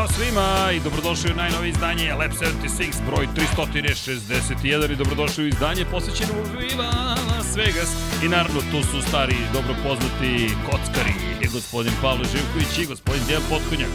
Ćao 0.00 0.08
svima 0.08 0.72
i 0.76 0.80
dobrodošli 0.80 1.32
u 1.32 1.36
najnovije 1.36 1.70
izdanje 1.70 2.14
Lab 2.14 2.30
76 2.30 3.06
broj 3.06 3.26
361 3.26 4.92
i 4.92 4.96
dobrodošli 4.96 5.44
u 5.44 5.46
izdanje 5.46 5.84
posvećeno 5.90 6.32
Viva 6.58 6.90
Las 7.30 7.56
Vegas. 7.56 7.90
I 8.24 8.28
naravno 8.28 8.60
tu 8.70 8.82
su 8.82 9.02
stari 9.08 9.36
dobro 9.52 9.74
poznati 9.82 10.54
kockari 10.66 11.14
i 11.44 11.46
gospodin 11.52 11.92
Pavle 12.02 12.24
Živković 12.32 12.78
i 12.78 12.86
gospodin 12.86 13.22
Dejan 13.26 13.42
Potkonjak. 13.50 13.94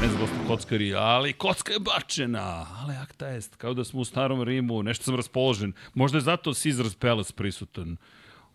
Ne 0.00 0.08
znam 0.08 0.20
gospodin 0.20 0.46
kockari, 0.46 0.94
ali 0.94 1.32
kocka 1.32 1.72
je 1.72 1.80
bačena, 1.80 2.66
ali 2.80 2.94
akta 2.94 3.26
jest, 3.26 3.56
kao 3.56 3.74
da 3.74 3.84
smo 3.84 4.00
u 4.00 4.04
starom 4.04 4.42
Rimu, 4.42 4.82
nešto 4.82 5.04
sam 5.04 5.16
raspoložen, 5.16 5.72
možda 5.94 6.18
je 6.18 6.22
zato 6.22 6.50
Caesar's 6.50 6.96
Palace 6.98 7.32
prisutan 7.36 7.96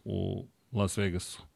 u 0.04 0.46
Las 0.72 0.98
Vegasu 0.98 1.47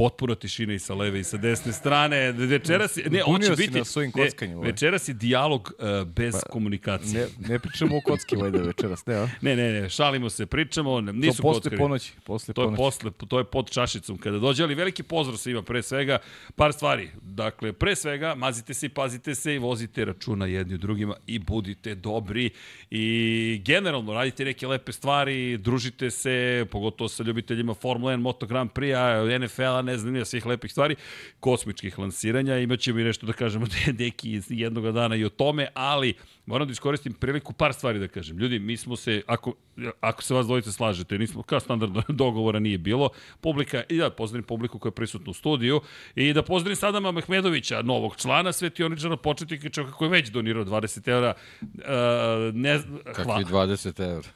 potpuna 0.00 0.34
tišina 0.34 0.74
i 0.74 0.78
sa 0.78 0.94
leve 0.94 1.20
i 1.20 1.24
sa 1.24 1.36
desne 1.36 1.72
strane. 1.72 2.32
Večeras 2.32 2.96
je, 2.96 3.10
ne, 3.10 3.22
on 3.26 3.40
će 3.40 3.50
biti, 3.56 3.78
na 3.78 3.84
svojim 3.84 4.12
kockanjima. 4.12 4.60
Ne, 4.60 4.66
večeras 4.66 5.08
je 5.08 5.14
dijalog 5.14 5.72
uh, 5.78 6.08
bez 6.08 6.32
pa, 6.32 6.52
komunikacije. 6.52 7.28
Ne, 7.38 7.48
ne 7.48 7.58
pričamo 7.58 7.96
o 7.96 8.00
kocki 8.00 8.36
vajda 8.36 8.58
večeras, 8.58 9.06
ne, 9.06 9.14
a? 9.14 9.28
Ne, 9.40 9.56
ne, 9.56 9.72
ne, 9.72 9.88
šalimo 9.88 10.30
se, 10.30 10.46
pričamo, 10.46 11.00
nisu 11.00 11.36
to 11.36 11.42
posle 11.42 11.60
kockari. 11.60 11.76
ponoći, 11.76 12.12
posle 12.24 12.54
to 12.54 12.62
je 12.62 12.66
ponoći. 12.66 12.78
posle, 12.78 13.10
to 13.28 13.38
je 13.38 13.44
pod 13.44 13.70
čašicom 13.70 14.18
kada 14.18 14.38
dođe, 14.38 14.62
ali 14.62 14.74
veliki 14.74 15.02
pozdrav 15.02 15.36
svima 15.36 15.62
pre 15.62 15.82
svega, 15.82 16.18
par 16.56 16.72
stvari. 16.72 17.10
Dakle, 17.22 17.72
pre 17.72 17.96
svega, 17.96 18.34
mazite 18.34 18.74
se 18.74 18.86
i 18.86 18.88
pazite 18.88 19.34
se 19.34 19.54
i 19.54 19.58
vozite 19.58 20.04
računa 20.04 20.46
jedni 20.46 20.74
u 20.74 20.78
drugima 20.78 21.14
i 21.26 21.38
budite 21.38 21.94
dobri 21.94 22.50
i 22.90 23.62
generalno 23.64 24.14
radite 24.14 24.44
neke 24.44 24.66
lepe 24.66 24.92
stvari, 24.92 25.58
družite 25.58 26.10
se, 26.10 26.66
pogotovo 26.70 27.08
sa 27.08 27.22
ljubiteljima 27.22 27.74
Formula 27.74 28.12
1, 28.12 28.16
Moto 28.16 28.46
Grand 28.46 28.70
Prix-a, 28.70 29.38
NFL-a, 29.38 29.89
ne 29.90 29.98
znam, 29.98 30.24
svih 30.24 30.46
lepih 30.46 30.70
stvari, 30.70 30.96
kosmičkih 31.40 31.98
lansiranja, 31.98 32.58
imaćemo 32.58 32.98
i 32.98 33.04
nešto 33.04 33.26
da 33.26 33.32
kažemo 33.32 33.66
deki 33.98 34.40
jednog 34.48 34.92
dana 34.92 35.16
i 35.16 35.24
o 35.24 35.28
tome, 35.28 35.68
ali 35.74 36.14
moram 36.46 36.68
da 36.68 36.72
iskoristim 36.72 37.12
priliku 37.12 37.52
par 37.52 37.74
stvari 37.74 37.98
da 37.98 38.08
kažem. 38.08 38.38
Ljudi, 38.38 38.58
mi 38.58 38.76
smo 38.76 38.96
se, 38.96 39.22
ako, 39.26 39.54
ako 40.00 40.22
se 40.22 40.34
vas 40.34 40.46
dvojice 40.46 40.72
slažete, 40.72 41.18
nismo, 41.18 41.42
kao 41.42 41.60
standardno 41.60 42.02
dogovora 42.22 42.58
nije 42.58 42.78
bilo, 42.78 43.10
publika, 43.40 43.82
i 43.88 43.96
da 43.96 44.10
pozdravim 44.10 44.44
publiku 44.44 44.78
koja 44.78 44.90
je 44.90 44.94
prisutna 44.94 45.30
u 45.30 45.34
studiju, 45.34 45.80
i 46.14 46.32
da 46.32 46.42
pozdravim 46.42 46.76
Sadama 46.76 47.12
Mehmedovića, 47.12 47.82
novog 47.82 48.16
člana 48.16 48.52
svetioničara 48.52 49.16
početnika, 49.16 49.68
čovjeka 49.68 49.96
koji 49.96 50.06
je 50.06 50.10
već 50.10 50.28
donirao 50.28 50.64
20 50.64 51.08
eura. 51.08 51.34
Uh, 51.62 52.54
ne, 52.54 52.80
Kakvi 53.04 53.44
20 53.44 54.10
eura? 54.10 54.28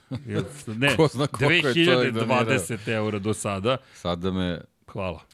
ne, 0.67 0.97
Ko 0.97 1.09
zna 1.09 1.27
koliko 1.27 1.69
je 1.69 1.87
čovjek 1.87 2.15
2020 2.15 2.89
eura 2.89 3.19
do 3.19 3.35
sada. 3.35 3.77
Sada 3.95 4.31
me... 4.31 4.61
Hvala. 4.87 5.34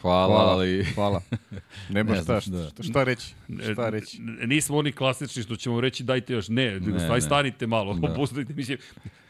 Hvala, 0.00 0.26
Hvala, 0.26 0.52
ali... 0.52 0.84
hvala. 0.94 1.20
Nema 1.88 2.12
Ne 2.12 2.22
šta, 2.22 2.40
znam, 2.40 2.62
da. 2.62 2.70
šta, 2.70 2.82
šta 2.82 3.04
reći? 3.04 3.34
Šta 3.72 3.90
reći? 3.90 4.20
Nismo 4.46 4.76
oni 4.76 4.92
klasični 4.92 5.42
što 5.42 5.56
ćemo 5.56 5.80
reći 5.80 6.02
dajte 6.04 6.32
još 6.32 6.48
ne, 6.48 6.80
Ne, 6.80 7.08
ne. 7.08 7.20
stanite 7.20 7.66
malo, 7.66 7.94
Da. 7.94 8.12
opustite. 8.12 8.52
Mislim, 8.54 8.78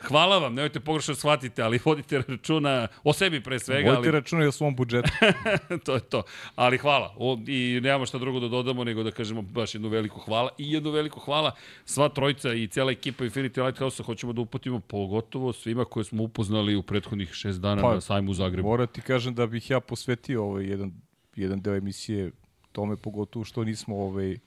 hvala 0.01 0.39
vam, 0.39 0.55
nemojte 0.55 0.81
pogrešno 0.81 1.15
shvatite, 1.15 1.63
ali 1.63 1.81
vodite 1.85 2.23
računa 2.29 2.89
o 3.05 3.13
sebi 3.13 3.41
pre 3.43 3.59
svega. 3.59 3.91
Vodite 3.91 4.09
ali, 4.09 4.11
računa 4.11 4.45
i 4.45 4.47
o 4.47 4.53
svom 4.53 4.77
budžetu. 4.77 5.11
to 5.85 5.95
je 5.95 6.01
to. 6.01 6.23
Ali 6.55 6.79
hvala. 6.79 7.15
O, 7.17 7.39
I 7.47 7.81
nemamo 7.83 8.07
šta 8.07 8.19
drugo 8.19 8.41
da 8.41 8.49
dodamo 8.49 8.85
nego 8.85 9.03
da 9.03 9.11
kažemo 9.11 9.43
baš 9.43 9.75
jednu 9.75 9.89
veliku 9.89 10.21
hvala. 10.21 10.51
I 10.59 10.73
jednu 10.73 10.91
veliku 10.91 11.21
hvala 11.21 11.53
sva 11.85 12.09
trojica 12.09 12.53
i 12.55 12.67
cijela 12.67 12.93
ekipa 12.93 13.25
Infinity 13.25 13.65
Lighthouse-a 13.65 14.05
hoćemo 14.05 14.33
da 14.33 14.41
uputimo 14.41 14.81
pogotovo 14.81 15.53
svima 15.53 15.85
koje 15.85 16.05
smo 16.05 16.23
upoznali 16.23 16.77
u 16.77 16.83
prethodnih 16.83 17.33
šest 17.33 17.61
dana 17.61 17.83
Pa, 17.83 17.95
na 17.95 18.01
sajmu 18.01 18.31
u 18.31 18.35
Zagrebu. 18.35 18.69
Moram 18.69 18.87
ti 18.87 19.01
kažem 19.01 19.35
da 19.35 19.47
bih 19.47 19.71
ja 19.71 19.81
posvetio 19.81 20.60
ovaj 20.61 20.71
jedan, 20.71 20.93
jedan 21.37 21.61
deo 21.61 21.77
emisije 21.77 22.31
tome, 22.73 22.97
pogotovo 22.97 23.45
što 23.45 23.65
nismo 23.65 23.97
ovaj, 23.97 24.39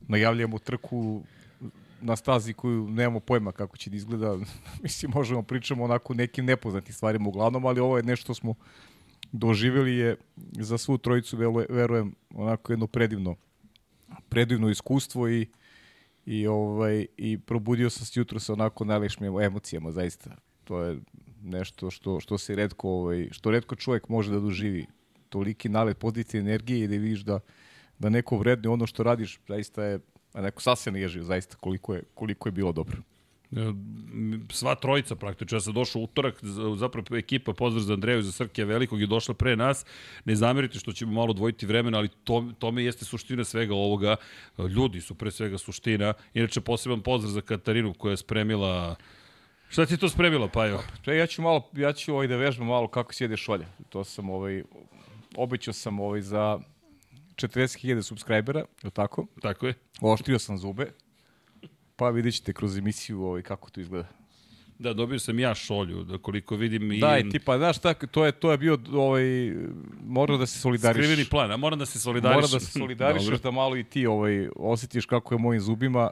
najavljamo 0.00 0.58
trku 0.58 1.22
na 2.00 2.16
stazi 2.16 2.52
koju 2.52 2.90
nemamo 2.90 3.20
pojma 3.20 3.52
kako 3.52 3.76
će 3.76 3.90
da 3.90 3.96
izgleda. 3.96 4.38
Mislim, 4.82 5.12
možemo 5.14 5.42
pričamo 5.42 5.84
onako 5.84 6.14
nekim 6.14 6.44
nepoznatim 6.44 6.94
stvarima 6.94 7.28
uglavnom, 7.28 7.66
ali 7.66 7.80
ovo 7.80 7.96
je 7.96 8.02
nešto 8.02 8.34
smo 8.34 8.54
doživjeli 9.32 9.96
je 9.96 10.16
za 10.52 10.78
svu 10.78 10.98
trojicu, 10.98 11.36
verujem, 11.68 12.14
onako 12.34 12.72
jedno 12.72 12.86
predivno, 12.86 13.36
predivno 14.28 14.70
iskustvo 14.70 15.28
i 15.28 15.46
i 16.26 16.46
ovaj 16.46 17.06
i 17.16 17.38
probudio 17.38 17.90
sam 17.90 18.06
se 18.06 18.20
jutro 18.20 18.40
sa 18.40 18.52
onako 18.52 18.84
najlepšim 18.84 19.40
emocijama 19.40 19.92
zaista. 19.92 20.36
To 20.64 20.82
je 20.82 20.98
nešto 21.42 21.90
što 21.90 22.20
što 22.20 22.38
se 22.38 22.54
retko 22.54 22.88
ovaj 22.88 23.28
što 23.30 23.50
retko 23.50 23.74
čovjek 23.74 24.08
može 24.08 24.32
da 24.32 24.40
doživi. 24.40 24.86
Toliki 25.28 25.68
nalet 25.68 25.98
pozitivne 25.98 26.50
energije 26.50 26.84
i 26.84 26.88
da 26.88 26.96
vidiš 26.96 27.20
da 27.20 27.40
da 27.98 28.08
neko 28.08 28.36
vredne 28.36 28.68
ono 28.68 28.86
što 28.86 29.02
radiš, 29.02 29.38
zaista 29.48 29.84
je 29.84 29.98
a 30.32 30.40
neko 30.40 30.62
sasvim 30.62 30.96
ježio 30.96 31.24
zaista 31.24 31.56
koliko 31.56 31.94
je 31.94 32.02
koliko 32.14 32.48
je 32.48 32.52
bilo 32.52 32.72
dobro. 32.72 32.96
Sva 34.50 34.74
trojica 34.74 35.16
praktično. 35.16 35.56
Ja 35.56 35.60
sam 35.60 35.74
došao 35.74 36.02
utorak, 36.02 36.34
zapravo 36.76 37.16
ekipa, 37.16 37.52
pozdrav 37.52 37.82
za 37.82 37.92
Andreju 37.92 38.18
i 38.18 38.22
za 38.22 38.32
Srkija 38.32 38.64
Velikog 38.66 39.00
je 39.00 39.06
došla 39.06 39.34
pre 39.34 39.56
nas. 39.56 39.84
Ne 40.24 40.36
zamerite 40.36 40.78
što 40.78 40.92
ćemo 40.92 41.12
malo 41.12 41.32
dvojiti 41.32 41.66
vremena, 41.66 41.98
ali 41.98 42.08
to, 42.24 42.52
tome 42.58 42.84
jeste 42.84 43.04
suština 43.04 43.44
svega 43.44 43.74
ovoga. 43.74 44.16
Ljudi 44.58 45.00
su 45.00 45.14
pre 45.14 45.30
svega 45.30 45.58
suština. 45.58 46.14
Inače, 46.34 46.60
poseban 46.60 47.00
pozdrav 47.00 47.32
za 47.32 47.40
Katarinu 47.40 47.94
koja 47.94 48.10
je 48.10 48.16
spremila... 48.16 48.96
Šta 49.68 49.86
ti 49.86 49.96
to 49.96 50.08
spremila, 50.08 50.48
Pajo? 50.48 50.82
Pre 51.04 51.16
ja 51.16 51.26
ću 51.26 51.42
malo 51.42 51.70
ja 51.72 51.92
ću 51.92 52.12
ovaj 52.12 52.26
da 52.26 52.36
vežbam 52.36 52.66
malo 52.66 52.88
kako 52.88 53.12
sjede 53.12 53.36
šolje. 53.36 53.66
To 53.88 54.04
sam 54.04 54.30
ovaj 54.30 54.62
obećao 55.36 55.74
sam 55.74 56.00
ovaj 56.00 56.20
za 56.20 56.58
40.000 57.34 58.02
subscribera, 58.02 58.64
je 58.82 58.90
tako? 58.90 59.26
Tako 59.42 59.66
je. 59.66 59.74
Oštrio 60.00 60.38
sam 60.38 60.58
zube. 60.58 60.92
Pa 61.96 62.10
vidjet 62.10 62.34
ćete 62.34 62.52
kroz 62.52 62.78
emisiju 62.78 63.22
ovaj, 63.22 63.42
kako 63.42 63.70
to 63.70 63.80
izgleda. 63.80 64.08
Da, 64.78 64.92
dobio 64.92 65.18
sam 65.18 65.38
ja 65.38 65.54
šolju, 65.54 66.04
da 66.04 66.18
koliko 66.18 66.56
vidim 66.56 66.92
i... 66.92 67.00
Da, 67.00 67.18
i 67.18 67.30
tipa, 67.30 67.58
znaš 67.58 67.78
šta, 67.78 67.94
to 67.94 68.24
je, 68.24 68.32
to 68.32 68.50
je 68.50 68.58
bio, 68.58 68.78
ovaj, 68.92 69.22
mora 70.04 70.36
da 70.36 70.46
se 70.46 70.58
solidariš. 70.58 71.04
Skriveni 71.04 71.28
plan, 71.30 71.52
a 71.52 71.56
moram 71.56 71.78
da 71.78 71.86
se 71.86 71.98
solidarišem. 71.98 72.40
Mora 72.40 72.48
da 72.52 72.60
se 72.60 72.78
solidarišeš 72.78 73.26
Dobro. 73.26 73.38
da 73.38 73.50
malo 73.50 73.76
i 73.76 73.84
ti 73.84 74.06
ovaj, 74.06 74.48
osjetiš 74.56 75.06
kako 75.06 75.34
je 75.34 75.38
mojim 75.38 75.60
zubima. 75.60 76.10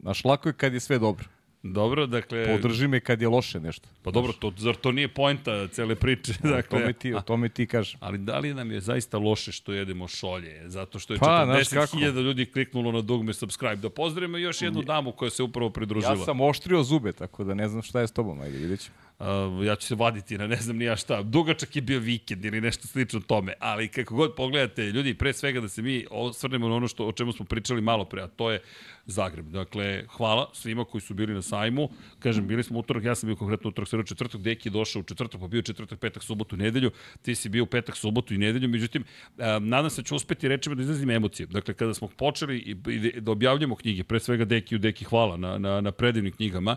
Znaš, 0.00 0.24
lako 0.24 0.48
je 0.48 0.52
kad 0.52 0.74
je 0.74 0.80
sve 0.80 0.98
dobro. 0.98 1.28
Dobro, 1.66 2.06
dakle... 2.06 2.46
Podrži 2.46 2.88
me 2.88 3.00
kad 3.00 3.22
je 3.22 3.28
loše 3.28 3.60
nešto. 3.60 3.88
Pa 4.02 4.10
dobro, 4.10 4.32
to, 4.32 4.52
zar 4.56 4.74
to 4.74 4.92
nije 4.92 5.08
poenta 5.08 5.68
cele 5.68 5.94
priče? 5.94 6.32
O 6.44 6.48
Dakle, 6.48 6.78
tome 6.78 6.92
ti, 6.92 7.14
o 7.14 7.20
tome 7.20 7.48
ti 7.48 7.66
kažem. 7.66 7.98
Ali 8.02 8.18
da 8.18 8.38
li 8.38 8.54
nam 8.54 8.70
je 8.70 8.80
zaista 8.80 9.18
loše 9.18 9.52
što 9.52 9.72
jedemo 9.72 10.08
šolje? 10.08 10.62
Zato 10.68 10.98
što 10.98 11.12
je 11.12 11.18
Pa, 11.18 11.44
znaš 11.44 11.68
40.000 11.68 12.22
ljudi 12.22 12.46
kliknulo 12.46 12.92
na 12.92 13.00
dugme 13.00 13.32
subscribe. 13.32 13.76
Da 13.76 13.90
pozdravimo 13.90 14.38
još 14.38 14.62
jednu 14.62 14.82
damu 14.82 15.12
koja 15.12 15.30
se 15.30 15.42
upravo 15.42 15.70
pridružila. 15.70 16.12
Ja 16.12 16.24
sam 16.24 16.40
oštrio 16.40 16.82
zube, 16.82 17.12
tako 17.12 17.44
da 17.44 17.54
ne 17.54 17.68
znam 17.68 17.82
šta 17.82 18.00
je 18.00 18.06
s 18.06 18.12
tobom. 18.12 18.40
Ajde, 18.40 18.58
vidjet 18.58 18.80
ćemo. 18.80 19.03
Uh, 19.18 19.26
ja 19.66 19.76
ću 19.76 19.86
se 19.86 19.94
vaditi 19.94 20.38
na 20.38 20.46
ne 20.46 20.56
znam 20.56 20.76
ni 20.76 20.84
ja 20.84 20.96
šta. 20.96 21.22
Dugačak 21.22 21.76
je 21.76 21.82
bio 21.82 22.00
vikend 22.00 22.44
ili 22.44 22.60
nešto 22.60 22.86
slično 22.86 23.20
tome. 23.20 23.52
Ali 23.60 23.88
kako 23.88 24.14
god 24.14 24.34
pogledate, 24.34 24.82
ljudi, 24.82 25.14
pre 25.14 25.32
svega 25.32 25.60
da 25.60 25.68
se 25.68 25.82
mi 25.82 26.06
osvrnemo 26.10 26.68
na 26.68 26.74
ono 26.74 26.88
što, 26.88 27.06
o 27.06 27.12
čemu 27.12 27.32
smo 27.32 27.44
pričali 27.44 27.80
malo 27.80 28.04
pre, 28.04 28.22
a 28.22 28.26
to 28.26 28.50
je 28.50 28.60
Zagreb. 29.06 29.46
Dakle, 29.46 30.04
hvala 30.08 30.50
svima 30.52 30.84
koji 30.84 31.00
su 31.00 31.14
bili 31.14 31.34
na 31.34 31.42
sajmu. 31.42 31.88
Kažem, 32.18 32.46
bili 32.46 32.62
smo 32.62 32.78
utorak, 32.78 33.04
ja 33.04 33.14
sam 33.14 33.26
bio 33.26 33.36
konkretno 33.36 33.68
utorak, 33.68 33.88
sve 33.88 34.06
četvrtak, 34.06 34.40
Deki 34.40 34.68
je 34.68 34.70
došao 34.70 35.00
u 35.00 35.02
četvrtak, 35.02 35.40
pa 35.40 35.46
bio 35.46 35.62
četvrtak, 35.62 36.00
petak, 36.00 36.22
subotu, 36.22 36.56
nedelju. 36.56 36.90
Ti 37.22 37.34
si 37.34 37.48
bio 37.48 37.66
petak, 37.66 37.96
subotu 37.96 38.34
i 38.34 38.38
nedelju. 38.38 38.68
Međutim, 38.68 39.02
uh, 39.02 39.44
nadam 39.60 39.90
se 39.90 40.02
da 40.02 40.06
ću 40.06 40.16
uspeti 40.16 40.48
rečima 40.48 40.74
da 40.74 40.82
izrazim 40.82 41.10
emocije. 41.10 41.46
Dakle, 41.46 41.74
kada 41.74 41.94
smo 41.94 42.08
počeli 42.08 42.58
i, 42.58 42.76
i 42.88 43.20
da 43.20 43.32
objavljamo 43.32 43.76
knjige, 43.76 44.04
pre 44.04 44.20
svega 44.20 44.44
Deki 44.44 44.76
u 44.76 44.78
Deki 44.78 45.04
hvala 45.04 45.36
na, 45.36 45.58
na, 45.58 45.80
na 45.80 45.92
predivnim 45.92 46.32
knjigama, 46.32 46.76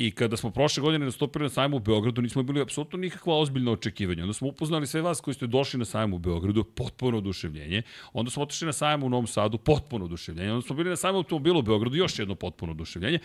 I 0.00 0.10
kada 0.10 0.36
smo 0.36 0.50
prošle 0.50 0.80
godine 0.80 1.04
nastupili 1.04 1.42
na 1.42 1.48
sajmu 1.48 1.76
u 1.76 1.80
Beogradu, 1.80 2.22
nismo 2.22 2.42
bili 2.42 2.60
apsolutno 2.60 2.98
nikakva 2.98 3.38
ozbiljna 3.38 3.72
očekivanja. 3.72 4.22
Onda 4.22 4.32
smo 4.32 4.48
upoznali 4.48 4.86
sve 4.86 5.02
vas 5.02 5.20
koji 5.20 5.34
ste 5.34 5.46
došli 5.46 5.78
na 5.78 5.84
sajmu 5.84 6.16
u 6.16 6.18
Beogradu, 6.18 6.64
potpuno 6.64 7.18
oduševljenje. 7.18 7.82
Onda 8.12 8.30
smo 8.30 8.42
otišli 8.42 8.66
na 8.66 8.72
sajmu 8.72 9.06
u 9.06 9.08
Novom 9.08 9.26
Sadu, 9.26 9.58
potpuno 9.58 10.04
oduševljenje. 10.04 10.52
Onda 10.52 10.66
smo 10.66 10.76
bili 10.76 10.90
na 10.90 10.96
sajmu 10.96 11.18
automobilu 11.18 11.58
u 11.58 11.62
Beogradu, 11.62 11.96
još 11.96 12.18
jedno 12.18 12.34
potpuno 12.34 12.72
oduševljenje. 12.72 13.18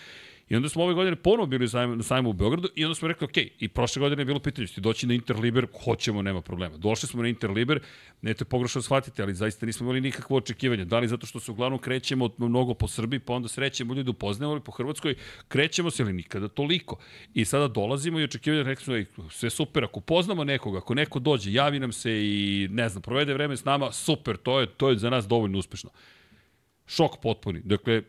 I 0.49 0.55
onda 0.55 0.69
smo 0.69 0.83
ove 0.83 0.93
godine 0.93 1.15
ponovo 1.15 1.45
bili 1.47 1.67
na 1.97 2.03
sajmu 2.03 2.29
u 2.29 2.33
Beogradu 2.33 2.69
i 2.75 2.85
onda 2.85 2.95
smo 2.95 3.07
rekli, 3.07 3.25
ok, 3.25 3.37
i 3.59 3.67
prošle 3.67 3.99
godine 3.99 4.21
je 4.21 4.25
bilo 4.25 4.39
pitanje, 4.39 4.67
ćete 4.67 4.81
doći 4.81 5.07
na 5.07 5.13
Interliber, 5.13 5.67
hoćemo, 5.83 6.21
nema 6.21 6.41
problema. 6.41 6.77
Došli 6.77 7.09
smo 7.09 7.21
na 7.21 7.27
Interliber, 7.27 7.79
nećete 8.21 8.45
pogrešno 8.45 8.81
shvatiti, 8.81 9.21
ali 9.21 9.35
zaista 9.35 9.65
nismo 9.65 9.83
imali 9.85 10.01
nikakvo 10.01 10.37
očekivanje. 10.37 10.85
Da 10.85 10.99
li 10.99 11.07
zato 11.07 11.27
što 11.27 11.39
se 11.39 11.51
uglavnom 11.51 11.79
krećemo 11.79 12.29
mnogo 12.37 12.73
po 12.73 12.87
Srbiji, 12.87 13.19
pa 13.19 13.33
onda 13.33 13.47
srećemo 13.47 13.93
ljudi 13.93 14.09
upoznamo, 14.09 14.51
ali 14.51 14.61
po 14.61 14.71
Hrvatskoj 14.71 15.15
krećemo 15.47 15.91
se, 15.91 16.03
ali 16.03 16.13
nikada 16.13 16.47
toliko. 16.47 16.97
I 17.33 17.45
sada 17.45 17.67
dolazimo 17.67 18.19
i 18.19 18.23
očekivanje, 18.23 18.63
rekli 18.63 18.83
smo, 18.83 18.95
"Ej, 18.95 19.05
sve 19.29 19.49
super, 19.49 19.83
ako 19.83 19.99
poznamo 19.99 20.43
nekoga, 20.43 20.77
ako 20.77 20.93
neko 20.93 21.19
dođe, 21.19 21.53
javi 21.53 21.79
nam 21.79 21.91
se 21.91 22.11
i, 22.11 22.67
ne 22.71 22.89
znam, 22.89 23.01
provede 23.01 23.33
vreme 23.33 23.57
s 23.57 23.65
nama, 23.65 23.91
super, 23.91 24.37
to 24.37 24.59
je, 24.59 24.67
to 24.67 24.89
je 24.89 24.97
za 24.97 25.09
nas 25.09 25.27
dovoljno 25.27 25.57
uspešno. 25.57 25.89
Šok 26.87 27.11
potpuni. 27.21 27.61
Dakle, 27.63 28.03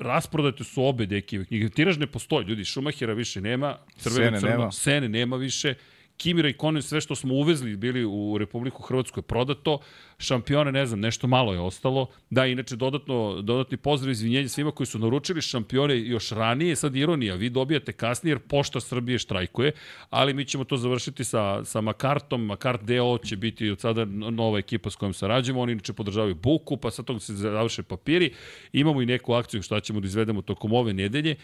rasprodate 0.00 0.64
su 0.64 0.84
obe 0.84 1.06
dekijeve 1.06 1.44
knjige. 1.44 1.68
Tiraž 1.68 1.98
ne 1.98 2.06
postoji, 2.06 2.46
ljudi, 2.46 2.64
Šumahira 2.64 3.12
više 3.12 3.40
nema, 3.40 3.76
Crvena 3.96 4.26
Sene 4.26 4.40
crno, 4.40 4.50
nema. 4.50 4.72
Sene 4.72 5.08
nema 5.08 5.36
više, 5.36 5.74
Kimi 6.18 6.42
Raikkonen, 6.42 6.82
sve 6.82 7.00
što 7.00 7.14
smo 7.14 7.34
uvezli 7.34 7.76
bili 7.76 8.04
u 8.04 8.38
Republiku 8.38 8.82
Hrvatsku 8.82 9.18
je 9.18 9.22
prodato, 9.22 9.78
šampione, 10.18 10.72
ne 10.72 10.86
znam, 10.86 11.00
nešto 11.00 11.26
malo 11.26 11.52
je 11.52 11.60
ostalo. 11.60 12.06
Da, 12.30 12.46
inače, 12.46 12.76
dodatno, 12.76 13.42
dodatni 13.42 13.76
pozdrav 13.76 14.10
izvinjenja 14.10 14.48
svima 14.48 14.70
koji 14.70 14.86
su 14.86 14.98
naručili 14.98 15.42
šampione 15.42 16.00
još 16.00 16.30
ranije, 16.30 16.76
sad 16.76 16.96
ironija, 16.96 17.34
vi 17.34 17.50
dobijate 17.50 17.92
kasnije 17.92 18.32
jer 18.32 18.38
Pošta 18.38 18.80
Srbije 18.80 19.18
štrajkuje, 19.18 19.72
ali 20.10 20.34
mi 20.34 20.44
ćemo 20.44 20.64
to 20.64 20.76
završiti 20.76 21.24
sa, 21.24 21.64
sa 21.64 21.80
Makartom, 21.80 22.46
Makart 22.46 22.82
DO 22.82 23.18
će 23.18 23.36
biti 23.36 23.70
od 23.70 23.80
sada 23.80 24.04
nova 24.04 24.58
ekipa 24.58 24.90
s 24.90 24.96
kojom 24.96 25.12
sarađujemo, 25.14 25.60
oni 25.60 25.72
inače 25.72 25.92
podržavaju 25.92 26.34
Buku, 26.34 26.76
pa 26.76 26.90
sad 26.90 27.04
toga 27.04 27.20
se 27.20 27.34
završe 27.34 27.82
papiri, 27.82 28.34
imamo 28.72 29.02
i 29.02 29.06
neku 29.06 29.32
akciju 29.32 29.62
šta 29.62 29.80
ćemo 29.80 30.00
da 30.00 30.06
izvedemo 30.06 30.42
tokom 30.42 30.72
ove 30.72 30.92
nedelje, 30.92 31.36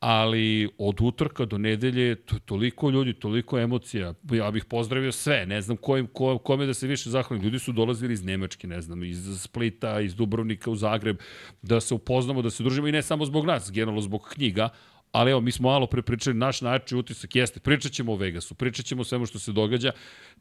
ali 0.00 0.68
od 0.78 1.00
utorka 1.00 1.44
do 1.44 1.58
nedelje 1.58 2.14
to, 2.14 2.38
toliko 2.38 2.90
ljudi, 2.90 3.12
toliko 3.12 3.58
emocija. 3.58 4.14
Ja 4.32 4.50
bih 4.50 4.64
pozdravio 4.64 5.12
sve, 5.12 5.46
ne 5.46 5.60
znam 5.60 5.76
kojim, 5.76 6.06
ko, 6.06 6.38
kome 6.38 6.66
da 6.66 6.74
se 6.74 6.86
više 6.86 7.10
zahvalim. 7.10 7.44
Ljudi 7.44 7.58
su 7.58 7.72
dolazili 7.72 8.12
iz 8.12 8.24
Nemačke, 8.24 8.66
ne 8.66 8.80
znam, 8.80 9.04
iz 9.04 9.40
Splita, 9.40 10.00
iz 10.00 10.14
Dubrovnika 10.14 10.70
u 10.70 10.76
Zagreb, 10.76 11.18
da 11.62 11.80
se 11.80 11.94
upoznamo, 11.94 12.42
da 12.42 12.50
se 12.50 12.62
družimo 12.62 12.88
i 12.88 12.92
ne 12.92 13.02
samo 13.02 13.24
zbog 13.24 13.46
nas, 13.46 13.70
generalno 13.72 14.00
zbog 14.00 14.28
knjiga, 14.32 14.68
ali 15.12 15.30
evo, 15.30 15.40
mi 15.40 15.52
smo 15.52 15.68
malo 15.68 15.86
pre 15.86 16.02
pričali, 16.02 16.36
naš 16.36 16.60
najjači 16.60 16.96
utisak 16.96 17.36
jeste, 17.36 17.60
pričat 17.60 17.92
ćemo 17.92 18.12
o 18.12 18.16
Vegasu, 18.16 18.54
pričat 18.54 18.86
ćemo 18.86 19.00
o 19.00 19.04
svemu 19.04 19.26
što 19.26 19.38
se 19.38 19.52
događa, 19.52 19.92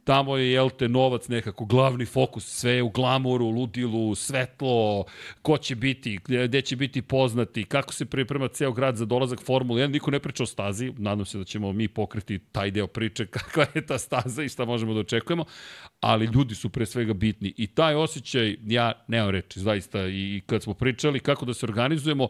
tamo 0.04 0.38
je, 0.38 0.52
jel 0.52 0.70
te, 0.70 0.88
novac 0.88 1.28
nekako, 1.28 1.66
glavni 1.66 2.06
fokus, 2.06 2.46
sve 2.46 2.72
je 2.72 2.84
u 2.84 2.90
glamoru, 2.90 3.50
ludilu, 3.50 4.16
svetlo, 4.16 5.06
ko 5.42 5.58
će 5.58 5.76
biti, 5.76 6.20
gde 6.48 6.62
će 6.62 6.76
biti 6.76 7.02
poznati, 7.02 7.64
kako 7.64 7.94
se 7.94 8.06
priprema 8.06 8.48
ceo 8.48 8.72
grad 8.72 8.96
za 8.96 9.06
dolazak 9.06 9.40
Formule 9.42 9.82
1, 9.82 9.92
niko 9.92 10.12
ne 10.12 10.20
priča 10.20 10.44
o 10.44 10.46
stazi, 10.46 10.94
nadam 10.98 11.26
se 11.26 11.38
da 11.38 11.44
ćemo 11.44 11.74
mi 11.74 11.88
pokriti 11.88 12.40
taj 12.52 12.72
deo 12.72 12.88
priče, 12.88 13.26
kakva 13.36 13.66
je 13.76 13.86
ta 13.86 13.98
staza 13.98 14.44
i 14.44 14.50
šta 14.50 14.66
možemo 14.66 14.94
da 14.94 15.00
očekujemo, 15.00 15.46
ali 16.02 16.26
ljudi 16.26 16.56
su 16.56 16.70
pre 16.70 16.86
svega 16.86 17.14
bitni. 17.14 17.54
I 17.58 17.68
taj 17.68 17.96
osjećaj, 17.96 18.58
ja 18.66 18.92
nemam 19.08 19.30
reči, 19.30 19.60
zaista, 19.60 20.08
i 20.08 20.42
kad 20.46 20.64
smo 20.64 20.74
pričali 20.74 21.20
kako 21.20 21.46
da 21.46 21.54
se 21.54 21.66
organizujemo, 21.66 22.28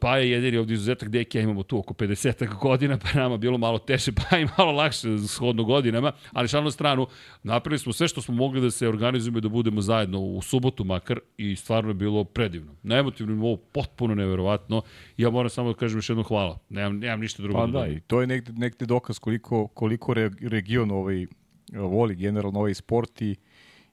pa 0.00 0.18
je 0.18 0.30
jedini 0.30 0.56
ovdje 0.56 0.74
izuzetak 0.74 1.08
deke, 1.08 1.40
imamo 1.40 1.62
tu 1.62 1.78
oko 1.78 1.94
50 1.94 2.58
godina, 2.60 2.98
pa 2.98 3.18
nama 3.18 3.36
bilo 3.36 3.58
malo 3.58 3.78
teže, 3.78 4.12
pa 4.12 4.38
i 4.38 4.46
malo 4.58 4.72
lakše 4.72 5.18
shodno 5.18 5.64
godinama, 5.64 6.12
ali 6.32 6.48
šalno 6.48 6.70
stranu, 6.70 7.06
napravili 7.42 7.78
smo 7.78 7.92
sve 7.92 8.08
što 8.08 8.22
smo 8.22 8.34
mogli 8.34 8.60
da 8.60 8.70
se 8.70 8.88
organizujemo 8.88 9.38
i 9.38 9.40
da 9.40 9.48
budemo 9.48 9.80
zajedno 9.80 10.20
u 10.20 10.42
subotu 10.42 10.84
makar 10.84 11.18
i 11.36 11.56
stvarno 11.56 11.90
je 11.90 11.94
bilo 11.94 12.24
predivno. 12.24 12.74
Na 12.82 12.96
emotivnom 12.96 13.36
nivou 13.36 13.56
potpuno 13.56 14.14
neverovatno. 14.14 14.82
Ja 15.16 15.30
moram 15.30 15.50
samo 15.50 15.72
da 15.72 15.78
kažem 15.78 15.98
još 15.98 16.08
jedno 16.08 16.22
hvala. 16.22 16.58
Nemam, 16.68 16.98
nemam 16.98 17.20
ništa 17.20 17.42
drugo. 17.42 17.58
Pa 17.58 17.66
da, 17.66 17.78
da 17.78 17.86
i 17.86 18.00
to 18.00 18.20
je 18.20 18.26
negde, 18.26 18.52
negde 18.52 18.86
dokaz 18.86 19.18
koliko, 19.18 19.66
koliko 19.66 20.14
region 20.40 20.90
ovaj, 20.90 21.26
voli 21.72 22.14
generalno 22.14 22.58
ovaj 22.58 22.74
sport 22.74 23.22
i, 23.22 23.36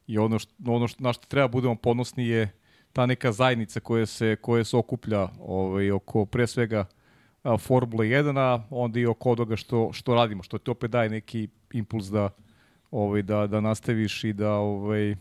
i 0.08 0.18
ono, 0.18 0.40
što, 0.40 0.54
ono 0.66 0.88
što, 0.88 1.04
na 1.04 1.14
što 1.14 1.28
treba 1.28 1.48
budemo 1.48 1.75
ponosni 1.75 2.28
je 2.28 2.62
ta 2.94 3.06
neka 3.06 3.31
zajednica 3.31 3.80
koja 3.80 4.06
se, 4.06 4.36
koja 4.42 4.63
se 4.63 4.78
okuplja 4.78 5.28
ovaj, 5.40 5.92
oko 5.92 6.25
pre 6.25 6.48
svega 6.48 6.86
a, 7.44 7.57
Formula 7.57 8.04
1, 8.04 8.40
a 8.40 8.63
onda 8.69 9.00
i 9.00 9.06
oko 9.06 9.36
toga 9.36 9.56
što, 9.56 9.90
što 9.94 10.16
radimo, 10.16 10.44
što 10.44 10.57
ti 10.57 10.72
opet 10.72 10.92
daje 10.92 11.10
neki 11.10 11.48
impuls 11.74 12.06
da, 12.06 12.30
ovaj, 12.92 13.22
da, 13.22 13.48
da 13.48 13.62
nastaviš 13.62 14.24
i 14.24 14.34
da, 14.34 14.51
ovaj, 14.54 15.16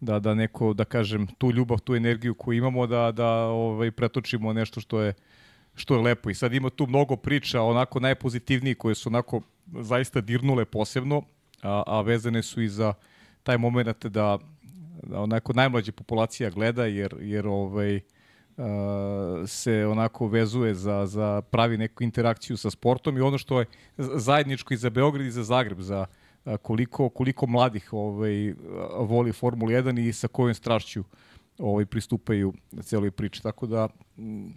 da, 0.00 0.18
da 0.18 0.34
neko, 0.34 0.72
da 0.74 0.84
kažem, 0.84 1.26
tu 1.26 1.50
ljubav, 1.52 1.78
tu 1.78 1.94
energiju 1.94 2.34
koju 2.34 2.58
imamo, 2.58 2.86
da, 2.86 3.12
da 3.12 3.28
ovaj, 3.46 3.90
pretočimo 3.90 4.52
nešto 4.52 4.80
što 4.80 5.00
je, 5.00 5.14
što 5.74 5.94
je 5.94 6.02
lepo. 6.02 6.30
I 6.30 6.34
sad 6.34 6.54
ima 6.54 6.70
tu 6.70 6.86
mnogo 6.86 7.16
priča, 7.16 7.62
onako 7.62 8.00
najpozitivniji, 8.00 8.74
koje 8.74 8.94
su 8.94 9.08
onako 9.08 9.40
zaista 9.80 10.20
dirnule 10.20 10.64
posebno, 10.64 11.22
a, 11.62 11.82
a 11.86 12.00
vezane 12.00 12.42
su 12.42 12.62
i 12.62 12.68
za 12.68 12.94
taj 13.42 13.58
moment 13.58 14.06
da 14.06 14.38
onako 15.12 15.52
najmlađa 15.52 15.92
populacija 15.92 16.50
gleda 16.50 16.86
jer 16.86 17.14
jer 17.20 17.46
ovaj 17.46 17.96
uh, 17.96 18.64
se 19.46 19.86
onako 19.86 20.26
vezuje 20.26 20.74
za 20.74 21.06
za 21.06 21.42
pravi 21.42 21.76
neku 21.76 22.04
interakciju 22.04 22.56
sa 22.56 22.70
sportom 22.70 23.18
i 23.18 23.20
ono 23.20 23.38
što 23.38 23.60
je 23.60 23.66
zajedničko 23.98 24.74
i 24.74 24.76
za 24.76 24.90
Beograd 24.90 25.26
i 25.26 25.30
za 25.30 25.42
Zagreb 25.42 25.80
za 25.80 26.06
uh, 26.44 26.56
koliko 26.62 27.08
koliko 27.08 27.46
mladih 27.46 27.92
ovaj 27.92 28.54
voli 28.98 29.32
Formulu 29.32 29.70
1 29.70 30.08
i 30.08 30.12
sa 30.12 30.28
kojom 30.28 30.54
strašću 30.54 31.04
ovaj 31.58 31.86
pristupaju 31.86 32.52
celoj 32.82 33.10
priči. 33.10 33.42
Tako 33.42 33.66
da 33.66 33.88
m, 34.18 34.54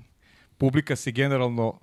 publika 0.58 0.96
se 0.96 1.12
generalno 1.12 1.80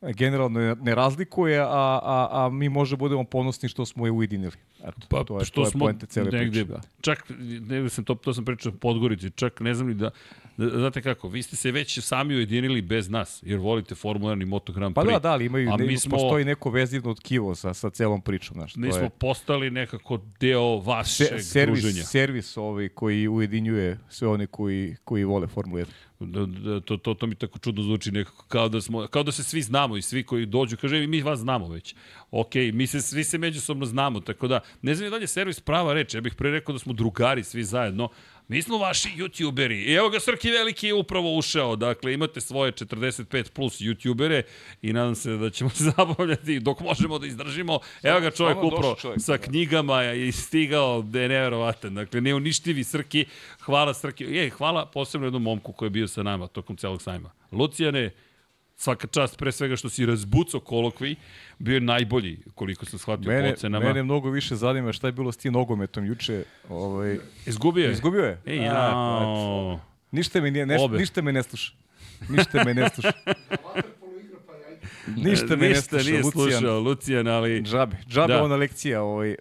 generalno 0.00 0.74
ne 0.74 0.94
razlikuje, 0.94 1.60
a, 1.60 2.00
a, 2.02 2.28
a 2.30 2.48
mi 2.52 2.68
možda 2.68 2.96
budemo 2.96 3.24
ponosni 3.24 3.68
što 3.68 3.86
smo 3.86 4.06
je 4.06 4.12
ujedinili. 4.12 4.52
Eto, 4.84 5.06
pa, 5.08 5.24
to 5.24 5.38
je, 5.38 5.44
što 5.44 5.60
to 5.60 5.66
je 5.66 5.70
smo 5.70 5.92
cele 6.08 6.30
negde, 6.30 6.50
priče. 6.50 6.64
Da. 6.64 6.80
Čak, 7.00 7.24
negde 7.60 7.88
sam 7.88 8.04
to, 8.04 8.14
to 8.14 8.34
sam 8.34 8.44
pričao 8.44 8.72
Podgorici, 8.72 9.30
čak 9.30 9.60
ne 9.60 9.74
znam 9.74 9.88
ni 9.88 9.94
da, 9.94 10.10
da, 10.56 10.68
znate 10.68 11.02
kako, 11.02 11.28
vi 11.28 11.42
ste 11.42 11.56
se 11.56 11.70
već 11.70 12.00
sami 12.00 12.34
ujedinili 12.34 12.82
bez 12.82 13.08
nas, 13.08 13.42
jer 13.46 13.58
volite 13.58 13.94
Formula 13.94 14.34
1 14.34 14.42
i 14.42 14.44
Moto 14.44 14.72
Grand 14.72 14.96
Prix. 14.96 15.06
Pa 15.06 15.12
da, 15.12 15.18
da, 15.18 15.32
ali 15.32 15.46
imaju, 15.46 15.70
a 15.72 15.76
ne, 15.76 15.84
mi 15.84 15.98
smo, 15.98 16.16
postoji 16.16 16.44
neko 16.44 16.70
vezivno 16.70 17.14
tkivo 17.14 17.54
sa, 17.54 17.74
sa 17.74 17.90
celom 17.90 18.20
pričom. 18.20 18.54
Znaš, 18.54 18.76
mi 18.76 18.92
smo 18.92 19.02
je... 19.02 19.10
postali 19.10 19.70
nekako 19.70 20.20
deo 20.40 20.76
vašeg 20.76 21.26
Se, 21.26 21.38
servis, 21.38 21.82
druženja. 21.82 22.04
Servis 22.04 22.56
ovaj 22.56 22.88
koji 22.88 23.28
ujedinjuje 23.28 23.98
sve 24.08 24.28
one 24.28 24.46
koji, 24.46 24.96
koji 25.04 25.24
vole 25.24 25.46
Formula 25.46 25.80
1. 25.80 25.86
Da, 26.20 26.46
da, 26.46 26.80
to, 26.80 26.96
to, 26.96 27.14
to 27.14 27.26
mi 27.26 27.34
tako 27.34 27.58
čudno 27.58 27.82
zvuči 27.82 28.10
nekako, 28.10 28.44
kao 28.48 28.68
da, 28.68 28.80
smo, 28.80 29.06
kao 29.06 29.22
da 29.22 29.32
se 29.32 29.44
svi 29.44 29.62
znamo 29.62 29.96
i 29.96 30.02
svi 30.02 30.22
koji 30.22 30.46
dođu, 30.46 30.76
kaže, 30.76 31.06
mi 31.06 31.22
vas 31.22 31.38
znamo 31.38 31.68
već. 31.68 31.94
Ok, 32.30 32.54
mi 32.72 32.86
se, 32.86 33.02
svi 33.02 33.24
se 33.24 33.38
međusobno 33.38 33.86
znamo, 33.86 34.20
tako 34.20 34.48
da, 34.48 34.60
ne 34.82 34.94
znam 34.94 35.20
je 35.20 35.26
servis 35.26 35.60
prava 35.60 35.94
reč, 35.94 36.14
ja 36.14 36.20
bih 36.20 36.34
pre 36.34 36.50
rekao 36.50 36.72
da 36.72 36.78
smo 36.78 36.92
drugari 36.92 37.44
svi 37.44 37.64
zajedno, 37.64 38.08
Mi 38.48 38.62
smo 38.62 38.78
vaši 38.78 39.08
youtuberi. 39.16 39.84
I 39.86 39.92
evo 39.92 40.08
ga 40.08 40.20
Srki 40.20 40.50
Veliki 40.50 40.86
je 40.86 40.94
upravo 40.94 41.36
ušao. 41.36 41.76
Dakle, 41.76 42.14
imate 42.14 42.40
svoje 42.40 42.72
45 42.72 43.50
plus 43.50 43.80
youtubere 43.80 44.42
i 44.82 44.92
nadam 44.92 45.14
se 45.14 45.30
da 45.30 45.50
ćemo 45.50 45.70
se 45.70 45.84
zabavljati 45.96 46.60
dok 46.60 46.80
možemo 46.80 47.18
da 47.18 47.26
izdržimo. 47.26 47.78
Evo 48.02 48.20
ga 48.20 48.30
čovjek 48.30 48.58
upravo 48.62 48.96
čovjek, 49.00 49.20
sa 49.22 49.32
da. 49.32 49.38
knjigama 49.38 50.12
i 50.12 50.32
stigao 50.32 51.02
da 51.02 51.20
je 51.20 51.28
neverovatan. 51.28 51.94
Dakle, 51.94 52.20
neuništivi 52.20 52.84
Srki. 52.84 53.24
Hvala 53.60 53.94
Srki. 53.94 54.24
Je, 54.24 54.50
hvala 54.50 54.86
posebno 54.86 55.26
jednom 55.26 55.42
momku 55.42 55.72
koji 55.72 55.86
je 55.86 55.90
bio 55.90 56.08
sa 56.08 56.22
nama 56.22 56.46
tokom 56.46 56.76
celog 56.76 57.02
sajma. 57.02 57.30
Lucijane, 57.52 58.10
svaka 58.78 59.06
čast 59.06 59.38
pre 59.38 59.52
svega 59.52 59.76
što 59.76 59.88
si 59.88 60.06
razbucao 60.06 60.60
kolokvi, 60.60 61.16
bio 61.58 61.74
je 61.74 61.80
najbolji 61.80 62.38
koliko 62.54 62.84
sam 62.84 62.98
shvatio 62.98 63.28
mene, 63.28 63.48
po 63.48 63.54
ocenama. 63.54 63.86
Mene 63.86 64.02
mnogo 64.02 64.30
više 64.30 64.56
zanima 64.56 64.92
šta 64.92 65.06
je 65.06 65.12
bilo 65.12 65.32
s 65.32 65.36
tim 65.36 65.52
nogometom 65.52 66.06
juče. 66.06 66.44
Ovaj, 66.68 67.18
izgubio 67.46 67.84
je? 67.84 67.92
Izgubio 67.92 68.24
je. 68.24 68.40
Ej, 68.46 68.56
ja. 68.56 69.80
Ništa 70.10 70.40
me, 70.40 70.50
nije, 70.50 70.66
ne, 70.66 70.76
ništa 70.98 71.22
me 71.22 71.32
ne 71.32 71.42
sluša. 71.42 71.72
Ništa 72.28 72.64
me 72.64 72.74
ne 72.74 72.88
sluša. 72.94 73.12
ništa 75.26 75.56
me 75.56 75.68
ništa 75.68 75.96
ne 75.96 75.98
sluša, 75.98 76.10
nije 76.10 76.22
Lucijan. 76.22 76.60
slušao, 76.60 76.80
Lucijan, 76.80 77.26
ali... 77.26 77.62
Džabe, 77.62 77.96
džabe 78.08 78.32
da. 78.32 78.42
ona 78.42 78.56
lekcija. 78.56 79.02
Ovaj, 79.02 79.34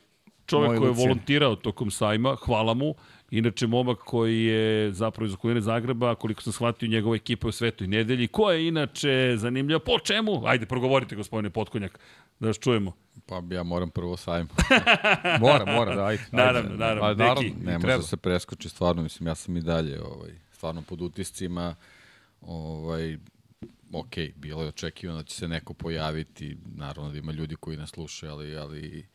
Čovjek 0.45 0.77
koji 0.77 0.89
je 0.89 0.93
volontirao 0.93 1.55
tokom 1.55 1.91
sajma, 1.91 2.35
hvala 2.35 2.73
mu. 2.73 2.95
Inače, 3.31 3.67
momak 3.67 3.97
koji 3.97 4.43
je 4.43 4.91
zapravo 4.91 5.27
iz 5.27 5.33
okoline 5.33 5.61
Zagreba, 5.61 6.15
koliko 6.15 6.41
sam 6.41 6.53
shvatio 6.53 6.89
njegova 6.89 7.15
ekipa 7.15 7.47
u 7.47 7.51
svetoj 7.51 7.87
nedelji, 7.87 8.27
ko 8.27 8.51
je 8.51 8.67
inače 8.67 9.33
zanimljiva, 9.37 9.79
po 9.79 9.99
čemu? 9.99 10.45
Ajde, 10.45 10.65
progovorite, 10.65 11.15
gospodine 11.15 11.49
Potkonjak, 11.49 11.99
da 12.39 12.47
vas 12.47 12.59
čujemo. 12.59 12.93
Pa 13.25 13.41
ja 13.51 13.63
moram 13.63 13.89
prvo 13.89 14.17
sajmo. 14.17 14.49
mora, 15.41 15.73
mora, 15.73 15.95
da, 15.95 16.05
ajde. 16.05 16.23
Naravno, 16.43 16.75
naravno. 16.75 17.01
Pa, 17.01 17.13
naravno, 17.13 17.49
ne 17.63 17.79
može 17.79 17.97
da 17.97 18.01
se 18.01 18.17
preskoči, 18.17 18.69
stvarno, 18.69 19.01
mislim, 19.01 19.27
ja 19.27 19.35
sam 19.35 19.57
i 19.57 19.61
dalje 19.61 20.01
ovaj, 20.01 20.31
stvarno 20.51 20.81
pod 20.81 21.01
utiscima, 21.01 21.75
ovaj, 22.41 23.17
ok, 23.93 24.15
bilo 24.35 24.61
je 24.61 24.67
očekivano 24.67 25.19
da 25.19 25.23
će 25.23 25.35
se 25.35 25.47
neko 25.47 25.73
pojaviti, 25.73 26.57
naravno 26.75 27.11
da 27.11 27.17
ima 27.17 27.31
ljudi 27.31 27.55
koji 27.55 27.77
nas 27.77 27.89
slušaju, 27.89 28.31
ali, 28.31 28.57
ali 28.57 29.05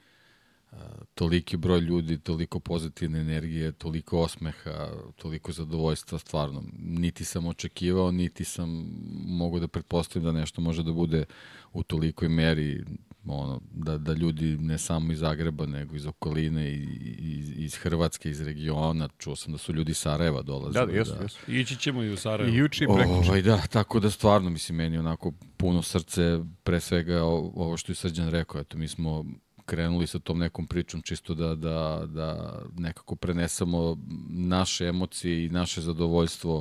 toliki 1.15 1.57
broj 1.57 1.81
ljudi, 1.81 2.19
toliko 2.19 2.61
pozitivne 2.61 3.21
energije, 3.21 3.73
toliko 3.73 4.21
osmeha, 4.21 4.89
toliko 5.17 5.53
zadovoljstva, 5.53 6.19
stvarno. 6.19 6.63
Niti 6.79 7.25
sam 7.25 7.47
očekivao, 7.47 8.11
niti 8.11 8.45
sam 8.45 8.87
mogu 9.27 9.61
da 9.61 9.69
pretpostavim 9.69 10.25
da 10.25 10.33
nešto 10.33 10.61
može 10.61 10.83
da 10.83 10.93
bude 10.93 11.25
u 11.73 11.83
tolikoj 11.83 12.29
meri 12.29 12.85
ono, 13.27 13.61
da, 13.73 13.99
da 13.99 14.13
ljudi 14.13 14.57
ne 14.59 14.79
samo 14.79 15.13
iz 15.13 15.19
Zagreba, 15.19 15.67
nego 15.67 15.97
iz 15.97 16.07
okoline, 16.07 16.73
iz, 16.73 17.53
iz 17.57 17.75
Hrvatske, 17.75 18.31
iz 18.31 18.41
regiona, 18.41 19.09
čuo 19.19 19.37
sam 19.37 19.53
da 19.53 19.59
su 19.59 19.73
ljudi 19.73 19.91
iz 19.91 19.99
Sarajeva 19.99 20.43
dolazili. 20.43 20.87
Da, 20.87 20.93
da, 20.93 20.99
jesu, 20.99 21.15
da. 21.15 21.23
jesu. 21.23 21.51
Ići 21.51 21.77
ćemo 21.77 22.03
i 22.03 22.11
u 22.11 22.17
Sarajevo. 22.17 22.55
I 22.55 22.59
juče 22.59 22.85
i 22.85 22.87
prekuče. 22.87 23.29
Ovaj, 23.29 23.43
da, 23.43 23.63
tako 23.67 24.01
da 24.01 24.11
stvarno, 24.11 24.51
mislim, 24.51 24.77
meni 24.77 24.99
onako 24.99 25.33
puno 25.57 25.83
srce, 25.83 26.39
pre 26.63 26.81
svega 26.81 27.23
ovo 27.25 27.77
što 27.77 27.93
je 27.93 27.97
Srđan 27.97 28.31
rekao, 28.31 28.61
eto, 28.61 28.79
mi 28.79 28.89
smo 28.89 29.25
krenuli 29.67 30.07
sa 30.07 30.19
tom 30.19 30.39
nekom 30.39 30.67
pričom 30.67 31.03
čisto 31.03 31.35
da, 31.35 31.55
da, 31.55 32.03
da 32.07 32.59
nekako 32.79 33.17
prenesemo 33.17 33.97
naše 34.29 34.87
emocije 34.87 35.45
i 35.45 35.49
naše 35.49 35.81
zadovoljstvo 35.81 36.59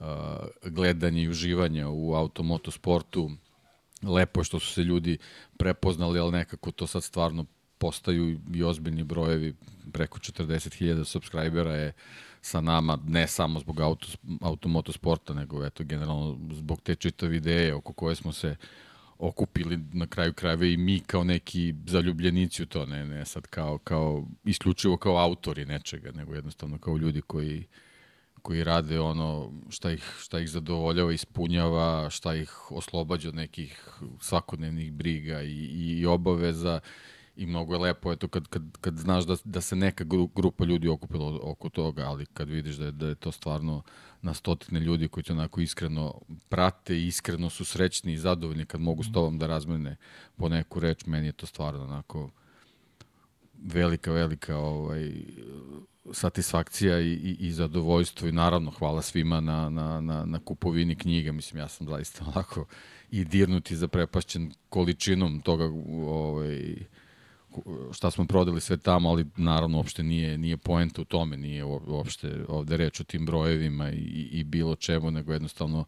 uh, 0.00 0.06
gledanje 0.64 1.22
i 1.22 1.28
uživanja 1.28 1.88
u 1.88 2.14
automotosportu. 2.14 3.30
Lepo 4.02 4.40
je 4.40 4.44
što 4.44 4.60
su 4.60 4.72
se 4.72 4.82
ljudi 4.82 5.18
prepoznali, 5.56 6.18
ali 6.18 6.32
nekako 6.32 6.70
to 6.70 6.86
sad 6.86 7.02
stvarno 7.04 7.44
postaju 7.78 8.38
i 8.54 8.62
ozbiljni 8.62 9.04
brojevi, 9.04 9.54
preko 9.92 10.18
40.000 10.18 11.04
subscribera 11.04 11.74
je 11.74 11.92
sa 12.40 12.60
nama, 12.60 12.98
ne 13.06 13.26
samo 13.26 13.60
zbog 13.60 13.80
auto, 13.80 14.06
automotosporta, 14.40 15.34
nego 15.34 15.64
eto, 15.66 15.84
generalno 15.84 16.38
zbog 16.52 16.80
te 16.80 16.94
čitave 16.94 17.36
ideje 17.36 17.74
oko 17.74 17.92
koje 17.92 18.14
smo 18.14 18.32
se 18.32 18.56
okupili 19.20 19.78
na 19.92 20.06
kraju 20.06 20.32
krajeva 20.32 20.64
i 20.64 20.76
mi 20.76 21.00
kao 21.00 21.24
neki 21.24 21.74
zaljubljenici 21.86 22.62
u 22.62 22.66
to, 22.66 22.86
ne, 22.86 23.06
ne 23.06 23.24
sad 23.24 23.46
kao, 23.46 23.78
kao 23.78 24.26
isključivo 24.44 24.96
kao 24.96 25.16
autori 25.16 25.64
nečega, 25.64 26.12
nego 26.12 26.34
jednostavno 26.34 26.78
kao 26.78 26.96
ljudi 26.96 27.20
koji 27.20 27.64
koji 28.42 28.64
rade 28.64 29.00
ono 29.00 29.52
šta 29.68 29.92
ih, 29.92 30.14
šta 30.20 30.40
ih 30.40 30.50
zadovoljava, 30.50 31.12
ispunjava, 31.12 32.10
šta 32.10 32.34
ih 32.34 32.70
oslobađa 32.70 33.28
od 33.28 33.34
nekih 33.34 33.90
svakodnevnih 34.20 34.92
briga 34.92 35.42
i, 35.42 35.98
i 36.00 36.06
obaveza 36.06 36.80
i 37.36 37.46
mnogo 37.46 37.74
je 37.74 37.78
lepo 37.78 38.12
eto 38.12 38.28
kad, 38.28 38.48
kad, 38.48 38.62
kad 38.80 38.96
znaš 38.96 39.24
da, 39.24 39.36
da 39.44 39.60
se 39.60 39.76
neka 39.76 40.04
grupa 40.34 40.64
ljudi 40.64 40.88
okupila 40.88 41.38
oko 41.42 41.68
toga, 41.68 42.02
ali 42.06 42.26
kad 42.26 42.48
vidiš 42.48 42.76
da 42.76 42.84
je, 42.84 42.92
da 42.92 43.06
je 43.06 43.14
to 43.14 43.32
stvarno 43.32 43.82
na 44.22 44.34
stotine 44.34 44.80
ljudi 44.80 45.08
koji 45.08 45.24
te 45.24 45.32
onako 45.32 45.60
iskreno 45.60 46.20
prate 46.48 46.96
i 46.96 47.06
iskreno 47.06 47.50
su 47.50 47.64
srećni 47.64 48.12
i 48.12 48.18
zadovoljni 48.18 48.66
kad 48.66 48.80
mogu 48.80 49.04
s 49.04 49.12
tobom 49.12 49.38
da 49.38 49.46
razmene 49.46 49.96
po 50.36 50.48
neku 50.48 50.80
reč, 50.80 51.06
meni 51.06 51.26
je 51.26 51.32
to 51.32 51.46
stvarno 51.46 51.84
onako 51.84 52.30
velika, 53.62 54.12
velika 54.12 54.56
ovaj, 54.56 55.12
satisfakcija 56.12 57.00
i, 57.00 57.12
i, 57.12 57.36
i 57.40 57.52
zadovoljstvo 57.52 58.28
i 58.28 58.32
naravno 58.32 58.70
hvala 58.70 59.02
svima 59.02 59.40
na, 59.40 59.68
na, 59.68 60.00
na, 60.00 60.24
na 60.24 60.38
kupovini 60.38 60.96
knjiga. 60.96 61.32
Mislim, 61.32 61.60
ja 61.60 61.68
sam 61.68 61.86
zaista 61.86 62.24
onako 62.34 62.66
i 63.10 63.24
dirnuti 63.24 63.76
za 63.76 63.88
prepašćen 63.88 64.52
količinom 64.68 65.40
toga 65.40 65.64
ovaj, 66.06 66.76
šta 67.92 68.10
smo 68.10 68.26
prodali 68.26 68.60
sve 68.60 68.76
tamo, 68.76 69.08
ali 69.08 69.26
naravno 69.36 69.76
uopšte 69.76 70.02
nije, 70.02 70.38
nije 70.38 70.56
poenta 70.56 71.02
u 71.02 71.04
tome, 71.04 71.36
nije 71.36 71.64
uopšte 71.64 72.44
ovde 72.48 72.76
reč 72.76 73.00
o 73.00 73.04
tim 73.04 73.26
brojevima 73.26 73.90
i, 73.90 74.28
i 74.32 74.44
bilo 74.44 74.76
čemu, 74.76 75.10
nego 75.10 75.32
jednostavno 75.32 75.84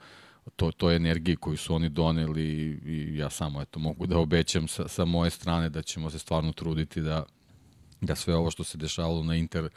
to, 0.57 0.73
to 0.73 0.90
je 0.90 0.97
energije 0.97 1.37
koju 1.37 1.57
su 1.57 1.75
oni 1.75 1.88
doneli 1.88 2.45
i 2.87 3.16
ja 3.16 3.31
samo 3.31 3.62
eto, 3.62 3.78
mogu 3.78 4.07
da 4.07 4.19
obećam 4.19 4.69
sa, 4.69 4.88
sa 4.88 5.04
moje 5.04 5.31
strane 5.31 5.69
da 5.69 5.83
ćemo 5.83 6.11
se 6.11 6.19
stvarno 6.19 6.52
truditi 6.52 7.00
da, 7.00 7.25
da 8.00 8.14
sve 8.14 8.35
ovo 8.35 8.50
što 8.50 8.64
se 8.64 8.78
dešavalo 8.78 9.23
na 9.23 9.37
Inter 9.37 9.69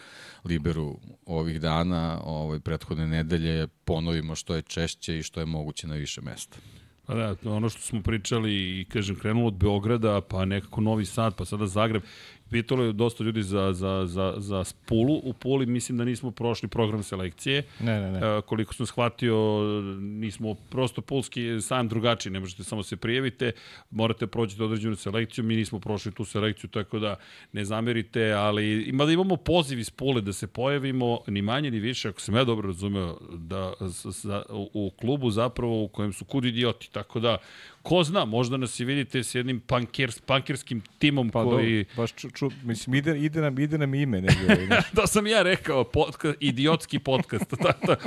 Liberu 0.44 1.00
ovih 1.26 1.62
dana, 1.62 2.22
ovaj, 2.24 2.60
prethodne 2.60 3.08
nedelje, 3.08 3.68
ponovimo 3.68 4.36
što 4.36 4.56
je 4.56 4.62
češće 4.62 5.18
i 5.20 5.24
što 5.24 5.40
je 5.40 5.46
moguće 5.46 5.88
na 5.88 5.96
više 5.96 6.22
mesta. 6.22 6.58
Pa 7.06 7.14
da, 7.16 7.36
ono 7.46 7.70
što 7.70 7.82
smo 7.82 8.02
pričali 8.02 8.80
i 8.80 8.86
kažem 8.86 9.16
krenulo 9.16 9.48
od 9.48 9.54
Beograda, 9.54 10.22
pa 10.22 10.46
nekako 10.46 10.82
Novi 10.82 11.06
Sad, 11.06 11.36
pa 11.36 11.46
sada 11.46 11.68
Zagreb 11.68 12.04
Pitalo 12.50 12.84
je 12.84 12.94
dosta 12.94 13.24
ljudi 13.24 13.44
za, 13.44 13.74
za, 13.74 14.06
za, 14.06 14.34
za 14.38 14.64
Pulu. 14.86 15.22
U 15.24 15.34
Puli 15.34 15.66
mislim 15.66 15.98
da 15.98 16.06
nismo 16.06 16.32
prošli 16.32 16.70
program 16.70 17.04
selekcije. 17.04 17.64
Ne, 17.80 18.02
ne, 18.02 18.12
ne. 18.12 18.18
E, 18.18 18.42
koliko 18.42 18.74
sam 18.74 18.86
shvatio, 18.86 19.62
nismo 20.00 20.54
prosto 20.54 21.02
pulski 21.02 21.62
sam 21.62 21.88
drugačiji. 21.88 22.32
Ne 22.32 22.40
možete 22.40 22.64
samo 22.64 22.84
se 22.84 22.96
prijavite, 22.96 23.52
morate 23.92 24.28
proći 24.28 24.64
određenu 24.64 24.96
selekciju. 24.96 25.44
Mi 25.44 25.56
nismo 25.56 25.80
prošli 25.80 26.12
tu 26.12 26.26
selekciju, 26.26 26.70
tako 26.70 27.00
da 27.00 27.16
ne 27.54 27.66
zamerite, 27.66 28.32
ali 28.32 28.84
ima 28.84 29.06
da 29.06 29.12
imamo 29.12 29.38
poziv 29.38 29.80
iz 29.80 29.90
Pule 29.90 30.22
da 30.22 30.34
se 30.34 30.48
pojavimo, 30.48 31.20
ni 31.28 31.42
manje 31.42 31.72
ni 31.72 31.80
više, 31.80 32.10
ako 32.10 32.22
sam 32.22 32.36
ja 32.36 32.44
dobro 32.44 32.68
razumeo, 32.68 33.18
da, 33.32 33.74
za, 33.80 34.44
u 34.50 34.92
klubu 35.00 35.32
zapravo 35.32 35.84
u 35.84 35.88
kojem 35.88 36.14
su 36.14 36.26
kud 36.26 36.46
idioti. 36.46 36.92
Tako 36.92 37.20
da 37.20 37.38
ko 37.86 38.04
zna, 38.04 38.26
možda 38.26 38.58
nas 38.58 38.80
i 38.80 38.86
vidite 38.86 39.24
s 39.24 39.36
jednim 39.36 39.60
pankers, 39.60 40.20
pankerskim 40.20 40.82
timom 41.00 41.30
pa 41.30 41.44
koji... 41.44 41.84
Do, 41.84 42.02
baš 42.02 42.14
ču, 42.14 42.30
ču, 42.30 42.50
mislim, 42.64 42.96
ide, 42.96 43.20
ide, 43.20 43.42
nam, 43.42 43.60
ide 43.60 43.78
nam 43.78 43.94
ime. 43.94 44.22
Nego, 44.22 44.54
da 44.98 45.08
sam 45.08 45.28
ja 45.28 45.42
rekao, 45.42 45.84
podcast, 45.84 46.38
idiotski 46.40 47.00
podcast. 47.00 47.54
da, 47.64 47.98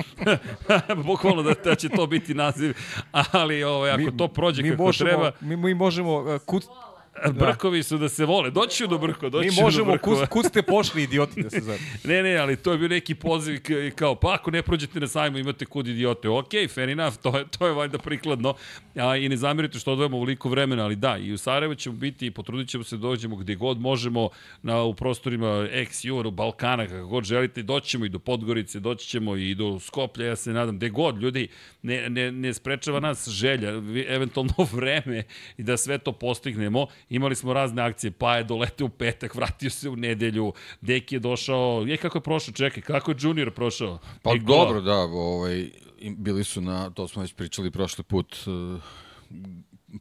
da, 0.69 0.95
bukvalno 1.11 1.43
da, 1.43 1.55
da 1.65 1.75
će 1.75 1.89
to 1.89 2.07
biti 2.07 2.35
naziv, 2.35 2.75
ali 3.13 3.63
ovaj, 3.63 3.91
ako 3.91 4.03
mi, 4.03 4.17
to 4.17 4.29
prođe 4.29 4.71
kako 4.71 4.83
možemo, 4.83 5.11
treba... 5.11 5.33
Mi, 5.41 5.57
mi 5.57 5.75
možemo 5.75 6.17
uh, 6.17 6.41
kut, 6.47 6.65
Da. 6.65 6.88
Brkovi 7.33 7.83
su 7.83 7.99
da 7.99 8.09
se 8.09 8.25
vole. 8.25 8.51
Doći 8.51 8.87
do 8.87 8.99
Brko, 8.99 9.29
doći 9.29 9.49
Mi 9.49 9.63
možemo, 9.63 9.93
do 9.93 9.99
kud, 9.99 10.29
kud 10.29 10.45
ste 10.45 10.63
pošli 10.63 11.03
idioti 11.03 11.43
da 11.43 11.51
se 11.51 11.61
zove. 11.61 11.79
ne, 12.05 12.23
ne, 12.23 12.37
ali 12.37 12.57
to 12.57 12.73
je 12.73 12.79
bio 12.79 12.89
neki 12.89 13.15
poziv 13.15 13.61
kao, 13.95 14.15
pa 14.15 14.35
ako 14.35 14.51
ne 14.51 14.63
prođete 14.63 15.01
na 15.01 15.09
sajmu 15.09 15.39
imate 15.39 15.65
kud 15.65 15.89
idiote. 15.89 16.29
Ok, 16.29 16.51
fair 16.75 16.89
enough, 16.89 17.17
to 17.17 17.39
je, 17.39 17.45
to 17.59 17.67
je 17.67 17.73
valjda 17.73 17.99
prikladno. 17.99 18.55
A, 18.95 19.17
I 19.17 19.29
ne 19.29 19.37
zamirite 19.37 19.79
što 19.79 19.93
odvojamo 19.93 20.19
veliko 20.19 20.49
vremena, 20.49 20.85
ali 20.85 20.97
da, 20.97 21.17
i 21.17 21.33
u 21.33 21.39
Sarajevo 21.39 21.75
ćemo 21.75 21.97
biti 21.97 22.27
i 22.27 22.31
potrudit 22.31 22.69
ćemo 22.69 22.85
se 22.85 22.97
da 22.97 23.01
dođemo 23.01 23.37
gde 23.37 23.55
god 23.55 23.81
možemo 23.81 24.29
na, 24.63 24.83
u 24.83 24.95
prostorima 24.95 25.69
ex 25.73 26.05
Euro, 26.05 26.31
Balkana, 26.31 26.87
kako 26.87 27.07
god 27.07 27.25
želite. 27.25 27.63
Doći 27.63 27.89
ćemo 27.89 28.05
i 28.05 28.09
do 28.09 28.19
Podgorice, 28.19 28.81
doći 28.81 29.09
ćemo 29.09 29.37
i 29.37 29.55
do 29.55 29.81
Skoplja, 29.81 30.27
ja 30.27 30.37
se 30.37 30.53
nadam, 30.53 30.77
gde 30.77 30.89
god, 30.89 31.23
ljudi, 31.23 31.49
ne, 31.83 32.11
ne, 32.11 32.33
ne 32.33 32.55
sprečava 32.55 33.01
nas 33.01 33.29
želja, 33.29 33.71
eventualno 34.09 34.55
vreme 34.73 35.23
i 35.59 35.63
da 35.63 35.77
sve 35.77 35.99
to 35.99 36.13
postignemo 36.13 36.87
Imali 37.11 37.35
smo 37.35 37.53
razne 37.53 37.83
akcije, 37.83 38.11
pa 38.11 38.37
je 38.37 38.45
dolete 38.45 38.85
u 38.85 38.89
petak, 38.89 39.35
vratio 39.35 39.71
se 39.71 39.89
u 39.89 39.97
nedelju, 39.97 40.53
Deki 40.81 41.15
je 41.15 41.19
došao, 41.19 41.85
je 41.87 41.97
kako 41.97 42.19
je 42.19 42.23
prošao, 42.23 42.55
čekaj, 42.55 42.83
kako 42.83 43.11
je 43.11 43.17
Junior 43.21 43.51
prošao? 43.51 43.99
Pa 44.23 44.35
I 44.35 44.39
dobro, 44.39 44.81
da, 44.81 44.97
ovaj, 44.97 45.71
bili 46.17 46.45
su 46.45 46.61
na, 46.61 46.91
to 46.91 47.09
smo 47.09 47.23
već 47.23 47.33
pričali 47.33 47.71
prošli 47.71 48.05
put, 48.05 48.37
uh, 48.47 48.83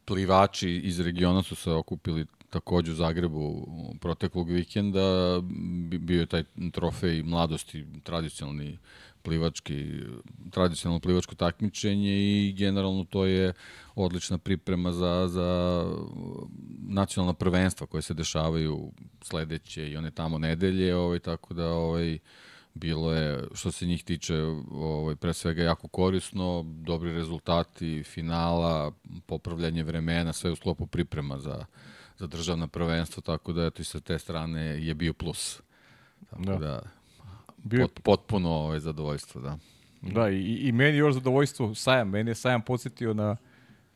plivači 0.06 0.70
iz 0.70 1.00
regiona 1.00 1.44
su 1.44 1.56
se 1.56 1.72
okupili 1.72 2.26
takođe 2.50 2.92
u 2.92 2.96
Zagrebu 2.96 3.68
proteklog 4.02 4.50
vikenda, 4.50 5.40
bio 6.00 6.20
je 6.20 6.26
taj 6.26 6.44
trofej 6.72 7.24
mladosti, 7.24 7.86
tradicionalni 8.04 8.78
plivački, 9.28 9.86
tradicionalno 10.52 11.00
plivačko 11.00 11.36
takmičenje 11.36 12.12
i 12.18 12.54
generalno 12.58 13.04
to 13.04 13.26
je 13.26 13.54
odlična 13.96 14.38
priprema 14.38 14.92
za, 14.92 15.28
za 15.28 15.84
nacionalna 16.88 17.34
prvenstva 17.34 17.88
koje 17.88 18.02
se 18.02 18.14
dešavaju 18.14 18.92
sledeće 19.22 19.90
i 19.90 19.98
one 19.98 20.12
tamo 20.12 20.38
nedelje, 20.38 20.96
ovaj, 20.96 21.20
tako 21.20 21.54
da 21.54 21.68
ovaj, 21.68 22.18
bilo 22.74 23.14
je, 23.14 23.44
što 23.54 23.72
se 23.72 23.86
njih 23.86 24.04
tiče, 24.04 24.36
ovaj, 24.72 25.16
pre 25.16 25.34
svega 25.34 25.64
jako 25.64 25.88
korisno, 25.88 26.64
dobri 26.66 27.12
rezultati, 27.12 28.04
finala, 28.04 28.92
popravljanje 29.26 29.84
vremena, 29.84 30.34
sve 30.34 30.52
u 30.52 30.56
sklopu 30.56 30.88
priprema 30.88 31.40
za, 31.40 31.66
za 32.18 32.28
državna 32.28 32.68
prvenstva, 32.68 33.24
tako 33.24 33.54
da 33.54 33.66
eto 33.66 33.82
i 33.82 33.86
sa 33.86 34.00
te 34.00 34.20
strane 34.20 34.62
je 34.62 34.94
bio 34.94 35.14
plus. 35.14 35.62
Tako 36.30 36.44
da, 36.44 36.58
da 36.58 36.97
bio... 37.58 37.88
pot, 37.88 38.00
potpuno 38.04 38.50
ovaj, 38.50 38.80
zadovoljstvo, 38.80 39.42
da. 39.42 39.58
Da, 40.02 40.30
i, 40.30 40.60
i 40.62 40.72
meni 40.72 40.98
još 40.98 41.14
zadovoljstvo 41.14 41.76
sajam. 41.76 42.10
Meni 42.10 42.32
je 42.32 42.36
sajam 42.36 42.62
podsjetio 42.62 43.14
na, 43.14 43.38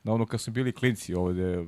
na 0.03 0.13
ono 0.13 0.25
kad 0.25 0.41
su 0.41 0.51
bili 0.51 0.71
klinci 0.71 1.13
ovde, 1.13 1.65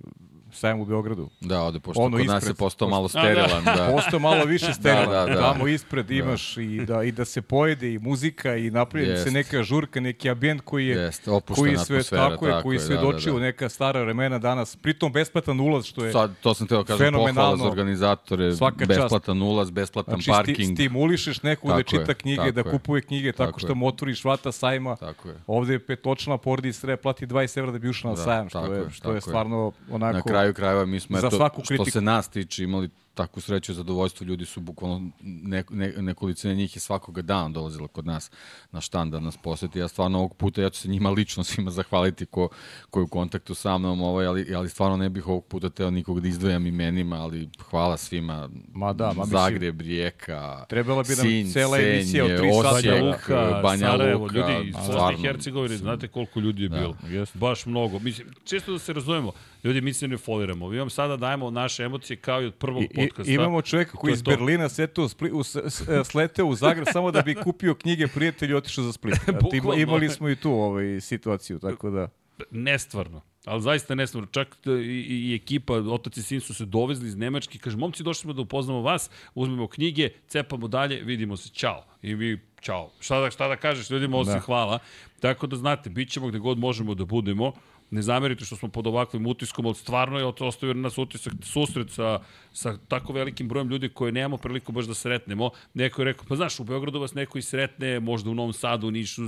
sajam 0.54 0.80
u 0.80 0.86
Beogradu. 0.86 1.30
Da, 1.42 1.62
ovde, 1.62 1.80
pošto 1.80 2.02
ono 2.02 2.18
kod 2.18 2.26
ispred, 2.26 2.36
nas 2.36 2.50
je 2.50 2.54
postao 2.54 2.88
malo 2.88 3.08
sterilan. 3.08 3.64
Da. 3.64 3.76
da. 3.76 3.90
Postao 3.96 4.20
malo 4.20 4.46
više 4.46 4.74
sterilan. 4.74 5.10
da, 5.10 5.26
da, 5.26 5.34
da. 5.34 5.54
Tamo 5.54 5.68
ispred 5.68 6.06
da. 6.06 6.14
imaš 6.14 6.58
i, 6.58 6.86
da, 6.86 7.04
i 7.04 7.12
da 7.12 7.26
se 7.26 7.42
pojede 7.42 7.94
i 7.94 8.00
muzika 8.00 8.56
i 8.56 8.72
napravi 8.72 9.18
se 9.18 9.32
neka 9.32 9.64
žurka, 9.64 10.00
neki 10.00 10.30
ambijent 10.30 10.62
koji 10.62 10.88
je, 10.88 10.98
Jest, 10.98 11.28
koji 11.56 11.78
sve, 11.78 12.04
tako, 12.04 12.48
je, 12.48 12.62
koji 12.64 12.80
sve 12.80 12.96
da, 12.96 13.02
da, 13.02 13.32
da. 13.32 13.40
neka 13.40 13.70
stara 13.70 14.02
vremena 14.02 14.40
danas. 14.40 14.76
Pritom 14.76 15.12
besplatan 15.12 15.60
ulaz, 15.60 15.86
što 15.86 16.06
je 16.06 16.12
Sad, 16.12 16.32
to 16.42 16.54
sam 16.54 16.68
teo 16.68 16.84
kažem, 16.84 17.14
pohvala 17.14 17.58
za 17.58 17.64
organizatore, 17.64 18.56
Svaka 18.56 18.86
besplatan 18.86 19.36
čast. 19.36 19.44
ulaz, 19.44 19.72
besplatan 19.72 20.14
znači, 20.22 20.30
parking. 20.30 20.56
Sti, 20.56 20.76
stimulišeš 20.76 21.44
nekog 21.44 21.72
da 21.72 21.84
čita 21.84 22.14
knjige, 22.14 22.52
da 22.52 22.64
kupuje 22.64 23.02
knjige 23.02 23.32
tako, 23.32 23.46
tako 23.46 23.60
što 23.60 23.76
mu 23.76 23.88
otvoriš 23.88 24.24
vrata 24.24 24.52
sajma. 24.52 24.96
Tako 24.96 25.30
je. 25.30 25.36
Ovde 25.48 25.74
je 25.74 25.80
petočna 25.80 26.38
porodica 26.38 26.82
treba 26.82 27.02
plati 27.02 27.28
20 27.28 27.58
evra 27.58 27.72
da 27.72 27.80
bi 27.80 27.90
ušla 27.90 28.10
na 28.10 28.16
sajam, 28.16 28.50
što 28.50 28.74
je, 28.74 28.90
što 28.90 29.12
je 29.12 29.22
stvarno 29.22 29.72
onako 29.92 30.30
kraju 30.44 30.54
krajeva 30.54 30.86
mi 30.86 31.00
smo, 31.00 31.18
eto, 31.18 31.50
što 31.64 31.86
se 31.86 32.02
nas 32.02 32.30
tiče, 32.30 32.64
imali 32.64 32.90
takvu 33.14 33.42
sreću 33.42 33.72
i 33.72 33.76
zadovoljstvo, 33.76 34.26
ljudi 34.26 34.46
su 34.46 34.62
bukvalno, 34.62 35.10
ne, 35.22 35.64
ne, 35.70 35.94
nekolicine 35.98 36.56
njih 36.56 36.76
je 36.76 36.80
svakoga 36.80 37.22
dana 37.22 37.50
dolazila 37.50 37.88
kod 37.88 38.06
nas 38.06 38.32
na 38.72 38.82
štand 38.82 39.12
da 39.12 39.20
nas 39.20 39.38
poseti. 39.38 39.80
Ja 39.80 39.88
stvarno 39.88 40.18
ovog 40.18 40.36
puta, 40.36 40.62
ja 40.62 40.70
ću 40.70 40.80
se 40.80 40.88
njima 40.88 41.10
lično 41.10 41.44
svima 41.54 41.72
zahvaliti 41.72 42.26
ko, 42.26 42.50
ko 42.90 43.00
je 43.00 43.04
u 43.04 43.08
kontaktu 43.08 43.56
sa 43.56 43.78
mnom, 43.78 44.02
ovaj, 44.02 44.26
ali, 44.26 44.56
ali 44.56 44.70
stvarno 44.70 44.98
ne 44.98 45.10
bih 45.10 45.28
ovog 45.28 45.46
puta 45.46 45.70
teo 45.70 45.92
nikog 45.92 46.22
da 46.22 46.28
izdvojam 46.28 46.68
imenima, 46.68 47.16
ali 47.16 47.50
hvala 47.70 47.98
svima. 47.98 48.50
Ma 48.74 48.94
da, 48.94 49.14
ma 49.14 49.26
Zagreb, 49.26 49.82
Rijeka, 49.82 50.66
Trebala 50.70 51.04
bi 51.04 51.16
nam 51.16 51.26
Sinj, 51.26 51.52
cela 51.52 51.80
emisija 51.80 52.26
od 52.26 52.32
3 52.32 52.62
sata. 52.62 52.74
Banja 52.74 53.04
Luka, 53.04 53.60
Banja 53.64 53.88
Sarajevo, 53.88 54.24
Luka, 54.24 54.36
ljudi 54.36 54.70
iz 54.70 54.76
Bosne 54.76 55.14
i 55.14 55.22
Hercegovine, 55.22 55.78
znate 55.78 56.08
koliko 56.08 56.40
ljudi 56.40 56.64
je 56.64 56.70
da, 56.70 56.78
bilo. 56.78 56.96
Jest. 57.10 57.38
Baš 57.38 57.66
mnogo. 57.66 58.00
Mislim, 58.00 58.28
često 58.46 58.72
da 58.72 58.80
se 58.80 58.94
razumemo, 58.94 59.32
ljudi 59.64 59.82
mi 59.82 59.94
se 59.94 60.08
ne 60.08 60.18
foliramo. 60.18 60.70
Mi 60.70 60.80
vam 60.80 60.90
sada 60.90 61.18
dajemo 61.18 61.52
naše 61.52 61.84
emocije 61.84 62.18
kao 62.18 62.42
i 62.42 62.46
od 62.46 62.54
prvog 62.54 62.84
I, 62.84 63.03
podcasta. 63.08 63.32
Imamo 63.32 63.62
čoveka 63.62 63.98
koji 63.98 64.14
iz 64.14 64.22
Berlina 64.22 64.70
seteo, 64.70 65.10
spli, 65.10 65.32
u, 65.32 65.42
e, 65.42 66.04
sleteo 66.04 66.46
u 66.46 66.56
Zagreb 66.56 66.88
samo 66.92 67.12
da 67.12 67.22
bi 67.22 67.36
kupio 67.36 67.76
knjige 67.76 68.08
prijatelji 68.08 68.52
i 68.52 68.56
otišao 68.56 68.84
za 68.84 68.92
Split. 68.94 69.16
Imali 69.84 70.10
smo 70.10 70.30
i 70.30 70.36
tu 70.36 70.52
ovaj, 70.52 71.02
situaciju, 71.02 71.60
tako 71.60 71.90
da... 71.90 72.10
Nestvarno. 72.52 73.22
Ali 73.46 73.62
zaista 73.62 73.96
ne 73.96 74.08
smemo, 74.08 74.28
čak 74.28 74.58
i, 74.66 74.70
i, 74.70 75.32
i 75.32 75.36
ekipa, 75.36 75.74
otac 75.74 76.18
i 76.18 76.24
sin 76.24 76.42
su 76.42 76.54
se 76.54 76.66
dovezli 76.66 77.08
iz 77.08 77.16
Nemačke, 77.16 77.60
kaže, 77.60 77.78
momci, 77.78 78.04
došli 78.04 78.22
smo 78.22 78.34
da 78.34 78.42
upoznamo 78.42 78.82
vas, 78.82 79.10
uzmemo 79.36 79.68
knjige, 79.68 80.10
cepamo 80.28 80.68
dalje, 80.68 81.02
vidimo 81.02 81.38
se, 81.38 81.50
čao. 81.50 81.86
I 82.02 82.16
vi, 82.16 82.40
čao. 82.62 82.92
Šta 83.00 83.20
da, 83.20 83.32
šta 83.32 83.48
da 83.48 83.56
kažeš 83.56 83.90
ljudima, 83.90 84.18
osim 84.18 84.34
da. 84.34 84.40
hvala. 84.40 84.80
Tako 85.20 85.48
da 85.48 85.56
znate, 85.56 85.90
bit 85.90 86.12
ćemo 86.12 86.28
gde 86.28 86.40
god 86.40 86.60
možemo 86.60 86.96
da 86.96 87.06
budemo. 87.06 87.54
Ne 87.92 88.02
zamerite 88.02 88.46
što 88.46 88.56
smo 88.56 88.70
pod 88.70 88.88
ovakvim 88.88 89.28
utiskom, 89.28 89.66
ali 89.66 89.76
stvarno 89.76 90.20
je 90.20 90.26
ostavio 90.26 90.74
nas 90.74 90.98
utisak 90.98 91.34
susret 91.42 91.92
sa, 91.92 92.20
sa 92.52 92.78
tako 92.88 93.14
velikim 93.14 93.48
brojem 93.48 93.70
ljudi 93.70 93.90
koje 93.90 94.12
nemamo 94.12 94.38
priliku 94.38 94.72
baš 94.72 94.86
da 94.86 94.94
sretnemo. 94.94 95.50
Neko 95.74 96.02
je 96.02 96.06
rekao, 96.06 96.26
pa 96.30 96.36
znaš, 96.36 96.60
u 96.60 96.64
Beogradu 96.64 97.00
vas 97.00 97.14
neko 97.14 97.38
i 97.38 97.42
sretne, 97.42 98.00
možda 98.00 98.30
u 98.30 98.34
Novom 98.34 98.54
Sadu, 98.54 98.92
Nišu, 98.92 99.22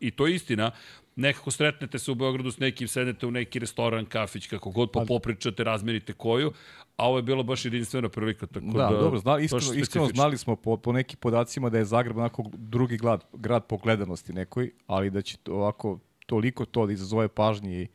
i 0.00 0.10
to 0.10 0.26
je 0.26 0.34
istina. 0.34 0.70
Nekako 1.16 1.50
sretnete 1.50 1.98
se 1.98 2.12
u 2.12 2.14
Beogradu 2.14 2.50
s 2.50 2.58
nekim, 2.58 2.88
sednete 2.88 3.26
u 3.26 3.30
neki 3.30 3.58
restoran, 3.58 4.06
kafić, 4.06 4.46
kako 4.46 4.70
god, 4.70 4.90
pa 4.92 5.04
popričate, 5.08 5.64
razmerite 5.64 6.12
koju, 6.12 6.52
a 6.96 7.08
ovo 7.08 7.18
je 7.18 7.22
bilo 7.22 7.42
baš 7.42 7.64
jedinstvena 7.64 8.08
prilika. 8.08 8.46
Tako 8.46 8.66
da, 8.66 8.88
da 8.90 8.96
dobro, 9.00 9.18
zna, 9.18 9.38
iskreno, 9.38 9.74
iskreno 9.74 10.06
znali 10.06 10.38
smo 10.38 10.56
po, 10.56 10.76
po 10.76 10.92
nekim 10.92 11.18
podacima 11.20 11.70
da 11.70 11.78
je 11.78 11.84
Zagreb 11.84 12.16
onako 12.16 12.44
drugi 12.54 12.96
grad, 12.96 13.24
grad 13.32 13.66
po 13.66 13.76
gledanosti 13.76 14.32
nekoj, 14.32 14.70
ali 14.86 15.10
da 15.10 15.22
će 15.22 15.36
to 15.36 15.52
ovako 15.52 15.98
toliko 16.28 16.64
to 16.64 16.86
da 16.86 16.92
izazove 16.92 17.28
pažnje 17.28 17.82
i 17.82 17.88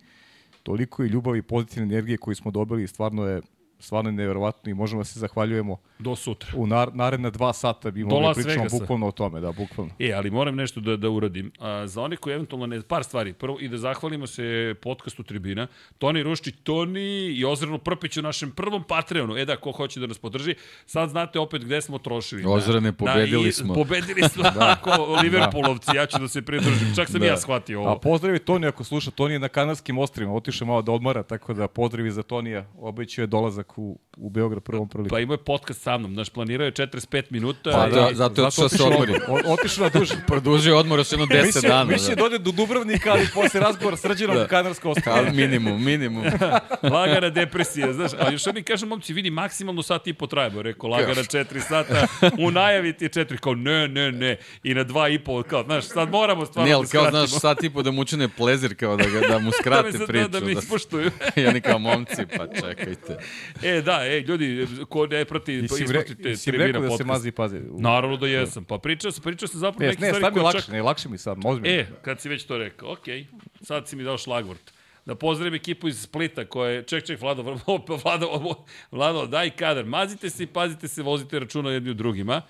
toliko 0.64 1.04
i 1.04 1.08
ljubavi 1.08 1.40
i 1.40 1.42
pozitivne 1.46 1.86
energije 1.86 2.18
koju 2.18 2.36
smo 2.36 2.52
dobili, 2.52 2.88
stvarno 2.88 3.26
je 3.26 3.42
stvarno 3.84 4.10
je 4.10 4.14
nevjerovatno 4.14 4.72
i 4.72 4.74
možemo 4.74 5.02
da 5.02 5.06
se 5.06 5.20
zahvaljujemo 5.20 5.78
Do 6.00 6.16
sutra. 6.16 6.50
U 6.56 6.68
nar, 6.68 6.96
naredne 6.96 7.32
dva 7.32 7.54
sata 7.54 7.92
bi 7.92 8.04
mogli 8.04 8.28
da 8.28 8.34
pričamo 8.34 8.66
bukvalno 8.80 9.08
o 9.08 9.12
tome, 9.12 9.42
da, 9.42 9.52
bukvalno. 9.52 9.94
E, 10.00 10.12
ali 10.14 10.32
moram 10.32 10.56
nešto 10.56 10.80
da, 10.80 10.98
da 10.98 11.10
uradim. 11.10 11.52
A, 11.60 11.88
za 11.88 12.02
one 12.02 12.16
koji 12.16 12.34
eventualno 12.34 12.66
ne... 12.66 12.82
Par 12.82 13.04
stvari. 13.04 13.34
Prvo, 13.34 13.58
i 13.60 13.68
da 13.68 13.78
zahvalimo 13.78 14.28
se 14.28 14.76
podcastu 14.82 15.24
Tribina. 15.24 15.68
Toni 15.98 16.24
Rušči, 16.24 16.52
Toni 16.52 17.26
i 17.26 17.46
Ozranu 17.46 17.78
Prpiću 17.78 18.22
našem 18.22 18.52
prvom 18.52 18.84
Patreonu. 18.84 19.38
E 19.38 19.46
da, 19.46 19.58
ko 19.58 19.72
hoće 19.72 20.00
da 20.00 20.08
nas 20.08 20.18
podrži. 20.18 20.56
Sad 20.86 21.10
znate 21.10 21.40
opet 21.40 21.66
gde 21.66 21.82
smo 21.82 21.98
trošili. 21.98 22.44
Ozrane, 22.46 22.92
da, 22.92 22.98
pobedili 22.98 23.46
da, 23.46 23.52
smo. 23.52 23.74
Pobedili 23.74 24.30
smo, 24.30 24.44
da. 24.56 24.78
ako 24.80 25.20
Liverpoolovci, 25.22 25.96
ja 25.96 26.06
ću 26.06 26.20
da 26.20 26.28
se 26.28 26.42
pridružim. 26.42 26.96
Čak 26.96 27.10
sam 27.10 27.20
da. 27.20 27.26
ja 27.26 27.38
shvatio 27.38 27.80
ovo. 27.80 27.90
A 27.90 28.00
pozdravi 28.00 28.40
Toni 28.40 28.68
ako 28.68 28.84
sluša. 28.84 29.12
Toni 29.12 29.34
je 29.34 29.40
na 29.40 29.48
kanarskim 29.48 29.98
ostrima, 29.98 30.34
otiše 30.34 30.66
malo 30.66 30.82
da 30.82 30.92
odmara, 30.92 31.24
tako 31.24 31.54
da 31.54 31.68
pozdravi 31.68 32.12
za 32.12 32.24
Tonija. 32.24 32.66
Obećuje 32.80 33.28
dolazak 33.28 33.73
u, 33.78 34.00
u 34.18 34.30
Beograd 34.30 34.64
prvom 34.64 34.90
priliku. 34.90 35.10
Pa 35.10 35.20
ima 35.20 35.34
je 35.34 35.38
podcast 35.38 35.82
sa 35.82 35.98
mnom. 35.98 36.14
Znaš, 36.14 36.30
planirao 36.30 36.66
je 36.66 36.72
45 36.72 37.24
minuta. 37.30 37.72
Pa, 37.72 37.88
da, 37.88 38.10
zato 38.14 38.42
je 38.42 38.48
otišao 38.48 38.70
se 38.70 38.84
odmori. 38.84 39.14
Otišao 39.46 39.84
na 39.84 40.00
duže. 40.00 40.16
Produžio 40.28 40.78
odmor 40.78 41.00
još 41.00 41.12
jedno 41.12 41.26
10 41.26 41.68
dana. 41.68 41.84
Više 41.84 42.10
da. 42.10 42.16
dode 42.16 42.38
do 42.38 42.52
Dubrovnika, 42.52 43.12
ali 43.12 43.28
posle 43.34 43.60
razgovora 43.60 43.98
s 43.98 44.06
Rđenom 44.06 44.36
da. 44.36 44.48
Kanarsko 44.48 44.90
ostalo. 44.90 45.32
minimum, 45.32 45.84
minimum. 45.84 46.24
lagana 46.94 47.30
depresija, 47.30 47.94
znaš. 47.94 48.12
Ali 48.20 48.34
još 48.34 48.48
oni 48.48 48.64
kažem, 48.64 48.90
momci, 48.90 49.14
vidi, 49.14 49.30
maksimalno 49.30 49.84
sat 49.84 50.08
i 50.08 50.14
po. 50.14 50.28
Rekao, 50.62 50.90
lagana 50.90 51.24
4 51.24 51.60
sata, 51.60 52.08
u 52.40 52.52
najavi 52.52 52.94
ti 52.94 53.06
je 53.06 53.10
4. 53.10 53.38
Kao, 53.38 53.56
ne, 53.56 53.88
ne, 53.88 54.12
ne. 54.12 54.38
I 54.64 54.74
na 54.74 54.86
2 54.86 55.16
i 55.16 55.20
po, 55.20 55.44
kao, 55.44 55.64
znaš, 55.64 55.86
sad 55.86 56.10
moramo 56.10 56.46
stvarno 56.46 56.70
ne, 56.70 56.74
ali, 56.74 56.84
da 56.84 56.88
skratimo. 56.88 57.12
kao, 57.12 57.28
znaš, 57.28 57.42
sat 57.42 57.64
i 57.64 57.70
po 57.70 57.82
da 57.84 57.92
mu 57.92 58.02
učine 58.02 58.30
plezir, 58.30 58.76
kao 58.76 58.98
da, 58.98 59.04
ga, 59.04 59.28
da 59.28 59.40
mu 59.40 59.52
skrate 59.62 59.98
da 59.98 60.06
priču. 60.06 60.28
Da, 60.28 60.40
da 60.40 60.46
mi 60.46 60.52
ispoštuju. 60.52 61.12
Da, 61.36 61.42
I 61.42 61.46
oni 61.46 61.62
kao 61.62 61.80
momci, 61.80 62.26
pa 62.38 62.48
čekajte. 62.48 63.18
E, 63.64 63.82
da, 63.82 64.06
e, 64.06 64.20
ljudi, 64.20 64.68
ko 64.90 65.08
ne 65.08 65.26
prati, 65.26 65.54
ispratite 65.54 66.36
tribina 66.36 66.80
podcast. 66.80 66.92
da 66.92 66.98
se 66.98 67.04
mazi 67.04 67.32
pazi. 67.32 67.60
Naravno 67.72 68.18
da 68.18 68.28
jesam. 68.28 68.66
Pa 68.66 68.78
pričao 68.78 69.12
sam, 69.12 69.24
pričao 69.24 69.48
sam 69.48 69.60
zapravo 69.60 69.92
neke 69.92 70.14
stvari 70.14 70.34
koje 70.34 70.44
lakše, 70.44 70.62
čak... 70.62 70.68
Ne, 70.68 70.82
lakše 70.82 71.10
mi 71.10 71.18
sad, 71.18 71.38
možda 71.38 71.70
E, 71.70 71.86
kad 72.02 72.22
si 72.22 72.30
već 72.30 72.44
to 72.44 72.58
rekao, 72.58 72.92
okej, 72.92 73.20
okay. 73.20 73.66
sad 73.66 73.88
si 73.88 73.96
mi 73.96 74.04
dao 74.04 74.18
šlagvort. 74.18 74.74
Da 75.06 75.16
pozdravim 75.16 75.54
ekipu 75.54 75.88
iz 75.88 76.02
Splita 76.02 76.46
koja 76.46 76.72
je, 76.72 76.84
ček, 76.84 77.06
ček, 77.06 77.22
Vlado, 77.24 77.58
Vlado, 78.04 78.56
Vlado, 78.92 79.26
daj 79.28 79.50
kadar, 79.50 79.86
mazite 79.86 80.30
se 80.30 80.44
i 80.44 80.48
pazite 80.48 80.88
se, 80.88 81.02
vozite 81.02 81.40
računa 81.40 81.72
jedni 81.72 81.90
u 81.90 81.94
drugima. 81.94 82.42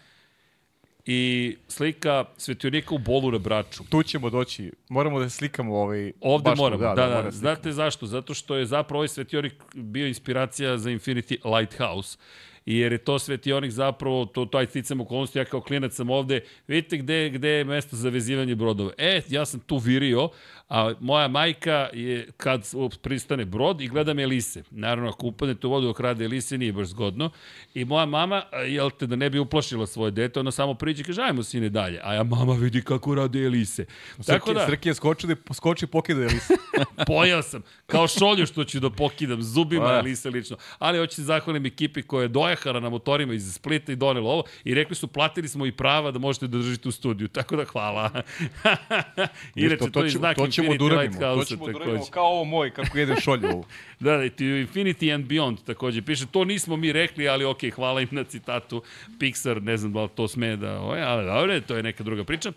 I 1.06 1.56
slika 1.68 2.26
svetionika 2.38 2.96
u 2.96 2.98
bolu 2.98 3.32
na 3.32 3.38
braču. 3.38 3.84
Tu 3.90 4.04
ćemo 4.04 4.30
doći. 4.30 4.72
Moramo 4.90 5.20
da 5.20 5.30
slikamo 5.30 5.76
ovaj... 5.76 6.12
Ovde 6.22 6.56
moramo, 6.56 6.84
da, 6.84 6.94
da, 6.96 7.08
da, 7.08 7.22
da. 7.22 7.32
Znate 7.32 7.72
zašto? 7.72 8.06
Zato 8.06 8.34
što 8.34 8.56
je 8.56 8.66
zapravo 8.66 9.00
ovaj 9.00 9.08
svetionik 9.08 9.54
bio 9.74 10.08
inspiracija 10.08 10.78
za 10.78 10.90
Infinity 10.90 11.58
Lighthouse 11.58 12.18
jer 12.66 12.92
je 12.92 12.98
to 12.98 13.20
svetionik 13.20 13.72
zapravo, 13.72 14.26
to, 14.26 14.46
to 14.46 14.58
aj 14.58 14.66
sticam 14.66 15.02
okolnosti, 15.02 15.40
ja 15.40 15.46
kao 15.46 15.62
klinac 15.62 15.94
sam 15.94 16.10
ovde, 16.10 16.42
vidite 16.68 16.98
gde, 16.98 17.30
gde 17.30 17.50
je 17.50 17.64
mesto 17.64 17.96
za 17.96 18.10
vezivanje 18.10 18.56
brodova. 18.56 18.92
E, 18.98 19.22
ja 19.30 19.46
sam 19.46 19.60
tu 19.60 19.78
virio, 19.78 20.30
a 20.70 20.94
moja 21.00 21.28
majka 21.28 21.90
je 21.94 22.28
kad 22.38 22.72
pristane 23.02 23.46
brod 23.46 23.82
i 23.82 23.88
gledam 23.88 24.20
Elise. 24.20 24.64
Naravno, 24.72 25.10
ako 25.10 25.28
upadnete 25.28 25.68
u 25.68 25.70
vodu 25.70 25.88
dok 25.88 26.00
rade 26.00 26.26
Elise, 26.26 26.58
nije 26.58 26.74
baš 26.74 26.88
zgodno. 26.88 27.30
I 27.74 27.86
moja 27.86 28.06
mama, 28.06 28.44
jel 28.68 28.90
te, 28.90 29.08
da 29.08 29.16
ne 29.16 29.30
bi 29.30 29.40
uplašila 29.40 29.88
svoje 29.88 30.12
dete, 30.12 30.40
ona 30.40 30.52
samo 30.52 30.74
priđe 30.74 31.02
i 31.02 31.06
kaže, 31.06 31.22
ajmo 31.22 31.44
sine 31.44 31.70
dalje. 31.70 32.00
A 32.04 32.14
ja, 32.14 32.24
mama, 32.24 32.54
vidi 32.54 32.82
kako 32.82 33.16
rade 33.16 33.44
Elise. 33.44 33.86
Srki, 34.16 34.26
Tako 34.26 34.54
da, 34.54 34.66
Srki 34.66 34.90
je 34.90 34.94
skoči, 34.94 35.28
da, 35.28 35.54
skoči 35.54 35.88
pokida 35.88 36.22
Elise. 36.22 36.54
Pojao 37.08 37.42
sam. 37.42 37.62
Kao 37.86 38.08
šolju 38.08 38.46
što 38.46 38.64
ću 38.64 38.80
da 38.80 38.90
pokidam, 38.90 39.42
zubima 39.42 39.86
pa 39.86 40.00
Elise 40.00 40.30
lično. 40.30 40.58
Ali 40.80 41.00
hoću 41.00 41.16
se 41.16 41.24
zahvalim 41.24 41.66
ekipi 41.66 42.02
koja 42.02 42.22
je 42.22 42.28
dojahara 42.54 42.80
na 42.80 42.90
motorima 42.90 43.34
iz 43.34 43.54
Splita 43.54 43.92
i 43.92 43.96
donela 43.96 44.30
ovo 44.30 44.44
i 44.64 44.74
rekli 44.74 44.96
su, 44.96 45.08
platili 45.08 45.48
smo 45.48 45.66
i 45.66 45.72
prava 45.72 46.12
da 46.12 46.20
možete 46.20 46.48
da 46.48 46.58
držite 46.58 46.90
u 46.90 46.92
studiju. 46.92 47.28
Tako 47.28 47.56
da 47.56 47.66
hvala. 47.66 48.10
Inače, 49.56 49.78
to, 49.78 49.86
to, 49.86 49.92
to 49.92 50.04
je 50.04 50.10
znak 50.10 50.38
to 50.38 50.48
ćemo 50.48 50.78
da 50.78 50.86
uradimo. 50.86 51.20
To 51.20 51.46
ćemo 51.46 51.68
da 51.68 51.76
uradimo 51.76 52.06
kao 52.12 52.26
ovo 52.26 52.44
moj, 52.44 52.72
kako 52.72 52.98
jedem 52.98 53.16
šolju 53.22 53.48
ovo. 53.48 53.66
da, 54.00 54.18
da, 54.18 54.24
Infinity 54.24 55.14
and 55.16 55.26
Beyond 55.26 55.58
takođe 55.66 56.02
piše, 56.02 56.26
to 56.26 56.46
nismo 56.46 56.76
mi 56.76 56.92
rekli, 56.92 57.28
ali 57.28 57.46
okay, 57.46 57.72
hvala 57.72 58.02
im 58.02 58.08
na 58.12 58.24
citatu. 58.24 58.84
Pixar, 59.20 59.62
ne 59.62 59.78
znam 59.78 59.94
da 59.94 60.04
li 60.04 60.10
to 60.16 60.28
sme 60.28 60.56
da, 60.56 60.80
ovaj, 60.80 61.04
ali 61.04 61.26
dobro, 61.26 61.62
to 61.62 61.76
je 61.76 61.84
neka 61.84 62.04
druga 62.04 62.24
priča. 62.24 62.52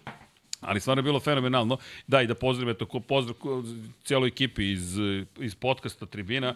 Ali 0.66 0.80
stvarno 0.80 0.98
je 0.98 1.02
bilo 1.02 1.20
fenomenalno. 1.20 1.78
Da, 2.06 2.22
i 2.22 2.26
da 2.26 2.34
pozdravim, 2.34 2.74
eto, 2.74 3.00
pozdrav 3.00 3.36
cijeloj 4.04 4.28
ekipi 4.28 4.72
iz, 4.72 4.98
iz 5.40 5.54
podcasta 5.54 6.06
Tribina. 6.06 6.54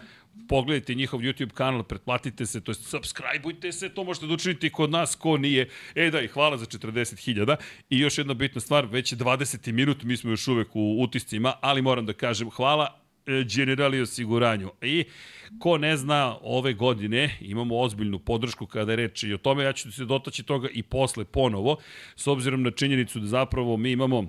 Pogledajte 0.48 0.94
njihov 0.94 1.20
YouTube 1.20 1.50
kanal, 1.50 1.82
pretplatite 1.82 2.46
se, 2.46 2.60
to 2.60 2.70
je 2.70 2.74
subscribeujte 2.74 3.72
se, 3.72 3.88
to 3.88 4.04
možete 4.04 4.26
da 4.26 4.34
učiniti 4.34 4.70
kod 4.70 4.90
nas, 4.90 5.14
ko 5.14 5.36
nije. 5.36 5.68
E 5.94 6.10
da, 6.10 6.20
i 6.20 6.28
hvala 6.28 6.56
za 6.56 6.66
40.000. 6.66 7.56
I 7.90 7.98
još 7.98 8.18
jedna 8.18 8.34
bitna 8.34 8.60
stvar, 8.60 8.86
već 8.86 9.12
je 9.12 9.18
20. 9.18 9.72
minut, 9.72 10.02
mi 10.02 10.16
smo 10.16 10.30
još 10.30 10.48
uvek 10.48 10.76
u 10.76 11.02
utiscima, 11.02 11.52
ali 11.60 11.82
moram 11.82 12.06
da 12.06 12.12
kažem 12.12 12.50
hvala 12.50 12.99
Generali 13.54 14.00
osiguranju. 14.00 14.70
I 14.82 15.04
ko 15.58 15.78
ne 15.78 15.96
zna, 15.96 16.36
ove 16.42 16.72
godine 16.72 17.36
imamo 17.40 17.78
ozbiljnu 17.78 18.18
podršku 18.18 18.66
kada 18.66 18.92
je 18.92 18.96
reč 18.96 19.22
i 19.22 19.34
o 19.34 19.38
tome, 19.38 19.64
ja 19.64 19.72
ću 19.72 19.92
se 19.92 20.04
dotaći 20.04 20.42
toga 20.42 20.68
i 20.72 20.82
posle 20.82 21.24
ponovo, 21.24 21.76
s 22.16 22.26
obzirom 22.26 22.62
na 22.62 22.70
činjenicu 22.70 23.20
da 23.20 23.26
zapravo 23.26 23.76
mi 23.76 23.90
imamo 23.90 24.26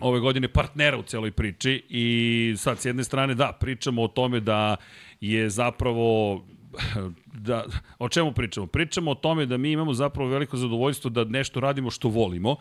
ove 0.00 0.20
godine 0.20 0.48
partnera 0.48 0.98
u 0.98 1.02
celoj 1.02 1.30
priči 1.30 1.82
i 1.88 2.54
sad 2.56 2.78
s 2.78 2.84
jedne 2.84 3.04
strane 3.04 3.34
da, 3.34 3.52
pričamo 3.60 4.02
o 4.02 4.08
tome 4.08 4.40
da 4.40 4.76
je 5.20 5.50
zapravo 5.50 6.42
da, 7.46 7.64
o 7.98 8.08
čemu 8.08 8.32
pričamo? 8.32 8.66
Pričamo 8.66 9.10
o 9.10 9.14
tome 9.14 9.46
da 9.46 9.56
mi 9.56 9.72
imamo 9.72 9.94
zapravo 9.94 10.30
veliko 10.30 10.56
zadovoljstvo 10.56 11.10
da 11.10 11.24
nešto 11.24 11.60
radimo 11.60 11.90
što 11.90 12.08
volimo 12.08 12.56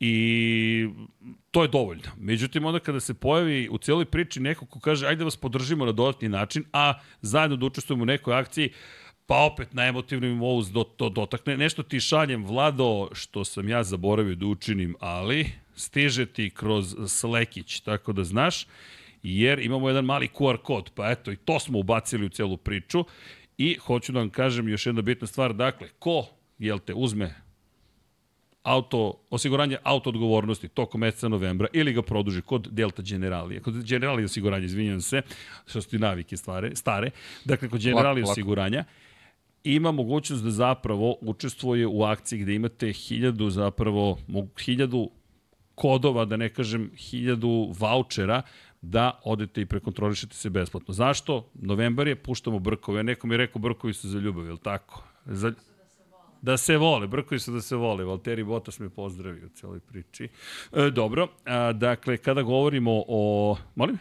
i 0.00 0.88
to 1.50 1.62
je 1.62 1.68
dovoljno. 1.68 2.10
Međutim, 2.16 2.64
onda 2.64 2.78
kada 2.78 3.00
se 3.00 3.14
pojavi 3.14 3.68
u 3.70 3.78
cijeloj 3.78 4.04
priči 4.04 4.40
neko 4.40 4.66
ko 4.66 4.80
kaže 4.80 5.06
ajde 5.06 5.24
vas 5.24 5.36
podržimo 5.36 5.86
na 5.86 5.92
dodatni 5.92 6.28
način, 6.28 6.64
a 6.72 6.94
zajedno 7.22 7.56
da 7.56 7.66
učestvujemo 7.66 8.02
u 8.02 8.06
nekoj 8.06 8.34
akciji, 8.34 8.72
pa 9.26 9.36
opet 9.36 9.74
na 9.74 9.86
emotivnom 9.86 10.30
nivou 10.30 10.62
do, 10.62 10.84
to 10.84 11.08
dotakne. 11.08 11.56
Nešto 11.56 11.82
ti 11.82 12.00
šaljem, 12.00 12.44
Vlado, 12.44 13.08
što 13.12 13.44
sam 13.44 13.68
ja 13.68 13.82
zaboravio 13.84 14.34
da 14.34 14.46
učinim, 14.46 14.96
ali 15.00 15.46
stiže 15.76 16.26
ti 16.26 16.50
kroz 16.50 16.96
Slekić, 17.08 17.80
tako 17.80 18.12
da 18.12 18.24
znaš, 18.24 18.66
jer 19.22 19.58
imamo 19.58 19.88
jedan 19.88 20.04
mali 20.04 20.28
QR 20.28 20.56
kod, 20.56 20.90
pa 20.94 21.10
eto, 21.10 21.32
i 21.32 21.36
to 21.36 21.60
smo 21.60 21.78
ubacili 21.78 22.26
u 22.26 22.28
celu 22.28 22.56
priču. 22.56 23.04
I 23.58 23.74
hoću 23.74 24.12
da 24.12 24.18
vam 24.18 24.30
kažem 24.30 24.68
još 24.68 24.86
jedna 24.86 25.02
bitna 25.02 25.26
stvar, 25.26 25.54
dakle, 25.54 25.88
ko, 25.98 26.26
jel 26.58 26.78
te, 26.78 26.94
uzme 26.94 27.47
auto, 28.68 29.14
osiguranje 29.30 29.76
auto 29.82 30.10
odgovornosti 30.10 30.68
tokom 30.68 31.00
meseca 31.00 31.28
novembra 31.28 31.68
ili 31.72 31.92
ga 31.92 32.02
produži 32.02 32.42
kod 32.42 32.68
Delta 32.70 33.02
Generalije, 33.02 33.60
kod 33.60 33.84
Generalije 33.84 34.24
osiguranja, 34.24 34.64
izvinjam 34.64 35.00
se, 35.00 35.22
što 35.66 35.82
su 35.82 35.88
ti 35.88 35.98
navike 35.98 36.36
stvari, 36.36 36.76
stare, 36.76 37.10
dakle 37.44 37.68
kod 37.68 37.80
Generalije 37.80 38.24
osiguranja, 38.24 38.84
ima 39.64 39.92
mogućnost 39.92 40.44
da 40.44 40.50
zapravo 40.50 41.16
učestvuje 41.20 41.86
u 41.86 42.02
akciji 42.02 42.38
gde 42.38 42.54
imate 42.54 42.92
hiljadu 42.92 43.50
zapravo, 43.50 44.18
hiljadu 44.64 45.10
kodova, 45.74 46.24
da 46.24 46.36
ne 46.36 46.48
kažem 46.48 46.90
hiljadu 46.96 47.72
vouchera, 47.78 48.42
da 48.82 49.20
odete 49.24 49.60
i 49.60 49.66
prekontrolišete 49.66 50.34
se 50.34 50.50
besplatno. 50.50 50.94
Zašto? 50.94 51.50
Novembar 51.54 52.08
je, 52.08 52.16
puštamo 52.16 52.58
brkove. 52.58 53.02
Neko 53.02 53.26
mi 53.26 53.34
je 53.34 53.38
rekao 53.38 53.62
brkovi 53.62 53.94
su 53.94 54.08
za 54.08 54.18
ljubav, 54.18 54.46
je 54.46 54.52
li 54.52 54.58
tako? 54.58 55.02
Za, 55.26 55.52
Da 56.42 56.56
se 56.56 56.76
vole, 56.76 57.06
brkovi 57.06 57.38
su 57.38 57.52
da 57.52 57.60
se 57.60 57.76
vole. 57.76 58.04
Valteri 58.04 58.44
Botas 58.44 58.78
me 58.78 58.88
pozdravio 58.88 59.46
u 59.46 59.48
celoj 59.48 59.80
priči. 59.80 60.28
E, 60.72 60.90
dobro, 60.90 61.28
a, 61.44 61.72
dakle, 61.72 62.16
kada 62.16 62.42
govorimo 62.42 63.04
o... 63.08 63.56
Molim? 63.74 63.98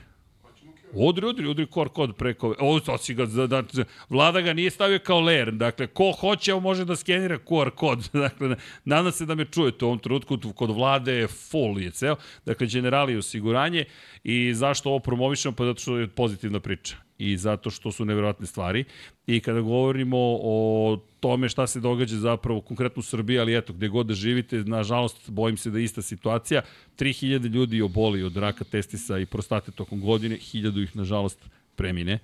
Udri, 0.93 1.25
udri, 1.25 1.47
udri 1.47 1.65
kor 1.65 1.89
kod 1.89 2.15
preko... 2.15 2.55
O, 2.59 2.79
to 2.79 2.97
si 2.97 3.13
ga, 3.13 3.25
da, 3.25 3.47
da, 3.47 3.63
vlada 4.09 4.41
ga 4.41 4.53
nije 4.53 4.69
stavio 4.69 4.99
kao 4.99 5.19
layer. 5.21 5.51
Dakle, 5.51 5.87
ko 5.87 6.11
hoće, 6.11 6.53
on 6.53 6.63
može 6.63 6.85
da 6.85 6.95
skenira 6.95 7.37
QR 7.39 7.69
kod. 7.69 8.09
Dakle, 8.13 8.55
nadam 8.85 9.11
se 9.11 9.25
da 9.25 9.35
me 9.35 9.45
čujete 9.45 9.85
u 9.85 9.87
ovom 9.87 9.99
trenutku. 9.99 10.37
Kod 10.55 10.69
vlade 10.69 11.13
je 11.13 11.27
full 11.27 11.81
je 11.81 11.91
ceo. 11.91 12.15
Dakle, 12.45 12.67
generali 12.67 13.17
osiguranje. 13.17 13.85
I 14.23 14.53
zašto 14.53 14.89
ovo 14.89 14.99
promovišemo? 14.99 15.55
Pa 15.55 15.65
zato 15.65 15.81
što 15.81 15.97
je 15.97 16.07
pozitivna 16.07 16.59
priča 16.59 17.06
i 17.17 17.37
zato 17.37 17.69
što 17.69 17.91
su 17.91 18.05
neverovatne 18.05 18.45
stvari. 18.45 18.83
I 19.27 19.39
kada 19.39 19.61
govorimo 19.61 20.17
o 20.41 20.99
tome 21.19 21.49
šta 21.49 21.67
se 21.67 21.79
događa 21.79 22.15
zapravo 22.15 22.61
konkretno 22.61 22.99
u 22.99 23.03
Srbiji, 23.03 23.39
ali 23.39 23.57
eto, 23.57 23.73
gde 23.73 23.87
god 23.87 24.05
da 24.07 24.13
živite, 24.13 24.63
nažalost, 24.63 25.29
bojim 25.29 25.57
se 25.57 25.71
da 25.71 25.79
je 25.79 25.83
ista 25.83 26.01
situacija. 26.01 26.61
3000 26.97 27.49
ljudi 27.49 27.81
oboli 27.81 28.23
od 28.23 28.37
raka 28.37 28.63
testisa 28.63 29.19
i 29.19 29.25
prostate 29.25 29.71
tokom 29.71 30.01
godine, 30.01 30.37
1000 30.37 30.83
ih, 30.83 30.95
nažalost, 30.95 31.39
premine 31.75 32.19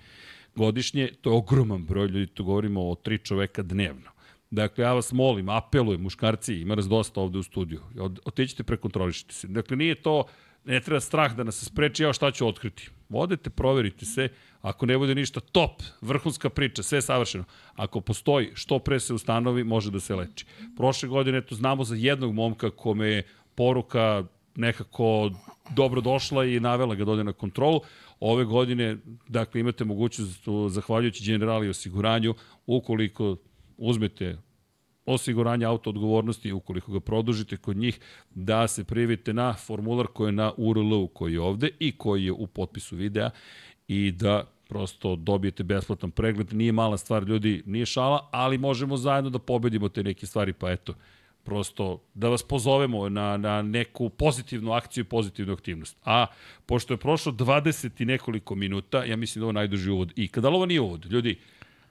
godišnje. 0.55 1.09
To 1.21 1.29
je 1.29 1.37
ogroman 1.37 1.85
broj 1.85 2.07
ljudi, 2.07 2.27
to 2.27 2.43
govorimo 2.43 2.89
o 2.89 2.95
tri 2.95 3.17
čoveka 3.17 3.63
dnevno. 3.63 4.11
Dakle, 4.51 4.83
ja 4.83 4.93
vas 4.93 5.11
molim, 5.11 5.49
apelujem, 5.49 6.01
muškarci, 6.01 6.55
ima 6.55 6.75
raz 6.75 6.87
dosta 6.87 7.21
ovde 7.21 7.39
u 7.39 7.43
studiju, 7.43 7.81
otićete, 8.25 8.63
prekontrolišite 8.63 9.33
se. 9.33 9.47
Dakle, 9.47 9.77
nije 9.77 9.95
to, 9.95 10.23
ne 10.65 10.79
treba 10.79 10.99
strah 10.99 11.35
da 11.35 11.43
nas 11.43 11.63
spreči, 11.65 12.03
ja 12.03 12.13
šta 12.13 12.31
ću 12.31 12.47
otkriti. 12.47 12.89
Odete, 13.09 13.49
proverite 13.49 14.05
se, 14.05 14.29
Ako 14.63 14.85
ne 14.85 14.97
bude 14.97 15.15
ništa, 15.15 15.39
top, 15.39 15.83
vrhunska 16.01 16.49
priča, 16.49 16.83
sve 16.83 17.01
savršeno. 17.01 17.43
Ako 17.75 18.01
postoji, 18.01 18.51
što 18.53 18.79
pre 18.79 18.99
se 18.99 19.13
ustanovi, 19.13 19.63
može 19.63 19.91
da 19.91 19.99
se 19.99 20.15
leči. 20.15 20.45
Prošle 20.77 21.09
godine, 21.09 21.37
eto, 21.37 21.55
znamo 21.55 21.83
za 21.83 21.95
jednog 21.95 22.33
momka 22.33 22.69
kome 22.69 23.07
je 23.07 23.23
poruka 23.55 24.23
nekako 24.55 25.31
dobro 25.75 26.01
došla 26.01 26.45
i 26.45 26.59
navela 26.59 26.95
ga 26.95 27.05
dode 27.05 27.23
da 27.23 27.23
na 27.23 27.33
kontrolu. 27.33 27.81
Ove 28.19 28.45
godine, 28.45 28.97
dakle, 29.27 29.61
imate 29.61 29.83
mogućnost, 29.83 30.47
zahvaljujući 30.69 31.25
generali 31.25 31.69
osiguranju, 31.69 32.35
ukoliko 32.65 33.37
uzmete 33.77 34.37
osiguranje 35.05 35.65
auto 35.65 35.89
odgovornosti, 35.89 36.51
ukoliko 36.51 36.91
ga 36.91 36.99
produžite 36.99 37.57
kod 37.57 37.77
njih, 37.77 37.99
da 38.29 38.67
se 38.67 38.83
prijavite 38.83 39.33
na 39.33 39.53
formular 39.53 40.07
koji 40.07 40.27
je 40.27 40.31
na 40.31 40.51
URL-u 40.57 41.07
koji 41.07 41.33
je 41.33 41.41
ovde 41.41 41.69
i 41.79 41.91
koji 41.91 42.25
je 42.25 42.31
u 42.31 42.47
potpisu 42.47 42.95
videa 42.95 43.29
i 43.87 44.11
da 44.11 44.43
prosto 44.67 45.15
dobijete 45.15 45.63
besplatan 45.63 46.11
pregled. 46.11 46.53
Nije 46.53 46.71
mala 46.71 46.97
stvar, 46.97 47.23
ljudi, 47.23 47.63
nije 47.65 47.85
šala, 47.85 48.29
ali 48.31 48.57
možemo 48.57 48.97
zajedno 48.97 49.29
da 49.29 49.39
pobedimo 49.39 49.89
te 49.89 50.03
neke 50.03 50.25
stvari, 50.25 50.53
pa 50.53 50.71
eto, 50.71 50.93
prosto 51.43 52.01
da 52.13 52.29
vas 52.29 52.43
pozovemo 52.43 53.09
na, 53.09 53.37
na 53.37 53.61
neku 53.61 54.09
pozitivnu 54.09 54.71
akciju 54.71 55.01
i 55.01 55.07
pozitivnu 55.07 55.53
aktivnost. 55.53 55.97
A 56.05 56.25
pošto 56.65 56.93
je 56.93 56.97
prošlo 56.97 57.31
20 57.31 58.01
i 58.01 58.05
nekoliko 58.05 58.55
minuta, 58.55 59.03
ja 59.03 59.15
mislim 59.15 59.39
da 59.41 59.45
ovo 59.45 59.51
najduži 59.51 59.91
uvod 59.91 60.13
i 60.15 60.27
kada 60.27 60.49
ovo 60.49 60.65
nije 60.65 60.81
uvod, 60.81 61.05
ljudi, 61.05 61.39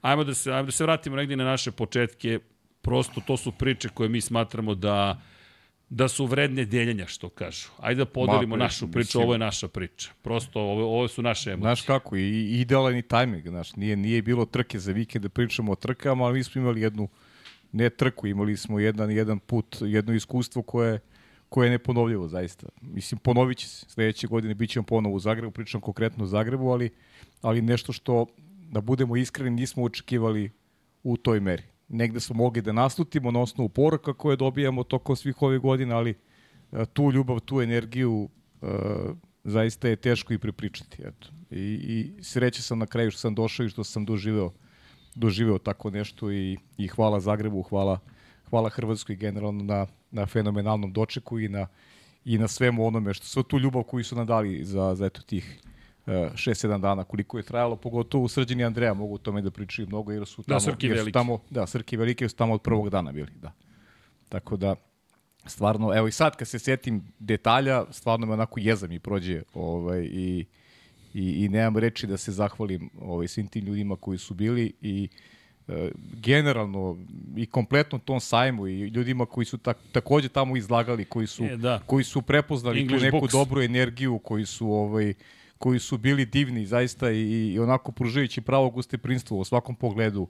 ajmo 0.00 0.24
da 0.24 0.34
se, 0.34 0.52
ajmo 0.52 0.66
da 0.66 0.72
se 0.72 0.84
vratimo 0.84 1.16
negdje 1.16 1.36
na 1.36 1.44
naše 1.44 1.70
početke, 1.70 2.38
prosto 2.82 3.20
to 3.26 3.36
su 3.36 3.52
priče 3.52 3.88
koje 3.88 4.08
mi 4.08 4.20
smatramo 4.20 4.74
da 4.74 5.20
da 5.94 6.08
su 6.08 6.26
vredne 6.26 6.64
deljenja, 6.64 7.06
što 7.06 7.28
kažu. 7.28 7.68
Ajde 7.78 7.98
da 7.98 8.04
podelimo 8.04 8.56
Ma, 8.56 8.64
našu 8.64 8.90
priču, 8.90 8.98
mislim, 8.98 9.24
ovo 9.24 9.32
je 9.32 9.38
naša 9.38 9.68
priča. 9.68 10.10
Prosto, 10.22 10.60
ovo, 10.60 10.84
ovo 10.84 11.08
su 11.08 11.22
naše 11.22 11.50
emocije. 11.50 11.66
Znaš 11.66 11.82
kako, 11.82 12.16
i, 12.16 12.60
idealan 12.60 12.96
i 12.96 13.02
tajming, 13.02 13.48
znaš, 13.48 13.76
nije, 13.76 13.96
nije 13.96 14.22
bilo 14.22 14.44
trke 14.44 14.78
za 14.78 14.92
vikend 14.92 15.22
da 15.22 15.28
pričamo 15.28 15.72
o 15.72 15.74
trkama, 15.74 16.24
ali 16.24 16.38
mi 16.38 16.44
smo 16.44 16.60
imali 16.60 16.80
jednu, 16.80 17.08
ne 17.72 17.90
trku, 17.90 18.26
imali 18.26 18.56
smo 18.56 18.80
jedan, 18.80 19.10
jedan 19.10 19.38
put, 19.38 19.76
jedno 19.80 20.14
iskustvo 20.14 20.62
koje, 20.62 21.00
koje 21.48 21.66
je 21.66 21.70
neponovljivo, 21.70 22.28
zaista. 22.28 22.66
Mislim, 22.80 23.18
ponovit 23.18 23.58
će 23.58 23.68
se. 23.68 23.86
Sledeće 23.88 24.26
godine 24.26 24.54
bit 24.54 24.70
ćemo 24.70 24.86
ponovo 24.86 25.14
u 25.14 25.18
Zagrebu, 25.20 25.50
pričam 25.52 25.80
konkretno 25.80 26.24
o 26.24 26.26
Zagrebu, 26.26 26.70
ali, 26.70 26.90
ali 27.42 27.62
nešto 27.62 27.92
što, 27.92 28.26
da 28.70 28.80
budemo 28.80 29.16
iskreni, 29.16 29.50
nismo 29.50 29.84
očekivali 29.84 30.50
u 31.02 31.16
toj 31.16 31.40
meri 31.40 31.71
negde 31.92 32.20
smo 32.20 32.36
mogli 32.36 32.62
da 32.62 32.72
naslutimo 32.72 33.30
na 33.30 33.40
osnovu 33.40 33.68
poruka 33.68 34.14
koje 34.14 34.36
dobijamo 34.36 34.84
tokom 34.84 35.16
svih 35.16 35.42
ovih 35.42 35.60
godina, 35.60 35.96
ali 35.96 36.14
e, 36.72 36.86
tu 36.86 37.12
ljubav, 37.12 37.40
tu 37.40 37.60
energiju 37.60 38.28
e, 38.62 38.66
zaista 39.44 39.88
je 39.88 39.96
teško 39.96 40.32
i 40.32 40.38
prepričati. 40.38 41.02
Eto. 41.02 41.28
I, 41.50 41.60
I 41.60 42.22
sreće 42.22 42.62
sam 42.62 42.78
na 42.78 42.86
kraju 42.86 43.10
što 43.10 43.20
sam 43.20 43.34
došao 43.34 43.66
i 43.66 43.68
što 43.68 43.84
sam 43.84 44.04
doživeo, 44.04 44.52
doživeo 45.14 45.58
tako 45.58 45.90
nešto 45.90 46.32
i, 46.32 46.58
i 46.78 46.88
hvala 46.88 47.20
Zagrebu, 47.20 47.62
hvala, 47.62 47.98
hvala 48.50 48.68
Hrvatskoj 48.68 49.16
generalno 49.16 49.64
na, 49.64 49.86
na 50.10 50.26
fenomenalnom 50.26 50.92
dočeku 50.92 51.40
i 51.40 51.48
na, 51.48 51.66
i 52.24 52.38
na 52.38 52.48
svemu 52.48 52.86
onome 52.86 53.14
što 53.14 53.26
sve 53.26 53.42
tu 53.42 53.58
ljubav 53.58 53.82
koju 53.82 54.04
su 54.04 54.16
nam 54.16 54.26
dali 54.26 54.64
za, 54.64 54.94
za 54.94 55.06
eto 55.06 55.22
tih 55.22 55.60
6-7 56.06 56.80
dana 56.80 57.04
koliko 57.04 57.36
je 57.36 57.42
trajalo, 57.42 57.76
pogotovo 57.76 58.28
Srđan 58.28 58.60
i 58.60 58.64
Andreja 58.64 58.94
mogu 58.94 59.14
o 59.14 59.18
tome 59.18 59.42
da 59.42 59.50
pričaju 59.50 59.88
mnogo 59.88 60.12
jer 60.12 60.26
su 60.26 60.42
da, 60.42 60.46
tamo, 60.46 60.56
da, 60.56 60.60
Srki 60.60 60.86
jer 60.86 61.04
su 61.04 61.12
tamo, 61.12 61.38
da, 61.50 61.66
Srki 61.66 61.96
velike 61.96 62.28
su 62.28 62.36
tamo 62.36 62.54
od 62.54 62.62
prvog 62.62 62.90
dana 62.90 63.12
bili, 63.12 63.32
da. 63.42 63.52
Tako 64.28 64.56
da, 64.56 64.74
stvarno, 65.46 65.96
evo 65.96 66.08
i 66.08 66.12
sad 66.12 66.36
kad 66.36 66.48
se 66.48 66.58
setim 66.58 67.12
detalja, 67.18 67.84
stvarno 67.90 68.26
me 68.26 68.32
onako 68.32 68.60
jeza 68.60 68.86
mi 68.86 68.98
prođe 68.98 69.42
ovaj, 69.54 70.00
i, 70.00 70.46
i, 71.14 71.44
i 71.44 71.48
nemam 71.48 71.76
reči 71.76 72.06
da 72.06 72.16
se 72.16 72.32
zahvalim 72.32 72.90
ovaj, 73.00 73.28
svim 73.28 73.48
tim 73.48 73.64
ljudima 73.64 73.96
koji 73.96 74.18
su 74.18 74.34
bili 74.34 74.72
i 74.80 75.08
e, 75.68 75.90
generalno 76.12 76.96
i 77.36 77.46
kompletno 77.46 77.98
tom 77.98 78.20
sajmu 78.20 78.66
i 78.66 78.80
ljudima 78.80 79.26
koji 79.26 79.44
su 79.44 79.58
tak, 79.58 79.78
takođe 79.92 80.28
tamo 80.28 80.56
izlagali, 80.56 81.04
koji 81.04 81.26
su, 81.26 81.44
e, 81.44 81.56
da. 81.56 81.82
koji 81.86 82.04
su 82.04 82.22
prepoznali 82.22 82.80
English 82.80 83.00
tu 83.00 83.04
neku 83.04 83.18
books. 83.18 83.32
dobru 83.32 83.62
energiju, 83.62 84.18
koji 84.18 84.46
su 84.46 84.72
ovaj, 84.72 85.14
koji 85.62 85.78
su 85.78 85.98
bili 85.98 86.26
divni 86.26 86.66
zaista 86.66 87.10
i, 87.10 87.52
i 87.52 87.58
onako 87.58 87.92
pružajući 87.92 88.40
pravo 88.40 88.70
gosteprinstvo 88.70 89.38
u 89.38 89.44
svakom 89.44 89.74
pogledu. 89.74 90.28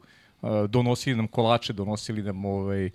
Donosili 0.68 1.16
nam 1.16 1.26
kolače, 1.26 1.72
donosili 1.72 2.22
nam 2.22 2.44
ovaj, 2.44 2.90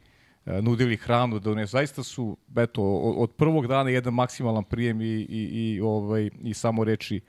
nudili 0.45 0.97
hranu, 0.97 1.39
da 1.39 1.55
ne 1.55 1.65
zaista 1.65 2.03
su 2.03 2.37
eto 2.57 2.83
od 3.17 3.31
prvog 3.31 3.67
dana 3.67 3.89
jedan 3.89 4.13
maksimalan 4.13 4.63
prijem 4.63 5.01
i 5.01 5.05
i 5.05 5.49
i 5.53 5.81
ovaj 5.81 6.29
i 6.43 6.53
samo 6.53 6.83
reči 6.83 7.21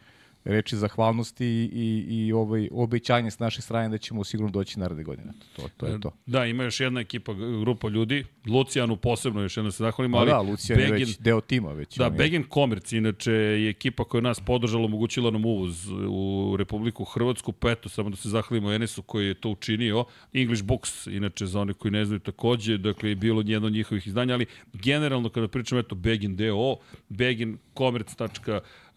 reči 0.48 0.76
zahvalnosti 0.76 1.46
i, 1.46 1.70
i, 1.72 2.26
i 2.26 2.32
ovaj, 2.32 2.68
obećanje 2.72 3.30
s 3.30 3.38
naše 3.38 3.62
strane 3.62 3.88
da 3.88 3.98
ćemo 3.98 4.24
sigurno 4.24 4.50
doći 4.50 4.78
naredne 4.78 5.04
godine. 5.04 5.32
To, 5.56 5.68
to 5.76 5.86
je 5.86 6.00
to. 6.00 6.12
Da, 6.26 6.44
ima 6.44 6.64
još 6.64 6.80
jedna 6.80 7.00
ekipa, 7.00 7.32
grupa 7.34 7.88
ljudi, 7.88 8.24
Lucijanu 8.46 8.96
posebno 8.96 9.42
još 9.42 9.56
jedno 9.56 9.70
se 9.70 9.82
zahvalimo, 9.82 10.16
pa 10.16 10.20
ali 10.20 10.30
da, 10.30 10.40
Lucijan 10.40 10.78
Begin, 10.78 10.94
je 10.94 10.98
već 10.98 11.18
deo 11.18 11.40
tima 11.40 11.72
već. 11.72 11.96
Da, 11.96 12.10
Begin 12.10 12.44
Komerc, 12.48 12.92
inače 12.92 13.32
je 13.32 13.70
ekipa 13.70 14.04
koja 14.04 14.20
nas 14.20 14.40
podržala, 14.40 14.84
omogućila 14.84 15.30
nam 15.30 15.44
uvoz 15.44 15.88
u 16.08 16.54
Republiku 16.58 17.04
Hrvatsku, 17.04 17.52
pa 17.52 17.70
eto, 17.70 17.88
samo 17.88 18.10
da 18.10 18.16
se 18.16 18.28
zahvalimo 18.28 18.72
Enesu 18.72 19.02
koji 19.02 19.26
je 19.26 19.34
to 19.34 19.50
učinio, 19.50 20.04
English 20.32 20.64
Books, 20.64 21.06
inače 21.06 21.46
za 21.46 21.60
one 21.60 21.72
koji 21.72 21.92
ne 21.92 22.04
znaju 22.04 22.20
takođe, 22.20 22.78
dakle 22.78 23.08
je 23.08 23.16
bilo 23.16 23.42
jedno 23.46 23.66
od 23.66 23.72
njihovih 23.72 24.06
izdanja, 24.06 24.34
ali 24.34 24.46
generalno 24.72 25.28
kada 25.28 25.48
pričamo, 25.48 25.80
eto, 25.80 25.94
Begin 25.94 26.36
DO, 26.36 26.76
Begin 27.08 27.58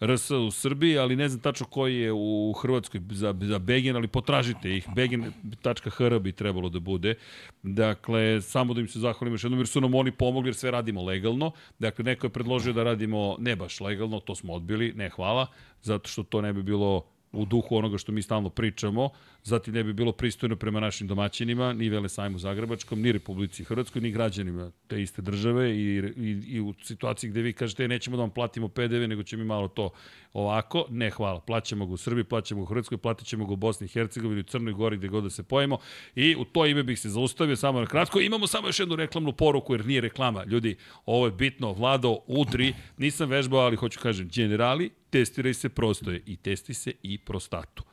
Komerc.rs 0.02 0.30
u 0.30 0.50
Srbiji, 0.50 0.98
ali 0.98 1.16
ne 1.16 1.28
znam 1.28 1.40
tačno 1.40 1.66
koji 1.66 1.96
je 1.96 2.12
u 2.12 2.52
Hrvatskoj 2.52 3.00
za, 3.10 3.34
za 3.40 3.58
Begin, 3.58 3.96
ali 3.96 4.08
potražite 4.08 4.76
ih. 4.76 4.88
Begin.hr 4.94 6.18
bi 6.18 6.32
trebalo 6.32 6.68
da 6.68 6.80
bude. 6.80 7.14
Dakle, 7.62 8.40
samo 8.40 8.74
da 8.74 8.80
im 8.80 8.88
se 8.88 8.98
zahvalim 8.98 9.34
još 9.34 9.44
jednom, 9.44 9.60
jer 9.60 9.66
su 9.66 9.80
nam 9.80 9.94
oni 9.94 10.12
pomogli, 10.12 10.48
jer 10.48 10.54
sve 10.54 10.70
radimo 10.70 11.04
legalno. 11.04 11.52
Dakle, 11.78 12.04
neko 12.04 12.26
je 12.26 12.30
predložio 12.30 12.72
da 12.72 12.82
radimo 12.82 13.36
ne 13.38 13.56
baš 13.56 13.80
legalno, 13.80 14.20
to 14.20 14.34
smo 14.34 14.52
odbili, 14.52 14.92
ne 14.96 15.10
hvala, 15.10 15.46
zato 15.82 16.08
što 16.08 16.22
to 16.22 16.40
ne 16.40 16.52
bi 16.52 16.62
bilo 16.62 17.06
u 17.32 17.44
duhu 17.44 17.76
onoga 17.76 17.98
što 17.98 18.12
mi 18.12 18.22
stalno 18.22 18.48
pričamo, 18.48 19.10
zatim 19.42 19.74
ne 19.74 19.84
bi 19.84 19.92
bilo 19.92 20.12
pristojno 20.12 20.56
prema 20.56 20.80
našim 20.80 21.06
domaćinima, 21.06 21.72
ni 21.72 21.88
Vele 21.88 22.08
sajmu 22.08 22.38
Zagrebačkom, 22.38 23.00
ni 23.00 23.12
Republici 23.12 23.64
Hrvatskoj, 23.64 24.02
ni 24.02 24.10
građanima 24.10 24.70
te 24.86 25.02
iste 25.02 25.22
države 25.22 25.70
i, 25.70 25.98
i, 26.16 26.42
i 26.46 26.60
u 26.60 26.74
situaciji 26.82 27.30
gde 27.30 27.42
vi 27.42 27.52
kažete 27.52 27.84
e, 27.84 27.88
nećemo 27.88 28.16
da 28.16 28.22
vam 28.22 28.30
platimo 28.30 28.68
PDV, 28.68 29.08
nego 29.08 29.22
će 29.22 29.36
mi 29.36 29.44
malo 29.44 29.68
to 29.68 29.90
ovako, 30.32 30.86
ne 30.90 31.10
hvala, 31.10 31.40
plaćamo 31.40 31.86
ga 31.86 31.92
u 31.92 31.96
Srbiji, 31.96 32.24
plaćamo 32.24 32.60
ga 32.60 32.62
u 32.62 32.66
Hrvatskoj, 32.66 32.98
platit 32.98 33.26
ćemo 33.26 33.46
ga 33.46 33.52
u 33.52 33.56
Bosni 33.56 33.84
i 33.84 33.88
Hercegovini, 33.88 34.40
u 34.40 34.44
Crnoj 34.44 34.72
Gori, 34.72 34.96
gde 34.96 35.08
god 35.08 35.24
da 35.24 35.30
se 35.30 35.42
pojemo. 35.42 35.78
I 36.14 36.36
u 36.36 36.44
to 36.44 36.66
ime 36.66 36.82
bih 36.82 37.00
se 37.00 37.08
zaustavio 37.08 37.56
samo 37.56 37.80
na 37.80 37.86
kratko. 37.86 38.20
Imamo 38.20 38.46
samo 38.46 38.68
još 38.68 38.80
jednu 38.80 38.96
reklamnu 38.96 39.32
poruku, 39.32 39.74
jer 39.74 39.86
nije 39.86 40.00
reklama. 40.00 40.44
Ljudi, 40.44 40.76
ovo 41.06 41.26
je 41.26 41.32
bitno, 41.32 41.72
Vlado, 41.72 42.18
udri, 42.26 42.74
nisam 42.96 43.28
vežbao, 43.28 43.60
ali 43.60 43.76
hoću 43.76 44.00
kažem, 44.00 44.28
generali, 44.34 44.90
testiraj 45.12 45.54
se 45.54 45.68
prostoje 45.68 46.22
i 46.26 46.36
testi 46.36 46.74
se 46.74 46.92
i 47.02 47.18
prostatu. 47.18 47.84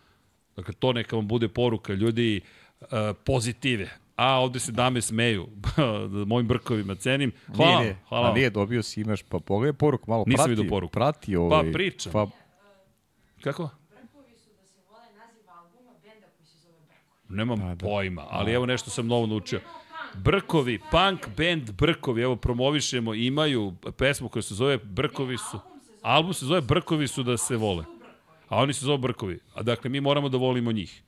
Dakle, 0.55 0.73
to 0.73 0.93
neka 0.93 1.15
vam 1.15 1.27
bude 1.27 1.47
poruka, 1.47 1.93
ljudi, 1.93 2.41
uh, 2.81 2.87
pozitive. 3.23 3.89
A, 4.15 4.39
ovde 4.39 4.59
se 4.59 4.71
dame 4.71 5.01
smeju, 5.01 5.47
mojim 6.31 6.47
brkovima 6.47 6.95
cenim. 6.95 7.31
Hvala, 7.55 7.71
nije, 7.71 7.81
nije. 7.83 7.97
hvala. 8.09 8.29
A 8.29 8.33
nije, 8.33 8.49
dobio 8.49 8.83
si, 8.83 9.01
imaš, 9.01 9.21
pa 9.23 9.39
pogledaj 9.39 9.77
poruku, 9.77 10.11
malo 10.11 10.23
Nisam 10.27 10.45
prati. 10.45 10.49
vidio 10.49 10.69
poruku. 10.69 10.91
Prati 10.91 11.35
ovaj. 11.35 11.65
Pa 11.65 11.71
pričam. 11.71 12.11
Pa... 12.11 12.27
Kako? 13.41 13.69
Nemam 17.29 17.61
A, 17.61 17.75
da. 17.75 17.85
pojma, 17.85 18.25
ali 18.29 18.51
A. 18.51 18.55
evo 18.55 18.65
nešto 18.65 18.89
sam 18.89 19.07
novo 19.07 19.27
naučio. 19.27 19.61
Brkovi, 20.15 20.79
punk 20.91 21.27
band 21.37 21.71
Brkovi, 21.71 22.21
evo 22.21 22.35
promovišemo, 22.35 23.13
imaju 23.13 23.73
pesmu 23.97 24.29
koja 24.29 24.43
se 24.43 24.55
zove 24.55 24.77
Brkovi 24.77 25.37
su. 25.37 25.59
Album 26.01 26.33
se 26.33 26.45
zove 26.45 26.61
Brkovi 26.61 27.07
su 27.07 27.23
da 27.23 27.37
se 27.37 27.57
vole. 27.57 27.83
a 28.49 28.57
oni 28.57 28.73
se 28.73 28.85
zove 28.85 28.97
Brkovi. 28.97 29.39
A 29.53 29.63
dakle, 29.63 29.89
mi 29.89 30.01
moramo 30.01 30.29
da 30.29 30.37
volimo 30.37 30.71
njih. 30.71 31.03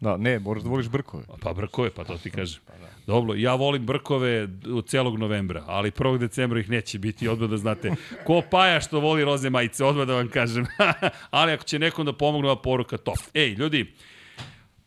Da, 0.00 0.16
ne, 0.16 0.38
moraš 0.38 0.62
da 0.62 0.68
voliš 0.68 0.88
brkove. 0.88 1.24
Pa 1.40 1.52
Brkove, 1.52 1.90
pa 1.90 2.04
to 2.04 2.18
ti 2.18 2.30
kažem. 2.30 2.60
Dobro, 3.06 3.34
ja 3.34 3.54
volim 3.54 3.86
Brkove 3.86 4.48
od 4.72 4.86
celog 4.86 5.18
novembra, 5.18 5.64
ali 5.66 5.90
1. 5.90 6.18
decembra 6.18 6.60
ih 6.60 6.70
neće 6.70 6.98
biti, 6.98 7.28
odmah 7.28 7.50
da 7.50 7.56
znate. 7.56 7.92
Ko 8.26 8.42
paja 8.50 8.80
što 8.80 9.00
voli 9.00 9.24
roze 9.24 9.50
majice, 9.50 9.84
odmah 9.84 10.06
da 10.06 10.14
vam 10.14 10.28
kažem. 10.28 10.66
ali 11.30 11.52
ako 11.52 11.64
će 11.64 11.78
nekom 11.78 12.06
da 12.06 12.12
pomogne 12.12 12.48
ova 12.48 12.62
poruka, 12.62 12.96
to. 12.96 13.14
Ej, 13.34 13.48
ljudi, 13.48 13.94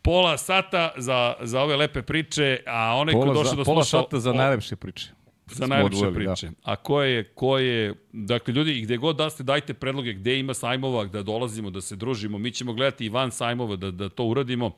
pola 0.01 0.37
sata 0.37 0.91
za, 0.97 1.33
za 1.41 1.61
ove 1.61 1.75
lepe 1.75 2.01
priče, 2.01 2.59
a 2.67 2.95
onaj 2.95 3.13
ko 3.13 3.21
Pola, 3.21 3.33
došao 3.33 3.55
da 3.55 3.63
pola 3.63 3.83
sluša... 3.83 4.03
sata 4.03 4.19
za 4.19 4.33
najlepše 4.33 4.75
priče. 4.75 5.09
Za 5.51 5.67
najlepše 5.67 5.97
odvojili, 5.97 6.25
da. 6.25 6.33
priče. 6.33 6.51
A 6.63 6.75
ko 6.75 7.01
je, 7.01 7.23
ko 7.23 7.57
je, 7.57 7.93
dakle 8.13 8.53
ljudi, 8.53 8.81
gde 8.81 8.97
god 8.97 9.15
da 9.15 9.29
ste, 9.29 9.43
dajte 9.43 9.73
predloge 9.73 10.13
gde 10.13 10.39
ima 10.39 10.53
sajmova, 10.53 11.05
da 11.05 11.23
dolazimo, 11.23 11.69
da 11.69 11.81
se 11.81 11.95
družimo. 11.95 12.37
Mi 12.37 12.51
ćemo 12.51 12.73
gledati 12.73 13.05
i 13.05 13.09
van 13.09 13.31
sajmova 13.31 13.75
da, 13.75 13.91
da 13.91 14.09
to 14.09 14.25
uradimo. 14.25 14.71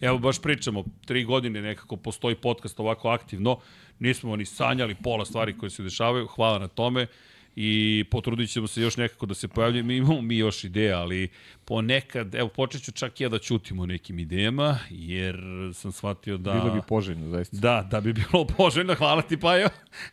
Evo 0.00 0.18
baš 0.18 0.42
pričamo, 0.42 0.84
tri 1.06 1.24
godine 1.24 1.62
nekako 1.62 1.96
postoji 1.96 2.34
podcast 2.34 2.80
ovako 2.80 3.08
aktivno, 3.08 3.58
nismo 3.98 4.36
ni 4.36 4.44
sanjali 4.44 4.94
pola 4.94 5.24
stvari 5.24 5.58
koje 5.58 5.70
se 5.70 5.82
dešavaju, 5.82 6.26
hvala 6.26 6.58
na 6.58 6.68
tome 6.68 7.06
i 7.56 8.04
potrudit 8.10 8.50
ćemo 8.50 8.66
se 8.66 8.82
još 8.82 8.96
nekako 8.96 9.26
da 9.26 9.34
se 9.34 9.48
pojavljaju, 9.48 9.84
mi 9.84 9.96
imamo 9.96 10.20
mi 10.20 10.36
još 10.36 10.64
ideja, 10.64 11.00
ali 11.00 11.28
ponekad, 11.68 12.34
evo 12.34 12.48
počet 12.48 12.82
ću 12.82 12.92
čak 12.92 13.20
ja 13.20 13.28
da 13.28 13.38
ćutim 13.38 13.80
o 13.80 13.86
nekim 13.86 14.18
idejama, 14.18 14.78
jer 14.90 15.36
sam 15.74 15.92
shvatio 15.92 16.36
da... 16.36 16.52
Bilo 16.52 16.70
bi 16.70 16.80
poželjno, 16.82 17.28
zaista. 17.28 17.56
Da, 17.56 17.88
da 17.90 18.00
bi 18.00 18.12
bilo 18.12 18.46
poželjno. 18.56 18.94
Hvala 18.94 19.22
ti, 19.22 19.36
Pajo. 19.36 19.68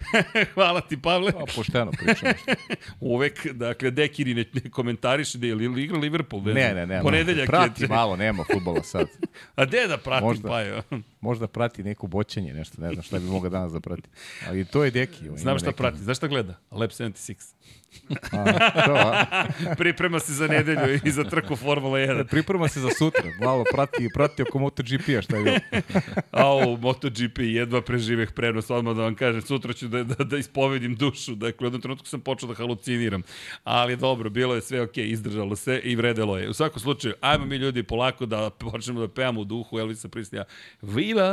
Hvala 0.54 0.82
ti, 0.82 0.98
Pavle. 0.98 1.32
Pa, 1.32 1.44
pošteno 1.56 1.92
pričamo. 1.94 2.34
Uvek, 3.02 3.48
dakle, 3.48 3.92
Dekiri 3.92 4.34
ne, 4.34 4.46
ne 4.56 4.72
komentariše 4.72 5.38
da 5.38 5.48
je 5.48 5.56
li 5.56 5.84
igra 5.84 5.98
Liverpool. 5.98 6.44
Ne, 6.44 6.54
Ne, 6.54 6.74
ne, 6.76 6.88
ne. 6.88 7.02
Ponedeljak 7.02 7.48
Prati 7.48 7.84
je. 7.84 7.88
malo, 7.88 8.16
nema 8.16 8.44
futbola 8.46 8.84
sad. 8.84 9.08
A 9.56 9.66
gde 9.66 9.88
da 9.88 9.98
pratim 9.98 10.28
Možda. 10.28 10.50
Pajo? 10.50 10.82
Možda 11.22 11.48
prati 11.48 11.84
neko 11.84 12.08
boćanje, 12.08 12.54
nešto, 12.54 12.82
ne 12.82 12.90
znam 12.90 13.04
šta 13.04 13.20
bi 13.20 13.26
mogao 13.26 13.50
danas 13.50 13.72
da 13.72 13.80
prati. 13.80 14.10
Ali 14.48 14.66
to 14.66 14.84
je 14.84 14.92
deki. 14.92 15.24
Znam 15.36 15.58
šta 15.58 15.68
neki- 15.68 15.78
prati. 15.78 15.98
Znaš 15.98 16.18
šta 16.18 16.28
gleda? 16.28 16.60
Lab 16.72 16.90
76. 16.90 17.55
A, 18.32 18.86
to, 18.86 18.94
a? 18.96 19.46
Priprema 19.78 20.20
se 20.20 20.34
za 20.34 20.48
nedelju 20.48 21.00
i 21.04 21.12
za 21.12 21.24
trku 21.24 21.56
Formula 21.56 21.98
1. 21.98 22.24
Priprema 22.24 22.68
se 22.68 22.80
za 22.80 22.90
sutra. 22.98 23.24
Malo 23.40 23.64
prati, 23.72 24.10
prati 24.14 24.42
oko 24.42 24.60
MotoGP-a 24.60 25.22
šta 25.22 25.38
je 25.38 25.44
bilo. 25.44 25.58
A 26.32 26.56
u 26.56 26.78
MotoGP 26.78 27.40
jedva 27.40 27.82
preživeh 27.82 28.32
prenos, 28.32 28.70
odmah 28.70 28.96
da 28.96 29.02
vam 29.02 29.16
kažem, 29.16 29.42
sutra 29.42 29.74
ću 29.74 29.88
da, 29.88 30.04
da, 30.04 30.24
da 30.24 30.38
ispovedim 30.38 30.96
dušu. 30.96 31.36
Dakle, 31.36 31.66
u 31.66 31.68
jednom 31.68 31.82
trenutku 31.82 32.08
sam 32.08 32.22
počeo 32.22 32.50
da 32.50 32.56
haluciniram. 32.56 33.24
Ali 33.64 33.96
dobro, 33.96 34.30
bilo 34.30 34.56
je 34.56 34.62
sve 34.62 34.82
okej, 34.82 35.10
izdržalo 35.10 35.56
se 35.56 35.82
i 35.84 35.96
vredelo 35.96 36.38
je. 36.38 36.50
U 36.50 36.54
svakom 36.54 36.80
slučaju, 36.80 37.14
ajmo 37.22 37.46
mi 37.46 37.56
ljudi 37.56 37.84
polako 37.84 38.26
da 38.26 38.50
počnemo 38.50 39.00
da 39.00 39.08
pevamo 39.08 39.42
u 39.42 39.46
duhu 39.46 39.80
Elvisa 39.80 40.10
Prislija. 40.10 40.44
Viva 40.82 41.30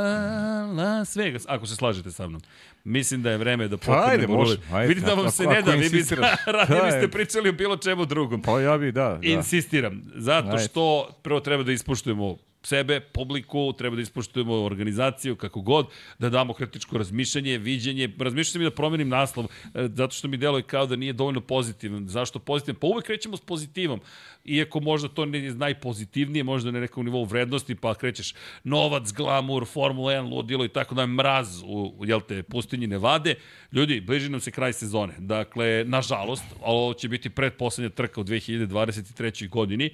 Las 0.77 1.17
Vegas, 1.17 1.45
ako 1.49 1.67
se 1.67 1.77
slažete 1.77 2.11
sa 2.11 2.29
mnom. 2.29 2.43
Mislim 2.85 3.23
da 3.23 3.31
je 3.31 3.39
vreme 3.39 3.69
da 3.69 3.77
Pa, 3.77 3.93
ajde, 3.93 4.03
pokrenemo 4.03 4.39
može, 4.39 4.57
ajde, 4.73 4.89
Vidite 4.89 5.07
da 5.07 5.15
vam 5.15 5.31
se 5.31 5.47
ne 5.47 5.63
da, 5.63 5.73
vi 5.73 5.89
bi 5.89 6.03
Da, 6.69 6.83
biste 6.85 7.09
pričali 7.09 7.49
o 7.49 7.53
bilo 7.53 7.77
čemu 7.77 8.05
drugom. 8.05 8.43
Pa 8.43 8.61
ja 8.61 8.79
bi, 8.79 8.93
da. 8.93 9.09
da. 9.09 9.19
Insistiram, 9.23 10.03
zato 10.15 10.59
što 10.59 11.09
prvo 11.23 11.41
treba 11.41 11.63
da 11.63 11.73
ispoštujemo 11.73 12.37
sebe, 12.63 13.01
publiku, 13.01 13.73
treba 13.73 13.97
da 13.97 14.03
ispoštujemo 14.03 14.55
organizaciju, 14.55 15.37
kako 15.37 15.61
god, 15.61 15.87
da 16.19 16.31
damo 16.31 16.55
kritičko 16.55 16.99
razmišljanje, 16.99 17.59
viđenje. 17.59 18.09
Razmišljam 18.19 18.63
i 18.63 18.65
da 18.65 18.71
promenim 18.71 19.09
naslov, 19.09 19.47
e, 19.75 19.89
zato 19.95 20.15
što 20.15 20.29
mi 20.29 20.37
deluje 20.37 20.63
kao 20.63 20.87
da 20.87 20.97
nije 20.97 21.13
dovoljno 21.13 21.41
pozitivan. 21.41 22.09
Zašto 22.09 22.39
pozitivan? 22.39 22.77
Pa 22.81 22.87
uvek 22.87 23.05
krećemo 23.05 23.37
s 23.37 23.41
pozitivom. 23.41 24.01
Iako 24.45 24.81
možda 24.81 25.09
to 25.09 25.27
ne 25.27 25.39
je 25.39 25.55
najpozitivnije, 25.55 26.45
možda 26.45 26.71
na 26.71 26.81
nekom 26.81 27.05
nivou 27.05 27.25
vrednosti, 27.25 27.75
pa 27.75 27.95
krećeš 27.95 28.35
novac, 28.65 29.13
glamur, 29.13 29.67
Formula 29.67 30.13
1, 30.13 30.31
ludilo 30.31 30.65
i 30.65 30.69
tako 30.69 30.95
da 30.95 31.07
mraz 31.07 31.63
u, 31.65 32.05
jel 32.05 32.21
te, 32.21 32.43
pustinji 32.43 32.87
Nevade. 32.87 33.35
Ljudi, 33.73 34.01
bliži 34.01 34.29
nam 34.29 34.41
se 34.41 34.51
kraj 34.51 34.73
sezone. 34.73 35.15
Dakle, 35.19 35.85
nažalost, 35.85 36.45
ovo 36.61 36.95
će 36.95 37.09
biti 37.09 37.31
predposlednja 37.31 37.91
trka 37.91 38.21
u 38.21 38.25
2023. 38.25 39.49
godini. 39.49 39.91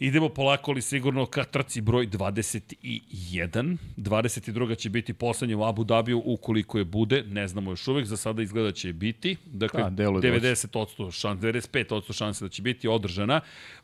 Idemo 0.00 0.28
polako 0.28 0.70
ali 0.70 0.82
sigurno 0.82 1.26
ka 1.26 1.44
trci 1.44 1.80
broj 1.80 2.06
21. 2.06 3.76
22. 3.96 4.76
će 4.76 4.90
biti 4.90 5.14
poslednja 5.14 5.56
u 5.56 5.64
Abu 5.64 5.84
Dhabiju 5.84 6.22
ukoliko 6.24 6.78
je 6.78 6.84
bude, 6.84 7.24
ne 7.28 7.48
znamo 7.48 7.70
još 7.70 7.88
uvek, 7.88 8.06
za 8.06 8.16
sada 8.16 8.42
izgleda 8.42 8.72
će 8.72 8.92
biti. 8.92 9.36
Dakle, 9.46 9.82
Da, 9.82 9.90
deluje 9.90 10.30
da 10.30 10.46
90% 10.46 11.10
šans, 11.10 11.40
95% 11.40 12.12
šanse 12.12 12.44
da 12.44 12.48
će 12.48 12.62
biti 12.62 12.88
održana 12.88 13.40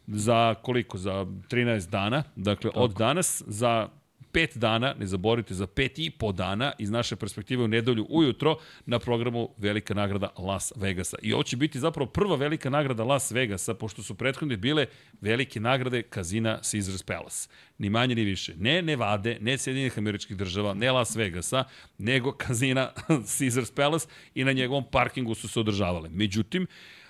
za 0.07 0.55
koliko? 0.55 0.98
Za 0.98 1.26
13 1.50 1.90
dana. 1.90 2.22
Dakle, 2.37 2.70
od 2.74 2.92
danas 2.92 3.42
za 3.46 3.88
pet 4.37 4.57
dana, 4.57 4.94
ne 4.99 5.07
zaboravite, 5.07 5.55
za 5.55 5.66
pet 5.66 5.99
i 5.99 6.11
po 6.11 6.33
dana 6.33 6.72
iz 6.79 6.90
naše 6.90 7.16
perspektive 7.16 7.64
u 7.64 7.68
nedelju 7.68 8.07
ujutro 8.09 8.57
na 8.87 8.99
programu 8.99 9.49
Velika 9.59 9.94
nagrada 9.94 10.29
Las 10.38 10.72
Vegasa. 10.77 11.16
I 11.22 11.33
ovo 11.33 11.42
će 11.42 11.57
biti 11.57 11.81
zapravo 11.81 12.11
prva 12.11 12.37
velika 12.37 12.70
nagrada 12.70 13.05
Las 13.05 13.31
Vegasa, 13.31 13.75
pošto 13.75 14.03
su 14.03 14.14
prethodne 14.14 14.57
bile 14.57 14.87
velike 15.20 15.61
nagrade 15.61 16.03
kazina 16.03 16.59
Caesars 16.70 17.03
Palace. 17.03 17.49
Ni 17.79 17.90
manje 17.90 18.14
ni 18.14 18.25
više. 18.25 18.55
Ne 18.57 18.83
Nevade, 18.83 19.38
ne 19.40 19.59
Sjedinjenih 19.59 19.99
američkih 19.99 20.37
država, 20.37 20.75
ne 20.75 20.92
Las 20.92 21.16
Vegasa, 21.16 21.64
nego 21.99 22.33
kazina 22.33 22.92
Caesars 23.38 23.70
Palace 23.70 24.09
i 24.35 24.44
na 24.44 24.53
njegovom 24.53 24.85
parkingu 24.90 25.35
su 25.35 25.49
se 25.49 25.61
održavale. 25.61 26.09
Međutim, 26.09 26.66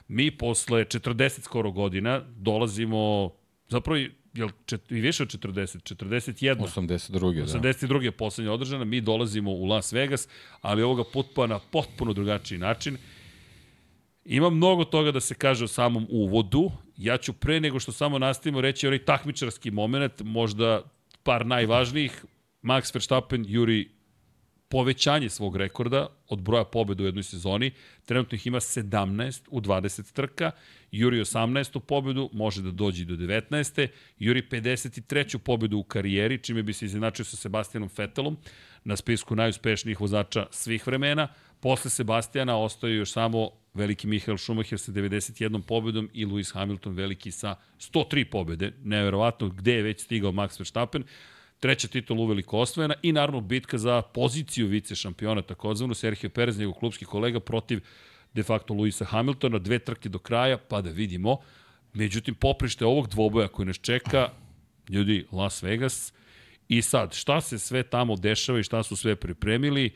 mi 0.09 0.31
posle 0.31 0.85
40 0.85 1.43
skoro 1.43 1.71
godina 1.71 2.23
dolazimo, 2.37 3.31
zapravo 3.69 4.01
jel, 4.37 4.49
čet, 4.67 4.93
i 4.93 5.01
više 5.01 5.23
od 5.23 5.29
40, 5.29 5.95
41. 5.95 6.57
82. 6.57 7.35
Da. 7.35 7.61
82. 7.61 8.03
je 8.03 8.13
poslednja 8.13 8.53
održana, 8.53 8.85
mi 8.85 9.01
dolazimo 9.01 9.51
u 9.51 9.65
Las 9.65 9.93
Vegas, 9.93 10.29
ali 10.61 10.83
ovoga 10.83 11.05
puta 11.13 11.47
na 11.47 11.59
potpuno 11.59 12.13
drugačiji 12.13 12.59
način. 12.59 12.97
Ima 14.25 14.51
mnogo 14.51 14.85
toga 14.85 15.13
da 15.13 15.21
se 15.21 15.35
kaže 15.35 15.65
o 15.65 15.69
samom 15.69 16.07
uvodu. 16.11 16.71
Ja 16.97 17.17
ću 17.17 17.33
pre 17.33 17.61
nego 17.61 17.81
što 17.81 17.93
samo 17.93 18.19
nastavimo 18.19 18.61
reći 18.61 18.87
onaj 18.87 19.05
takmičarski 19.05 19.71
moment, 19.71 20.13
možda 20.21 20.83
par 21.23 21.47
najvažnijih. 21.47 22.25
Max 22.63 22.95
Verstappen 22.95 23.45
juri 23.49 23.89
povećanje 24.69 25.29
svog 25.29 25.57
rekorda 25.57 26.07
od 26.29 26.43
broja 26.43 26.65
pobjeda 26.65 27.03
u 27.03 27.07
jednoj 27.07 27.23
sezoni. 27.23 27.71
Trenutno 28.05 28.37
ih 28.37 28.47
ima 28.47 28.61
17 28.61 29.43
u 29.51 29.61
20 29.61 30.13
trka. 30.13 30.51
Juri 30.97 31.21
18. 31.21 31.81
pobjedu, 31.81 32.31
može 32.33 32.63
da 32.63 32.71
dođe 32.71 33.05
do 33.05 33.15
19. 33.15 33.89
Juri 34.19 34.43
53. 34.51 35.39
pobjedu 35.39 35.79
u 35.79 35.83
karijeri, 35.83 36.39
čime 36.39 36.63
bi 36.63 36.73
se 36.73 36.85
izjednačio 36.85 37.25
sa 37.25 37.37
Sebastianom 37.37 37.91
Vettelom 37.97 38.37
na 38.85 38.97
spisku 38.97 39.37
najuspešnijih 39.37 40.01
vozača 40.01 40.47
svih 40.51 40.87
vremena. 40.87 41.29
Posle 41.61 41.91
Sebastijana 41.91 42.57
ostaju 42.57 42.97
još 42.97 43.13
samo 43.13 43.51
veliki 43.75 44.07
Mihael 44.07 44.39
Schumacher 44.39 44.79
sa 44.79 44.93
91 44.93 45.63
pobedom 45.63 46.11
i 46.13 46.27
Lewis 46.27 46.55
Hamilton 46.55 46.95
veliki 46.95 47.31
sa 47.31 47.57
103 47.79 48.25
pobede. 48.31 48.73
Neverovatno 48.85 49.49
gde 49.49 49.73
je 49.73 49.83
već 49.83 50.01
stigao 50.01 50.33
Max 50.33 50.61
Verstappen 50.61 51.05
treća 51.61 51.89
titula 51.89 52.21
uveliko 52.21 52.59
osvojena 52.59 52.95
i 53.03 53.13
naravno 53.13 53.41
bitka 53.41 53.79
za 53.79 54.03
poziciju 54.03 54.67
vice 54.67 54.95
šampiona 54.95 55.43
takozvano 55.43 55.95
Sergio 55.95 56.31
Perez, 56.31 56.59
njegov 56.59 56.75
klubski 56.75 57.05
kolega 57.05 57.41
protiv 57.41 57.81
de 58.37 58.43
facto 58.43 58.75
Luisa 58.75 59.05
Hamiltona, 59.05 59.59
dve 59.59 59.79
trke 59.79 60.09
do 60.09 60.19
kraja, 60.19 60.59
pa 60.59 60.81
da 60.81 60.91
vidimo. 60.91 61.39
Međutim, 61.93 62.35
poprište 62.35 62.85
ovog 62.85 63.09
dvoboja 63.09 63.49
koji 63.49 63.67
nas 63.67 63.79
čeka, 63.81 64.29
ljudi, 64.89 65.27
Las 65.33 65.63
Vegas, 65.63 66.13
i 66.69 66.83
sad, 66.83 67.15
šta 67.15 67.41
se 67.41 67.59
sve 67.59 67.83
tamo 67.83 68.17
dešava 68.17 68.59
i 68.61 68.63
šta 68.63 68.83
su 68.83 68.97
sve 68.97 69.17
pripremili, 69.17 69.93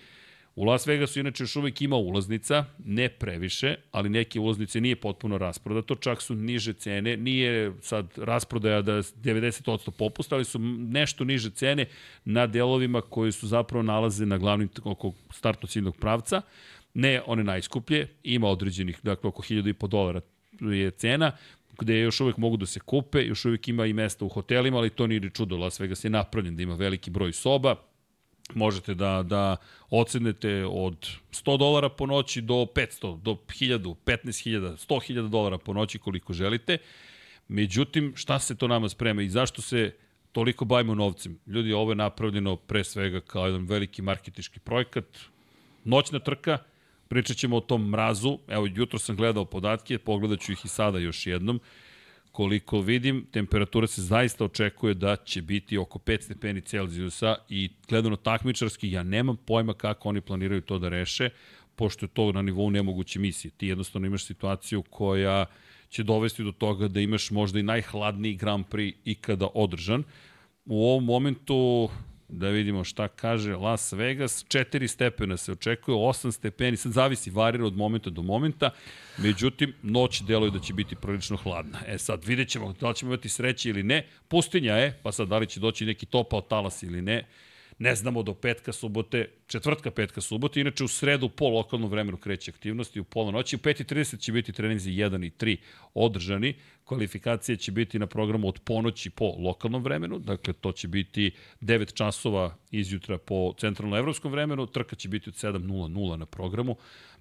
U 0.61 0.65
Las 0.65 0.87
Vegasu 0.87 1.21
inače 1.21 1.43
još 1.43 1.57
uvijek 1.57 1.83
ima 1.83 1.97
ulaznica, 1.97 2.65
ne 2.85 3.09
previše, 3.09 3.77
ali 3.93 4.09
neke 4.09 4.41
ulaznice 4.41 4.81
nije 4.81 4.97
potpuno 4.97 5.39
rasprodato, 5.39 5.95
čak 5.95 6.23
su 6.23 6.35
niže 6.35 6.73
cene, 6.73 7.17
nije 7.17 7.73
sad 7.81 8.07
rasprodaja 8.17 8.83
da 8.83 8.93
je 8.93 9.03
90% 9.03 9.91
popusta, 9.91 10.35
ali 10.35 10.45
su 10.45 10.59
nešto 10.79 11.25
niže 11.25 11.51
cene 11.51 11.87
na 12.25 12.47
delovima 12.47 13.01
koji 13.01 13.33
su 13.33 13.47
zapravo 13.47 13.83
nalaze 13.83 14.27
na 14.27 14.39
glavnim 14.39 14.69
oko 14.85 15.13
startno 15.31 15.69
ciljnog 15.69 15.97
pravca. 15.97 16.43
Ne 16.95 17.23
one 17.27 17.45
najskuplje, 17.45 18.09
ima 18.23 18.49
određenih, 18.49 18.99
dakle 19.03 19.29
oko 19.29 19.43
1000 19.43 19.89
dolara 19.89 20.21
je 20.61 20.91
cena, 20.91 21.33
gde 21.79 22.01
još 22.01 22.21
uvek 22.21 22.37
mogu 22.37 22.57
da 22.57 22.67
se 22.67 22.81
kupe, 22.81 23.23
još 23.25 23.45
uvek 23.45 23.69
ima 23.69 23.87
i 23.87 23.93
mesta 23.93 24.25
u 24.25 24.29
hotelima, 24.29 24.79
ali 24.79 24.91
to 24.91 25.07
nije 25.07 25.21
ni 25.21 25.31
čudo, 25.31 25.57
Las 25.57 25.81
Vegas 25.81 26.05
je 26.05 26.11
napravljen 26.11 26.57
da 26.57 26.63
ima 26.63 26.75
veliki 26.75 27.11
broj 27.11 27.33
soba, 27.33 27.77
možete 28.55 28.95
da, 28.95 29.23
da 29.23 29.57
ocenete 29.91 30.65
od 30.65 31.09
100 31.33 31.59
dolara 31.59 31.89
po 31.89 32.07
noći 32.07 32.41
do 32.41 32.55
500, 32.55 33.21
do 33.21 33.31
1000, 33.33 33.95
15.000, 34.07 34.87
100.000 34.87 35.29
dolara 35.29 35.59
po 35.59 35.73
noći 35.73 35.99
koliko 35.99 36.33
želite. 36.33 36.79
Međutim, 37.49 38.13
šta 38.17 38.39
se 38.39 38.57
to 38.57 38.69
nama 38.69 38.89
sprema 38.89 39.23
i 39.23 39.29
zašto 39.29 39.63
se 39.63 39.95
toliko 40.33 40.65
bavimo 40.65 40.95
novcem? 40.95 41.39
Ljudi, 41.47 41.73
ovo 41.73 41.91
je 41.91 41.97
napravljeno 41.97 42.57
pre 42.57 42.85
svega 42.85 43.21
kao 43.21 43.47
jedan 43.47 43.67
veliki 43.67 44.03
marketički 44.03 44.61
projekat, 44.61 45.05
noćna 45.85 46.19
trka, 46.19 46.59
pričat 47.11 47.37
ćemo 47.37 47.57
o 47.57 47.61
tom 47.61 47.89
mrazu, 47.89 48.39
evo 48.49 48.69
jutro 48.75 48.99
sam 48.99 49.17
gledao 49.17 49.45
podatke, 49.45 49.99
pogledat 49.99 50.41
ću 50.41 50.53
ih 50.53 50.65
i 50.65 50.69
sada 50.69 50.99
još 50.99 51.27
jednom, 51.27 51.61
koliko 52.33 52.81
vidim, 52.81 53.27
temperatura 53.31 53.87
se 53.87 54.03
zaista 54.03 54.45
očekuje 54.45 54.95
da 54.95 55.17
će 55.17 55.43
biti 55.43 55.79
oko 55.79 55.99
5 55.99 56.23
stepeni 56.23 56.61
Celzijusa 56.61 57.37
i 57.49 57.71
gledano 57.89 58.17
takmičarski, 58.17 58.91
ja 58.91 59.03
nemam 59.03 59.37
pojma 59.37 59.75
kako 59.75 60.09
oni 60.09 60.21
planiraju 60.21 60.61
to 60.61 60.79
da 60.79 60.89
reše, 60.89 61.31
pošto 61.77 62.05
je 62.05 62.11
to 62.11 62.33
na 62.33 62.43
nivou 62.43 62.71
nemoguće 62.71 63.19
misije. 63.19 63.51
Ti 63.51 63.67
jednostavno 63.67 64.07
imaš 64.07 64.25
situaciju 64.25 64.83
koja 64.83 65.47
će 65.89 66.03
dovesti 66.03 66.45
do 66.45 66.53
toga 66.53 66.89
da 66.89 67.01
imaš 67.01 67.31
možda 67.31 67.59
i 67.59 67.63
najhladniji 67.63 68.35
Grand 68.35 68.65
Prix 68.71 68.95
ikada 69.05 69.49
održan. 69.55 70.05
U 70.65 70.85
ovom 70.85 71.05
momentu 71.05 71.89
da 72.33 72.49
vidimo 72.49 72.85
šta 72.85 73.09
kaže 73.09 73.57
Las 73.57 73.93
Vegas, 73.93 74.45
4 74.49 74.87
stepena 74.87 75.37
se 75.37 75.53
očekuje, 75.53 75.95
8 75.95 76.33
stepeni, 76.33 76.77
sad 76.77 76.93
zavisi, 76.93 77.31
varira 77.31 77.67
od 77.67 77.77
momenta 77.77 78.11
do 78.11 78.23
momenta, 78.23 78.71
međutim, 79.19 79.75
noć 79.83 80.23
deluje 80.23 80.51
da 80.51 80.59
će 80.59 80.75
biti 80.75 80.97
prilično 80.97 81.37
hladna. 81.37 81.79
E 81.87 81.99
sad, 81.99 82.25
vidjet 82.25 82.49
ćemo 82.49 82.75
da 82.81 82.89
li 82.89 82.95
ćemo 82.95 83.13
imati 83.13 83.29
sreće 83.29 83.71
ili 83.71 83.83
ne, 83.83 84.07
pustinja 84.29 84.75
je, 84.75 85.01
pa 85.03 85.13
sad 85.13 85.29
da 85.29 85.39
li 85.39 85.47
će 85.47 85.61
doći 85.61 85.87
neki 85.87 86.07
topao 86.07 86.41
talas 86.41 86.83
ili 86.83 87.03
ne, 87.03 87.27
ne 87.81 87.95
znamo 87.95 88.23
do 88.23 88.35
petka, 88.35 88.73
subote, 88.73 89.29
četvrtka, 89.47 89.91
petka, 89.91 90.21
subote, 90.21 90.61
inače 90.61 90.85
u 90.85 90.89
sredu 90.89 91.29
po 91.29 91.49
lokalnom 91.49 91.91
vremenu 91.91 92.17
kreće 92.17 92.51
aktivnosti, 92.51 93.01
u 93.01 93.05
pola 93.05 93.31
noći, 93.31 93.57
u 93.57 93.59
5.30 93.59 94.19
će 94.19 94.33
biti 94.33 94.53
treninzi 94.53 94.91
1 94.91 95.27
i 95.27 95.31
3 95.31 95.57
održani, 95.95 96.55
kvalifikacije 96.85 97.57
će 97.57 97.73
biti 97.73 97.99
na 97.99 98.07
programu 98.07 98.49
od 98.49 98.61
ponoći 98.65 99.11
po 99.11 99.35
lokalnom 99.39 99.83
vremenu, 99.83 100.19
dakle 100.19 100.53
to 100.53 100.73
će 100.73 100.89
biti 100.89 101.31
9 101.61 101.95
časova 101.95 102.57
izjutra 102.71 103.19
po 103.19 103.55
centralno-evropskom 103.59 104.33
vremenu, 104.33 104.67
trka 104.67 104.97
će 104.97 105.09
biti 105.09 105.31
od 105.31 105.35
7.00 105.35 106.17
na 106.17 106.27
programu, 106.27 106.77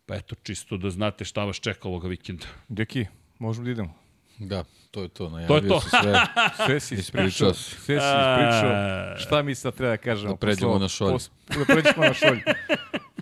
pa 0.05 0.15
eto, 0.15 0.35
čisto 0.43 0.77
da 0.77 0.89
znate 0.89 1.25
šta 1.25 1.45
vas 1.45 1.59
čeka 1.59 1.87
ovoga 1.87 2.07
vikenda. 2.07 2.45
Deki, 2.67 3.05
možemo 3.39 3.65
da 3.65 3.71
idemo. 3.71 4.08
Da, 4.39 4.63
to 4.91 5.01
je 5.01 5.07
to. 5.09 5.29
Najavio 5.29 5.47
To 5.49 5.55
je 5.57 5.69
to. 5.69 5.81
si 5.81 5.89
sve. 5.91 6.13
Sve 6.65 6.79
si 6.79 6.95
Ispričao 6.95 7.53
sve 7.53 7.75
si 7.75 7.93
ispričao. 7.93 9.17
Šta 9.17 9.41
mi 9.41 9.55
sad 9.55 9.73
treba 9.73 9.91
da 9.91 9.97
kažemo? 9.97 10.29
Da 10.29 10.37
pređemo 10.37 10.77
na 10.77 10.87
šolj. 10.87 11.11
pos- 11.11 11.29
Da 11.49 11.65
pređemo 11.65 12.05
na 12.05 12.13
šolj. 12.13 12.39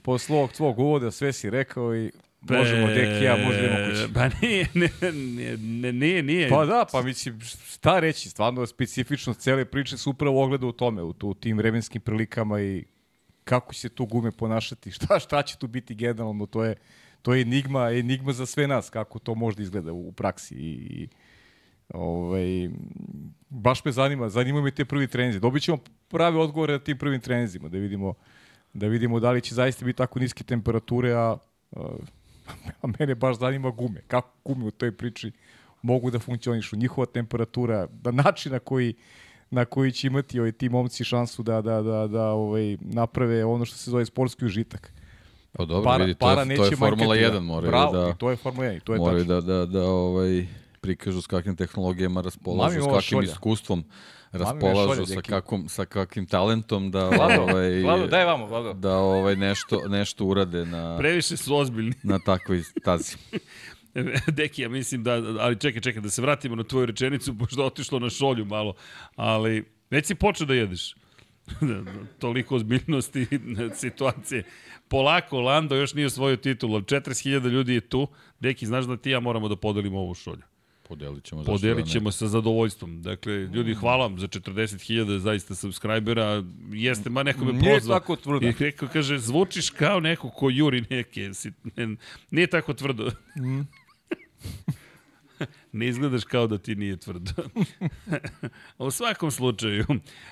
Posle 0.02 0.36
ovog 0.36 0.52
tvog 0.52 0.80
uvoda 0.80 1.12
sve 1.12 1.34
si 1.34 1.50
rekao 1.50 1.96
i 1.96 2.12
možemo 2.42 2.88
Deki 2.88 3.24
ja, 3.24 3.38
možda 3.38 3.60
idemo 3.60 3.78
kući. 3.90 4.14
Pa 4.14 4.30
nije, 4.42 4.68
ne, 4.74 4.90
ne, 5.02 5.12
ne, 5.58 5.94
nije, 5.94 6.24
nije. 6.24 6.50
Pa 6.50 6.66
da, 6.66 6.86
pa 6.92 7.02
mislim, 7.02 7.40
šta 7.68 8.00
reći, 8.00 8.30
stvarno 8.30 8.66
specifičnost 8.66 9.40
cele 9.40 9.66
priče 9.66 9.98
se 9.98 10.10
upravo 10.10 10.44
ogleda 10.44 10.66
u 10.66 10.72
tome, 10.72 11.02
u, 11.02 11.14
u 11.24 11.34
tim 11.34 11.58
vremenskim 11.58 12.02
prilikama 12.02 12.62
i 12.62 12.84
kako 13.44 13.74
će 13.74 13.80
se 13.80 13.90
tu 13.90 14.06
gume 14.06 14.32
ponašati, 14.32 14.92
šta, 14.92 15.20
šta 15.20 15.42
će 15.42 15.58
tu 15.58 15.68
biti 15.68 15.96
generalno, 15.96 16.46
to 16.46 16.64
je, 16.64 16.76
to 17.28 17.34
je 17.34 17.42
enigma, 17.42 17.92
enigma 17.92 18.34
za 18.34 18.46
sve 18.46 18.68
nas, 18.68 18.90
kako 18.90 19.20
to 19.20 19.36
možda 19.36 19.64
izgleda 19.64 19.94
u, 19.94 20.12
praksi 20.12 20.56
i, 20.56 20.78
i 20.90 21.08
ovaj, 21.94 22.70
baš 23.50 23.86
me 23.86 23.92
zanima, 23.92 24.30
zanima 24.30 24.62
me 24.62 24.72
te 24.72 24.86
prvi 24.86 25.08
treninzi. 25.08 25.40
Dobit 25.40 25.64
ćemo 25.64 25.78
prave 26.08 26.40
odgovore 26.40 26.74
na 26.74 26.80
tim 26.80 26.98
prvim 26.98 27.22
treninzima, 27.22 27.70
da 27.70 27.78
vidimo, 27.78 28.14
da 28.74 28.88
vidimo 28.88 29.20
da 29.20 29.32
li 29.32 29.42
će 29.42 29.56
zaista 29.56 29.86
biti 29.86 29.98
tako 29.98 30.20
niske 30.20 30.44
temperature, 30.44 31.14
a, 31.14 31.38
a 32.82 32.88
mene 33.00 33.16
baš 33.16 33.40
zanima 33.40 33.72
gume. 33.72 34.02
Kako 34.08 34.32
gume 34.46 34.66
u 34.66 34.72
toj 34.72 34.92
priči 34.92 35.32
mogu 35.82 36.12
da 36.12 36.20
funkcionišu, 36.20 36.76
njihova 36.76 37.06
temperatura, 37.06 37.88
da 37.92 38.12
način 38.12 38.52
na 38.52 38.60
koji 38.60 38.94
na 39.50 39.66
koji 39.66 39.92
će 39.92 40.08
imati 40.08 40.40
ovaj, 40.40 40.52
ti 40.52 40.70
momci 40.70 41.04
šansu 41.04 41.44
da, 41.44 41.62
da, 41.62 41.82
da, 41.82 42.08
da 42.08 42.32
ovaj, 42.32 42.78
naprave 42.82 43.46
ono 43.46 43.66
što 43.66 43.78
se 43.78 43.92
zove 43.92 44.06
sportski 44.06 44.46
užitak. 44.46 44.94
Pa 45.52 45.66
dobro, 45.66 45.84
para, 45.84 46.04
vidi, 46.06 46.14
to, 46.14 46.26
para 46.26 46.42
je, 46.42 46.46
neće 46.46 46.58
to 46.58 46.66
je 46.66 46.76
Formula 46.76 47.16
manjkati, 47.16 47.38
1, 47.38 47.40
moraju 47.42 47.72
Bravo, 47.72 47.92
da, 47.94 48.10
i 48.10 48.18
to 48.18 48.30
je 48.30 48.36
Formula 48.36 48.68
1, 48.68 48.78
i 48.78 48.80
to 48.80 48.94
je 48.94 49.00
moraju 49.00 49.26
tačno. 49.26 49.42
da, 49.42 49.54
da, 49.54 49.66
da 49.66 49.84
ovaj, 49.84 50.48
prikažu 50.82 51.22
s 51.22 51.28
kakvim 51.28 51.56
tehnologijama 51.56 52.22
raspolažu, 52.22 52.82
s 52.82 52.86
kakvim 52.86 53.24
iskustvom 53.24 53.84
raspolažu, 54.32 55.06
šolja, 55.06 55.06
sa, 55.06 55.22
kakvom, 55.22 55.70
sa 55.70 55.86
kakvim 55.86 56.26
talentom 56.26 56.92
da, 56.92 57.10
Vlado, 57.10 57.42
ovaj, 57.42 57.82
Vlado, 57.82 58.08
daj 58.08 58.26
vamo, 58.26 58.46
Vlado. 58.46 58.74
da 58.74 58.98
ovaj, 58.98 59.36
nešto, 59.36 59.82
nešto 59.88 60.26
urade 60.26 60.66
na, 60.66 60.98
Previše 60.98 61.38
su 61.38 61.56
ozbiljni. 61.56 61.94
na 62.04 62.20
takvoj 62.20 62.64
stazi. 62.64 63.16
Deki, 64.38 64.62
ja 64.62 64.70
mislim 64.70 65.04
da, 65.04 65.14
ali 65.40 65.60
čekaj, 65.60 65.82
čekaj, 65.82 66.02
da 66.02 66.10
se 66.10 66.22
vratimo 66.22 66.56
na 66.56 66.64
tvoju 66.64 66.86
rečenicu, 66.86 67.38
pošto 67.38 67.66
otišlo 67.66 68.00
na 68.00 68.10
šolju 68.10 68.46
malo, 68.46 68.74
ali 69.16 69.66
već 69.90 70.06
si 70.06 70.16
počeo 70.16 70.48
da 70.48 70.54
jedeš. 70.54 70.96
Toliko 72.20 72.56
ozbiljnosti 72.56 73.28
situacije. 73.82 74.44
Polako, 74.88 75.42
Lando 75.42 75.76
još 75.76 75.94
nije 75.94 76.08
osvojio 76.08 76.38
titul, 76.38 76.74
ali 76.74 76.84
40.000 76.84 77.50
ljudi 77.50 77.74
je 77.74 77.82
tu. 77.82 78.08
Deki, 78.40 78.66
znaš 78.66 78.86
da 78.86 78.98
ti 78.98 79.10
ja 79.10 79.20
moramo 79.20 79.48
da 79.48 79.56
podelimo 79.56 80.00
ovu 80.00 80.14
šolju. 80.14 80.42
Podelit 80.88 81.24
ćemo. 81.24 81.42
zašto 81.44 81.52
Podelit 81.52 81.86
da 81.86 81.92
ćemo 81.92 82.12
sa 82.12 82.28
zadovoljstvom. 82.28 83.02
Dakle, 83.02 83.34
ljudi, 83.34 83.74
hvala 83.74 84.08
vam 84.08 84.20
za 84.20 84.28
40.000 84.28 85.18
zaista 85.18 85.56
subscribera. 85.56 86.44
Jeste, 86.72 87.10
ma 87.10 87.24
neko 87.24 87.46
me 87.46 87.54
Nije 87.54 87.74
pozvao. 87.74 88.00
tako 88.00 88.16
tvrdo. 88.16 88.48
I 88.48 88.54
rekao, 88.60 88.90
kaže, 88.94 89.18
zvučiš 89.18 89.70
kao 89.70 90.00
neko 90.00 90.30
ko 90.30 90.50
juri 90.50 90.84
neke. 90.90 91.32
Nije 92.32 92.48
tako 92.48 92.74
tvrdo. 92.74 93.12
Mm. 93.38 93.62
Ne 95.78 95.88
izgledaš 95.88 96.24
kao 96.24 96.48
da 96.48 96.58
ti 96.58 96.76
nije 96.76 96.98
tvrdo. 96.98 97.32
U 98.78 98.92
svakom 98.92 99.32
slučaju, 99.32 99.86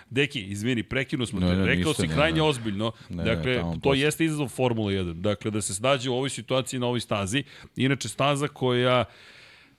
Deki, 0.10 0.42
izvini, 0.42 0.84
prekinu 0.84 1.26
smo 1.26 1.40
Ne, 1.40 1.48
te. 1.48 1.56
ne, 1.56 1.66
Rekao 1.66 1.90
ništa, 1.90 2.02
si 2.02 2.08
ne, 2.08 2.14
krajnje 2.14 2.38
ne. 2.38 2.44
ozbiljno. 2.44 2.92
Ne, 3.10 3.24
ne, 3.24 3.36
dakle, 3.36 3.56
tamo 3.56 3.74
to 3.74 3.80
posle. 3.80 4.00
jeste 4.00 4.26
izazov 4.26 4.48
Formula 4.48 4.92
1. 4.92 5.14
Dakle, 5.14 5.52
da 5.52 5.62
se 5.62 5.74
snađe 5.74 6.10
u 6.10 6.14
ovoj 6.14 6.30
situaciji 6.30 6.80
na 6.80 6.88
ovoj 6.88 7.00
stazi. 7.00 7.44
Inače, 7.76 8.10
staza 8.10 8.48
koja 8.48 9.06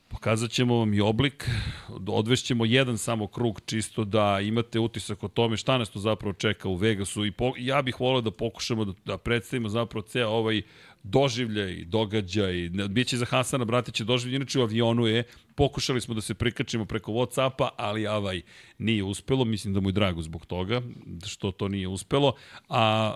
Pokazat 0.09 0.51
ćemo 0.51 0.77
vam 0.79 0.95
i 0.95 1.01
oblik, 1.01 1.51
odvešćemo 2.09 2.64
jedan 2.64 2.99
samo 2.99 3.27
krug 3.27 3.61
čisto 3.67 4.05
da 4.05 4.41
imate 4.41 4.79
utisak 4.79 5.25
o 5.25 5.29
tome 5.29 5.57
šta 5.57 5.79
nas 5.79 5.91
to 5.91 5.99
zapravo 5.99 6.33
čeka 6.33 6.69
u 6.69 6.77
Vegasu 6.77 7.27
i 7.27 7.31
po, 7.31 7.53
ja 7.59 7.83
bih 7.83 8.01
volio 8.01 8.21
da 8.21 8.31
pokušamo 8.31 8.85
da, 8.85 8.93
da 9.05 9.19
predstavimo 9.19 9.69
zapravo 9.69 10.03
ceo 10.03 10.29
ovaj 10.29 10.62
doživljaj, 11.11 11.85
događaj, 11.85 12.71
biće 12.89 13.17
za 13.17 13.25
Hasana 13.25 13.65
Bratića 13.65 14.05
doživljaj, 14.05 14.37
inače 14.37 14.59
u 14.61 14.63
avionu 14.63 15.07
je, 15.07 15.25
pokušali 15.55 16.01
smo 16.01 16.15
da 16.15 16.21
se 16.21 16.35
prikačimo 16.35 16.85
preko 16.85 17.13
Whatsappa, 17.13 17.69
ali 17.77 18.07
avaj 18.07 18.43
nije 18.79 19.05
uspelo, 19.05 19.45
mislim 19.45 19.75
da 19.75 19.81
mu 19.81 19.89
je 19.89 19.93
drago 19.93 20.23
zbog 20.23 20.47
toga, 20.47 20.83
što 21.27 21.53
to 21.53 21.69
nije 21.69 21.89
uspelo, 21.89 22.35
a 22.69 23.15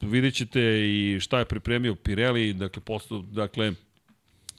vidjet 0.00 0.34
ćete 0.34 0.60
i 0.88 1.20
šta 1.20 1.38
je 1.38 1.44
pripremio 1.44 1.94
Pirelli, 1.94 2.52
dakle, 2.52 2.82
posto, 2.82 3.22
dakle, 3.22 3.72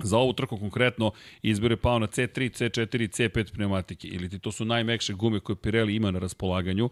Za 0.04 0.18
ovu 0.18 0.34
trku 0.34 0.58
konkretno 0.58 1.12
izbor 1.42 1.78
pao 1.78 2.00
na 2.00 2.08
C3, 2.08 2.50
C4 2.56 3.04
i 3.04 3.08
C5 3.08 3.54
pneumatike. 3.54 4.08
Ili 4.08 4.30
ti 4.30 4.40
to 4.40 4.52
su 4.52 4.66
najmekše 4.66 5.14
gume 5.14 5.40
koje 5.40 5.56
Pirelli 5.56 5.96
ima 5.96 6.12
na 6.12 6.20
raspolaganju. 6.20 6.90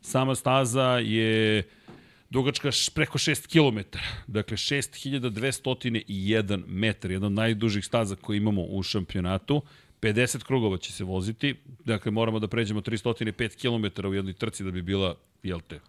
Sama 0.00 0.34
staza 0.34 0.98
je 0.98 1.62
dugačka 2.30 2.70
preko 2.94 3.18
6 3.18 3.46
km. 3.46 3.98
Dakle, 4.26 4.56
6201 4.56 6.62
metar. 6.66 7.10
Jedna 7.10 7.26
od 7.26 7.32
najdužih 7.32 7.84
staza 7.84 8.16
koje 8.16 8.36
imamo 8.36 8.62
u 8.62 8.82
šampionatu. 8.82 9.62
50 10.00 10.44
krugova 10.44 10.78
će 10.78 10.92
se 10.92 11.04
voziti. 11.04 11.54
Dakle, 11.84 12.12
moramo 12.12 12.38
da 12.38 12.48
pređemo 12.48 12.80
305 12.80 13.56
km 13.56 14.08
u 14.08 14.14
jednoj 14.14 14.32
trci 14.32 14.64
da 14.64 14.70
bi 14.70 14.82
bila, 14.82 15.14
jel 15.42 15.60
te, 15.60 15.80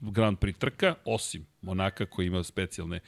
Grand 0.00 0.38
Prix 0.38 0.58
trka, 0.58 0.94
osim 1.04 1.46
Monaka 1.62 2.06
koji 2.06 2.26
ima 2.26 2.42
specijalne 2.42 3.00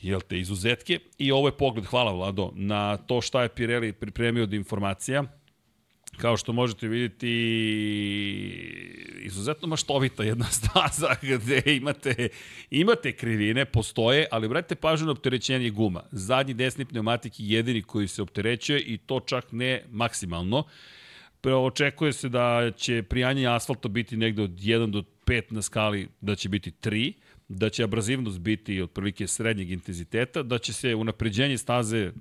jel 0.00 0.20
te, 0.20 0.38
izuzetke. 0.38 0.98
I 1.18 1.32
ovo 1.32 1.48
je 1.48 1.56
pogled, 1.56 1.86
hvala 1.86 2.12
Vlado, 2.12 2.52
na 2.54 2.96
to 2.96 3.20
šta 3.20 3.42
je 3.42 3.48
Pirelli 3.48 3.92
pripremio 3.92 4.42
od 4.42 4.52
informacija. 4.52 5.24
Kao 6.16 6.36
što 6.36 6.52
možete 6.52 6.88
vidjeti, 6.88 7.30
izuzetno 9.22 9.68
maštovita 9.68 10.22
jedna 10.22 10.44
staza 10.58 11.08
gde 11.22 11.62
imate, 11.66 12.28
imate 12.70 13.12
krivine, 13.12 13.64
postoje, 13.64 14.26
ali 14.30 14.48
vratite 14.48 14.74
pažnju 14.74 15.06
na 15.06 15.12
opterećenje 15.12 15.70
guma. 15.70 16.02
Zadnji 16.12 16.54
desni 16.54 16.84
pneumatik 16.84 17.40
je 17.40 17.48
jedini 17.48 17.82
koji 17.82 18.08
se 18.08 18.22
opterećuje 18.22 18.80
i 18.80 18.98
to 18.98 19.20
čak 19.20 19.52
ne 19.52 19.84
maksimalno. 19.90 20.64
Očekuje 21.44 22.12
se 22.12 22.28
da 22.28 22.70
će 22.76 23.02
prijanje 23.02 23.46
asfalta 23.46 23.88
biti 23.88 24.16
negde 24.16 24.42
od 24.42 24.50
1 24.50 24.90
do 24.90 25.02
5 25.26 25.42
na 25.52 25.62
skali, 25.62 26.08
da 26.20 26.34
će 26.34 26.48
biti 26.48 26.70
3, 26.70 27.12
da 27.48 27.68
će 27.70 27.84
abrazivnost 27.84 28.38
biti 28.38 28.82
otprilike 28.82 29.26
srednjeg 29.26 29.70
intenziteta, 29.70 30.42
da 30.42 30.58
će 30.58 30.72
se 30.72 30.94
unapređenje 30.94 31.58
staze, 31.58 32.12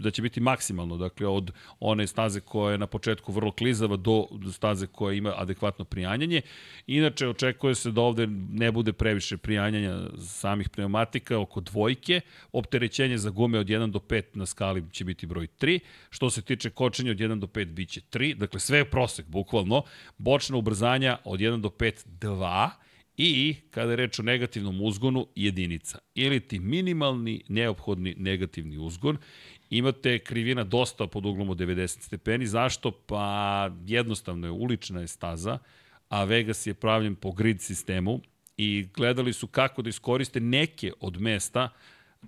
da 0.00 0.10
će 0.10 0.22
biti 0.22 0.40
maksimalno, 0.40 0.96
dakle 0.96 1.26
od 1.26 1.52
one 1.80 2.06
staze 2.06 2.40
koja 2.40 2.72
je 2.72 2.78
na 2.78 2.86
početku 2.86 3.32
vrlo 3.32 3.52
klizava 3.52 3.96
do, 3.96 4.26
staze 4.52 4.86
koja 4.86 5.14
ima 5.14 5.34
adekvatno 5.36 5.84
prijanjanje. 5.84 6.42
Inače, 6.86 7.28
očekuje 7.28 7.74
se 7.74 7.90
da 7.90 8.00
ovde 8.00 8.26
ne 8.50 8.72
bude 8.72 8.92
previše 8.92 9.36
prijanjanja 9.36 10.00
samih 10.18 10.68
pneumatika 10.68 11.38
oko 11.38 11.60
dvojke, 11.60 12.20
opterećenje 12.52 13.18
za 13.18 13.30
gume 13.30 13.58
od 13.58 13.66
1 13.66 13.90
do 13.90 13.98
5 13.98 14.22
na 14.34 14.46
skali 14.46 14.84
će 14.92 15.04
biti 15.04 15.26
broj 15.26 15.46
3, 15.60 15.78
što 16.10 16.30
se 16.30 16.42
tiče 16.42 16.70
kočenja 16.70 17.10
od 17.10 17.18
1 17.18 17.38
do 17.38 17.46
5 17.46 17.64
biće 17.64 18.00
3, 18.12 18.34
dakle 18.34 18.60
sve 18.60 18.78
je 18.78 18.90
prosek, 18.90 19.26
bukvalno, 19.26 19.82
bočna 20.18 20.56
ubrzanja 20.56 21.18
od 21.24 21.40
1 21.40 21.60
do 21.60 21.68
5 21.68 22.06
2, 22.20 22.70
i, 23.22 23.56
kada 23.70 23.92
je 23.92 23.96
reč 23.96 24.18
o 24.18 24.22
negativnom 24.22 24.80
uzgonu, 24.80 25.26
jedinica. 25.36 25.98
Ili 26.14 26.40
ti 26.40 26.58
minimalni 26.58 27.42
neophodni 27.48 28.14
negativni 28.18 28.78
uzgon. 28.78 29.16
Imate 29.70 30.18
krivina 30.18 30.64
dosta 30.64 31.06
pod 31.06 31.26
uglom 31.26 31.50
od 31.50 31.58
90 31.58 32.00
stepeni. 32.00 32.46
Zašto? 32.46 32.90
Pa 32.90 33.70
jednostavno 33.86 34.46
je, 34.46 34.50
ulična 34.50 35.00
je 35.00 35.06
staza, 35.06 35.58
a 36.08 36.24
Vegas 36.24 36.66
je 36.66 36.74
pravljen 36.74 37.14
po 37.14 37.32
grid 37.32 37.60
sistemu 37.60 38.20
i 38.56 38.86
gledali 38.94 39.32
su 39.32 39.46
kako 39.46 39.82
da 39.82 39.88
iskoriste 39.88 40.40
neke 40.40 40.92
od 41.00 41.20
mesta 41.20 41.68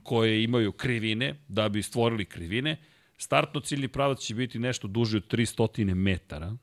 koje 0.03 0.45
imaju 0.45 0.72
krivine, 0.72 1.34
da 1.49 1.68
bi 1.68 1.82
stvorili 1.82 2.24
krivine. 2.24 2.76
Startno 3.16 3.61
ciljni 3.61 3.88
pravac 3.88 4.20
će 4.20 4.34
biti 4.34 4.59
nešto 4.59 4.88
duži 4.88 5.16
od 5.16 5.32
300 5.32 5.95
metara, 5.95 6.57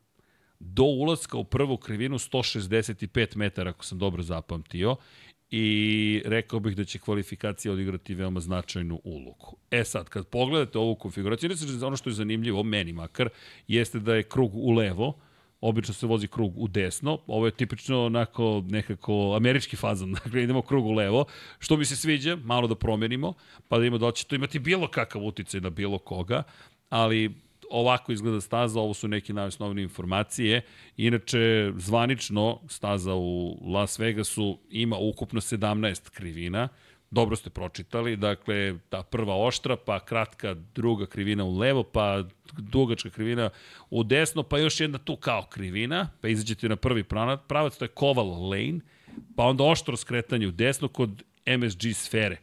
do 0.60 0.84
ulaska 0.84 1.38
u 1.38 1.44
prvu 1.44 1.78
krivinu 1.78 2.18
165 2.18 3.38
metara, 3.38 3.70
ako 3.70 3.86
sam 3.86 4.00
dobro 4.00 4.24
zapamtio, 4.24 4.96
i 5.52 6.22
rekao 6.26 6.60
bih 6.60 6.76
da 6.76 6.86
će 6.86 7.00
kvalifikacija 7.00 7.72
odigrati 7.72 8.14
veoma 8.14 8.40
značajnu 8.40 9.02
ulogu. 9.04 9.58
E 9.72 9.84
sad, 9.84 10.10
kad 10.10 10.28
pogledate 10.28 10.78
ovu 10.78 10.96
konfiguraciju, 10.96 11.50
ono 11.84 11.98
što 11.98 12.10
je 12.10 12.14
zanimljivo, 12.14 12.64
meni 12.64 12.94
makar, 12.94 13.30
jeste 13.68 14.00
da 14.00 14.16
je 14.16 14.24
krug 14.24 14.52
u 14.56 14.72
levo, 14.72 15.20
obično 15.62 15.94
se 15.94 16.08
vozi 16.08 16.28
krug 16.28 16.54
u 16.58 16.68
desno, 16.68 17.20
ovo 17.28 17.46
je 17.46 17.52
tipično 17.52 18.06
onako 18.06 18.64
nekako 18.68 19.36
američki 19.36 19.76
fazan, 19.76 20.14
dakle 20.24 20.44
idemo 20.44 20.62
krug 20.62 20.86
u 20.86 20.92
levo, 20.92 21.26
što 21.60 21.78
mi 21.78 21.86
se 21.86 21.96
sviđa, 21.96 22.36
malo 22.36 22.68
da 22.68 22.76
promenimo, 22.76 23.34
pa 23.68 23.78
da 23.78 23.86
ima 23.86 23.98
da 23.98 24.12
će 24.12 24.26
to 24.26 24.36
imati 24.36 24.60
bilo 24.60 24.88
kakav 24.88 25.24
uticaj 25.24 25.62
na 25.62 25.70
bilo 25.70 25.98
koga, 25.98 26.44
ali 26.90 27.36
ovako 27.70 28.12
izgleda 28.12 28.42
staza, 28.42 28.80
ovo 28.80 28.94
su 28.94 29.08
neke 29.08 29.34
najosnovnije 29.34 29.84
informacije. 29.84 30.62
Inače, 30.98 31.72
zvanično, 31.76 32.60
staza 32.68 33.14
u 33.16 33.58
Las 33.74 34.00
Vegasu 34.00 34.60
ima 34.70 34.98
ukupno 34.98 35.42
17 35.42 36.10
krivina, 36.10 36.70
dobro 37.12 37.36
ste 37.36 37.50
pročitali, 37.50 38.16
dakle, 38.16 38.80
ta 38.90 39.04
prva 39.04 39.36
oštra, 39.36 39.76
pa 39.76 40.00
kratka 40.00 40.56
druga 40.76 41.06
krivina 41.06 41.44
u 41.44 41.58
levo, 41.58 41.84
pa 41.84 42.24
dugačka 42.58 43.10
krivina 43.10 43.50
u 43.90 44.04
desno, 44.04 44.44
pa 44.44 44.58
još 44.58 44.80
jedna 44.80 44.98
tu 44.98 45.16
kao 45.16 45.46
krivina, 45.50 46.10
pa 46.22 46.28
izađete 46.28 46.70
na 46.70 46.76
prvi 46.76 47.04
pravac, 47.48 47.78
to 47.78 47.86
je 47.86 47.90
Koval 47.90 48.50
Lane, 48.50 48.80
pa 49.36 49.44
onda 49.44 49.64
oštro 49.64 49.98
skretanje 49.98 50.48
u 50.48 50.52
desno 50.52 50.88
kod 50.88 51.24
MSG 51.46 51.94
sfere 51.94 52.38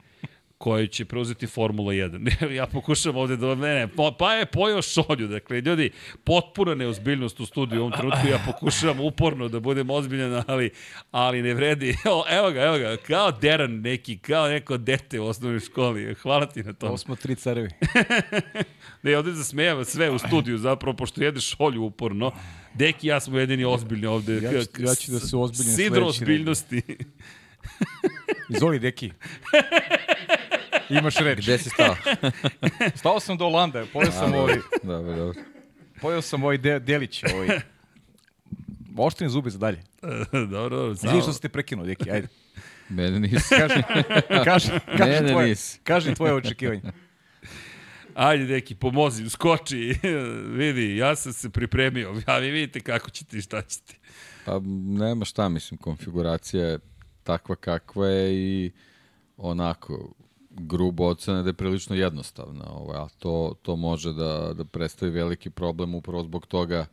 koji 0.59 0.88
će 0.88 1.04
preuzeti 1.04 1.46
Formula 1.46 1.92
1. 1.92 2.50
ja 2.59 2.66
pokušam 2.66 3.16
ovde 3.16 3.36
da... 3.36 3.54
Ne, 3.54 3.74
ne, 3.74 3.88
pa 4.18 4.34
je 4.34 4.46
pojao 4.46 4.82
šolju. 4.82 5.28
Dakle, 5.28 5.61
ljudi, 5.61 5.90
potpuna 6.24 6.74
neozbiljnost 6.74 7.40
u 7.40 7.46
studiju 7.46 7.80
u 7.80 7.84
ovom 7.84 7.92
trenutku. 7.92 8.28
Ja 8.30 8.38
pokušavam 8.46 9.00
uporno 9.00 9.48
da 9.48 9.61
budem 9.61 9.90
ozbiljan, 9.90 10.42
ali, 10.46 10.70
ali 11.11 11.42
ne 11.42 11.54
vredi. 11.54 11.96
Evo 12.38 12.50
ga, 12.50 12.62
evo 12.62 12.78
ga, 12.78 12.96
kao 12.96 13.30
Deran 13.30 13.80
neki, 13.80 14.18
kao 14.18 14.48
neko 14.48 14.76
dete 14.76 15.20
u 15.20 15.26
osnovnoj 15.26 15.61
školi. 15.61 16.14
Hvala 16.14 16.46
ti 16.46 16.62
na 16.62 16.72
tom. 16.72 16.88
Ovo 16.88 16.98
smo 16.98 17.16
tri 17.16 17.34
carevi. 17.34 17.70
ne, 19.02 19.18
ovde 19.18 19.32
zasmejava 19.32 19.84
sve 19.84 20.11
u 20.11 20.18
studiju, 20.18 20.59
zapravo, 20.59 20.96
pošto 20.96 21.22
jede 21.22 21.40
šolju 21.40 21.82
uporno. 21.82 22.32
Deki 22.74 23.07
ja 23.07 23.20
smo 23.20 23.38
jedini 23.38 23.64
ozbiljni 23.64 24.07
ovde. 24.07 24.34
Ja 24.34 24.50
ću, 24.50 24.82
ja 24.82 24.94
ću 24.94 25.12
da 25.12 25.20
se 25.20 25.36
ozbiljnim 25.36 25.76
Sidro 25.76 26.07
ozbiljnosti. 26.07 26.82
Izvoli, 28.48 28.78
Deki. 28.78 29.11
Imaš 30.91 31.16
reč. 31.16 31.39
Gde 31.39 31.59
si 31.59 31.70
stao? 31.70 31.97
stao 33.01 33.20
sam 33.20 33.37
do 33.37 33.45
Olanda, 33.45 33.84
pojao 33.93 34.12
sam 34.12 34.34
ovaj... 34.34 34.57
Dobro, 34.82 35.16
dobro. 35.16 35.43
Pojao 36.01 36.22
sam 36.22 36.43
ovaj 36.43 36.59
de, 36.59 36.78
delić, 36.78 37.24
ovaj... 37.34 37.49
Oštrini 38.97 39.30
zubi 39.30 39.51
za 39.51 39.59
dalje. 39.59 39.82
dobro, 40.32 40.76
dobro. 40.76 40.93
Izvini 40.93 41.22
što 41.22 41.32
ste 41.32 41.49
prekinuo, 41.49 41.87
Deki, 41.87 42.11
ajde. 42.11 42.28
Mene 42.89 43.20
nisi. 43.20 43.55
Kaži, 43.55 43.82
kaži, 44.45 44.70
kaži, 44.97 44.99
Mene 44.99 45.28
tvoje, 45.28 45.49
nisi. 45.49 45.80
kaži 45.84 46.14
tvoje 46.14 46.34
očekivanje. 46.34 46.82
Ajde, 48.14 48.45
deki, 48.45 48.74
pomozi, 48.74 49.30
skoči, 49.30 49.95
vidi, 50.59 50.97
ja 50.97 51.16
sam 51.16 51.32
se 51.32 51.51
pripremio, 51.51 52.22
a 52.26 52.39
vi 52.39 52.51
vidite 52.51 52.80
kako 52.80 53.11
ćete 53.11 53.39
i 53.39 53.41
šta 53.41 53.62
ćete. 53.62 53.95
Pa 54.45 54.61
nema 54.99 55.24
šta, 55.24 55.49
mislim, 55.49 55.78
konfiguracija 55.78 56.66
je 56.66 56.78
takva 57.22 57.57
kakva 57.57 58.09
je 58.09 58.34
i 58.34 58.70
onako, 59.37 60.12
grubo 60.59 61.07
ocena 61.07 61.42
da 61.42 61.48
je 61.48 61.54
prilično 61.54 61.96
jednostavna, 61.96 62.64
ovaj, 62.70 62.98
a 62.98 63.09
to, 63.18 63.54
to 63.62 63.76
može 63.76 64.12
da, 64.12 64.52
da 64.54 64.64
predstavi 64.64 65.12
veliki 65.12 65.50
problem 65.50 65.94
upravo 65.94 66.22
zbog 66.22 66.46
toga 66.46 66.86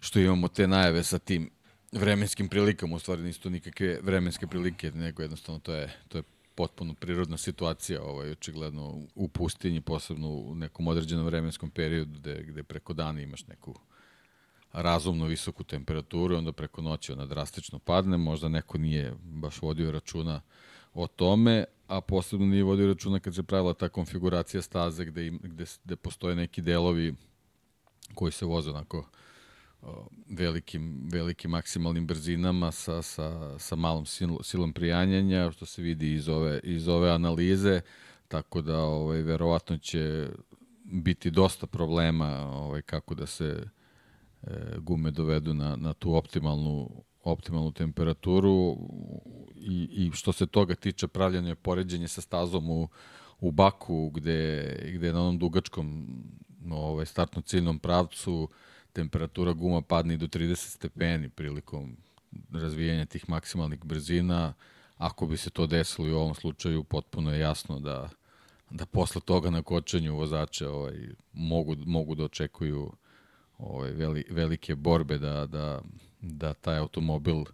što 0.00 0.18
imamo 0.18 0.48
te 0.48 0.66
najave 0.66 1.02
sa 1.02 1.18
tim 1.18 1.50
vremenskim 1.92 2.48
prilikama, 2.48 2.96
u 2.96 2.98
stvari 2.98 3.22
nisu 3.22 3.40
to 3.40 3.50
nikakve 3.50 3.98
vremenske 4.02 4.46
prilike, 4.46 4.90
nego 4.90 5.22
jednostavno 5.22 5.58
to 5.58 5.74
je, 5.74 5.94
to 6.08 6.18
je 6.18 6.22
potpuno 6.54 6.94
prirodna 6.94 7.36
situacija, 7.36 8.02
ovaj, 8.02 8.30
očigledno 8.30 9.00
u 9.14 9.28
pustinji, 9.28 9.80
posebno 9.80 10.28
u 10.28 10.54
nekom 10.54 10.88
određenom 10.88 11.26
vremenskom 11.26 11.70
periodu 11.70 12.18
gde, 12.18 12.42
gde 12.42 12.62
preko 12.62 12.92
dana 12.92 13.20
imaš 13.20 13.46
neku 13.46 13.74
razumno 14.72 15.26
visoku 15.26 15.64
temperaturu, 15.64 16.36
onda 16.36 16.52
preko 16.52 16.82
noći 16.82 17.12
ona 17.12 17.26
drastično 17.26 17.78
padne, 17.78 18.16
možda 18.16 18.48
neko 18.48 18.78
nije 18.78 19.14
baš 19.22 19.62
vodio 19.62 19.90
računa 19.90 20.40
o 21.02 21.06
tome, 21.06 21.64
a 21.86 22.00
posebno 22.00 22.46
nije 22.46 22.64
vodio 22.64 22.86
računa 22.86 23.20
kad 23.20 23.34
se 23.34 23.42
pravila 23.42 23.74
ta 23.74 23.88
konfiguracija 23.88 24.62
staze 24.62 25.04
gde, 25.04 25.26
im, 25.26 25.40
gde, 25.42 25.64
gde 25.84 25.96
postoje 25.96 26.36
neki 26.36 26.62
delovi 26.62 27.14
koji 28.14 28.32
se 28.32 28.46
voze 28.46 28.70
onako 28.70 29.04
velikim, 30.28 31.08
velikim 31.12 31.50
maksimalnim 31.50 32.06
brzinama 32.06 32.72
sa, 32.72 33.02
sa, 33.02 33.58
sa 33.58 33.76
malom 33.76 34.06
sil, 34.14 34.30
silom 34.42 34.72
prijanjanja, 34.72 35.50
što 35.50 35.66
se 35.66 35.82
vidi 35.82 36.12
iz 36.12 36.28
ove, 36.28 36.60
iz 36.62 36.88
ove 36.88 37.10
analize, 37.10 37.80
tako 38.28 38.62
da 38.62 38.78
ovaj, 38.78 39.22
verovatno 39.22 39.78
će 39.78 40.28
biti 40.84 41.30
dosta 41.30 41.66
problema 41.66 42.50
ovaj, 42.52 42.82
kako 42.82 43.14
da 43.14 43.26
se 43.26 43.62
e, 44.42 44.50
gume 44.78 45.10
dovedu 45.10 45.54
na, 45.54 45.76
na 45.76 45.92
tu 45.92 46.14
optimalnu 46.14 47.04
optimalnu 47.32 47.72
temperaturu 47.72 48.76
i, 49.56 49.88
i 49.92 50.10
što 50.14 50.32
se 50.32 50.46
toga 50.46 50.74
tiče 50.74 51.08
pravljanje 51.08 51.54
poređenje 51.54 52.08
sa 52.08 52.20
stazom 52.20 52.70
u, 52.70 52.88
u 53.40 53.50
Baku 53.52 54.10
gde, 54.10 54.74
gde 54.94 55.12
na 55.12 55.20
onom 55.20 55.38
dugačkom 55.38 56.06
ovaj, 56.70 57.06
startno 57.06 57.42
ciljnom 57.42 57.78
pravcu 57.78 58.48
temperatura 58.92 59.52
guma 59.52 59.82
padne 59.82 60.16
do 60.16 60.26
30 60.26 60.54
stepeni 60.54 61.28
prilikom 61.28 61.96
razvijanja 62.52 63.06
tih 63.06 63.28
maksimalnih 63.28 63.84
brzina. 63.84 64.54
Ako 64.96 65.26
bi 65.26 65.36
se 65.36 65.50
to 65.50 65.66
desilo 65.66 66.08
i 66.08 66.12
u 66.12 66.18
ovom 66.18 66.34
slučaju, 66.34 66.84
potpuno 66.84 67.32
je 67.32 67.40
jasno 67.40 67.80
da, 67.80 68.10
da 68.70 68.86
posle 68.86 69.20
toga 69.20 69.50
na 69.50 69.62
kočenju 69.62 70.16
vozače 70.16 70.68
ovaj, 70.68 70.94
mogu, 71.32 71.76
mogu 71.86 72.14
da 72.14 72.24
očekuju 72.24 72.92
ovaj, 73.58 73.92
veli, 73.92 74.24
velike 74.30 74.74
borbe 74.74 75.18
da, 75.18 75.46
da, 75.46 75.80
da 76.20 76.54
taj 76.54 76.78
automobil 76.78 77.44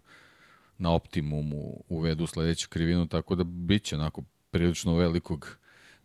na 0.77 0.91
optimumu 0.91 1.83
uvedu 1.89 2.27
sledeću 2.27 2.69
krivinu, 2.69 3.07
tako 3.07 3.35
da 3.35 3.43
bit 3.43 3.83
će 3.83 3.95
onako 3.95 4.23
prilično 4.51 4.95
velikog, 4.95 5.57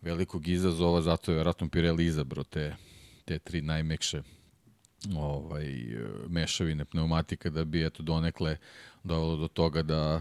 velikog 0.02 0.48
izazova, 0.48 1.02
zato 1.02 1.30
je 1.30 1.34
vjerojatno 1.34 1.68
Pirelli 1.68 2.06
izabrao 2.06 2.44
te, 2.44 2.76
te 3.24 3.38
tri 3.38 3.60
najmekše 3.60 4.22
ovaj, 5.16 5.66
mešavine 6.28 6.84
pneumatika 6.84 7.50
da 7.50 7.64
bi 7.64 7.86
eto 7.86 8.02
donekle 8.02 8.56
dovelo 9.04 9.36
do 9.36 9.48
toga 9.48 9.82
da 9.82 10.20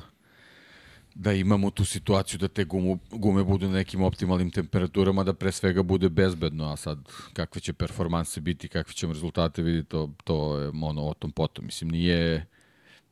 da 1.19 1.33
imamo 1.33 1.69
tu 1.69 1.85
situaciju 1.85 2.37
da 2.39 2.47
te 2.47 2.63
gumu, 2.63 2.99
gume 3.11 3.43
budu 3.43 3.67
na 3.67 3.73
nekim 3.73 4.03
optimalnim 4.03 4.51
temperaturama, 4.51 5.23
da 5.23 5.33
pre 5.33 5.51
svega 5.51 5.83
bude 5.83 6.09
bezbedno, 6.09 6.71
a 6.71 6.75
sad 6.75 6.99
kakve 7.33 7.61
će 7.61 7.73
performanse 7.73 8.41
biti, 8.41 8.67
kakve 8.67 8.93
ćemo 8.93 9.13
rezultate 9.13 9.61
vidjeti, 9.61 9.89
to, 9.89 10.09
to 10.23 10.57
je 10.57 10.71
ono 10.83 11.01
o 11.01 11.13
tom 11.13 11.31
potom. 11.31 11.65
Mislim, 11.65 11.91
nije, 11.91 12.45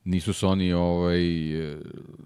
nisu 0.03 0.33
se 0.33 0.47
oni, 0.47 0.73
ovaj, 0.73 1.19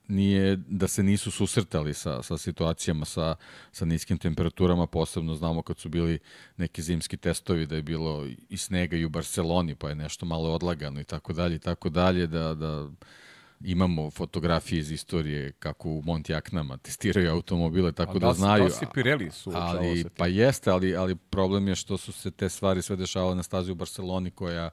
nije 0.08 0.56
da 0.68 0.88
se 0.88 1.04
nisu 1.04 1.32
susretali 1.32 1.94
sa, 1.94 2.24
sa 2.24 2.38
situacijama 2.38 3.06
sa, 3.06 3.36
sa 3.72 3.86
niskim 3.86 4.18
temperaturama, 4.18 4.88
posebno 4.88 5.36
znamo 5.36 5.62
kad 5.62 5.80
su 5.80 5.90
bili 5.90 6.20
neki 6.58 6.82
zimski 6.82 7.18
testovi 7.18 7.66
da 7.66 7.76
je 7.76 7.82
bilo 7.82 8.28
i 8.50 8.58
snega 8.58 8.98
i 8.98 9.06
u 9.06 9.10
Barceloni, 9.10 9.76
pa 9.76 9.90
je 9.90 9.96
nešto 9.96 10.26
malo 10.26 10.54
odlagano 10.54 11.02
i 11.02 11.04
tako 11.04 11.34
dalje 11.34 11.56
i 11.56 11.60
tako 11.60 11.90
dalje, 11.90 12.28
da, 12.28 12.54
da 12.54 12.90
imamo 13.64 14.10
fotografije 14.12 14.80
iz 14.80 14.92
istorije 14.92 15.52
kako 15.52 15.90
u 15.90 16.02
Montjaknama 16.06 16.78
testiraju 16.78 17.32
automobile, 17.32 17.92
tako 17.92 18.20
da, 18.20 18.28
da 18.28 18.34
znaju. 18.34 18.64
Da 18.64 18.70
si 18.70 18.86
Pirelli 18.94 19.32
su 19.32 19.52
ali, 19.56 20.06
Pa 20.18 20.28
jeste, 20.28 20.72
ali, 20.72 20.96
ali 20.96 21.16
problem 21.16 21.68
je 21.68 21.76
što 21.76 21.98
su 21.98 22.12
se 22.12 22.32
te 22.32 22.50
stvari 22.50 22.82
sve 22.82 22.96
dešavale 22.96 23.36
na 23.36 23.44
stazi 23.44 23.72
u 23.72 23.76
Barceloni 23.76 24.32
koja 24.32 24.70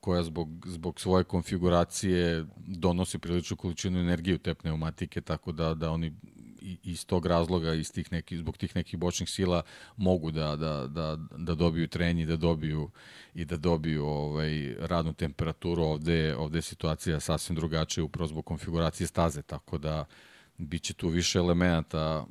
koja 0.00 0.22
zbog, 0.22 0.66
zbog 0.66 1.00
svoje 1.00 1.24
konfiguracije 1.24 2.46
donosi 2.56 3.18
priličnu 3.18 3.56
količinu 3.56 4.00
energije 4.00 4.34
u 4.34 4.38
te 4.38 4.54
pneumatike, 4.54 5.20
tako 5.20 5.52
da, 5.52 5.74
da 5.74 5.90
oni 5.90 6.12
iz 6.82 7.06
tog 7.06 7.26
razloga, 7.26 7.74
iz 7.74 7.92
tih 7.92 8.12
neki, 8.12 8.36
zbog 8.36 8.56
tih 8.56 8.76
nekih 8.76 8.98
bočnih 8.98 9.30
sila 9.30 9.62
mogu 9.96 10.30
da, 10.30 10.56
da, 10.56 10.86
da, 10.86 11.16
da 11.36 11.54
dobiju 11.54 11.88
trenji, 11.88 12.26
da 12.26 12.36
dobiju 12.36 12.90
i 13.34 13.44
da 13.44 13.56
dobiju 13.56 14.06
ovaj, 14.06 14.74
radnu 14.78 15.12
temperaturu. 15.12 15.82
Ovde, 15.82 16.36
ovde 16.36 16.58
je 16.58 16.62
situacija 16.62 17.20
sasvim 17.20 17.56
drugačija 17.56 18.04
upravo 18.04 18.28
zbog 18.28 18.44
konfiguracije 18.46 19.06
staze, 19.06 19.42
tako 19.42 19.78
da 19.78 20.04
biće 20.58 20.94
tu 20.94 21.08
više 21.08 21.38
elemenata 21.38 22.26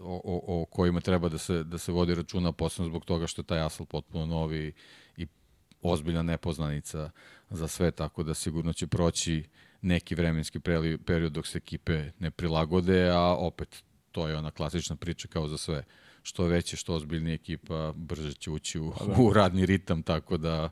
o, 0.00 0.20
o, 0.24 0.62
o 0.62 0.64
kojima 0.64 1.00
treba 1.00 1.28
da 1.28 1.38
se, 1.38 1.64
da 1.64 1.78
se 1.78 1.92
vodi 1.92 2.14
računa, 2.14 2.52
posebno 2.52 2.88
zbog 2.88 3.04
toga 3.04 3.26
što 3.26 3.40
je 3.40 3.46
taj 3.46 3.60
asfalt 3.60 3.88
potpuno 3.88 4.26
novi 4.26 4.72
i 5.16 5.26
ozbiljna 5.82 6.22
nepoznanica 6.22 7.10
za 7.50 7.68
sve, 7.68 7.90
tako 7.90 8.22
da 8.22 8.34
sigurno 8.34 8.72
će 8.72 8.86
proći 8.86 9.44
neki 9.82 10.14
vremenski 10.14 10.60
period 11.06 11.32
dok 11.32 11.46
se 11.46 11.58
ekipe 11.58 12.10
ne 12.18 12.30
prilagode, 12.30 13.10
a 13.10 13.36
opet 13.38 13.82
to 14.12 14.28
je 14.28 14.36
ona 14.36 14.50
klasična 14.50 14.96
priča 14.96 15.28
kao 15.28 15.48
za 15.48 15.58
sve. 15.58 15.84
Što 16.22 16.44
veće, 16.44 16.76
što 16.76 16.94
ozbiljnija 16.94 17.34
ekipa, 17.34 17.92
brže 17.96 18.32
će 18.32 18.50
ući 18.50 18.78
u, 18.78 18.92
pa 18.98 19.04
da. 19.04 19.14
u 19.18 19.32
radni 19.32 19.66
ritam, 19.66 20.02
tako 20.02 20.36
da 20.36 20.70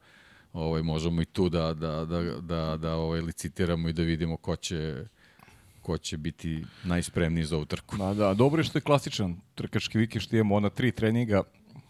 ovaj, 0.52 0.82
možemo 0.82 1.22
i 1.22 1.24
tu 1.24 1.48
da, 1.48 1.74
da, 1.74 2.04
da, 2.04 2.22
da, 2.40 2.76
da 2.76 2.94
ovaj, 2.94 3.20
licitiramo 3.20 3.88
i 3.88 3.92
da 3.92 4.02
vidimo 4.02 4.36
ko 4.36 4.56
će, 4.56 5.04
ko 5.82 5.98
će 5.98 6.16
biti 6.16 6.64
najspremniji 6.84 7.44
za 7.44 7.56
ovu 7.56 7.64
trku. 7.64 7.96
Da, 7.96 8.14
da, 8.14 8.34
dobro 8.34 8.60
je 8.60 8.64
što 8.64 8.78
je 8.78 8.82
klasičan 8.82 9.36
trkački 9.54 9.98
vikend 9.98 10.22
što 10.22 10.36
imamo 10.36 10.60
na 10.60 10.70
tri 10.70 10.92
treninga, 10.92 11.42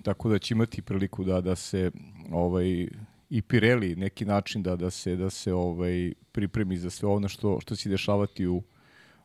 tako 0.03 0.29
da 0.29 0.39
će 0.39 0.55
imati 0.55 0.83
priliku 0.83 1.25
da 1.25 1.41
da 1.41 1.57
se 1.57 1.91
ovaj 2.31 2.89
i 3.31 3.43
Pirelli 3.43 3.97
neki 3.97 4.25
način 4.25 4.63
da 4.63 4.77
da 4.77 4.91
se 4.91 5.17
da 5.17 5.31
se 5.31 5.55
ovaj 5.55 6.13
pripremi 6.33 6.77
za 6.77 6.91
sve 6.91 7.09
ono 7.09 7.29
što 7.29 7.61
što 7.61 7.77
će 7.77 7.89
dešavati 7.89 8.47
u 8.47 8.63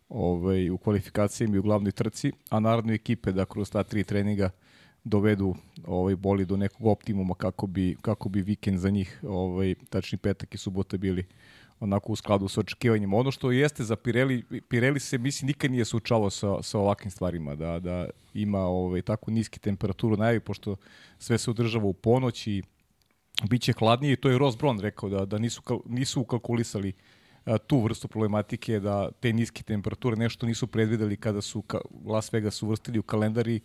ovaj 0.09 0.69
u 0.69 0.77
kvalifikacijama 0.77 1.55
i 1.55 1.59
u 1.59 1.63
glavnoj 1.63 1.91
trci, 1.91 2.31
a 2.49 2.59
naravno 2.59 2.93
ekipe 2.93 3.31
da 3.31 3.45
kroz 3.45 3.71
ta 3.71 3.83
tri 3.83 4.03
treninga 4.03 4.49
dovedu 5.03 5.55
ovaj 5.87 6.15
boli 6.15 6.45
do 6.45 6.57
nekog 6.57 6.87
optimuma 6.87 7.35
kako 7.35 7.67
bi 7.67 7.95
kako 8.01 8.29
bi 8.29 8.41
vikend 8.41 8.79
za 8.79 8.89
njih 8.89 9.19
ovaj 9.23 9.75
tačni 9.89 10.17
petak 10.17 10.53
i 10.55 10.57
subota 10.57 10.97
bili 10.97 11.25
onako 11.79 12.13
u 12.13 12.15
skladu 12.15 12.47
sa 12.47 12.59
očekivanjima. 12.59 13.17
Ono 13.17 13.31
što 13.31 13.51
jeste 13.51 13.83
za 13.83 13.95
Pirelli, 13.95 14.43
Pirelli 14.69 14.99
se 14.99 15.17
misli 15.17 15.45
nikad 15.45 15.71
nije 15.71 15.85
suočavao 15.85 16.29
sa, 16.29 16.61
sa 16.61 16.79
ovakvim 16.79 17.11
stvarima, 17.11 17.55
da, 17.55 17.79
da 17.79 18.09
ima 18.33 18.59
ovaj, 18.59 19.01
tako 19.01 19.31
niski 19.31 19.59
temperaturu 19.59 20.17
najavi, 20.17 20.39
pošto 20.39 20.75
sve 21.19 21.37
se 21.37 21.51
održava 21.51 21.85
u 21.85 21.93
ponoć 21.93 22.47
i 22.47 22.63
biće 23.43 23.73
hladnije 23.73 24.13
i 24.13 24.15
to 24.15 24.29
je 24.29 24.37
Ross 24.37 24.57
Brown 24.57 24.81
rekao 24.81 25.09
da, 25.09 25.25
da 25.25 25.37
nisu, 25.37 25.61
nisu 25.85 26.21
ukalkulisali 26.21 26.93
tu 27.67 27.79
vrstu 27.81 28.07
problematike, 28.07 28.79
da 28.79 29.11
te 29.11 29.33
niske 29.33 29.63
temperature 29.63 30.15
nešto 30.15 30.45
nisu 30.45 30.67
predvideli 30.67 31.17
kada 31.17 31.41
su 31.41 31.61
ka, 31.61 31.79
Las 32.05 32.33
Vegas 32.33 32.63
uvrstili 32.63 32.99
u 32.99 33.03
kalendari 33.03 33.59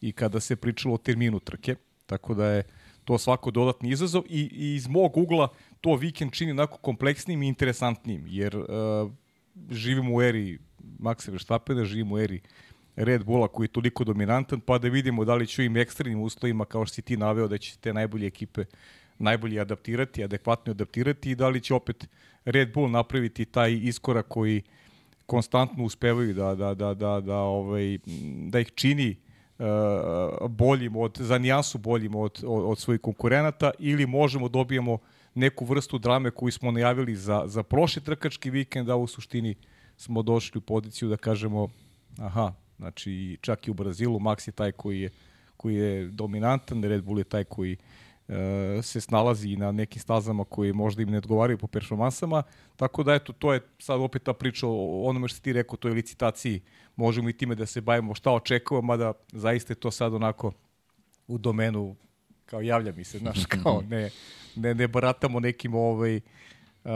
i 0.00 0.12
kada 0.12 0.40
se 0.40 0.56
pričalo 0.56 0.94
o 0.94 0.98
terminu 0.98 1.40
trke, 1.40 1.76
tako 2.06 2.34
da 2.34 2.46
je 2.46 2.62
to 3.04 3.18
svako 3.18 3.50
dodatni 3.50 3.90
izazov 3.90 4.22
i, 4.28 4.40
i 4.52 4.74
iz 4.74 4.88
mog 4.88 5.16
ugla 5.16 5.48
to 5.80 5.96
vikend 5.96 6.32
čini 6.32 6.50
onako 6.50 6.78
kompleksnim 6.78 7.42
i 7.42 7.48
interesantnim, 7.48 8.24
jer 8.26 8.56
uh, 8.56 8.64
živimo 9.70 10.14
u 10.14 10.22
eri 10.22 10.58
Maxa 10.98 11.30
Verstappena, 11.30 11.84
živimo 11.84 12.14
u 12.14 12.18
eri 12.18 12.40
Red 12.96 13.24
Bulla 13.24 13.48
koji 13.48 13.64
je 13.64 13.72
toliko 13.72 14.04
dominantan, 14.04 14.60
pa 14.60 14.78
da 14.78 14.88
vidimo 14.88 15.24
da 15.24 15.34
li 15.34 15.46
će 15.46 15.64
im 15.64 15.76
ekstremnim 15.76 16.22
uslovima, 16.22 16.64
kao 16.64 16.86
što 16.86 16.94
si 16.94 17.02
ti 17.02 17.16
naveo, 17.16 17.48
da 17.48 17.58
će 17.58 17.78
te 17.78 17.92
najbolje 17.92 18.26
ekipe 18.26 18.64
najbolje 19.18 19.60
adaptirati, 19.60 20.24
adekvatno 20.24 20.70
adaptirati 20.70 21.30
i 21.30 21.34
da 21.34 21.48
li 21.48 21.60
će 21.60 21.74
opet 21.74 22.08
Red 22.44 22.72
Bull 22.74 22.90
napraviti 22.90 23.44
taj 23.44 23.72
iskorak 23.82 24.26
koji 24.28 24.62
konstantno 25.26 25.84
uspevaju 25.84 26.34
da, 26.34 26.54
da, 26.54 26.74
da, 26.74 26.94
da, 26.94 27.20
da, 27.20 27.36
ovaj, 27.36 27.98
da 28.48 28.60
ih 28.60 28.70
čini 28.74 29.16
uh, 29.58 30.50
boljim 30.50 30.96
od, 30.96 31.16
za 31.20 31.38
nijansu 31.38 31.78
boljim 31.78 32.14
od, 32.14 32.44
od, 32.46 32.64
od 32.64 32.78
svojih 32.78 33.00
konkurenata 33.00 33.70
ili 33.78 34.06
možemo 34.06 34.48
dobijemo 34.48 34.98
neku 35.34 35.64
vrstu 35.64 35.98
drame 35.98 36.30
koju 36.30 36.52
smo 36.52 36.70
najavili 36.70 37.16
za, 37.16 37.42
za 37.46 37.62
prošli 37.62 38.02
trkački 38.02 38.50
vikend, 38.50 38.90
a 38.90 38.96
u 38.96 39.06
suštini 39.06 39.54
smo 39.96 40.22
došli 40.22 40.58
u 40.58 40.60
poziciju 40.60 41.08
da 41.08 41.16
kažemo 41.16 41.68
aha, 42.18 42.52
znači 42.76 43.38
čak 43.40 43.66
i 43.66 43.70
u 43.70 43.74
Brazilu 43.74 44.18
Max 44.18 44.48
je 44.48 44.52
taj 44.52 44.72
koji 44.72 45.00
je, 45.00 45.10
koji 45.56 45.74
je 45.74 46.08
dominantan, 46.08 46.84
Red 46.84 47.04
Bull 47.04 47.18
je 47.18 47.24
taj 47.24 47.44
koji 47.44 47.72
e, 47.72 47.76
se 48.82 49.00
snalazi 49.00 49.56
na 49.56 49.72
nekim 49.72 50.02
stazama 50.02 50.44
koji 50.44 50.72
možda 50.72 51.02
im 51.02 51.10
ne 51.10 51.18
odgovaraju 51.18 51.58
po 51.58 51.66
performansama, 51.66 52.42
tako 52.76 53.02
da 53.02 53.14
eto, 53.14 53.32
to 53.32 53.52
je 53.52 53.60
sad 53.78 54.00
opet 54.00 54.22
ta 54.22 54.32
priča 54.32 54.66
o 54.66 55.02
onome 55.08 55.28
što 55.28 55.40
ti 55.40 55.52
rekao, 55.52 55.76
toj 55.76 55.92
licitaciji, 55.92 56.62
možemo 56.96 57.28
i 57.28 57.32
time 57.32 57.54
da 57.54 57.66
se 57.66 57.80
bavimo 57.80 58.14
šta 58.14 58.32
očekujemo, 58.32 58.86
mada 58.86 59.12
zaista 59.32 59.72
je 59.72 59.76
to 59.76 59.90
sad 59.90 60.14
onako 60.14 60.52
u 61.28 61.38
domenu 61.38 61.96
kao 62.46 62.60
javlja 62.60 62.92
mi 62.92 63.04
se, 63.04 63.18
znaš, 63.18 63.46
kao 63.62 63.82
ne, 63.88 64.10
ne, 64.56 64.74
ne 64.74 64.88
baratamo 64.88 65.40
nekim 65.40 65.74
ovaj, 65.74 66.20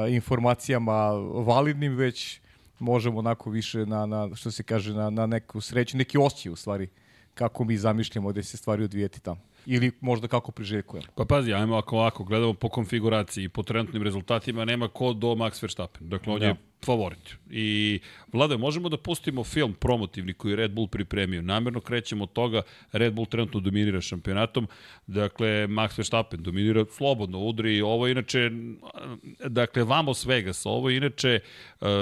informacijama 0.08 1.10
validnim, 1.44 1.96
već 1.96 2.40
možemo 2.78 3.18
onako 3.18 3.50
više 3.50 3.86
na, 3.86 4.06
na 4.06 4.34
što 4.34 4.50
se 4.50 4.62
kaže, 4.62 4.94
na, 4.94 5.10
na 5.10 5.26
neku 5.26 5.60
sreću, 5.60 5.96
neki 5.96 6.18
osjećaj 6.18 6.52
u 6.52 6.56
stvari, 6.56 6.88
kako 7.34 7.64
mi 7.64 7.76
zamišljamo 7.76 8.32
da 8.32 8.42
se 8.42 8.56
stvari 8.56 8.84
odvijeti 8.84 9.20
tamo 9.20 9.40
ili 9.66 9.92
možda 10.00 10.28
kako 10.28 10.52
priželjkujemo. 10.52 11.06
Pa 11.14 11.24
pazi, 11.24 11.52
ajmo 11.52 11.76
ako 11.76 11.96
ovako 11.96 12.24
gledamo 12.24 12.54
po 12.54 12.68
konfiguraciji 12.68 13.44
i 13.44 13.48
po 13.48 13.62
trenutnim 13.62 14.02
rezultatima, 14.02 14.64
nema 14.64 14.88
ko 14.88 15.12
do 15.12 15.26
Max 15.28 15.62
Verstappen. 15.62 16.08
Dakle, 16.08 16.32
on 16.32 16.40
da. 16.40 16.46
je 16.46 16.56
favorit. 16.84 17.36
I, 17.50 18.00
Vlade, 18.32 18.56
možemo 18.56 18.88
da 18.88 18.96
pustimo 18.96 19.44
film 19.44 19.74
promotivni 19.74 20.32
koji 20.32 20.56
Red 20.56 20.70
Bull 20.70 20.88
pripremio. 20.88 21.42
Namerno 21.42 21.80
krećemo 21.80 22.24
od 22.24 22.32
toga, 22.32 22.62
Red 22.92 23.14
Bull 23.14 23.26
trenutno 23.26 23.60
dominira 23.60 24.00
šampionatom, 24.00 24.68
dakle, 25.06 25.48
Max 25.66 25.98
Verstappen 25.98 26.42
dominira 26.42 26.84
slobodno, 26.90 27.38
udri. 27.38 27.80
Ovo 27.80 28.06
je 28.06 28.12
inače, 28.12 28.50
dakle, 29.48 29.84
Vamos 29.84 30.26
Vegas, 30.26 30.66
ovo 30.66 30.90
je 30.90 30.96
inače 30.96 31.28
eh, 31.30 31.40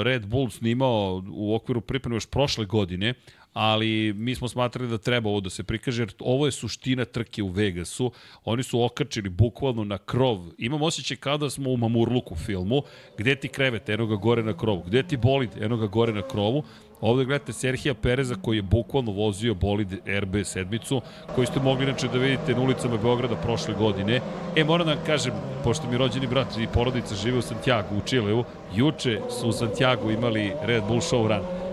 Red 0.03 0.27
Bull 0.27 0.51
snimao 0.51 1.23
u 1.29 1.55
okviru 1.55 1.81
pripreme 1.81 2.17
još 2.17 2.27
prošle 2.27 2.65
godine, 2.65 3.15
ali 3.59 4.13
mi 4.13 4.35
smo 4.35 4.49
smatrali 4.49 4.89
da 4.89 4.99
treba 4.99 5.31
ovo 5.31 5.41
da 5.41 5.51
se 5.51 5.63
prikaže, 5.63 6.03
jer 6.03 6.13
ovo 6.19 6.47
je 6.47 6.53
suština 6.53 7.05
trke 7.05 7.43
u 7.43 7.49
Vegasu. 7.49 8.11
Oni 8.45 8.63
su 8.63 8.83
okačili 8.83 9.29
bukvalno 9.29 9.85
na 9.85 9.99
krov. 9.99 10.39
Imam 10.59 10.83
osjećaj 10.83 11.17
kada 11.17 11.51
smo 11.51 11.71
u 11.71 11.77
Mamurluku 11.77 12.35
filmu, 12.35 12.83
gde 13.19 13.35
ti 13.35 13.49
krevet, 13.49 13.89
eno 13.89 14.07
ga 14.07 14.17
gore 14.17 14.43
na 14.43 14.57
krovu, 14.57 14.83
gde 14.87 15.03
ti 15.03 15.17
bolid, 15.17 15.51
eno 15.61 15.77
ga 15.77 15.87
gore 15.87 16.13
na 16.13 16.23
krovu, 16.23 16.65
Ovde 17.01 17.25
gledate 17.25 17.53
Serhija 17.53 17.95
Pereza 17.95 18.35
koji 18.43 18.57
je 18.57 18.63
bukvalno 18.63 19.13
vozio 19.13 19.55
bolid 19.55 19.89
RB 20.07 20.45
sedmicu, 20.45 21.01
koji 21.35 21.47
ste 21.47 21.61
mogli 21.61 21.85
inače 21.85 22.09
da 22.09 22.19
vidite 22.19 22.55
na 22.55 22.61
ulicama 22.61 22.97
Beograda 22.97 23.37
prošle 23.37 23.75
godine. 23.75 24.21
E, 24.57 24.65
moram 24.65 24.87
da 24.87 24.95
vam 24.95 25.05
kažem, 25.07 25.33
pošto 25.65 25.91
mi 25.91 25.99
rođeni 25.99 26.27
brat 26.27 26.57
i 26.57 26.67
porodica 26.75 27.15
žive 27.15 27.39
u 27.39 27.43
Santiago, 27.43 27.97
u 27.97 28.01
Čileu, 28.01 28.45
juče 28.75 29.21
su 29.41 29.49
u 29.49 29.53
Santiago 29.53 30.11
imali 30.11 30.53
Red 30.63 30.85
Bull 30.89 31.01
Show 31.01 31.29
Run. 31.29 31.66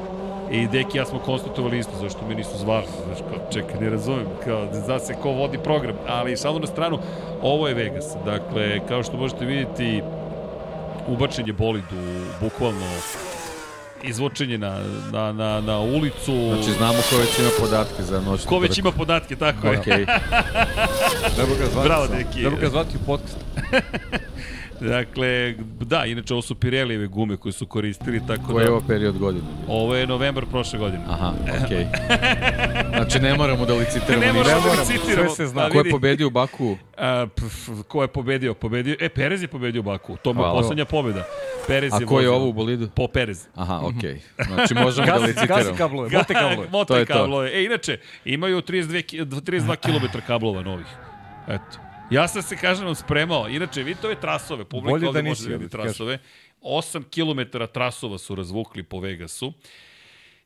I 0.51 0.67
Deki 0.67 0.97
ja 0.97 1.05
smo 1.05 1.19
konstatovali 1.19 1.79
isto, 1.79 1.91
zašto 2.01 2.27
me 2.27 2.35
nisu 2.35 2.57
zvali. 2.57 2.85
Znaš, 3.05 3.17
kao, 3.19 3.51
čekaj, 3.51 3.81
ne 3.81 3.89
razumem, 3.89 4.25
kao, 4.45 4.67
zna 4.71 4.99
se 4.99 5.13
ko 5.21 5.31
vodi 5.31 5.57
program. 5.57 5.95
Ali 6.07 6.37
šalno 6.37 6.59
na 6.59 6.67
stranu, 6.67 6.99
ovo 7.41 7.67
je 7.67 7.73
Vegas. 7.73 8.05
Dakle, 8.25 8.79
kao 8.87 9.03
što 9.03 9.17
možete 9.17 9.45
vidjeti, 9.45 10.01
ubačen 11.07 11.47
je 11.47 11.53
bolid 11.53 11.83
u 11.91 12.43
bukvalno 12.43 12.85
izvočenje 14.03 14.57
na, 14.57 14.79
na, 15.11 15.31
na, 15.31 15.61
na 15.61 15.79
ulicu. 15.79 16.53
Znači 16.53 16.77
znamo 16.77 16.99
ko 17.09 17.17
već 17.17 17.39
ima 17.39 17.49
podatke 17.59 18.03
za 18.03 18.21
noćnu 18.21 18.49
Ko 18.49 18.59
već 18.59 18.77
ima 18.77 18.91
podatke, 18.91 19.35
tako 19.35 19.67
je. 19.67 19.77
Okay. 19.77 20.05
Treba 21.35 21.55
ga 21.59 21.65
zvati. 21.71 21.87
Bravo, 21.87 22.07
Deki. 22.07 22.39
Treba 22.39 22.57
ga 22.57 22.69
zvati 22.69 22.97
u 22.97 23.05
podcast. 23.05 23.37
Dakle, 24.89 25.55
da, 25.79 26.05
inače 26.05 26.33
ovo 26.33 26.41
su 26.41 26.55
Pirelijeve 26.55 27.07
gume 27.07 27.37
koje 27.37 27.53
su 27.53 27.65
koristili, 27.65 28.21
tako 28.27 28.45
Koji 28.45 28.55
da... 28.55 28.61
je 28.61 28.71
ovo 28.71 28.81
period 28.87 29.17
godine? 29.17 29.45
Ovo 29.67 29.95
je 29.95 30.07
novembar 30.07 30.45
prošle 30.45 30.79
godine. 30.79 31.03
Aha, 31.07 31.33
okej. 31.65 31.77
Okay. 31.77 31.87
znači 32.97 33.19
ne 33.19 33.37
moramo 33.37 33.65
da 33.65 33.73
licitiramo. 33.73 34.25
ne 34.25 34.33
moramo 34.33 34.61
da 34.75 34.81
licitiramo. 34.81 35.29
Sve 35.29 35.45
se 35.45 35.47
zna. 35.47 35.69
Ko 35.69 35.77
je 35.77 35.91
pobedio 35.91 36.27
u 36.27 36.29
Baku? 36.29 36.77
A, 36.97 37.27
pf, 37.35 37.69
ko 37.87 38.01
je 38.01 38.07
pobedio? 38.07 38.53
Pobedio, 38.53 38.95
e, 38.99 39.09
Perez 39.09 39.41
je 39.41 39.47
pobedio 39.47 39.79
u 39.79 39.83
Baku. 39.83 40.17
To 40.17 40.29
je 40.29 40.35
poslednja 40.35 40.85
pobeda. 40.85 41.23
Perez 41.67 41.93
A 41.93 41.97
je 41.99 42.05
ko 42.05 42.19
je 42.19 42.29
ovo 42.29 42.47
u 42.47 42.53
bolidu? 42.53 42.89
Po 42.95 43.07
Perez. 43.07 43.47
Aha, 43.55 43.79
okej. 43.83 44.19
Okay. 44.37 44.47
Znači 44.47 44.73
možemo 44.73 45.07
da 45.07 45.15
licitiramo. 45.15 45.63
Gazi 45.63 45.77
kablove, 45.77 46.09
mote 46.09 46.33
kablove. 46.33 46.67
mote 46.71 47.05
kablove. 47.05 47.51
E, 47.53 47.63
inače, 47.63 47.99
imaju 48.25 48.61
32, 48.61 49.25
32 49.25 49.75
km 49.75 50.19
kablova 50.27 50.61
novih. 50.61 50.87
Eto. 51.47 51.92
Ja 52.13 52.27
sam 52.27 52.41
se, 52.41 52.57
kažem, 52.57 52.95
spremao. 52.95 53.49
Inače, 53.49 53.83
vidite 53.83 54.07
ove 54.07 54.19
trasove, 54.19 54.65
publika 54.65 54.91
Bolje 54.91 55.07
ovde 55.07 55.21
da 55.21 55.29
može 55.29 55.49
da 55.49 55.55
vidi 55.55 55.69
trasove. 55.69 56.19
8 56.61 57.03
km 57.09 57.57
trasova 57.73 58.17
su 58.17 58.35
razvukli 58.35 58.83
po 58.83 58.99
Vegasu. 58.99 59.53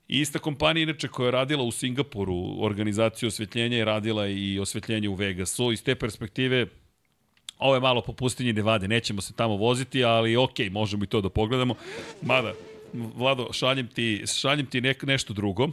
I 0.07 0.21
ista 0.21 0.39
kompanija, 0.39 0.83
inače, 0.83 1.07
koja 1.07 1.27
je 1.27 1.31
radila 1.31 1.63
u 1.63 1.71
Singapuru 1.71 2.55
organizaciju 2.59 3.27
osvetljenja, 3.27 3.77
je 3.77 3.85
radila 3.85 4.27
i 4.27 4.59
osvetljenje 4.59 5.09
u 5.09 5.13
Vegasu. 5.13 5.71
Iz 5.71 5.83
te 5.83 5.95
perspektive, 5.95 6.67
ovo 7.59 7.75
je 7.75 7.81
malo 7.81 8.01
po 8.01 8.13
pustinji 8.13 8.53
Nevade, 8.53 8.87
nećemo 8.87 9.21
se 9.21 9.33
tamo 9.33 9.55
voziti, 9.57 10.03
ali 10.03 10.35
ok, 10.35 10.59
možemo 10.71 11.03
i 11.03 11.07
to 11.07 11.21
da 11.21 11.29
pogledamo. 11.29 11.75
Mada, 12.21 12.53
Vlado, 12.93 13.53
šaljem 13.53 13.87
ti, 13.87 14.23
šaljem 14.39 14.65
ti 14.65 14.81
nek, 14.81 15.03
nešto 15.03 15.33
drugo. 15.33 15.67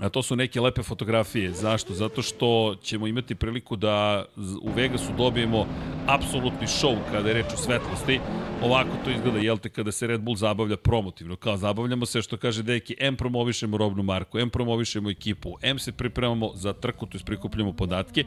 A 0.00 0.08
to 0.08 0.22
su 0.22 0.36
neke 0.36 0.60
lepe 0.60 0.82
fotografije. 0.82 1.52
Zašto? 1.52 1.94
Zato 1.94 2.22
što 2.22 2.76
ćemo 2.82 3.06
imati 3.06 3.34
priliku 3.34 3.76
da 3.76 4.24
u 4.62 4.70
Vegasu 4.70 5.12
dobijemo 5.16 5.66
apsolutni 6.06 6.66
show 6.66 6.96
kada 7.12 7.28
je 7.28 7.34
reč 7.34 7.46
o 7.54 7.56
svetlosti. 7.56 8.20
Ovako 8.62 8.90
to 9.04 9.10
izgleda, 9.10 9.38
jel 9.38 9.58
te, 9.58 9.68
kada 9.68 9.92
se 9.92 10.06
Red 10.06 10.20
Bull 10.20 10.36
zabavlja 10.36 10.76
promotivno. 10.76 11.36
Kao 11.36 11.56
zabavljamo 11.56 12.06
se, 12.06 12.22
što 12.22 12.36
kaže 12.36 12.62
Deki, 12.62 12.96
M 12.98 13.16
promovišemo 13.16 13.76
robnu 13.76 14.02
marku, 14.02 14.38
M 14.38 14.50
promovišemo 14.50 15.10
ekipu, 15.10 15.56
M 15.62 15.78
se 15.78 15.92
pripremamo 15.92 16.50
za 16.54 16.72
trku, 16.72 17.06
to 17.06 17.18
je 17.18 17.24
prikupljamo 17.24 17.72
podatke. 17.72 18.24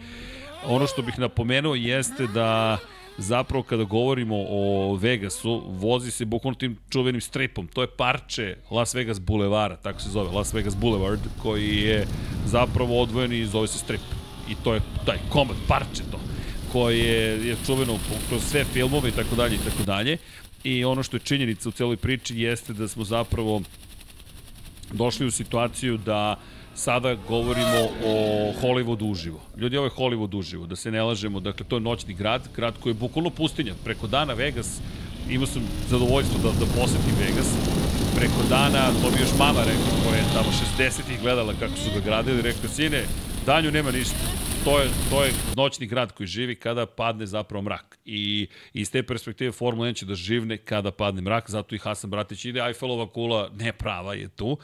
Ono 0.66 0.88
što 0.88 1.02
bih 1.02 1.20
napomenuo 1.20 1.76
jeste 1.76 2.28
da 2.28 2.78
zapravo 3.18 3.64
kada 3.64 3.84
govorimo 3.84 4.36
o 4.50 4.96
Vegasu, 4.96 5.64
vozi 5.68 6.12
se 6.12 6.26
bukvalno 6.26 6.56
tim 6.56 6.78
čuvenim 6.90 7.22
stripom. 7.22 7.68
To 7.68 7.82
je 7.82 7.88
parče 7.88 8.56
Las 8.72 8.96
Vegas 8.96 9.20
Boulevara, 9.20 9.76
tako 9.76 10.02
se 10.02 10.10
zove, 10.10 10.32
Las 10.32 10.54
Vegas 10.54 10.76
Boulevard, 10.76 11.20
koji 11.42 11.78
je 11.78 12.08
zapravo 12.46 13.02
odvojen 13.02 13.34
i 13.34 13.46
zove 13.46 13.68
se 13.68 13.78
strip. 13.78 14.02
I 14.50 14.56
to 14.64 14.74
je 14.74 14.82
taj 15.06 15.18
komad, 15.30 15.58
parče 15.68 16.04
to, 16.12 16.20
koje 16.72 16.98
je, 16.98 17.48
je 17.48 17.56
čuveno 17.66 17.98
kroz 18.30 18.44
sve 18.44 18.64
filmove 18.64 19.10
i 19.10 19.12
tako 19.12 19.36
dalje 19.36 19.56
i 19.56 19.70
tako 19.70 19.84
dalje. 19.84 20.18
I 20.64 20.86
ono 20.86 21.04
što 21.04 21.18
je 21.18 21.22
činjenica 21.22 21.70
u 21.70 21.72
celoj 21.72 21.98
priči 21.98 22.40
jeste 22.40 22.74
da 22.74 22.88
smo 22.88 23.04
zapravo 23.04 23.62
došli 24.92 25.26
u 25.26 25.32
situaciju 25.32 25.98
da 25.98 26.36
uh, 26.38 26.57
sada 26.78 27.16
govorimo 27.28 27.90
o 28.06 28.14
Hollywoodu 28.62 29.12
uživo. 29.12 29.40
Ljudi, 29.58 29.78
ovo 29.78 29.86
je 29.88 29.92
Hollywood 29.92 30.38
uživo, 30.38 30.66
da 30.66 30.76
se 30.76 30.92
ne 30.92 31.04
lažemo. 31.04 31.40
Dakle, 31.40 31.66
to 31.66 31.76
je 31.76 31.80
noćni 31.80 32.14
grad, 32.14 32.42
grad 32.56 32.74
koji 32.80 32.92
je 32.92 33.00
bukvalno 33.00 33.30
pustinja. 33.30 33.74
Preko 33.84 34.08
dana 34.08 34.34
Vegas, 34.34 34.80
imao 35.30 35.48
sam 35.48 35.62
zadovoljstvo 35.90 36.38
da, 36.44 36.66
da 36.66 36.66
posetim 36.66 37.16
Vegas. 37.20 37.50
Preko 38.16 38.44
dana, 38.50 38.88
to 39.02 39.10
bi 39.10 39.22
još 39.22 39.34
mama 39.40 39.60
rekla, 39.60 39.92
koja 40.04 40.18
je 40.18 40.34
tamo 40.34 40.50
60-ih 40.52 41.22
gledala 41.22 41.54
kako 41.60 41.78
su 41.78 41.90
ga 41.94 42.00
gradili, 42.00 42.42
rekla, 42.42 42.70
sine, 42.70 43.04
danju 43.46 43.72
nema 43.72 43.92
ništa. 43.92 44.16
To 44.64 44.80
je, 44.80 44.88
to 45.10 45.24
je 45.24 45.32
noćni 45.56 45.88
grad 45.88 46.12
koji 46.12 46.28
živi 46.28 46.56
kada 46.56 46.86
padne 46.86 47.26
zapravo 47.26 47.62
mrak. 47.62 48.00
I 48.06 48.48
iz 48.74 48.92
te 48.92 49.04
perspektive 49.04 49.52
Formula 49.52 49.88
1 49.88 49.96
će 49.96 50.06
da 50.06 50.16
živne 50.16 50.58
kada 50.58 50.92
padne 50.92 51.22
mrak, 51.22 51.50
zato 51.50 51.76
i 51.76 51.78
Hasan 51.78 52.10
Bratić 52.10 52.46
ide, 52.46 52.60
Eiffelova 52.60 53.08
kula 53.10 53.50
ne 53.54 53.74
prava 53.74 54.14
je 54.14 54.28
tu 54.28 54.58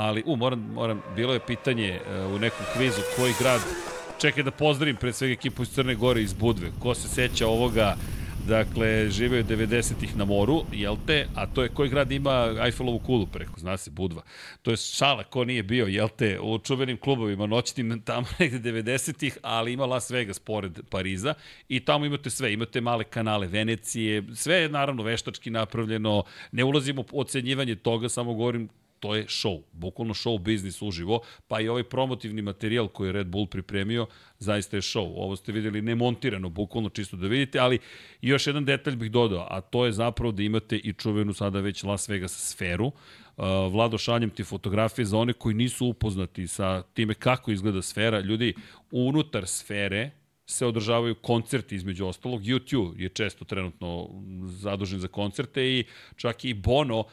ali 0.00 0.22
u, 0.26 0.36
moram, 0.36 0.60
moram, 0.74 1.02
bilo 1.16 1.32
je 1.32 1.40
pitanje 1.46 2.00
uh, 2.00 2.34
u 2.34 2.38
nekom 2.38 2.66
kvizu 2.76 3.00
koji 3.16 3.34
grad, 3.40 3.60
čekaj 4.20 4.42
da 4.42 4.50
pozdravim 4.50 4.96
pre 4.96 5.12
svega 5.12 5.32
ekipu 5.32 5.62
iz 5.62 5.68
Crne 5.68 5.94
Gore 5.94 6.22
iz 6.22 6.32
Budve, 6.32 6.70
ko 6.78 6.94
se 6.94 7.08
seća 7.08 7.46
ovoga, 7.46 7.96
dakle, 8.48 9.10
živeo 9.10 9.42
90-ih 9.42 10.16
na 10.16 10.24
moru, 10.24 10.62
jel 10.72 10.96
te, 11.06 11.26
a 11.34 11.46
to 11.46 11.62
je 11.62 11.68
koji 11.68 11.88
grad 11.88 12.12
ima 12.12 12.54
Eiffelovu 12.64 12.98
kulu 12.98 13.26
preko, 13.26 13.60
zna 13.60 13.76
se, 13.76 13.90
Budva. 13.90 14.22
To 14.62 14.70
je 14.70 14.76
šala, 14.76 15.24
ko 15.24 15.44
nije 15.44 15.62
bio, 15.62 15.86
jel 15.86 16.08
te, 16.08 16.40
u 16.40 16.58
čuvenim 16.58 16.96
klubovima, 16.96 17.46
noćnim 17.46 18.00
tamo 18.08 18.26
negde 18.38 18.72
90-ih, 18.72 19.38
ali 19.42 19.72
ima 19.72 19.86
Las 19.86 20.10
Vegas 20.10 20.38
pored 20.38 20.80
Pariza 20.90 21.34
i 21.68 21.80
tamo 21.80 22.06
imate 22.06 22.30
sve, 22.30 22.52
imate 22.52 22.80
male 22.80 23.04
kanale 23.04 23.46
Venecije, 23.46 24.22
sve 24.34 24.56
je 24.56 24.68
naravno 24.68 25.02
veštački 25.02 25.50
napravljeno, 25.50 26.22
ne 26.52 26.64
ulazimo 26.64 27.04
u 27.12 27.20
ocenjivanje 27.20 27.76
toga, 27.76 28.08
samo 28.08 28.34
govorim 28.34 28.68
to 29.00 29.14
je 29.14 29.24
show, 29.24 29.62
bukvalno 29.72 30.14
show 30.14 30.38
biznis 30.38 30.82
uživo, 30.82 31.20
pa 31.48 31.60
i 31.60 31.68
ovaj 31.68 31.84
promotivni 31.84 32.42
materijal 32.42 32.88
koji 32.88 33.08
je 33.08 33.12
Red 33.12 33.26
Bull 33.26 33.46
pripremio, 33.46 34.06
zaista 34.38 34.76
je 34.76 34.82
show. 34.82 35.12
Ovo 35.16 35.36
ste 35.36 35.52
videli 35.52 35.82
nemontirano, 35.82 36.48
bukvalno 36.48 36.88
čisto 36.88 37.16
da 37.16 37.26
vidite, 37.26 37.58
ali 37.58 37.78
još 38.20 38.46
jedan 38.46 38.64
detalj 38.64 38.96
bih 38.96 39.10
dodao, 39.10 39.46
a 39.50 39.60
to 39.60 39.86
je 39.86 39.92
zapravo 39.92 40.32
da 40.32 40.42
imate 40.42 40.76
i 40.76 40.92
čuvenu 40.92 41.32
sada 41.32 41.60
već 41.60 41.82
Las 41.82 42.08
Vegas 42.08 42.50
sferu. 42.50 42.86
Uh, 42.86 43.44
Vlado, 43.72 43.98
šaljem 43.98 44.30
ti 44.30 44.44
fotografije 44.44 45.04
za 45.04 45.18
one 45.18 45.32
koji 45.32 45.54
nisu 45.54 45.86
upoznati 45.86 46.46
sa 46.46 46.82
time 46.82 47.14
kako 47.14 47.50
izgleda 47.50 47.82
sfera. 47.82 48.20
Ljudi, 48.20 48.54
unutar 48.90 49.46
sfere, 49.46 50.10
se 50.50 50.66
održavaju 50.66 51.14
koncerti 51.14 51.74
između 51.74 52.06
ostalog. 52.06 52.42
YouTube 52.42 53.00
je 53.00 53.08
često 53.08 53.44
trenutno 53.44 54.08
zadužen 54.44 55.00
za 55.00 55.08
koncerte 55.08 55.64
i 55.64 55.84
čak 56.16 56.44
i 56.44 56.54
Bono 56.54 57.04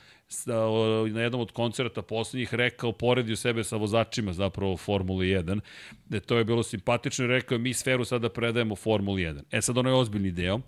na 1.11 1.21
jednom 1.21 1.41
od 1.41 1.51
koncerta 1.51 2.01
poslednjih 2.01 2.53
rekao, 2.53 2.91
poredio 2.91 3.35
sebe 3.35 3.63
sa 3.63 3.75
vozačima 3.75 4.33
zapravo 4.33 4.77
Formule 4.77 5.25
1, 5.25 5.59
da 6.05 6.19
to 6.19 6.37
je 6.37 6.43
bilo 6.43 6.63
simpatično 6.63 7.25
i 7.25 7.27
rekao 7.27 7.57
mi 7.57 7.73
sferu 7.73 8.05
sada 8.05 8.29
predajemo 8.29 8.75
Formuli 8.75 9.21
1. 9.21 9.41
E 9.51 9.61
sad 9.61 9.77
ono 9.77 9.89
je 9.89 9.95
ozbiljni 9.95 10.31
deo, 10.31 10.59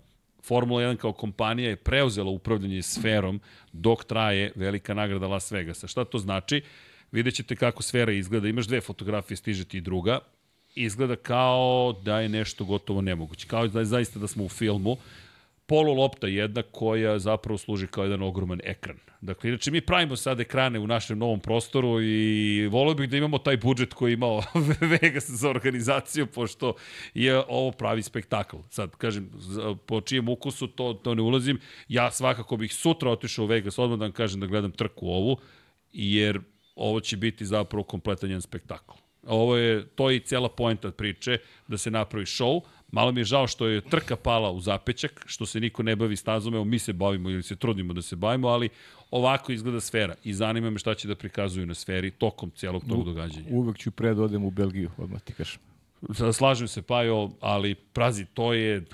Formula 0.42 0.82
1 0.82 0.96
kao 0.96 1.12
kompanija 1.12 1.68
je 1.68 1.76
preuzela 1.76 2.30
upravljanje 2.30 2.82
sferom 2.82 3.40
dok 3.72 4.04
traje 4.04 4.52
velika 4.56 4.94
nagrada 4.94 5.26
Las 5.26 5.52
Vegasa. 5.52 5.86
Šta 5.86 6.04
to 6.04 6.18
znači? 6.18 6.62
Vidjet 7.12 7.34
ćete 7.34 7.56
kako 7.56 7.82
sfera 7.82 8.12
izgleda. 8.12 8.48
Imaš 8.48 8.66
dve 8.66 8.80
fotografije, 8.80 9.36
stiže 9.36 9.64
ti 9.64 9.80
druga. 9.80 10.18
Izgleda 10.74 11.16
kao 11.16 11.94
da 12.04 12.20
je 12.20 12.28
nešto 12.28 12.64
gotovo 12.64 13.00
nemoguće. 13.00 13.46
Kao 13.46 13.66
da 13.66 13.78
je 13.78 13.84
zaista 13.84 14.18
da 14.18 14.26
smo 14.26 14.44
u 14.44 14.48
filmu 14.48 14.96
polu 15.70 15.94
lopta 15.94 16.26
jedna 16.26 16.62
koja 16.62 17.18
zapravo 17.18 17.58
služi 17.58 17.86
kao 17.86 18.04
jedan 18.04 18.22
ogroman 18.22 18.60
ekran. 18.64 18.96
Dakle, 19.20 19.50
inače 19.50 19.70
mi 19.70 19.80
pravimo 19.80 20.16
sad 20.16 20.40
ekrane 20.40 20.78
u 20.78 20.86
našem 20.86 21.18
novom 21.18 21.40
prostoru 21.40 22.02
i 22.02 22.68
volio 22.70 22.94
bih 22.94 23.10
da 23.10 23.16
imamo 23.16 23.38
taj 23.38 23.56
budžet 23.56 23.94
koji 23.94 24.10
je 24.10 24.14
imao 24.14 24.42
Vegas 25.00 25.30
za 25.30 25.50
organizaciju, 25.50 26.26
pošto 26.26 26.74
je 27.14 27.42
ovo 27.48 27.70
pravi 27.72 28.02
spektakl. 28.02 28.56
Sad, 28.70 28.96
kažem, 28.96 29.30
po 29.86 30.00
čijem 30.00 30.28
ukusu 30.28 30.66
to, 30.66 30.94
to 30.94 31.14
ne 31.14 31.22
ulazim. 31.22 31.60
Ja 31.88 32.10
svakako 32.10 32.56
bih 32.56 32.74
sutra 32.74 33.10
otišao 33.10 33.44
u 33.44 33.48
Vegas, 33.48 33.78
odmah 33.78 33.98
da 33.98 34.04
vam 34.04 34.12
kažem 34.12 34.40
da 34.40 34.46
gledam 34.46 34.72
trku 34.72 35.06
ovu, 35.06 35.36
jer 35.92 36.40
ovo 36.74 37.00
će 37.00 37.16
biti 37.16 37.46
zapravo 37.46 37.82
kompletan 37.84 38.30
jedan 38.30 38.42
spektakl. 38.42 38.92
Ovo 39.26 39.56
je, 39.56 39.86
to 39.86 40.10
je 40.10 40.16
i 40.16 40.20
cijela 40.20 40.48
poenta 40.48 40.90
priče, 40.90 41.38
da 41.68 41.78
se 41.78 41.90
napravi 41.90 42.26
show, 42.26 42.60
Malo 42.92 43.12
mi 43.12 43.20
je 43.20 43.24
žao 43.24 43.46
što 43.46 43.66
je 43.66 43.80
trka 43.80 44.16
pala 44.16 44.50
u 44.50 44.60
zapećak, 44.60 45.22
što 45.26 45.46
se 45.46 45.60
niko 45.60 45.82
ne 45.82 45.96
bavi 45.96 46.16
stazom, 46.16 46.54
evo 46.54 46.64
mi 46.64 46.78
se 46.78 46.92
bavimo 46.92 47.30
ili 47.30 47.42
se 47.42 47.56
trudimo 47.56 47.92
da 47.92 48.02
se 48.02 48.16
bavimo, 48.16 48.48
ali 48.48 48.68
ovako 49.10 49.52
izgleda 49.52 49.80
sfera 49.80 50.14
i 50.24 50.34
zanima 50.34 50.70
me 50.70 50.78
šta 50.78 50.94
će 50.94 51.08
da 51.08 51.14
prikazuju 51.14 51.66
na 51.66 51.74
sferi 51.74 52.10
tokom 52.10 52.50
cijelog 52.50 52.84
tog 52.88 53.04
događanja. 53.04 53.46
Uvek 53.50 53.78
ću 53.78 53.90
pre 53.90 54.14
da 54.14 54.22
odem 54.22 54.44
u 54.44 54.50
Belgiju, 54.50 54.90
odmah 54.98 55.20
ti 55.20 55.32
kažem. 55.32 55.60
Slažem 56.32 56.68
se, 56.68 56.82
Pajo, 56.82 57.30
ali 57.40 57.74
prazi, 57.74 58.24
to 58.34 58.52
je, 58.52 58.84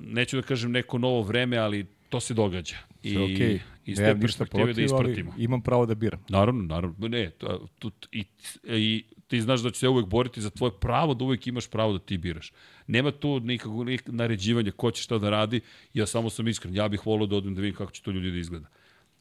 neću 0.00 0.36
da 0.36 0.42
kažem 0.42 0.72
neko 0.72 0.98
novo 0.98 1.22
vreme, 1.22 1.56
ali 1.56 1.86
to 2.08 2.20
se 2.20 2.34
događa. 2.34 2.76
I, 3.02 3.16
okay. 3.16 3.58
iz 3.84 3.96
te 3.96 4.16
perspektive 4.20 4.62
da 4.62 4.66
protiv, 4.66 4.74
da 4.74 4.82
ispratimo. 4.82 5.34
imam 5.38 5.60
pravo 5.62 5.86
da 5.86 5.94
biram. 5.94 6.20
Naravno, 6.28 6.62
naravno. 6.62 7.08
Ne, 7.08 7.30
to, 7.30 7.68
to, 7.78 7.90
i, 8.12 8.24
i 8.64 9.04
ti 9.28 9.40
znaš 9.40 9.60
da 9.60 9.70
će 9.70 9.78
se 9.78 9.88
uvek 9.88 10.06
boriti 10.06 10.40
za 10.40 10.50
tvoje 10.50 10.72
pravo, 10.80 11.14
da 11.14 11.24
uvek 11.24 11.46
imaš 11.46 11.68
pravo 11.68 11.92
da 11.92 11.98
ti 11.98 12.18
biraš. 12.18 12.52
Nema 12.86 13.10
tu 13.10 13.40
nikakvog 13.40 13.86
naređivanja 14.06 14.70
ko 14.70 14.90
će 14.90 15.02
šta 15.02 15.18
da 15.18 15.30
radi, 15.30 15.60
ja 15.94 16.06
samo 16.06 16.30
sam 16.30 16.48
iskren, 16.48 16.74
ja 16.74 16.88
bih 16.88 17.06
volio 17.06 17.26
da 17.26 17.36
odem 17.36 17.54
da 17.54 17.60
vidim 17.60 17.76
kako 17.76 17.92
će 17.92 18.02
to 18.02 18.10
ljudi 18.10 18.30
da 18.30 18.38
izgleda. 18.38 18.66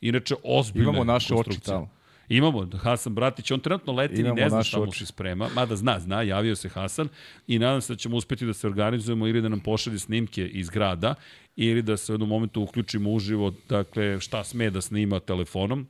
Inače, 0.02 0.36
ozbiljna 0.44 0.90
Imamo 0.90 1.04
naše 1.04 1.36
oči 1.36 1.60
tamo. 1.60 1.90
Imamo, 2.30 2.70
Hasan 2.78 3.16
Bratić, 3.16 3.52
on 3.52 3.60
trenutno 3.60 3.94
leti 3.94 4.22
Imamo 4.22 4.38
i 4.38 4.42
ne 4.42 4.50
zna 4.50 4.64
šta 4.64 4.80
mu 4.80 4.92
se 4.92 5.06
sprema, 5.06 5.50
mada 5.56 5.76
zna, 5.76 6.00
zna, 6.00 6.22
javio 6.22 6.56
se 6.56 6.70
Hasan 6.70 7.10
i 7.48 7.60
nadam 7.60 7.82
se 7.82 7.94
da 7.94 7.98
ćemo 7.98 8.18
uspeti 8.18 8.46
da 8.46 8.54
se 8.54 8.68
organizujemo 8.68 9.28
ili 9.28 9.42
da 9.42 9.50
nam 9.50 9.60
pošalje 9.60 10.00
snimke 10.00 10.48
iz 10.48 10.70
grada 10.70 11.16
ili 11.56 11.82
da 11.82 11.98
se 11.98 12.12
u 12.12 12.14
jednom 12.14 12.30
momentu 12.30 12.62
uključimo 12.62 13.12
uživo, 13.12 13.54
dakle 13.70 14.20
šta 14.20 14.44
sme 14.44 14.70
da 14.70 14.82
snima 14.82 15.20
telefonom, 15.20 15.88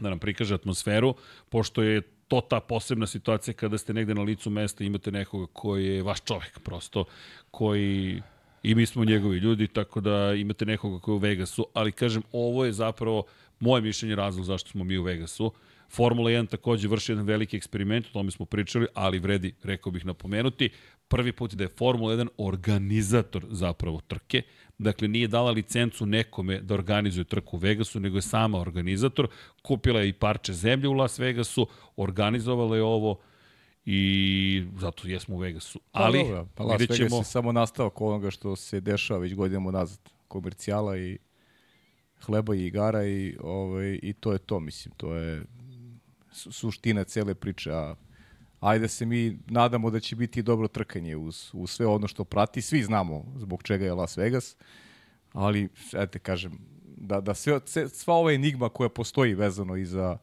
da 0.00 0.08
nam 0.08 0.18
prikaže 0.18 0.54
atmosferu, 0.54 1.14
pošto 1.48 1.82
je 1.82 2.02
to 2.34 2.40
ta 2.40 2.60
posebna 2.60 3.06
situacija 3.06 3.54
kada 3.54 3.78
ste 3.78 3.94
negde 3.94 4.14
na 4.14 4.22
licu 4.22 4.50
mesta 4.50 4.84
i 4.84 4.86
imate 4.86 5.10
nekoga 5.10 5.46
koji 5.52 5.86
je 5.86 6.02
vaš 6.02 6.20
čovek 6.20 6.58
prosto, 6.58 7.04
koji 7.50 8.22
i 8.62 8.74
mi 8.74 8.86
smo 8.86 9.04
njegovi 9.04 9.38
ljudi, 9.38 9.66
tako 9.66 10.00
da 10.00 10.34
imate 10.34 10.66
nekoga 10.66 10.98
koji 10.98 11.12
je 11.12 11.16
u 11.16 11.18
Vegasu, 11.18 11.66
ali 11.74 11.92
kažem, 11.92 12.22
ovo 12.32 12.64
je 12.64 12.72
zapravo 12.72 13.24
moje 13.60 13.82
mišljenje 13.82 14.16
razlog 14.16 14.44
zašto 14.44 14.70
smo 14.70 14.84
mi 14.84 14.98
u 14.98 15.02
Vegasu. 15.02 15.52
Formula 15.94 16.30
1 16.30 16.48
takođe 16.48 16.88
vrši 16.88 17.12
jedan 17.12 17.26
veliki 17.26 17.56
eksperiment, 17.56 18.06
o 18.06 18.12
tome 18.12 18.30
smo 18.30 18.46
pričali, 18.46 18.86
ali 18.94 19.18
vredi, 19.18 19.54
rekao 19.62 19.92
bih, 19.92 20.06
napomenuti. 20.06 20.70
Prvi 21.08 21.32
put 21.32 21.54
da 21.54 21.64
je 21.64 21.68
Formula 21.68 22.14
1 22.14 22.28
organizator 22.38 23.46
zapravo 23.50 24.00
trke, 24.00 24.42
Dakle, 24.78 25.08
nije 25.08 25.28
dala 25.28 25.50
licencu 25.50 26.06
nekome 26.06 26.60
da 26.60 26.74
organizuje 26.74 27.24
trku 27.24 27.56
u 27.56 27.58
Vegasu, 27.58 28.00
nego 28.00 28.16
je 28.18 28.22
sama 28.22 28.58
organizator. 28.58 29.28
Kupila 29.62 30.00
je 30.00 30.08
i 30.08 30.12
parče 30.12 30.52
zemlje 30.52 30.88
u 30.88 30.92
Las 30.92 31.18
Vegasu, 31.18 31.66
organizovala 31.96 32.76
je 32.76 32.82
ovo 32.82 33.18
i 33.84 34.64
zato 34.78 35.08
jesmo 35.08 35.36
u 35.36 35.38
Vegasu. 35.38 35.80
Pa 35.92 36.00
Ali, 36.00 36.18
pa, 36.18 36.24
dobro, 36.24 36.48
pa 36.54 36.64
Las 36.64 36.80
Vegas 36.80 36.96
ćemo... 36.96 37.16
je 37.16 37.24
samo 37.24 37.52
nastavak 37.52 38.00
onoga 38.00 38.30
što 38.30 38.56
se 38.56 38.80
dešava 38.80 39.20
već 39.20 39.34
godinama 39.34 39.70
nazad. 39.70 39.98
Komercijala 40.28 40.98
i 40.98 41.18
hleba 42.20 42.54
i 42.54 42.66
igara 42.66 43.06
i, 43.06 43.36
ovaj, 43.40 43.98
i 44.02 44.12
to 44.12 44.32
je 44.32 44.38
to, 44.38 44.60
mislim, 44.60 44.94
to 44.96 45.14
je 45.14 45.42
suština 46.34 47.04
cele 47.04 47.34
priče, 47.34 47.72
a 47.72 47.94
ajde 48.60 48.88
se 48.88 49.06
mi 49.06 49.38
nadamo 49.46 49.90
da 49.90 50.00
će 50.00 50.16
biti 50.16 50.42
dobro 50.42 50.68
trkanje 50.68 51.16
uz, 51.16 51.50
uz 51.52 51.70
sve 51.70 51.86
ono 51.86 52.08
što 52.08 52.24
prati. 52.24 52.62
Svi 52.62 52.82
znamo 52.82 53.24
zbog 53.36 53.62
čega 53.62 53.84
je 53.84 53.94
Las 53.94 54.16
Vegas, 54.16 54.56
ali, 55.32 55.68
eto 55.92 56.18
kažem, 56.18 56.58
da, 56.96 57.20
da 57.20 57.34
sve, 57.34 57.60
sva 57.88 58.14
ova 58.14 58.32
enigma 58.32 58.68
koja 58.68 58.88
postoji 58.88 59.34
vezano 59.34 59.76
i 59.76 59.84
za, 59.84 60.18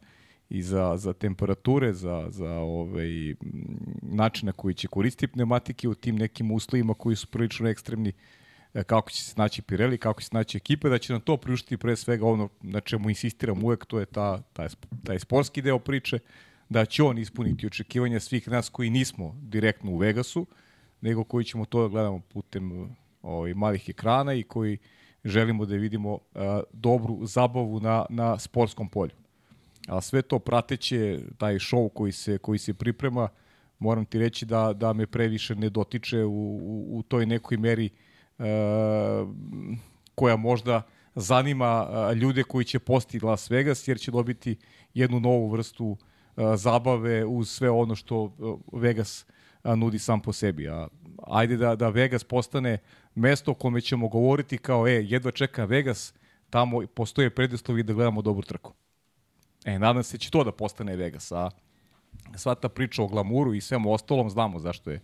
i 0.49 0.61
za, 0.61 0.97
za 0.97 1.13
temperature, 1.13 1.93
za, 1.93 2.27
za 2.29 2.53
ovaj, 2.53 3.35
način 4.01 4.45
na 4.45 4.51
koji 4.51 4.73
će 4.73 4.87
koristiti 4.87 5.33
pneumatike 5.33 5.89
u 5.89 5.95
tim 5.95 6.15
nekim 6.15 6.51
uslovima 6.51 6.93
koji 6.93 7.15
su 7.15 7.27
prilično 7.27 7.69
ekstremni, 7.69 8.13
kako 8.73 9.09
će 9.09 9.23
se 9.23 9.31
snaći 9.31 9.61
Pirelli, 9.61 9.97
kako 9.97 10.21
će 10.21 10.25
se 10.25 10.29
snaći 10.29 10.57
ekipe, 10.57 10.89
da 10.89 10.97
će 10.97 11.13
nam 11.13 11.21
to 11.21 11.37
priuštiti 11.37 11.77
pre 11.77 11.95
svega 11.95 12.25
ono 12.25 12.49
na 12.61 12.79
čemu 12.79 13.09
insistiram 13.09 13.63
uvek, 13.63 13.85
to 13.85 13.99
je 13.99 14.05
ta, 14.05 14.41
taj, 14.53 14.67
taj 15.03 15.19
sportski 15.19 15.61
deo 15.61 15.79
priče, 15.79 16.19
da 16.69 16.85
će 16.85 17.03
on 17.03 17.17
ispuniti 17.17 17.67
očekivanja 17.67 18.19
svih 18.19 18.47
nas 18.47 18.69
koji 18.69 18.89
nismo 18.89 19.35
direktno 19.41 19.91
u 19.91 19.97
Vegasu, 19.97 20.47
nego 21.01 21.23
koji 21.23 21.45
ćemo 21.45 21.65
to 21.65 21.81
da 21.81 21.87
gledamo 21.87 22.19
putem 22.19 22.95
ovaj, 23.21 23.53
malih 23.53 23.89
ekrana 23.89 24.33
i 24.33 24.43
koji 24.43 24.77
želimo 25.23 25.65
da 25.65 25.75
vidimo 25.75 26.19
a, 26.35 26.61
dobru 26.73 27.25
zabavu 27.25 27.79
na, 27.79 28.05
na 28.09 28.39
sportskom 28.39 28.89
polju. 28.89 29.15
A 29.87 30.01
sve 30.01 30.21
to 30.21 30.39
prateće, 30.39 31.19
taj 31.37 31.53
show 31.53 31.89
koji 31.93 32.11
se, 32.11 32.37
koji 32.37 32.59
se 32.59 32.73
priprema, 32.73 33.29
moram 33.79 34.05
ti 34.05 34.19
reći 34.19 34.45
da, 34.45 34.73
da 34.73 34.93
me 34.93 35.07
previše 35.07 35.55
ne 35.55 35.69
dotiče 35.69 36.23
u, 36.23 36.55
u, 36.55 36.97
u 36.97 37.03
toj 37.03 37.25
nekoj 37.25 37.57
meri 37.57 37.89
a, 37.89 38.10
koja 40.15 40.35
možda 40.35 40.81
zanima 41.15 41.65
a, 41.65 42.13
ljude 42.13 42.43
koji 42.43 42.65
će 42.65 42.79
posti 42.79 43.19
Las 43.23 43.49
Vegas, 43.49 43.87
jer 43.87 43.99
će 43.99 44.11
dobiti 44.11 44.57
jednu 44.93 45.19
novu 45.19 45.49
vrstu 45.49 45.97
a, 46.35 46.57
zabave 46.57 47.25
uz 47.25 47.49
sve 47.49 47.69
ono 47.69 47.95
što 47.95 48.35
Vegas 48.71 49.25
nudi 49.63 49.99
sam 49.99 50.21
po 50.21 50.33
sebi. 50.33 50.69
A 50.69 50.87
ajde 51.27 51.57
da, 51.57 51.75
da 51.75 51.89
Vegas 51.89 52.23
postane 52.23 52.77
mesto 53.15 53.51
o 53.51 53.53
kome 53.53 53.81
ćemo 53.81 54.07
govoriti 54.07 54.57
kao, 54.57 54.87
e, 54.87 54.91
jedva 54.91 55.31
čeka 55.31 55.65
Vegas, 55.65 56.13
tamo 56.49 56.81
postoje 56.93 57.29
predislovi 57.29 57.83
da 57.83 57.93
gledamo 57.93 58.21
dobru 58.21 58.43
trku. 58.43 58.73
E, 59.65 59.79
nadam 59.79 60.03
se 60.03 60.17
da 60.17 60.21
će 60.21 60.31
to 60.31 60.43
da 60.43 60.51
postane 60.51 60.95
Vegas, 60.95 61.31
a 61.31 61.49
sva 62.35 62.55
ta 62.55 62.69
priča 62.69 63.03
o 63.03 63.07
glamuru 63.07 63.53
i 63.53 63.61
svemu 63.61 63.93
ostalom 63.93 64.29
znamo 64.29 64.59
zašto 64.59 64.91
je 64.91 65.01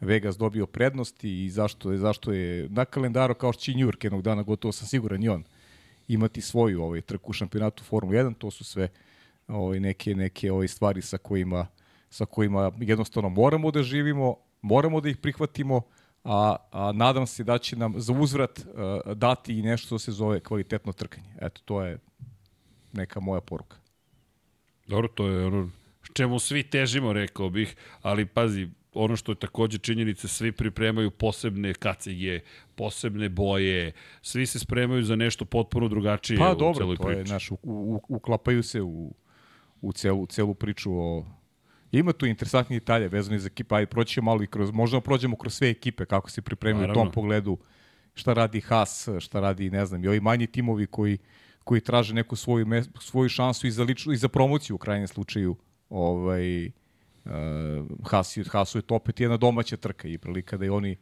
Vegas 0.00 0.38
dobio 0.38 0.66
prednosti 0.66 1.44
i 1.44 1.50
zašto 1.50 1.92
je, 1.92 1.98
zašto 1.98 2.32
je 2.32 2.68
na 2.68 2.84
kalendaru 2.84 3.34
kao 3.34 3.52
što 3.52 3.62
će 3.62 3.72
York 3.72 4.04
jednog 4.04 4.22
dana, 4.22 4.42
gotovo 4.42 4.72
sam 4.72 4.86
siguran 4.86 5.22
i 5.22 5.28
on, 5.28 5.44
imati 6.08 6.40
svoju 6.40 6.82
ovaj, 6.82 7.00
trku 7.00 7.30
u 7.30 7.32
šampionatu 7.32 7.84
Formula 7.84 8.22
1, 8.22 8.34
to 8.38 8.50
su 8.50 8.64
sve 8.64 8.88
ovaj, 9.48 9.80
neke, 9.80 10.14
neke 10.14 10.52
ovaj, 10.52 10.68
stvari 10.68 11.02
sa 11.02 11.18
kojima, 11.18 11.66
sa 12.10 12.26
kojima 12.26 12.72
jednostavno 12.80 13.28
moramo 13.28 13.70
da 13.70 13.82
živimo, 13.82 14.36
moramo 14.62 15.00
da 15.00 15.08
ih 15.08 15.16
prihvatimo, 15.16 15.82
a, 16.24 16.56
a 16.72 16.92
nadam 16.92 17.26
se 17.26 17.44
da 17.44 17.58
će 17.58 17.76
nam 17.76 17.94
za 17.96 18.12
uzvrat 18.12 18.58
uh, 18.58 19.12
dati 19.12 19.58
i 19.58 19.62
nešto 19.62 19.86
što 19.86 19.98
se 19.98 20.12
zove 20.12 20.40
kvalitetno 20.40 20.92
trkanje. 20.92 21.34
Eto, 21.40 21.60
to 21.64 21.82
je 21.82 21.98
neka 22.92 23.20
moja 23.20 23.40
poruka. 23.40 23.76
Dobro, 24.86 25.08
to 25.08 25.26
je 25.26 25.46
ono 25.46 25.70
čemu 26.12 26.38
svi 26.38 26.62
težimo, 26.62 27.12
rekao 27.12 27.50
bih, 27.50 27.76
ali 28.02 28.26
pazi, 28.26 28.68
ono 28.98 29.16
što 29.16 29.32
je 29.32 29.36
takođe 29.36 29.78
činjenica, 29.78 30.28
svi 30.28 30.52
pripremaju 30.52 31.10
posebne 31.10 31.74
kacige, 31.74 32.40
posebne 32.74 33.28
boje, 33.28 33.92
svi 34.22 34.46
se 34.46 34.58
spremaju 34.58 35.02
za 35.02 35.16
nešto 35.16 35.44
potpuno 35.44 35.88
drugačije 35.88 36.38
pa, 36.38 36.52
u 36.52 36.54
dobro, 36.54 36.74
celoj 36.74 36.96
priči. 36.96 37.02
Pa 37.02 37.08
dobro, 37.08 37.24
to 37.24 37.30
je, 37.30 37.32
naš, 37.32 37.50
u, 37.50 37.58
u, 37.62 38.00
uklapaju 38.08 38.62
se 38.62 38.82
u, 38.82 39.14
u 39.80 39.92
celu, 39.92 40.26
celu 40.26 40.54
priču 40.54 40.92
o 40.92 41.26
Ima 41.92 42.12
tu 42.12 42.26
interesantni 42.26 42.78
detalje 42.78 43.08
vezani 43.08 43.38
za 43.38 43.46
ekipa, 43.46 43.76
ajde 43.76 43.86
proći 43.86 44.20
malo 44.20 44.42
i 44.42 44.46
kroz, 44.46 44.70
možda 44.70 45.00
prođemo 45.00 45.36
kroz 45.36 45.54
sve 45.54 45.70
ekipe 45.70 46.04
kako 46.04 46.30
se 46.30 46.42
pripremaju 46.42 46.86
Naravno. 46.86 47.02
u 47.02 47.04
tom 47.04 47.12
pogledu, 47.12 47.58
šta 48.14 48.32
radi 48.32 48.60
Haas, 48.60 49.08
šta 49.20 49.40
radi, 49.40 49.70
ne 49.70 49.86
znam, 49.86 50.04
i 50.04 50.08
ovi 50.08 50.20
manji 50.20 50.46
timovi 50.46 50.86
koji, 50.86 51.18
koji 51.64 51.80
traže 51.80 52.14
neku 52.14 52.36
svoju, 52.36 52.66
svoju 53.00 53.28
šansu 53.28 53.66
i 53.66 53.70
za, 53.70 53.82
ličnu, 53.82 54.12
i 54.12 54.16
za 54.16 54.28
promociju 54.28 54.76
u 54.76 54.78
krajnjem 54.78 55.08
slučaju. 55.08 55.56
Ovaj, 55.88 56.70
uh, 57.28 57.86
Haas, 58.10 58.38
Haasu 58.50 58.78
je 58.78 58.82
to 58.82 58.94
opet 58.94 59.20
jedna 59.20 59.36
domaća 59.36 59.76
trka 59.76 60.08
i 60.08 60.18
prilika 60.18 60.56
da 60.56 60.64
i 60.64 60.68
oni 60.68 60.96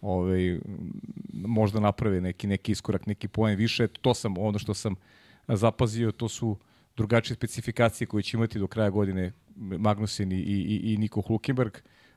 ovaj, 0.00 0.58
možda 1.32 1.80
naprave 1.80 2.20
neki, 2.20 2.46
neki 2.46 2.72
iskorak, 2.72 3.06
neki 3.06 3.28
poen 3.28 3.56
više. 3.56 3.88
To 3.88 4.14
sam, 4.14 4.38
ono 4.38 4.58
što 4.58 4.74
sam 4.74 4.94
zapazio, 5.48 6.12
to 6.12 6.28
su 6.28 6.56
drugačije 6.96 7.34
specifikacije 7.34 8.06
koje 8.06 8.22
će 8.22 8.36
imati 8.36 8.58
do 8.58 8.66
kraja 8.66 8.90
godine 8.90 9.32
Magnussen 9.56 10.32
i, 10.32 10.36
i, 10.36 10.92
i 10.92 10.96
Niko 10.96 11.20
Hulkenberg, 11.20 11.72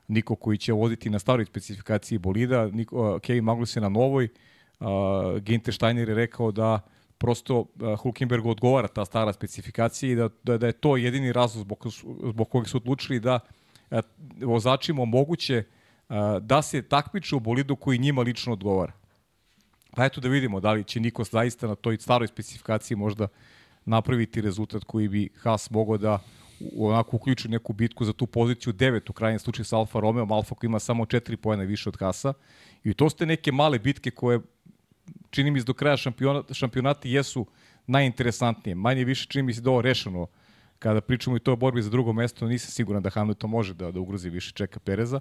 Niko 0.08 0.36
koji 0.36 0.58
će 0.58 0.74
voditi 0.74 1.10
na 1.10 1.20
staroj 1.20 1.46
specifikaciji 1.46 2.18
bolida, 2.18 2.68
Niko, 2.68 3.16
uh, 3.16 3.22
Kevin 3.22 3.44
Magnussen 3.44 3.84
na 3.84 3.90
novoj, 3.90 4.30
uh, 4.80 4.88
Ginter 5.40 5.74
Steiner 5.74 6.10
je 6.10 6.16
rekao 6.16 6.52
da 6.52 6.80
prosto 7.18 7.60
uh, 7.60 8.00
Hulkenbergu 8.00 8.50
odgovara 8.50 8.88
ta 8.88 9.06
stara 9.06 9.34
specifikacija 9.34 10.12
i 10.12 10.16
da, 10.16 10.30
da, 10.44 10.58
da 10.58 10.68
je 10.68 10.74
to 10.74 10.98
jedini 10.98 11.34
razlog 11.34 11.64
zbog, 11.64 11.88
zbog 12.30 12.50
kojeg 12.50 12.68
su 12.68 12.78
odlučili 12.78 13.20
da 13.20 13.40
uh, 13.92 14.00
vozačima 14.42 15.02
omoguće 15.02 15.64
uh, 15.64 16.16
da 16.42 16.62
se 16.62 16.82
takmiče 16.82 17.36
u 17.36 17.40
bolidu 17.40 17.76
koji 17.76 18.00
njima 18.00 18.22
lično 18.22 18.54
odgovara. 18.54 18.94
Pa 19.96 20.06
eto 20.06 20.22
da 20.22 20.28
vidimo 20.30 20.60
da 20.60 20.72
li 20.72 20.84
će 20.84 21.00
Niko 21.00 21.24
zaista 21.24 21.68
na 21.68 21.76
toj 21.76 21.98
staroj 21.98 22.28
specifikaciji 22.28 22.98
možda 22.98 23.28
napraviti 23.86 24.42
rezultat 24.42 24.84
koji 24.84 25.08
bi 25.08 25.30
Haas 25.42 25.70
mogao 25.70 25.98
da 25.98 26.20
onako 26.78 27.16
uključi 27.16 27.50
neku 27.50 27.74
bitku 27.74 28.06
za 28.06 28.14
tu 28.14 28.28
poziciju 28.28 28.74
9 28.74 29.10
u 29.10 29.14
krajnjem 29.14 29.40
slučaju 29.40 29.66
sa 29.66 29.78
Alfa 29.78 30.00
Romeo, 30.00 30.28
Alfa 30.30 30.56
koji 30.56 30.68
ima 30.68 30.80
samo 30.80 31.06
4 31.06 31.36
pojene 31.36 31.66
više 31.66 31.90
od 31.90 31.98
Hasa. 32.00 32.34
I 32.84 32.94
to 32.94 33.10
ste 33.10 33.26
neke 33.26 33.52
male 33.52 33.80
bitke 33.80 34.12
koje 34.12 34.40
čini 35.36 35.52
mi 35.52 35.60
se 35.60 35.66
do 35.66 35.74
kraja 35.74 35.98
šampionata, 35.98 36.54
šampionati 36.54 37.12
jesu 37.12 37.46
najinteresantnije. 37.88 38.76
Manje 38.76 39.04
više 39.06 39.28
čini 39.30 39.44
mi 39.44 39.54
se 39.54 39.62
da 39.62 39.70
ovo 39.70 39.82
rešeno 39.82 40.28
kada 40.80 41.02
pričamo 41.02 41.38
i 41.38 41.40
to 41.40 41.54
o 41.54 41.56
borbi 41.56 41.82
za 41.82 41.90
drugo 41.90 42.14
mesto, 42.14 42.48
nisam 42.48 42.72
siguran 42.72 43.04
da 43.04 43.10
Hamilton 43.10 43.50
može 43.50 43.74
da, 43.74 43.92
da 43.92 44.00
ugrozi 44.00 44.30
više 44.30 44.52
čeka 44.52 44.80
Pereza. 44.80 45.20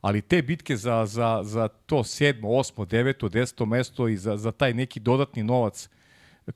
Ali 0.00 0.22
te 0.22 0.42
bitke 0.42 0.76
za, 0.76 1.06
za, 1.06 1.40
za 1.42 1.68
to 1.68 2.04
sedmo, 2.04 2.50
osmo, 2.50 2.84
deveto, 2.84 3.28
deseto 3.28 3.66
mesto 3.66 4.08
i 4.08 4.16
za, 4.16 4.36
za 4.36 4.52
taj 4.52 4.74
neki 4.74 5.00
dodatni 5.00 5.42
novac 5.42 5.88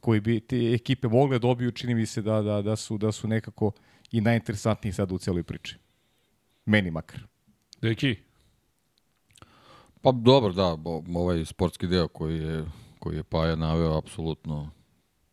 koji 0.00 0.20
bi 0.20 0.40
te 0.40 0.74
ekipe 0.74 1.08
mogle 1.08 1.38
da 1.38 1.46
dobiju, 1.46 1.72
čini 1.72 1.94
mi 1.94 2.06
se 2.06 2.22
da, 2.22 2.42
da, 2.42 2.62
da, 2.62 2.76
su, 2.76 2.98
da 2.98 3.12
su 3.12 3.28
nekako 3.28 3.72
i 4.12 4.20
najinteresantniji 4.20 4.92
sad 4.92 5.12
u 5.12 5.18
celoj 5.18 5.42
priči. 5.42 5.76
Meni 6.66 6.90
makar. 6.90 7.20
Deki? 7.80 8.16
Pa 10.02 10.12
dobro, 10.12 10.52
da, 10.52 10.76
ovaj 11.14 11.44
sportski 11.44 11.86
deo 11.86 12.08
koji 12.08 12.38
je, 12.38 12.64
koji 12.98 13.16
je 13.16 13.22
Paja 13.22 13.56
naveo, 13.56 13.98
apsolutno 13.98 14.70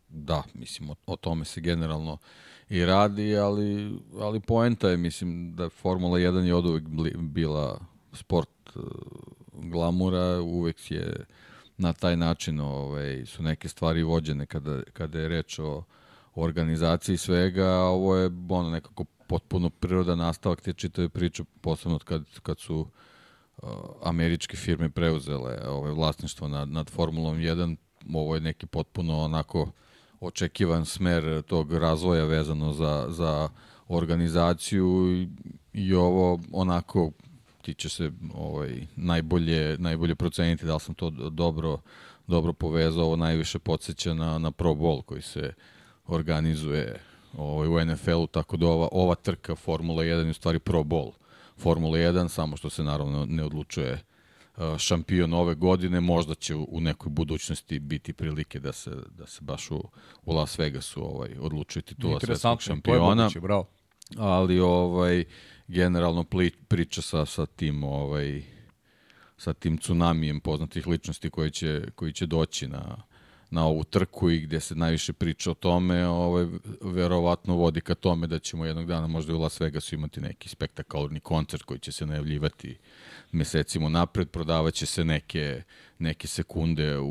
da, 0.08 0.42
mislim, 0.54 0.90
o, 0.90 0.94
o 1.06 1.16
tome 1.16 1.44
se 1.44 1.60
generalno 1.60 2.18
i 2.68 2.84
radi, 2.84 3.36
ali, 3.36 3.98
ali 4.20 4.40
poenta 4.40 4.88
je, 4.88 4.96
mislim, 4.96 5.56
da 5.56 5.68
Formula 5.68 6.18
1 6.18 6.44
je 6.44 6.54
od 6.54 6.66
uvek 6.66 6.84
bila 7.18 7.80
sport 8.12 8.76
uh, 8.76 8.82
glamura, 9.52 10.40
uvek 10.40 10.90
je 10.90 11.24
na 11.78 11.92
taj 11.92 12.16
način 12.16 12.60
ovaj, 12.60 13.26
su 13.26 13.42
neke 13.42 13.68
stvari 13.68 14.02
vođene 14.02 14.46
kada, 14.46 14.82
kada 14.92 15.18
je 15.18 15.28
reč 15.28 15.58
o 15.58 15.82
organizaciji 16.34 17.16
svega, 17.16 17.66
a 17.66 17.80
ovo 17.80 18.16
je 18.16 18.30
ono 18.48 18.70
nekako 18.70 19.04
potpuno 19.04 19.70
prirodan 19.70 20.18
nastavak 20.18 20.60
te 20.60 20.72
čitave 20.72 21.08
priče, 21.08 21.44
posebno 21.60 21.98
kad, 21.98 22.24
kad 22.42 22.58
su 22.58 22.76
uh, 22.76 22.88
američke 24.02 24.56
firme 24.56 24.88
preuzele 24.88 25.68
ovaj, 25.68 25.92
vlasništvo 25.92 26.48
nad, 26.48 26.68
nad 26.68 26.90
Formulom 26.90 27.36
1, 27.36 27.76
ovo 28.14 28.34
je 28.34 28.40
neki 28.40 28.66
potpuno 28.66 29.18
onako 29.18 29.70
očekivan 30.20 30.84
smer 30.84 31.42
tog 31.42 31.72
razvoja 31.72 32.24
vezano 32.24 32.72
za, 32.72 33.06
za 33.08 33.48
organizaciju 33.88 35.26
i, 35.72 35.94
ovo 35.94 36.40
onako 36.52 37.10
ti 37.62 37.74
će 37.74 37.88
se 37.88 38.10
ovaj, 38.34 38.86
najbolje, 38.96 39.78
najbolje 39.78 40.14
proceniti 40.14 40.66
da 40.66 40.74
li 40.74 40.80
sam 40.80 40.94
to 40.94 41.10
dobro, 41.10 41.78
dobro 42.26 42.52
povezao, 42.52 43.04
ovo 43.04 43.16
najviše 43.16 43.58
podsjeća 43.58 44.14
na, 44.14 44.38
na 44.38 44.50
Pro 44.50 44.70
Bowl 44.70 45.02
koji 45.02 45.22
se 45.22 45.40
uh, 45.40 45.54
organizuje 46.08 47.00
ovaj, 47.36 47.68
u 47.68 47.84
NFL-u, 47.84 48.26
tako 48.26 48.56
da 48.56 48.66
ova, 48.66 48.88
ova 48.92 49.14
trka 49.14 49.54
Formula 49.54 50.02
1 50.02 50.24
je 50.24 50.30
u 50.30 50.34
stvari 50.34 50.58
Pro 50.58 50.82
Bowl 50.82 51.12
Formula 51.58 51.98
1, 51.98 52.28
samo 52.28 52.56
što 52.56 52.70
se 52.70 52.82
naravno 52.82 53.26
ne 53.28 53.44
odlučuje 53.44 53.92
uh, 54.56 54.78
šampion 54.78 55.32
ove 55.32 55.54
godine, 55.54 56.00
možda 56.00 56.34
će 56.34 56.54
u 56.54 56.80
nekoj 56.80 57.10
budućnosti 57.10 57.78
biti 57.78 58.12
prilike 58.12 58.60
da 58.60 58.72
se, 58.72 58.90
da 59.10 59.26
se 59.26 59.38
baš 59.42 59.70
u, 59.70 59.88
u 60.24 60.32
Las 60.32 60.58
Vegasu 60.58 61.04
ovaj, 61.04 61.36
odlučuje 61.40 61.82
titula 61.82 62.20
svetskog 62.20 62.62
šampiona. 62.62 63.14
Moguće, 63.14 63.40
bravo. 63.40 63.66
Ali 64.16 64.60
ovaj, 64.60 65.24
generalno 65.68 66.24
priča 66.68 67.02
sa, 67.02 67.26
sa 67.26 67.46
tim 67.46 67.84
ovaj, 67.84 68.42
sa 69.36 69.52
tim 69.52 69.78
tsunamijem 69.78 70.40
poznatih 70.40 70.86
ličnosti 70.86 71.30
koji 71.30 71.50
će, 71.50 71.82
koji 71.94 72.12
će 72.12 72.26
doći 72.26 72.68
na, 72.68 72.96
na 73.56 73.66
ovu 73.66 73.84
trku 73.84 74.30
i 74.30 74.40
gde 74.40 74.60
se 74.60 74.74
najviše 74.74 75.12
priča 75.12 75.50
o 75.50 75.54
tome, 75.54 76.06
ovaj, 76.06 76.46
verovatno 76.80 77.56
vodi 77.56 77.80
ka 77.80 77.94
tome 77.94 78.26
da 78.26 78.38
ćemo 78.38 78.64
jednog 78.64 78.86
dana 78.86 79.06
možda 79.06 79.34
u 79.34 79.40
Las 79.40 79.60
Vegasu 79.60 79.94
imati 79.94 80.20
neki 80.20 80.48
spektakularni 80.48 81.20
koncert 81.20 81.62
koji 81.62 81.80
će 81.80 81.92
se 81.92 82.06
najavljivati 82.06 82.76
mesecima 83.32 83.88
napred, 83.88 84.28
prodavaće 84.28 84.86
se 84.86 85.04
neke, 85.04 85.62
neke 85.98 86.28
sekunde 86.28 86.98
u, 86.98 87.06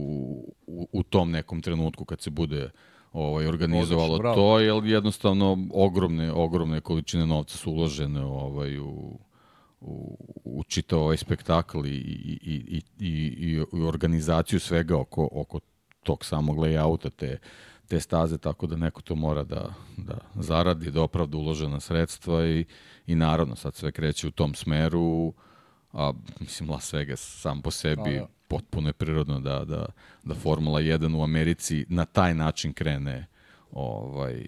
u, 0.67 0.87
u 0.91 1.03
tom 1.03 1.31
nekom 1.31 1.61
trenutku 1.61 2.05
kad 2.05 2.21
se 2.21 2.29
bude 2.29 2.69
ovaj, 3.13 3.47
organizovalo 3.47 4.15
Odlično, 4.15 4.35
to, 4.35 4.59
jer 4.59 4.85
jednostavno 4.85 5.67
ogromne, 5.73 6.31
ogromne 6.31 6.81
količine 6.81 7.25
novca 7.25 7.57
su 7.57 7.71
uložene 7.71 8.25
ovaj, 8.25 8.79
u, 8.79 9.19
u, 9.81 10.17
u 10.43 10.63
čitav 10.63 10.99
ovaj 10.99 11.17
spektakl 11.17 11.85
i, 11.85 11.89
i, 11.89 12.37
i, 12.41 12.81
i, 12.99 13.57
i 13.73 13.81
organizaciju 13.81 14.59
svega 14.59 14.97
oko, 14.97 15.29
oko 15.31 15.59
tog 16.05 16.25
samog 16.25 16.57
layouta 16.57 17.09
te, 17.09 17.39
te 17.87 17.99
staze, 17.99 18.37
tako 18.37 18.67
da 18.67 18.75
neko 18.75 19.01
to 19.01 19.15
mora 19.15 19.43
da, 19.43 19.73
da 19.97 20.17
zaradi, 20.35 20.91
da 20.91 21.01
opravda 21.01 21.37
uložena 21.37 21.79
sredstva 21.79 22.45
i, 22.45 22.65
i 23.07 23.15
naravno 23.15 23.55
sad 23.55 23.75
sve 23.75 23.91
kreće 23.91 24.27
u 24.27 24.31
tom 24.31 24.55
smeru, 24.55 25.33
a 25.93 26.13
mislim 26.39 26.69
Las 26.69 26.93
Vegas 26.93 27.41
sam 27.41 27.61
po 27.61 27.71
sebi 27.71 28.17
A, 28.17 28.21
da. 28.21 28.27
potpuno 28.47 28.89
je 28.89 28.93
prirodno 28.93 29.39
da, 29.39 29.65
da, 29.65 29.85
da 30.23 30.35
Formula 30.35 30.81
1 30.81 31.15
u 31.15 31.23
Americi 31.23 31.85
na 31.89 32.05
taj 32.05 32.33
način 32.33 32.73
krene 32.73 33.25
ovaj, 33.71 34.45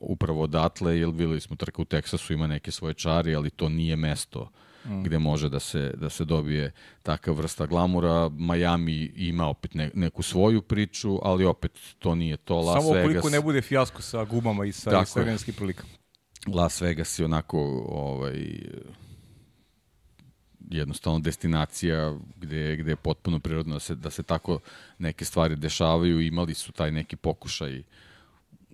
upravo 0.00 0.42
odatle, 0.42 0.98
jer 0.98 1.08
videli 1.08 1.40
smo 1.40 1.56
trka 1.56 1.82
u 1.82 1.84
Teksasu 1.84 2.32
ima 2.32 2.46
neke 2.46 2.70
svoje 2.70 2.94
čari, 2.94 3.34
ali 3.34 3.50
to 3.50 3.68
nije 3.68 3.96
mesto 3.96 4.50
mm. 4.84 5.02
gde 5.02 5.18
može 5.18 5.48
da 5.48 5.60
se, 5.60 5.92
da 5.96 6.10
se 6.10 6.24
dobije 6.24 6.72
takav 7.02 7.34
vrsta 7.34 7.66
glamura. 7.66 8.28
Miami 8.28 9.12
ima 9.16 9.48
opet 9.48 9.74
ne, 9.74 9.90
neku 9.94 10.22
svoju 10.22 10.62
priču, 10.62 11.18
ali 11.22 11.44
opet 11.44 11.78
to 11.98 12.14
nije 12.14 12.36
to. 12.36 12.56
Las 12.56 12.82
Samo 12.82 12.94
Vegas, 12.94 13.04
ukoliko 13.04 13.30
ne 13.30 13.40
bude 13.40 13.62
fijasko 13.62 14.02
sa 14.02 14.24
gumama 14.24 14.64
i 14.64 14.72
sa, 14.72 14.90
Tako 14.90 15.02
i 15.02 15.06
sa 15.06 15.20
je. 15.20 15.22
vremenskim 15.22 15.54
prilikama. 15.54 15.92
Las 16.46 16.80
Vegas 16.80 17.18
je 17.18 17.24
onako 17.24 17.58
ovaj, 17.88 18.60
jednostavno 20.70 21.18
destinacija 21.18 22.18
gde, 22.36 22.76
gde 22.76 22.90
je 22.90 22.96
potpuno 22.96 23.40
prirodno 23.40 23.74
da 23.74 23.80
se, 23.80 23.94
da 23.94 24.10
se 24.10 24.22
tako 24.22 24.58
neke 24.98 25.24
stvari 25.24 25.56
dešavaju. 25.56 26.20
Imali 26.20 26.54
su 26.54 26.72
taj 26.72 26.92
neki 26.92 27.16
pokušaj 27.16 27.82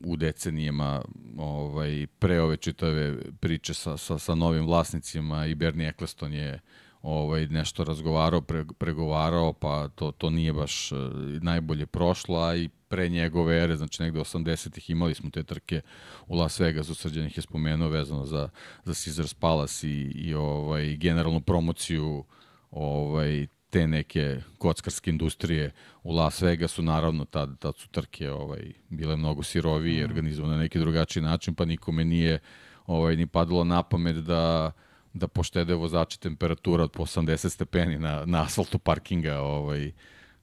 u 0.01 0.17
decenijama 0.17 1.03
ovaj, 1.39 2.07
pre 2.19 2.41
ove 2.41 2.57
čitave 2.57 3.17
priče 3.41 3.75
sa, 3.75 3.97
sa, 3.97 4.19
sa 4.19 4.35
novim 4.35 4.67
vlasnicima 4.67 5.47
i 5.47 5.55
Bernie 5.55 5.89
Eccleston 5.89 6.33
je 6.33 6.61
ovaj 7.03 7.47
nešto 7.47 7.85
razgovarao, 7.85 8.41
pre, 8.41 8.65
pregovarao, 8.79 9.53
pa 9.53 9.89
to, 9.89 10.13
to 10.13 10.31
nije 10.31 10.53
baš 10.53 10.93
e, 10.93 10.97
najbolje 11.43 11.87
prošlo, 11.87 12.41
a 12.41 12.57
i 12.57 12.69
pre 12.89 13.09
njegove 13.09 13.63
ere, 13.63 13.77
znači 13.77 14.03
negde 14.03 14.21
80-ih 14.21 14.91
imali 14.91 15.15
smo 15.15 15.31
te 15.31 15.43
trke 15.43 15.81
u 16.27 16.37
Las 16.37 16.61
Vegasu, 16.61 16.95
Srđan 16.95 17.27
ih 17.27 17.37
je 17.39 17.43
spomenuo 17.43 17.89
vezano 17.89 18.27
za, 18.27 18.49
za 18.85 18.95
Caesars 18.95 19.35
Palace 19.35 19.89
i, 19.89 20.11
i 20.15 20.35
ovaj, 20.35 20.97
generalnu 20.97 21.41
promociju 21.41 22.25
ovaj, 22.71 23.47
te 23.71 23.87
neke 23.87 24.41
kockarske 24.59 25.11
industrije 25.11 25.73
u 26.03 26.13
Las 26.13 26.43
Vegasu, 26.43 26.83
naravno 26.83 27.25
tad, 27.25 27.59
tad 27.59 27.77
su 27.77 27.89
trke 27.89 28.31
ovaj, 28.31 28.73
bile 28.89 29.17
mnogo 29.17 29.43
sirovije, 29.43 30.05
organizovane 30.05 30.55
na 30.55 30.61
neki 30.63 30.79
drugačiji 30.79 31.23
način, 31.23 31.55
pa 31.55 31.65
nikome 31.65 32.05
nije 32.05 32.39
ovaj, 32.87 33.17
ni 33.17 33.27
padalo 33.27 33.65
na 33.65 33.83
pamet 33.83 34.17
da 34.17 34.73
da 35.13 35.29
poštede 35.29 35.75
vozači 35.75 36.21
temperatura 36.21 36.85
od 36.85 36.93
po 36.93 37.03
80 37.03 37.49
stepeni 37.49 37.99
na, 37.99 38.25
na 38.27 38.43
asfaltu 38.43 38.79
parkinga 38.79 39.39
ovaj, 39.39 39.93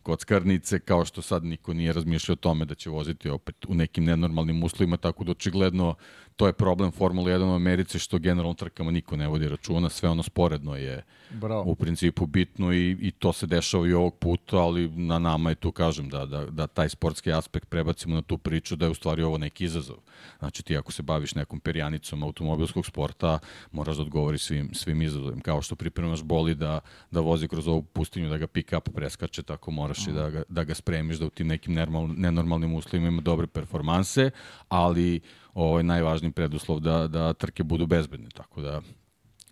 kockarnice, 0.04 0.80
kao 0.80 1.06
što 1.06 1.22
sad 1.22 1.44
niko 1.44 1.74
nije 1.74 1.94
razmišljao 1.94 2.34
o 2.34 2.36
tome 2.36 2.66
da 2.66 2.76
će 2.76 2.90
voziti 2.90 3.30
opet 3.30 3.66
u 3.68 3.76
nekim 3.76 4.04
nenormalnim 4.04 4.64
uslovima, 4.64 4.98
tako 4.98 5.24
da 5.24 5.32
očigledno 5.32 5.96
to 6.38 6.48
je 6.48 6.54
problem 6.54 6.92
Formula 6.92 7.30
1 7.30 7.44
u 7.44 7.56
Americi, 7.56 8.00
što 8.00 8.20
generalno 8.20 8.54
trkama 8.54 8.92
niko 8.92 9.16
ne 9.18 9.28
vodi 9.28 9.48
računa, 9.48 9.90
sve 9.90 10.10
ono 10.10 10.24
sporedno 10.24 10.76
je 10.76 11.04
Bravo. 11.30 11.64
u 11.72 11.76
principu 11.76 12.26
bitno 12.26 12.74
i, 12.74 12.98
i 13.02 13.12
to 13.12 13.34
se 13.34 13.48
dešava 13.48 13.88
i 13.88 13.94
ovog 13.94 14.16
puta, 14.16 14.58
ali 14.58 14.90
na 14.90 15.20
nama 15.20 15.50
je 15.50 15.56
tu, 15.56 15.72
kažem, 15.72 16.10
da, 16.10 16.26
da, 16.26 16.46
da 16.46 16.68
taj 16.68 16.90
sportski 16.90 17.32
aspekt 17.32 17.70
prebacimo 17.70 18.16
na 18.16 18.22
tu 18.22 18.38
priču 18.38 18.76
da 18.76 18.86
je 18.86 18.92
u 18.92 18.94
stvari 18.94 19.24
ovo 19.24 19.38
neki 19.38 19.66
izazov. 19.66 19.98
Znači 20.40 20.64
ti 20.64 20.78
ako 20.78 20.92
se 20.92 21.04
baviš 21.04 21.36
nekom 21.36 21.60
perjanicom 21.60 22.24
automobilskog 22.24 22.86
sporta, 22.86 23.40
moraš 23.72 23.96
da 23.96 24.02
odgovoriš 24.02 24.44
svim, 24.44 24.70
svim 24.74 25.02
izazovima. 25.02 25.42
Kao 25.42 25.62
što 25.62 25.76
pripremaš 25.76 26.24
boli 26.24 26.56
da, 26.56 26.80
da 27.12 27.20
vozi 27.20 27.48
kroz 27.48 27.68
ovu 27.68 27.82
pustinju, 27.82 28.30
da 28.30 28.38
ga 28.38 28.48
pick-up 28.48 28.94
preskače, 28.94 29.44
tako 29.44 29.72
moraš 29.72 30.08
i 30.08 30.12
da 30.12 30.30
ga, 30.30 30.44
da 30.50 30.64
ga 30.64 30.74
spremiš 30.74 31.18
da 31.18 31.26
u 31.26 31.30
tim 31.30 31.48
nekim 31.48 31.74
normal, 31.74 32.08
nenormalnim 32.08 32.76
uslovima 32.76 33.08
ima 33.08 33.22
dobre 33.22 33.48
performanse, 33.48 34.30
ali 34.70 35.22
ovaj, 35.58 35.84
najvažniji 35.84 36.32
preduslov 36.32 36.80
da, 36.80 37.08
da 37.08 37.34
trke 37.34 37.64
budu 37.64 37.86
bezbedne. 37.86 38.30
Tako 38.30 38.62
da 38.62 38.82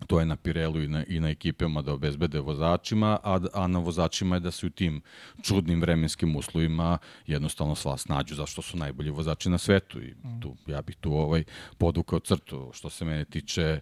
to 0.06 0.20
je 0.20 0.26
na 0.26 0.36
Pirelu 0.36 0.82
i 0.82 0.88
na, 0.88 1.04
i 1.08 1.20
na 1.20 1.30
ekipama 1.30 1.82
da 1.82 1.92
obezbede 1.92 2.40
vozačima, 2.40 3.18
a, 3.22 3.40
a 3.54 3.66
na 3.66 3.78
vozačima 3.78 4.36
je 4.36 4.40
da 4.40 4.50
se 4.50 4.66
u 4.66 4.70
tim 4.70 5.00
čudnim 5.42 5.80
vremenskim 5.80 6.36
uslovima 6.36 6.98
jednostavno 7.26 7.74
sva 7.74 7.96
snađu 7.96 8.34
zašto 8.34 8.62
su 8.62 8.76
najbolji 8.76 9.10
vozači 9.10 9.50
na 9.50 9.58
svetu 9.58 10.02
i 10.02 10.14
tu, 10.42 10.56
ja 10.66 10.82
bih 10.82 10.96
tu 10.96 11.12
ovaj 11.12 11.44
podukao 11.78 12.20
crtu. 12.20 12.70
Što 12.72 12.90
se 12.90 13.04
mene 13.04 13.24
tiče, 13.24 13.80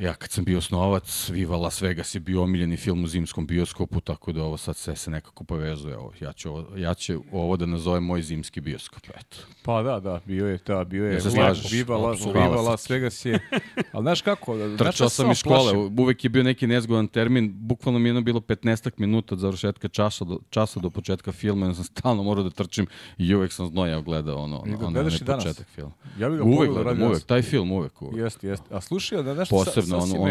ja 0.00 0.14
kad 0.14 0.30
sam 0.30 0.44
bio 0.44 0.58
osnovac, 0.58 1.28
Viva 1.28 1.56
Las 1.56 1.82
Vegas 1.82 2.14
je 2.14 2.20
bio 2.20 2.42
omiljeni 2.42 2.76
film 2.76 3.04
u 3.04 3.06
zimskom 3.06 3.46
bioskopu, 3.46 4.00
tako 4.00 4.32
da 4.32 4.42
ovo 4.42 4.56
sad 4.56 4.76
sve 4.76 4.96
se 4.96 5.10
nekako 5.10 5.44
povezuje. 5.44 5.96
Ovo. 5.96 6.12
Ja, 6.20 6.32
ću 6.32 6.50
ovo, 6.50 6.76
ja 6.76 6.94
ću 6.94 7.22
ovo 7.32 7.56
da 7.56 7.66
nazovem 7.66 8.04
moj 8.04 8.22
zimski 8.22 8.60
bioskop. 8.60 9.02
Eto. 9.08 9.36
Pa 9.62 9.82
da, 9.82 10.00
da, 10.00 10.20
bio 10.24 10.46
je, 10.46 10.58
da, 10.66 10.84
bio 10.84 11.04
je. 11.04 11.12
Jel 11.12 11.20
se 11.20 11.30
slažeš? 11.30 11.72
Viva, 11.72 11.96
La, 11.96 12.10
Apsolutno. 12.12 12.42
Viva 12.42 12.62
Las 12.62 12.90
Vegas 12.90 13.24
je. 13.24 13.48
Ali 13.92 14.02
znaš 14.02 14.22
kako? 14.22 14.56
Trčao 14.78 15.08
sam 15.08 15.30
iz 15.30 15.36
škole, 15.36 15.72
plašim? 15.72 15.98
uvek 15.98 16.24
je 16.24 16.30
bio 16.30 16.42
neki 16.42 16.66
nezgodan 16.66 17.08
termin, 17.08 17.52
bukvalno 17.54 17.98
mi 17.98 18.08
je 18.08 18.20
bilo 18.20 18.40
15 18.40 18.90
minuta 18.96 19.34
od 19.34 19.38
završetka 19.38 19.88
časa 19.88 20.24
do, 20.24 20.38
časa 20.50 20.80
do 20.80 20.90
početka 20.90 21.32
filma, 21.32 21.66
ja 21.66 21.74
sam 21.74 21.84
stalno 21.84 22.22
morao 22.22 22.44
da 22.44 22.50
trčim 22.50 22.86
i 23.18 23.34
uvek 23.34 23.52
sam 23.52 23.66
znojao 23.66 24.02
gledao 24.02 24.38
ono, 24.38 24.62
Jel 24.66 24.78
ga 24.78 24.86
ono, 24.86 24.92
gledaš 24.92 25.12
onaj 25.12 25.22
i 25.22 25.24
danas? 25.24 25.44
početak 25.44 25.66
filma. 25.74 25.92
Ja 26.18 26.28
bih 26.28 26.38
ga 26.38 26.44
Uvek 26.44 26.56
pogledao 26.56 26.74
gledam, 26.74 26.98
radi 26.98 27.02
uvek, 27.02 27.14
nas. 27.14 27.24
taj 27.24 27.42
film 27.42 27.72
uvek, 27.72 28.02
uvek. 28.02 28.16
Jeste, 28.16 28.48
jeste. 28.48 28.74
A 28.74 28.80
slušaj, 28.80 29.22
da 29.22 29.34
nešto 29.34 29.56
Posebno 29.56 29.82
sa, 29.82 29.86
sa 29.89 29.89
ono, 29.89 29.89
ono 29.89 29.89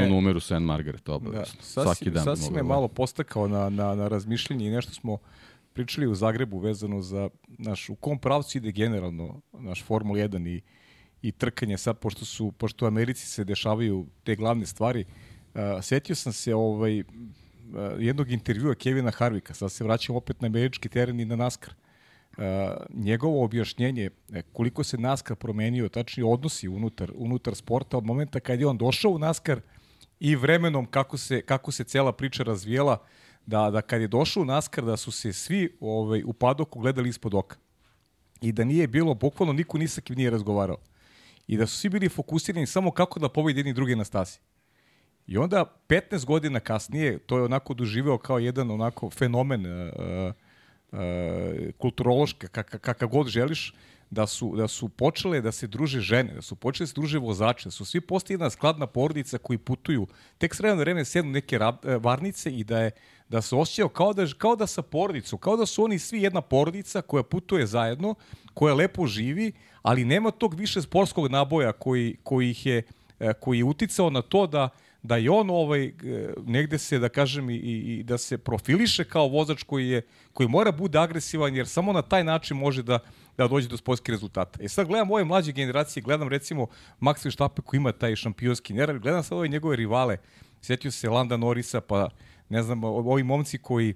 numeru 0.09 0.39
San 0.39 0.63
Margaret, 0.63 1.05
Da, 1.05 1.13
obavezno. 1.13 1.61
sad 1.61 1.83
Svaki 1.83 2.03
si, 2.03 2.11
dan 2.11 2.23
sad 2.23 2.39
si 2.39 2.51
me 2.51 2.57
da 2.57 2.63
malo 2.63 2.87
postakao 2.87 3.47
na, 3.47 3.69
na, 3.69 3.95
na 3.95 4.07
razmišljenje 4.07 4.67
i 4.67 4.71
nešto 4.71 4.93
smo 4.93 5.17
pričali 5.73 6.07
u 6.07 6.15
Zagrebu 6.15 6.59
vezano 6.59 7.01
za, 7.01 7.29
naš, 7.47 7.89
u 7.89 7.95
kom 7.95 8.19
pravcu 8.19 8.57
ide 8.57 8.71
generalno 8.71 9.41
naš 9.53 9.83
Formula 9.83 10.19
1 10.19 10.47
i, 10.47 10.61
i 11.21 11.31
trkanje 11.31 11.77
sad, 11.77 11.99
pošto 11.99 12.25
su, 12.25 12.51
pošto 12.51 12.85
u 12.85 12.87
Americi 12.87 13.27
se 13.27 13.43
dešavaju 13.43 14.07
te 14.23 14.35
glavne 14.35 14.65
stvari. 14.65 15.05
Uh, 15.53 15.61
setio 15.81 16.15
sam 16.15 16.33
se 16.33 16.55
ovaj, 16.55 16.99
uh, 16.99 17.05
jednog 17.99 18.31
intervjua 18.31 18.75
Kevina 18.75 19.11
Harvika, 19.11 19.53
sad 19.53 19.71
se 19.71 19.83
vraćam 19.83 20.15
opet 20.15 20.41
na 20.41 20.45
američki 20.45 20.89
teren 20.89 21.19
i 21.19 21.25
na 21.25 21.35
NASCAR. 21.35 21.73
Uh, 21.73 21.88
njegovo 22.93 23.43
objašnjenje 23.43 24.09
e, 24.33 24.41
koliko 24.53 24.83
se 24.83 24.97
NASCAR 24.97 25.35
promenio, 25.37 25.89
tačnije 25.89 26.25
odnosi 26.25 26.67
unutar, 26.67 27.11
unutar 27.15 27.55
sporta 27.55 27.97
od 27.97 28.05
momenta 28.05 28.39
kad 28.39 28.59
je 28.59 28.67
on 28.67 28.77
došao 28.77 29.11
u 29.11 29.19
NASCAR 29.19 29.61
i 30.19 30.35
vremenom 30.35 30.85
kako 30.85 31.17
se, 31.17 31.41
kako 31.41 31.71
se 31.71 31.83
cela 31.83 32.11
priča 32.11 32.43
razvijela, 32.43 32.97
da, 33.45 33.69
da 33.71 33.81
kad 33.81 34.01
je 34.01 34.07
došao 34.07 34.43
u 34.43 34.45
NASCAR 34.45 34.85
da 34.85 34.97
su 34.97 35.11
se 35.11 35.33
svi 35.33 35.77
ovaj, 35.79 36.23
u 36.25 36.33
padoku 36.33 36.79
gledali 36.79 37.09
ispod 37.09 37.33
oka. 37.33 37.57
I 38.41 38.51
da 38.51 38.63
nije 38.63 38.87
bilo, 38.87 39.13
bukvalno 39.13 39.53
niko 39.53 39.77
ni 39.77 39.87
sa 39.87 40.01
kim 40.01 40.15
nije 40.15 40.29
razgovarao. 40.29 40.77
I 41.47 41.57
da 41.57 41.67
su 41.67 41.77
svi 41.77 41.89
bili 41.89 42.09
fokusirani 42.09 42.67
samo 42.67 42.91
kako 42.91 43.19
da 43.19 43.29
pobedi 43.29 43.59
jedni 43.59 43.73
drugi 43.73 43.95
na 43.95 44.03
stasi. 44.03 44.39
I 45.27 45.37
onda 45.37 45.65
15 45.87 46.25
godina 46.25 46.59
kasnije 46.59 47.19
to 47.19 47.37
je 47.37 47.43
onako 47.43 47.73
doživeo 47.73 48.17
kao 48.17 48.39
jedan 48.39 48.71
onako 48.71 49.09
fenomen 49.09 49.65
uh, 49.65 50.33
kulturološka, 51.77 52.47
kakav 52.47 52.79
kaka 52.79 53.05
god 53.05 53.27
želiš, 53.27 53.73
da 54.09 54.27
su, 54.27 54.55
da 54.55 54.67
su 54.67 54.89
počele 54.89 55.41
da 55.41 55.51
se 55.51 55.67
druže 55.67 55.99
žene, 55.99 56.33
da 56.33 56.41
su 56.41 56.55
počele 56.55 56.83
da 56.83 56.87
se 56.87 56.93
druže 56.93 57.19
vozače, 57.19 57.67
da 57.67 57.71
su 57.71 57.85
svi 57.85 58.01
postali 58.01 58.33
jedna 58.33 58.49
skladna 58.49 58.87
porodica 58.87 59.37
koji 59.37 59.57
putuju. 59.57 60.07
Tek 60.37 60.55
s 60.55 60.59
vremena 60.59 60.81
vreme 60.81 61.05
sednu 61.05 61.31
neke 61.31 61.57
rab, 61.57 61.85
e, 61.85 61.97
varnice 61.97 62.51
i 62.51 62.63
da 62.63 62.79
je 62.79 62.91
da 63.29 63.41
se 63.41 63.55
osjećao 63.55 63.89
kao 63.89 64.13
da, 64.13 64.25
kao 64.37 64.55
da 64.55 64.67
sa 64.67 64.81
porodicom, 64.81 65.39
kao 65.39 65.57
da 65.57 65.65
su 65.65 65.83
oni 65.83 65.99
svi 65.99 66.21
jedna 66.21 66.41
porodica 66.41 67.01
koja 67.01 67.23
putuje 67.23 67.67
zajedno, 67.67 68.15
koja 68.53 68.73
lepo 68.73 69.07
živi, 69.07 69.51
ali 69.81 70.05
nema 70.05 70.31
tog 70.31 70.53
više 70.53 70.81
sportskog 70.81 71.31
naboja 71.31 71.71
koji, 71.71 72.17
koji 72.23 72.49
ih 72.49 72.65
je 72.65 72.83
e, 73.19 73.33
koji 73.33 73.57
je 73.57 73.63
uticao 73.63 74.09
na 74.09 74.21
to 74.21 74.47
da 74.47 74.69
da 75.03 75.17
je 75.17 75.31
on 75.31 75.49
ovaj 75.49 75.85
e, 75.85 75.93
negde 76.45 76.77
se 76.77 76.99
da 76.99 77.09
kažem 77.09 77.49
i, 77.49 77.55
i 77.55 78.03
da 78.03 78.17
se 78.17 78.37
profiliše 78.37 79.03
kao 79.03 79.27
vozač 79.27 79.63
koji 79.63 79.89
je 79.89 80.01
koji 80.33 80.49
mora 80.49 80.71
bude 80.71 80.99
agresivan 80.99 81.55
jer 81.55 81.67
samo 81.67 81.93
na 81.93 82.01
taj 82.01 82.23
način 82.23 82.57
može 82.57 82.83
da 82.83 82.99
da 83.37 83.47
dođe 83.47 83.67
do 83.67 83.77
sportskih 83.77 84.11
rezultata. 84.11 84.59
E 84.63 84.67
sad 84.67 84.87
gledam 84.87 85.11
ove 85.11 85.23
mlađe 85.23 85.51
generacije, 85.51 86.03
gledam 86.03 86.27
recimo 86.27 86.67
Max 86.99 87.25
Verstappen 87.25 87.65
koji 87.65 87.77
ima 87.77 87.91
taj 87.91 88.15
šampionski 88.15 88.73
nerad, 88.73 88.99
gledam 88.99 89.23
sad 89.23 89.37
ove 89.37 89.47
njegove 89.47 89.75
rivale. 89.75 90.17
Sjetio 90.61 90.91
se 90.91 91.09
Landa 91.09 91.37
Norisa, 91.37 91.81
pa 91.81 92.09
ne 92.49 92.63
znam, 92.63 92.83
ovi 92.83 93.23
momci 93.23 93.57
koji 93.57 93.93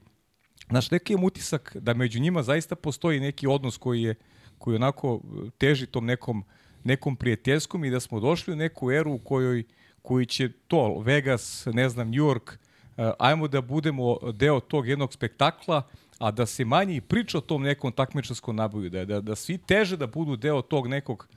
Znaš, 0.70 0.92
neki 0.92 1.14
imam 1.14 1.24
utisak 1.24 1.78
da 1.80 1.94
među 1.94 2.20
njima 2.20 2.44
zaista 2.44 2.76
postoji 2.76 3.20
neki 3.20 3.48
odnos 3.48 3.78
koji 3.78 4.02
je 4.02 4.16
koji 4.58 4.76
onako 4.76 5.22
teži 5.58 5.86
tom 5.86 6.06
nekom, 6.06 6.44
nekom 6.84 7.16
prijateljskom 7.16 7.86
i 7.86 7.90
da 7.90 8.00
smo 8.00 8.20
došli 8.20 8.54
u 8.54 8.56
neku 8.56 8.92
eru 8.92 9.14
u 9.14 9.20
kojoj 9.20 9.64
koji 10.04 10.26
će 10.26 10.50
to, 10.68 11.00
Vegas, 11.00 11.66
ne 11.74 11.90
znam, 11.90 12.08
New 12.08 12.24
York, 12.24 12.52
uh, 12.52 13.12
ajmo 13.20 13.48
da 13.48 13.62
budemo 13.62 14.18
deo 14.34 14.60
tog 14.60 14.88
jednog 14.88 15.14
spektakla, 15.14 15.82
a 16.20 16.32
da 16.32 16.46
se 16.46 16.66
manje 16.66 17.02
priča 17.02 17.38
o 17.38 17.42
tom 17.42 17.64
nekom 17.64 17.92
takmičarskom 17.92 18.56
naboju, 18.56 18.90
da, 18.90 19.06
da, 19.06 19.22
da 19.22 19.36
svi 19.36 19.58
teže 19.58 19.98
da 19.98 20.08
budu 20.08 20.36
deo 20.36 20.62
tog 20.62 20.88
nekog 20.88 21.28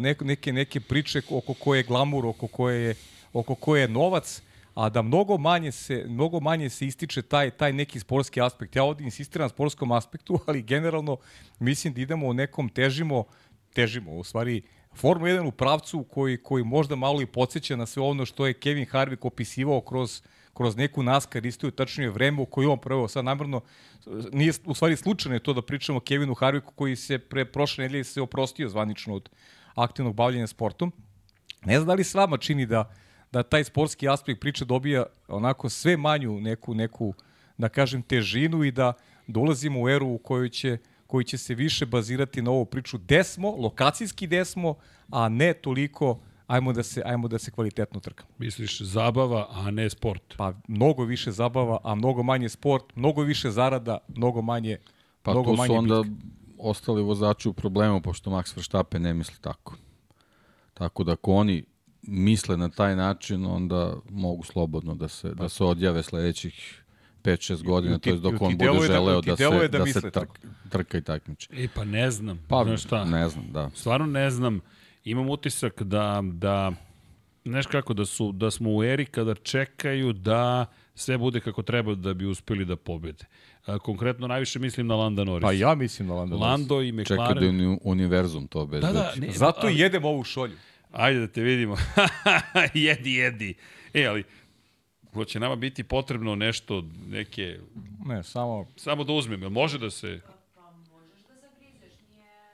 neke, 0.00 0.24
neke, 0.24 0.52
neke 0.52 0.80
priče 0.80 1.22
oko 1.30 1.54
koje 1.54 1.78
je 1.78 1.82
glamur, 1.82 2.26
oko 2.26 2.46
koje 2.46 2.80
je, 2.80 2.94
oko 3.32 3.54
koje 3.54 3.80
je 3.80 3.88
novac, 3.88 4.42
a 4.74 4.88
da 4.88 5.02
mnogo 5.02 5.38
manje 5.38 5.72
se 5.72 6.04
mnogo 6.08 6.40
manje 6.40 6.70
se 6.70 6.86
ističe 6.86 7.22
taj 7.22 7.50
taj 7.50 7.72
neki 7.72 8.00
sportski 8.00 8.40
aspekt. 8.40 8.76
Ja 8.76 8.84
ovde 8.84 9.04
insistiram 9.04 9.44
na 9.44 9.48
sportskom 9.48 9.92
aspektu, 9.92 10.38
ali 10.46 10.62
generalno 10.62 11.16
mislim 11.58 11.94
da 11.94 12.00
idemo 12.00 12.26
u 12.26 12.34
nekom 12.34 12.68
težimo 12.68 13.24
težimo 13.72 14.12
u 14.12 14.24
stvari 14.24 14.62
Formula 14.94 15.30
1 15.30 15.48
u 15.48 15.50
pravcu 15.50 16.04
koji 16.04 16.36
koji 16.36 16.64
možda 16.64 16.96
malo 16.96 17.22
i 17.22 17.26
podsjeća 17.26 17.76
na 17.76 17.86
sve 17.86 18.02
ono 18.02 18.26
što 18.26 18.46
je 18.46 18.54
Kevin 18.54 18.86
Harvick 18.86 19.24
opisivao 19.24 19.80
kroz 19.80 20.22
kroz 20.54 20.76
neku 20.76 21.02
NASCAR 21.02 21.46
istinu 21.46 21.70
tačnije 21.70 22.10
vreme 22.10 22.42
u 22.42 22.46
kojoj 22.46 22.72
on 22.72 22.78
proveo 22.78 23.08
sad 23.08 23.24
namrno 23.24 23.60
nije 24.32 24.52
u 24.64 24.74
stvari 24.74 24.96
slučajno 24.96 25.36
je 25.36 25.42
to 25.42 25.52
da 25.52 25.62
pričamo 25.62 25.98
o 25.98 26.00
Kevinu 26.00 26.34
Harvicku 26.34 26.72
koji 26.76 26.96
se 26.96 27.18
pre 27.18 27.44
prošle 27.44 27.84
nedelje 27.84 28.04
se 28.04 28.22
oprostio 28.22 28.68
zvanično 28.68 29.14
od 29.14 29.30
aktivnog 29.74 30.14
bavljenja 30.14 30.46
sportom. 30.46 30.92
Ne 31.64 31.76
znam 31.76 31.86
da 31.86 31.94
li 31.94 32.04
s 32.04 32.14
vama 32.14 32.38
čini 32.38 32.66
da 32.66 32.94
da 33.34 33.42
taj 33.42 33.64
sportski 33.64 34.08
aspekt 34.08 34.40
priče 34.40 34.64
dobija 34.64 35.06
onako 35.28 35.68
sve 35.68 35.96
manju 35.96 36.40
neku, 36.40 36.74
neku 36.74 37.14
da 37.58 37.68
kažem, 37.68 38.02
težinu 38.02 38.64
i 38.64 38.70
da 38.70 38.92
dolazimo 39.26 39.82
u 39.82 39.88
eru 39.88 40.06
u 40.06 40.18
kojoj 40.18 40.48
će, 40.48 40.78
koji 41.06 41.24
će 41.24 41.38
se 41.38 41.54
više 41.54 41.86
bazirati 41.86 42.42
na 42.42 42.50
ovu 42.50 42.64
priču 42.64 42.98
gde 42.98 43.24
smo, 43.24 43.56
lokacijski 43.56 44.26
gde 44.26 44.44
smo, 44.44 44.74
a 45.10 45.28
ne 45.28 45.54
toliko 45.54 46.20
ajmo 46.46 46.72
da 46.72 46.82
se 46.82 47.02
ajmo 47.04 47.28
da 47.28 47.38
se 47.38 47.50
kvalitetno 47.50 48.00
trkamo. 48.00 48.30
Misliš 48.38 48.80
zabava, 48.80 49.48
a 49.50 49.70
ne 49.70 49.90
sport? 49.90 50.34
Pa 50.36 50.52
mnogo 50.68 51.04
više 51.04 51.30
zabava, 51.30 51.78
a 51.84 51.94
mnogo 51.94 52.22
manje 52.22 52.48
sport, 52.48 52.84
mnogo 52.96 53.22
više 53.22 53.50
zarada, 53.50 53.98
mnogo 54.08 54.42
manje 54.42 54.78
Pa 55.22 55.30
mnogo 55.30 55.50
tu 55.50 55.56
manje 55.56 55.68
su 55.68 55.74
onda 55.74 56.02
bitka. 56.02 56.26
ostali 56.58 57.02
vozači 57.02 57.48
u 57.48 57.52
problemu, 57.52 58.02
pošto 58.02 58.30
Max 58.30 58.56
Verstappen 58.56 59.02
ne 59.02 59.14
misli 59.14 59.36
tako. 59.40 59.76
Tako 60.74 61.04
da 61.04 61.12
ako 61.12 61.32
oni 61.32 61.64
misle 62.02 62.56
na 62.56 62.68
taj 62.68 62.96
način, 62.96 63.46
onda 63.46 63.94
mogu 64.10 64.42
slobodno 64.42 64.94
da 64.94 65.08
se, 65.08 65.34
da 65.34 65.48
se 65.48 65.64
odjave 65.64 66.02
sledećih 66.02 66.83
5-6 67.24 67.62
godina, 67.62 67.98
ti- 67.98 68.02
to 68.02 68.10
je 68.10 68.20
dok 68.20 68.42
on 68.42 68.56
bude 68.58 68.78
da- 68.78 68.86
želeo 68.86 69.20
ti 69.20 69.28
da, 69.28 69.36
deluje 69.36 69.60
se, 69.60 69.68
da 69.68 69.78
da, 69.78 69.86
se 69.86 70.00
trk, 70.02 70.28
trka 70.70 70.98
i 70.98 71.02
takmiči. 71.02 71.48
E, 71.54 71.68
pa 71.68 71.84
ne 71.84 72.10
znam. 72.10 72.38
Pa, 72.48 72.64
Znaš 72.64 72.82
šta? 72.82 73.04
ne 73.04 73.28
znam, 73.28 73.44
da. 73.48 73.70
Stvarno 73.70 74.06
ne 74.08 74.30
znam. 74.30 74.60
Imam 75.04 75.30
utisak 75.30 75.82
da, 75.82 76.20
da 76.24 76.72
znaš 77.44 77.66
kako, 77.66 77.94
da, 77.94 78.04
su, 78.06 78.32
da 78.32 78.50
smo 78.50 78.70
u 78.70 78.84
eri 78.84 79.06
kada 79.06 79.34
čekaju 79.34 80.12
da 80.12 80.66
sve 80.94 81.18
bude 81.18 81.40
kako 81.40 81.62
treba 81.62 81.94
da 81.94 82.14
bi 82.14 82.26
uspeli 82.26 82.64
da 82.64 82.76
pobede. 82.76 83.24
A, 83.66 83.78
konkretno 83.78 84.26
najviše 84.26 84.58
mislim 84.58 84.86
na 84.86 84.96
Landa 84.96 85.24
Norris. 85.24 85.42
Pa 85.42 85.52
ja 85.52 85.74
mislim 85.74 86.08
da 86.08 86.14
Lando 86.14 86.36
Norris. 86.36 86.50
Lando 86.50 86.82
i 86.82 86.92
McLaren. 86.92 87.34
da 87.34 87.44
je 87.44 87.50
uni- 87.50 87.78
univerzum 87.82 88.46
to 88.46 88.66
bez 88.66 88.80
Da, 88.80 88.92
da, 88.92 89.12
ne, 89.16 89.30
Zato 89.30 89.60
ali- 89.62 89.74
i 89.74 89.78
jedem 89.78 90.04
ovu 90.04 90.24
šolju. 90.24 90.56
Ajde 90.92 91.20
da 91.20 91.26
te 91.26 91.42
vidimo. 91.42 91.76
jedi, 92.74 93.12
jedi. 93.12 93.54
E, 93.94 94.06
ali 94.06 94.24
hoće 95.14 95.40
nama 95.40 95.56
biti 95.56 95.84
potrebno 95.84 96.34
nešto, 96.34 96.84
neke, 97.06 97.58
Ne, 98.06 98.22
samo 98.22 98.66
samo 98.76 99.04
da 99.04 99.12
uzmem. 99.12 99.42
Jel 99.42 99.50
može 99.50 99.78
da 99.78 99.90
se... 99.90 100.20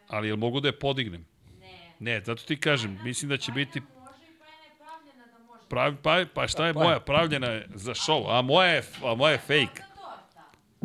Ali 0.08 0.28
jel 0.28 0.36
mogu 0.36 0.60
da 0.60 0.68
je 0.68 0.78
podignem? 0.78 1.26
Ne. 1.60 1.94
Ne, 2.00 2.20
zato 2.24 2.42
ti 2.42 2.60
kažem, 2.60 2.98
mislim 3.04 3.28
da 3.28 3.36
će 3.36 3.52
biti... 3.52 3.82
Pravi, 5.68 5.96
pa, 6.02 6.24
pa 6.34 6.48
šta 6.48 6.66
je 6.66 6.72
moja? 6.72 7.00
Pravljena 7.00 7.46
je 7.46 7.68
za 7.74 7.94
show, 7.94 8.38
a 8.38 8.42
moja 8.42 8.68
je, 8.68 8.82
a 9.04 9.14
moja 9.14 9.32
je 9.32 9.38
fake. 9.38 9.82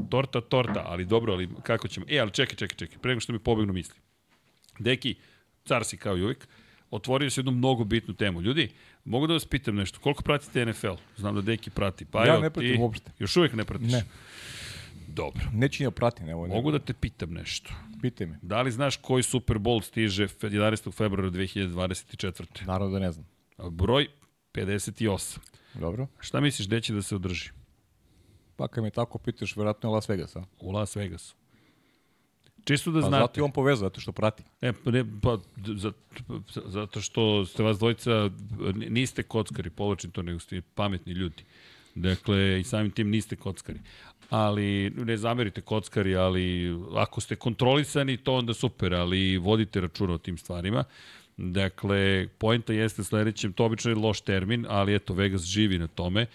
Torta, 0.10 0.42
torta, 0.42 0.84
ali 0.86 1.06
dobro, 1.06 1.34
ali 1.34 1.50
kako 1.64 1.88
ćemo? 1.88 2.06
E, 2.10 2.20
ali 2.20 2.32
čekaj, 2.32 2.56
čekaj, 2.56 2.78
čekaj, 2.78 2.98
pre 2.98 3.10
nego 3.10 3.20
što 3.20 3.34
mi 3.34 3.40
pobegnu 3.40 3.74
misli. 3.74 4.00
Deki, 4.80 5.16
car 5.66 5.86
si 5.86 5.98
kao 5.98 6.18
i 6.18 6.24
uvijek, 6.24 6.48
otvorio 6.92 7.30
se 7.30 7.40
jednu 7.40 7.52
mnogo 7.52 7.84
bitnu 7.84 8.14
temu. 8.14 8.42
Ljudi, 8.42 8.72
mogu 9.06 9.28
da 9.28 9.34
vas 9.34 9.46
pitam 9.46 9.76
nešto, 9.76 10.00
koliko 10.00 10.24
pratite 10.24 10.66
NFL? 10.66 10.94
Znam 11.18 11.36
da 11.36 11.42
Deki 11.42 11.70
prati. 11.70 12.06
Pa 12.06 12.20
Ja 12.20 12.34
evo, 12.34 12.42
ne 12.42 12.50
pratim 12.50 12.74
ti 12.74 12.82
uopšte. 12.82 13.12
Još 13.20 13.38
uvijek 13.38 13.54
ne 13.54 13.66
pratiš? 13.66 13.92
Ne. 13.92 14.04
Dobro. 15.08 15.42
neću 15.54 15.84
ni 15.84 15.88
da 15.88 15.92
pratim, 15.92 16.30
evo, 16.30 16.48
Mogu 16.48 16.72
da 16.72 16.80
te 16.80 16.94
pitam 16.94 17.34
nešto. 17.34 17.74
pitaj 18.02 18.28
me. 18.28 18.40
Da 18.42 18.62
li 18.62 18.72
znaš 18.72 18.96
koji 18.98 19.24
Super 19.24 19.58
Bowl 19.58 19.84
stiže 19.84 20.28
fe- 20.28 20.50
11. 20.50 20.92
februara 20.92 21.30
2024. 21.30 22.66
Naravno 22.66 22.94
da 22.94 23.00
ne 23.00 23.12
znam. 23.12 23.26
Broj 23.72 24.08
58. 24.54 25.38
Dobro. 25.74 26.08
Šta 26.20 26.40
misliš 26.40 26.68
gde 26.68 26.82
će 26.82 26.94
da 26.94 27.02
se 27.02 27.16
održi? 27.16 27.50
Pa 28.56 28.68
kad 28.68 28.84
me 28.84 28.90
tako 28.90 29.18
pitaš, 29.18 29.56
verovatno 29.56 29.90
je 29.90 29.94
Las 29.94 30.10
Vegas, 30.10 30.36
a? 30.36 30.44
U 30.60 30.72
Las 30.72 30.96
Vegasu. 30.96 31.36
Čisto 32.66 32.92
da 32.92 33.02
Pa 33.02 33.08
znate. 33.08 33.24
zato 33.24 33.40
je 33.40 33.44
on 33.44 33.52
povezao, 33.52 33.86
zato 33.86 34.02
što 34.02 34.12
prati. 34.12 34.44
E, 34.62 34.74
pa 34.74 34.92
ne, 34.92 35.06
pa, 35.22 35.38
zato 36.66 37.02
što 37.02 37.46
ste 37.46 37.64
vas 37.64 37.78
dvojica, 37.78 38.30
niste 38.74 39.24
kockari, 39.24 39.70
povlačim 39.70 40.12
to, 40.12 40.22
nego 40.22 40.40
ste 40.40 40.62
pametni 40.62 41.14
ljudi. 41.14 41.44
Dakle, 41.96 42.60
i 42.60 42.64
samim 42.64 42.92
tim 42.92 43.10
niste 43.10 43.36
kockari. 43.36 43.80
Ali, 44.30 44.90
ne 44.90 45.18
zamerite 45.18 45.62
kockari, 45.62 46.16
ali 46.16 46.76
ako 46.96 47.22
ste 47.22 47.36
kontrolisani, 47.36 48.18
to 48.18 48.34
onda 48.34 48.54
super, 48.54 48.94
ali 48.94 49.38
vodite 49.38 49.82
računa 49.82 50.14
o 50.14 50.18
tim 50.18 50.38
stvarima. 50.38 50.84
Dakle, 51.38 52.28
poenta 52.38 52.74
jeste 52.74 53.04
sledećem, 53.04 53.54
to 53.54 53.66
obično 53.66 53.92
je 53.92 53.96
loš 53.96 54.22
termin, 54.22 54.66
ali 54.70 54.96
eto, 54.96 55.14
Vegas 55.14 55.42
živi 55.44 55.80
na 55.80 55.88
tome. 55.88 56.26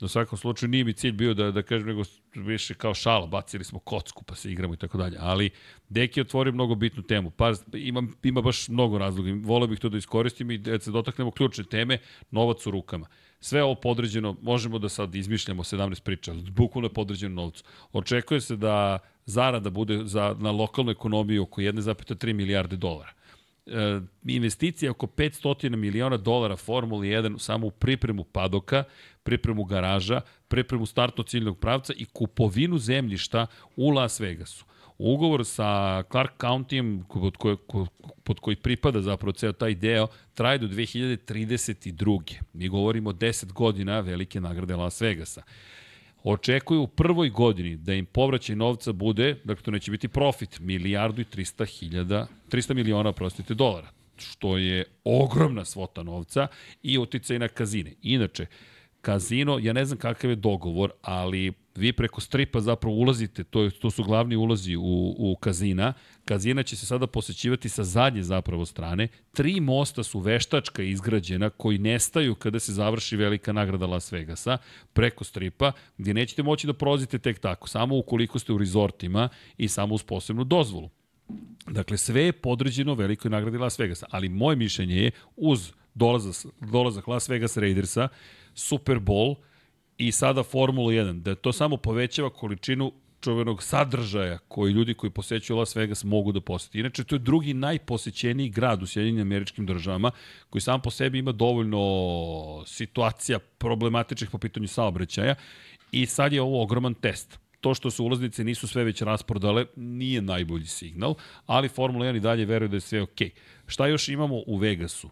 U 0.00 0.08
svakom 0.08 0.38
slučaju 0.38 0.70
nije 0.70 0.84
mi 0.84 0.92
cilj 0.92 1.12
bio 1.12 1.34
da, 1.34 1.50
da 1.50 1.62
kažem, 1.62 1.88
nego 1.88 2.02
više 2.34 2.74
kao 2.74 2.94
šala, 2.94 3.26
bacili 3.26 3.64
smo 3.64 3.78
kocku 3.78 4.24
pa 4.24 4.34
se 4.34 4.52
igramo 4.52 4.74
i 4.74 4.76
tako 4.76 4.98
dalje. 4.98 5.16
Ali 5.20 5.50
Deki 5.88 6.20
je 6.20 6.22
otvorio 6.22 6.52
mnogo 6.52 6.74
bitnu 6.74 7.02
temu. 7.02 7.30
Pa 7.30 7.52
ima, 7.72 8.02
ima 8.22 8.40
baš 8.40 8.68
mnogo 8.68 8.98
razloga. 8.98 9.30
Voleo 9.42 9.66
bih 9.66 9.78
to 9.78 9.88
da 9.88 9.98
iskoristim 9.98 10.50
i 10.50 10.58
da 10.58 10.80
se 10.80 10.90
dotaknemo 10.90 11.30
ključne 11.30 11.64
teme, 11.64 11.98
novac 12.30 12.66
u 12.66 12.70
rukama. 12.70 13.06
Sve 13.40 13.62
ovo 13.62 13.74
podređeno, 13.74 14.36
možemo 14.42 14.78
da 14.78 14.88
sad 14.88 15.14
izmišljamo 15.14 15.62
17 15.62 16.02
priča, 16.02 16.34
bukvalno 16.50 16.86
je 16.86 16.92
podređeno 16.92 17.42
novcu. 17.42 17.64
Očekuje 17.92 18.40
se 18.40 18.56
da 18.56 18.98
zarada 19.26 19.70
bude 19.70 20.00
za, 20.04 20.36
na 20.38 20.50
lokalnu 20.50 20.90
ekonomiju 20.90 21.42
oko 21.42 21.60
1,3 21.60 22.32
milijarde 22.32 22.76
dolara 22.76 23.17
investicija 24.24 24.90
oko 24.90 25.06
500 25.06 25.76
miliona 25.76 26.16
dolara 26.16 26.56
Formuli 26.56 27.08
1 27.08 27.38
samo 27.38 27.66
u 27.66 27.70
pripremu 27.70 28.24
padoka, 28.24 28.84
pripremu 29.22 29.64
garaža, 29.64 30.20
pripremu 30.48 30.86
startno 30.86 31.24
ciljnog 31.24 31.58
pravca 31.58 31.92
i 31.96 32.04
kupovinu 32.04 32.78
zemljišta 32.78 33.46
u 33.76 33.90
Las 33.90 34.20
Vegasu. 34.20 34.64
Ugovor 34.98 35.44
sa 35.44 36.02
Clark 36.10 36.32
Countyjem, 36.38 37.02
pod 37.08 37.36
koji, 37.36 37.56
pod 38.24 38.40
koji 38.40 38.56
pripada 38.56 39.00
zapravo 39.00 39.32
ceo 39.32 39.52
taj 39.52 39.74
deo, 39.74 40.06
traje 40.34 40.58
do 40.58 40.66
2032. 40.66 42.34
Mi 42.52 42.68
govorimo 42.68 43.10
o 43.10 43.12
10 43.12 43.52
godina 43.52 44.00
velike 44.00 44.40
nagrade 44.40 44.76
Las 44.76 45.00
Vegasa 45.00 45.42
očekuju 46.22 46.82
u 46.82 46.86
prvoj 46.86 47.30
godini 47.30 47.76
da 47.76 47.94
im 47.94 48.06
povraćaj 48.06 48.56
novca 48.56 48.92
bude, 48.92 49.36
dakle 49.44 49.62
to 49.62 49.70
neće 49.70 49.90
biti 49.90 50.08
profit, 50.08 50.60
milijardu 50.60 51.20
i 51.20 51.24
300 51.24 51.66
hiljada, 51.66 52.26
300 52.50 52.74
miliona, 52.74 53.12
prostite, 53.12 53.54
dolara, 53.54 53.88
što 54.16 54.56
je 54.56 54.84
ogromna 55.04 55.64
svota 55.64 56.02
novca 56.02 56.46
i 56.82 56.98
uticaj 56.98 57.38
na 57.38 57.48
kazine. 57.48 57.92
Inače, 58.02 58.46
kazino, 59.00 59.58
ja 59.62 59.72
ne 59.72 59.84
znam 59.84 59.98
kakav 59.98 60.30
je 60.30 60.36
dogovor, 60.36 60.90
ali 61.02 61.52
vi 61.74 61.92
preko 61.92 62.20
stripa 62.20 62.60
zapravo 62.60 62.96
ulazite, 62.96 63.44
to, 63.44 63.62
je, 63.62 63.70
to 63.70 63.90
su 63.90 64.04
glavni 64.04 64.36
ulazi 64.36 64.76
u, 64.76 65.14
u 65.18 65.36
kazina. 65.40 65.92
Kazina 66.24 66.62
će 66.62 66.76
se 66.76 66.86
sada 66.86 67.06
posećivati 67.06 67.68
sa 67.68 67.84
zadnje 67.84 68.22
zapravo 68.22 68.66
strane. 68.66 69.08
Tri 69.32 69.60
mosta 69.60 70.02
su 70.02 70.20
veštačka 70.20 70.82
izgrađena 70.82 71.50
koji 71.50 71.78
nestaju 71.78 72.34
kada 72.34 72.58
se 72.58 72.72
završi 72.72 73.16
velika 73.16 73.52
nagrada 73.52 73.86
Las 73.86 74.12
Vegasa 74.12 74.58
preko 74.92 75.24
stripa, 75.24 75.72
gdje 75.98 76.14
nećete 76.14 76.42
moći 76.42 76.66
da 76.66 76.72
prolazite 76.72 77.18
tek 77.18 77.38
tako, 77.38 77.68
samo 77.68 77.98
ukoliko 77.98 78.38
ste 78.38 78.52
u 78.52 78.58
rezortima 78.58 79.28
i 79.58 79.68
samo 79.68 79.94
uz 79.94 80.02
posebnu 80.02 80.44
dozvolu. 80.44 80.90
Dakle, 81.66 81.96
sve 81.96 82.22
je 82.22 82.32
podređeno 82.32 82.94
velikoj 82.94 83.30
nagradi 83.30 83.58
Las 83.58 83.78
Vegasa, 83.78 84.06
ali 84.10 84.28
moje 84.28 84.56
mišljenje 84.56 84.96
je 84.96 85.10
uz 85.36 85.72
dolazak, 85.94 86.52
dolazak 86.60 87.06
Las 87.06 87.28
Vegas 87.28 87.56
Raidersa, 87.56 88.08
Super 88.58 88.98
Bowl 88.98 89.34
i 89.98 90.12
sada 90.12 90.42
Formula 90.42 90.92
1, 90.92 91.22
da 91.22 91.34
to 91.34 91.52
samo 91.52 91.76
povećava 91.76 92.30
količinu 92.30 92.92
čuvenog 93.20 93.62
sadržaja 93.62 94.38
koji 94.38 94.72
ljudi 94.72 94.94
koji 94.94 95.10
posećuju 95.10 95.56
Las 95.56 95.76
Vegas 95.76 96.04
mogu 96.04 96.32
da 96.32 96.40
poseti. 96.40 96.80
Inače, 96.80 97.04
to 97.04 97.14
je 97.14 97.18
drugi 97.18 97.54
najposećeniji 97.54 98.48
grad 98.48 98.82
u 98.82 98.86
Sjedinjenim 98.86 99.26
američkim 99.26 99.66
državama, 99.66 100.10
koji 100.50 100.62
sam 100.62 100.82
po 100.82 100.90
sebi 100.90 101.18
ima 101.18 101.32
dovoljno 101.32 101.82
situacija 102.66 103.38
problematičnih 103.38 104.30
po 104.30 104.38
pitanju 104.38 104.68
saobraćaja 104.68 105.34
i 105.92 106.06
sad 106.06 106.32
je 106.32 106.42
ovo 106.42 106.62
ogroman 106.62 106.94
test 106.94 107.38
to 107.60 107.74
što 107.74 107.90
su 107.90 108.04
ulaznice 108.04 108.44
nisu 108.44 108.68
sve 108.68 108.84
već 108.84 109.02
rasprodale 109.02 109.66
nije 109.76 110.22
najbolji 110.22 110.66
signal, 110.66 111.14
ali 111.46 111.68
Formula 111.68 112.06
1 112.06 112.16
i 112.16 112.20
dalje 112.20 112.44
veruje 112.44 112.68
da 112.68 112.76
je 112.76 112.80
sve 112.80 113.02
okej. 113.02 113.28
Okay. 113.28 113.32
Šta 113.66 113.86
još 113.86 114.08
imamo 114.08 114.42
u 114.46 114.56
Vegasu? 114.56 115.10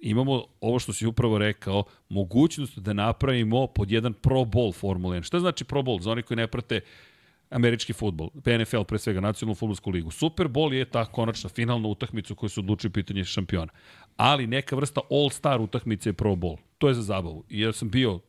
Imamo 0.00 0.44
ovo 0.60 0.78
što 0.78 0.92
si 0.92 1.06
upravo 1.06 1.38
rekao, 1.38 1.84
mogućnost 2.08 2.78
da 2.78 2.92
napravimo 2.92 3.66
pod 3.66 3.90
jedan 3.90 4.12
Pro 4.12 4.40
Bowl 4.40 4.74
Formula 4.74 5.16
1. 5.16 5.22
Šta 5.22 5.40
znači 5.40 5.64
Pro 5.64 5.82
Bowl? 5.82 6.00
Za 6.00 6.10
oni 6.10 6.22
koji 6.22 6.36
ne 6.36 6.46
prate 6.46 6.80
američki 7.50 7.92
futbol, 7.92 8.30
NFL 8.60 8.82
pre 8.82 8.98
svega, 8.98 9.20
nacionalnu 9.20 9.54
futbolsku 9.54 9.90
ligu. 9.90 10.10
Super 10.10 10.48
Bowl 10.48 10.72
je 10.72 10.84
ta 10.84 11.04
konačna 11.04 11.50
finalna 11.50 11.88
utakmica 11.88 12.32
u 12.32 12.36
kojoj 12.36 12.50
se 12.50 12.60
odlučuje 12.60 12.90
pitanje 12.90 13.24
šampiona. 13.24 13.72
Ali 14.16 14.46
neka 14.46 14.76
vrsta 14.76 15.00
all-star 15.10 15.60
utakmice 15.60 16.08
je 16.08 16.12
Pro 16.12 16.32
Bowl. 16.32 16.56
To 16.78 16.88
je 16.88 16.94
za 16.94 17.02
zabavu. 17.02 17.44
I 17.48 17.60
ja 17.60 17.72
sam 17.72 17.90
bio 17.90 18.20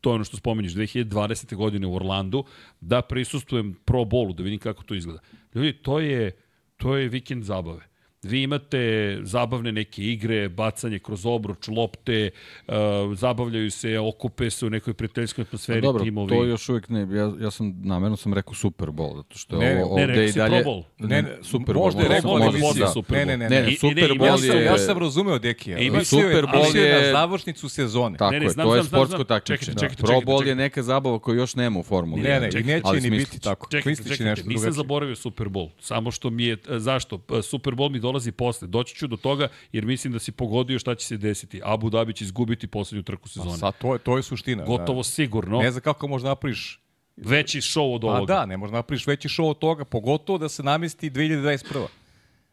to 0.00 0.10
je 0.10 0.14
ono 0.14 0.24
što 0.24 0.36
spominješ, 0.36 0.72
2020. 0.72 1.54
godine 1.56 1.86
u 1.86 1.94
Orlandu, 1.94 2.44
da 2.80 3.02
prisustujem 3.02 3.74
Pro 3.84 4.04
Bowlu, 4.04 4.34
da 4.34 4.42
vidim 4.42 4.58
kako 4.58 4.82
to 4.82 4.94
izgleda. 4.94 5.20
Ljudi, 5.54 5.72
to 5.72 6.00
je, 6.00 6.36
to 6.76 6.96
je 6.96 7.08
vikend 7.08 7.44
zabave 7.44 7.88
vi 8.26 8.42
imate 8.42 8.78
zabavne 9.22 9.72
neke 9.72 10.02
igre, 10.02 10.48
bacanje 10.48 10.98
kroz 10.98 11.26
obruč, 11.26 11.68
lopte, 11.68 12.30
uh, 12.68 12.74
zabavljaju 13.14 13.70
se, 13.70 13.98
okupe 13.98 14.50
se 14.50 14.66
u 14.66 14.70
nekoj 14.70 14.94
prijateljskoj 14.94 15.42
atmosferi 15.42 15.80
dobro, 15.80 16.04
timovi. 16.04 16.28
to 16.28 16.44
još 16.44 16.68
uvijek 16.68 16.88
ne, 16.88 17.00
ja, 17.10 17.32
ja 17.40 17.50
sam, 17.50 17.74
namerno 17.78 18.16
sam 18.16 18.34
rekao 18.34 18.54
Super 18.54 18.88
Bowl, 18.88 19.16
zato 19.16 19.38
što 19.38 19.58
Ne, 19.58 19.66
je 19.66 19.74
ne, 19.74 19.84
ovo 19.84 19.96
ne, 19.96 20.02
ovde 20.02 20.26
i 20.26 20.32
dalje... 20.32 20.62
Pro 20.62 20.70
Bowl. 20.72 20.82
Ne, 20.98 21.22
ne, 21.22 21.28
Super 21.42 21.74
možda 21.74 22.00
Bowl, 22.00 22.02
je 22.02 22.08
rekao, 22.10 22.30
ali 22.30 22.40
može, 22.42 22.58
mislim, 22.58 22.80
da. 22.80 22.86
Super 22.86 23.16
ne, 23.16 23.24
Bowl. 23.24 23.28
ne, 23.28 23.36
ne, 23.38 23.48
Ne, 23.48 23.56
ne. 23.56 23.62
ne, 23.62 23.72
I- 23.72 23.76
Super 23.76 23.98
i 24.00 24.08
ne, 24.08 24.14
Bowl 24.14 24.26
Ja 24.26 24.38
sam, 24.38 24.50
je... 24.50 24.64
ja 24.64 24.78
sam 24.78 24.98
razumeo 24.98 25.38
Dekija. 25.38 25.78
Ima 25.78 25.98
je- 25.98 26.04
Super 26.04 26.44
Bowl 26.44 26.76
je 26.76 26.82
je- 26.82 27.02
na 27.02 27.12
završnicu 27.12 27.68
sezone. 27.68 28.18
Tako 28.18 28.32
Ne, 28.32 28.38
ne, 28.38 28.44
je, 28.46 28.50
znam, 28.50 28.66
to 28.66 28.76
je 28.76 28.84
sportsko 28.84 29.24
takmičenje. 29.24 29.74
Čekajte, 29.74 29.96
Pro 29.96 30.14
Bowl 30.16 30.46
je 30.46 30.54
neka 30.54 30.82
zabava 30.82 31.18
koju 31.18 31.36
još 31.36 31.54
nema 31.54 31.78
u 31.78 31.82
Formuli. 31.82 32.22
Ne, 32.22 32.40
ne, 32.40 32.48
i 32.50 32.62
neće 32.62 33.00
ni 33.00 33.10
biti 33.10 33.40
tako. 33.40 33.68
Čekajte, 33.70 34.02
čekajte, 34.06 34.42
nisam 34.44 34.72
zaboravio 34.72 35.16
Super 35.16 35.46
Bowl. 35.46 35.68
Samo 35.80 36.10
što 36.10 36.30
mi 36.30 36.44
je, 36.44 36.52
e, 36.68 36.78
zašto? 36.78 37.20
Super 37.42 37.74
Bowl 37.74 37.90
mi 37.90 37.98
dolazi 37.98 38.15
posle. 38.32 38.68
Doći 38.68 38.94
ću 38.96 39.06
do 39.06 39.16
toga 39.16 39.48
jer 39.72 39.84
mislim 39.84 40.12
da 40.12 40.18
si 40.18 40.32
pogodio 40.32 40.78
šta 40.78 40.94
će 40.94 41.06
se 41.06 41.16
desiti. 41.16 41.60
Abu 41.64 41.90
Dhabi 41.90 42.12
će 42.12 42.24
izgubiti 42.24 42.66
poslednju 42.66 43.02
trku 43.02 43.26
A 43.26 43.28
sezone. 43.28 43.56
Sad, 43.56 43.78
to, 43.78 43.92
je, 43.92 43.98
to 43.98 44.16
je 44.16 44.22
suština. 44.22 44.64
Gotovo 44.64 45.02
sigurno. 45.02 45.56
Da. 45.58 45.62
Ne 45.64 45.70
znam 45.70 45.82
kako 45.82 46.08
možda 46.08 46.28
napriš 46.28 46.80
Veći 47.16 47.60
show 47.60 47.94
od 47.94 48.00
Pa 48.00 48.06
ovoga. 48.06 48.34
da, 48.34 48.46
ne 48.46 48.56
možeš 48.56 48.72
napriš 48.72 49.06
veći 49.06 49.28
show 49.28 49.50
od 49.50 49.58
toga, 49.58 49.84
pogotovo 49.84 50.38
da 50.38 50.48
se 50.48 50.62
namesti 50.62 51.10
2021. 51.10 51.86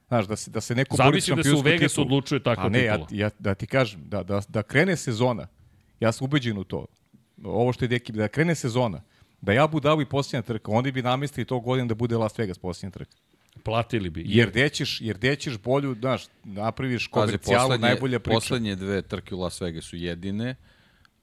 Znaš, 0.07 0.26
da 0.28 0.36
se, 0.36 0.51
da 0.51 0.61
se 0.61 0.76
neko 0.76 0.97
bori 0.97 1.05
za 1.05 1.11
Zamislim 1.11 1.36
da 1.38 1.43
se 1.43 1.49
u 1.49 1.51
šampionsku 1.51 1.70
Vegasu 1.70 1.93
titulu. 1.95 2.05
odlučuje 2.05 2.43
takva 2.43 2.66
A 2.66 2.70
ne, 2.70 2.84
ja, 2.84 2.97
titula. 2.97 3.22
ja, 3.22 3.30
da 3.39 3.55
ti 3.55 3.68
kažem, 3.68 4.01
da, 4.05 4.24
da, 4.24 4.41
da 4.47 4.64
krene 4.64 4.95
sezona, 4.97 5.47
ja 5.99 6.11
sam 6.11 6.26
ubeđen 6.26 6.57
u 6.57 6.64
to, 6.64 6.86
ovo 7.43 7.74
što 7.74 7.86
je 7.86 7.89
Deki, 7.89 8.11
da 8.11 8.28
krene 8.28 8.55
sezona, 8.55 9.01
da 9.41 9.51
ja 9.53 9.68
budu 9.68 10.01
i 10.01 10.05
posljednja 10.05 10.41
trka, 10.41 10.72
oni 10.72 10.91
bi 10.91 11.01
namestili 11.01 11.45
to 11.45 11.59
godin 11.59 11.88
da 11.88 11.95
bude 11.95 12.18
Las 12.18 12.39
Vegas 12.39 12.57
posljednja 12.57 12.91
trka. 12.91 13.18
Platili 13.64 14.09
bi. 14.09 14.24
Jer 14.26 14.51
dećeš, 14.51 15.01
jer 15.01 15.18
dećeš 15.18 15.57
bolju, 15.57 15.95
znaš, 15.99 16.26
napraviš 16.43 17.07
komercijalu, 17.07 17.68
poslednje, 17.68 17.88
najbolja 17.88 18.20
priča. 18.20 18.36
poslednje 18.36 18.76
dve 18.76 19.01
trke 19.01 19.36
u 19.36 19.39
Las 19.39 19.61
Vegasu 19.61 19.95
jedine, 19.95 20.55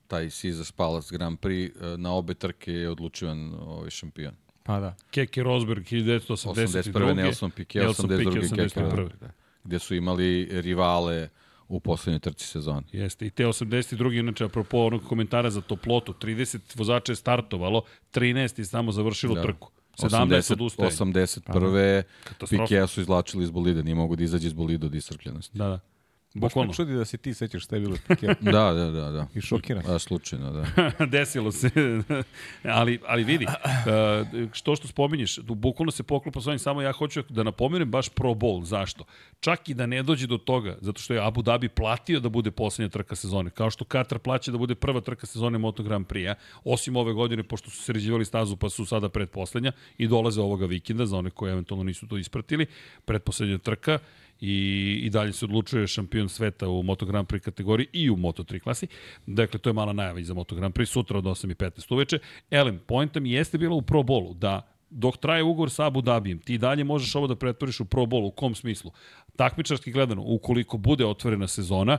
taj 0.07 0.30
Caesars 0.30 0.72
Palace 0.72 1.09
Grand 1.16 1.38
Prix, 1.38 1.95
e, 1.95 1.97
na 1.99 2.12
obe 2.12 2.34
trke 2.34 2.72
je 2.72 2.91
odlučivan 2.91 3.55
ovaj 3.61 3.91
šampion. 3.91 4.34
Pa 4.62 4.80
da. 4.80 4.97
Keke 5.11 5.43
Rosberg 5.43 5.84
1982. 5.84 6.93
81. 6.93 7.14
Nelson 7.14 7.51
Piquet, 7.51 7.82
Nelson 7.82 8.11
82. 8.11 8.18
Piquet, 8.18 8.51
Keke 8.51 8.62
81. 8.80 8.82
Rosberg, 8.82 9.20
da. 9.20 9.30
Gde 9.64 9.78
su 9.78 9.95
imali 9.95 10.49
rivale 10.61 11.28
u 11.68 11.80
poslednjoj 11.80 12.20
trci 12.20 12.47
sezone. 12.47 12.82
Jeste, 12.93 13.26
i 13.26 13.30
te 13.30 13.47
82. 13.47 14.18
inače, 14.18 14.45
apropo 14.45 14.78
onog 14.78 15.03
komentara 15.05 15.51
za 15.51 15.61
toplotu, 15.61 16.12
30 16.12 16.59
vozača 16.74 17.12
je 17.12 17.16
startovalo, 17.16 17.82
13 18.12 18.59
je 18.59 18.64
samo 18.64 18.93
završilo 18.93 19.34
Da. 19.34 19.43
trku. 19.43 19.70
17 19.97 20.53
odustajanja. 20.53 20.91
81. 20.93 22.03
Katastrofa. 22.24 22.64
Pikea 22.64 22.86
su 22.86 23.01
izlačili 23.01 23.45
iz 23.45 23.51
bolida, 23.51 23.82
nije 23.82 23.95
mogu 23.95 24.16
da 24.16 24.24
izađe 24.24 24.47
iz 24.47 24.53
bolida 24.53 24.86
od 24.86 24.95
iscrpljenosti. 24.95 25.59
Da, 25.59 25.68
da. 25.68 25.80
Baš 26.35 26.43
me 26.43 26.49
Bukvalno. 26.49 26.72
čudi 26.72 26.95
da 26.95 27.05
se 27.05 27.16
ti 27.16 27.35
sećaš 27.35 27.64
šta 27.64 27.76
je 27.76 27.81
bilo 27.81 27.97
Piquetom. 28.09 28.37
Da, 28.53 28.72
da, 28.72 28.91
da, 28.91 29.11
da. 29.11 29.26
I 29.35 29.41
šokiran. 29.41 29.83
A, 29.87 29.99
slučajno, 29.99 30.51
da. 30.51 31.07
Desilo 31.07 31.53
se. 31.53 31.70
ali, 32.64 33.01
ali 33.07 33.24
vidi, 33.24 33.47
uh, 33.47 34.53
što 34.53 34.76
što 34.76 34.89
spominješ, 34.89 35.39
bukvalno 35.41 35.91
se 35.91 36.03
poklopa 36.03 36.41
s 36.41 36.47
ovim, 36.47 36.59
samo 36.59 36.83
ja 36.83 36.93
hoću 36.93 37.22
da 37.28 37.43
napomenem 37.43 37.91
baš 37.91 38.09
Pro 38.09 38.31
Bowl. 38.31 38.64
Zašto? 38.64 39.05
Čak 39.41 39.68
i 39.68 39.74
da 39.74 39.87
ne 39.87 40.03
dođe 40.03 40.26
do 40.26 40.39
toga, 40.39 40.76
zato 40.81 41.01
što 41.01 41.14
je 41.14 41.26
Abu 41.26 41.43
Dhabi 41.43 41.68
platio 41.68 42.20
da 42.20 42.28
bude 42.28 42.51
poslednja 42.51 42.89
trka 42.89 43.16
sezone, 43.16 43.51
kao 43.51 43.70
što 43.70 43.85
Katar 43.85 44.18
plaća 44.18 44.53
da 44.53 44.59
bude 44.59 44.74
prva 44.74 45.01
trka 45.01 45.26
sezone 45.26 45.59
Moto 45.59 45.83
Grand 45.83 46.07
Prix-a, 46.07 46.35
osim 46.64 46.97
ove 46.97 47.12
godine, 47.12 47.43
pošto 47.43 47.70
su 47.70 47.83
sređivali 47.83 48.24
stazu 48.24 48.57
pa 48.57 48.68
su 48.68 48.87
sada 48.87 49.09
predposlednja 49.09 49.72
i 49.99 50.07
dolaze 50.07 50.41
ovoga 50.41 50.66
vikenda, 50.66 51.07
za 51.07 51.16
one 51.16 51.31
koji 51.31 51.53
eventualno 51.53 51.85
nisu 51.85 52.07
to 52.07 52.16
ispratili, 52.18 52.66
predposlednja 53.05 53.59
trka 53.59 53.99
i, 54.41 55.01
i 55.03 55.11
dalje 55.11 55.32
se 55.32 55.45
odlučuje 55.45 55.86
šampion 55.86 56.28
sveta 56.28 56.68
u 56.68 56.82
Moto 56.82 57.07
Grand 57.07 57.28
Prix 57.28 57.45
kategoriji 57.45 57.86
i 57.93 58.11
u 58.11 58.16
Moto 58.16 58.43
3 58.43 58.61
klasi. 58.61 58.86
Dakle, 59.26 59.61
to 59.61 59.70
je 59.70 59.74
mala 59.74 59.93
najava 59.93 60.20
i 60.20 60.24
za 60.24 60.34
Moto 60.34 60.55
Grand 60.55 60.74
Prix, 60.74 60.86
sutra 60.86 61.18
od 61.18 61.24
8.15 61.24 61.95
uveče. 61.95 62.18
Elem, 62.51 62.80
poenta 62.86 63.20
mi 63.20 63.32
jeste 63.32 63.59
bila 63.59 63.74
u 63.74 63.82
Pro 63.82 64.03
Bowlu, 64.03 64.34
da 64.34 64.70
dok 64.91 65.16
traje 65.16 65.43
ugovor 65.43 65.70
sa 65.70 65.86
Abu 65.86 66.01
Dhabijem, 66.01 66.38
ti 66.38 66.59
dalje 66.59 66.84
možeš 66.84 67.14
ovo 67.14 67.26
da 67.26 67.36
pretvoriš 67.36 67.80
u 67.80 67.84
Pro 67.84 68.03
Bowl, 68.03 68.26
u 68.26 68.30
kom 68.30 68.55
smislu? 68.55 68.93
Takmičarski 69.36 69.93
gledano, 69.93 70.22
ukoliko 70.22 70.78
bude 70.78 71.07
otvorena 71.07 71.47
sezona, 71.47 71.99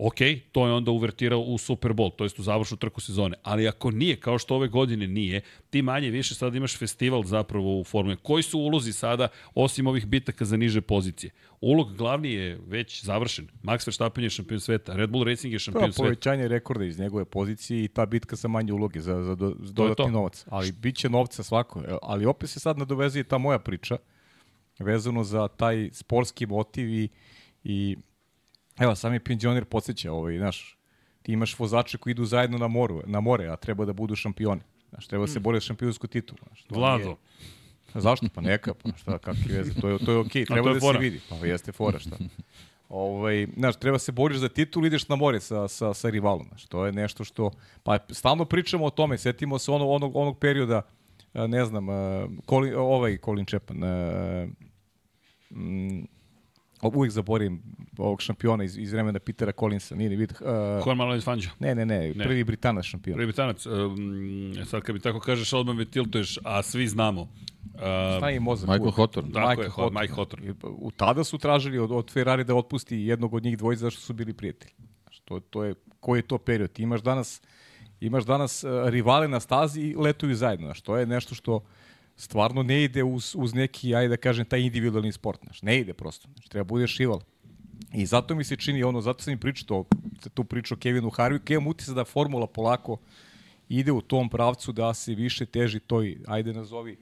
ok, 0.00 0.16
to 0.52 0.66
je 0.66 0.72
onda 0.72 0.90
uvertirao 0.90 1.40
u 1.40 1.58
Super 1.58 1.92
Bowl, 1.92 2.16
to 2.16 2.24
jest 2.24 2.38
u 2.38 2.42
završnu 2.42 2.76
trku 2.76 3.00
sezone. 3.00 3.36
Ali 3.42 3.68
ako 3.68 3.90
nije, 3.90 4.16
kao 4.16 4.38
što 4.38 4.54
ove 4.54 4.68
godine 4.68 5.06
nije, 5.06 5.40
ti 5.70 5.82
manje 5.82 6.10
više 6.10 6.34
sad 6.34 6.54
imaš 6.54 6.78
festival 6.78 7.22
zapravo 7.24 7.80
u 7.80 7.84
Formule. 7.84 8.16
Koji 8.16 8.42
su 8.42 8.58
ulozi 8.58 8.92
sada, 8.92 9.28
osim 9.54 9.86
ovih 9.86 10.06
bitaka 10.06 10.44
za 10.44 10.56
niže 10.56 10.80
pozicije? 10.80 11.30
Ulog 11.60 11.96
glavni 11.96 12.32
je 12.32 12.58
već 12.66 13.04
završen. 13.04 13.48
Max 13.62 13.86
Verstappen 13.86 14.24
je 14.24 14.30
šampion 14.30 14.60
sveta, 14.60 14.92
Red 14.96 15.10
Bull 15.10 15.24
Racing 15.24 15.52
je 15.52 15.56
To 15.56 15.60
je 15.60 15.60
šampion 15.60 15.92
sveta. 15.92 16.02
povećanje 16.02 16.48
rekorda 16.48 16.84
iz 16.84 16.98
njegove 16.98 17.24
pozicije 17.24 17.84
i 17.84 17.88
ta 17.88 18.06
bitka 18.06 18.36
sa 18.36 18.48
manje 18.48 18.72
uloge 18.72 19.00
za, 19.00 19.22
za, 19.22 19.34
do, 19.34 19.54
za 19.60 19.74
To 19.74 19.82
je 19.82 19.88
to. 19.88 19.88
dodatni 19.88 20.12
novac. 20.12 20.44
Ali 20.50 20.72
bit 20.72 20.96
će 20.96 21.08
novca 21.08 21.42
svako. 21.42 21.80
E, 21.80 21.96
Ali 22.02 22.26
opet 22.26 22.50
se 22.50 22.60
sad 22.60 22.78
nadovezuje 22.78 23.24
ta 23.24 23.38
moja 23.38 23.58
priča 23.58 23.96
vezano 24.78 25.24
za 25.24 25.48
taj 25.48 25.90
sportski 25.92 26.46
motiv 26.46 26.88
i, 26.88 27.08
i 27.64 27.96
evo, 28.78 28.94
sami 28.94 29.20
penzioner 29.20 29.64
podsjeća, 29.64 30.12
ovaj, 30.12 30.38
znaš, 30.38 30.78
ti 31.22 31.32
imaš 31.32 31.58
vozače 31.58 31.98
koji 31.98 32.10
idu 32.10 32.24
zajedno 32.24 32.58
na, 32.58 32.68
moru, 32.68 33.02
na 33.06 33.20
more, 33.20 33.48
a 33.48 33.56
treba 33.56 33.84
da 33.84 33.92
budu 33.92 34.16
šampioni. 34.16 34.60
Znaš, 34.90 35.06
treba 35.06 35.26
da 35.26 35.32
se 35.32 35.40
bore 35.40 35.56
za 35.56 35.60
šampionsku 35.60 36.06
titulu. 36.06 36.38
Znaš, 36.46 36.64
Vlado, 36.70 37.04
nije- 37.04 37.16
Zašto? 37.94 38.26
Pa 38.34 38.40
neka, 38.40 38.74
pa 38.74 38.90
šta, 38.96 39.18
kakve 39.18 39.56
veze, 39.56 39.80
to 39.80 39.88
je, 39.88 39.98
to 39.98 40.12
je 40.12 40.18
okej, 40.18 40.44
to 40.44 40.54
treba 40.54 40.68
je 40.70 40.74
da 40.74 40.80
fora. 40.80 40.98
se 40.98 41.02
vidi. 41.02 41.20
Pa 41.28 41.34
jeste 41.36 41.72
fora, 41.72 41.98
šta. 41.98 42.16
Ovaj, 42.88 43.46
znaš, 43.56 43.76
treba 43.76 43.98
se 43.98 44.12
boriš 44.12 44.38
za 44.38 44.48
titul, 44.48 44.86
ideš 44.86 45.08
na 45.08 45.16
more 45.16 45.40
sa, 45.40 45.68
sa, 45.68 45.94
sa 45.94 46.10
rivalom. 46.10 46.46
Znaš, 46.48 46.66
to 46.66 46.86
je 46.86 46.92
nešto 46.92 47.24
što... 47.24 47.50
Pa 47.82 47.98
stalno 48.10 48.44
pričamo 48.44 48.84
o 48.84 48.90
tome, 48.90 49.18
setimo 49.18 49.58
se 49.58 49.70
onog, 49.70 49.90
onog, 49.90 50.16
onog 50.16 50.38
perioda, 50.38 50.82
ne 51.34 51.64
znam, 51.64 51.86
Colin, 52.48 52.74
ovaj 52.76 53.18
Colin 53.24 53.46
mm, 55.50 56.04
uvijek 56.82 57.12
zaborim 57.12 57.62
ovog 57.98 58.22
šampiona 58.22 58.64
iz, 58.64 58.78
iz 58.78 58.92
vremena 58.92 59.18
Petera 59.18 59.52
Collinsa, 59.52 59.94
nije 59.94 60.10
ni 60.10 60.16
vid. 60.16 60.32
Uh, 60.32 60.46
Juan 60.86 60.96
Manuel 60.96 61.20
Fangio. 61.20 61.50
ne, 61.58 61.74
ne, 61.74 61.86
ne, 61.86 62.12
Ne. 62.14 62.24
prvi 62.24 62.44
Britanac 62.44 62.84
šampion. 62.84 63.14
Prvi 63.14 63.26
Britanac, 63.26 63.66
um, 63.66 64.54
sad 64.66 64.82
kad 64.82 64.94
mi 64.94 65.00
tako 65.00 65.20
kažeš, 65.20 65.52
odmah 65.52 65.76
me 65.76 65.84
tiltuješ, 65.84 66.38
a 66.44 66.62
svi 66.62 66.88
znamo. 66.88 67.20
Uh, 67.22 67.80
Šta 68.16 68.28
je 68.28 68.40
mozak? 68.40 68.68
Michael? 68.68 68.90
Hawthorne. 68.90 69.32
Tako 69.32 69.48
Michael 69.48 69.64
je, 69.64 69.70
Hawthorne. 69.70 70.46
Mike 70.46 70.60
pa, 70.60 70.68
U 70.68 70.90
tada 70.90 71.24
su 71.24 71.38
tražili 71.38 71.78
od, 71.78 71.92
od 71.92 72.10
Ferrari 72.12 72.44
da 72.44 72.54
otpusti 72.54 72.96
jednog 72.96 73.34
od 73.34 73.42
njih 73.44 73.58
dvojice 73.58 73.80
zašto 73.80 74.00
su 74.00 74.12
bili 74.12 74.32
prijatelji. 74.32 74.72
Znaš, 75.02 75.20
to, 75.20 75.40
to 75.40 75.64
je, 75.64 75.74
koji 76.00 76.18
je 76.18 76.22
to 76.22 76.38
period? 76.38 76.72
Ti 76.72 76.82
imaš 76.82 77.00
danas, 77.02 77.42
imaš 78.00 78.24
danas 78.24 78.64
uh, 78.64 78.70
rivale 78.88 79.28
na 79.28 79.40
stazi 79.40 79.80
i 79.80 79.94
letuju 79.96 80.34
zajedno. 80.34 80.66
Znaš, 80.66 80.80
to 80.80 80.96
je 80.96 81.06
nešto 81.06 81.34
što 81.34 81.60
stvarno 82.18 82.62
ne 82.62 82.84
ide 82.84 83.04
uz, 83.04 83.34
uz 83.38 83.54
neki, 83.54 83.94
ajde 83.94 84.08
da 84.08 84.16
kažem, 84.16 84.44
taj 84.44 84.60
individualni 84.60 85.12
sport. 85.12 85.40
Znaš, 85.44 85.62
ne 85.62 85.78
ide 85.78 85.94
prosto. 85.94 86.28
Znaš, 86.34 86.48
treba 86.48 86.64
budeš 86.64 86.98
rival. 86.98 87.20
I 87.94 88.06
zato 88.06 88.34
mi 88.34 88.44
se 88.44 88.56
čini 88.56 88.82
ono, 88.82 89.00
zato 89.00 89.22
sam 89.22 89.32
im 89.32 89.38
pričao, 89.38 89.84
tu 90.34 90.44
pričao 90.44 90.76
Kevinu 90.76 91.10
Harvicku, 91.10 91.52
imam 91.52 91.66
utisak 91.66 91.94
da 91.94 92.04
formula 92.04 92.46
polako 92.46 92.98
ide 93.68 93.92
u 93.92 94.00
tom 94.00 94.28
pravcu 94.28 94.72
da 94.72 94.94
se 94.94 95.14
više 95.14 95.46
teži 95.46 95.80
toj, 95.80 96.18
ajde 96.26 96.52
nazovi, 96.52 96.96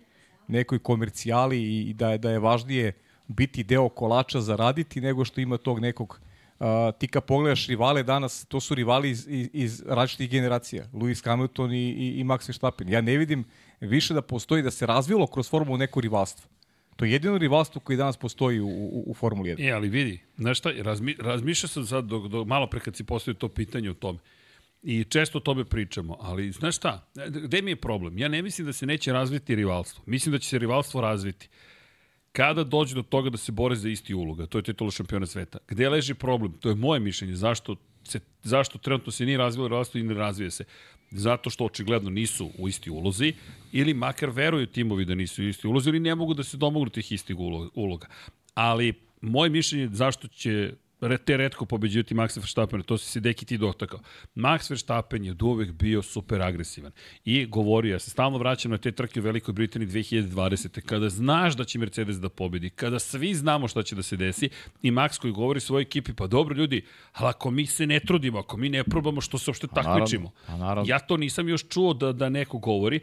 nekoj 0.49 0.79
komercijali 0.79 1.63
i, 1.63 1.95
da, 1.95 2.11
je, 2.11 2.19
da 2.19 2.31
je 2.31 2.39
važnije 2.39 2.93
biti 3.29 3.65
deo 3.65 3.89
kolača 3.89 4.41
zaraditi 4.41 5.01
nego 5.01 5.25
što 5.25 5.41
ima 5.41 5.57
tog 5.57 5.81
nekog 5.81 6.21
Uh, 6.59 6.67
ti 6.99 7.09
kad 7.09 7.25
pogledaš 7.25 7.67
rivale 7.67 8.03
danas, 8.03 8.47
to 8.49 8.61
su 8.61 8.75
rivali 8.75 9.11
iz, 9.11 9.27
iz, 9.29 9.49
iz 9.53 9.83
različitih 9.87 10.31
generacija. 10.31 10.87
Lewis 10.93 11.25
Hamilton 11.25 11.73
i, 11.73 11.91
i, 11.91 12.21
i 12.21 12.25
Max 12.25 12.49
Verstappen. 12.49 12.89
Ja 12.89 13.01
ne 13.01 13.17
vidim 13.17 13.45
više 13.81 14.15
da 14.15 14.23
postoji, 14.23 14.63
da 14.63 14.71
se 14.71 14.87
razvilo 14.87 15.27
kroz 15.27 15.51
formulu 15.51 15.79
neko 15.79 16.01
rivalstvo. 16.01 16.51
To 16.97 17.05
je 17.05 17.13
jedino 17.13 17.39
rivalstvo 17.39 17.81
koji 17.81 17.97
danas 17.97 18.17
postoji 18.17 18.61
u, 18.61 18.69
u, 18.69 19.05
u 19.07 19.15
Formuli 19.15 19.51
1. 19.51 19.69
E, 19.69 19.73
ali 19.73 19.89
vidi, 19.89 20.21
znaš 20.37 20.59
šta, 20.59 20.73
razmi, 20.79 21.17
razmišljao 21.19 21.69
sam 21.69 21.87
sad 21.87 22.05
dok, 22.05 22.29
dok, 22.29 22.47
malo 22.47 22.67
pre 22.67 22.81
kad 22.81 22.97
si 22.97 23.05
postavio 23.05 23.39
to 23.39 23.49
pitanje 23.49 23.91
o 23.91 23.95
tome. 23.95 24.19
I 24.83 25.05
često 25.05 25.39
o 25.39 25.41
tome 25.41 25.65
pričamo, 25.65 26.17
ali 26.21 26.53
znaš 26.53 26.77
šta, 26.77 27.09
gde 27.29 27.63
mi 27.63 27.71
je 27.71 27.77
problem? 27.77 28.19
Ja 28.19 28.29
ne 28.29 28.43
mislim 28.43 28.67
da 28.67 28.73
se 28.73 28.87
neće 28.87 29.13
razviti 29.13 29.55
rivalstvo. 29.55 30.05
Mislim 30.07 30.33
da 30.33 30.39
će 30.39 30.49
se 30.49 30.59
rivalstvo 30.59 31.01
razviti. 31.01 31.49
Kada 32.33 32.65
dođe 32.65 32.95
do 32.95 33.03
toga 33.03 33.31
da 33.31 33.39
se 33.39 33.53
bore 33.53 33.77
za 33.77 33.89
isti 33.89 34.15
uloga, 34.15 34.47
to 34.47 34.59
je 34.59 34.63
titula 34.63 34.91
šampiona 34.91 35.27
sveta. 35.27 35.59
Gde 35.69 35.89
leži 35.89 36.15
problem? 36.15 36.53
To 36.53 36.69
je 36.69 36.75
moje 36.75 37.01
mišljenje. 37.01 37.35
Zašto 37.35 37.77
se, 38.05 38.21
zašto 38.43 38.79
trenutno 38.79 39.13
se 39.13 39.27
nije 39.27 39.39
razvilo 39.39 39.69
razvilo 39.69 40.05
i 40.05 40.09
ne 40.09 40.15
razvije 40.15 40.51
se? 40.51 40.65
Zato 41.11 41.51
što 41.51 41.65
očigledno 41.65 42.11
nisu 42.11 42.51
u 42.59 42.69
isti 42.69 42.91
ulozi 42.91 43.33
ili 43.73 43.95
makar 43.95 44.31
veruju 44.31 44.67
timovi 44.67 45.05
da 45.05 45.15
nisu 45.15 45.43
u 45.43 45.49
isti 45.49 45.67
ulozi 45.67 45.89
ili 45.89 46.01
ne 46.01 46.15
mogu 46.15 46.35
da 46.35 46.45
se 46.45 46.57
domognu 46.57 46.91
tih 46.91 47.13
istih 47.13 47.37
uloga. 47.75 48.07
Ali 48.55 48.95
moje 49.21 49.51
mišljenje 49.51 49.85
je 49.85 49.89
zašto 49.89 50.29
će 50.29 50.73
te 51.25 51.37
redko 51.37 51.67
pobeđivati 51.67 52.15
Maxa 52.15 52.41
Verstappen, 52.41 52.83
to 52.83 52.99
si 52.99 53.07
se 53.11 53.21
deki 53.21 53.45
ti 53.47 53.59
dotakao. 53.59 54.01
Max 54.35 54.71
Verstappen 54.71 55.25
je 55.25 55.35
uvek 55.43 55.73
bio 55.73 56.03
super 56.03 56.43
agresivan 56.43 56.93
i 57.25 57.47
govorio, 57.47 57.93
ja 57.93 57.99
se 57.99 58.11
stalno 58.11 58.39
vraćam 58.39 58.71
na 58.71 58.79
te 58.79 58.93
trke 58.93 59.21
u 59.21 59.23
Velikoj 59.23 59.55
Britaniji 59.55 59.89
2020. 59.89 60.81
Kada 60.81 61.09
znaš 61.09 61.57
da 61.57 61.65
će 61.65 61.79
Mercedes 61.79 62.17
da 62.17 62.29
pobedi, 62.29 62.71
kada 62.71 62.99
svi 62.99 63.35
znamo 63.35 63.69
šta 63.69 63.83
će 63.83 63.95
da 63.95 64.03
se 64.03 64.17
desi 64.17 64.49
i 64.83 64.91
Max 64.91 65.21
koji 65.21 65.33
govori 65.33 65.61
svojoj 65.61 65.83
ekipi, 65.83 66.15
pa 66.15 66.27
dobro 66.27 66.55
ljudi, 66.55 66.85
ali 67.13 67.29
ako 67.29 67.51
mi 67.51 67.67
se 67.67 67.87
ne 67.87 68.01
trudimo, 68.01 68.39
ako 68.39 68.57
mi 68.57 68.69
ne 68.69 68.85
probamo, 68.85 69.21
što 69.21 69.39
se 69.39 69.51
uopšte 69.51 69.67
takmičimo? 69.67 70.31
Ja 70.87 70.99
to 70.99 71.17
nisam 71.17 71.49
još 71.49 71.69
čuo 71.69 71.95
da, 71.95 72.13
da 72.13 72.29
neko 72.29 72.59
govori, 72.59 73.01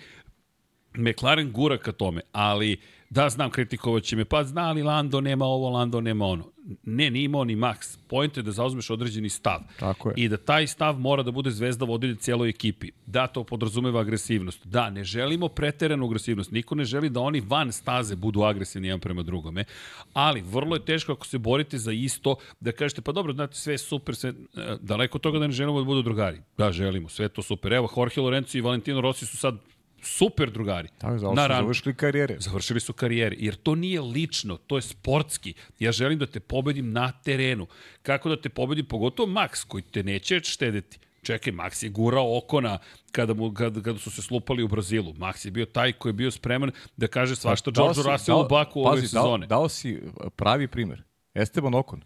McLaren 0.98 1.52
gura 1.52 1.78
ka 1.78 1.92
tome, 1.92 2.22
ali 2.32 2.78
da 3.10 3.30
znam 3.30 3.52
kritikovat 3.52 4.04
će 4.04 4.16
me, 4.16 4.26
pa 4.26 4.44
zna 4.44 4.72
li 4.72 4.84
Lando 4.84 5.22
nema 5.22 5.46
ovo, 5.46 5.70
Lando 5.70 6.02
nema 6.02 6.26
ono. 6.26 6.53
Ne, 6.84 7.10
nije 7.10 7.24
imao 7.24 7.44
ni 7.44 7.56
Max. 7.56 7.98
Point 8.08 8.38
je 8.38 8.44
da 8.44 8.52
zauzmeš 8.52 8.90
određeni 8.90 9.30
stav. 9.30 9.60
Tako 9.80 10.10
je. 10.10 10.14
I 10.18 10.30
da 10.30 10.38
taj 10.38 10.68
stav 10.68 11.00
mora 11.00 11.24
da 11.24 11.32
bude 11.32 11.52
zvezda 11.52 11.86
vodilja 11.86 12.16
cijeloj 12.16 12.50
ekipi. 12.50 12.92
Da, 13.06 13.28
to 13.28 13.44
podrazumeva 13.44 14.02
agresivnost. 14.02 14.68
Da, 14.68 14.90
ne 14.90 15.04
želimo 15.04 15.48
preteranu 15.48 16.06
agresivnost. 16.06 16.52
Niko 16.52 16.76
ne 16.76 16.86
želi 16.86 17.10
da 17.10 17.20
oni 17.20 17.42
van 17.42 17.72
staze 17.72 18.16
budu 18.16 18.42
agresivni 18.42 18.88
jedan 18.88 19.00
prema 19.00 19.24
drugome. 19.24 19.66
Ali 20.14 20.42
vrlo 20.42 20.76
je 20.76 20.86
teško 20.86 21.12
ako 21.12 21.28
se 21.28 21.38
borite 21.38 21.78
za 21.78 21.92
isto, 21.92 22.36
da 22.60 22.72
kažete, 22.72 23.02
pa 23.02 23.12
dobro, 23.12 23.34
znate, 23.34 23.56
sve 23.56 23.74
je 23.74 23.78
super, 23.78 24.16
sve, 24.16 24.30
e, 24.30 24.78
daleko 24.82 25.18
od 25.18 25.22
toga 25.22 25.40
da 25.40 25.48
ne 25.48 25.54
želimo 25.54 25.80
da 25.80 25.86
budu 25.86 26.02
drugari. 26.02 26.42
Da, 26.58 26.72
želimo, 26.72 27.10
sve 27.10 27.30
to 27.30 27.42
super. 27.42 27.74
Evo, 27.74 27.90
Jorge 27.98 28.22
Lorenzo 28.22 28.58
i 28.58 28.62
Valentino 28.62 29.02
Rossi 29.02 29.26
su 29.26 29.38
sad 29.38 29.56
super 30.04 30.52
drugari. 30.52 30.88
Tako, 30.98 31.18
za 31.18 31.32
na 31.32 31.48
završili 31.48 31.96
karijere. 31.96 32.36
Završili 32.40 32.80
su 32.80 32.94
karijere, 32.94 33.36
jer 33.40 33.56
to 33.56 33.76
nije 33.76 34.02
lično, 34.02 34.58
to 34.58 34.76
je 34.76 34.82
sportski. 34.82 35.54
Ja 35.80 35.92
želim 35.92 36.20
da 36.20 36.26
te 36.26 36.40
pobedim 36.40 36.92
na 36.92 37.12
terenu. 37.12 37.68
Kako 38.02 38.30
da 38.30 38.42
te 38.42 38.50
pobedim, 38.50 38.86
pogotovo 38.86 39.32
Max, 39.32 39.68
koji 39.68 39.84
te 39.84 40.04
neće 40.04 40.40
štedeti. 40.40 41.00
Čekaj, 41.24 41.54
Max 41.54 41.84
je 41.84 41.90
gurao 41.90 42.38
Okona 42.38 42.78
kada, 43.12 43.34
mu, 43.34 43.54
kada, 43.54 43.82
kada 43.82 44.00
su 44.00 44.12
se 44.12 44.22
slupali 44.22 44.64
u 44.64 44.68
Brazilu. 44.68 45.14
Max 45.14 45.46
je 45.46 45.52
bio 45.52 45.66
taj 45.66 45.94
koji 45.94 46.10
je 46.10 46.14
bio 46.14 46.32
spreman 46.32 46.72
da 46.98 47.08
kaže 47.08 47.36
svašta 47.36 47.72
pa, 47.72 47.82
George 47.82 48.12
Russell 48.12 48.40
u 48.40 48.48
Baku 48.50 48.82
ove 48.82 49.02
sezone. 49.02 49.48
Dao, 49.48 49.60
dao 49.60 49.70
si 49.70 50.02
pravi 50.36 50.68
primer. 50.68 51.04
Esteban 51.34 51.76
Okon. 51.76 52.02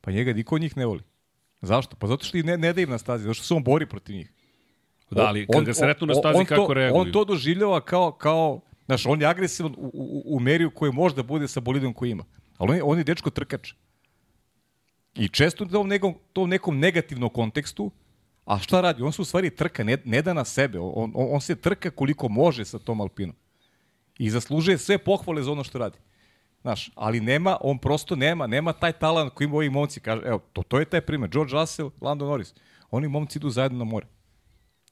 Pa 0.00 0.10
njega 0.10 0.32
niko 0.32 0.54
od 0.54 0.60
njih 0.60 0.76
ne 0.76 0.86
voli. 0.86 1.02
Zašto? 1.60 1.96
Pa 1.96 2.06
zato 2.06 2.24
što 2.24 2.38
ih 2.38 2.44
ne, 2.44 2.58
ne 2.58 2.72
da 2.72 2.80
im 2.80 2.90
na 2.90 2.98
stazi, 2.98 3.22
zato 3.22 3.34
što 3.34 3.44
se 3.44 3.54
on 3.54 3.64
bori 3.64 3.86
protiv 3.86 4.16
njih. 4.16 4.32
Da, 5.10 5.26
ali 5.26 5.46
kad 5.46 5.64
ga 5.64 5.74
sretnu 5.74 6.06
na 6.06 6.14
stazi, 6.14 6.44
kako 6.44 6.66
to, 6.66 6.74
reaguju? 6.74 7.00
On 7.00 7.12
to 7.12 7.24
doživljava 7.24 7.80
kao, 7.80 8.12
kao 8.12 8.60
znaš, 8.86 9.06
on 9.06 9.20
je 9.20 9.26
agresivan 9.26 9.74
u, 9.78 9.90
u, 9.94 10.36
u 10.36 10.40
meri 10.40 10.64
u 10.64 10.70
kojoj 10.70 10.92
može 10.92 11.14
da 11.14 11.22
bude 11.22 11.48
sa 11.48 11.60
bolidom 11.60 11.92
koji 11.92 12.10
ima. 12.10 12.24
Ali 12.58 12.70
on 12.70 12.76
je, 12.76 12.82
on 12.82 12.98
je 12.98 13.04
dečko 13.04 13.30
trkač. 13.30 13.72
I 15.14 15.28
često 15.28 15.64
u 15.64 15.68
tom 15.68 15.88
nekom, 15.88 16.14
tom 16.32 16.48
nekom 16.48 16.78
negativnom 16.78 17.30
kontekstu, 17.30 17.90
a 18.44 18.58
šta 18.58 18.80
radi? 18.80 19.02
On 19.02 19.12
se 19.12 19.22
u 19.22 19.24
stvari 19.24 19.50
trka, 19.50 19.84
ne, 19.84 19.96
ne 20.04 20.22
da 20.22 20.32
na 20.32 20.44
sebe. 20.44 20.78
On, 20.78 21.12
on, 21.14 21.28
on 21.32 21.40
se 21.40 21.56
trka 21.56 21.90
koliko 21.90 22.28
može 22.28 22.64
sa 22.64 22.78
tom 22.78 23.00
Alpinom. 23.00 23.36
I 24.18 24.30
zaslužuje 24.30 24.78
sve 24.78 24.98
pohvale 24.98 25.42
za 25.42 25.52
ono 25.52 25.64
što 25.64 25.78
radi. 25.78 25.98
Znaš, 26.62 26.90
ali 26.94 27.20
nema, 27.20 27.56
on 27.60 27.78
prosto 27.78 28.16
nema, 28.16 28.46
nema 28.46 28.72
taj 28.72 28.92
talent 28.92 29.32
koji 29.34 29.46
ima 29.46 29.56
ovi 29.56 29.70
momci. 29.70 30.00
Kaže, 30.00 30.22
evo, 30.24 30.40
to, 30.52 30.62
to 30.62 30.78
je 30.78 30.84
taj 30.84 31.00
primer. 31.00 31.30
George 31.30 31.52
Russell, 31.52 31.90
Lando 32.00 32.26
Norris. 32.26 32.54
Oni 32.90 33.08
momci 33.08 33.38
idu 33.38 33.50
zajedno 33.50 33.78
na 33.78 33.84
more 33.84 34.06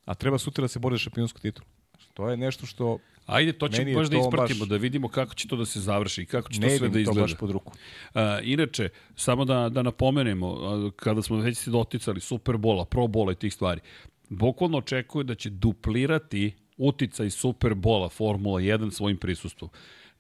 a 0.09 0.15
treba 0.15 0.39
sutra 0.39 0.63
da 0.63 0.69
se 0.69 0.79
bori 0.79 0.95
za 0.95 0.99
šampionsku 0.99 1.41
titulu. 1.41 1.67
To 2.15 2.31
je 2.31 2.37
nešto 2.37 2.67
što 2.67 2.99
Ajde, 3.27 3.53
to 3.53 3.69
ćemo 3.69 3.95
baš 3.95 4.09
da 4.09 4.17
ispratimo, 4.17 4.59
baš... 4.59 4.69
da 4.69 4.77
vidimo 4.77 5.09
kako 5.09 5.35
će 5.35 5.49
to 5.49 5.57
da 5.57 5.67
se 5.67 5.81
završi 5.81 6.23
i 6.23 6.27
kako 6.27 6.53
će 6.53 6.61
ne 6.61 6.69
to 6.69 6.79
sve 6.79 6.89
da 6.89 7.01
izgleda. 7.01 7.21
Ne 7.21 7.25
baš 7.25 7.35
pod 7.35 7.51
ruku. 7.51 7.73
Uh, 8.15 8.21
inače, 8.43 8.89
samo 9.17 9.45
da, 9.45 9.69
da 9.69 9.83
napomenemo, 9.83 10.57
kada 10.97 11.23
smo 11.23 11.37
već 11.37 11.59
se 11.59 11.71
doticali 11.71 12.21
Superbola, 12.21 12.85
Probola 12.85 13.33
i 13.33 13.35
tih 13.35 13.55
stvari, 13.55 13.81
bukvalno 14.29 14.79
očekuje 14.79 15.25
da 15.25 15.35
će 15.35 15.51
duplirati 15.51 16.55
uticaj 16.77 17.31
Superbola 17.31 18.09
Formula 18.09 18.61
1 18.61 18.91
svojim 18.91 19.17
prisustvom 19.17 19.71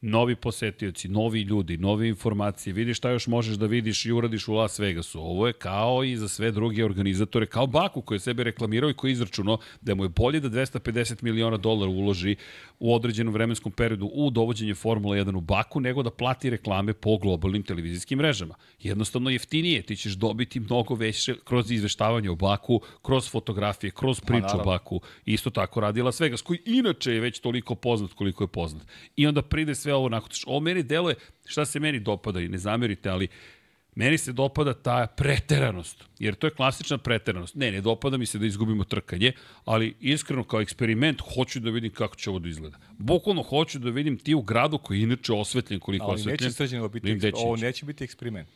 novi 0.00 0.36
posetioci, 0.36 1.08
novi 1.08 1.40
ljudi, 1.40 1.76
nove 1.76 2.08
informacije, 2.08 2.72
vidi 2.72 2.94
šta 2.94 3.10
još 3.10 3.26
možeš 3.26 3.56
da 3.56 3.66
vidiš 3.66 4.06
i 4.06 4.12
uradiš 4.12 4.48
u 4.48 4.54
Las 4.54 4.78
Vegasu. 4.78 5.20
Ovo 5.20 5.46
je 5.46 5.52
kao 5.52 6.04
i 6.04 6.16
za 6.16 6.28
sve 6.28 6.50
druge 6.50 6.84
organizatore, 6.84 7.46
kao 7.46 7.66
Baku 7.66 8.02
koji 8.02 8.16
je 8.16 8.20
sebe 8.20 8.44
reklamirao 8.44 8.90
i 8.90 8.94
koji 8.94 9.10
je 9.10 9.12
izračunao 9.12 9.58
da 9.80 9.94
mu 9.94 10.04
je 10.04 10.08
bolje 10.08 10.40
da 10.40 10.48
250 10.48 11.22
miliona 11.22 11.56
dolara 11.56 11.90
uloži 11.90 12.36
u 12.78 12.94
određenom 12.94 13.34
vremenskom 13.34 13.72
periodu 13.72 14.10
u 14.12 14.30
dovođenje 14.30 14.74
Formula 14.74 15.16
1 15.16 15.36
u 15.36 15.40
Baku, 15.40 15.80
nego 15.80 16.02
da 16.02 16.10
plati 16.10 16.50
reklame 16.50 16.92
po 16.92 17.18
globalnim 17.18 17.62
televizijskim 17.62 18.18
mrežama. 18.18 18.54
Jednostavno 18.80 19.30
jeftinije, 19.30 19.82
ti 19.82 19.96
ćeš 19.96 20.12
dobiti 20.12 20.60
mnogo 20.60 20.94
veće 20.94 21.34
kroz 21.44 21.70
izveštavanje 21.70 22.30
o 22.30 22.34
Baku, 22.34 22.80
kroz 23.02 23.30
fotografije, 23.30 23.90
kroz 23.90 24.20
priču 24.20 24.60
o 24.60 24.64
Baku. 24.64 25.00
Isto 25.24 25.50
tako 25.50 25.80
radi 25.80 26.02
Las 26.02 26.20
Vegas, 26.20 26.42
koji 26.42 26.58
inače 26.66 27.12
je 27.12 27.20
već 27.20 27.40
toliko 27.40 27.74
poznat 27.74 28.12
koliko 28.12 28.44
je 28.44 28.48
poznat. 28.48 28.86
I 29.16 29.26
onda 29.26 29.42
pride 29.42 29.74
sve 29.74 29.87
ovo 29.94 30.08
nakon. 30.08 30.30
Ovo 30.46 30.60
meni 30.60 30.82
deluje, 30.82 31.14
šta 31.46 31.64
se 31.64 31.80
meni 31.80 32.00
dopada 32.00 32.40
i 32.40 32.48
ne 32.48 32.58
zamerite, 32.58 33.08
ali 33.08 33.28
Meni 33.98 34.18
se 34.18 34.32
dopada 34.32 34.74
ta 34.74 35.06
preteranost, 35.06 36.04
jer 36.18 36.34
to 36.34 36.46
je 36.46 36.50
klasična 36.50 36.98
preteranost. 36.98 37.54
Ne, 37.54 37.70
ne 37.72 37.80
dopada 37.80 38.16
mi 38.16 38.26
se 38.26 38.38
da 38.38 38.46
izgubimo 38.46 38.84
trkanje, 38.84 39.32
ali 39.64 39.94
iskreno 40.00 40.44
kao 40.44 40.60
eksperiment 40.60 41.22
hoću 41.34 41.60
da 41.60 41.70
vidim 41.70 41.90
kako 41.92 42.16
će 42.16 42.30
ovo 42.30 42.38
da 42.38 42.48
izgleda. 42.48 42.78
Bukvalno 42.98 43.42
hoću 43.42 43.78
da 43.78 43.90
vidim 43.90 44.18
ti 44.18 44.34
u 44.34 44.42
gradu 44.42 44.78
koji 44.78 44.98
je 44.98 45.02
inače 45.02 45.32
osvetljen 45.32 45.80
koliko 45.80 46.04
ali 46.04 46.14
osvetljen. 46.14 46.36
Ali 46.40 46.46
neće 46.46 46.56
sređeno 46.56 46.88
biti, 46.88 47.10
eksper... 47.10 47.32
ovo 47.34 47.56
neće 47.56 47.86
biti 47.86 48.04
eksperiment. 48.04 48.48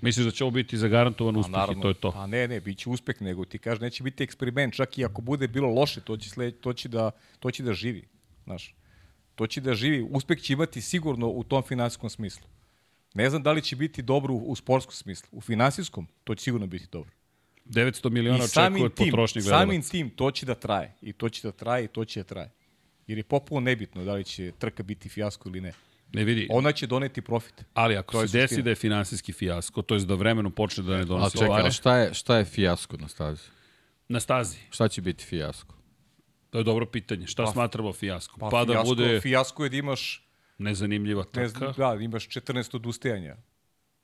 Misliš 0.00 0.26
da 0.26 0.30
će 0.30 0.44
ovo 0.44 0.50
biti 0.50 0.76
zagarantovan 0.76 1.36
uspeh 1.36 1.52
naravno, 1.52 1.80
i 1.80 1.82
to 1.82 1.88
je 1.88 1.94
to? 1.94 2.12
A 2.16 2.26
ne, 2.26 2.48
ne, 2.48 2.60
bit 2.60 2.78
će 2.78 2.88
uspeh, 2.90 3.22
nego 3.22 3.44
ti 3.44 3.58
kaže 3.58 3.80
neće 3.80 4.02
biti 4.02 4.24
eksperiment, 4.24 4.74
čak 4.74 4.98
i 4.98 5.04
ako 5.04 5.22
bude 5.22 5.48
bilo 5.48 5.68
loše, 5.68 6.00
to 6.00 6.16
će, 6.16 6.30
sled, 6.30 6.60
to 6.60 6.72
će, 6.72 6.88
da, 6.88 7.10
to 7.38 7.50
će 7.50 7.62
da 7.62 7.72
živi. 7.72 8.04
Znaš, 8.44 8.74
to 9.40 9.46
će 9.46 9.60
da 9.60 9.74
živi, 9.74 10.06
uspeh 10.10 10.40
će 10.40 10.52
imati 10.52 10.80
sigurno 10.80 11.28
u 11.28 11.44
tom 11.44 11.62
finansijskom 11.62 12.10
smislu. 12.10 12.46
Ne 13.14 13.30
znam 13.30 13.42
da 13.42 13.52
li 13.52 13.62
će 13.62 13.76
biti 13.76 14.02
dobro 14.02 14.34
u, 14.34 14.56
sportskom 14.56 14.94
smislu. 14.94 15.28
U 15.32 15.40
finansijskom, 15.40 16.06
to 16.24 16.34
će 16.34 16.44
sigurno 16.44 16.66
biti 16.66 16.86
dobro. 16.92 17.10
900 17.64 18.10
miliona 18.10 18.44
očekuje 18.44 18.84
od 18.84 18.94
potrošnjih 18.94 19.44
gledalaca. 19.44 19.66
Samim 19.66 19.82
tim, 19.82 20.10
to 20.10 20.30
će 20.30 20.46
da 20.46 20.54
traje. 20.54 20.94
I 21.02 21.12
to 21.12 21.28
će 21.28 21.48
da 21.48 21.52
traje 21.52 21.84
i 21.84 21.88
to 21.88 22.04
će 22.04 22.20
da 22.20 22.24
traje. 22.24 22.50
Jer 23.06 23.18
je 23.18 23.24
popuno 23.24 23.60
nebitno 23.60 24.04
da 24.04 24.14
li 24.14 24.24
će 24.24 24.52
trka 24.58 24.82
biti 24.82 25.08
fijasko 25.08 25.48
ili 25.48 25.60
ne. 25.60 25.72
Ne 26.12 26.24
vidi. 26.24 26.46
Ona 26.50 26.72
će 26.72 26.86
doneti 26.86 27.20
profit. 27.20 27.64
Ali 27.74 27.96
ako 27.96 28.26
se 28.26 28.38
desi 28.38 28.62
da 28.62 28.70
je 28.70 28.76
finansijski 28.76 29.32
fijasko, 29.32 29.82
to 29.82 29.94
je 29.94 30.00
da 30.00 30.14
vremenom 30.14 30.52
počne 30.52 30.84
da 30.84 30.96
ne 30.96 31.04
donosi 31.04 31.38
A 31.38 31.40
čekaj, 31.40 31.70
šta 31.70 31.98
je, 31.98 32.14
šta 32.14 32.36
je 32.36 32.44
fijasko 32.44 32.96
na 32.96 33.08
stazi? 33.08 33.48
Na 34.08 34.20
stazi. 34.20 34.58
Šta 34.70 34.88
će 34.88 35.02
biti 35.02 35.24
fijasko? 35.24 35.79
To 36.50 36.58
je 36.58 36.64
dobro 36.64 36.86
pitanje. 36.86 37.26
Šta 37.26 37.44
pa, 37.44 37.52
smatramo 37.52 37.92
fijaskom? 37.92 38.40
Pa, 38.40 38.48
pa 38.48 38.64
da 38.64 38.72
fijasko, 38.72 38.88
bude... 38.88 39.20
Fijasko 39.20 39.64
je 39.64 39.70
da 39.70 39.76
imaš 39.76 40.26
Nezanimljiva 40.58 41.24
trka. 41.24 41.40
Ne 41.40 41.48
znam, 41.48 41.72
da, 41.76 42.04
imaš 42.04 42.28
14 42.28 42.76
odustajanja 42.76 43.36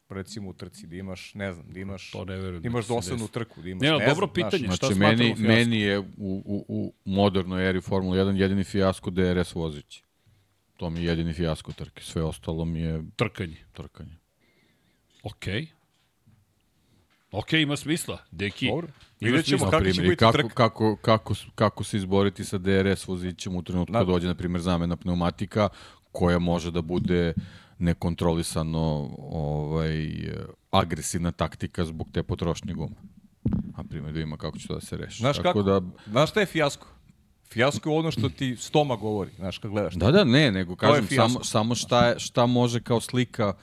recimo 0.09 0.51
u 0.51 0.53
trci, 0.53 0.87
da 0.87 0.97
imaš, 0.97 1.35
ne 1.35 1.53
znam, 1.53 1.67
da 1.69 1.81
imaš, 1.81 2.11
to 2.11 2.25
ne 2.25 2.37
verujem, 2.37 2.63
da 2.63 2.67
imaš 2.67 2.87
dosadnu 2.87 3.29
trku, 3.29 3.63
da 3.63 3.69
imaš, 3.69 3.83
ne, 3.83 3.91
ne 3.91 4.07
dobro 4.07 4.27
znam, 4.27 4.35
pitanje, 4.35 4.65
znaš, 4.67 4.77
šta 4.77 4.87
znači, 4.87 5.17
meni, 5.17 5.35
meni 5.39 5.81
je 5.81 5.99
u, 5.99 6.05
u, 6.17 6.65
u 6.69 6.93
modernoj 7.05 7.69
eri 7.69 7.81
Formula 7.81 8.17
1 8.17 8.37
jedini 8.37 8.65
fijasko 8.65 9.11
DRS 9.11 9.55
vozići. 9.55 10.03
To 10.77 10.91
mi 10.91 11.01
je 11.01 11.07
jedini 11.07 11.33
fijasko 11.33 11.73
trke, 11.73 12.03
sve 12.03 12.23
ostalo 12.23 12.65
mi 12.65 12.81
je... 12.81 13.03
Trkanje. 13.17 13.57
Trkanje. 13.73 14.17
Okej. 15.23 15.63
Okay. 15.63 15.76
Ok, 17.37 17.53
ima 17.53 17.77
smisla. 17.77 18.19
Deki, 18.31 18.69
Dobro. 18.69 18.87
Vidjet 19.21 19.47
ćemo 19.47 19.71
kako 19.71 19.91
će 19.91 20.03
biti 20.03 20.17
kako, 20.17 20.39
trk. 20.39 20.53
Kako, 20.55 20.97
kako, 20.97 21.35
kako 21.55 21.85
se 21.85 21.97
izboriti 21.97 22.45
sa 22.45 22.59
DRS 22.59 23.09
vozićem 23.09 23.57
u 23.57 23.63
trenutku 23.63 23.93
kad 23.93 24.07
dođe, 24.07 24.27
na 24.27 24.35
primjer, 24.35 24.61
zamena 24.63 24.97
pneumatika, 24.97 25.69
koja 26.13 26.39
može 26.39 26.71
da 26.71 26.83
bude 26.83 27.35
nekontrolisano 27.79 29.11
ovaj, 29.19 30.09
agresivna 30.71 31.33
taktika 31.33 31.85
zbog 31.85 32.09
te 32.13 32.23
potrošnje 32.23 32.75
guma. 32.75 32.97
A 33.77 33.85
primjer 33.85 34.13
da 34.13 34.21
ima 34.21 34.37
kako 34.37 34.59
će 34.59 34.69
to 34.69 34.75
da 34.75 34.81
se 34.81 34.97
reši. 34.97 35.19
Znaš, 35.19 35.39
kako? 35.39 35.63
Da... 35.63 35.81
Znaš 36.07 36.31
šta 36.31 36.41
je 36.41 36.47
fijasko? 36.47 36.87
Fijasko 37.49 37.91
je 37.91 37.97
ono 37.97 38.11
što 38.11 38.29
ti 38.29 38.57
stoma 38.57 38.97
govori, 38.97 39.31
znaš, 39.37 39.59
kad 39.59 39.71
gledaš. 39.71 39.95
Da, 39.95 40.11
da, 40.11 40.25
ne, 40.25 40.53
nego 40.53 40.77
kažem 40.77 41.07
samo, 41.17 41.45
samo 41.45 41.75
šta, 41.75 42.07
je, 42.07 42.19
šta 42.19 42.47
može 42.47 42.81
kao 42.81 43.01
slika 43.01 43.55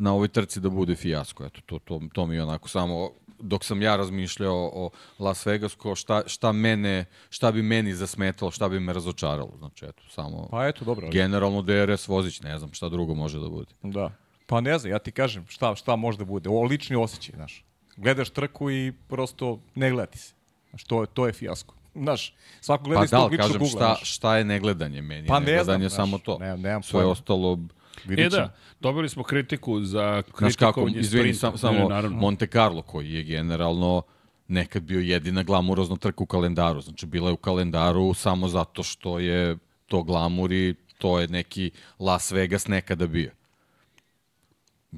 na 0.00 0.12
ovoj 0.12 0.28
trci 0.28 0.60
da 0.60 0.70
bude 0.70 0.94
fijasko. 0.96 1.44
Eto, 1.44 1.60
to, 1.62 1.78
to, 1.78 2.00
to 2.12 2.26
mi 2.26 2.34
je 2.34 2.42
onako 2.42 2.68
samo 2.68 3.10
dok 3.40 3.64
sam 3.64 3.82
ja 3.82 3.96
razmišljao 3.96 4.70
o 4.74 4.90
Las 5.18 5.46
Vegasko, 5.46 5.94
šta, 5.94 6.22
šta, 6.26 6.52
mene, 6.52 7.04
šta 7.30 7.52
bi 7.52 7.62
meni 7.62 7.94
zasmetalo, 7.94 8.50
šta 8.50 8.68
bi 8.68 8.80
me 8.80 8.92
razočaralo. 8.92 9.52
Znači, 9.58 9.84
eto, 9.84 10.02
samo... 10.10 10.48
Pa 10.50 10.66
eto, 10.66 10.84
dobro. 10.84 11.08
Generalno 11.08 11.62
DRS 11.62 12.08
vozić, 12.08 12.40
ne 12.40 12.58
znam 12.58 12.72
šta 12.72 12.88
drugo 12.88 13.14
može 13.14 13.40
da 13.40 13.48
bude. 13.48 13.70
Da. 13.82 14.10
Pa 14.46 14.60
ne 14.60 14.78
znam, 14.78 14.90
ja 14.90 14.98
ti 14.98 15.12
kažem 15.12 15.44
šta, 15.48 15.74
šta 15.74 15.96
može 15.96 16.18
da 16.18 16.24
bude. 16.24 16.48
O 16.48 16.62
lični 16.62 16.96
osjećaj, 16.96 17.32
znaš. 17.36 17.64
gledaš 17.96 18.30
trku 18.30 18.70
i 18.70 18.92
prosto 19.08 19.60
ne 19.74 19.90
gleda 19.90 20.06
ti 20.06 20.18
se. 20.18 20.34
Znaš, 20.70 20.84
to, 20.84 21.00
je- 21.00 21.06
to 21.06 21.26
je 21.26 21.32
fijasko. 21.32 21.74
Znaš, 21.94 22.34
svako 22.60 22.84
gleda 22.84 22.98
Pa 22.98 23.04
iz 23.04 23.10
da, 23.10 23.16
tog 23.16 23.30
ličnog 23.30 23.46
kažem, 23.48 23.56
ugla. 23.58 23.68
šta, 23.70 23.78
znaš. 23.94 24.14
šta 24.14 24.36
je 24.36 24.44
negledanje 24.44 25.02
meni? 25.02 25.28
Pa 25.28 25.34
ne 25.34 25.44
znam, 25.44 25.44
negledanje 25.46 25.84
je 25.84 25.88
znaš, 25.88 25.96
samo 25.98 26.18
to. 26.18 26.38
nemam- 26.38 26.60
nemam 26.60 26.82
Sve 26.82 26.92
pojma. 26.92 27.10
ostalo, 27.10 27.58
Vidit 28.04 28.26
E 28.26 28.28
da, 28.28 28.54
dobili 28.80 29.08
smo 29.08 29.22
kritiku 29.22 29.80
za 29.80 30.22
znaš 30.38 30.56
kako, 30.56 30.72
kritikovanje 30.72 30.98
izvini, 31.00 31.34
sprinta. 31.34 31.58
sam, 31.58 31.72
Ne, 31.74 31.78
samo 31.78 31.88
naravno. 31.88 32.16
Monte 32.16 32.46
Carlo 32.46 32.82
koji 32.82 33.12
je 33.12 33.22
generalno 33.22 34.02
nekad 34.48 34.82
bio 34.82 35.00
jedina 35.00 35.42
glamurozna 35.42 35.96
trka 35.96 36.22
u 36.22 36.26
kalendaru. 36.26 36.80
Znači, 36.80 37.06
bila 37.06 37.28
je 37.28 37.32
u 37.32 37.36
kalendaru 37.36 38.14
samo 38.14 38.48
zato 38.48 38.82
što 38.82 39.18
je 39.18 39.56
to 39.86 40.02
glamur 40.02 40.52
i 40.52 40.74
to 40.98 41.20
je 41.20 41.28
neki 41.28 41.70
Las 41.98 42.32
Vegas 42.32 42.68
nekada 42.68 43.06
bio. 43.06 43.30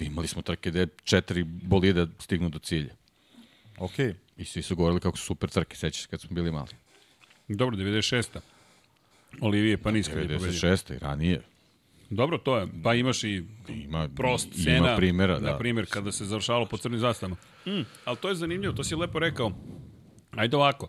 Imali 0.00 0.28
smo 0.28 0.42
trke 0.42 0.70
gde 0.70 0.86
četiri 1.04 1.42
bolida 1.44 2.06
stignu 2.18 2.48
do 2.48 2.58
cilja. 2.58 2.94
Okej. 3.78 4.14
I 4.36 4.44
svi 4.44 4.62
su 4.62 4.76
govorili 4.76 5.00
kako 5.00 5.16
su 5.16 5.24
super 5.24 5.50
trke, 5.50 5.76
sećaš 5.76 6.02
se 6.02 6.08
kad 6.08 6.20
smo 6.20 6.34
bili 6.34 6.50
mali. 6.50 6.70
Dobro, 7.48 7.76
96. 7.76 8.38
Olivije 9.40 9.78
Paniska 9.78 10.14
je 10.14 10.22
pobedio. 10.22 10.48
96. 10.48 10.94
i 10.96 10.98
ranije. 10.98 11.42
Dobro, 12.12 12.38
to 12.38 12.58
je. 12.58 12.68
Pa 12.84 12.94
imaš 12.94 13.24
i 13.24 13.44
Ima, 13.68 14.08
prost 14.10 14.46
ima 14.46 14.54
scena. 14.54 14.96
primjera, 14.96 15.38
da. 15.38 15.46
Na 15.46 15.58
primjer, 15.58 15.86
kada 15.86 16.12
se 16.12 16.24
završavalo 16.24 16.66
po 16.66 16.76
crnim 16.76 16.98
zastavama. 17.00 17.36
Mm, 17.66 17.80
ali 18.04 18.16
to 18.16 18.28
je 18.28 18.34
zanimljivo, 18.34 18.74
to 18.74 18.84
si 18.84 18.94
lepo 18.96 19.18
rekao. 19.18 19.52
Ajde 20.32 20.56
ovako. 20.56 20.88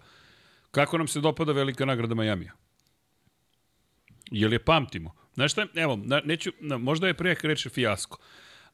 Kako 0.71 0.97
nam 0.97 1.07
se 1.07 1.21
dopada 1.21 1.51
velika 1.51 1.85
nagrada 1.85 2.15
Majamija? 2.15 2.51
Jel 4.31 4.53
je 4.53 4.59
pamtimo? 4.59 5.11
Znaš 5.33 5.51
šta, 5.51 5.67
evo, 5.75 5.99
neću, 6.23 6.51
možda 6.79 7.07
je 7.07 7.13
prejak 7.13 7.43
reći 7.43 7.69
fijasko, 7.69 8.17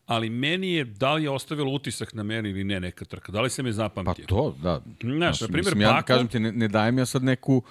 ali 0.05 0.29
meni 0.29 0.73
je, 0.73 0.83
da 0.83 1.13
li 1.13 1.23
je 1.23 1.29
ostavilo 1.29 1.71
utisak 1.71 2.13
na 2.13 2.23
meni 2.23 2.49
ili 2.49 2.63
ne 2.63 2.79
neka 2.79 3.05
trka, 3.05 3.31
da 3.31 3.41
li 3.41 3.49
se 3.49 3.63
me 3.63 3.69
Pa 3.69 3.73
zapamtio? 3.73 4.25
to, 4.25 4.55
da. 4.63 4.81
Znaš, 5.01 5.41
na 5.41 5.47
primjer, 5.47 5.65
mislim, 5.65 5.81
ja, 5.81 5.89
Baku- 5.91 6.07
kažem 6.07 6.27
ti, 6.27 6.39
ne, 6.39 6.51
ne 6.51 6.67
dajem 6.67 6.97
ja 6.97 7.05
sad 7.05 7.23
neku 7.23 7.63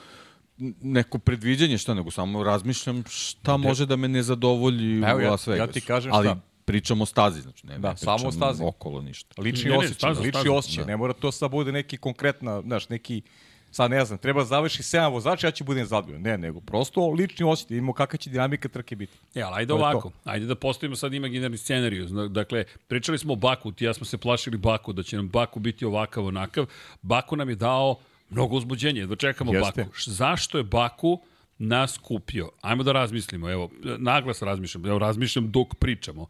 neko 0.81 1.19
predviđanje 1.19 1.79
šta, 1.79 1.95
nego 1.95 2.11
samo 2.11 2.43
razmišljam 2.43 3.05
šta 3.09 3.57
može 3.57 3.87
da 3.87 3.97
me 3.97 4.09
ne 4.09 4.23
zadovolji 4.23 4.97
Evo, 4.99 5.19
u 5.19 5.21
ja- 5.21 5.31
Las 5.31 5.47
ja 5.47 5.51
Vegasu. 5.51 5.73
ti 5.73 5.81
kažem 5.81 6.13
Ali 6.13 6.27
šta. 6.27 6.41
pričamo 6.65 7.03
o 7.03 7.07
stazi, 7.07 7.41
znači 7.41 7.67
ne, 7.67 7.79
Da, 7.79 7.91
ne 7.91 7.97
samo 7.97 8.33
stazi. 8.33 8.63
okolo 8.65 9.03
ništa. 9.03 9.43
Lični 9.43 9.65
Ne, 9.65 9.71
ne, 9.71 9.79
osjećaj, 9.79 9.95
staza, 9.95 10.21
lični 10.21 10.33
staza, 10.33 10.53
osjećaj. 10.53 10.85
Ne 10.85 10.97
mora 10.97 11.13
to 11.13 11.33
sad 11.33 11.51
bude 11.51 11.73
neki 11.73 11.97
konkretna, 11.97 12.61
znaš, 12.63 12.89
neki 12.89 13.23
sad 13.71 13.91
ne 13.91 14.05
znam, 14.05 14.19
treba 14.19 14.45
završi 14.45 14.83
7 14.83 15.07
vozača, 15.07 15.47
ja 15.47 15.51
ću 15.51 15.65
budem 15.65 15.87
zadovoljan. 15.87 16.23
Ne, 16.23 16.39
nego 16.39 16.61
prosto 16.61 17.09
lični 17.09 17.45
osjećaj, 17.45 17.77
imamo 17.77 17.93
kakva 17.93 18.17
će 18.17 18.31
dinamika 18.31 18.69
trke 18.69 18.97
biti. 18.97 19.13
E, 19.35 19.43
ali 19.43 19.55
ajde 19.55 19.69
To 19.69 19.75
ovako, 19.75 20.11
ajde 20.25 20.47
da 20.47 20.55
postavimo 20.55 20.97
sad 20.97 21.15
imaginarni 21.15 21.57
scenariju. 21.57 22.07
Dakle, 22.29 22.65
pričali 22.89 23.19
smo 23.19 23.33
o 23.33 23.37
Baku, 23.37 23.73
ti 23.73 23.85
ja 23.85 23.95
smo 23.95 24.07
se 24.07 24.19
plašili 24.19 24.57
Baku, 24.57 24.93
da 24.93 25.03
će 25.03 25.17
nam 25.17 25.29
Baku 25.29 25.61
biti 25.61 25.85
ovakav, 25.85 26.27
onakav. 26.27 26.67
Baku 27.03 27.37
nam 27.37 27.49
je 27.49 27.55
dao 27.57 27.97
mnogo 28.31 28.57
uzbuđenja, 28.57 29.07
da 29.07 29.17
čekamo 29.17 29.55
Jeste. 29.55 29.85
Baku. 29.85 29.95
Zašto 30.07 30.59
je 30.59 30.65
Baku 30.65 31.21
nas 31.59 31.99
kupio? 31.99 32.51
Ajmo 32.61 32.83
da 32.83 32.93
razmislimo, 32.93 33.51
evo, 33.51 33.71
naglas 33.99 34.43
razmišljam, 34.43 34.87
evo, 34.87 34.99
razmišljam 34.99 35.51
dok 35.51 35.75
pričamo. 35.75 36.27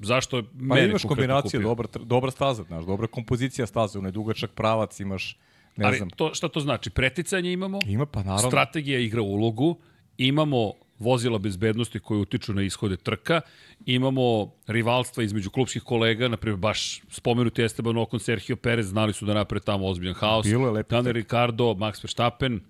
Zašto 0.00 0.36
je 0.36 0.42
Pa 0.42 0.50
mene 0.52 0.88
imaš 0.88 1.02
kupio? 1.02 1.60
dobra, 1.60 1.88
dobra 2.04 2.30
staza, 2.30 2.62
znaš, 2.62 2.84
dobra 2.84 3.06
kompozicija 3.06 3.66
staze, 3.66 3.98
onaj 3.98 4.12
dugačak 4.12 4.50
pravac, 4.50 5.00
imaš, 5.00 5.36
ne 5.76 5.86
Ali 5.86 5.96
znam, 5.96 6.10
to, 6.10 6.34
šta 6.34 6.48
to 6.48 6.60
znači? 6.60 6.90
Preticanje 6.90 7.52
imamo, 7.52 7.78
ima 7.86 8.06
pa 8.06 8.22
naravno. 8.22 8.50
strategija 8.50 8.98
igra 8.98 9.22
ulogu, 9.22 9.76
imamo 10.18 10.72
vozila 10.98 11.38
bezbednosti 11.38 12.00
koje 12.00 12.20
utiču 12.20 12.54
na 12.54 12.62
ishode 12.62 12.96
trka, 12.96 13.40
imamo 13.86 14.52
rivalstva 14.66 15.22
između 15.22 15.50
klubskih 15.50 15.82
kolega, 15.82 16.28
na 16.28 16.36
primjer 16.36 16.58
baš 16.60 17.00
spomenuti 17.10 17.62
Esteban 17.62 17.96
Ocon, 17.96 18.20
Sergio 18.20 18.56
Perez, 18.56 18.86
znali 18.86 19.12
su 19.12 19.26
da 19.26 19.34
naprave 19.34 19.60
tamo 19.60 19.86
ozbiljan 19.86 20.14
haos. 20.14 20.46
Bilo 20.46 20.66
je 20.66 20.72
lepih 20.72 20.90
Daniel 20.90 21.12
Ricardo, 21.12 21.64
Max 21.64 22.04
Verstappen, 22.04 22.60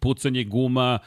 pucanje 0.00 0.44
guma, 0.44 0.98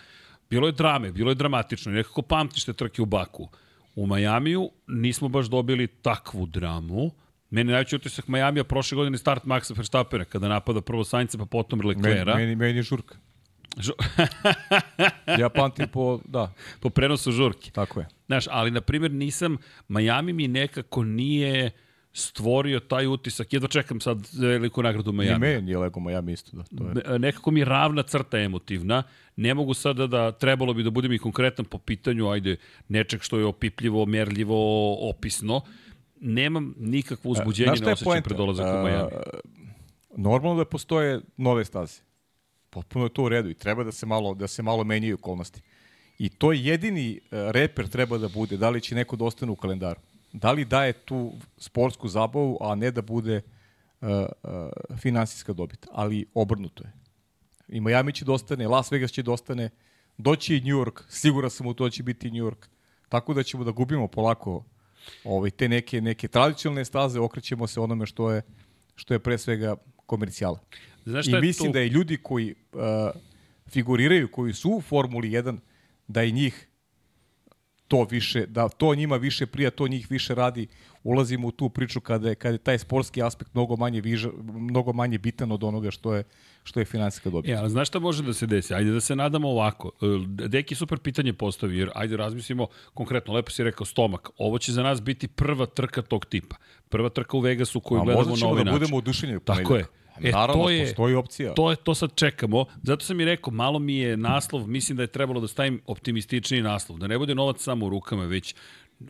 bilo 0.50 0.68
je 0.68 0.72
drame, 0.72 1.12
bilo 1.12 1.32
je 1.32 1.36
dramatično. 1.36 1.92
Nekako 1.92 2.22
pamtiš 2.22 2.66
te 2.66 2.74
trke 2.74 3.02
u 3.02 3.06
Baku. 3.06 3.50
U 3.96 4.06
Majamiju 4.06 4.70
nismo 4.88 5.30
baš 5.30 5.46
dobili 5.46 5.88
takvu 5.88 6.46
dramu. 6.46 7.12
Meni 7.50 7.72
najveći 7.72 7.96
utisak 7.96 8.28
Majamija 8.28 8.64
prošle 8.64 8.96
godine 8.96 9.18
start 9.18 9.44
Maxa 9.44 9.78
Verstappena, 9.78 10.26
kada 10.26 10.48
napada 10.48 10.82
prvo 10.82 11.04
Sainca 11.04 11.38
pa 11.38 11.46
potom 11.46 11.80
Meni, 11.80 11.90
Leclerca. 11.90 12.36
meni, 12.36 12.56
meni 12.56 12.80
je 12.80 12.84
žurka. 12.84 13.16
Ja 15.40 15.49
pamtim 15.49 15.88
po, 15.88 16.20
da, 16.26 16.54
po 16.80 16.90
prenosu 16.90 17.32
žurke. 17.32 17.72
tako 17.72 17.99
je. 17.99 18.08
Znaš, 18.26 18.45
ali 18.49 18.72
na 18.72 18.82
primjer 18.82 19.12
nisam, 19.12 19.58
Miami 19.88 20.34
mi 20.34 20.48
nekako 20.48 21.04
nije 21.04 21.72
stvorio 22.14 22.80
taj 22.80 23.08
utisak. 23.08 23.54
Jedva 23.54 23.68
čekam 23.70 23.99
sad 23.99 24.18
veliku 24.34 24.84
nagradu 24.84 25.10
I 25.10 25.14
Miami. 25.14 25.40
meni 25.40 25.62
nije 25.62 25.78
Lego 25.78 25.99
Miami 25.99 26.34
isto, 26.34 26.58
da. 26.58 26.64
To 26.64 26.88
je. 26.88 26.94
Ne- 27.10 27.20
Nekako 27.20 27.52
mi 27.52 27.60
je 27.60 27.66
ravna 27.66 28.04
crta 28.04 28.40
emotivna. 28.40 29.04
Ne 29.36 29.54
mogu 29.54 29.74
sada 29.74 30.08
da, 30.08 30.32
trebalo 30.32 30.74
bi 30.74 30.84
da 30.84 30.90
budem 30.90 31.14
i 31.14 31.20
konkretan 31.20 31.66
po 31.66 31.78
pitanju, 31.78 32.30
ajde, 32.30 32.56
nečeg 32.90 33.22
što 33.22 33.40
je 33.40 33.45
opipljivo, 33.45 34.06
merljivo, 34.06 34.58
opisno. 35.10 35.62
Nemam 36.20 36.74
nikakvo 36.78 37.32
uzbuđenje, 37.32 37.68
je 37.68 37.74
osjećam 37.74 37.98
poenta? 38.04 38.24
pred 38.24 38.38
dolazak 38.38 38.66
u 38.76 38.88
Miami. 38.88 39.12
Normalno 40.18 40.58
da 40.58 40.66
postoje 40.66 41.22
nove 41.38 41.66
staze. 41.66 42.02
Potpuno 42.78 43.06
je 43.06 43.14
to 43.14 43.24
u 43.24 43.30
redu 43.30 43.49
i 43.49 43.54
treba 43.54 43.84
da 43.84 43.91
se 43.91 44.06
malo, 44.06 44.34
da 44.34 44.48
se 44.48 44.62
malo 44.64 44.84
menjaju 44.84 45.16
okolnosti. 45.16 45.62
I 46.20 46.30
to 46.30 46.52
je 46.52 46.66
jedini 46.66 47.20
uh, 47.20 47.49
reper 47.52 47.88
treba 47.90 48.18
da 48.18 48.30
bude, 48.30 48.58
da 48.58 48.70
li 48.70 48.82
će 48.82 48.95
neko 48.95 49.16
da 49.16 49.26
ostane 49.26 49.52
u 49.52 49.56
kalendaru. 49.56 49.99
Da 50.34 50.52
li 50.52 50.66
daje 50.66 50.94
tu 50.94 51.34
sportsku 51.58 52.08
zabavu, 52.08 52.58
a 52.62 52.76
ne 52.76 52.91
da 52.91 53.02
bude 53.02 53.41
uh, 53.41 54.10
uh, 54.10 54.98
finansijska 55.02 55.54
dobit. 55.54 55.88
Ali 55.91 56.26
obrnuto 56.34 56.84
je. 56.84 56.91
I 57.68 57.82
Miami 57.82 58.14
će 58.14 58.26
da 58.26 58.34
ostane, 58.34 58.68
Las 58.68 58.91
Vegas 58.91 59.12
će 59.12 59.24
da 59.24 59.32
ostane, 59.32 59.70
doći 60.18 60.56
i 60.56 60.62
New 60.62 60.78
York, 60.78 61.02
siguran 61.10 61.49
sam 61.49 61.68
u 61.68 61.74
to 61.74 61.90
će 61.90 62.04
biti 62.04 62.32
New 62.32 62.45
York. 62.45 62.70
Tako 63.10 63.34
da 63.34 63.44
ćemo 63.44 63.64
da 63.64 63.72
gubimo 63.72 64.08
polako 64.08 64.64
ovaj, 65.24 65.52
te 65.52 65.70
neke, 65.70 66.02
neke 66.02 66.28
tradicionalne 66.28 66.86
staze, 66.86 67.20
okrećemo 67.20 67.68
se 67.68 67.80
onome 67.80 68.06
što 68.06 68.32
je, 68.32 68.41
što 68.95 69.14
je 69.14 69.20
pre 69.20 69.38
svega 69.38 69.76
komercijala. 70.06 70.60
Znaš 71.08 71.28
I 71.28 71.30
šta 71.30 71.38
je 71.38 71.42
mislim 71.42 71.70
tu? 71.70 71.74
da 71.74 71.82
i 71.82 71.88
ljudi 71.88 72.18
koji 72.24 72.56
uh, 72.74 72.82
figuriraju, 73.70 74.32
koji 74.32 74.54
su 74.54 74.72
u 74.72 74.82
Formuli 74.82 75.30
1, 75.30 75.58
da 76.08 76.24
i 76.24 76.32
njih 76.32 76.68
to 77.88 78.08
više, 78.12 78.46
da 78.46 78.70
to 78.70 78.96
njima 78.96 79.16
više 79.16 79.46
prija, 79.46 79.72
to 79.72 79.88
njih 79.88 80.08
više 80.12 80.36
radi. 80.36 80.68
Ulazimo 81.04 81.48
u 81.48 81.52
tu 81.52 81.70
priču 81.70 82.02
kada 82.02 82.30
je, 82.30 82.36
kada 82.36 82.54
je 82.54 82.58
taj 82.58 82.80
sportski 82.80 83.24
aspekt 83.24 83.54
mnogo 83.54 83.76
manje, 83.76 84.02
viža, 84.02 84.30
mnogo 84.54 84.94
manje 84.94 85.18
bitan 85.18 85.52
od 85.52 85.64
onoga 85.64 85.92
što 85.92 86.16
je, 86.16 86.24
što 86.64 86.80
je 86.80 86.86
finansijska 86.86 87.30
dobit. 87.30 87.52
E, 87.52 87.54
ali 87.54 87.70
znaš 87.70 87.88
šta 87.88 88.00
može 88.00 88.24
da 88.24 88.34
se 88.34 88.46
desi? 88.46 88.74
Ajde 88.74 88.92
da 88.92 89.02
se 89.02 89.16
nadamo 89.16 89.50
ovako. 89.50 89.92
E, 90.42 90.48
Deki 90.48 90.76
super 90.76 91.00
pitanje 91.00 91.34
postavi, 91.34 91.78
jer 91.78 91.90
ajde 91.96 92.18
razmislimo 92.18 92.68
konkretno, 92.94 93.34
lepo 93.34 93.52
si 93.52 93.64
rekao 93.64 93.86
stomak. 93.86 94.30
Ovo 94.38 94.58
će 94.58 94.72
za 94.72 94.84
nas 94.84 95.02
biti 95.02 95.28
prva 95.28 95.66
trka 95.66 96.02
tog 96.02 96.26
tipa. 96.26 96.56
Prva 96.90 97.10
trka 97.10 97.38
u 97.38 97.40
Vegasu 97.40 97.80
koju 97.80 98.02
A 98.02 98.04
gledamo 98.04 98.20
možda 98.20 98.32
na 98.32 98.38
ćemo 98.38 98.52
ovaj 98.52 98.64
da 98.64 98.72
način. 98.72 98.80
budemo 98.80 98.98
oduševljeni 98.98 99.38
u 99.38 99.40
Tako 99.40 99.76
je. 99.76 99.86
E, 100.19 100.31
Naravno, 100.31 100.64
to 100.64 100.69
je- 100.69 100.85
postoji 100.85 101.15
opcija. 101.15 101.53
To 101.53 101.69
je 101.69 101.76
to 101.77 101.95
sad 101.95 102.15
čekamo. 102.15 102.65
Zato 102.84 103.06
sam 103.06 103.19
i 103.19 103.26
rekao, 103.26 103.53
malo 103.53 103.80
mi 103.80 103.95
je 103.95 104.18
naslov, 104.18 104.68
mislim 104.68 104.95
da 104.95 105.03
je 105.03 105.07
trebalo 105.07 105.41
da 105.41 105.48
stavim 105.48 105.81
optimističniji 105.85 106.61
naslov, 106.61 106.99
da 106.99 107.07
ne 107.07 107.18
bude 107.18 107.35
novac 107.35 107.61
samo 107.61 107.85
u 107.85 107.89
rukama, 107.89 108.26
već 108.26 108.56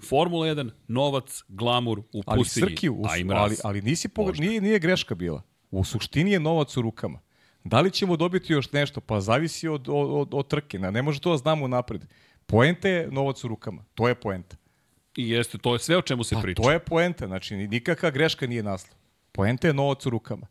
Formula 0.01 0.47
1, 0.47 0.69
novac, 0.87 1.43
glamur 1.47 1.99
u 1.99 2.21
ali 2.25 2.37
pustinji, 2.37 2.67
Srki, 2.67 2.89
u, 2.89 3.03
a 3.05 3.17
i 3.17 3.23
mraz. 3.23 3.41
ali, 3.41 3.55
ali 3.63 3.81
nisi 3.81 4.07
pogre, 4.09 4.31
Možda. 4.31 4.45
nije, 4.45 4.61
nije 4.61 4.79
greška 4.79 5.15
bila. 5.15 5.41
U 5.71 5.83
suštini 5.83 6.31
je 6.31 6.39
novac 6.39 6.77
u 6.77 6.81
rukama. 6.81 7.19
Da 7.63 7.81
li 7.81 7.91
ćemo 7.91 8.17
dobiti 8.17 8.53
još 8.53 8.71
nešto? 8.71 9.01
Pa 9.01 9.21
zavisi 9.21 9.67
od, 9.67 9.89
od, 9.89 10.09
od, 10.11 10.33
od 10.33 10.47
trke. 10.47 10.79
Ne 10.79 11.01
može 11.01 11.19
to 11.19 11.31
da 11.31 11.37
znamo 11.37 11.67
napred. 11.67 12.05
Poenta 12.45 12.89
je 12.89 13.07
novac 13.11 13.43
u 13.43 13.47
rukama. 13.47 13.83
To 13.93 14.07
je 14.07 14.15
poenta. 14.15 14.55
I 15.17 15.29
jeste, 15.29 15.57
to 15.57 15.73
je 15.73 15.79
sve 15.79 15.97
o 15.97 16.01
čemu 16.01 16.23
se 16.23 16.35
Pa 16.35 16.41
priča. 16.41 16.61
to 16.61 16.71
je 16.71 16.79
poenta. 16.79 17.27
Znači, 17.27 17.55
ni- 17.55 17.67
nikakva 17.67 18.09
greška 18.11 18.47
nije 18.47 18.63
naslov. 18.63 18.97
Poenta 19.31 19.67
je 19.67 19.73
novac 19.73 20.05
u 20.05 20.09
rukama. 20.09 20.47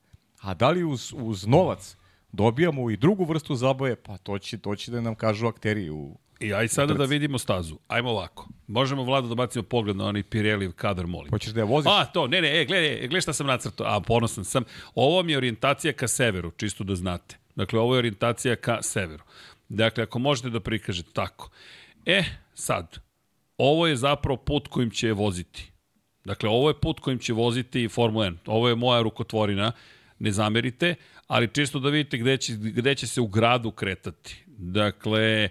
A 0.46 0.54
da 0.54 0.70
li 0.70 0.84
uz, 0.84 1.12
uz 1.16 1.46
novac 1.46 1.96
dobijamo 2.32 2.90
i 2.90 2.96
drugu 2.96 3.24
vrstu 3.24 3.54
zabave, 3.54 3.96
pa 3.96 4.18
to 4.18 4.38
će, 4.38 4.58
to 4.58 4.76
će 4.76 4.90
da 4.90 5.00
nam 5.00 5.14
kažu 5.14 5.46
akteri 5.46 5.90
u... 5.90 6.18
I 6.40 6.54
aj 6.54 6.68
sada 6.68 6.94
da 6.94 7.04
vidimo 7.04 7.38
stazu. 7.38 7.78
Ajmo 7.88 8.10
ovako. 8.10 8.48
Možemo, 8.66 9.02
Vlado, 9.02 9.28
da 9.28 9.34
bacimo 9.34 9.62
pogled 9.62 9.96
na 9.96 10.06
onaj 10.06 10.22
Pirelli 10.22 10.72
kadar, 10.72 11.06
molim. 11.06 11.30
Hoćeš 11.30 11.52
da 11.52 11.60
je 11.60 11.64
voziš? 11.64 11.92
A, 11.92 12.04
to, 12.04 12.26
ne, 12.26 12.40
ne, 12.40 12.60
e, 12.60 12.64
gledaj, 12.64 12.92
e, 12.92 12.98
gledaj 12.98 13.20
šta 13.20 13.32
sam 13.32 13.46
nacrtao. 13.46 13.86
A, 13.86 14.00
ponosan 14.00 14.44
sam. 14.44 14.64
Ovo 14.94 15.22
mi 15.22 15.32
je 15.32 15.38
orijentacija 15.38 15.92
ka 15.92 16.08
severu, 16.08 16.50
čisto 16.50 16.84
da 16.84 16.94
znate. 16.94 17.36
Dakle, 17.56 17.80
ovo 17.80 17.94
je 17.94 17.98
orijentacija 17.98 18.56
ka 18.56 18.82
severu. 18.82 19.24
Dakle, 19.68 20.02
ako 20.02 20.18
možete 20.18 20.50
da 20.50 20.60
prikažete 20.60 21.10
tako. 21.12 21.50
E, 22.04 22.24
sad, 22.54 22.98
ovo 23.58 23.86
je 23.86 23.96
zapravo 23.96 24.36
put 24.36 24.68
kojim 24.68 24.90
će 24.90 25.06
je 25.06 25.12
voziti. 25.12 25.72
Dakle, 26.24 26.48
ovo 26.48 26.68
je 26.70 26.80
put 26.80 27.00
kojim 27.00 27.18
će 27.18 27.32
voziti 27.32 27.88
Formula 27.88 28.26
1. 28.26 28.36
Ovo 28.46 28.68
je 28.68 28.74
moja 28.74 29.02
rukotvorina, 29.02 29.72
ne 30.18 30.32
zamerite, 30.32 30.94
ali 31.26 31.48
čisto 31.48 31.78
da 31.78 31.90
vidite 31.90 32.18
gde 32.18 32.36
će, 32.36 32.52
gde 32.56 32.94
će 32.94 33.06
se 33.06 33.20
u 33.20 33.26
gradu 33.26 33.70
kretati. 33.70 34.44
Dakle, 34.46 35.48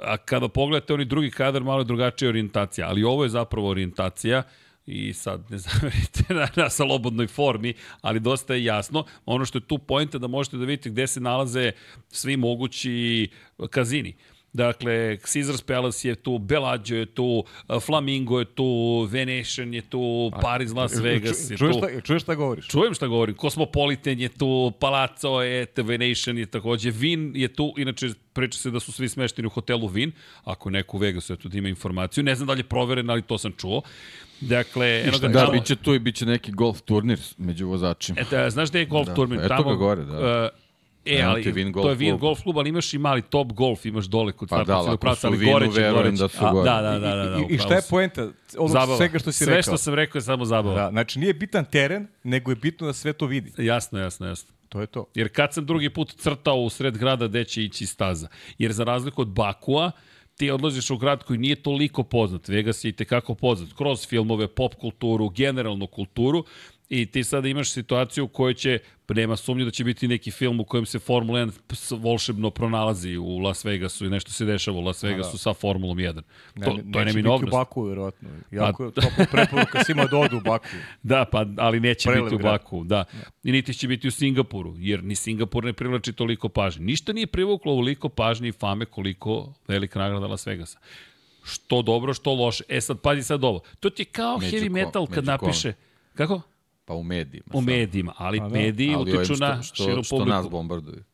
a 0.00 0.16
kada 0.16 0.48
pogledate 0.48 0.94
oni 0.94 1.04
drugi 1.04 1.30
kadar, 1.30 1.62
malo 1.62 1.80
je 1.80 1.84
drugačija 1.84 2.28
orijentacija, 2.28 2.88
ali 2.88 3.04
ovo 3.04 3.22
je 3.22 3.28
zapravo 3.28 3.68
orijentacija. 3.68 4.42
i 4.86 5.12
sad 5.12 5.50
ne 5.50 5.58
zamerite 5.66 6.34
na, 6.34 6.48
na 6.56 6.70
slobodnoj 6.70 7.26
formi, 7.26 7.74
ali 8.00 8.20
dosta 8.20 8.54
je 8.54 8.64
jasno. 8.64 9.04
Ono 9.26 9.44
što 9.44 9.58
je 9.58 9.66
tu 9.66 9.78
pojenta 9.78 10.18
da 10.18 10.26
možete 10.26 10.56
da 10.56 10.64
vidite 10.64 10.90
gde 10.90 11.06
se 11.06 11.20
nalaze 11.20 11.72
svi 12.08 12.36
mogući 12.36 13.28
kazini. 13.70 14.16
Dakle, 14.54 15.16
Caesars 15.18 15.62
Palace 15.62 16.08
je 16.08 16.14
tu, 16.14 16.38
Bellagio 16.38 16.98
je 16.98 17.06
tu, 17.06 17.44
Flamingo 17.80 18.38
je 18.38 18.44
tu, 18.46 18.66
Venetian 19.02 19.74
je 19.74 19.82
tu, 19.82 20.02
Paris, 20.42 20.72
Las 20.72 20.92
Vegas 20.94 21.50
je 21.50 21.56
čuješ 21.56 21.72
tu. 21.72 21.78
Šta, 21.80 22.00
čuješ 22.00 22.22
šta 22.22 22.34
govoriš? 22.34 22.66
Čujem 22.66 22.94
šta 22.94 23.06
govorim. 23.06 23.36
Cosmopolitan 23.36 24.18
je 24.18 24.28
tu, 24.28 24.72
Palazzo 24.78 25.40
je, 25.40 25.66
Venetian 25.78 26.38
je 26.38 26.46
takođe, 26.46 26.90
Vin 26.90 27.32
je 27.34 27.48
tu, 27.48 27.74
inače 27.76 28.08
priča 28.32 28.58
se 28.58 28.70
da 28.70 28.80
su 28.80 28.92
svi 28.92 29.08
smešteni 29.08 29.46
u 29.46 29.50
hotelu 29.50 29.86
Vin, 29.86 30.12
ako 30.44 30.70
neko 30.70 30.96
u 30.96 31.00
Vegasu 31.00 31.32
eto 31.32 31.48
da 31.48 31.58
ima 31.58 31.68
informaciju. 31.68 32.24
Ne 32.24 32.34
znam 32.34 32.46
da 32.46 32.52
li 32.52 32.60
je 32.60 32.64
proveren, 32.64 33.10
ali 33.10 33.22
to 33.22 33.38
sam 33.38 33.52
čuo. 33.52 33.82
Dakle, 34.40 35.02
eno 35.02 35.18
ga 35.18 35.28
Da, 35.28 35.40
tamo- 35.40 35.52
biće 35.52 35.76
tu 35.76 35.94
i 35.94 35.98
biće 35.98 36.26
neki 36.26 36.52
golf 36.52 36.80
turnir 36.80 37.18
među 37.38 37.66
vozačima. 37.66 38.20
E, 38.20 38.24
da, 38.30 38.50
znaš 38.50 38.70
gde 38.70 38.78
je 38.78 38.86
golf 38.86 39.06
Da, 39.06 39.14
turnir? 39.14 39.38
eto 39.38 39.48
Tamo, 39.48 39.70
ga 39.70 39.76
gore, 39.76 40.02
da. 40.02 40.42
Uh, 40.44 40.61
E, 41.04 41.22
ali 41.22 41.42
to 41.42 41.50
Golf 41.72 41.86
je 41.88 41.94
Vin 41.94 42.10
klub. 42.10 42.20
Golf 42.20 42.42
klub, 42.42 42.58
ali 42.58 42.68
imaš 42.68 42.94
i 42.94 42.98
mali 42.98 43.22
Top 43.22 43.52
Golf, 43.52 43.84
imaš 43.84 44.04
dole 44.04 44.32
kod 44.32 44.48
Pa 44.48 44.64
da, 44.64 44.96
pravca, 45.00 45.20
su 45.20 45.26
ali 45.26 45.36
Vinu, 45.36 45.52
goreće, 45.52 45.72
verujem 45.80 45.94
goreće. 45.94 46.22
da 46.22 46.28
su 46.28 46.44
A, 46.46 46.52
gore. 46.52 46.70
Da, 46.70 46.82
da, 46.82 46.98
da, 46.98 47.14
da, 47.16 47.24
da, 47.30 47.36
I, 47.38 47.54
I 47.54 47.58
šta 47.58 47.74
je 47.74 47.80
poenta 47.90 48.22
od 48.58 48.70
Zabava. 48.70 48.96
svega 48.96 49.18
što 49.18 49.32
si 49.32 49.44
Sve 49.44 49.46
rekao? 49.54 49.62
što 49.62 49.76
sam 49.76 49.94
rekao 49.94 50.18
je 50.18 50.22
samo 50.22 50.44
zabava. 50.44 50.74
Da, 50.82 50.90
znači 50.90 51.18
nije 51.18 51.34
bitan 51.34 51.64
teren, 51.64 52.06
nego 52.24 52.50
je 52.50 52.56
bitno 52.56 52.86
da 52.86 52.92
sve 52.92 53.12
to 53.12 53.26
vidi. 53.26 53.52
Jasno, 53.58 53.98
jasno, 53.98 54.26
jasno. 54.26 54.54
To 54.68 54.80
je 54.80 54.86
to. 54.86 55.04
Jer 55.14 55.28
kad 55.32 55.54
sam 55.54 55.66
drugi 55.66 55.90
put 55.90 56.14
crtao 56.16 56.56
u 56.56 56.70
sred 56.70 56.98
grada 56.98 57.26
gde 57.26 57.44
će 57.44 57.64
ići 57.64 57.86
staza. 57.86 58.28
Jer 58.58 58.72
za 58.72 58.84
razliku 58.84 59.22
od 59.22 59.28
Bakua, 59.28 59.90
ti 60.36 60.50
odlaziš 60.50 60.90
u 60.90 60.96
grad 60.96 61.22
koji 61.24 61.38
nije 61.38 61.56
toliko 61.56 62.02
poznat. 62.02 62.48
Vegas 62.48 62.84
je 62.84 62.88
i 62.88 62.92
tekako 62.92 63.34
poznat. 63.34 63.72
Kroz 63.76 64.06
filmove, 64.06 64.48
pop 64.48 64.74
kulturu, 64.74 65.28
generalnu 65.28 65.86
kulturu. 65.86 66.44
I 66.94 67.06
ti 67.06 67.24
sada 67.24 67.48
imaš 67.48 67.70
situaciju 67.70 68.24
u 68.24 68.28
kojoj 68.28 68.54
će, 68.54 68.78
pa 69.06 69.14
nema 69.14 69.36
sumnje 69.36 69.64
da 69.64 69.70
će 69.70 69.84
biti 69.84 70.08
neki 70.08 70.30
film 70.30 70.60
u 70.60 70.64
kojem 70.64 70.86
se 70.86 70.98
Formula 70.98 71.38
1 71.40 71.50
s- 71.70 71.90
volšebno 71.92 72.50
pronalazi 72.50 73.16
u 73.16 73.38
Las 73.38 73.64
Vegasu 73.64 74.06
i 74.06 74.10
nešto 74.10 74.30
se 74.32 74.44
dešava 74.44 74.78
u 74.78 74.82
Las 74.82 75.02
Vegasu 75.02 75.38
sa 75.38 75.54
Formulom 75.54 75.98
1. 75.98 76.22
Ne, 76.56 76.64
To, 76.64 76.72
ne, 76.72 76.82
to 76.82 76.98
je 76.98 77.04
neće 77.04 77.04
neminovnost. 77.06 77.44
biti 77.44 77.48
u 77.48 77.58
Baku, 77.58 77.82
verovatno. 77.82 78.28
Jako 78.50 78.84
je 78.84 78.90
topla 79.00 79.26
preporuka 79.26 79.84
svima 79.84 80.04
da 80.04 80.18
odu 80.18 80.36
u 80.36 80.42
Baku. 80.42 80.68
Da, 81.02 81.24
pa, 81.24 81.46
ali 81.58 81.80
neće 81.80 82.06
Prelev 82.06 82.24
biti 82.24 82.34
u 82.34 82.38
grad. 82.38 82.52
Baku, 82.52 82.84
da. 82.84 83.04
I 83.44 83.52
niti 83.52 83.74
će 83.74 83.88
biti 83.88 84.08
u 84.08 84.12
Singapuru, 84.12 84.74
jer 84.78 85.04
ni 85.04 85.14
Singapur 85.14 85.64
ne 85.64 85.72
privlači 85.72 86.12
toliko 86.12 86.48
pažnje. 86.48 86.84
Ništa 86.84 87.12
nije 87.12 87.26
privuklo 87.26 87.72
ovoliko 87.72 88.08
pažnje 88.08 88.48
i 88.48 88.52
fame 88.52 88.84
koliko 88.84 89.52
velika 89.68 89.98
nagrada 89.98 90.26
Las 90.26 90.46
Vegasa. 90.46 90.78
Što 91.44 91.82
dobro, 91.82 92.14
što 92.14 92.34
loše. 92.34 92.64
E 92.68 92.80
sad, 92.80 93.00
pazi 93.00 93.22
sad 93.22 93.44
ovo. 93.44 93.60
To 93.80 93.90
ti 93.90 94.02
je 94.02 94.06
kao 94.06 94.38
Među 94.38 94.56
heavy 94.56 94.66
ko- 94.66 94.72
metal 94.74 95.06
kad 95.06 95.16
među 95.16 95.26
kome? 95.28 95.48
napiše... 95.48 95.72
Kako? 96.14 96.40
Pa 96.84 96.94
u 96.94 97.02
medijima. 97.02 97.46
U 97.52 97.58
sad. 97.58 97.64
medijima, 97.64 98.12
ali 98.16 98.38
A 98.40 98.42
da. 98.42 98.48
mediji 98.48 98.94
Ali 98.94 99.02
utiču 99.14 99.34
što, 99.34 99.46
na 99.46 99.62
što, 99.62 99.84
širu 99.84 100.02
što 100.02 100.16
publiku. 100.16 100.36
nas 100.36 100.48
bombarduju. 100.48 101.04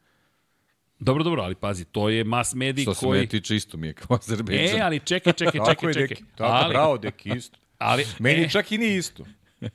Dobro, 1.00 1.24
dobro, 1.24 1.42
ali 1.42 1.54
pazi, 1.54 1.84
to 1.84 2.08
je 2.08 2.24
mas 2.24 2.54
medij 2.54 2.82
Što 2.82 2.94
se 2.94 3.06
koji... 3.06 3.18
mene 3.18 3.28
tiče 3.30 3.56
isto 3.56 3.76
mi 3.76 3.86
je 3.86 3.92
kao 3.92 4.16
Azerbejdžan. 4.16 4.78
E, 4.78 4.82
ali 4.82 5.00
čekaj, 5.00 5.32
čekaj, 5.32 5.60
Tako 5.60 5.70
čekaj, 5.70 5.88
je, 5.90 5.94
čekaj. 5.94 6.08
deki. 6.08 6.24
Tako, 6.36 6.52
ali, 6.52 6.72
bravo, 6.72 6.98
deki, 6.98 7.30
isto. 7.36 7.58
ali, 7.78 8.04
Meni 8.18 8.42
e, 8.42 8.48
čak 8.48 8.72
i 8.72 8.78
nije 8.78 8.96
isto. 8.98 9.24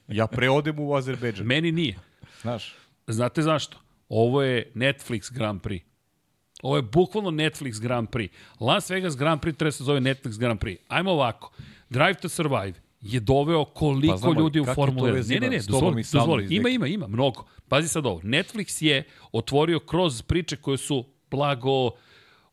Ja 0.07 0.27
preodem 0.27 0.79
u 0.79 0.95
Azerbejdžan. 0.95 1.45
meni 1.47 1.71
nije. 1.71 1.99
Znaš, 2.41 2.75
Znate 3.07 3.41
zašto? 3.41 3.77
Ovo 4.09 4.41
je 4.41 4.71
Netflix 4.75 5.33
Grand 5.33 5.61
Prix. 5.61 5.81
Ovo 6.63 6.75
je 6.75 6.81
bukvalno 6.81 7.31
Netflix 7.31 7.81
Grand 7.81 8.09
Prix. 8.09 8.29
Las 8.59 8.89
Vegas 8.89 9.17
Grand 9.17 9.41
Prix 9.41 9.57
treba 9.57 9.71
se 9.71 9.83
zove 9.83 9.99
Netflix 10.01 10.39
Grand 10.39 10.59
Prix. 10.59 10.77
Ajmo 10.87 11.11
ovako. 11.11 11.51
Drive 11.89 12.13
to 12.13 12.29
Survive 12.29 12.73
je 13.03 13.19
doveo 13.19 13.65
koliko 13.65 14.13
Pa 14.13 14.17
znam, 14.17 14.31
ali 14.31 14.39
ljudi 14.39 14.59
u 14.59 14.65
to 14.65 14.73
Formula 14.75 15.09
1. 15.09 15.13
veze 15.13 15.33
Ne, 15.33 15.39
ne, 15.39 15.49
ne, 15.49 15.57
dozvoli, 15.59 16.03
dozvoli. 16.13 16.47
Ima, 16.49 16.69
ima, 16.69 16.87
ima, 16.87 17.07
mnogo. 17.07 17.45
Pazi 17.67 17.87
sad 17.87 18.05
ovo. 18.05 18.21
Netflix 18.21 18.83
je 18.83 19.03
otvorio 19.31 19.79
kroz 19.79 20.21
priče 20.21 20.55
koje 20.55 20.77
su 20.77 21.05
blago 21.31 21.89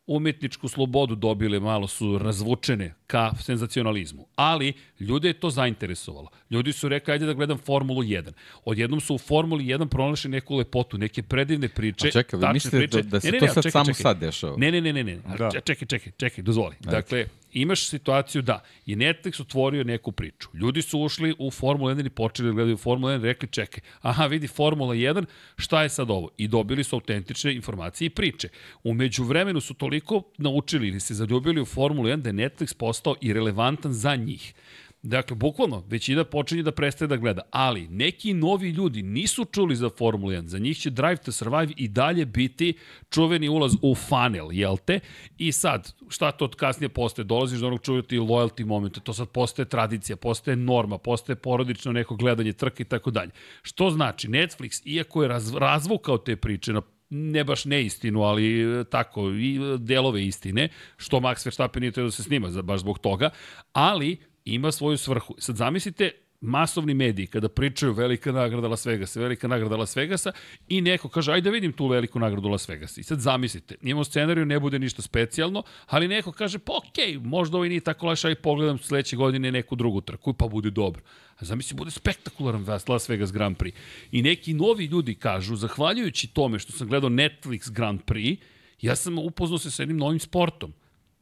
umetničku 0.06 0.68
slobodu 0.68 1.14
dobile, 1.14 1.60
malo 1.60 1.86
su 1.86 2.18
razvučene 2.18 2.94
ka 3.06 3.32
senzacionalizmu. 3.36 4.27
Ali 4.36 4.72
ljude 5.01 5.28
je 5.28 5.32
to 5.35 5.51
zainteresovalo. 5.51 6.28
Ljudi 6.51 6.72
su 6.72 6.89
rekli, 6.89 7.12
ajde 7.12 7.27
da 7.27 7.32
gledam 7.32 7.59
Formulu 7.59 8.02
1. 8.02 8.32
Odjednom 8.64 9.01
su 9.01 9.14
u 9.14 9.18
Formuli 9.18 9.64
1 9.64 9.86
pronašli 9.86 10.31
neku 10.31 10.56
lepotu, 10.56 10.98
neke 10.98 11.22
predivne 11.22 11.68
priče. 11.68 12.09
A 12.09 12.10
čekaj, 12.10 12.39
vi 12.39 12.47
mislite 12.52 12.86
da- 12.93 13.02
da 13.02 13.20
se 13.20 13.27
Ne, 13.27 13.32
ne, 13.32 13.39
to 13.39 13.44
ne, 13.44 13.52
sad 13.52 13.62
čekaj, 13.62 13.70
samo 13.72 13.85
čekaj. 13.85 14.02
sad 14.02 14.18
dešava? 14.18 14.56
Ne, 14.56 14.72
ne, 14.72 14.81
ne, 14.81 14.93
ne, 14.93 15.05
ne. 15.05 15.16
Da. 15.28 15.48
Da. 15.48 15.60
Čekaj, 15.60 15.89
čekaj, 15.89 16.12
čekaj, 16.16 16.44
dozvoli. 16.44 16.74
Dakle, 16.81 17.27
imaš 17.52 17.89
situaciju 17.89 18.43
da 18.43 18.62
je 18.86 18.97
Netflix 18.97 19.40
otvorio 19.40 19.85
neku 19.85 20.12
priču. 20.12 20.48
Ljudi 20.55 20.82
su 20.82 21.01
ušli 21.01 21.35
u 21.39 21.51
Formula 21.51 21.94
1 21.94 22.06
i 22.06 22.10
počeli 22.10 22.48
da 22.48 22.55
gledaju 22.55 22.77
Formula 22.77 23.12
1 23.12 23.20
i 23.20 23.27
rekli 23.27 23.48
čekaj, 23.48 23.81
aha, 24.01 24.27
vidi 24.27 24.48
Formula 24.48 24.94
1, 24.94 25.24
šta 25.56 25.82
je 25.82 25.89
sad 25.89 26.10
ovo? 26.10 26.31
I 26.36 26.48
dobili 26.48 26.85
su 26.85 26.97
autentične 26.97 27.55
informacije 27.55 28.06
i 28.06 28.10
priče. 28.10 28.48
Umeđu 28.85 29.24
vremenu 29.24 29.60
su 29.60 29.74
toliko 29.74 30.22
naučili 30.39 30.89
ili 30.89 31.01
se 31.01 31.14
zaljubili 31.14 31.60
u 31.60 31.64
Formulu 31.66 32.09
1 32.09 32.16
da 32.16 32.28
je 32.28 32.35
Netflix 32.35 32.77
postao 32.77 33.14
i 33.20 33.32
relevantan 33.32 33.93
za 33.93 34.16
njih. 34.16 34.55
Dakle, 35.02 35.36
bukvalno, 35.36 35.85
većina 35.89 36.24
počinje 36.24 36.62
da 36.62 36.72
prestaje 36.72 37.09
da 37.09 37.16
gleda. 37.16 37.43
Ali, 37.51 37.89
neki 37.89 38.35
novi 38.35 38.70
ljudi 38.70 39.02
nisu 39.02 39.44
čuli 39.44 39.77
za 39.77 39.90
Formulu 39.98 40.32
1. 40.32 40.47
Za 40.47 40.59
njih 40.59 40.78
će 40.78 40.90
Drive 40.90 41.16
to 41.16 41.32
Survive 41.32 41.72
i 41.77 41.89
dalje 41.89 42.27
biti 42.27 42.74
čuveni 43.10 43.48
ulaz 43.48 43.72
u 43.82 43.94
funnel, 43.94 44.52
jel 44.52 44.77
te? 44.85 45.01
I 45.39 45.52
sad, 45.52 45.93
šta 46.09 46.32
to 46.32 46.48
kasnije 46.51 46.89
postaje? 46.89 47.24
Dolaziš 47.24 47.60
do 47.60 47.66
onog 47.66 47.82
čuvati 47.82 48.18
loyalty 48.18 48.64
momenta, 48.64 49.01
to 49.01 49.12
sad 49.12 49.28
postaje 49.28 49.68
tradicija, 49.68 50.16
postaje 50.16 50.56
norma, 50.56 50.98
postaje 50.98 51.36
porodično 51.36 51.93
neko 51.93 52.16
gledanje 52.16 52.52
trke 52.52 52.82
i 52.82 52.86
tako 52.86 53.10
dalje. 53.10 53.31
Što 53.62 53.90
znači, 53.90 54.28
Netflix, 54.28 54.82
iako 54.85 55.22
je 55.22 55.28
raz, 55.28 55.55
razvukao 55.55 56.18
te 56.18 56.36
priče 56.36 56.72
na 56.72 56.82
ne 57.10 57.44
baš 57.44 57.64
neistinu, 57.64 58.22
ali 58.22 58.81
e, 58.81 58.85
tako, 58.85 59.31
i 59.31 59.56
e, 59.56 59.78
delove 59.78 60.24
istine, 60.27 60.68
što 60.97 61.16
Max 61.20 61.47
Verstappen 61.47 61.81
nije 61.81 61.93
trebao 61.93 62.06
da 62.09 62.12
se 62.12 62.22
snima, 62.22 62.51
za- 62.51 62.62
baš 62.62 62.81
zbog 62.81 62.98
toga, 62.98 63.31
ali 63.72 64.16
ima 64.44 64.72
svoju 64.72 64.96
svrhu. 64.96 65.34
Sad 65.38 65.56
zamislite 65.56 66.10
masovni 66.40 66.94
mediji 66.94 67.26
kada 67.26 67.48
pričaju 67.48 67.92
velika 67.92 68.32
nagrada 68.32 68.68
Las 68.68 68.86
Vegasa, 68.86 69.20
velika 69.20 69.48
nagrada 69.48 69.76
Las 69.76 69.96
Vegasa 69.96 70.32
i 70.68 70.80
neko 70.80 71.08
kaže 71.08 71.32
ajde 71.32 71.44
da 71.44 71.50
vidim 71.50 71.72
tu 71.72 71.86
veliku 71.86 72.18
nagradu 72.18 72.48
Las 72.48 72.68
Vegasa. 72.68 73.00
I 73.00 73.04
sad 73.04 73.20
zamislite, 73.20 73.74
imamo 73.82 74.04
scenariju, 74.04 74.46
ne 74.46 74.60
bude 74.60 74.78
ništa 74.78 75.02
specijalno, 75.02 75.62
ali 75.86 76.08
neko 76.08 76.32
kaže 76.32 76.58
pa 76.58 76.72
okej, 76.76 77.18
možda 77.18 77.56
ovo 77.56 77.64
i 77.64 77.68
nije 77.68 77.80
tako 77.80 78.06
loše, 78.06 78.28
aj 78.28 78.34
pogledam 78.34 78.78
sledeće 78.78 79.16
godine 79.16 79.52
neku 79.52 79.76
drugu 79.76 80.00
trku 80.00 80.32
pa 80.32 80.48
bude 80.48 80.70
dobro. 80.70 81.02
A 81.38 81.44
zamisli, 81.44 81.76
bude 81.76 81.90
spektakularan 81.90 82.66
Las 82.88 83.08
Vegas 83.08 83.32
Grand 83.32 83.56
Prix. 83.56 83.74
I 84.12 84.22
neki 84.22 84.54
novi 84.54 84.84
ljudi 84.84 85.14
kažu, 85.14 85.56
zahvaljujući 85.56 86.26
tome 86.26 86.58
što 86.58 86.72
sam 86.72 86.88
gledao 86.88 87.10
Netflix 87.10 87.72
Grand 87.72 88.00
Prix, 88.06 88.36
ja 88.80 88.96
sam 88.96 89.18
upoznao 89.18 89.58
se 89.58 89.70
sa 89.70 89.82
jednim 89.82 89.96
novim 89.96 90.20
sportom. 90.20 90.72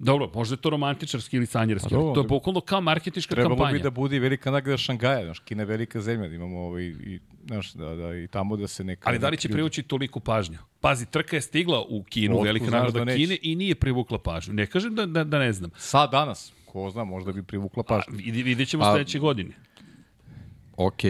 Dobro, 0.00 0.30
možda 0.34 0.52
je 0.52 0.58
to 0.58 0.70
romantičarski 0.70 1.36
ili 1.36 1.46
sanjarski, 1.46 1.88
Pa 1.88 1.94
ali 1.94 2.02
dobro, 2.02 2.14
to 2.14 2.20
je 2.20 2.28
bukvalno 2.28 2.60
kao 2.60 2.80
marketička 2.80 3.34
trebalo 3.34 3.56
kampanja. 3.56 3.72
bi 3.72 3.82
da 3.82 3.90
bude 3.90 4.18
velika 4.18 4.50
nagrada 4.50 4.76
Šangaja, 4.76 5.24
znaš, 5.24 5.38
Kina 5.38 5.62
je 5.62 5.66
velika 5.66 6.00
zemlja, 6.00 6.28
da 6.28 6.34
imamo 6.34 6.60
ovaj, 6.60 6.82
i, 6.84 7.20
znaš, 7.46 7.72
da, 7.72 7.84
da, 7.86 8.14
i 8.14 8.26
tamo 8.26 8.56
da 8.56 8.66
se 8.68 8.84
neka... 8.84 9.08
Ali 9.08 9.18
da 9.18 9.28
li 9.28 9.36
će 9.36 9.48
privući 9.48 9.82
toliko 9.82 10.20
pažnju? 10.20 10.58
Pazi, 10.80 11.06
trka 11.06 11.36
je 11.36 11.42
stigla 11.42 11.80
u 11.80 12.02
Kinu, 12.04 12.34
Otkud 12.34 12.46
velika 12.46 12.64
nagrada 12.66 13.04
da? 13.04 13.14
Kine 13.14 13.38
i 13.42 13.56
nije 13.56 13.74
privukla 13.74 14.18
pažnju. 14.18 14.54
Ne 14.54 14.66
kažem 14.66 14.94
da, 14.94 15.06
da, 15.06 15.24
da 15.24 15.38
ne 15.38 15.52
znam. 15.52 15.70
Sad 15.76 16.10
danas, 16.10 16.52
ko 16.66 16.90
zna, 16.90 17.04
možda 17.04 17.32
bi 17.32 17.42
privukla 17.42 17.82
Pa, 17.82 17.94
pažnju. 17.96 18.16
vidi- 18.16 18.42
vidjet 18.42 18.68
ćemo 18.68 18.84
A- 18.84 18.92
sledeće 18.92 19.18
godine. 19.18 19.50
Ok, 20.74 21.00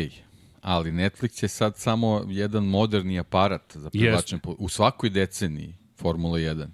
ali 0.63 0.93
Netflix 0.93 1.43
je 1.43 1.49
sad 1.49 1.77
samo 1.77 2.25
jedan 2.29 2.65
moderni 2.65 3.19
aparat 3.19 3.63
za 3.75 3.91
privlačenje. 3.91 4.41
U 4.49 4.69
svakoj 4.69 5.11
deceniji 5.11 5.75
Formula 5.97 6.39
1 6.39 6.67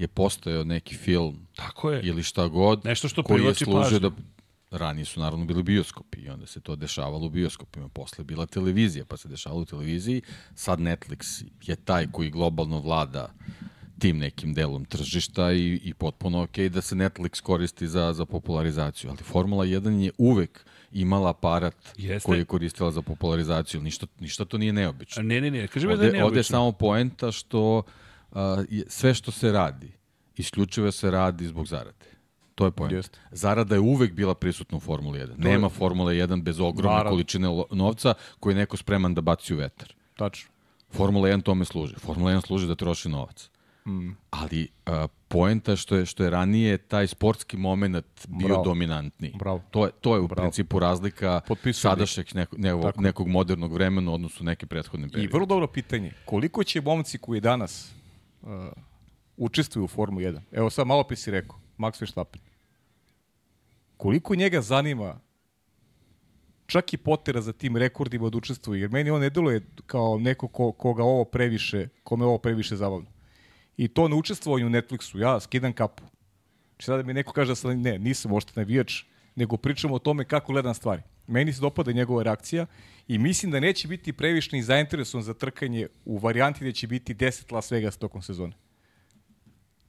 je 0.00 0.08
postojao 0.08 0.64
neki 0.64 0.94
film 0.94 1.46
Tako 1.56 1.90
je. 1.90 2.00
ili 2.02 2.22
šta 2.22 2.48
god 2.48 2.84
Nešto 2.84 3.08
što 3.08 3.22
koji 3.22 3.44
je 3.44 3.54
služio 3.54 3.82
pažnju. 3.82 3.98
da 4.00 4.10
ranije 4.70 5.04
su 5.04 5.20
naravno 5.20 5.44
bili 5.44 5.62
bioskopi 5.62 6.18
i 6.20 6.28
onda 6.28 6.46
se 6.46 6.60
to 6.60 6.76
dešavalo 6.76 7.26
u 7.26 7.30
bioskopima. 7.30 7.88
Posle 7.88 8.24
bila 8.24 8.46
televizija, 8.46 9.04
pa 9.04 9.16
se 9.16 9.28
dešavalo 9.28 9.62
u 9.62 9.64
televiziji. 9.64 10.22
Sad 10.54 10.78
Netflix 10.78 11.44
je 11.62 11.76
taj 11.76 12.06
koji 12.12 12.30
globalno 12.30 12.80
vlada 12.80 13.32
tim 13.98 14.18
nekim 14.18 14.54
delom 14.54 14.84
tržišta 14.84 15.52
i, 15.52 15.80
i 15.84 15.94
potpuno 15.94 16.42
ok 16.42 16.58
da 16.58 16.80
se 16.80 16.94
Netflix 16.94 17.40
koristi 17.42 17.88
za, 17.88 18.12
za 18.12 18.26
popularizaciju. 18.26 19.10
Ali 19.10 19.18
Formula 19.18 19.64
1 19.64 19.98
je 19.98 20.10
uvek 20.18 20.60
imala 20.92 21.30
aparat 21.30 21.76
Jeste. 21.96 22.26
koji 22.26 22.38
je 22.38 22.44
koristila 22.44 22.90
za 22.90 23.02
popularizaciju. 23.02 23.80
Ništa, 23.82 24.06
ništa 24.20 24.44
to 24.44 24.58
nije 24.58 24.72
neobično. 24.72 25.22
Ne, 25.22 25.40
ne, 25.40 25.50
ne, 25.50 25.66
kažem 25.68 25.90
ja 25.90 25.96
da 25.96 26.02
je 26.02 26.08
Ovde, 26.08 26.18
ovde 26.18 26.18
je 26.18 26.20
neobično. 26.32 26.42
samo 26.50 26.72
poenta 26.72 27.32
što 27.32 27.82
a, 28.32 28.64
je, 28.70 28.84
sve 28.88 29.14
što 29.14 29.30
se 29.30 29.52
radi, 29.52 29.92
isključivo 30.36 30.90
se 30.92 31.10
radi 31.10 31.46
zbog 31.46 31.66
zarade. 31.66 32.06
To 32.54 32.64
je 32.64 32.70
poenta. 32.70 32.96
Jeste. 32.96 33.18
Zarada 33.30 33.74
je 33.74 33.80
uvek 33.80 34.12
bila 34.12 34.34
prisutna 34.34 34.76
u 34.76 34.80
Formuli 34.80 35.18
1. 35.18 35.34
Nema 35.38 35.68
Formule 35.68 36.14
1 36.14 36.42
bez 36.42 36.60
ogromne 36.60 36.90
Naravno. 36.90 37.10
količine 37.10 37.48
novca 37.70 38.14
koji 38.40 38.52
je 38.52 38.56
neko 38.56 38.76
spreman 38.76 39.14
da 39.14 39.20
baci 39.20 39.54
u 39.54 39.56
vetar. 39.56 39.94
Tačno. 40.16 40.50
Formula 40.90 41.28
1 41.28 41.42
tome 41.42 41.64
služi. 41.64 41.94
Formula 41.94 42.32
1 42.32 42.46
služi 42.46 42.66
da 42.66 42.74
troši 42.74 43.08
novac. 43.08 43.50
mm. 43.86 44.10
ali 44.30 44.68
uh, 44.86 44.92
poenta 45.28 45.76
što 45.76 45.96
je, 45.96 46.06
što 46.06 46.24
je 46.24 46.30
ranije 46.30 46.78
taj 46.78 47.06
sportski 47.06 47.56
moment 47.56 48.04
bio 48.28 48.48
Bravo. 48.48 48.64
dominantniji. 48.64 49.32
Bravo. 49.38 49.62
To 49.70 49.86
je, 49.86 49.92
to 50.00 50.14
je 50.14 50.20
u 50.20 50.28
Bravo. 50.28 50.40
principu 50.40 50.78
razlika 50.78 51.40
Potpisujem. 51.48 51.92
sadašnjeg 51.92 52.34
neko, 52.34 52.56
nekog, 52.58 53.00
nekog 53.00 53.28
modernog 53.28 53.72
vremena 53.72 54.10
u 54.10 54.14
odnosu 54.14 54.44
neke 54.44 54.66
prethodne 54.66 55.06
I 55.06 55.10
periode. 55.10 55.32
vrlo 55.32 55.46
dobro 55.46 55.66
pitanje, 55.66 56.12
koliko 56.24 56.64
će 56.64 56.80
momci 56.80 57.18
koji 57.18 57.40
danas 57.40 57.92
uh, 58.42 58.48
učestvuju 59.36 59.84
u 59.84 59.88
Formu 59.88 60.20
1, 60.20 60.40
evo 60.52 60.70
sad 60.70 60.86
malo 60.86 61.04
si 61.14 61.30
rekao, 61.30 61.58
Max 61.78 62.00
Verstappen, 62.00 62.42
koliko 63.96 64.34
njega 64.34 64.60
zanima 64.60 65.20
čak 66.66 66.92
i 66.94 66.96
potera 66.96 67.40
za 67.40 67.52
tim 67.52 67.76
rekordima 67.76 68.30
da 68.30 68.38
učestvuje, 68.38 68.80
jer 68.80 68.90
meni 68.90 69.10
on 69.10 69.20
ne 69.20 69.30
deluje 69.30 69.66
kao 69.86 70.18
neko 70.18 70.48
ko, 70.48 70.72
koga 70.72 71.02
ovo 71.04 71.24
previše, 71.24 71.88
kome 72.04 72.24
ovo 72.24 72.38
previše 72.38 72.76
zabavno. 72.76 73.10
I 73.76 73.88
to 73.88 74.08
na 74.08 74.16
učestvovanju 74.16 74.66
u 74.66 74.70
Netflixu, 74.70 75.18
ja 75.18 75.40
skidam 75.40 75.72
kapu. 75.72 76.02
Znači 76.70 76.86
sada 76.86 77.02
mi 77.02 77.14
neko 77.14 77.32
kaže 77.32 77.50
da 77.50 77.54
sam, 77.54 77.80
ne, 77.80 77.98
nisam 77.98 78.32
ošte 78.32 78.52
navijač, 78.56 79.02
nego 79.36 79.56
pričamo 79.56 79.94
o 79.94 79.98
tome 79.98 80.24
kako 80.24 80.52
gledam 80.52 80.74
stvari. 80.74 81.02
Meni 81.26 81.52
se 81.52 81.60
dopada 81.60 81.92
njegova 81.92 82.22
reakcija 82.22 82.66
i 83.08 83.18
mislim 83.18 83.52
da 83.52 83.60
neće 83.60 83.88
biti 83.88 84.12
previše 84.12 84.56
ni 84.56 84.62
zainteresovan 84.62 85.22
za 85.22 85.34
trkanje 85.34 85.88
u 86.04 86.18
varijanti 86.18 86.64
da 86.64 86.72
će 86.72 86.86
biti 86.86 87.14
10 87.14 87.52
Las 87.52 87.70
Vegas 87.70 87.96
tokom 87.96 88.22
sezone. 88.22 88.52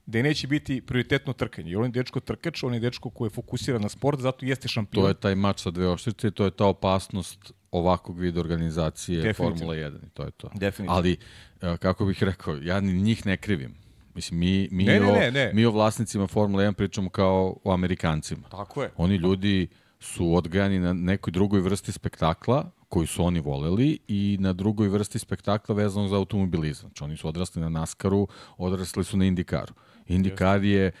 Da 0.06 0.22
neće 0.22 0.46
biti 0.46 0.80
prioritetno 0.80 1.32
trkanje. 1.32 1.70
Jer 1.70 1.78
on 1.78 1.84
je 1.84 1.90
dečko 1.90 2.20
trkač, 2.20 2.62
on 2.62 2.74
je 2.74 2.80
dečko 2.80 3.10
koji 3.10 3.26
je 3.26 3.30
fokusiran 3.30 3.82
na 3.82 3.88
sport, 3.88 4.20
zato 4.20 4.46
jeste 4.46 4.68
šampion. 4.68 5.04
To 5.04 5.08
je 5.08 5.14
taj 5.14 5.34
mač 5.34 5.62
sa 5.62 5.70
dve 5.70 5.88
oštrice 5.88 6.28
i 6.28 6.30
to 6.30 6.44
je 6.44 6.50
ta 6.50 6.66
opasnost 6.66 7.52
ovakvog 7.70 8.18
vida 8.18 8.40
organizacije. 8.40 9.34
Formula 9.34 9.74
1 9.74 10.06
i 10.06 10.10
to 10.10 10.22
je 10.22 10.30
to. 10.30 10.50
Definitivno. 10.54 10.92
Ali, 10.92 11.16
e, 11.62 11.76
kako 11.76 12.04
bih 12.04 12.22
rekao, 12.22 12.56
ja 12.56 12.80
ni 12.80 12.92
njih 12.92 13.26
ne 13.26 13.36
krivim. 13.36 13.81
Mislim, 14.14 14.40
mi, 14.40 14.68
mi, 14.70 14.84
Ne, 14.84 15.00
o, 15.00 15.12
ne, 15.12 15.30
ne. 15.30 15.50
mi 15.54 15.64
o 15.64 15.70
vlasnicima 15.70 16.26
Formula 16.26 16.62
1 16.64 16.72
pričamo 16.72 17.10
kao 17.10 17.56
o 17.64 17.72
Amerikancima. 17.72 18.48
Tako 18.48 18.82
je. 18.82 18.90
Oni 18.96 19.16
ljudi 19.16 19.68
su 20.00 20.34
odgajani 20.34 20.78
na 20.78 20.92
nekoj 20.92 21.30
drugoj 21.30 21.60
vrsti 21.60 21.92
spektakla 21.92 22.70
koju 22.88 23.06
su 23.06 23.24
oni 23.24 23.40
voleli 23.40 23.98
i 24.08 24.36
na 24.40 24.52
drugoj 24.52 24.88
vrsti 24.88 25.18
spektakla 25.18 25.74
vezanog 25.74 26.08
za 26.08 26.16
automobilizam. 26.16 26.88
Znači 26.88 27.04
oni 27.04 27.16
su 27.16 27.28
odrasli 27.28 27.62
na 27.62 27.68
NASCAR-u, 27.68 28.28
odrasli 28.58 29.04
su 29.04 29.16
na 29.16 29.24
Indikaru. 29.24 29.74
Indikar 30.06 30.64
je, 30.64 30.92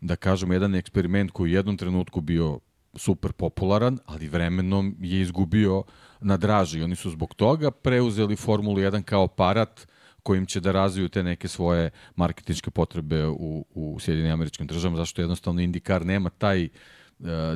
da 0.00 0.16
kažemo, 0.16 0.52
jedan 0.52 0.74
eksperiment 0.74 1.30
koji 1.30 1.52
u 1.52 1.54
jednom 1.54 1.76
trenutku 1.76 2.20
bio 2.20 2.60
super 2.94 3.32
popularan, 3.32 3.98
ali 4.06 4.28
vremenom 4.28 4.96
je 5.00 5.20
izgubio 5.20 5.82
na 6.20 6.36
draži. 6.36 6.82
Oni 6.82 6.96
su 6.96 7.10
zbog 7.10 7.34
toga 7.34 7.70
preuzeli 7.70 8.36
Formulu 8.36 8.76
1 8.76 9.02
kao 9.02 9.24
aparat 9.24 9.86
kojim 10.28 10.46
će 10.46 10.60
da 10.60 10.72
razviju 10.72 11.08
te 11.08 11.22
neke 11.22 11.48
svoje 11.48 11.90
marketinške 12.16 12.70
potrebe 12.70 13.26
u, 13.26 13.64
u 13.74 13.96
Sjedinim 14.00 14.32
američkim 14.32 14.66
državama, 14.66 14.96
zašto 14.96 15.22
jednostavno 15.22 15.60
Indikar 15.60 16.04
nema 16.06 16.30
taj 16.30 16.64
e, 16.64 16.70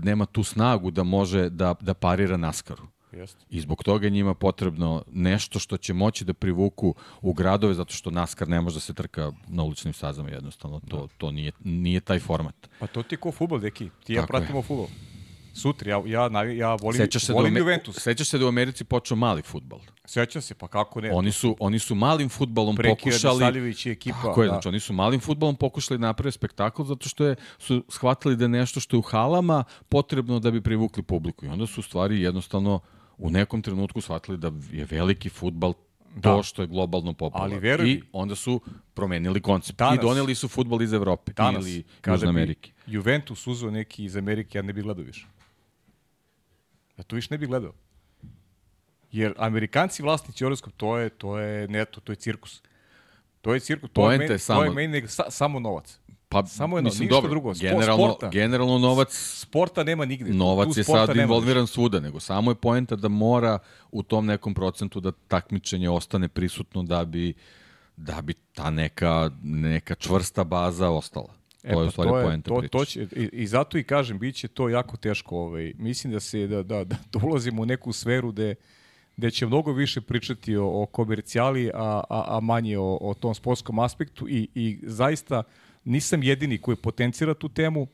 nema 0.02 0.26
tu 0.26 0.44
snagu 0.44 0.90
da 0.90 1.02
može 1.02 1.50
da, 1.50 1.74
da 1.80 1.94
parira 1.94 2.36
NASCAR-u. 2.36 2.86
Jeste. 3.12 3.44
I 3.50 3.60
zbog 3.60 3.84
toga 3.84 4.06
je 4.06 4.10
njima 4.10 4.34
potrebno 4.34 5.04
nešto 5.12 5.58
što 5.58 5.76
će 5.76 5.92
moći 5.92 6.24
da 6.24 6.34
privuku 6.34 6.94
u 7.20 7.32
gradove, 7.32 7.74
zato 7.74 7.94
što 7.94 8.10
NASCAR 8.10 8.48
ne 8.48 8.60
može 8.60 8.76
da 8.76 8.80
se 8.80 8.94
trka 8.94 9.32
na 9.48 9.62
uličnim 9.62 9.92
stazama 9.92 10.30
jednostavno. 10.30 10.80
To, 10.88 11.08
to 11.18 11.30
nije, 11.30 11.52
nije 11.64 12.00
taj 12.00 12.20
format. 12.20 12.70
Pa 12.78 12.86
to 12.86 13.02
ti 13.02 13.14
je 13.14 13.18
ko 13.18 13.32
futbol, 13.32 13.60
deki. 13.60 13.90
Ti 14.04 14.12
i 14.12 14.16
ja 14.16 14.22
Tako 14.22 14.36
je. 14.36 14.40
pratimo 14.40 14.62
futbol. 14.62 14.88
Sutra, 15.54 15.90
ja, 15.90 16.02
ja, 16.06 16.42
ja 16.42 16.74
volim, 16.74 16.98
Sećaš 16.98 17.22
se, 17.22 17.32
da 17.32 17.34
u, 17.34 17.36
volim 17.38 17.56
Juventus. 17.56 17.96
sećaš 17.98 18.28
se 18.28 18.38
da 18.38 18.44
u 18.44 18.48
Americi 18.48 18.84
počeo 18.84 19.16
mali 19.16 19.42
futbal. 19.42 19.80
Sećam 20.04 20.42
se, 20.42 20.54
pa 20.54 20.68
kako 20.68 21.00
ne. 21.00 21.10
Oni 21.12 21.32
su, 21.32 21.56
oni 21.60 21.78
su 21.78 21.94
malim 21.94 22.28
futbalom 22.28 22.76
Prekija 22.76 22.94
pokušali... 22.96 23.40
Radosavljević 23.40 23.86
i 23.86 23.90
ekipa. 23.90 24.22
Tako 24.22 24.42
je, 24.42 24.46
da. 24.46 24.52
znači 24.52 24.68
oni 24.68 24.80
su 24.80 24.92
malim 24.92 25.20
futbolom 25.20 25.56
pokušali 25.56 25.98
da 25.98 26.06
naprave 26.06 26.32
spektakl 26.32 26.82
zato 26.82 27.08
što 27.08 27.24
je, 27.24 27.36
su 27.58 27.84
shvatili 27.88 28.36
da 28.36 28.44
je 28.44 28.48
nešto 28.48 28.80
što 28.80 28.96
je 28.96 28.98
u 28.98 29.02
halama 29.02 29.64
potrebno 29.88 30.38
da 30.38 30.50
bi 30.50 30.60
privukli 30.60 31.02
publiku. 31.02 31.46
I 31.46 31.48
onda 31.48 31.66
su 31.66 31.82
stvari 31.82 32.20
jednostavno 32.22 32.80
u 33.18 33.30
nekom 33.30 33.62
trenutku 33.62 34.00
shvatili 34.00 34.38
da 34.38 34.52
je 34.72 34.84
veliki 34.90 35.28
futbal 35.28 35.72
to 36.20 36.36
Da. 36.36 36.42
što 36.42 36.62
je 36.62 36.66
globalno 36.68 37.12
popularno. 37.12 37.54
Ali 37.54 37.60
veruj 37.60 37.90
I 37.90 38.02
onda 38.12 38.34
su 38.34 38.60
promenili 38.94 39.40
koncept. 39.40 39.78
Danas- 39.78 39.98
I 39.98 40.00
doneli 40.00 40.34
su 40.34 40.48
futbol 40.48 40.82
iz 40.82 40.92
Evrope 40.92 41.32
Danas, 41.32 41.66
ili 41.66 41.84
Južne 42.06 42.28
Amerike. 42.28 42.70
Juventus 42.86 43.46
uzeo 43.46 43.70
neki 43.70 44.04
iz 44.04 44.16
Amerike, 44.16 44.58
ja 44.58 44.62
ne 44.62 44.72
bih 44.72 44.84
gledao 44.84 45.04
više. 45.04 45.26
Ja 47.02 47.06
to 47.06 47.16
više 47.16 47.28
ne 47.30 47.38
bih 47.38 47.48
gledao. 47.48 47.72
Jer 49.12 49.34
Amerikanci 49.38 50.02
vlasnici 50.02 50.44
Euroskop, 50.44 50.72
to 50.76 50.98
je, 50.98 51.08
to 51.10 51.38
je 51.38 51.68
neto, 51.68 52.00
to 52.00 52.12
je 52.12 52.16
cirkus. 52.16 52.62
To 53.40 53.54
je 53.54 53.60
cirkus, 53.60 53.90
to 53.92 54.02
je, 54.02 54.18
Poenta 54.18 54.32
je 54.32 54.38
to 54.38 54.44
samo- 54.44 54.62
je 54.64 54.70
meni 54.70 54.88
nego 54.88 55.08
sa, 55.08 55.30
samo 55.30 55.60
novac. 55.60 55.98
Pa, 56.28 56.46
Samo 56.46 56.76
jedno, 56.76 56.88
mislim, 56.88 57.04
ništa 57.04 57.14
dobro, 57.14 57.30
drugo. 57.30 57.50
Spo- 57.50 57.60
Generalno, 57.60 58.06
sporta. 58.06 58.28
generalno 58.28 58.78
novac 58.78 59.08
Sporta 59.36 59.84
nema 59.84 60.04
nigde. 60.04 60.30
Novac 60.30 60.76
je 60.76 60.84
sad 60.84 61.16
involviran 61.16 61.66
svuda, 61.66 62.00
nego 62.00 62.20
samo 62.20 62.50
je 62.50 62.54
poenta 62.54 62.96
da 62.96 63.08
mora 63.08 63.58
u 63.90 64.02
tom 64.02 64.26
nekom 64.26 64.54
procentu 64.54 65.00
da 65.00 65.12
takmičenje 65.28 65.90
ostane 65.90 66.28
prisutno 66.28 66.82
da 66.82 67.04
bi 67.04 67.34
da 67.96 68.22
bi 68.22 68.34
ta 68.34 68.70
neka, 68.70 69.30
neka 69.42 69.94
čvrsta 69.94 70.44
baza 70.44 70.90
ostala. 70.90 71.34
E, 71.62 71.72
to 71.72 71.80
je 71.82 71.86
pa 71.86 71.90
stvari 71.90 72.10
to 72.10 72.18
je- 72.18 72.24
poenta 72.24 72.48
to, 72.48 72.59
priče. 72.59 72.70
to 72.70 72.84
će, 72.84 73.02
i, 73.02 73.28
I 73.32 73.47
zato 73.47 73.78
i 73.78 73.82
kažem, 73.84 74.18
bit 74.18 74.34
će 74.34 74.48
to 74.48 74.68
jako 74.68 74.97
teško. 74.97 75.36
Ovaj. 75.36 75.72
Mislim 75.78 76.12
da 76.12 76.20
se 76.20 76.47
da, 76.47 76.62
da, 76.62 76.84
da, 76.84 76.97
da 77.12 77.26
ulazimo 77.26 77.62
u 77.62 77.66
neku 77.66 77.93
sferu 77.93 78.32
gde, 78.32 78.55
gde 79.16 79.30
će 79.30 79.47
mnogo 79.47 79.72
više 79.72 80.01
pričati 80.01 80.56
o, 80.56 80.82
o 80.82 80.86
komercijali, 80.86 81.70
a, 81.74 82.02
a, 82.10 82.24
a 82.36 82.40
manje 82.40 82.78
o, 82.78 82.98
o 83.01 83.14
tom 83.14 83.34
sportskom 83.34 83.78
aspektu 83.78 84.28
i, 84.28 84.48
i 84.55 84.78
zaista 84.82 85.43
nisam 85.84 86.22
jedini 86.22 86.59
koji 86.59 86.76
potencira 86.76 87.34
tu 87.34 87.48
temu. 87.48 87.86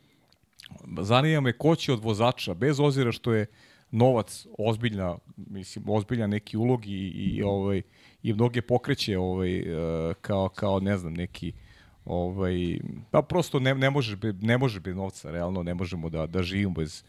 Zanima 1.00 1.40
me 1.40 1.52
ko 1.52 1.74
će 1.76 1.92
od 1.92 2.02
vozača, 2.02 2.54
bez 2.54 2.80
ozira 2.80 3.12
što 3.12 3.32
je 3.32 3.46
novac 3.90 4.46
ozbiljna, 4.58 5.18
mislim, 5.36 5.84
ozbiljna 5.88 6.26
neki 6.26 6.56
ulog 6.56 6.86
i, 6.86 7.08
i, 7.08 7.42
ovaj, 7.42 7.82
i 8.22 8.32
mnoge 8.32 8.62
pokreće 8.62 9.18
ovaj, 9.18 9.58
e, 9.58 9.64
kao, 10.20 10.48
kao, 10.48 10.80
ne 10.80 10.98
znam, 10.98 11.14
neki 11.14 11.52
ovaj, 12.08 12.78
pa 13.10 13.22
prosto 13.22 13.60
ne, 13.60 13.74
ne, 13.74 13.90
možeš 13.90 14.16
be, 14.16 14.32
ne 14.40 14.58
može 14.58 14.80
bez 14.80 14.96
novca, 14.96 15.30
realno 15.30 15.62
ne 15.62 15.74
možemo 15.74 16.08
da, 16.10 16.26
da 16.26 16.42
živimo 16.42 16.74
bez, 16.74 17.04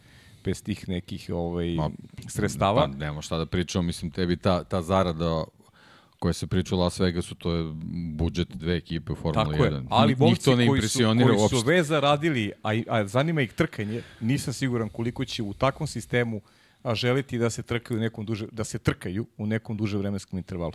bez 0.46 0.64
tih 0.64 0.90
nekih 0.90 1.30
ovaj, 1.34 1.76
Ma, 1.76 1.90
sredstava. 2.28 2.82
Pa 2.82 2.98
nema 2.98 3.22
šta 3.22 3.38
da 3.38 3.46
pričamo, 3.46 3.84
mislim, 3.84 4.12
tebi 4.12 4.38
ta, 4.38 4.64
ta 4.64 4.82
zarada 4.82 5.44
koja 6.20 6.34
se 6.34 6.48
priča 6.48 6.76
u 6.76 6.80
Las 6.80 7.00
Vegasu, 7.00 7.36
to 7.36 7.52
je 7.54 7.74
budžet 8.14 8.48
dve 8.56 8.76
ekipe 8.76 9.12
u 9.12 9.16
Formuli 9.16 9.58
Tako 9.58 9.64
1. 9.64 9.74
je, 9.74 9.84
ali 9.90 10.12
Njih 10.14 10.20
momci 10.20 10.46
to 10.46 10.56
ne 10.56 10.68
koji 10.68 10.82
su, 10.82 11.00
koji 11.04 11.38
su 11.38 11.42
uopšte. 11.42 11.72
veza 11.72 12.00
radili, 12.00 12.52
a, 12.64 12.70
a 12.88 13.08
zanima 13.08 13.42
ih 13.42 13.54
trkanje, 13.54 14.02
nisam 14.22 14.54
siguran 14.54 14.90
koliko 14.90 15.26
će 15.26 15.44
u 15.44 15.54
takvom 15.54 15.88
sistemu 15.88 16.42
a, 16.84 16.96
želiti 16.96 17.38
da 17.38 17.50
se 17.50 17.64
trkaju 17.64 17.98
u 17.98 18.02
nekom 18.02 18.26
duže, 18.26 18.48
da 18.52 18.64
se 18.64 18.80
trkaju 18.80 19.28
u 19.38 19.46
nekom 19.46 19.78
duže 19.78 19.98
vremenskom 19.98 20.40
intervalu. 20.40 20.74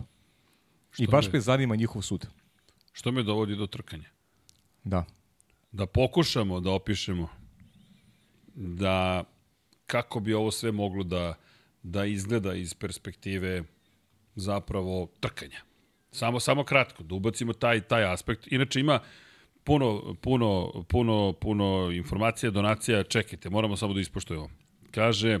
I 0.97 1.07
baš 1.07 1.31
me 1.31 1.39
zanima 1.39 1.75
njihov 1.75 2.01
sud. 2.01 2.27
Što 2.91 3.11
me 3.11 3.23
dovodi 3.23 3.55
do 3.55 3.67
trkanja? 3.67 4.14
Da. 4.85 5.05
Da 5.71 5.85
pokušamo 5.85 6.59
da 6.59 6.71
opišemo 6.71 7.29
da 8.55 9.23
kako 9.85 10.19
bi 10.19 10.33
ovo 10.33 10.51
sve 10.51 10.71
moglo 10.71 11.03
da, 11.03 11.33
da 11.83 12.05
izgleda 12.05 12.53
iz 12.53 12.73
perspektive 12.73 13.63
zapravo 14.35 15.07
trkanja. 15.19 15.61
Samo, 16.11 16.39
samo 16.39 16.63
kratko, 16.63 17.03
da 17.03 17.15
ubacimo 17.15 17.53
taj, 17.53 17.81
taj 17.81 18.13
aspekt. 18.13 18.51
Inače 18.51 18.79
ima 18.79 18.99
puno, 19.63 20.15
puno, 20.21 20.71
puno, 20.87 21.33
puno 21.33 21.91
informacija, 21.91 22.51
donacija, 22.51 23.03
čekajte, 23.03 23.49
moramo 23.49 23.77
samo 23.77 23.93
da 23.93 23.99
ispoštujemo. 23.99 24.49
Kaže, 24.91 25.39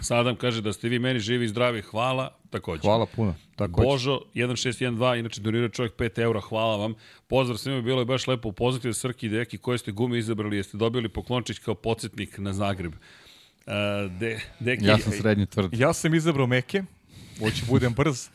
Sadam 0.00 0.36
kaže 0.36 0.62
da 0.62 0.72
ste 0.72 0.88
vi 0.88 0.98
meni 0.98 1.20
živi 1.20 1.44
i 1.44 1.48
zdravi, 1.48 1.82
hvala, 1.82 2.30
takođe. 2.50 2.80
Hvala 2.80 3.06
puno. 3.06 3.34
Tako 3.56 3.82
Božo, 3.82 4.20
1612, 4.34 5.18
inače 5.18 5.40
donirao 5.40 5.68
čovjek 5.68 5.96
5 5.96 6.18
eura, 6.18 6.40
hvala 6.40 6.76
vam. 6.76 6.94
Pozdrav 7.26 7.58
svima, 7.58 7.82
bilo 7.82 8.00
je 8.00 8.04
baš 8.04 8.26
lepo 8.26 8.48
upoznati 8.48 8.88
da 8.88 8.94
Srki 8.94 9.26
i 9.26 9.28
Deki 9.28 9.58
koje 9.58 9.78
ste 9.78 9.92
gume 9.92 10.18
izabrali, 10.18 10.56
jeste 10.56 10.76
dobili 10.76 11.08
poklončić 11.08 11.58
kao 11.58 11.74
podsjetnik 11.74 12.38
na 12.38 12.52
Zagreb. 12.52 12.92
Uh, 12.92 13.72
de, 14.20 14.40
deki, 14.60 14.84
Ja 14.84 14.98
sam 14.98 15.12
srednji 15.12 15.46
tvrd. 15.46 15.74
Ja 15.74 15.92
sam 15.92 16.14
izabrao 16.14 16.46
meke, 16.46 16.82
hoću 17.40 17.64
budem 17.66 17.92
brz, 17.94 18.28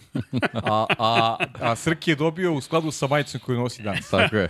a, 0.53 0.85
a, 0.97 1.37
a 1.61 1.75
Srki 1.75 2.11
je 2.11 2.15
dobio 2.15 2.53
u 2.53 2.61
skladu 2.61 2.91
sa 2.91 3.07
majicom 3.07 3.39
koju 3.39 3.59
nosi 3.59 3.81
danas. 3.83 4.09
Tako 4.09 4.35
je. 4.35 4.47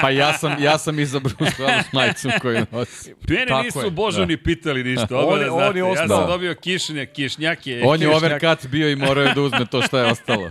pa 0.00 0.10
ja 0.10 0.32
sam, 0.32 0.56
ja 0.60 0.78
sam 0.78 0.98
izabrao 0.98 1.36
u 1.40 1.46
skladu 1.46 1.72
s 1.82 1.92
majicom 1.92 2.30
koju 2.40 2.66
nosi. 2.72 3.14
Mene 3.28 3.46
Tako 3.46 3.62
nisu 3.62 3.80
je, 3.80 3.90
Božo 3.90 4.18
da. 4.18 4.26
ni 4.26 4.36
pitali 4.36 4.84
ništa. 4.84 5.06
Ovo 5.10 5.26
On 5.26 5.38
da 5.38 5.44
je- 5.44 5.50
on 5.50 5.76
je 5.76 5.80
ja 5.80 5.86
ostao. 5.86 6.08
sam 6.08 6.26
dobio 6.26 6.54
kišnjak, 6.54 7.08
kišnjake. 7.10 7.82
On 7.84 8.02
je 8.02 8.08
Kišnjak. 8.08 8.16
overcut 8.16 8.66
bio 8.66 8.90
i 8.90 8.96
morao 8.96 9.24
je 9.24 9.34
da 9.34 9.40
uzme 9.42 9.66
to 9.66 9.82
što 9.82 9.98
je 9.98 10.04
ostalo. 10.06 10.50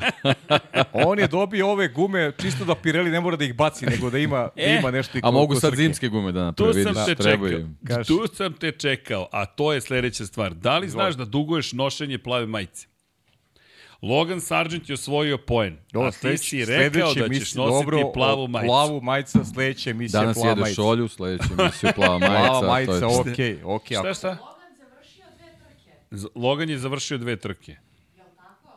On 0.94 1.20
je 1.20 1.28
dobio 1.28 1.68
ove 1.68 1.88
gume 1.90 2.32
čisto 2.34 2.66
da 2.66 2.76
Pirelli 2.76 3.12
ne 3.12 3.20
mora 3.20 3.36
da 3.36 3.46
ih 3.46 3.56
baci, 3.56 3.86
nego 3.86 4.10
da 4.10 4.18
ima, 4.18 4.50
E, 4.56 4.66
da 4.66 4.80
ima 4.80 4.92
nešto 4.92 5.18
i 5.18 5.22
A 5.24 5.32
mogu 5.32 5.56
sad 5.56 5.62
Srki. 5.64 5.78
zimske 5.78 6.08
gume 6.10 6.32
da 6.32 6.52
Tu 6.52 6.66
naprave, 6.66 6.84
sam 6.84 6.94
vidiš, 6.94 7.06
te 7.08 7.16
trebaju 7.16 7.68
čekao. 7.82 8.04
Tu 8.06 8.28
sam 8.30 8.54
te 8.54 8.72
čekao, 8.72 9.28
a 9.32 9.46
to 9.48 9.74
je 9.74 9.82
sledeća 9.82 10.26
stvar. 10.26 10.54
Da 10.54 10.78
li 10.78 10.90
znaš 10.90 11.16
da 11.16 11.26
duguješ 11.26 11.74
nošenje 11.74 12.18
plave 12.18 12.46
majice? 12.46 12.69
Logan 14.02 14.42
Sargent 14.42 14.90
je 14.90 14.94
osvojio 14.94 15.38
poen. 15.40 15.78
Ovo, 15.94 16.08
a 16.08 16.12
ti 16.12 16.38
si 16.38 16.66
rekao 16.66 16.74
sledeće 16.92 17.20
da 17.20 17.26
ćeš 17.26 17.38
emisije- 17.38 17.58
nositi 17.58 17.74
dobro, 17.76 18.12
plavu 18.14 18.48
majicu. 18.48 18.68
Plavu 18.68 19.02
majica, 19.02 19.46
sledeća 19.46 19.90
emisija 19.90 20.22
Danas 20.22 20.36
plava 20.36 20.50
jedeš 20.50 20.62
majica. 20.62 20.84
olju, 20.84 21.08
sledeću 21.08 21.48
emisiju 21.60 21.90
plava 21.96 22.18
majica. 22.20 22.38
Plava 22.50 22.68
majica, 22.68 23.00
to 23.00 23.06
je... 23.26 23.32
okej, 23.32 23.60
okej. 23.66 23.96
Šta, 23.96 24.02
ako- 24.02 24.14
šta? 24.14 24.30
Logan 24.30 24.40
završio 24.80 25.26
dve 25.32 25.50
trke. 25.60 26.30
Logan 26.36 26.70
je 26.70 26.78
završio 26.78 27.18
dve 27.18 27.36
trke. 27.38 27.76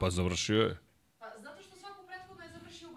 Pa 0.01 0.11
završio 0.11 0.61
je. 0.61 0.79
Pa 1.19 1.27
zato 1.39 1.63
što 1.63 1.77
svaku 1.77 2.03
prethodno 2.09 2.43
je 2.43 2.51
završio 2.51 2.89
u 2.89 2.95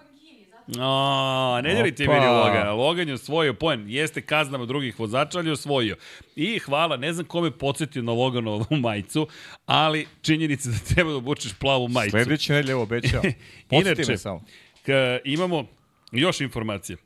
No, 0.67 1.61
ne 1.63 1.73
djelite 1.73 2.03
Opa. 2.03 2.13
meni 2.13 2.25
Logana. 2.25 2.71
Logan 2.71 3.07
je 3.07 3.13
osvojio 3.13 3.53
poen. 3.53 3.85
Jeste 3.87 4.21
kaznama 4.21 4.65
drugih 4.65 4.99
vozača, 4.99 5.37
ali 5.37 5.47
je 5.47 5.53
osvojio. 5.53 5.95
I 6.35 6.59
hvala, 6.59 6.97
ne 6.97 7.13
znam 7.13 7.25
kome 7.25 7.51
podsjetio 7.51 8.01
na 8.01 8.11
Loganovu 8.11 8.65
majicu, 8.83 9.27
ali 9.65 10.07
činjenica 10.21 10.69
da 10.69 10.77
treba 10.93 11.09
da 11.09 11.15
obučeš 11.17 11.53
plavu 11.53 11.87
majicu. 11.87 12.11
Sledeće 12.11 12.53
nedelje 12.53 12.75
obećao. 12.75 13.21
Podsjeti 13.69 14.11
me 14.11 14.17
samo. 14.17 14.43
Ka, 14.85 15.19
imamo 15.23 15.65
još 16.11 16.41
informacije. 16.41 16.97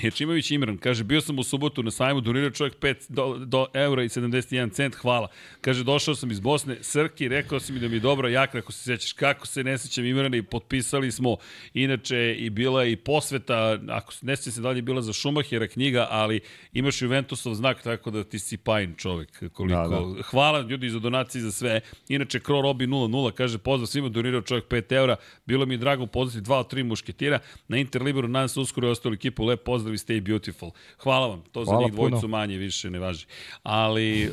Hečimović 0.00 0.50
Imran, 0.50 0.78
kaže, 0.78 1.04
bio 1.04 1.20
sam 1.20 1.38
u 1.38 1.42
subotu 1.42 1.82
na 1.82 1.90
sajmu, 1.90 2.20
donirao 2.20 2.50
čovjek 2.50 2.78
5 2.80 2.94
do, 3.08 3.38
do 3.38 3.66
eura 3.74 4.02
i 4.02 4.08
71 4.08 4.72
cent, 4.72 4.94
hvala. 4.94 5.28
Kaže, 5.60 5.84
došao 5.84 6.14
sam 6.14 6.30
iz 6.30 6.40
Bosne, 6.40 6.76
Srki, 6.80 7.28
rekao 7.28 7.60
si 7.60 7.72
mi 7.72 7.80
da 7.80 7.88
mi 7.88 7.96
je 7.96 8.00
dobro, 8.00 8.28
jak, 8.28 8.54
ako 8.54 8.72
se 8.72 8.82
sećaš, 8.82 9.12
kako 9.12 9.46
se 9.46 9.64
ne 9.64 9.78
sećam 9.78 10.04
Imrana 10.04 10.36
i 10.36 10.42
potpisali 10.42 11.12
smo, 11.12 11.36
inače 11.74 12.34
i 12.38 12.50
bila 12.50 12.82
je 12.82 12.92
i 12.92 12.96
posveta, 12.96 13.78
ako 13.88 14.12
se 14.12 14.26
ne 14.26 14.36
sećam 14.36 14.52
se 14.52 14.60
da 14.60 14.70
li 14.70 14.78
je 14.78 14.82
bila 14.82 15.02
za 15.02 15.12
Šumahera 15.12 15.68
knjiga, 15.68 16.06
ali 16.10 16.40
imaš 16.72 17.02
Juventusov 17.02 17.54
znak, 17.54 17.82
tako 17.82 18.10
da 18.10 18.24
ti 18.24 18.38
si 18.38 18.56
pajin 18.56 18.94
čovjek. 18.96 19.52
Koliko. 19.52 19.64
Da, 19.64 19.88
da. 19.88 20.22
Hvala 20.22 20.60
ljudi 20.60 20.90
za 20.90 20.98
donacije 20.98 21.42
za 21.42 21.52
sve. 21.52 21.80
Inače, 22.08 22.40
Kro 22.40 22.60
Robi 22.60 22.86
00 22.86 23.32
kaže, 23.32 23.58
pozdrav 23.58 23.86
svima, 23.86 24.08
donirao 24.08 24.42
čovjek 24.42 24.64
5 24.68 24.92
eura, 24.92 25.16
bilo 25.46 25.66
mi 25.66 25.74
je 25.74 25.78
drago 25.78 26.06
pozdraviti 26.06 26.44
dva 26.44 26.58
od 26.58 26.70
tri 26.70 26.82
mušketira. 26.82 27.38
Na 27.68 27.76
Interliberu 27.76 28.28
nadam 28.28 28.48
se 28.48 28.60
uskoro 28.60 28.88
je 28.88 28.92
ostalo 28.92 29.14
ekipu, 29.14 29.44
lep 29.44 29.62
pozdrav 29.64 29.85
i 29.88 29.98
stay 29.98 30.20
beautiful. 30.22 30.70
Hvala 30.98 31.26
vam, 31.26 31.42
to 31.52 31.64
za 31.64 31.70
Hvala 31.70 31.82
njih 31.82 31.92
dvojicu 31.92 32.16
puno. 32.16 32.28
manje 32.28 32.56
više 32.56 32.90
ne 32.90 32.98
važi. 32.98 33.26
Ali, 33.62 34.32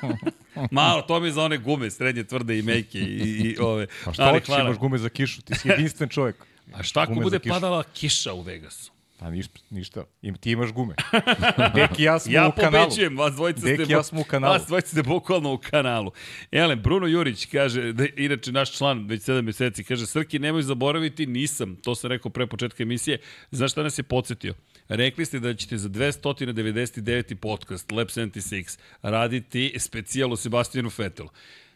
malo, 0.70 1.02
to 1.02 1.20
mi 1.20 1.28
je 1.28 1.32
za 1.32 1.42
one 1.42 1.58
gume, 1.58 1.90
srednje 1.90 2.24
tvrde 2.24 2.58
i 2.58 2.62
mejke 2.62 2.98
i, 2.98 3.04
i 3.40 3.58
ove. 3.58 3.86
Pa 4.04 4.12
šta 4.12 4.30
hoćeš, 4.30 4.48
imaš 4.60 4.76
gume 4.76 4.98
za 4.98 5.08
kišu, 5.08 5.42
ti 5.42 5.54
si 5.54 5.68
jedinstven 5.68 6.08
čovjek. 6.08 6.36
A 6.72 6.82
šta 6.82 7.00
ako 7.00 7.14
bude 7.14 7.30
za 7.30 7.38
kišu. 7.38 7.52
padala 7.52 7.82
kiša 7.84 8.32
u 8.32 8.40
Vegasu? 8.40 8.92
Pa 9.18 9.30
ništa, 9.30 9.58
ništa. 9.70 10.04
Im, 10.22 10.34
ti 10.34 10.50
imaš 10.50 10.72
gume. 10.72 10.94
Deki 11.74 12.02
i 12.02 12.04
ja 12.04 12.18
smo 12.18 12.32
Ja 12.32 12.48
u 12.48 12.52
kanalu. 12.52 12.84
pobeđujem, 12.84 13.18
vas 13.18 13.34
dvojica 13.34 13.60
ste... 13.60 13.76
Deki 13.76 13.92
ja 13.92 14.02
smo 14.02 14.20
u 14.20 14.24
kanalu. 14.24 14.52
Vas 14.52 14.66
dvojica 14.66 14.88
ste 14.88 15.02
bukvalno 15.02 15.52
u 15.52 15.58
kanalu. 15.60 16.10
Elem, 16.52 16.80
Bruno 16.82 17.06
Jurić 17.06 17.46
kaže, 17.46 17.92
da, 17.92 18.04
inače 18.16 18.52
naš 18.52 18.72
član 18.72 19.06
već 19.06 19.22
7 19.22 19.42
meseci, 19.42 19.84
kaže, 19.84 20.06
Srki, 20.06 20.38
nemoj 20.38 20.62
zaboraviti, 20.62 21.26
nisam, 21.26 21.76
to 21.76 21.94
sam 21.94 22.10
rekao 22.10 22.30
pre 22.30 22.46
početka 22.46 22.82
emisije, 22.82 23.18
znaš 23.50 23.72
šta 23.72 23.82
nas 23.82 23.98
je 23.98 24.02
podsjetio? 24.02 24.54
Rekli 24.94 25.24
ste 25.26 25.38
da 25.40 25.54
ćete 25.54 25.78
za 25.78 25.88
299. 25.88 27.34
podcast 27.34 27.90
Lab 27.92 28.06
76 28.06 28.78
raditi 29.02 29.74
specijal 29.78 30.32
o 30.32 30.36
Sebastijanu 30.36 30.90
Fetelu. 30.90 31.28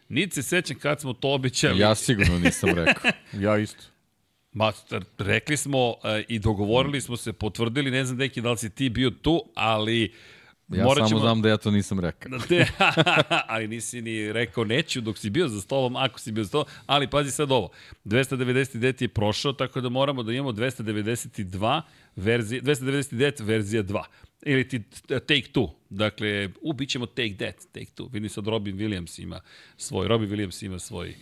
Niti 0.09 0.35
se 0.35 0.43
sećam 0.43 0.79
kad 0.79 1.01
smo 1.01 1.13
to 1.13 1.33
obećali. 1.33 1.79
Ja 1.79 1.95
sigurno 1.95 2.39
nisam 2.39 2.69
rekao. 2.69 3.11
Ja 3.45 3.57
isto. 3.57 3.83
Ma, 4.53 4.71
rekli 5.17 5.57
smo 5.57 5.95
e, 6.03 6.23
i 6.27 6.39
dogovorili 6.39 7.01
smo 7.01 7.17
se, 7.17 7.33
potvrdili, 7.33 7.91
ne 7.91 8.05
znam 8.05 8.17
deki 8.17 8.41
da 8.41 8.51
li 8.51 8.57
si 8.57 8.69
ti 8.69 8.89
bio 8.89 9.09
tu, 9.09 9.43
ali 9.55 10.13
Ja 10.69 10.83
morat 10.83 10.97
samo 10.97 11.09
ćemo- 11.09 11.19
znam 11.21 11.41
da 11.41 11.49
ja 11.49 11.57
to 11.57 11.71
nisam 11.71 11.99
rekao. 11.99 12.29
Da 12.29 12.39
te, 12.39 12.67
ali 13.53 13.67
nisi 13.67 14.01
ni 14.01 14.33
rekao 14.33 14.63
neću 14.63 15.01
dok 15.01 15.17
si 15.17 15.29
bio 15.29 15.47
za 15.47 15.61
stolom, 15.61 15.95
ako 15.95 16.19
si 16.19 16.31
bio 16.31 16.43
za 16.43 16.47
stolom, 16.47 16.67
ali 16.85 17.09
pazi 17.09 17.31
sad 17.31 17.51
ovo, 17.51 17.69
299 18.05 19.01
je 19.01 19.07
prošao, 19.07 19.53
tako 19.53 19.81
da 19.81 19.89
moramo 19.89 20.23
da 20.23 20.33
imamo 20.33 20.51
292 20.51 21.81
verzije, 22.17 22.61
299 22.61 23.43
verzija 23.43 23.83
2 23.83 24.03
ili 24.43 24.67
ti 24.67 24.83
t- 24.83 25.19
take 25.19 25.47
two. 25.53 25.69
Dakle, 25.89 26.49
u, 26.61 26.73
bit 26.73 26.89
ćemo 26.89 27.05
take 27.05 27.35
that, 27.35 27.55
take 27.71 27.91
two. 27.95 28.09
Vidim 28.11 28.29
sad 28.29 28.47
Robin 28.47 28.77
Williams 28.77 29.21
ima 29.23 29.41
svoj, 29.77 30.07
Robin 30.07 30.29
Williams 30.29 30.65
ima 30.65 30.79
svoj 30.79 31.15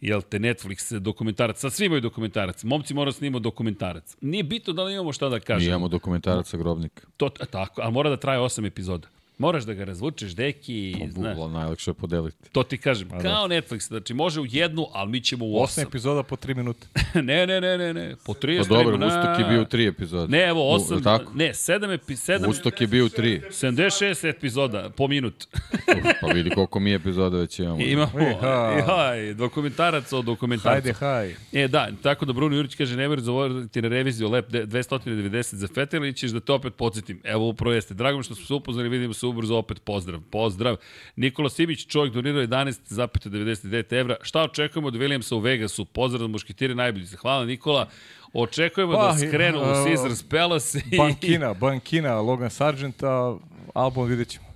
jel 0.00 0.22
te, 0.22 0.38
Netflix 0.38 0.98
dokumentarac, 0.98 1.58
sad 1.58 1.72
svi 1.72 1.86
imaju 1.86 2.00
dokumentarac, 2.00 2.64
momci 2.64 2.94
moraju 2.94 3.12
snimati 3.12 3.42
dokumentarac. 3.42 4.16
Nije 4.20 4.42
bitno 4.42 4.72
da 4.72 4.82
li 4.84 4.92
imamo 4.94 5.12
šta 5.12 5.28
da 5.28 5.34
Mi 5.34 5.40
kažemo. 5.40 5.68
imamo 5.70 5.88
dokumentarac 5.88 6.48
sa 6.48 6.56
grobnika. 6.56 7.06
To, 7.16 7.28
tako, 7.28 7.82
ali 7.82 7.92
mora 7.92 8.10
da 8.10 8.16
traje 8.16 8.38
8 8.38 8.66
epizoda. 8.66 9.08
Moraš 9.38 9.64
da 9.64 9.74
ga 9.74 9.84
razvučeš, 9.84 10.32
deki, 10.32 10.94
znaš. 11.10 11.28
Bukvalno 11.28 11.58
najlakše 11.58 11.90
je 11.90 11.94
podeliti. 11.94 12.50
To 12.52 12.62
ti 12.62 12.78
kažem, 12.78 13.08
kao 13.10 13.48
Netflix, 13.48 13.86
znači 13.86 14.14
može 14.14 14.40
u 14.40 14.46
jednu, 14.46 14.86
ali 14.92 15.10
mi 15.10 15.20
ćemo 15.20 15.44
u 15.44 15.56
Osam 15.56 15.64
osam. 15.64 15.84
epizoda 15.88 16.22
po 16.22 16.36
tri 16.36 16.54
minuta. 16.54 16.86
ne, 17.14 17.46
ne, 17.46 17.60
ne, 17.60 17.78
ne, 17.78 17.94
ne, 17.94 18.16
po 18.26 18.32
30 18.32 18.58
Pa 18.58 18.68
dobro, 18.68 18.88
vremena. 18.88 19.06
Ustok 19.06 19.38
je 19.38 19.52
bio 19.52 19.62
u 19.62 19.64
tri 19.64 19.86
epizode. 19.86 20.28
Ne, 20.28 20.44
evo, 20.44 20.60
U- 20.62 20.74
osam, 20.74 21.02
tako? 21.02 21.32
ne, 21.34 21.54
sedam, 21.54 21.90
epi, 21.90 22.16
sedam, 22.16 22.50
Ustok 22.50 22.80
je 22.80 22.86
bio 22.86 23.04
u 23.04 23.08
tri. 23.08 23.40
76 23.50 24.28
epizoda 24.28 24.90
po 24.90 25.08
minut. 25.08 25.44
Pa 26.20 26.26
vidi 26.26 26.50
koliko 26.50 26.80
mi 26.80 26.94
epizoda 26.94 27.38
već 27.38 27.58
imamo. 27.58 27.80
I 27.80 27.84
imamo, 27.84 28.20
Iha. 28.20 28.82
jaj, 28.88 29.34
dokumentarac 29.34 30.12
o 30.12 30.22
dokumentarcu. 30.22 30.68
Hajde, 30.68 30.92
haj. 30.92 31.34
E, 31.64 31.68
da, 31.68 31.88
tako 32.02 32.24
da 32.24 32.32
Bruno 32.32 32.56
Jurić 32.56 32.74
kaže, 32.74 32.96
ne 32.96 33.08
možeš 33.08 33.24
zavoriti 33.24 33.82
na 33.82 33.88
reviziju 33.88 34.28
LEP 34.30 34.48
290 34.50 35.54
za 35.54 35.68
Fetel 35.68 36.04
ili 36.04 36.14
ćeš 36.14 36.30
da 36.30 36.40
te 36.40 36.52
opet 36.52 36.74
podsjetim. 36.74 37.20
Evo, 37.24 37.48
upravo 37.48 37.74
jeste. 37.74 37.94
Drago 37.94 38.18
mi 38.18 38.24
što 38.24 38.34
smo 38.34 38.46
se 38.46 38.54
upoznali, 38.54 38.88
vidimo 38.88 39.14
se 39.14 39.26
ubrzo 39.34 39.56
opet. 39.56 39.82
Pozdrav, 39.82 40.20
pozdrav. 40.22 40.76
Nikola 41.16 41.50
Simić, 41.50 41.86
čovjek 41.86 42.14
donirao 42.14 42.42
11,99 42.42 43.92
evra. 43.92 44.16
Šta 44.22 44.42
očekujemo 44.42 44.88
od 44.88 44.94
Williamsa 44.94 45.34
u 45.34 45.38
Vegasu? 45.38 45.84
Pozdrav 45.84 46.20
za 46.20 46.26
mušketire 46.26 46.74
najbolji. 46.74 47.06
Hvala 47.06 47.44
Nikola. 47.44 47.88
Očekujemo 48.32 48.92
Pa, 48.92 49.06
da 49.06 49.18
skrenu 49.18 49.58
u 49.58 49.62
uh, 49.62 49.84
Caesars 49.84 50.22
Palace. 50.22 50.78
i- 50.90 50.96
Bankina, 50.98 51.54
Bankina, 51.54 52.20
Logan 52.20 52.50
Sargenta, 52.50 53.36
album 53.74 54.06
vidjet 54.06 54.28
ćemo. 54.28 54.53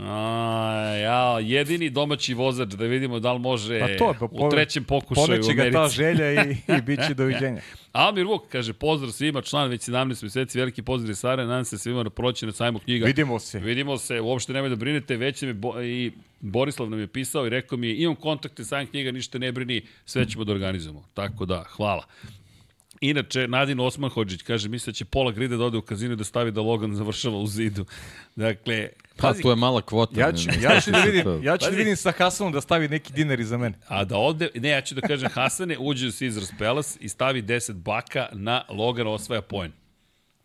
A, 0.00 0.96
ja, 1.02 1.38
jedini 1.40 1.90
domaći 1.90 2.34
vozač, 2.34 2.68
da 2.68 2.84
vidimo 2.84 3.20
da 3.20 3.32
li 3.32 3.38
može 3.38 3.80
Pa 3.80 3.86
to 3.98 4.14
pa 4.20 4.46
u 4.46 4.50
trećem 4.50 4.84
pokušaju 4.84 5.24
u 5.24 5.26
Poneće 5.26 5.54
ga 5.54 5.70
ta 5.70 5.78
Americi. 5.78 5.96
želja 6.02 6.44
i, 6.44 6.56
i 6.78 6.82
bit 6.82 7.00
će 7.06 7.14
doviđenja. 7.14 7.60
Amir 7.92 8.26
Vuk 8.26 8.42
kaže, 8.48 8.72
pozdrav 8.72 9.12
svima, 9.12 9.42
član 9.42 9.70
već 9.70 9.88
17 9.88 10.22
meseci, 10.22 10.58
veliki 10.58 10.82
pozdrav 10.82 11.14
Sare, 11.14 11.46
nadam 11.46 11.64
se 11.64 11.78
svima 11.78 12.02
na 12.02 12.10
proći 12.10 12.46
na 12.46 12.52
sajmu 12.52 12.78
knjiga. 12.78 13.06
Vidimo 13.06 13.38
se. 13.38 13.58
Vidimo 13.58 13.98
se, 13.98 14.20
uopšte 14.20 14.52
nemoj 14.52 14.70
da 14.70 14.76
brinete, 14.76 15.16
već 15.16 15.42
mi 15.42 15.52
bo, 15.52 15.82
i 15.82 16.12
Borislav 16.40 16.90
nam 16.90 17.00
je 17.00 17.06
pisao 17.06 17.46
i 17.46 17.50
rekao 17.50 17.78
mi, 17.78 17.90
imam 17.90 18.16
kontakte 18.16 18.64
sajam 18.64 18.86
knjiga, 18.86 19.10
ništa 19.10 19.38
ne 19.38 19.52
brini, 19.52 19.82
sve 20.04 20.28
ćemo 20.28 20.44
da 20.44 20.52
organizujemo. 20.52 21.04
Tako 21.14 21.46
da, 21.46 21.64
hvala. 21.76 22.04
Inače, 23.00 23.48
Nadin 23.48 23.80
Osman 23.80 24.10
Hođić 24.10 24.42
kaže, 24.42 24.68
misle 24.68 24.90
da 24.90 24.94
će 24.94 25.04
pola 25.04 25.32
grida 25.32 25.56
da 25.56 25.64
ode 25.64 25.78
u 25.78 25.82
kazinu 25.82 26.16
da 26.16 26.24
stavi 26.24 26.50
da 26.50 26.60
Logan 26.60 26.94
završava 26.94 27.36
u 27.36 27.46
zidu. 27.46 27.84
Dakle, 28.36 28.88
Pa, 29.16 29.28
pazi, 29.28 29.42
to 29.42 29.50
je 29.50 29.56
mala 29.56 29.82
kvota. 29.82 30.20
Ja 30.20 30.32
ću, 30.32 30.48
ne 30.50 30.62
ja 30.62 30.80
ću 30.80 30.90
da 30.90 30.98
vidim, 30.98 31.44
ja 31.44 31.56
ću 31.58 31.70
da 31.70 31.76
vidim 31.76 31.96
sa 31.96 32.12
Hasanom 32.12 32.52
da 32.52 32.60
stavi 32.60 32.88
neki 32.88 33.12
dinar 33.12 33.40
iza 33.40 33.56
mene. 33.56 33.78
A 33.88 34.04
da 34.04 34.16
ode, 34.18 34.48
ne, 34.54 34.68
ja 34.68 34.80
ću 34.80 34.94
da 34.94 35.00
kažem 35.00 35.30
Hasane, 35.34 35.76
uđe 35.78 36.08
u 36.08 36.10
Caesars 36.18 36.50
Palace 36.58 36.98
i 37.00 37.08
stavi 37.08 37.42
10 37.42 37.72
baka 37.72 38.28
na 38.32 38.64
Logan 38.68 39.06
osvaja 39.06 39.42
poen. 39.42 39.72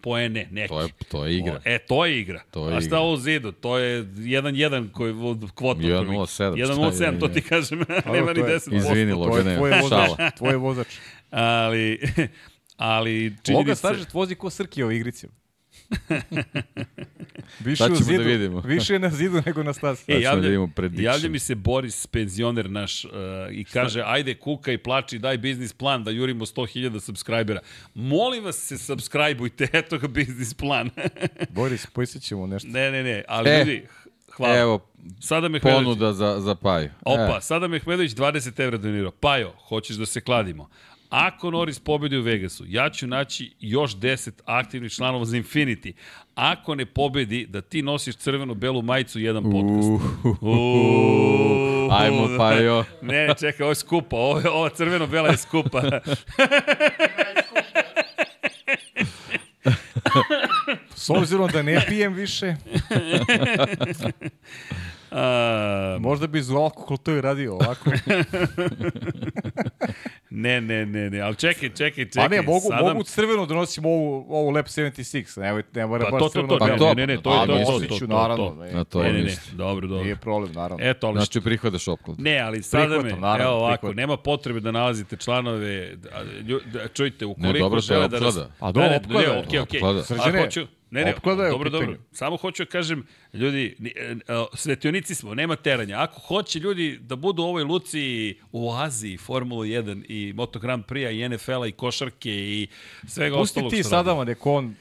Poene, 0.02 0.48
neki. 0.52 0.68
To 0.68 0.82
je, 0.82 0.88
to 1.10 1.26
je 1.26 1.38
igra. 1.38 1.62
E, 1.66 1.80
to 1.80 2.06
je 2.06 2.20
igra. 2.20 2.44
To 2.52 2.70
je 2.70 2.78
A 2.78 2.82
šta 2.82 3.00
ovo 3.00 3.18
zidu? 3.18 3.52
To 3.52 3.78
je 3.78 4.04
1-1 4.04 4.92
koji 4.92 5.14
od 5.14 5.52
kvota. 5.56 5.80
1:07, 5.82 6.28
šta 6.28 6.44
je, 6.44 6.52
1-0-7, 6.52 7.20
to 7.20 7.28
ti 7.28 7.42
kažem. 7.42 7.80
Nema 8.14 8.34
ni 8.34 8.42
to 8.42 8.48
je- 8.48 8.60
10%. 8.60 8.76
Izvini, 8.78 9.12
je 9.12 9.16
Logane, 9.16 9.56
tvoj 9.56 9.72
vozač. 9.82 9.90
šala. 9.90 10.32
Tvoj 10.32 10.56
vozač. 10.56 10.88
Ali, 11.32 12.00
ali 12.78 13.24
Logan 13.24 13.38
činjenica... 13.44 13.76
Sargent 13.76 14.14
vozi 14.14 14.36
ko 14.36 14.50
Srki 14.50 14.84
u 14.84 14.92
igrici. 14.92 15.28
Više, 17.60 17.90
da 17.90 17.96
zidu, 17.96 18.24
vidimo. 18.24 18.62
više 18.76 18.94
je 18.94 19.00
na 19.00 19.10
zidu 19.10 19.42
nego 19.46 19.64
na 19.64 19.74
stazi. 19.74 20.04
E, 20.08 20.22
javlja, 20.22 20.50
da 20.90 21.02
javlja 21.02 21.30
mi 21.30 21.40
se 21.40 21.56
Boris, 21.56 22.08
penzioner 22.08 22.70
naš, 22.70 23.06
uh, 23.06 23.12
i 23.52 23.64
kaže, 23.64 24.04
ajde 24.06 24.36
kuka 24.36 24.72
i 24.72 24.78
plači, 24.78 25.20
daj 25.20 25.38
biznis 25.38 25.74
plan 25.74 26.04
da 26.04 26.12
jurimo 26.12 26.46
100.000 26.46 27.00
subscribera. 27.00 27.60
Molim 27.94 28.44
vas 28.44 28.56
se 28.56 28.78
subscribeujte, 28.78 29.68
eto 29.80 29.98
ga 29.98 30.08
biznis 30.08 30.54
plan. 30.54 30.90
Boris, 31.50 31.86
pojsit 31.86 32.22
ćemo 32.24 32.48
nešto. 32.48 32.70
ne, 32.72 32.92
ne, 32.92 33.04
ne, 33.04 33.24
ali 33.28 33.50
E, 33.50 33.60
ljudi, 33.60 33.86
hvala. 34.36 34.58
Evo, 34.58 34.88
Sada 35.20 35.50
me 35.50 35.60
ponuda 35.60 36.14
za, 36.14 36.40
za 36.40 36.56
paj. 36.56 36.90
opa, 37.02 37.38
E, 37.38 37.42
sada 37.42 37.68
me 37.68 37.80
Hmedović 37.80 38.12
20 38.12 38.64
evra 38.64 38.78
donirao. 38.78 39.12
Pajo, 39.12 39.54
hoćeš 39.68 39.96
da 39.96 40.06
se 40.06 40.22
kladimo. 40.22 40.70
Ako 41.10 41.52
Norris 41.52 41.80
pobedi 41.80 42.18
u 42.18 42.22
Vegasu, 42.22 42.64
ja 42.68 42.90
ću 42.90 43.08
naći 43.08 43.52
još 43.60 43.96
10 43.96 44.32
aktivnih 44.46 44.92
članova 44.92 45.26
za 45.26 45.38
Infinity. 45.38 45.94
Ako 46.36 46.76
ne 46.76 46.86
pobedi, 46.86 47.46
da 47.46 47.62
ti 47.62 47.82
nosiš 47.82 48.16
crveno-belu 48.16 48.82
majicu 48.82 49.20
jedan 49.20 49.44
podcast. 49.44 49.90
Uuu. 50.42 51.90
Ajmo, 51.92 52.38
Pajo. 52.38 52.84
Ne, 53.02 53.28
ne, 53.28 53.34
čekaj, 53.40 53.64
ovo 53.64 53.72
je 53.72 53.76
skupa, 53.76 54.16
ovo, 54.16 54.42
ova 54.52 54.70
crveno-bela 54.70 55.30
je 55.30 55.38
skupa. 55.38 55.82
S 60.96 61.10
obzirom 61.10 61.50
da 61.54 61.62
ne 61.62 61.86
pijem 61.88 62.14
više, 62.14 62.56
A, 65.12 65.98
Možda 66.00 66.28
bi 66.28 66.42
alkohol 66.54 66.98
to 66.98 67.12
i 67.12 67.22
radio 67.22 67.54
ovako. 67.54 67.90
ne, 70.30 70.62
ne, 70.62 70.86
ne, 70.86 71.10
ne, 71.10 71.20
ali 71.20 71.36
čekaj, 71.36 71.70
čekaj, 71.70 72.06
čekaj. 72.06 72.24
Pa 72.24 72.28
ne, 72.28 72.42
mogu, 72.44 72.60
sada- 72.62 72.84
mogu 72.84 73.04
crveno 73.04 73.46
da 73.46 73.54
nosim 73.56 73.86
ovu, 73.86 74.26
ovu 74.30 74.50
Lab 74.50 74.66
76. 74.66 75.40
Ne, 75.40 75.64
ne 75.74 75.86
mora 75.86 76.06
Pa 76.06 76.12
baš 76.12 76.20
to, 76.20 76.26
to, 76.26 76.32
crveno. 76.32 76.48
to, 76.50 76.58
Pa 76.58 76.68
ne, 76.68 76.78
to- 76.78 76.94
ne, 76.94 77.08
ne, 77.08 77.18
to 77.18 77.30
a, 77.30 77.42
je 77.42 77.48
to, 77.66 77.80
to, 77.80 77.88
to, 77.90 78.00
to, 78.00 78.08
naravno, 78.08 78.50
to. 78.50 78.56
ne. 78.56 78.72
Na 78.72 78.84
to 78.84 79.04
Ne, 79.04 79.14
ne, 79.14 79.22
ne, 79.22 79.36
dobro, 79.54 79.88
dobro. 79.88 80.04
Nije 80.04 80.16
problem, 80.16 80.52
naravno. 80.54 80.86
Eto, 80.86 81.08
ali 81.08 81.16
Znači, 81.16 81.42
prihvataš 81.42 81.88
opklad. 81.88 82.20
Ne, 82.20 82.40
ali 82.40 82.64
sada 82.64 83.00
me, 83.00 83.10
naravno, 83.12 83.44
evo 83.44 83.54
ovako, 83.54 83.72
prihvatam. 83.72 83.96
nema 83.96 84.18
potrebe 84.18 84.60
da 84.60 84.72
nalazite 84.72 85.18
članove, 85.18 85.96
da, 85.96 86.10
lju, 86.48 86.60
da, 86.66 86.88
čujte, 86.88 87.26
ukoliko 87.26 87.60
dobro, 87.60 87.82
to 87.82 87.84
je 87.84 87.88
žele 87.90 88.08
da... 88.08 88.18
opklada. 88.18 88.50
A 88.60 88.72
do, 88.72 88.80
Ne, 88.80 88.90
ne, 88.90 88.96
opklada 88.98 89.28
ne, 89.28 89.40
okej, 89.40 89.60
okej. 89.60 89.82
Srđane, 90.04 90.50
ne, 90.92 91.04
ne, 91.04 91.14
opklada 91.14 91.44
je 91.44 91.52
dobro, 91.52 91.70
dobro. 91.70 91.96
Samo 92.12 92.38
hoću 92.38 92.64
da 92.64 92.70
kažem, 92.70 93.04
ljudi, 93.34 93.76
e, 93.88 94.00
e, 94.02 94.16
svetionici 94.54 95.16
smo, 95.16 95.34
nema 95.34 95.56
teranja. 95.56 95.98
Ako 95.98 96.20
hoće 96.20 96.60
ljudi 96.60 97.00
da 97.00 97.16
budu 97.16 97.44
u 97.44 97.46
ovoj 97.46 97.64
luci 97.64 98.00
u 98.52 98.72
Aziji, 98.74 99.18
Formula 99.18 99.66
1 99.66 100.06
i 100.06 100.34
Moto 100.34 100.60
Grand 100.60 100.86
Prix-a 100.86 101.10
i 101.12 101.30
NFL-a 101.30 101.68
i 101.68 101.72
košarke 101.72 102.32
i 102.32 102.68
svega 103.08 103.36
Pusti 103.36 103.42
ostalog 103.52 103.72
ti 103.72 103.78
što 103.78 103.90
sada, 103.90 104.16
ma 104.16 104.24
neko 104.24 104.54
on... 104.54 104.76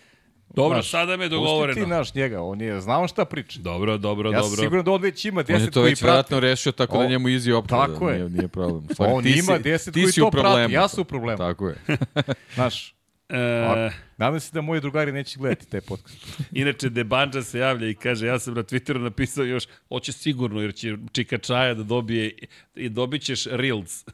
Dobro, 0.49 0.75
znaš, 0.75 0.91
sada 0.91 1.17
me 1.17 1.25
je 1.25 1.31
Pusti 1.31 1.35
dogovoreno. 1.37 1.75
ti 1.77 1.91
naš 1.91 2.15
njega, 2.15 2.43
on 2.43 2.61
je, 2.61 2.81
znao 2.81 3.09
šta 3.09 3.25
priča. 3.25 3.61
Dobro, 3.61 3.99
dobro, 3.99 4.31
Ja 4.31 4.35
sam 4.35 4.51
dobro. 4.51 4.63
siguran 4.63 4.85
da 4.85 4.91
on 4.91 5.03
već 5.03 5.25
ima 5.25 5.45
On 5.49 5.61
je 5.61 5.67
to 5.67 5.81
koji 5.81 5.85
već 5.85 5.99
prati. 6.01 6.05
vjerojatno 6.05 6.41
rešio 6.41 6.73
tako 6.73 6.99
da 6.99 7.05
O, 7.05 7.09
njemu 7.09 7.29
easy 7.29 7.53
opklada. 7.53 7.87
tako 7.89 8.11
je. 8.11 8.17
Nije, 8.17 8.29
nije 8.31 8.49
problem. 8.49 8.85
Stvari, 8.93 9.13
On 9.13 9.23
ti 9.23 9.31
ima 9.31 9.57
si- 9.57 9.63
deset 9.63 9.95
ti 9.95 10.03
koji 10.03 10.13
si 10.13 10.23
u 10.23 10.25
to 10.25 10.31
prati, 10.31 10.73
ja 10.73 10.89
sam 10.89 11.01
u 11.01 11.05
problemu. 11.05 11.39
Tako 11.39 11.69
je. 11.69 11.77
Znaš, 12.55 12.93
E, 13.29 13.91
nadam 14.17 14.41
se 14.41 14.51
da 14.53 14.61
moji 14.61 14.81
drugari 14.81 15.13
neće 15.13 15.39
gledati 15.39 15.71
taj 15.71 15.81
podcast. 15.81 16.41
Inače, 16.53 16.89
Debanđa 16.89 17.43
se 17.43 17.59
javlja 17.59 17.89
i 17.89 17.95
kaže, 17.95 18.27
ja 18.27 18.39
sam 18.39 18.55
na 18.55 18.63
Twitteru 18.63 18.99
napisao 18.99 19.45
još, 19.45 19.65
hoće 19.89 20.13
sigurno, 20.13 20.61
jer 20.61 20.75
će 20.75 20.97
Čika 21.13 21.39
Čaja 21.39 21.75
da 21.75 21.83
dobije, 21.83 22.33
i 22.75 22.89
dobit 22.89 23.23
ćeš 23.23 23.47
Reels. 23.47 24.05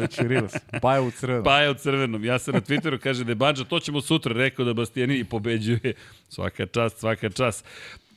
Već 0.00 0.18
je 0.18 0.28
Rilas. 0.28 0.52
Pa 0.82 0.94
je 0.94 1.00
u 1.00 1.10
crvenom. 1.10 1.44
pa 1.44 1.60
je 1.60 1.70
u 1.70 1.74
crvenom. 1.74 2.24
Ja 2.24 2.38
sam 2.38 2.54
na 2.54 2.60
Twitteru, 2.60 2.98
kaže 2.98 3.24
Debanđa, 3.24 3.64
to 3.64 3.80
ćemo 3.80 4.00
sutra, 4.00 4.32
rekao 4.32 4.64
da 4.64 4.74
Bastianini 4.74 5.24
pobeđuje. 5.24 5.94
Svaka 6.28 6.66
čast, 6.66 6.98
svaka 6.98 7.30
čast. 7.30 7.64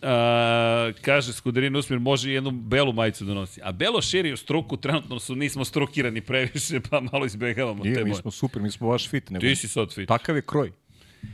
A, 0.02 0.92
kaže 1.02 1.34
Skuderin 1.34 1.76
Usmir, 1.76 2.00
može 2.00 2.32
jednu 2.32 2.52
belu 2.52 2.94
majicu 2.94 3.26
da 3.26 3.34
nosi. 3.34 3.62
A 3.64 3.72
belo 3.72 4.02
širi 4.02 4.34
u 4.34 4.38
struku, 4.38 4.78
trenutno 4.78 5.20
su, 5.20 5.36
nismo 5.36 5.66
strukirani 5.66 6.22
previše, 6.22 6.80
pa 6.90 7.00
malo 7.12 7.26
izbegavamo 7.26 7.84
Nije, 7.84 7.96
te 7.96 8.04
mi 8.04 8.16
smo 8.16 8.32
super, 8.32 8.62
mi 8.62 8.72
smo 8.72 8.90
baš 8.90 9.10
fit. 9.10 9.30
Nego, 9.30 9.42
Ti 9.42 9.56
si 9.56 9.68
sad 9.68 9.94
fit. 9.94 10.08
Takav 10.08 10.36
je 10.36 10.42
kroj. 10.42 10.72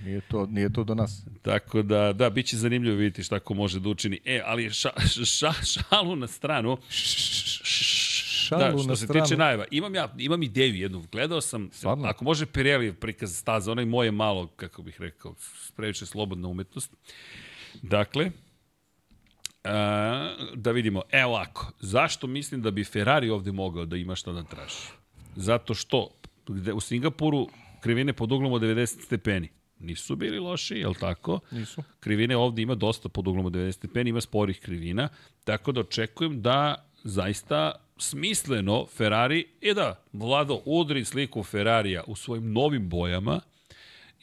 Nije 0.03 0.21
to, 0.21 0.45
nije 0.45 0.73
to 0.73 0.83
do 0.83 0.95
nas. 0.95 1.25
Tako 1.41 1.81
da, 1.81 2.13
da, 2.13 2.29
bit 2.29 2.45
će 2.45 2.57
zanimljivo 2.57 2.95
vidjeti 2.95 3.23
šta 3.23 3.39
ko 3.39 3.53
može 3.53 3.79
da 3.79 3.89
učini. 3.89 4.19
E, 4.25 4.41
ali 4.45 4.69
ša, 4.69 4.89
ša, 5.25 5.51
šalu 5.51 6.15
na 6.15 6.27
stranu, 6.27 6.77
Šalu 8.47 8.61
da, 8.61 8.77
što 8.77 8.87
na 8.87 8.95
se 8.95 9.05
stranu. 9.05 9.25
tiče 9.25 9.37
najava, 9.37 9.65
imam 9.71 9.95
ja, 9.95 10.13
imam 10.17 10.43
ideju 10.43 10.75
jednu, 10.75 11.03
gledao 11.11 11.41
sam, 11.41 11.69
Stvarno? 11.71 12.07
ako 12.07 12.23
može 12.23 12.45
Pirelli 12.45 12.93
prikaz 12.93 13.37
staza, 13.37 13.71
onaj 13.71 13.85
moje 13.85 14.11
malo, 14.11 14.47
kako 14.47 14.81
bih 14.81 15.01
rekao, 15.01 15.35
previše 15.75 16.05
slobodna 16.05 16.47
umetnost. 16.47 16.91
Dakle, 17.81 18.31
a, 19.63 20.35
da 20.55 20.71
vidimo, 20.71 21.01
evo 21.11 21.29
ovako, 21.31 21.71
zašto 21.79 22.27
mislim 22.27 22.61
da 22.61 22.71
bi 22.71 22.83
Ferrari 22.83 23.29
ovde 23.29 23.51
mogao 23.51 23.85
da 23.85 23.97
ima 23.97 24.15
šta 24.15 24.31
da 24.31 24.43
traži? 24.43 24.87
Zato 25.35 25.73
što 25.73 26.09
gde, 26.47 26.73
u 26.73 26.79
Singapuru 26.79 27.47
krivine 27.81 28.13
pod 28.13 28.31
uglom 28.31 28.53
od 28.53 28.61
90 28.61 29.05
stepeni 29.05 29.49
nisu 29.79 30.15
bili 30.15 30.39
loši, 30.39 30.75
je 30.75 30.87
li 30.87 30.95
tako? 30.99 31.39
Nisu. 31.51 31.83
Krivine 31.99 32.37
ovde 32.37 32.61
ima 32.61 32.75
dosta 32.75 33.09
pod 33.09 33.27
uglom 33.27 33.45
od 33.45 33.53
90 33.53 33.71
stepeni, 33.71 34.09
ima 34.09 34.21
sporih 34.21 34.59
krivina, 34.59 35.09
tako 35.43 35.71
da 35.71 35.79
očekujem 35.79 36.41
da 36.41 36.85
zaista 37.03 37.71
smisleno 37.97 38.85
Ferrari, 38.85 39.45
i 39.61 39.73
da, 39.73 40.03
Vlado 40.13 40.61
udri 40.65 41.05
sliku 41.05 41.43
Ferrarija 41.43 42.03
u 42.07 42.15
svojim 42.15 42.51
novim 42.51 42.89
bojama, 42.89 43.39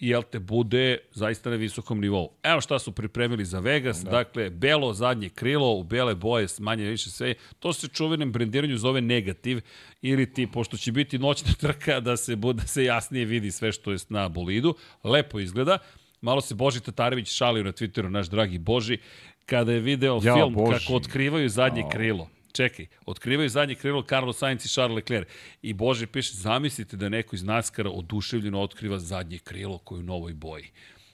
i 0.03 0.09
jel 0.09 0.23
te 0.23 0.39
bude 0.39 0.99
zaista 1.15 1.51
na 1.51 1.57
visokom 1.57 2.01
nivou. 2.01 2.33
Evo 2.43 2.61
šta 2.61 2.79
su 2.79 2.93
pripremili 2.93 3.45
za 3.45 3.61
Vegas, 3.61 4.05
da. 4.05 4.11
dakle, 4.11 4.51
belo 4.51 4.93
zadnje 4.95 5.29
krilo, 5.29 5.75
u 5.75 5.83
bele 5.83 6.15
boje, 6.15 6.47
manje 6.59 6.85
više 6.85 7.11
sve, 7.11 7.35
to 7.59 7.73
se 7.73 7.89
čuvenem 7.89 8.33
brendiranju 8.33 8.79
zove 8.79 9.01
negativ, 9.01 9.61
ili 10.03 10.33
ti, 10.33 10.47
pošto 10.47 10.77
će 10.77 10.93
biti 10.93 11.19
noćna 11.19 11.53
trka, 11.61 12.01
da 12.01 12.17
se, 12.17 12.37
da 12.37 12.67
se 12.67 12.85
jasnije 12.85 13.25
vidi 13.25 13.51
sve 13.51 13.73
što 13.73 13.93
je 13.93 13.99
na 14.09 14.29
bolidu, 14.29 14.75
lepo 15.05 15.41
izgleda, 15.41 15.79
Malo 16.23 16.41
se 16.41 16.55
Boži 16.55 16.81
Tatarević 16.81 17.29
šalio 17.29 17.65
na 17.65 17.73
Twitteru, 17.73 18.09
naš 18.09 18.27
dragi 18.27 18.59
Boži, 18.59 18.99
kada 19.47 19.73
je 19.73 19.81
video 19.81 20.21
Ja, 20.23 20.35
film 20.35 20.55
Boži. 20.55 20.79
kako 20.79 20.95
otkrivaju 20.95 21.49
zadnje 21.49 21.85
krilo. 21.93 22.29
Čekaj, 22.53 22.87
otkrivaju 23.07 23.49
zadnje 23.49 23.75
krilo 23.75 24.03
Carlos 24.03 24.39
Sainz 24.39 24.65
i 24.65 24.69
Charles 24.69 24.97
Leclerc. 24.97 25.29
I 25.63 25.73
Bože 25.73 26.07
piše, 26.07 26.35
zamislite 26.35 26.97
da 26.97 27.09
neko 27.09 27.37
iz 27.37 27.43
NASCAR-a 27.43 27.91
oduševljeno 27.91 28.61
otkriva 28.61 28.99
zadnje 28.99 29.39
krilo 29.39 29.79
koje 29.79 29.99
je 29.99 30.01
u 30.01 30.07
novoj 30.07 30.35
boji. 30.35 30.71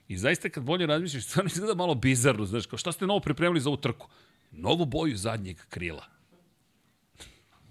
I 0.09 0.17
zaista 0.17 0.49
kad 0.49 0.63
bolje 0.63 0.87
razmišljaš, 0.87 1.25
stvarno 1.25 1.51
izgleda 1.53 1.75
malo 1.75 1.95
bizarno, 1.95 2.45
znaš, 2.45 2.67
kao 2.67 2.79
šta 2.79 2.93
ste 2.93 3.07
novo 3.07 3.21
pripremili 3.21 3.61
za 3.61 3.69
ovu 3.71 3.77
trku? 3.77 4.09
Novu 4.53 4.85
boju 4.85 5.17
zadnjeg 5.17 5.57
krila. 5.69 6.05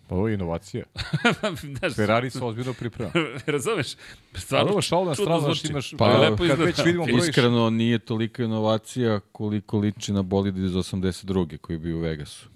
Pa 0.07 0.15
ovo 0.15 0.27
je 0.27 0.33
inovacija. 0.33 0.83
znaš, 1.79 1.95
Ferrari 1.95 2.29
se 2.29 2.43
ozbiljno 2.43 2.73
priprema. 2.73 3.11
razumeš? 3.45 3.87
Stvarno, 4.35 4.71
ovo 4.71 4.81
šal 4.81 5.05
na 5.05 5.15
čudno 5.15 5.39
stranu, 5.39 5.53
znaš, 5.53 5.69
imaš, 5.69 5.91
Pa, 5.91 5.97
pa, 5.97 6.17
lepo 6.17 6.37
kad 6.37 6.45
izgleda. 6.45 6.63
već 6.63 6.85
vidimo 6.85 7.05
broj 7.05 7.17
Iskreno, 7.17 7.69
nije 7.69 7.99
tolika 7.99 8.43
inovacija 8.43 9.19
koliko 9.19 9.77
liči 9.77 10.13
na 10.13 10.21
bolid 10.21 10.57
iz 10.57 10.71
82. 10.71 11.57
koji 11.57 11.75
je 11.75 11.79
bio 11.79 11.97
u 11.97 11.99
Vegasu. 11.99 12.49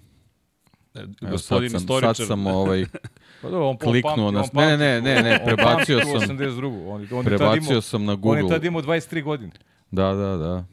Gospodin 1.22 1.70
sad 1.70 1.80
sam, 1.80 1.84
istoričar. 1.84 2.14
sad 2.16 2.26
sam 2.26 2.46
ovaj, 2.46 2.86
Pa 3.42 3.48
dobro, 3.50 3.68
on, 3.68 3.76
kliknuo 3.78 4.26
on 4.26 4.34
na- 4.34 4.40
ne, 4.52 4.72
on 4.72 4.78
ne, 4.78 5.00
ne, 5.00 5.22
ne, 5.22 5.40
on 5.40 5.46
prebacio 5.46 6.00
tu 6.00 6.06
sam. 6.20 6.36
82. 6.36 6.66
On, 6.86 7.08
on 7.12 7.24
prebacio 7.24 7.68
imao, 7.68 7.80
sam 7.80 8.04
na 8.04 8.12
On 8.12 8.16
je 8.16 8.20
Google. 8.42 8.48
tad 8.48 8.64
imao 8.64 8.82
23 8.82 9.22
godine. 9.22 9.52
Da, 9.90 10.14
da, 10.14 10.36
da. 10.36 10.64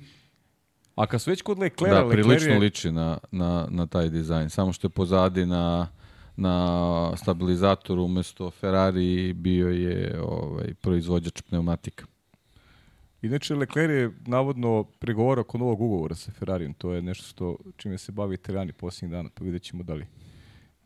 A 0.96 1.06
kad 1.06 1.22
su 1.22 1.30
već 1.30 1.42
kod 1.42 1.58
Da, 1.58 1.64
Leclerc 1.64 2.10
prilično 2.12 2.54
je, 2.54 2.60
liči 2.60 2.92
na, 2.92 3.18
na, 3.32 3.68
na 3.70 3.86
taj 3.88 4.10
dizajn. 4.10 4.50
Samo 4.50 4.74
što 4.74 4.86
je 4.86 4.90
pozadi 4.90 5.46
na, 5.46 5.88
na 6.36 7.12
stabilizatoru 7.18 8.04
umesto 8.04 8.52
Ferrari 8.52 9.34
bio 9.34 9.70
je 9.70 10.22
ovaj, 10.22 10.74
proizvođač 10.74 11.42
pneumatika. 11.42 12.06
Inače, 13.22 13.56
Leclerc 13.56 13.92
je 13.92 14.12
navodno 14.26 14.84
pregovarao 14.84 15.42
oko 15.42 15.58
novog 15.58 15.82
ugovora 15.82 16.16
sa 16.16 16.32
Ferrarijem. 16.32 16.74
To 16.74 16.94
je 16.94 17.02
nešto 17.02 17.26
što, 17.26 17.58
čime 17.78 17.98
se 17.98 18.12
bavi 18.12 18.36
Italijani 18.36 18.74
posljednjih 18.74 19.12
dana, 19.12 19.30
pa 19.34 19.44
vidjet 19.44 19.64
ćemo 19.64 19.84
da 19.84 19.94
li, 19.94 20.06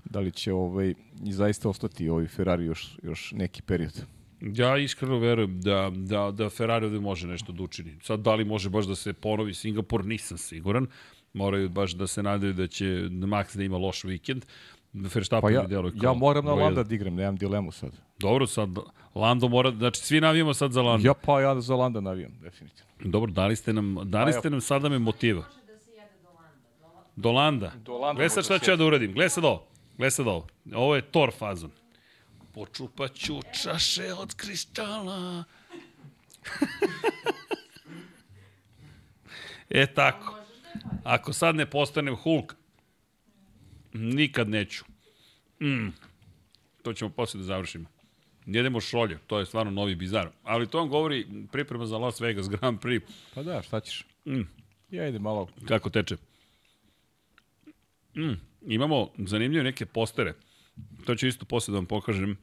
da 0.05 0.19
li 0.19 0.31
će 0.31 0.53
ovaj, 0.53 0.93
i 1.25 1.33
zaista 1.33 1.69
ostati 1.69 2.09
ovaj 2.09 2.27
Ferrari 2.27 2.65
još, 2.65 2.99
još 3.03 3.31
neki 3.31 3.61
period. 3.61 4.05
Ja 4.41 4.77
iskreno 4.77 5.17
verujem 5.19 5.61
da, 5.61 5.91
da, 5.95 6.31
da 6.31 6.49
Ferrari 6.49 6.85
ovde 6.85 6.99
može 6.99 7.27
nešto 7.27 7.51
da 7.51 7.63
učini. 7.63 7.97
Sad, 8.01 8.19
da 8.19 8.35
li 8.35 8.45
može 8.45 8.69
baš 8.69 8.85
da 8.85 8.95
se 8.95 9.13
ponovi 9.13 9.53
Singapur, 9.53 10.05
nisam 10.05 10.37
siguran. 10.37 10.87
Moraju 11.33 11.69
baš 11.69 11.91
da 11.91 12.07
se 12.07 12.23
nadaju 12.23 12.53
da 12.53 12.67
će 12.67 12.85
Max 13.09 13.57
da 13.57 13.63
ima 13.63 13.77
loš 13.77 14.03
vikend. 14.03 14.45
Verstappen 14.93 15.41
Pa 15.41 15.49
ja, 15.49 15.61
mi 15.61 15.67
deluje 15.67 15.93
kao 16.01 16.09
ja 16.09 16.13
moram 16.13 16.45
na 16.45 16.53
Landa 16.53 16.83
da 16.83 16.95
igram, 16.95 17.15
nemam 17.15 17.35
dilemu 17.35 17.71
sad. 17.71 17.91
Dobro, 18.19 18.47
sad 18.47 18.69
Lando 19.15 19.47
mora, 19.47 19.71
znači 19.71 20.01
svi 20.01 20.21
navijamo 20.21 20.53
sad 20.53 20.71
za 20.71 20.81
Lando. 20.81 21.07
Ja 21.07 21.13
pa 21.13 21.41
ja 21.41 21.61
za 21.61 21.75
Landa 21.75 22.01
navijam, 22.01 22.31
definitivno. 22.41 22.91
Dobro, 22.99 23.31
dali 23.31 23.55
ste 23.55 23.73
nam, 23.73 23.95
dali 24.03 24.31
Pa 24.31 24.35
ja- 24.35 24.39
ste 24.39 24.49
nam 24.49 24.61
sada 24.61 24.89
me 24.89 24.99
motiva. 24.99 25.43
Do 27.15 27.31
Landa. 27.31 27.71
Do 27.75 27.97
Landa 27.97 28.19
Gle 28.19 28.29
sad 28.29 28.43
šta 28.43 28.53
da 28.53 28.59
ću 28.59 28.71
ja 28.71 28.75
da 28.75 28.85
uradim. 28.85 29.13
Gle 29.13 29.29
sad 29.29 29.45
ovo. 29.45 29.67
Gle 29.97 30.11
sad 30.11 30.27
ovo. 30.27 30.47
Ovo 30.75 30.95
je 30.95 31.01
Thor 31.01 31.31
fazon. 31.37 31.71
Počupaću 32.53 33.39
čaše 33.63 34.13
od 34.13 34.35
kristala. 34.35 35.43
e 39.69 39.93
tako. 39.93 40.35
Ako 41.03 41.33
sad 41.33 41.55
ne 41.55 41.65
postanem 41.65 42.15
Hulk, 42.15 42.55
nikad 43.93 44.49
neću. 44.49 44.85
Mm. 45.61 45.87
To 46.81 46.93
ćemo 46.93 47.09
posle 47.11 47.37
da 47.37 47.43
završimo. 47.43 47.85
Jedemo 48.45 48.81
šolje, 48.81 49.17
to 49.27 49.39
je 49.39 49.45
stvarno 49.45 49.71
novi 49.71 49.95
bizar. 49.95 50.29
Ali 50.43 50.67
to 50.67 50.77
vam 50.77 50.89
govori 50.89 51.27
priprema 51.51 51.85
za 51.85 51.97
Las 51.97 52.19
Vegas 52.19 52.49
Grand 52.49 52.79
Prix. 52.79 53.01
Pa 53.35 53.43
da, 53.43 53.61
šta 53.61 53.79
ćeš? 53.79 54.05
Mm. 54.25 54.41
Ja 54.91 55.07
idem 55.07 55.21
malo. 55.21 55.49
Kako 55.67 55.89
teče? 55.89 56.17
Mm, 58.15 58.33
imamo 58.67 59.09
zanimljive 59.17 59.63
neke 59.63 59.85
postere. 59.85 60.33
To 61.05 61.15
ću 61.15 61.27
isto 61.27 61.45
posle 61.45 61.71
da 61.71 61.77
vam 61.77 61.85
pokažem. 61.85 62.37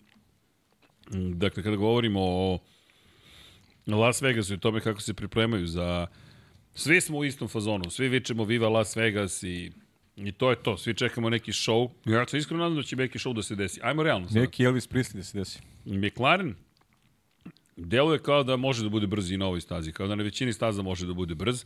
Dakle, 1.11 1.63
kada 1.63 1.77
govorimo 1.77 2.21
o 2.23 2.59
Las 3.87 4.23
Vegasu 4.23 4.55
i 4.55 4.61
tome 4.61 4.81
kako 4.81 5.01
se 5.01 5.15
pripremaju 5.15 5.67
za... 5.67 6.07
Svi 6.75 7.01
smo 7.01 7.19
u 7.19 7.25
istom 7.25 7.49
fazonu, 7.49 7.91
svi 7.91 8.09
vičemo 8.09 8.45
Viva 8.45 8.69
Las 8.69 8.97
Vegas 8.97 9.43
i, 9.43 9.73
i 10.17 10.33
to 10.33 10.51
je 10.51 10.57
to. 10.57 10.77
Svi 10.79 10.95
čekamo 10.95 11.31
neki 11.31 11.53
show. 11.53 11.91
Ja 12.05 12.27
se 12.27 12.39
iskreno 12.39 12.63
nadam 12.63 12.77
da 12.77 12.83
će 12.83 12.97
neki 12.97 13.19
show 13.19 13.35
da 13.35 13.43
se 13.43 13.55
desi. 13.55 13.81
Ajmo 13.83 14.03
realno 14.03 14.29
sada. 14.29 14.41
Neki 14.41 14.65
Elvis 14.65 14.89
Presley 14.89 15.17
da 15.17 15.23
se 15.23 15.39
desi. 15.39 15.59
McLaren 15.85 16.55
deluje 17.77 18.19
kao 18.19 18.43
da 18.43 18.57
može 18.57 18.83
da 18.83 18.89
bude 18.89 19.07
brz 19.07 19.31
i 19.31 19.37
na 19.37 19.47
ovoj 19.47 19.61
stazi, 19.61 19.93
kao 19.93 20.07
da 20.07 20.15
na 20.15 20.23
većini 20.23 20.53
staza 20.53 20.83
može 20.83 21.07
da 21.07 21.13
bude 21.13 21.35
brz. 21.35 21.65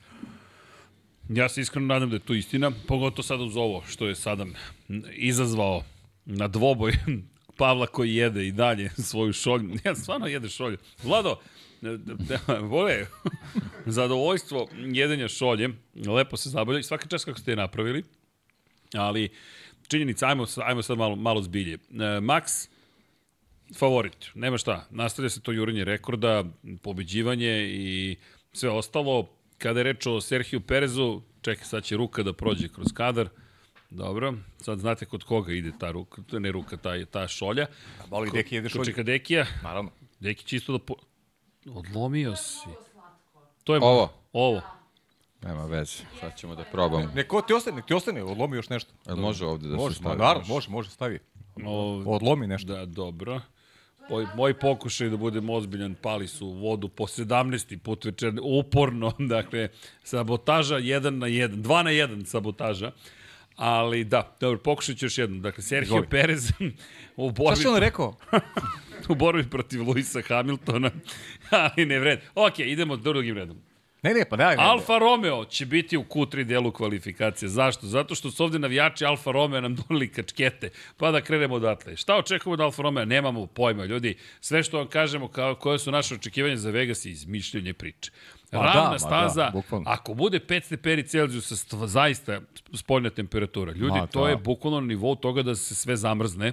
Ja 1.28 1.48
se 1.48 1.60
iskreno 1.60 1.86
nadam 1.86 2.10
da 2.10 2.16
je 2.16 2.20
to 2.20 2.34
istina, 2.34 2.72
pogotovo 2.88 3.22
sada 3.22 3.42
uz 3.42 3.56
ovo 3.56 3.82
što 3.88 4.06
je 4.06 4.14
sada 4.14 4.46
izazvao 5.12 5.82
na 6.24 6.48
dvoboj 6.48 6.92
Pavla 7.58 7.86
koji 7.86 8.14
jede 8.14 8.46
i 8.46 8.52
dalje 8.52 8.90
svoju 9.10 9.32
šolju. 9.32 9.70
Ja 9.84 9.94
stvarno 9.94 10.26
jede 10.26 10.48
šolju. 10.48 10.78
Vlado, 11.02 11.36
vole, 12.70 13.06
zadovoljstvo 13.86 14.68
jedenja 14.92 15.28
šolje, 15.28 15.68
lepo 16.06 16.36
se 16.36 16.50
zabavlja 16.50 16.78
i 16.78 16.82
svaka 16.82 17.06
čast 17.06 17.24
kako 17.24 17.38
ste 17.38 17.52
je 17.52 17.56
napravili, 17.56 18.02
ali 18.94 19.28
činjenica, 19.88 20.26
ajmo, 20.26 20.46
ajmo 20.64 20.82
sad 20.82 20.98
malo, 20.98 21.16
malo 21.16 21.42
zbilje. 21.42 21.74
E, 21.74 21.78
Max, 22.20 22.68
favorit, 23.78 24.26
nema 24.34 24.58
šta, 24.58 24.86
nastavlja 24.90 25.28
se 25.30 25.40
to 25.40 25.52
jurenje 25.52 25.84
rekorda, 25.84 26.44
pobeđivanje 26.82 27.66
i 27.68 28.16
sve 28.52 28.70
ostalo. 28.70 29.28
Kada 29.58 29.80
je 29.80 29.84
reč 29.84 30.06
o 30.06 30.20
Serhiju 30.20 30.60
Perezu, 30.60 31.22
čekaj, 31.42 31.64
sad 31.64 31.84
će 31.84 31.96
ruka 31.96 32.22
da 32.22 32.32
prođe 32.32 32.68
kroz 32.68 32.92
kadar, 32.94 33.28
Dobro, 33.90 34.34
sad 34.58 34.78
znate 34.78 35.06
kod 35.06 35.24
koga 35.24 35.52
ide 35.52 35.72
ta 35.78 35.90
ruka, 35.90 36.22
ne 36.32 36.52
ruka, 36.52 36.76
ta, 36.76 37.04
ta 37.04 37.28
šolja. 37.28 37.66
Boli 38.10 38.30
Deki 38.30 38.54
jede 38.54 38.68
Kod 38.68 38.72
šolju. 38.72 38.84
čeka 38.84 39.02
Dekija, 39.02 39.46
Naravno. 39.62 39.90
Deki 40.20 40.44
čisto 40.44 40.72
da... 40.72 40.78
Po... 40.78 40.94
Odlomio 41.66 42.36
si. 42.36 42.68
To 43.64 43.74
je 43.74 43.80
Ovo? 43.82 44.12
Ovo. 44.32 44.62
Nema 45.44 45.64
veze, 45.64 46.02
sad 46.20 46.36
ćemo 46.36 46.54
da 46.54 46.64
probamo. 46.64 47.10
Neko 47.14 47.42
ti 47.42 47.52
ostane, 47.52 47.76
nek 47.76 47.86
ti 47.86 47.94
ostane, 47.94 48.22
odlomi 48.22 48.56
još 48.56 48.68
nešto. 48.68 48.92
Jel 49.06 49.16
može 49.16 49.46
ovde 49.46 49.68
da 49.68 49.76
može, 49.76 49.94
se 49.94 50.00
stavi? 50.00 50.18
naravno, 50.18 50.48
može, 50.48 50.70
može, 50.70 50.90
stavi. 50.90 51.18
O, 51.64 52.02
Odlomi 52.06 52.46
nešto. 52.46 52.72
da, 52.74 52.86
dobro. 52.86 53.40
Moj, 54.10 54.26
moj 54.36 54.54
pokušaj 54.58 55.08
da 55.08 55.16
budem 55.16 55.50
ozbiljan, 55.50 55.94
pali 56.02 56.28
su 56.28 56.46
u 56.46 56.52
vodu 56.52 56.88
po 56.88 57.04
17. 57.04 57.78
put 57.78 58.04
večer, 58.04 58.32
uporno, 58.42 59.12
dakle, 59.34 59.68
sabotaža 60.02 60.76
1 60.76 61.10
na 61.10 61.26
1, 61.26 61.48
2 61.62 61.82
na 61.82 61.90
1 61.90 62.24
sabotaža. 62.24 62.92
Ali 63.56 64.04
da, 64.04 64.36
dobro, 64.40 64.58
pokušat 64.58 64.96
ću 64.96 65.06
još 65.06 65.18
jednom. 65.18 65.42
Dakle, 65.42 65.62
Sergio 65.62 65.84
Izvoli. 65.84 66.06
Perez 66.08 66.50
u 67.16 67.30
Šta 67.30 67.42
borbi, 67.42 67.60
si 67.60 67.66
on 67.66 67.76
rekao? 67.76 68.16
u 69.08 69.14
borbi 69.14 69.50
protiv 69.50 69.88
Luisa 69.88 70.20
Hamiltona, 70.28 70.90
ali 71.50 71.86
ne 71.86 71.98
vred. 71.98 72.20
Ok, 72.34 72.58
idemo 72.58 72.96
drugim 72.96 73.36
redom. 73.36 73.73
Ne, 74.04 74.14
ne, 74.14 74.24
pa 74.24 74.36
daj. 74.36 74.56
ne, 74.56 74.62
Alfa 74.62 74.98
Romeo 74.98 75.44
će 75.44 75.66
biti 75.66 75.96
u 75.96 76.04
Q3 76.04 76.44
delu 76.44 76.72
kvalifikacije. 76.72 77.48
Zašto? 77.48 77.86
Zato 77.86 78.14
što 78.14 78.30
su 78.30 78.44
ovde 78.44 78.58
navijači 78.58 79.04
Alfa 79.04 79.30
Romeo 79.30 79.60
nam 79.60 79.76
doneli 79.88 80.08
kačkete, 80.12 80.70
pa 80.96 81.10
da 81.10 81.20
krenemo 81.20 81.54
odatle. 81.54 81.96
Šta 81.96 82.16
očekujemo 82.16 82.52
od 82.54 82.60
Alfa 82.60 82.82
Romeo? 82.82 83.04
Nemamo 83.04 83.46
pojma, 83.46 83.84
ljudi. 83.84 84.16
Sve 84.40 84.62
što 84.62 84.78
vam 84.78 84.86
kažemo, 84.86 85.28
kao, 85.28 85.54
koje 85.54 85.78
su 85.78 85.90
naše 85.90 86.14
očekivanja 86.14 86.56
za 86.56 86.70
Vegas 86.70 87.04
je 87.04 87.12
izmišljanje 87.12 87.72
priče. 87.72 88.10
Ma 88.52 88.60
Ravna 88.62 88.82
da, 88.82 88.90
ma 88.90 88.98
staza, 88.98 89.44
da, 89.44 89.50
bukvalno. 89.50 89.90
ako 89.90 90.14
bude 90.14 90.40
5 90.40 90.64
stepeni 90.64 91.02
Celzijusa, 91.02 91.86
zaista 91.86 92.40
spoljna 92.74 93.10
temperatura. 93.10 93.72
Ljudi, 93.72 93.98
Ma, 93.98 94.06
to 94.06 94.24
da. 94.24 94.30
je 94.30 94.36
bukvalno 94.36 94.80
na 94.80 94.86
nivou 94.86 95.16
toga 95.16 95.42
da 95.42 95.54
se 95.54 95.74
sve 95.74 95.96
zamrzne. 95.96 96.52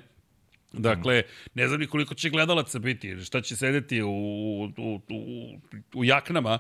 Dakle, 0.73 1.23
ne 1.53 1.67
znam 1.67 1.79
ni 1.79 1.87
koliko 1.87 2.15
će 2.15 2.29
gledalaca 2.29 2.79
biti, 2.79 3.17
šta 3.25 3.41
će 3.41 3.55
sedeti 3.55 4.01
u, 4.01 4.09
u, 4.09 4.63
u, 4.77 5.01
u, 5.09 5.59
u 5.93 6.05
jaknama, 6.05 6.59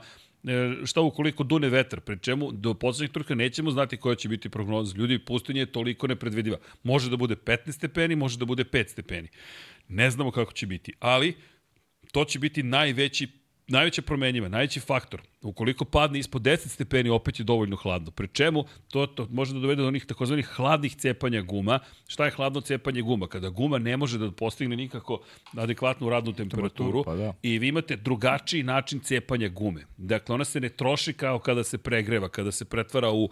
šta 0.85 1.01
ukoliko 1.01 1.43
dune 1.43 1.69
vetar, 1.69 1.99
pri 1.99 2.19
čemu 2.19 2.51
do 2.51 2.73
poslednjeg 2.73 3.11
trka 3.11 3.35
nećemo 3.35 3.71
znati 3.71 3.97
koja 3.97 4.15
će 4.15 4.29
biti 4.29 4.49
prognoza. 4.49 4.95
Ljudi, 4.97 5.19
pustinje 5.19 5.59
je 5.59 5.71
toliko 5.71 6.07
nepredvidiva. 6.07 6.57
Može 6.83 7.09
da 7.09 7.17
bude 7.17 7.35
15 7.35 7.71
stepeni, 7.71 8.15
može 8.15 8.37
da 8.37 8.45
bude 8.45 8.63
5 8.63 8.87
stepeni. 8.87 9.27
Ne 9.87 10.11
znamo 10.11 10.31
kako 10.31 10.53
će 10.53 10.67
biti, 10.67 10.93
ali 10.99 11.33
to 12.11 12.25
će 12.25 12.39
biti 12.39 12.63
najveći 12.63 13.40
najveća 13.71 14.01
promenjiva, 14.01 14.47
najveći 14.47 14.79
faktor. 14.79 15.21
Ukoliko 15.41 15.85
padne 15.85 16.19
ispod 16.19 16.41
10 16.41 16.67
stepeni, 16.67 17.09
opet 17.09 17.39
je 17.39 17.43
dovoljno 17.43 17.75
hladno. 17.75 18.11
Pri 18.11 18.27
čemu 18.27 18.65
to, 18.87 19.05
to 19.05 19.27
može 19.29 19.53
da 19.53 19.59
dovede 19.59 19.81
do 19.81 19.87
onih 19.87 20.05
takozvanih 20.05 20.45
hladnih 20.45 20.95
cepanja 20.95 21.41
guma. 21.41 21.79
Šta 22.07 22.25
je 22.25 22.31
hladno 22.31 22.61
cepanje 22.61 23.01
guma? 23.01 23.27
Kada 23.27 23.49
guma 23.49 23.77
ne 23.77 23.97
može 23.97 24.17
da 24.17 24.31
postigne 24.31 24.75
nikako 24.75 25.21
adekvatnu 25.57 26.09
radnu 26.09 26.33
temperaturu 26.33 27.03
pa 27.03 27.15
da. 27.15 27.33
i 27.41 27.59
vi 27.59 27.67
imate 27.67 27.95
drugačiji 27.95 28.63
način 28.63 28.99
cepanja 28.99 29.49
gume. 29.49 29.85
Dakle, 29.97 30.35
ona 30.35 30.45
se 30.45 30.59
ne 30.59 30.69
troši 30.69 31.13
kao 31.13 31.39
kada 31.39 31.63
se 31.63 31.77
pregreva, 31.77 32.29
kada 32.29 32.51
se 32.51 32.65
pretvara 32.65 33.11
u, 33.11 33.29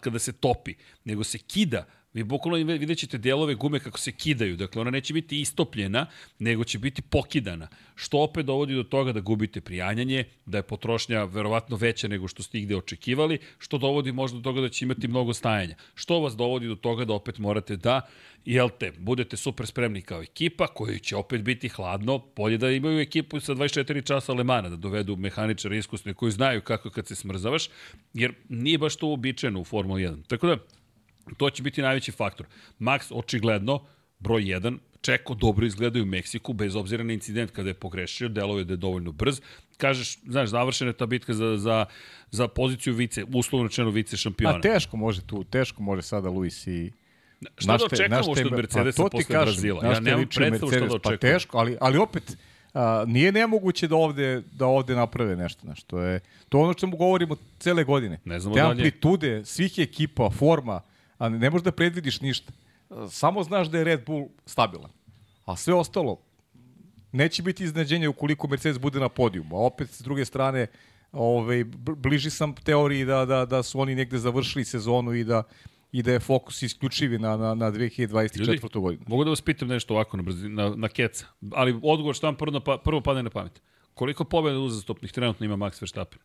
kada 0.00 0.18
se 0.18 0.32
topi, 0.32 0.74
nego 1.04 1.24
se 1.24 1.38
kida 1.38 1.86
Vi 2.16 2.24
bukvalno 2.24 2.72
vidjet 2.78 2.98
ćete 2.98 3.18
delove 3.18 3.54
gume 3.54 3.80
kako 3.80 3.98
se 3.98 4.12
kidaju. 4.12 4.56
Dakle, 4.56 4.80
ona 4.80 4.90
neće 4.90 5.14
biti 5.14 5.40
istopljena, 5.40 6.06
nego 6.38 6.64
će 6.64 6.78
biti 6.78 7.02
pokidana. 7.02 7.68
Što 7.94 8.18
opet 8.18 8.46
dovodi 8.46 8.74
do 8.74 8.82
toga 8.82 9.12
da 9.12 9.20
gubite 9.20 9.60
prijanjanje, 9.60 10.24
da 10.46 10.58
je 10.58 10.62
potrošnja 10.62 11.24
verovatno 11.24 11.76
veća 11.76 12.08
nego 12.08 12.28
što 12.28 12.42
ste 12.42 12.58
igde 12.58 12.76
očekivali, 12.76 13.38
što 13.58 13.78
dovodi 13.78 14.12
možda 14.12 14.38
do 14.38 14.42
toga 14.42 14.60
da 14.60 14.68
će 14.68 14.84
imati 14.84 15.08
mnogo 15.08 15.34
stajanja. 15.34 15.76
Što 15.94 16.20
vas 16.20 16.36
dovodi 16.36 16.68
do 16.68 16.74
toga 16.74 17.04
da 17.04 17.12
opet 17.12 17.38
morate 17.38 17.76
da, 17.76 18.00
jel 18.44 18.68
te, 18.78 18.92
budete 18.98 19.36
super 19.36 19.66
spremni 19.66 20.02
kao 20.02 20.22
ekipa, 20.22 20.66
koji 20.66 20.98
će 20.98 21.16
opet 21.16 21.42
biti 21.42 21.68
hladno, 21.68 22.18
bolje 22.36 22.58
da 22.58 22.70
imaju 22.70 23.00
ekipu 23.00 23.40
sa 23.40 23.54
24 23.54 24.06
časa 24.06 24.32
Lemana, 24.32 24.68
da 24.68 24.76
dovedu 24.76 25.16
mehaničare 25.16 25.78
iskusne 25.78 26.14
koji 26.14 26.32
znaju 26.32 26.60
kako 26.60 26.90
kad 26.90 27.06
se 27.06 27.14
smrzavaš, 27.14 27.68
jer 28.14 28.34
nije 28.48 28.78
baš 28.78 28.96
to 28.96 29.06
uobičajeno 29.06 29.60
u 29.60 29.64
Formula 29.64 30.00
1. 30.00 30.26
Tako 30.28 30.46
da, 30.46 30.56
To 31.36 31.50
će 31.50 31.62
biti 31.62 31.82
najveći 31.82 32.12
faktor. 32.12 32.46
Max, 32.80 33.12
očigledno, 33.14 33.84
broj 34.18 34.42
1, 34.42 34.78
Čeko 35.06 35.34
dobro 35.34 35.66
izgledaju 35.66 36.02
u 36.02 36.06
Meksiku, 36.06 36.52
bez 36.52 36.76
obzira 36.76 37.04
na 37.04 37.12
incident 37.12 37.50
kada 37.50 37.70
je 37.70 37.74
pogrešio, 37.74 38.28
deluje 38.28 38.64
da 38.64 38.72
je 38.72 38.76
dovoljno 38.76 39.12
brz. 39.12 39.40
Kažeš, 39.76 40.18
znaš, 40.26 40.48
završena 40.48 40.90
je 40.90 40.96
ta 40.96 41.06
bitka 41.06 41.34
za, 41.34 41.56
za, 41.56 41.84
za 42.30 42.48
poziciju 42.48 42.94
vice, 42.94 43.24
uslovno 43.34 43.68
rečeno 43.68 43.90
vice 43.90 44.16
šampiona. 44.16 44.56
A 44.56 44.60
teško 44.60 44.96
može 44.96 45.22
tu, 45.22 45.44
teško 45.44 45.82
može 45.82 46.02
sada 46.02 46.28
Luis 46.28 46.66
i... 46.66 46.92
Šta 47.58 47.72
da 47.72 47.78
šta 47.78 48.22
što 48.22 48.30
od 48.30 48.52
Mercedesa 48.52 49.02
pa 49.02 49.08
posle 49.08 49.24
kažem, 49.24 49.44
Brazila? 49.44 49.84
Ja 49.84 50.00
nemam 50.00 50.26
predstavu 50.36 50.72
šta 50.72 50.80
da 50.80 50.94
očekujem. 50.94 51.18
Pa 51.18 51.26
teško, 51.26 51.58
ali, 51.58 51.76
ali 51.80 51.98
opet, 51.98 52.36
a, 52.74 53.04
nije 53.06 53.32
nemoguće 53.32 53.88
da 53.88 53.96
ovde, 53.96 54.42
da 54.52 54.66
ovde 54.66 54.94
naprave 54.94 55.36
nešto. 55.36 55.60
Znaš, 55.60 55.82
to 55.82 56.00
je 56.00 56.20
to 56.48 56.58
ono 56.58 56.72
što 56.72 56.86
mu 56.86 56.96
govorimo 56.96 57.36
cele 57.58 57.84
godine. 57.84 58.18
Ne 58.24 58.40
znamo 58.40 58.54
Te 58.54 58.62
dalje. 58.62 58.70
amplitude 58.70 59.44
svih 59.44 59.78
ekipa, 59.78 60.30
forma, 60.30 60.80
a 61.18 61.28
ne, 61.28 61.50
možeš 61.50 61.64
da 61.64 61.72
predvidiš 61.72 62.20
ništa. 62.20 62.52
Samo 63.10 63.42
znaš 63.42 63.68
da 63.68 63.78
je 63.78 63.84
Red 63.84 64.04
Bull 64.06 64.28
stabilan. 64.46 64.90
A 65.44 65.56
sve 65.56 65.74
ostalo, 65.74 66.20
neće 67.12 67.42
biti 67.42 67.64
iznenađenja 67.64 68.10
ukoliko 68.10 68.48
Mercedes 68.48 68.78
bude 68.78 69.00
na 69.00 69.08
podijumu. 69.08 69.56
A 69.56 69.66
opet, 69.66 69.90
s 69.90 70.02
druge 70.02 70.24
strane, 70.24 70.66
ovaj, 71.12 71.64
bl- 71.64 71.94
bliži 71.94 72.30
sam 72.30 72.54
teoriji 72.54 73.04
da, 73.04 73.24
da, 73.24 73.44
da 73.46 73.62
su 73.62 73.80
oni 73.80 73.94
negde 73.94 74.18
završili 74.18 74.64
sezonu 74.64 75.14
i 75.14 75.24
da 75.24 75.42
i 75.92 76.02
da 76.02 76.12
je 76.12 76.20
fokus 76.20 76.62
isključivi 76.62 77.18
na, 77.18 77.36
na, 77.36 77.54
na 77.54 77.72
2024. 77.72 78.80
godinu. 78.80 79.04
Mogu 79.06 79.24
da 79.24 79.30
vas 79.30 79.40
pitam 79.40 79.68
nešto 79.68 79.94
ovako 79.94 80.16
na, 80.16 80.22
brzi, 80.22 80.48
na, 80.48 80.68
na 80.76 80.88
keca, 80.88 81.26
ali 81.52 81.80
odgovor 81.82 82.14
što 82.14 82.26
vam 82.26 82.36
prvo, 82.36 82.52
na 82.52 82.60
pa, 82.60 82.78
prvo 82.78 83.00
padne 83.00 83.22
na 83.22 83.30
pamet. 83.30 83.62
Koliko 83.94 84.24
pobjeda 84.24 84.58
uzastopnih 84.58 85.12
trenutno 85.12 85.46
ima 85.46 85.56
Max 85.56 85.82
Verstappen? 85.82 86.18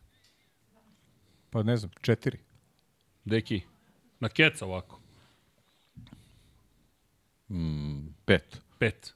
Pa 1.50 1.62
ne 1.62 1.76
znam, 1.76 1.90
četiri. 2.00 2.38
Deki, 3.24 3.60
na 4.22 4.28
keca 4.28 4.66
ovako. 4.66 5.00
Pet. 8.24 8.60
Pet. 8.78 9.14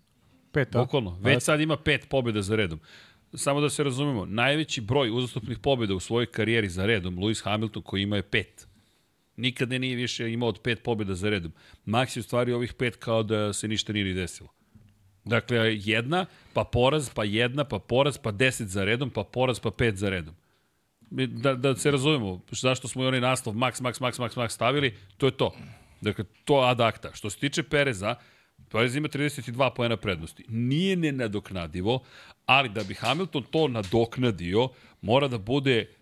Pet, 0.52 0.76
a? 0.76 0.78
Bukvalno. 0.78 1.18
Već 1.20 1.42
sad 1.42 1.60
ima 1.60 1.76
pet 1.76 2.08
pobjeda 2.08 2.42
za 2.42 2.56
redom. 2.56 2.80
Samo 3.34 3.60
da 3.60 3.70
se 3.70 3.84
razumemo, 3.84 4.26
najveći 4.26 4.80
broj 4.80 5.10
uzastopnih 5.10 5.58
pobjeda 5.58 5.94
u 5.94 6.00
svojoj 6.00 6.26
karijeri 6.26 6.68
za 6.68 6.86
redom, 6.86 7.16
Lewis 7.16 7.44
Hamilton 7.44 7.82
koji 7.82 8.02
ima 8.02 8.16
je 8.16 8.22
pet. 8.22 8.66
Nikad 9.36 9.70
ne 9.70 9.78
nije 9.78 9.96
više 9.96 10.32
imao 10.32 10.48
od 10.48 10.60
pet 10.62 10.82
pobjeda 10.82 11.14
za 11.14 11.30
redom. 11.30 11.52
Max 11.86 12.16
je 12.16 12.20
u 12.20 12.22
stvari 12.22 12.52
ovih 12.52 12.74
pet 12.74 12.96
kao 12.96 13.22
da 13.22 13.52
se 13.52 13.68
ništa 13.68 13.92
nije 13.92 14.04
ni 14.04 14.14
desilo. 14.14 14.48
Dakle, 15.24 15.76
jedna, 15.76 16.26
pa 16.52 16.64
poraz, 16.64 17.10
pa 17.14 17.24
jedna, 17.24 17.64
pa 17.64 17.78
poraz, 17.78 18.18
pa 18.18 18.30
deset 18.30 18.68
za 18.68 18.84
redom, 18.84 19.10
pa 19.10 19.24
poraz, 19.24 19.60
pa 19.60 19.70
pet 19.70 19.96
za 19.96 20.10
redom. 20.10 20.34
Da, 21.10 21.54
da 21.54 21.76
se 21.76 21.90
razumemo, 21.90 22.40
zašto 22.50 22.88
smo 22.88 23.04
i 23.04 23.06
onaj 23.06 23.20
naslov 23.20 23.54
Max, 23.54 23.82
Max, 23.82 24.00
Max, 24.00 24.20
Max, 24.20 24.36
Max 24.36 24.48
stavili, 24.48 24.94
to 25.16 25.26
je 25.26 25.32
to. 25.32 25.54
Dakle, 26.00 26.24
to 26.44 26.54
ad 26.56 26.80
acta. 26.80 27.10
Što 27.14 27.30
se 27.30 27.38
tiče 27.38 27.62
Pereza, 27.62 28.14
Perez 28.70 28.96
ima 28.96 29.08
32 29.08 29.70
poena 29.70 29.96
prednosti. 29.96 30.44
Nije 30.48 30.96
nenadoknadivo, 30.96 32.00
ali 32.46 32.68
da 32.68 32.84
bi 32.84 32.94
Hamilton 32.94 33.42
to 33.42 33.68
nadoknadio, 33.68 34.68
mora 35.02 35.28
da 35.28 35.38
bude 35.38 35.94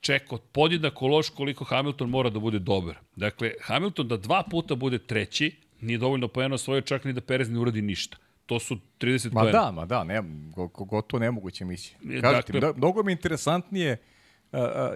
ček 0.00 0.32
od 0.32 0.40
podjednako 0.42 1.06
loš 1.06 1.28
koliko 1.28 1.64
Hamilton 1.64 2.10
mora 2.10 2.30
da 2.30 2.38
bude 2.38 2.58
dobar. 2.58 2.96
Dakle, 3.16 3.52
Hamilton 3.62 4.08
da 4.08 4.16
dva 4.16 4.42
puta 4.42 4.74
bude 4.74 4.98
treći, 4.98 5.52
nije 5.80 5.98
dovoljno 5.98 6.28
poena 6.28 6.54
osvojio 6.54 6.80
čak 6.80 7.04
ni 7.04 7.12
da 7.12 7.20
Perez 7.20 7.50
ne 7.50 7.58
uradi 7.58 7.82
ništa. 7.82 8.16
To 8.46 8.58
su 8.60 8.76
30 9.00 9.32
Ma 9.32 9.40
poena. 9.40 9.52
da, 9.54 9.70
ma 9.70 9.86
da, 9.86 10.04
ne, 10.04 10.22
go, 10.48 10.66
go- 10.66 10.84
gotovo 10.84 11.20
nemoguće 11.20 11.64
misija. 11.64 11.98
Je, 12.02 12.20
Kažem 12.20 12.36
dakle- 12.38 12.60
da, 12.60 12.72
mnogo 12.72 13.02
mi 13.02 13.12
je 13.12 13.14
interesantnije 13.14 13.92
uh, 13.92 14.17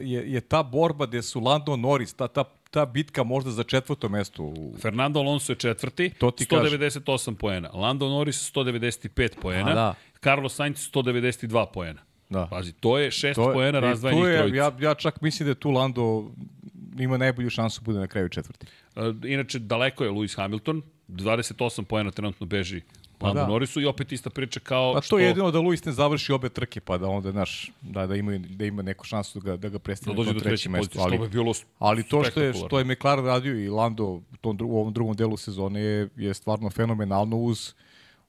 je, 0.01 0.33
je 0.33 0.41
ta 0.41 0.63
borba 0.63 1.07
gde 1.07 1.23
su 1.23 1.41
Lando 1.41 1.77
Norris, 1.77 2.15
ta, 2.15 2.29
ta, 2.29 2.45
ta 2.71 2.87
bitka 2.87 3.23
možda 3.23 3.51
za 3.51 3.65
četvrto 3.65 4.09
mesto 4.09 4.43
u, 4.43 4.75
Fernando 4.81 5.21
Alonso 5.21 5.53
je 5.53 5.57
četvrti, 5.57 6.11
To 6.19 6.31
ti 6.31 6.47
kažem. 6.47 6.81
198 6.81 7.35
poena. 7.35 7.71
Lando 7.75 8.09
Norris 8.09 8.53
195 8.55 9.41
poena. 9.43 9.71
A, 9.71 9.75
da. 9.75 9.95
Carlos 10.23 10.55
Sainz 10.55 10.91
192 10.93 11.67
poena. 11.73 12.01
Da. 12.29 12.47
Pazi, 12.51 12.73
to 12.73 12.99
je 12.99 13.11
šest 13.11 13.35
To 13.35 13.53
poena 13.53 13.79
je, 14.29 14.39
trojica. 14.39 14.57
ja, 14.57 14.73
ja 14.81 14.95
čak 14.95 15.21
mislim 15.21 15.47
da 15.47 15.51
je 15.51 15.55
tu 15.55 15.71
Lando 15.71 16.31
ima 16.99 17.17
najbolju 17.17 17.51
šansu 17.51 17.81
da 17.81 17.85
bude 17.85 17.99
na 17.99 18.07
kraju 18.07 18.29
četvrti. 18.29 18.67
Inače, 19.25 19.59
daleko 19.59 20.05
je 20.05 20.11
Lewis 20.11 20.37
Hamilton, 20.37 20.83
28 21.09 21.85
pojena 21.85 22.11
trenutno 22.11 22.47
beži 22.47 22.83
pa 23.23 23.27
Lando 23.27 23.41
da. 23.41 23.47
Norrisu 23.47 23.81
i 23.81 23.87
opet 23.87 24.13
ista 24.13 24.31
priča 24.31 24.61
kao 24.61 24.93
Pa 24.95 25.01
to 25.01 25.05
što... 25.05 25.19
je 25.19 25.27
jedino 25.27 25.51
da 25.51 25.59
Luis 25.59 25.85
ne 25.85 25.93
završi 25.93 26.33
obe 26.33 26.49
trke, 26.49 26.81
pa 26.81 26.99
da 26.99 27.09
onda, 27.09 27.31
znaš, 27.31 27.71
da, 27.81 28.07
da, 28.07 28.17
ima, 28.17 28.39
da 28.39 28.65
ima 28.65 28.83
neku 28.83 29.05
šansu 29.05 29.41
da 29.41 29.45
ga, 29.45 29.57
da 29.57 29.69
ga 29.69 29.73
da 29.73 29.79
prestane 29.79 30.17
dođe 30.17 30.31
na 30.31 30.35
do 30.35 30.41
treće 30.41 30.71
što 30.91 31.01
Ali, 31.01 31.19
bi 31.19 31.29
bilo 31.29 31.53
ali 31.79 32.03
to 32.03 32.25
što 32.25 32.43
je, 32.43 32.55
što 32.55 32.79
je 32.79 32.85
McLaren 32.85 33.27
radio 33.27 33.65
i 33.65 33.69
Lando 33.69 34.05
u, 34.05 34.23
tom, 34.41 34.59
u 34.63 34.79
ovom 34.81 34.93
drugom 34.93 35.17
delu 35.17 35.37
sezone 35.37 35.81
je, 35.81 36.09
je 36.17 36.35
stvarno 36.35 36.71
fenomenalno 36.71 37.37
uz 37.37 37.75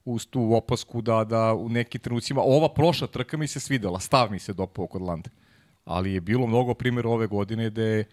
uz 0.04 0.26
tu 0.26 0.54
opasku 0.54 1.02
da, 1.02 1.24
da 1.24 1.54
u 1.54 1.68
nekim 1.68 2.00
trenucima, 2.00 2.40
ova 2.44 2.68
prošla 2.68 3.06
trka 3.06 3.36
mi 3.36 3.46
se 3.46 3.60
svidela, 3.60 4.00
stav 4.00 4.30
mi 4.30 4.38
se 4.38 4.52
dopao 4.52 4.86
kod 4.86 5.02
Lande. 5.02 5.30
Ali 5.84 6.12
je 6.12 6.20
bilo 6.20 6.46
mnogo 6.46 6.74
primjera 6.74 7.08
ove 7.08 7.26
godine 7.26 7.70
gde, 7.70 8.04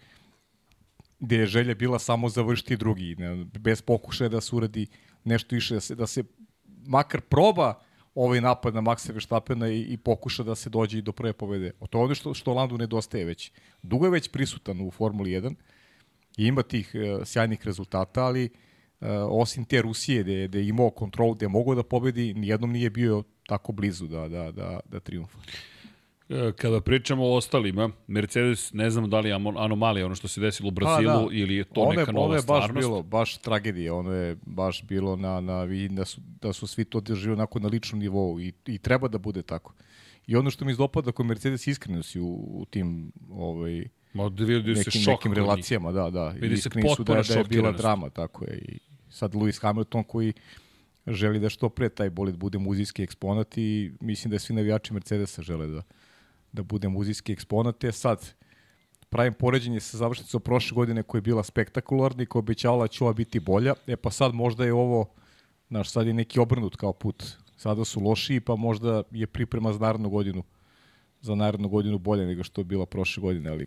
gde 1.20 1.36
je 1.36 1.46
želja 1.46 1.74
bila 1.74 1.98
samo 1.98 2.28
završiti 2.28 2.76
drugi, 2.76 3.16
ne, 3.18 3.44
bez 3.44 3.82
pokušaja 3.82 4.28
da 4.28 4.40
se 4.40 4.56
uradi 4.56 4.86
nešto 5.24 5.54
više, 5.54 5.74
da 5.74 5.80
se, 5.80 5.94
da 5.94 6.06
se 6.06 6.24
makar 6.86 7.20
proba 7.20 7.80
ovaj 8.14 8.40
napad 8.40 8.74
na 8.74 8.80
Maxa 8.80 9.12
Verstappena 9.12 9.68
i, 9.68 9.80
i 9.80 9.96
pokuša 9.96 10.42
da 10.42 10.54
se 10.54 10.70
dođe 10.70 10.98
i 10.98 11.02
do 11.02 11.12
prve 11.12 11.32
pobede. 11.32 11.72
O 11.80 11.86
to 11.86 11.98
je 11.98 12.04
ono 12.04 12.14
što, 12.14 12.34
što 12.34 12.54
Landu 12.54 12.78
nedostaje 12.78 13.24
već. 13.24 13.52
Dugo 13.82 14.06
je 14.06 14.10
već 14.10 14.28
prisutan 14.28 14.80
u 14.80 14.90
Formuli 14.90 15.30
1 15.30 15.54
i 16.36 16.46
ima 16.46 16.62
tih 16.62 16.92
uh, 16.94 17.26
sjajnih 17.26 17.66
rezultata, 17.66 18.24
ali 18.24 18.44
uh, 18.44 19.08
osim 19.30 19.64
te 19.64 19.82
Rusije 19.82 20.22
gde 20.48 20.58
je 20.58 20.68
imao 20.68 20.90
kontrol, 20.90 21.34
gde 21.34 21.44
je 21.44 21.48
mogao 21.48 21.74
da 21.74 21.82
pobedi, 21.82 22.34
nijednom 22.34 22.72
nije 22.72 22.90
bio 22.90 23.22
tako 23.46 23.72
blizu 23.72 24.06
da, 24.06 24.28
da, 24.28 24.52
da, 24.52 24.80
da 24.84 25.00
triumfa. 25.00 25.38
E, 26.28 26.52
Kada 26.52 26.80
pričamo 26.80 27.24
o 27.24 27.36
ostalima, 27.36 27.90
Mercedes, 28.06 28.72
ne 28.72 28.90
znam 28.90 29.10
da 29.10 29.20
li 29.20 29.28
je 29.28 29.34
anomalija 29.34 30.06
ono 30.06 30.14
što 30.14 30.28
se 30.28 30.40
desilo 30.40 30.68
u 30.68 30.70
Brazilu 30.70 31.28
da. 31.28 31.36
ili 31.36 31.54
je 31.54 31.64
to 31.64 31.80
ono 31.80 31.92
je, 31.92 31.96
neka 31.96 32.12
nova 32.12 32.26
ono 32.26 32.34
je 32.34 32.38
baš 32.38 32.44
stvarnost. 32.44 32.88
bilo, 32.88 33.02
baš 33.02 33.38
tragedija, 33.38 33.94
ono 33.94 34.12
je 34.12 34.36
baš 34.46 34.82
bilo 34.82 35.16
na, 35.16 35.40
na 35.40 35.66
da 35.90 36.04
su, 36.04 36.20
da 36.40 36.52
su 36.52 36.66
svi 36.66 36.84
to 36.84 37.00
držili 37.00 37.32
onako 37.32 37.58
na 37.58 37.68
ličnom 37.68 38.00
nivou 38.00 38.40
i, 38.40 38.52
i 38.66 38.78
treba 38.78 39.08
da 39.08 39.18
bude 39.18 39.42
tako. 39.42 39.74
I 40.26 40.36
ono 40.36 40.50
što 40.50 40.64
mi 40.64 40.70
izdopada 40.72 41.12
kod 41.12 41.26
Mercedes 41.26 41.66
iskrenosti 41.66 42.20
u, 42.20 42.26
u 42.50 42.64
tim 42.70 43.12
ovaj, 43.30 43.84
Ma, 44.12 44.28
da 44.28 44.44
vidi 44.44 44.74
se 44.74 44.80
nekim, 44.80 45.00
šok 45.02 45.12
nekim 45.12 45.32
relacijama, 45.32 45.92
da, 45.92 46.10
da. 46.10 46.28
Vidi 46.28 46.56
se 46.56 46.70
su 46.96 47.04
da, 47.04 47.16
je- 47.16 47.22
da 47.22 47.34
je 47.34 47.44
bila 47.44 47.72
drama, 47.72 48.10
tako 48.10 48.44
je. 48.44 48.58
I 48.58 48.78
sad 49.10 49.32
Lewis 49.34 49.62
Hamilton 49.62 50.04
koji 50.04 50.32
želi 51.06 51.40
da 51.40 51.48
što 51.48 51.68
pre 51.68 51.88
taj 51.88 52.10
bolid 52.10 52.36
bude 52.36 52.58
muzijski 52.58 53.02
eksponat 53.02 53.58
i 53.58 53.92
mislim 54.00 54.30
da 54.30 54.38
svi 54.38 54.54
navijači 54.54 54.92
Mercedesa 54.94 55.42
žele 55.42 55.66
da, 55.66 55.82
da 56.52 56.62
bude 56.62 56.88
muzijski 56.88 57.32
eksponat. 57.32 57.84
E 57.84 57.92
sad, 57.92 58.34
pravim 59.08 59.32
poređenje 59.32 59.80
sa 59.80 59.96
završnicom 59.96 60.40
prošle 60.40 60.74
godine 60.74 61.02
koja 61.02 61.18
je 61.18 61.22
bila 61.22 61.42
spektakularna 61.42 62.22
i 62.22 62.26
koja 62.26 62.40
obećavala 62.40 62.84
da 62.84 62.88
će 62.88 63.04
ova 63.04 63.12
biti 63.12 63.40
bolja. 63.40 63.74
E 63.86 63.96
pa 63.96 64.10
sad 64.10 64.34
možda 64.34 64.64
je 64.64 64.72
ovo, 64.72 65.08
znaš, 65.68 65.90
sad 65.90 66.06
je 66.06 66.14
neki 66.14 66.40
obrnut 66.40 66.76
kao 66.76 66.92
put. 66.92 67.24
Sada 67.56 67.84
su 67.84 68.00
lošiji, 68.00 68.40
pa 68.40 68.56
možda 68.56 69.02
je 69.10 69.26
priprema 69.26 69.72
za 69.72 69.78
narednu 69.78 70.10
godinu 70.10 70.42
za 71.22 71.34
narednu 71.34 71.68
godinu 71.68 71.98
bolje 71.98 72.26
nego 72.26 72.44
što 72.44 72.60
je 72.60 72.64
bila 72.64 72.86
prošle 72.86 73.20
godine, 73.20 73.50
ali 73.50 73.66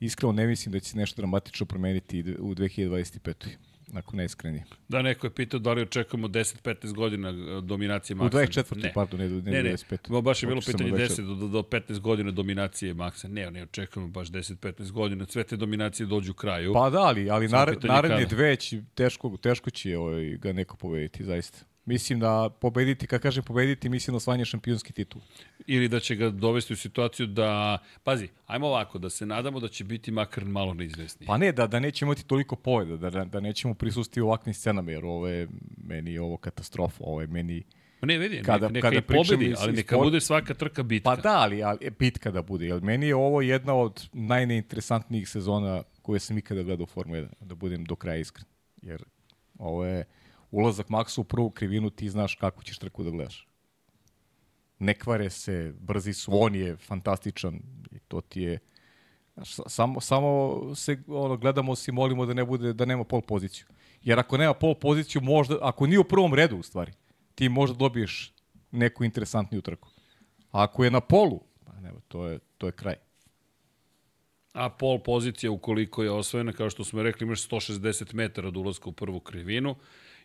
iskreno 0.00 0.32
ne 0.32 0.46
mislim 0.46 0.72
da 0.72 0.80
će 0.80 0.90
se 0.90 0.96
nešto 0.96 1.22
dramatično 1.22 1.66
promeniti 1.66 2.20
u 2.38 2.54
2025. 2.54 3.48
Ako 3.92 4.16
ne 4.16 4.24
iskrenije. 4.24 4.64
Da, 4.88 5.02
neko 5.02 5.26
je 5.26 5.30
pitao 5.30 5.60
da 5.60 5.72
li 5.72 5.82
očekujemo 5.82 6.28
10-15 6.28 6.92
godina 6.92 7.28
e, 7.28 7.60
dominacije 7.60 8.16
U 8.16 8.18
Maxa. 8.18 8.38
24. 8.38 8.82
Ne. 8.82 8.92
pardon, 8.94 9.20
ne, 9.20 9.28
ne, 9.28 9.42
Ne, 9.42 9.62
ne, 9.62 9.72
25. 9.72 10.10
Ma 10.10 10.20
baš 10.20 10.42
je 10.42 10.46
bilo 10.46 10.60
pitanje 10.66 10.90
na 10.90 10.98
10 10.98 11.26
do, 11.26 11.34
do, 11.34 11.48
do 11.48 11.62
15 11.62 11.98
godina 12.00 12.30
dominacije 12.30 12.94
Maxa. 12.94 13.28
Ne, 13.28 13.50
ne 13.50 13.62
očekujemo 13.62 14.08
baš 14.08 14.28
10-15 14.28 14.90
godina. 14.90 15.26
Sve 15.26 15.44
te 15.44 15.56
dominacije 15.56 16.06
dođu 16.06 16.32
u 16.32 16.34
kraju. 16.34 16.72
Pa 16.72 16.90
da, 16.90 17.00
ali, 17.00 17.30
ali 17.30 17.48
naredne 17.82 18.24
dve 18.24 18.56
će, 18.56 18.82
teško, 18.94 19.36
teško 19.42 19.70
će 19.70 19.98
ovaj, 19.98 20.36
ga 20.36 20.52
neko 20.52 20.76
pobediti, 20.76 21.24
zaista. 21.24 21.58
Mislim 21.86 22.20
da 22.20 22.50
pobediti, 22.60 23.06
kad 23.06 23.20
kažem 23.20 23.44
pobediti, 23.44 23.88
mislim 23.88 24.12
na 24.12 24.16
osvajanje 24.16 24.44
šampionski 24.44 24.92
titul. 24.92 25.20
Ili 25.66 25.88
da 25.88 26.00
će 26.00 26.14
ga 26.16 26.30
dovesti 26.30 26.72
u 26.72 26.76
situaciju 26.76 27.26
da... 27.26 27.78
Pazi, 28.04 28.28
ajmo 28.46 28.66
ovako, 28.66 28.98
da 28.98 29.10
se 29.10 29.26
nadamo 29.26 29.60
da 29.60 29.68
će 29.68 29.84
biti 29.84 30.10
makar 30.10 30.44
malo 30.44 30.74
neizvesniji. 30.74 31.26
Pa 31.26 31.36
ne, 31.36 31.52
da, 31.52 31.66
da 31.66 31.80
neće 31.80 32.04
imati 32.04 32.26
toliko 32.26 32.56
pobjeda, 32.56 32.96
da, 32.96 33.10
da, 33.10 33.24
da 33.24 33.40
nećemo 33.40 33.74
prisusti 33.74 34.20
u 34.20 34.26
ovakvim 34.26 34.54
scenama, 34.54 34.90
jer 34.90 35.04
ovo 35.04 35.28
je 35.28 35.48
meni 35.76 36.18
ovo 36.18 36.36
katastrofa, 36.36 37.04
ovo 37.04 37.20
je 37.20 37.26
meni... 37.26 37.62
Ma 38.00 38.06
ne, 38.06 38.18
vidi, 38.18 38.42
Kada- 38.42 38.68
neka, 38.68 38.90
kada 38.90 39.02
pobedi, 39.02 39.46
iz- 39.46 39.56
ali 39.60 39.72
neka 39.72 39.96
sport- 39.96 40.04
bude 40.04 40.20
svaka 40.20 40.54
trka 40.54 40.82
bitka. 40.82 41.04
Pa 41.10 41.16
da, 41.16 41.38
ali, 41.38 41.62
ali 41.62 41.90
bitka 41.98 42.30
da 42.30 42.42
bude. 42.42 42.66
Jer 42.66 42.82
meni 42.82 43.06
je 43.06 43.14
ovo 43.14 43.42
jedna 43.42 43.74
od 43.74 44.08
najneinteresantnijih 44.12 45.28
sezona 45.28 45.82
koje 46.02 46.20
sam 46.20 46.38
ikada 46.38 46.62
gledao 46.62 46.84
u 46.84 46.86
Formu 46.86 47.14
1, 47.14 47.28
da 47.40 47.54
budem 47.54 47.84
do 47.84 47.96
kraja 47.96 48.18
iskren. 48.18 48.46
Jer 48.82 49.04
ovo 49.58 49.84
je 49.84 50.04
ulazak 50.54 50.88
Maxa 50.88 51.20
u 51.20 51.24
prvu 51.24 51.50
krivinu, 51.50 51.90
ti 51.90 52.08
znaš 52.10 52.34
kako 52.34 52.62
ćeš 52.62 52.78
trku 52.78 53.04
da 53.04 53.10
gledaš. 53.10 53.48
Ne 54.78 54.94
kvare 54.94 55.30
se, 55.30 55.74
brzi 55.80 56.12
su, 56.12 56.30
on 56.34 56.54
je 56.54 56.76
fantastičan 56.76 57.60
i 57.90 57.98
to 57.98 58.20
ti 58.20 58.42
je 58.42 58.58
Znaš, 59.34 59.54
sa- 59.54 59.68
samo, 59.68 60.00
samo 60.00 60.60
se 60.74 61.02
ono, 61.06 61.36
gledamo 61.36 61.74
se 61.76 61.90
i 61.90 61.94
molimo 61.94 62.26
da 62.26 62.34
ne 62.34 62.44
bude 62.44 62.72
da 62.72 62.84
nema 62.84 63.04
pol 63.04 63.20
poziciju. 63.20 63.66
Jer 64.02 64.18
ako 64.18 64.36
nema 64.36 64.54
pol 64.54 64.74
poziciju, 64.74 65.22
možda, 65.22 65.58
ako 65.62 65.86
nije 65.86 65.98
u 65.98 66.04
prvom 66.04 66.34
redu 66.34 66.56
u 66.56 66.62
stvari, 66.62 66.92
ti 67.34 67.48
možda 67.48 67.76
dobiješ 67.76 68.32
neku 68.70 69.04
interesantniju 69.04 69.62
trku. 69.62 69.88
A 70.50 70.62
ako 70.62 70.84
je 70.84 70.90
na 70.90 71.00
polu, 71.00 71.40
pa 71.64 71.72
nema, 71.80 72.00
to 72.08 72.26
je, 72.26 72.38
to 72.58 72.66
je 72.66 72.72
kraj. 72.72 72.94
A 74.52 74.70
pol 74.70 74.98
pozicija 75.02 75.50
ukoliko 75.50 76.02
je 76.02 76.10
osvojena, 76.10 76.52
kao 76.52 76.70
što 76.70 76.84
smo 76.84 77.02
rekli, 77.02 77.24
imaš 77.24 77.48
160 77.48 78.14
metara 78.14 78.48
od 78.48 78.56
ulaska 78.56 78.88
u 78.88 78.92
prvu 78.92 79.20
krivinu 79.20 79.76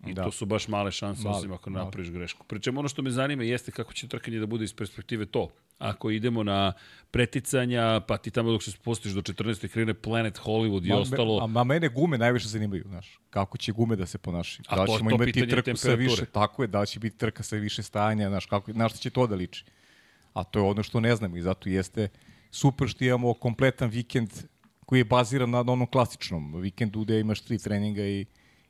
i 0.07 0.13
da. 0.13 0.23
To 0.23 0.31
su 0.31 0.45
baš 0.45 0.67
male 0.67 0.91
šanse, 0.91 1.23
Male, 1.23 1.37
osim 1.37 1.51
ako 1.51 1.69
napraviš 1.69 2.09
grešku. 2.09 2.43
Pričem, 2.43 2.77
ono 2.77 2.87
što 2.87 3.01
me 3.01 3.11
zanima 3.11 3.43
jeste 3.43 3.71
kako 3.71 3.93
će 3.93 4.07
trkanje 4.07 4.39
da 4.39 4.45
bude 4.45 4.63
iz 4.63 4.73
perspektive 4.73 5.25
to. 5.25 5.49
Ako 5.77 6.09
idemo 6.09 6.43
na 6.43 6.73
preticanja, 7.11 8.01
pa 8.07 8.17
ti 8.17 8.31
tamo 8.31 8.51
dok 8.51 8.63
se 8.63 8.71
spustiš 8.71 9.11
do 9.11 9.21
14. 9.21 9.67
krivine 9.67 9.93
Planet 9.93 10.39
Hollywood 10.39 10.85
i 10.85 10.89
Ma, 10.89 10.95
ostalo, 10.95 11.39
A, 11.39 11.59
a 11.59 11.63
mene 11.63 11.89
gume 11.89 12.17
najviše 12.17 12.47
zanimaju, 12.47 12.83
znaš. 12.87 13.19
Kako 13.29 13.57
će 13.57 13.71
gume 13.71 13.95
da 13.95 14.05
se 14.05 14.17
ponašaju? 14.17 14.65
A 14.67 14.75
da 14.75 14.85
to 14.85 14.97
ćemo 14.97 15.09
to 15.09 15.15
imati 15.15 15.47
trku 15.47 15.77
sa 15.77 15.93
više, 15.93 16.25
tako 16.25 16.63
je, 16.63 16.67
da 16.67 16.85
će 16.85 16.99
biti 16.99 17.17
trka 17.17 17.43
sa 17.43 17.55
više 17.55 17.83
stajanja, 17.83 18.29
znaš, 18.29 18.45
kako, 18.45 18.71
znaš 18.71 18.91
šta 18.91 19.01
će 19.01 19.09
to 19.09 19.27
da 19.27 19.35
liči? 19.35 19.65
A 20.33 20.43
to 20.43 20.59
je 20.59 20.63
ono 20.63 20.83
što 20.83 20.99
ne 20.99 21.15
znamo 21.15 21.37
i 21.37 21.41
zato 21.41 21.69
jeste 21.69 22.09
super 22.51 22.87
što 22.87 23.03
imamo 23.03 23.33
kompletan 23.33 23.89
vikend 23.89 24.31
koji 24.85 24.99
je 24.99 25.05
baziran 25.05 25.49
na 25.49 25.59
onom 25.59 25.87
klasičnom 25.87 26.61
vikendu 26.61 27.03
gde 27.03 27.19
imaš 27.19 27.41
tri 27.41 27.57
treninga 27.57 28.03
i 28.03 28.25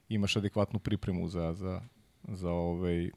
imaš 0.10 0.36
adekvatnu 0.36 0.80
pripremu 0.80 1.28
za, 1.28 1.54
za, 1.54 1.82
za, 2.28 2.50
ovaj, 2.50 3.10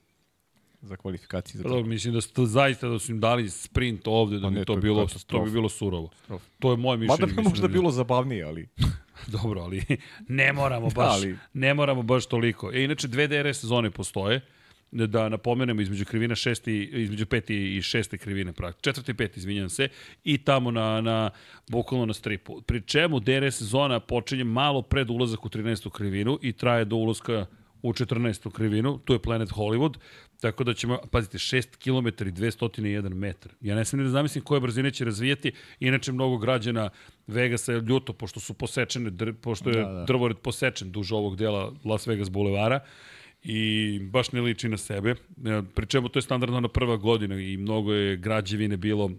za 0.83 0.97
kvalifikacije. 0.97 1.59
Za 1.59 1.63
dobro, 1.69 1.85
mislim 1.85 2.15
da 2.15 2.21
ste 2.21 2.35
to 2.35 2.47
zaista 2.47 2.89
da 2.89 2.99
su 2.99 3.13
im 3.13 3.21
dali 3.21 3.51
sprint 3.51 4.03
ovde, 4.07 4.37
da 4.39 4.43
Pa 4.43 4.51
bi 4.51 4.55
ne, 4.55 4.65
to, 4.65 4.73
to 4.73 4.79
je 4.79 4.83
bilo, 4.83 5.07
to 5.27 5.45
bi 5.45 5.51
bilo 5.51 5.69
surovo. 5.69 6.09
Katastrofa. 6.09 6.45
To 6.59 6.71
je 6.71 6.77
moje 6.77 6.99
mišljenje. 6.99 7.21
Mada 7.21 7.27
bi 7.27 7.49
možda 7.49 7.69
da- 7.69 7.73
bilo 7.73 7.91
zabavnije, 7.91 8.45
ali... 8.45 8.69
Dobro, 9.43 9.61
ali 9.61 9.83
ne 10.29 10.53
moramo 10.53 10.89
Da, 10.89 10.95
baš, 10.95 11.13
ali- 11.15 11.37
ne 11.53 11.75
moramo 11.75 12.03
baš 12.03 12.27
toliko. 12.27 12.71
E, 12.73 12.85
inače, 12.85 13.09
dve 13.09 13.29
DRS 13.29 13.65
zone 13.65 13.91
postoje, 13.91 14.41
da 14.93 15.29
napomenemo 15.29 15.81
između 15.81 16.05
krivina 16.05 16.35
šesti, 16.35 16.83
između 16.93 17.27
peti 17.27 17.77
i 17.77 17.83
šeste 17.83 18.19
krivine, 18.19 18.53
praktično. 18.53 18.93
Četvrti 18.93 19.11
i 19.11 19.15
peti, 19.15 19.41
izvinjam 19.41 19.69
se, 19.69 19.89
i 20.25 20.39
tamo 20.39 20.71
na, 20.71 21.01
na 21.01 21.31
bukvalno 21.69 22.07
na 22.07 22.15
stripu. 22.15 22.63
Pri 22.63 22.81
čemu 22.81 23.21
DRS 23.21 23.63
zona 23.63 24.01
počinje 24.01 24.45
malo 24.45 24.83
pred 24.83 25.11
ulazak 25.11 25.45
u 25.45 25.49
13. 25.49 25.91
krivinu 25.91 26.39
i 26.43 26.53
traje 26.53 26.85
do 26.85 26.97
ulaska 26.97 27.47
u 27.83 27.93
14. 27.93 28.53
krivinu, 28.53 28.99
tu 29.05 29.13
je 29.13 29.19
Planet 29.19 29.49
Hollywood, 29.51 29.97
tako 30.41 30.65
da 30.65 30.75
ćemo, 30.75 30.99
pazite, 31.11 31.39
6 31.39 31.77
km 31.77 32.29
i 32.29 32.33
201 32.33 33.15
metar. 33.15 33.53
Ja 33.61 33.75
ne 33.77 33.85
sam 33.85 33.99
ni 33.99 34.05
da 34.05 34.11
zamislim 34.11 34.45
koje 34.45 34.61
brzine 34.61 34.91
će 34.91 35.05
razvijati, 35.05 35.53
inače 35.81 36.13
mnogo 36.13 36.39
građana 36.39 36.91
Vegasa 37.27 37.73
je 37.73 37.81
ljuto, 37.81 38.13
pošto 38.13 38.41
su 38.41 38.55
posečene, 38.55 39.11
dr, 39.11 39.33
pošto 39.41 39.71
je 39.71 39.77
da, 39.77 39.83
Da, 39.83 39.93
da. 39.93 39.99
da. 39.99 40.05
drvored 40.05 40.37
posečen 40.37 40.93
duž 40.93 41.13
ovog 41.13 41.37
dela 41.37 41.73
Las 41.85 42.07
Vegas 42.07 42.31
bulevara 42.31 42.81
i 43.45 43.99
baš 44.03 44.33
ne 44.33 44.41
liči 44.41 44.69
na 44.69 44.77
sebe. 44.77 45.11
E, 45.11 45.63
Pri 45.75 45.87
čemu 45.87 46.09
to 46.09 46.19
je 46.19 46.23
standardno 46.23 46.61
na 46.61 46.69
prva 46.69 46.97
godina 46.97 47.41
i 47.41 47.57
mnogo 47.57 47.93
je 47.93 48.17
građevine 48.17 48.77
bilo 48.77 49.11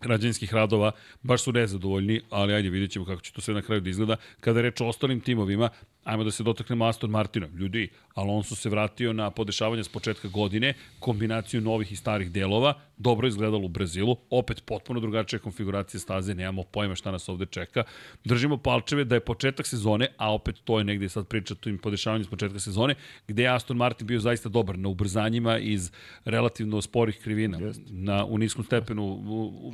građanskih 0.00 0.54
radova, 0.54 0.92
baš 1.22 1.42
su 1.42 1.52
nezadovoljni, 1.52 2.20
ali 2.30 2.54
ajde 2.54 2.70
vidjet 2.70 2.90
ćemo 2.90 3.04
kako 3.04 3.22
će 3.22 3.32
to 3.32 3.40
sve 3.40 3.54
na 3.54 3.62
kraju 3.62 3.80
da 3.80 3.90
izgleda. 3.90 4.16
Kada 4.40 4.60
reč 4.60 4.80
o 4.80 4.86
ostalim 4.86 5.20
timovima, 5.20 5.68
ajmo 6.04 6.24
da 6.24 6.30
se 6.30 6.42
dotaknemo 6.42 6.84
Aston 6.84 7.10
Martina. 7.10 7.48
Ljudi, 7.54 7.88
Alonso 8.14 8.54
se 8.54 8.68
vratio 8.68 9.12
na 9.12 9.30
podešavanje 9.30 9.84
s 9.84 9.88
početka 9.88 10.28
godine, 10.28 10.74
kombinaciju 10.98 11.60
novih 11.60 11.92
i 11.92 11.96
starih 11.96 12.30
delova, 12.30 12.74
dobro 12.96 13.28
izgledalo 13.28 13.64
u 13.64 13.68
Brazilu, 13.68 14.16
opet 14.30 14.62
potpuno 14.66 15.00
drugačija 15.00 15.38
konfiguracija 15.38 16.00
staze, 16.00 16.34
nemamo 16.34 16.62
pojma 16.62 16.94
šta 16.94 17.10
nas 17.10 17.28
ovde 17.28 17.46
čeka. 17.46 17.84
Držimo 18.24 18.56
palčeve 18.56 19.04
da 19.04 19.14
je 19.14 19.20
početak 19.20 19.66
sezone, 19.66 20.08
a 20.16 20.34
opet 20.34 20.56
to 20.64 20.78
je 20.78 20.84
negde 20.84 21.08
sad 21.08 21.28
priča 21.28 21.54
tim 21.54 21.78
podešavanjem 21.78 22.24
s 22.24 22.30
početka 22.30 22.60
sezone, 22.60 22.94
gde 23.28 23.42
je 23.42 23.48
Aston 23.48 23.76
Martin 23.76 24.06
bio 24.06 24.20
zaista 24.20 24.48
dobar 24.48 24.78
na 24.78 24.88
ubrzanjima 24.88 25.58
iz 25.58 25.90
relativno 26.24 26.82
sporih 26.82 27.18
krivina, 27.22 27.58
na, 27.90 28.24
u 28.24 28.38
niskom 28.38 28.64
stepenu 28.64 29.02
u, 29.02 29.46
u, 29.46 29.72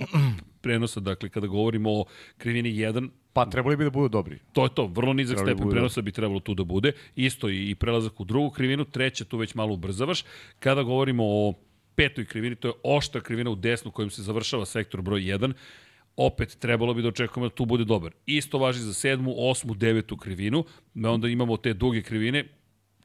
prenosa, 0.61 1.01
dakle 1.01 1.29
kada 1.29 1.47
govorimo 1.47 1.91
o 1.91 2.05
krivini 2.39 2.73
1, 2.73 3.09
Pa 3.33 3.47
trebali 3.47 3.77
bi 3.77 3.85
da 3.85 3.91
budu 3.91 4.09
dobri. 4.09 4.39
To 4.53 4.65
je 4.65 4.75
to, 4.75 4.87
vrlo 4.87 5.13
nizak 5.13 5.37
Trebalo 5.37 5.47
bi 5.47 5.53
stepen 5.53 5.65
bude 5.65 5.75
prenosa 5.75 6.03
bi 6.03 6.13
trebalo 6.13 6.41
tu 6.41 6.55
da 6.55 6.65
bude. 6.65 6.93
Isto 7.17 7.49
i, 7.49 7.71
i 7.71 7.75
prelazak 7.75 8.21
u 8.21 8.25
drugu 8.25 8.51
krivinu, 8.51 8.85
treća 8.85 9.25
tu 9.25 9.39
već 9.39 9.55
malo 9.55 9.75
ubrzavaš. 9.75 10.25
Kada 10.59 10.83
govorimo 10.83 11.25
o 11.27 11.55
petoj 11.95 12.25
krivini, 12.25 12.57
to 12.57 12.69
je 12.69 12.75
oštra 12.83 13.21
krivina 13.21 13.51
u 13.51 13.55
desnu 13.55 13.91
kojim 13.91 14.11
se 14.11 14.23
završava 14.23 14.67
sektor 14.67 15.03
broj 15.03 15.21
1, 15.21 15.53
opet 16.17 16.57
trebalo 16.59 16.95
bi 16.95 17.03
da 17.03 17.09
očekujemo 17.09 17.49
da 17.49 17.55
tu 17.55 17.65
bude 17.65 17.85
dobar. 17.85 18.13
Isto 18.27 18.59
važi 18.59 18.81
za 18.81 18.95
sedmu, 18.95 19.35
osmu, 19.37 19.75
devetu 19.75 20.17
krivinu, 20.17 20.65
onda 21.05 21.29
imamo 21.29 21.57
te 21.57 21.73
duge 21.73 22.03
krivine, 22.03 22.45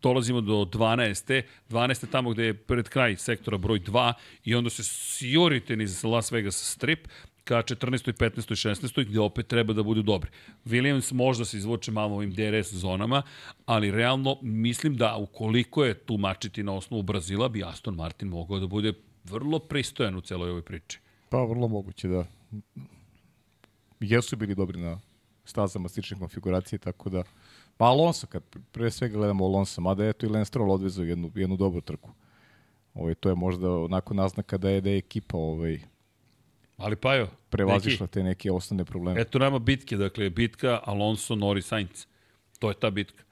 dolazimo 0.02 0.42
do 0.42 0.54
12. 0.54 1.42
12. 1.70 2.12
tamo 2.12 2.30
gde 2.30 2.44
je 2.46 2.54
pred 2.54 2.90
kraj 2.90 3.16
sektora 3.16 3.58
broj 3.58 3.80
2 3.80 4.14
i 4.44 4.56
onda 4.56 4.70
se 4.70 4.84
sjurite 4.84 5.76
niz 5.76 6.04
Las 6.04 6.32
Vegas 6.32 6.56
Strip 6.56 7.08
ka 7.46 7.62
14. 7.62 8.14
15. 8.14 8.52
i 8.52 8.56
16. 8.56 9.06
gde 9.06 9.20
opet 9.20 9.48
treba 9.48 9.74
da 9.74 9.84
budu 9.84 10.02
dobri. 10.02 10.30
Williams 10.66 11.14
možda 11.14 11.46
se 11.46 11.58
izvuče 11.58 11.92
malo 11.92 12.16
ovim 12.16 12.34
DRS 12.34 12.74
zonama, 12.74 13.22
ali 13.66 13.92
realno 13.92 14.38
mislim 14.42 14.98
da 14.98 15.16
ukoliko 15.18 15.86
je 15.86 15.94
tu 15.94 16.18
mačiti 16.18 16.64
na 16.64 16.74
osnovu 16.74 17.04
Brazila, 17.04 17.50
bi 17.50 17.64
Aston 17.64 17.96
Martin 17.96 18.28
mogao 18.28 18.60
da 18.60 18.68
bude 18.68 18.94
vrlo 19.24 19.60
pristojan 19.60 20.16
u 20.16 20.22
celoj 20.22 20.50
ovoj 20.50 20.62
priči. 20.62 21.00
Pa 21.30 21.44
vrlo 21.44 21.68
moguće 21.68 22.08
da 22.08 22.26
jesu 24.00 24.36
bili 24.36 24.56
dobri 24.56 24.82
na 24.82 25.00
stazama 25.46 25.90
slične 25.90 26.18
konfiguracije, 26.18 26.80
tako 26.80 27.10
da 27.10 27.24
pa 27.78 27.86
Alonso, 27.86 28.28
kad 28.28 28.44
pre 28.72 28.92
svega 28.92 29.18
gledamo 29.18 29.46
Alonso, 29.46 29.82
mada 29.82 30.04
je 30.04 30.14
to 30.14 30.26
i 30.26 30.30
Lance 30.30 30.48
Stroll 30.48 30.72
odvezao 30.72 31.06
jednu, 31.06 31.32
jednu 31.36 31.58
dobru 31.58 31.82
trku. 31.82 32.12
Ovaj, 32.94 33.16
to 33.16 33.30
je 33.30 33.36
možda 33.36 33.72
onako 33.72 34.14
naznaka 34.14 34.58
da 34.58 34.70
je, 34.70 34.82
da 34.82 34.90
je 34.90 34.98
ekipa 34.98 35.38
ovaj, 35.38 35.80
Ali 36.78 36.96
pa 36.96 37.16
jo, 37.16 37.28
prevazišla 37.50 38.08
te 38.08 38.24
neke 38.24 38.52
osnovne 38.52 38.86
probleme. 38.86 39.22
Eto 39.22 39.40
nama 39.40 39.60
bitke, 39.60 39.98
dakle, 39.98 40.30
bitka 40.30 40.80
Alonso, 40.84 41.36
Norris, 41.36 41.68
Sainz. 41.68 42.06
To 42.60 42.70
je 42.70 42.76
ta 42.80 42.90
bitka. 42.90 43.24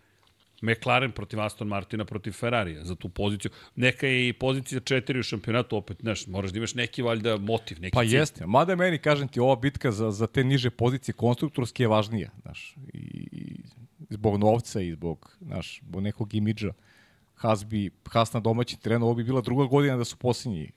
McLaren 0.64 1.11
protiv 1.11 1.41
Aston 1.41 1.68
Martina 1.68 2.06
protiv 2.06 2.32
Ferrarija 2.32 2.84
za 2.84 2.95
tu 2.95 3.10
poziciju. 3.10 3.52
Neka 3.76 4.07
je 4.07 4.28
i 4.30 4.34
pozicija 4.34 4.82
četiri 4.82 5.20
u 5.20 5.24
šampionatu, 5.24 5.78
opet, 5.78 5.98
znaš, 6.02 6.28
moraš 6.28 6.52
da 6.52 6.57
imaš 6.57 6.76
neki 6.76 7.02
valjda 7.02 7.38
motiv, 7.38 7.82
neki 7.82 7.94
Pa 7.94 8.03
cilj. 8.03 8.15
jeste, 8.15 8.45
mada 8.45 8.76
meni, 8.76 8.98
kažem 8.98 9.28
ti, 9.28 9.40
ova 9.40 9.56
bitka 9.56 9.91
za, 9.91 10.11
za 10.11 10.28
te 10.28 10.44
niže 10.44 10.70
pozicije 10.70 11.15
konstruktorske 11.15 11.84
je 11.84 11.88
važnija, 11.88 12.30
znaš, 12.41 12.76
i, 12.94 13.28
i 13.32 13.56
zbog 14.10 14.38
novca 14.38 14.82
i 14.82 14.91
zbog, 14.91 15.38
znaš, 15.41 15.82
zbog 15.82 16.03
nekog 16.03 16.34
imidža. 16.34 16.74
Haas, 17.36 17.65
bi, 17.65 17.90
Haas 18.07 18.34
na 18.34 18.40
domaćem 18.40 18.80
terenu, 18.80 19.06
ovo 19.06 19.15
bi 19.15 19.24
bila 19.24 19.41
druga 19.41 19.65
godina 19.65 19.98
da 19.98 20.06
su 20.06 20.18
posljednji. 20.18 20.72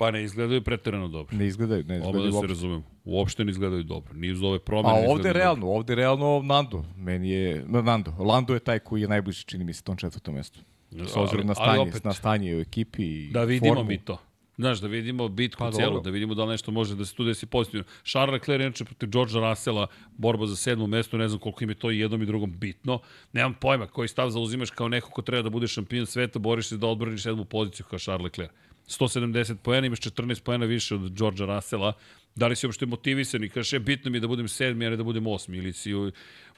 Pa 0.00 0.10
ne 0.10 0.24
izgledaju 0.24 0.62
preterano 0.62 1.08
dobro. 1.08 1.36
Ne 1.36 1.46
izgledaju, 1.46 1.84
ne 1.84 1.96
Oba 1.96 1.98
izgledaju 1.98 2.24
da 2.24 2.30
se 2.30 2.36
uopšte. 2.36 2.48
razumemo. 2.48 2.82
Uopšte 3.04 3.44
ne 3.44 3.50
izgledaju 3.50 3.82
dobro. 3.84 4.14
Ni 4.14 4.30
uz 4.30 4.42
ove 4.42 4.56
A 4.56 4.58
promene 4.58 4.88
ne 4.94 4.98
ovde 5.00 5.10
izgledaju 5.12 5.34
realno, 5.34 5.66
ovde 5.68 5.94
realno 5.94 6.42
Nando, 6.44 6.84
meni 6.96 7.30
je, 7.30 7.64
no, 7.68 7.82
Nando, 7.82 8.14
Lando 8.20 8.54
je 8.54 8.60
taj 8.60 8.78
koji 8.78 9.02
je 9.02 9.08
najbliži, 9.08 9.44
čini 9.44 9.64
mi 9.64 9.72
se, 9.72 9.82
tom 9.82 9.96
četvrtom 9.96 10.34
mestu. 10.34 10.60
S 10.90 11.16
obzirom 11.16 11.46
na 11.46 11.54
stanje, 11.54 11.78
opet- 11.80 12.04
na 12.04 12.12
stanje 12.12 12.56
u 12.56 12.60
ekipi 12.60 13.02
i 13.04 13.30
Da 13.30 13.44
vidimo 13.44 13.74
formu. 13.74 13.88
mi 13.88 13.98
to. 13.98 14.18
Znaš, 14.56 14.78
da 14.78 14.88
vidimo 14.88 15.28
bitku 15.28 15.58
Pa 15.58 15.70
celu, 15.72 15.86
dobro. 15.86 16.00
da 16.00 16.10
vidimo 16.10 16.34
da 16.34 16.44
li 16.44 16.50
nešto 16.50 16.70
može 16.70 16.94
da 16.94 17.04
se 17.04 17.14
tu 17.14 17.24
desi 17.24 17.46
pozitivno. 17.46 17.84
Charles 18.04 18.32
Leclerc 18.32 18.60
inače 18.62 18.84
protiv 18.84 19.08
Georgea 19.08 19.40
Russella, 19.42 19.86
borba 20.10 20.46
za 20.46 20.56
sedmo 20.56 20.86
mesto, 20.86 21.16
ne 21.16 21.28
znam 21.28 21.40
koliko 21.40 21.64
im 21.64 21.70
je 21.70 21.74
to 21.74 21.90
i 21.90 21.98
jednom 21.98 22.22
i 22.22 22.26
drugom 22.26 22.52
bitno. 22.52 22.98
Nemam 23.32 23.54
pojma 23.54 23.86
koji 23.86 24.08
stav 24.08 24.30
zauzimaš 24.30 24.70
kao 24.70 24.88
neko 24.88 25.10
ko 25.10 25.22
treba 25.22 25.42
da 25.42 25.50
bude 25.50 25.66
šampion 25.66 26.06
sveta, 26.06 26.38
boriš 26.38 26.68
se 26.68 26.76
da 26.76 26.86
odbraniš 26.86 27.22
sedmu 27.22 27.44
poziciju 27.44 27.86
kao 27.90 27.98
Charles 27.98 28.24
Leclerc. 28.24 28.50
170 28.90 29.56
poena, 29.56 29.86
imaš 29.86 30.00
14 30.00 30.42
poena 30.42 30.66
više 30.66 30.94
od 30.94 31.12
Georgea 31.18 31.46
Russella. 31.46 31.92
Da 32.34 32.46
li 32.46 32.56
si 32.56 32.66
uopšte 32.66 32.86
motivisan 32.86 33.44
i 33.44 33.48
kažeš, 33.48 33.72
e, 33.72 33.78
bitno 33.78 34.10
mi 34.10 34.16
je 34.16 34.20
da 34.20 34.28
budem 34.28 34.48
sedmi, 34.48 34.86
a 34.86 34.90
ne 34.90 34.96
da 34.96 35.04
budem 35.04 35.26
osmi, 35.26 35.58
ili 35.58 35.72
si 35.72 35.94
u, 35.94 36.12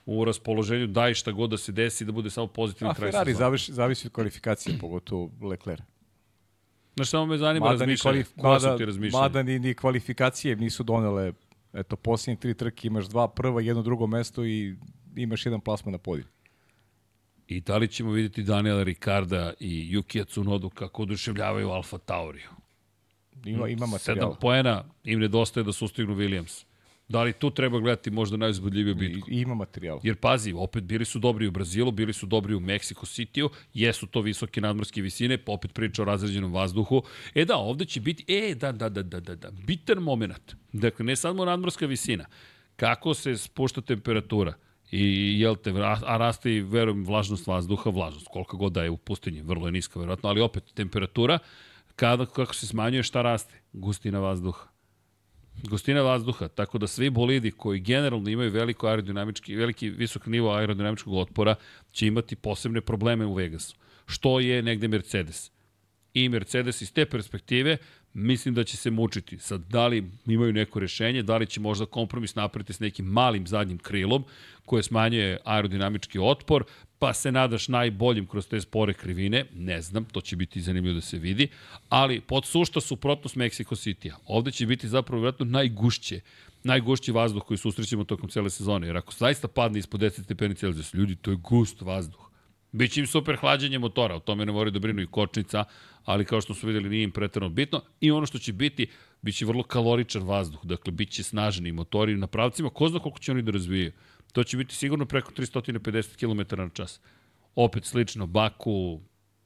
u 0.07 0.25
raspoloženju, 0.25 0.87
daj 0.87 1.15
šta 1.15 1.33
god 1.33 1.51
da 1.51 1.57
se 1.59 1.73
desi, 1.73 2.05
da 2.05 2.13
bude 2.13 2.31
samo 2.31 2.47
pozitivan 2.47 2.91
A 2.91 2.95
kraj 2.95 3.11
Ferrari 3.11 3.33
sezone. 3.33 3.45
zavisi, 3.45 3.73
zavisi 3.73 4.07
od 4.07 4.13
kvalifikacije, 4.13 4.79
pogotovo 4.79 5.31
Leclerc. 5.43 5.83
Znaš, 6.95 7.11
samo 7.11 7.27
me 7.27 7.39
zanima 7.39 7.67
Mada 7.67 7.75
ni, 7.75 7.81
razmišljanje. 7.81 8.25
kvalif, 8.25 8.29
Koja 8.41 8.61
su 8.61 8.67
mada, 8.67 8.87
ti 8.87 9.11
mada 9.13 9.43
ni, 9.43 9.59
ni 9.59 9.75
kvalifikacije 9.75 10.57
nisu 10.57 10.83
donele, 10.83 11.33
eto, 11.73 11.97
posljednje 11.97 12.41
tri 12.41 12.55
trke 12.55 12.87
imaš 12.87 13.07
dva 13.07 13.29
prva, 13.29 13.61
jedno 13.61 13.83
drugo 13.83 14.07
mesto 14.07 14.45
i 14.45 14.77
imaš 15.17 15.47
jedan 15.47 15.61
plasman 15.61 15.93
na 15.93 15.99
podiju. 15.99 16.25
I 17.49 17.61
da 17.61 17.77
li 17.77 17.89
ćemo 17.89 18.11
vidjeti 18.11 18.43
Daniela 18.43 18.83
Ricarda 18.83 19.53
i 19.61 19.97
Yukija 19.97 20.25
Tsunodu 20.25 20.71
kako 20.71 21.03
oduševljavaju 21.03 21.71
Alfa 21.71 21.99
Tauriju? 21.99 22.49
Ima, 23.45 23.69
ima 23.69 23.87
materijala. 23.87 23.99
Sedam 23.99 24.41
poena 24.41 24.85
im 25.05 25.21
nedostaje 25.21 25.65
da 25.65 25.73
sustignu 25.73 26.15
Williams. 26.15 26.65
Da 27.09 27.23
li 27.23 27.33
tu 27.33 27.51
treba 27.51 27.79
gledati 27.79 28.11
možda 28.11 28.37
najuzbudljiviju 28.37 28.95
bitku? 28.95 29.31
I 29.31 29.41
ima 29.41 29.55
materijala. 29.55 30.01
Jer 30.05 30.17
pazi, 30.17 30.53
opet 30.57 30.85
bili 30.85 31.05
su 31.05 31.19
dobri 31.19 31.47
u 31.47 31.51
Brazilu, 31.51 31.91
bili 31.91 32.13
su 32.13 32.27
dobri 32.27 32.55
u 32.55 32.61
Mexico 32.61 33.05
Cityu, 33.05 33.49
jesu 33.75 34.07
to 34.07 34.21
visoke 34.21 34.61
nadmorske 34.61 35.03
visine, 35.03 35.39
pa 35.39 35.53
opet 35.53 35.73
priča 35.75 36.03
o 36.03 36.05
razređenom 36.05 36.53
vazduhu. 36.53 37.03
E 37.35 37.45
da, 37.45 37.57
ovde 37.57 37.85
će 37.85 38.01
biti, 38.01 38.25
e 38.29 38.55
da, 38.55 38.73
da, 38.73 38.89
da, 38.89 39.03
da, 39.03 39.21
da, 39.21 39.35
da, 39.35 39.51
bitan 39.51 39.99
moment. 39.99 40.55
Dakle, 40.73 41.05
ne 41.05 41.17
samo 41.17 41.45
nadmorska 41.45 41.87
visina, 41.87 42.27
kako 42.77 43.15
se 43.15 43.37
spušta 43.37 43.81
temperatura 43.81 44.55
i 44.93 45.41
jel 45.41 45.57
te, 45.57 45.73
a 45.83 46.17
raste 46.17 46.53
i, 46.57 46.61
verujem, 46.61 47.05
vlažnost 47.07 47.47
vazduha, 47.47 47.91
vlažnost, 47.91 48.27
koliko 48.31 48.57
god 48.57 48.73
da 48.73 48.83
je 48.85 48.91
u 48.91 48.97
pustinji, 48.97 49.43
vrlo 49.43 49.67
je 49.69 49.73
niska, 49.73 50.01
verovatno, 50.01 50.29
ali 50.29 50.41
opet 50.41 50.75
temperatura, 50.75 51.39
kada, 51.97 52.27
kako 52.27 52.55
se 52.55 52.67
smanjuje, 52.67 53.03
šta 53.03 53.23
raste? 53.23 53.61
Gustina 53.73 54.21
vazduha 54.21 54.73
gustina 55.63 56.03
vazduha, 56.03 56.49
tako 56.49 56.79
da 56.79 56.87
svi 56.87 57.11
bolidi 57.11 57.51
koji 57.51 57.81
generalno 57.81 58.31
imaju 58.31 58.51
veliko 58.51 58.87
aerodinamički, 58.87 59.57
veliki 59.57 59.91
visok 59.91 60.27
nivo 60.27 60.55
aerodinamičkog 60.55 61.15
otpora 61.15 61.55
će 61.93 62.07
imati 62.07 62.37
posebne 62.37 62.81
probleme 62.81 63.27
u 63.27 63.35
Vegasu. 63.35 63.77
Što 64.07 64.41
je 64.41 64.63
negde 64.63 64.89
Mercedes. 64.89 65.51
I 66.15 66.29
Mercedes 66.29 66.83
iz 66.83 66.93
te 66.93 67.07
perspektive 67.07 67.77
mislim 68.15 68.55
da 68.55 68.65
će 68.65 68.77
se 68.77 68.91
mučiti. 68.91 69.39
Sad, 69.39 69.61
da 69.69 69.87
li 69.87 70.11
imaju 70.27 70.53
neko 70.53 70.81
rešenje, 70.81 71.23
da 71.23 71.37
li 71.37 71.47
će 71.47 71.61
možda 71.61 71.87
kompromis 71.87 72.35
napraviti 72.35 72.73
s 72.73 72.81
nekim 72.81 73.07
malim 73.07 73.47
zadnjim 73.47 73.79
krilom 73.79 74.25
koje 74.65 74.83
smanjuje 74.83 75.39
aerodinamički 75.45 76.19
otpor, 76.19 76.65
pa 76.99 77.15
se 77.15 77.33
nadaš 77.33 77.69
najboljim 77.69 78.27
kroz 78.27 78.47
te 78.47 78.61
spore 78.61 78.95
krivine, 78.95 79.45
ne 79.55 79.81
znam, 79.83 80.05
to 80.05 80.21
će 80.21 80.37
biti 80.37 80.61
zanimljivo 80.61 80.95
da 80.95 81.01
se 81.01 81.19
vidi, 81.19 81.49
ali 81.89 82.21
pod 82.21 82.47
sušta 82.47 82.81
suprotnost 82.81 83.37
Mexico 83.37 83.75
City-a. 83.75 84.17
Ovde 84.27 84.51
će 84.51 84.67
biti 84.67 84.89
zapravo 84.89 85.21
vjerojatno 85.23 85.47
najgušće, 85.47 86.21
najgušći 86.65 87.13
vazduh 87.13 87.43
koji 87.43 87.59
susrećemo 87.59 88.05
tokom 88.05 88.29
cele 88.29 88.51
sezone, 88.51 88.87
jer 88.87 88.97
ako 88.97 89.13
zaista 89.13 89.49
padne 89.49 89.79
ispod 89.79 90.01
10 90.01 90.23
stepeni 90.25 90.55
Celsius, 90.55 90.95
ljudi, 90.95 91.17
to 91.17 91.31
je 91.31 91.37
gust 91.37 91.81
vazduh. 91.81 92.32
Biće 92.73 93.01
im 93.01 93.07
super 93.07 93.37
hlađenje 93.37 93.79
motora, 93.79 94.15
o 94.17 94.21
tome 94.21 94.47
ne 94.47 94.53
moraju 94.53 94.71
da 94.71 94.79
brinu 94.79 95.03
i 95.03 95.07
kočnica, 95.07 95.65
ali 96.05 96.25
kao 96.25 96.41
što 96.41 96.55
su 96.55 96.67
videli 96.67 96.89
nije 96.89 97.05
im 97.05 97.11
pretredno 97.11 97.49
bitno. 97.49 97.83
I 98.01 98.11
ono 98.11 98.27
što 98.27 98.39
će 98.39 98.53
biti, 98.53 98.87
bit 99.23 99.37
će 99.37 99.47
vrlo 99.47 99.63
kaloričan 99.63 100.23
vazduh, 100.23 100.65
dakle 100.65 100.93
bit 100.93 101.11
će 101.11 101.23
snažni 101.23 101.73
motori 101.73 102.17
na 102.17 102.27
pravcima, 102.27 102.71
ko 102.71 102.89
zna 102.89 102.99
koliko 102.99 103.19
će 103.19 103.33
oni 103.33 103.43
da 103.43 103.51
razvijaju. 103.51 103.93
To 104.33 104.45
će 104.45 104.57
biti 104.57 104.75
sigurno 104.75 105.07
preko 105.07 105.33
350 105.33 106.17
km 106.17 106.57
na 106.57 106.69
čas. 106.69 107.01
Opet 107.55 107.85
slično 107.85 108.27
Baku, 108.27 109.01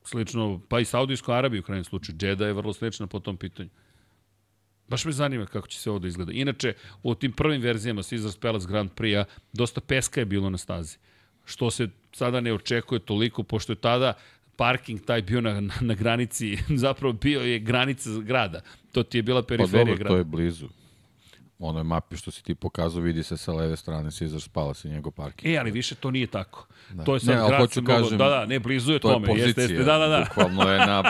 slično, 0.04 0.60
pa 0.68 0.80
i 0.80 0.84
Saudijskoj 0.84 1.38
Arabiji 1.38 1.60
u 1.60 1.62
krajnjem 1.62 1.84
slučaju. 1.84 2.18
Džeda 2.18 2.46
je 2.46 2.52
vrlo 2.52 2.72
slična 2.72 3.06
po 3.06 3.20
tom 3.20 3.36
pitanju. 3.36 3.68
Baš 4.88 5.04
me 5.04 5.12
zanima 5.12 5.46
kako 5.46 5.68
će 5.68 5.78
se 5.78 5.90
ovo 5.90 5.98
da 5.98 6.08
izgleda. 6.08 6.32
Inače, 6.32 6.74
u 7.02 7.14
tim 7.14 7.32
prvim 7.32 7.62
verzijama 7.62 8.02
Caesars 8.02 8.36
Palace 8.36 8.66
Grand 8.68 8.90
Prix-a 8.90 9.24
dosta 9.52 9.80
peska 9.80 10.20
je 10.20 10.26
bilo 10.26 10.50
na 10.50 10.58
stazi. 10.58 10.98
Što 11.46 11.70
se 11.70 11.88
sada 12.12 12.40
ne 12.40 12.52
očekuje 12.52 12.98
toliko, 12.98 13.42
pošto 13.42 13.72
je 13.72 13.76
tada 13.76 14.12
parking 14.56 15.00
taj 15.04 15.22
bio 15.22 15.40
na, 15.40 15.60
na, 15.60 15.74
na 15.80 15.94
granici, 15.94 16.58
zapravo 16.84 17.12
bio 17.12 17.40
je 17.40 17.58
granica 17.58 18.10
grada. 18.20 18.60
To 18.92 19.02
ti 19.02 19.18
je 19.18 19.22
bila 19.22 19.42
Pa 19.42 19.46
periferija 19.46 19.84
dobro, 19.84 19.96
grada. 19.96 20.08
to 20.10 20.16
je 20.18 20.24
blizu. 20.24 20.66
Onoj 21.58 21.82
mapi 21.82 22.16
što 22.16 22.30
si 22.30 22.44
ti 22.44 22.54
pokazao 22.54 23.02
vidi 23.02 23.22
se 23.22 23.36
sa 23.36 23.52
leve 23.52 23.76
strane 23.76 24.10
Caesars 24.10 24.48
Palace 24.48 24.88
i 24.88 24.92
njegov 24.92 25.12
parking. 25.12 25.54
E, 25.54 25.58
ali 25.58 25.70
više 25.70 25.94
to 25.94 26.10
nije 26.10 26.26
tako. 26.26 26.66
Da. 26.90 27.04
To 27.04 27.14
je 27.14 27.20
sad 27.20 27.28
Ne, 27.36 27.48
grad 27.48 27.60
hoću 27.60 27.74
sa 27.74 27.80
mnogo, 27.80 28.02
kažem, 28.02 28.18
da, 28.18 28.28
da, 28.28 28.46
ne, 28.46 28.58
blizu 28.58 28.92
je 28.92 28.98
To 28.98 29.08
je 29.08 29.14
tome. 29.14 29.26
pozicija, 29.26 29.46
jeste, 29.46 29.62
jeste, 29.62 29.84
da, 29.84 29.98
da, 29.98 30.06
da. 30.08 30.24
bukvalno 30.28 30.72
je 30.72 30.78
na 30.78 31.02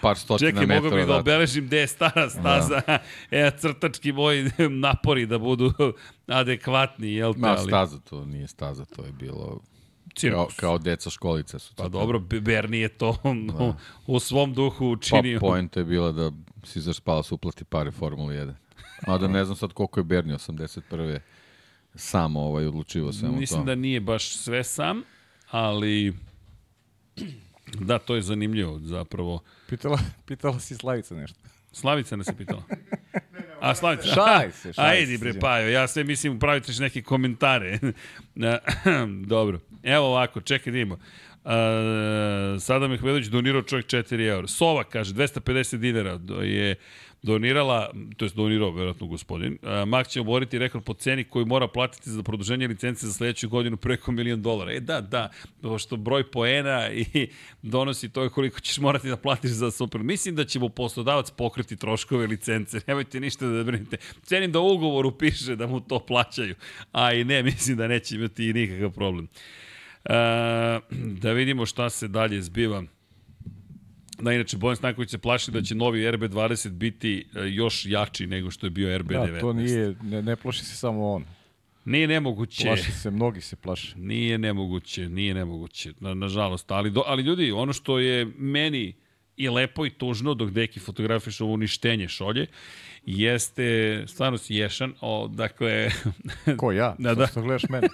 par 0.00 0.18
stotina 0.18 0.50
Čekaj, 0.50 0.66
metara. 0.66 0.82
mogu 0.82 0.96
bih 0.96 1.06
da 1.06 1.16
obeležim 1.16 1.66
gde 1.66 1.78
je 1.78 1.86
stara 1.86 2.30
staza. 2.30 2.80
Da. 2.86 2.98
E, 3.30 3.50
crtački 3.58 4.12
moji 4.12 4.50
napori 4.84 5.26
da 5.26 5.38
budu 5.38 5.72
adekvatni, 6.26 7.12
jel 7.12 7.32
te? 7.32 7.40
Ma, 7.40 7.48
ali, 7.48 7.66
staza 7.66 7.98
to 8.00 8.24
nije 8.24 8.48
staza, 8.48 8.84
to 8.84 9.04
je 9.04 9.12
bilo 9.12 9.60
cirkus. 10.16 10.54
kao 10.56 10.78
deca 10.78 11.10
školice 11.10 11.58
su. 11.58 11.74
Pa 11.74 11.88
dobro, 11.88 12.18
Be- 12.20 12.40
Bernie 12.40 12.80
je 12.80 12.88
to 12.88 13.16
da. 13.48 13.74
u 14.06 14.20
svom 14.20 14.54
duhu 14.54 14.78
Pa 14.80 14.86
učinio. 14.86 15.40
point 15.40 15.76
je 15.76 15.84
bila 15.84 16.12
da 16.12 16.30
Caesars 16.64 17.00
Palace 17.00 17.34
uplati 17.34 17.64
pare 17.64 17.90
Formula 17.90 18.32
1. 18.32 18.54
Mada 19.06 19.28
ne 19.28 19.44
znam 19.44 19.56
sad 19.56 19.72
koliko 19.72 20.00
je 20.00 20.04
Bernie 20.04 20.36
81. 20.36 21.18
sam 21.94 22.36
ovaj 22.36 22.66
odlučivo 22.66 23.12
svemu 23.12 23.36
Mislim 23.36 23.60
to. 23.60 23.64
da 23.64 23.74
nije 23.74 24.00
baš 24.00 24.28
sve 24.28 24.64
sam, 24.64 25.02
ali 25.50 26.14
da, 27.74 27.98
to 27.98 28.14
je 28.14 28.22
zanimljivo 28.22 28.78
zapravo. 28.78 29.40
Pitala, 29.68 29.98
pitala 30.26 30.60
si 30.60 30.74
Slavica 30.74 31.14
nešto. 31.14 31.38
Slavica 31.72 32.16
nas 32.16 32.26
je 32.26 32.36
pitala. 32.36 32.62
A 33.70 33.74
Slavica, 33.74 34.08
Šaj 34.14 34.52
se, 34.52 34.72
šaj 34.72 34.90
Ajde 34.90 35.12
se, 35.12 35.18
bre. 35.18 35.40
Pajo, 35.40 35.68
ja 35.68 35.88
sve 35.88 36.04
mislim 36.04 36.38
praviti 36.38 36.66
ćeš 36.66 36.78
neke 36.78 37.02
komentare. 37.02 37.78
Dobro, 39.26 39.60
evo 39.82 40.06
ovako, 40.06 40.40
čekaj 40.40 40.72
da 40.72 40.78
imamo. 40.78 41.02
Uh, 41.46 41.52
Sada 42.60 42.88
Mehmedović 42.88 43.26
donirao 43.26 43.62
čovjek 43.62 43.86
4 43.86 44.28
eura. 44.28 44.46
Sova 44.46 44.84
kaže 44.84 45.14
250 45.14 45.76
dinara 45.76 46.18
je 46.42 46.76
donirala, 47.22 47.90
to 48.16 48.24
je 48.24 48.30
donirao 48.34 48.70
verovatno 48.70 49.06
gospodin. 49.06 49.58
Uh, 49.62 49.88
Mak 49.88 50.08
će 50.08 50.20
oboriti 50.20 50.58
rekord 50.58 50.84
po 50.84 50.94
ceni 50.94 51.24
koju 51.24 51.46
mora 51.46 51.68
platiti 51.68 52.10
za 52.10 52.22
produženje 52.22 52.68
licence 52.68 53.06
za 53.06 53.12
sledeću 53.12 53.48
godinu 53.48 53.76
preko 53.76 54.12
milion 54.12 54.42
dolara. 54.42 54.72
E 54.72 54.80
da, 54.80 55.00
da, 55.00 55.30
pošto 55.62 55.96
broj 55.96 56.30
poena 56.30 56.90
i 56.90 57.28
donosi 57.62 58.08
to 58.08 58.22
je 58.22 58.30
koliko 58.30 58.60
ćeš 58.60 58.78
morati 58.78 59.08
da 59.08 59.16
platiš 59.16 59.50
za 59.50 59.70
super. 59.70 60.00
Mislim 60.00 60.36
da 60.36 60.44
će 60.44 60.58
mu 60.58 60.68
poslodavac 60.68 61.30
pokriti 61.30 61.76
troškove 61.76 62.26
licence. 62.26 62.80
Nemojte 62.86 63.20
ništa 63.20 63.46
da 63.46 63.64
brinete. 63.64 63.96
Cenim 64.22 64.52
da 64.52 64.60
u 64.60 64.74
ugovoru 64.74 65.18
piše 65.18 65.56
da 65.56 65.66
mu 65.66 65.80
to 65.80 65.98
plaćaju. 65.98 66.54
A 66.92 67.12
i 67.12 67.24
ne, 67.24 67.42
mislim 67.50 67.76
da 67.76 67.88
neće 67.88 68.14
imati 68.14 68.52
nikakav 68.52 68.90
problem. 68.90 69.24
E, 69.24 69.65
da 71.22 71.32
vidimo 71.32 71.66
šta 71.66 71.90
se 71.90 72.08
dalje 72.08 72.42
zbiva. 72.42 72.84
Da, 74.18 74.32
inače, 74.32 74.56
Bojan 74.56 74.76
Stanković 74.76 75.10
se 75.10 75.18
plaši 75.18 75.50
da 75.50 75.62
će 75.62 75.74
novi 75.74 76.00
RB20 76.00 76.68
biti 76.68 77.26
e, 77.34 77.40
još 77.48 77.86
jači 77.86 78.26
nego 78.26 78.50
što 78.50 78.66
je 78.66 78.70
bio 78.70 78.98
RB19. 78.98 79.32
Da, 79.32 79.40
to 79.40 79.52
nije, 79.52 79.94
ne, 80.02 80.22
ne 80.22 80.36
plaši 80.36 80.64
se 80.64 80.76
samo 80.76 81.12
on. 81.12 81.24
Nije 81.84 82.08
nemoguće. 82.08 82.64
Plaši 82.64 82.92
se, 82.92 83.10
mnogi 83.10 83.40
se 83.40 83.56
plaše. 83.56 83.94
Nije 83.96 84.38
nemoguće, 84.38 85.08
nije 85.08 85.34
nemoguće, 85.34 85.92
na, 86.00 86.14
nažalost. 86.14 86.70
Ali, 86.70 86.90
do, 86.90 87.02
ali 87.06 87.22
ljudi, 87.22 87.52
ono 87.52 87.72
što 87.72 87.98
je 87.98 88.24
meni 88.38 88.94
i 89.36 89.48
lepo 89.48 89.86
i 89.86 89.90
tužno 89.90 90.34
dok 90.34 90.50
deki 90.50 90.80
fotografiš 90.80 91.40
ovo 91.40 91.52
uništenje 91.52 92.08
šolje, 92.08 92.46
jeste, 93.06 94.04
stvarno 94.06 94.38
si 94.38 94.54
ješan, 94.54 94.94
o, 95.00 95.28
dakle, 95.28 95.90
Ko 96.56 96.72
ja? 96.72 96.94
Da. 96.98 97.14
da. 97.14 97.26
Što 97.26 97.42
gledaš 97.42 97.68
mene? 97.68 97.88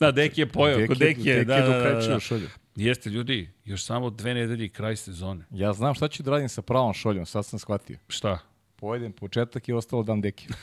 Da, 0.00 0.12
deki 0.12 0.40
je 0.40 0.46
pojao, 0.46 0.94
deki 0.98 1.28
je, 1.28 1.44
da, 1.44 1.60
da, 1.60 1.78
da, 1.78 2.08
da. 2.08 2.20
šolju. 2.20 2.48
Jeste, 2.76 3.10
ljudi, 3.10 3.50
još 3.64 3.84
samo 3.84 4.10
dve 4.10 4.34
nedelje 4.34 4.68
kraj 4.68 4.96
sezone. 4.96 5.44
Ja 5.50 5.72
znam 5.72 5.94
šta 5.94 6.08
ću 6.08 6.22
da 6.22 6.30
radim 6.30 6.48
sa 6.48 6.62
pravom 6.62 6.94
šoljom, 6.94 7.26
sad 7.26 7.46
sam 7.46 7.58
shvatio. 7.58 7.98
Šta? 8.08 8.38
Pojedem 8.76 9.12
početak 9.12 9.68
i 9.68 9.72
ostalo 9.72 10.02
dam 10.02 10.20
deki. 10.20 10.48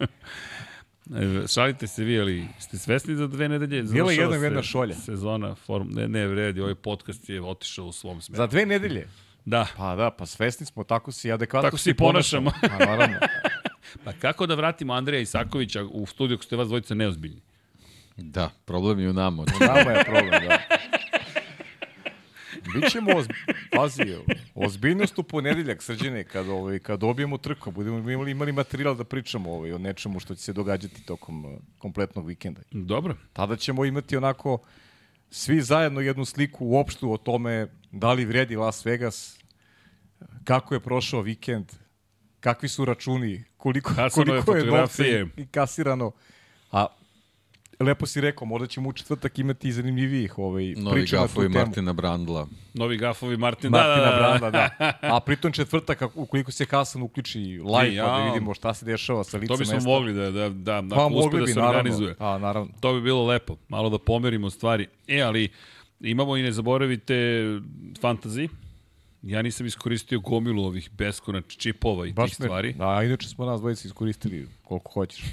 E, 1.16 1.46
Šalite 1.48 1.86
se 1.86 2.04
vi, 2.04 2.20
ali 2.20 2.44
ste 2.58 2.78
svesni 2.78 3.16
za 3.16 3.26
dve 3.26 3.48
nedelje? 3.48 3.82
Bila 3.82 4.12
je 4.12 4.18
jednom 4.18 4.38
se 4.38 4.46
jedna 4.46 4.62
šolja. 4.62 4.94
Sezona, 4.94 5.54
form, 5.54 5.88
ne, 5.90 6.08
ne, 6.08 6.26
vredi, 6.26 6.60
ovaj 6.60 6.74
podcast 6.74 7.28
je 7.28 7.42
otišao 7.42 7.86
u 7.86 7.92
svom 7.92 8.20
smeru. 8.20 8.36
Za 8.36 8.46
dve 8.46 8.66
nedelje? 8.66 9.08
Da, 9.44 9.66
Pa 9.76 9.96
da, 9.96 10.10
pa 10.10 10.26
svesni 10.26 10.66
smo, 10.66 10.84
tako 10.84 11.12
se 11.12 11.32
adekvatno 11.32 11.66
Tako 11.66 11.78
se 11.78 11.94
ponašamo. 11.94 12.52
Pa 12.60 12.84
naravno. 12.84 13.16
pa 14.04 14.12
kako 14.12 14.46
da 14.46 14.54
vratimo 14.54 14.92
Andreja 14.92 15.20
Isakovića 15.20 15.84
u 15.84 16.06
studiju 16.06 16.34
ako 16.34 16.44
ste 16.44 16.56
vas 16.56 16.68
dvojica 16.68 16.94
neozbiljni? 16.94 17.40
Da, 18.16 18.50
problem 18.64 18.98
je 18.98 19.10
u 19.10 19.12
nama. 19.12 19.44
Nama 19.60 19.90
je 19.90 20.04
problem, 20.04 20.42
da. 20.48 20.58
Bićemo, 22.74 23.10
ozb... 23.16 23.30
pazi, 23.72 24.16
ozbiljnost 24.54 25.18
u 25.18 25.22
ponedeljak, 25.22 25.82
srđene, 25.82 26.24
kad, 26.24 26.48
ovaj, 26.48 26.78
kad 26.78 27.00
dobijemo 27.00 27.38
trku, 27.38 27.70
budemo 27.70 28.10
imali, 28.10 28.30
imali 28.30 28.52
materijal 28.52 28.96
da 28.96 29.04
pričamo 29.04 29.52
ovaj, 29.52 29.72
o 29.72 29.78
nečemu 29.78 30.20
što 30.20 30.34
će 30.34 30.42
se 30.42 30.52
događati 30.52 31.02
tokom 31.06 31.44
uh, 31.44 31.58
kompletnog 31.78 32.26
vikenda. 32.26 32.60
Dobro. 32.70 33.16
Tada 33.32 33.56
ćemo 33.56 33.84
imati 33.84 34.16
onako 34.16 34.58
svi 35.30 35.60
zajedno 35.60 36.00
jednu 36.00 36.24
sliku 36.24 36.66
uopštu 36.66 37.12
o 37.12 37.16
tome 37.16 37.66
da 37.92 38.12
li 38.12 38.24
vredi 38.24 38.56
Las 38.56 38.86
Vegas, 38.86 39.38
kako 40.44 40.74
je 40.74 40.80
prošao 40.80 41.20
vikend, 41.20 41.72
kakvi 42.40 42.68
su 42.68 42.84
računi, 42.84 43.44
koliko, 43.56 43.92
Hasanove 43.92 44.42
koliko 44.42 44.56
je 44.56 44.64
novca 44.72 44.86
fotografije. 44.86 45.26
i 45.36 45.46
kasirano. 45.46 46.12
A 46.72 46.86
lepo 47.80 48.06
si 48.06 48.20
rekao, 48.20 48.46
možda 48.46 48.66
ćemo 48.66 48.88
u 48.88 48.92
četvrtak 48.92 49.38
imati 49.38 49.68
i 49.68 49.72
zanimljivijih 49.72 50.38
ovaj, 50.38 50.64
Novi 50.66 50.94
priča 50.94 51.16
na 51.16 51.22
tu 51.22 51.26
gafovi 51.26 51.46
temu. 51.46 51.58
Martina 51.58 51.92
Brandla. 51.92 52.46
Novi 52.74 52.96
gafovi 52.96 53.36
Martin. 53.36 53.70
Martina 53.70 53.96
da, 53.96 54.10
da, 54.10 54.10
da, 54.12 54.38
Branda, 54.38 54.50
da. 54.50 54.92
A 55.16 55.20
pritom 55.20 55.52
četvrtak, 55.52 56.02
ukoliko 56.14 56.52
se 56.52 56.66
Hasan 56.66 57.02
uključi 57.02 57.38
live, 57.38 57.94
Ja. 57.94 58.04
pa 58.04 58.18
da 58.18 58.24
vidimo 58.24 58.54
šta 58.54 58.74
se 58.74 58.84
dešava 58.84 59.24
sa 59.24 59.36
lica 59.36 59.54
To 59.54 59.58
bismo 59.58 59.74
mesta. 59.74 59.90
mogli 59.90 60.12
da, 60.14 60.30
da, 60.30 60.48
da, 60.48 60.82
Pa 60.90 60.96
ako 60.96 61.06
uspe 61.06 61.14
mogli 61.16 61.38
da 61.38 61.44
bi, 61.44 61.52
se 61.52 61.58
naravno. 61.58 61.78
organizuje. 61.78 62.14
A, 62.18 62.38
naravno. 62.38 62.70
To 62.80 62.94
bi 62.94 63.00
bilo 63.00 63.26
lepo, 63.26 63.56
malo 63.68 63.90
da 63.90 63.98
pomerimo 63.98 64.50
stvari. 64.50 64.86
E, 65.06 65.20
ali 65.20 65.48
imamo 66.00 66.36
i 66.36 66.42
ne 66.42 66.52
zaboravite 66.52 67.14
fantasy. 68.00 68.48
Ja 69.22 69.42
nisam 69.42 69.66
iskoristio 69.66 70.20
gomilu 70.20 70.64
ovih 70.64 70.90
beskonač 70.92 71.56
čipova 71.56 72.06
i 72.06 72.12
Baš 72.12 72.30
tih 72.30 72.40
me, 72.40 72.46
stvari. 72.46 72.72
Da, 72.72 72.88
a 72.88 73.04
inače 73.04 73.28
smo 73.28 73.44
nas 73.44 73.60
dvojice 73.60 73.88
iskoristili 73.88 74.48
koliko 74.62 74.92
hoćeš. 74.92 75.24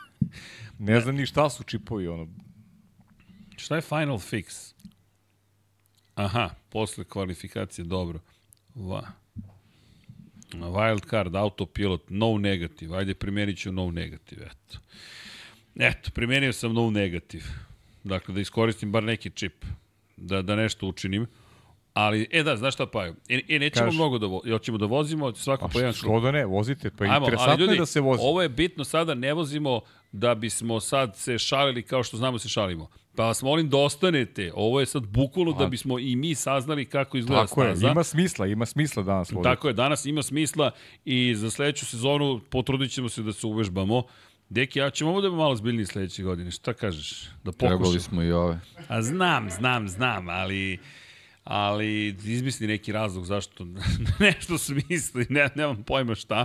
ne 0.78 1.00
znam 1.00 1.14
ni 1.16 1.26
šta 1.26 1.50
su 1.50 1.62
čipovi, 1.64 2.08
ono. 2.08 2.28
Šta 3.56 3.76
je 3.76 3.82
final 3.82 4.18
fix? 4.18 4.74
Aha, 6.14 6.50
posle 6.68 7.04
kvalifikacije, 7.04 7.84
dobro. 7.84 8.20
Va. 8.74 9.12
Wild 10.52 11.10
card, 11.10 11.36
autopilot, 11.36 12.10
no 12.10 12.38
negative. 12.38 12.96
Ajde, 12.96 13.14
primenit 13.14 13.58
ću 13.58 13.72
no 13.72 13.90
negative, 13.90 14.46
eto. 14.46 14.78
Eto, 15.74 16.10
primenio 16.10 16.52
sam 16.52 16.72
no 16.72 16.90
negative. 16.90 17.44
Dakle, 18.04 18.34
da 18.34 18.40
iskoristim 18.40 18.92
bar 18.92 19.04
neki 19.04 19.30
čip. 19.30 19.64
Da, 20.16 20.42
da 20.42 20.56
nešto 20.56 20.86
učinim. 20.86 21.26
Ali, 21.94 22.28
e 22.30 22.42
da, 22.42 22.56
znaš 22.56 22.74
šta 22.74 22.86
pa 22.86 23.04
je? 23.04 23.14
E, 23.28 23.40
e 23.48 23.58
nećemo 23.58 23.86
Kaži. 23.86 23.96
mnogo 23.96 24.18
da, 24.18 24.26
vo, 24.26 24.42
jel 24.44 24.58
ćemo 24.58 24.78
da 24.78 24.86
vozimo 24.86 25.34
svako 25.34 25.60
Pa 25.60 25.72
po 25.72 25.78
jedan 25.78 25.92
što 25.92 26.20
da 26.20 26.30
ne, 26.30 26.46
vozite, 26.46 26.90
pa 26.90 27.04
Ajmo, 27.04 27.16
interesantno 27.16 27.52
ali 27.52 27.60
ljudi, 27.60 27.72
je 27.72 27.78
da 27.78 27.86
se 27.86 28.00
vozi. 28.00 28.22
ovo 28.24 28.42
je 28.42 28.48
bitno 28.48 28.84
sada, 28.84 29.14
ne 29.14 29.32
vozimo 29.32 29.80
da 30.12 30.34
bismo 30.34 30.80
sad 30.80 31.16
se 31.16 31.38
šalili 31.38 31.82
kao 31.82 32.02
što 32.02 32.16
znamo 32.16 32.38
se 32.38 32.48
šalimo. 32.48 32.88
Pa 33.16 33.24
vas 33.24 33.42
molim 33.42 33.68
da 33.68 33.76
ostanete. 33.76 34.52
Ovo 34.54 34.80
je 34.80 34.86
sad 34.86 35.06
bukvalno 35.06 35.52
da 35.52 35.66
bismo 35.66 35.98
i 35.98 36.16
mi 36.16 36.34
saznali 36.34 36.84
kako 36.84 37.16
izgleda 37.16 37.46
Tako 37.46 37.62
je, 37.62 37.76
staza. 37.76 37.90
ima 37.92 38.04
smisla, 38.04 38.46
ima 38.46 38.66
smisla 38.66 39.02
danas 39.02 39.32
voziti. 39.32 39.44
Tako 39.44 39.68
je, 39.68 39.74
danas 39.74 40.06
ima 40.06 40.22
smisla 40.22 40.70
i 41.04 41.34
za 41.34 41.50
sledeću 41.50 41.86
sezonu 41.86 42.40
potrudit 42.50 42.92
ćemo 42.92 43.08
se 43.08 43.22
da 43.22 43.32
se 43.32 43.46
uvežbamo. 43.46 44.02
Deki, 44.48 44.78
ja 44.78 44.90
ćemo 44.90 45.10
ovo 45.10 45.20
da 45.20 45.30
malo 45.30 45.56
zbiljniji 45.56 45.86
sledeće 45.86 46.22
godine. 46.22 46.50
Šta 46.50 46.72
kažeš? 46.72 47.28
Da 47.44 47.52
Trebali 47.52 47.78
pokušamo. 47.78 48.00
smo 48.00 48.22
i 48.22 48.32
ove. 48.32 48.60
A 48.88 49.02
znam, 49.02 49.50
znam, 49.50 49.88
znam, 49.88 50.28
ali 50.28 50.78
ali 51.44 52.06
izmisli 52.24 52.66
neki 52.66 52.92
razlog 52.92 53.24
zašto 53.24 53.66
nešto 54.18 54.58
smisli, 54.58 55.26
ne, 55.28 55.48
nemam 55.54 55.82
pojma 55.82 56.14
šta. 56.14 56.44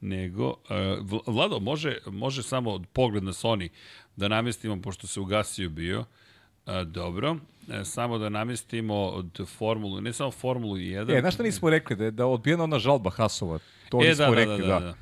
Nego, 0.00 0.48
uh, 0.48 0.56
Vl- 1.00 1.22
Vlado, 1.26 1.60
može, 1.60 1.98
može 2.06 2.42
samo 2.42 2.82
pogled 2.92 3.24
na 3.24 3.32
Sony 3.32 3.68
da 4.16 4.28
namestimo, 4.28 4.82
pošto 4.82 5.06
se 5.06 5.20
ugasio 5.20 5.68
bio, 5.68 6.00
uh, 6.00 6.72
dobro, 6.86 7.36
e, 7.70 7.84
samo 7.84 8.18
da 8.18 8.28
namestimo 8.28 8.94
od 8.94 9.40
formulu, 9.46 10.00
ne 10.00 10.12
samo 10.12 10.30
formulu 10.30 10.76
1. 10.76 11.16
E, 11.16 11.20
znaš 11.20 11.34
šta 11.34 11.42
nismo 11.42 11.70
rekli, 11.70 11.96
da 11.96 12.04
je, 12.04 12.10
da 12.10 12.22
je 12.22 12.26
odbijena 12.26 12.64
ona 12.64 12.78
žalba 12.78 13.10
Hasova. 13.10 13.58
To 13.88 14.04
E, 14.04 14.08
nismo 14.08 14.24
da, 14.24 14.30
da, 14.30 14.36
rekli, 14.36 14.58
da, 14.58 14.80
da, 14.80 14.80
da. 14.80 14.94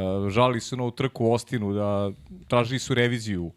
Uh, 0.00 0.30
žali 0.30 0.60
su 0.60 0.76
na 0.76 0.82
ovu 0.82 0.90
trku 0.90 1.24
u 1.24 1.32
Ostinu, 1.32 1.72
da 1.74 2.10
tražili 2.48 2.78
su 2.78 2.94
reviziju 2.94 3.52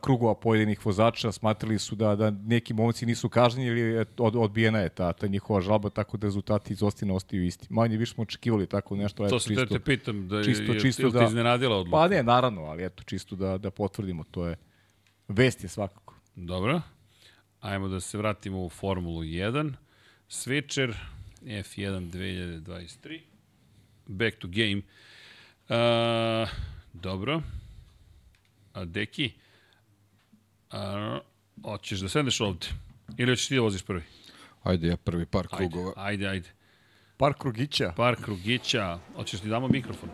krugova 0.00 0.34
pojedinih 0.34 0.86
vozača, 0.86 1.32
smatrali 1.32 1.78
su 1.78 1.94
da, 1.96 2.16
da 2.16 2.30
neki 2.30 2.74
momci 2.74 3.06
nisu 3.06 3.28
kažnjeni 3.28 3.68
ili 3.70 3.80
je 3.80 4.06
od, 4.18 4.36
odbijena 4.36 4.78
je 4.78 4.88
ta, 4.88 5.12
ta 5.12 5.26
njihova 5.26 5.60
žalba, 5.60 5.90
tako 5.90 6.16
da 6.16 6.26
rezultati 6.26 6.72
iz 6.72 6.82
Ostina 6.82 7.14
ostaju 7.14 7.44
isti. 7.44 7.66
Manje 7.70 7.96
više 7.96 8.14
smo 8.14 8.22
očekivali 8.22 8.66
tako 8.66 8.96
nešto. 8.96 9.28
To 9.28 9.38
se 9.40 9.54
te, 9.54 9.66
te 9.66 9.80
pitam, 9.80 10.28
da 10.28 10.44
čisto- 10.44 10.62
je, 10.62 10.74
je, 10.74 10.80
čisto 10.80 11.06
je, 11.06 11.10
da- 11.10 11.24
iznenadila 11.24 11.76
odluka? 11.76 11.90
Pa 11.92 12.08
ne, 12.08 12.22
naravno, 12.22 12.62
ali 12.62 12.84
eto, 12.84 13.02
čisto 13.02 13.36
da, 13.36 13.58
da 13.58 13.70
potvrdimo, 13.70 14.24
to 14.24 14.46
je 14.46 14.56
vest 15.28 15.62
je 15.62 15.68
svakako. 15.68 16.14
Dobro. 16.36 16.80
Ajmo 17.60 17.88
da 17.88 18.00
se 18.00 18.18
vratimo 18.18 18.64
u 18.64 18.68
Formulu 18.68 19.22
1. 19.22 19.72
Switcher 20.28 20.94
F1 21.42 22.10
2023. 22.10 23.20
Back 24.06 24.36
to 24.38 24.48
game. 24.48 24.82
Uh, 25.68 26.48
dobro. 26.94 27.42
A, 28.72 28.84
deki, 28.84 29.32
a, 30.72 31.18
hoćeš 31.64 32.00
da 32.00 32.08
sedneš 32.08 32.40
ovde? 32.40 32.66
Ili 33.18 33.32
hoćeš 33.32 33.48
ti 33.48 33.54
da 33.54 33.60
voziš 33.60 33.82
prvi? 33.82 34.02
Ajde, 34.62 34.88
ja 34.88 34.96
prvi 34.96 35.26
par 35.26 35.46
Ajde, 35.50 35.56
krugova. 35.56 35.92
ajde, 35.96 36.28
ajde. 36.28 36.48
Par 37.16 37.34
krugića. 37.38 37.92
Par 37.96 38.16
krugića. 38.24 38.98
Hoćeš 39.16 39.40
ti 39.40 39.48
damo 39.48 39.68
mikrofon? 39.68 40.08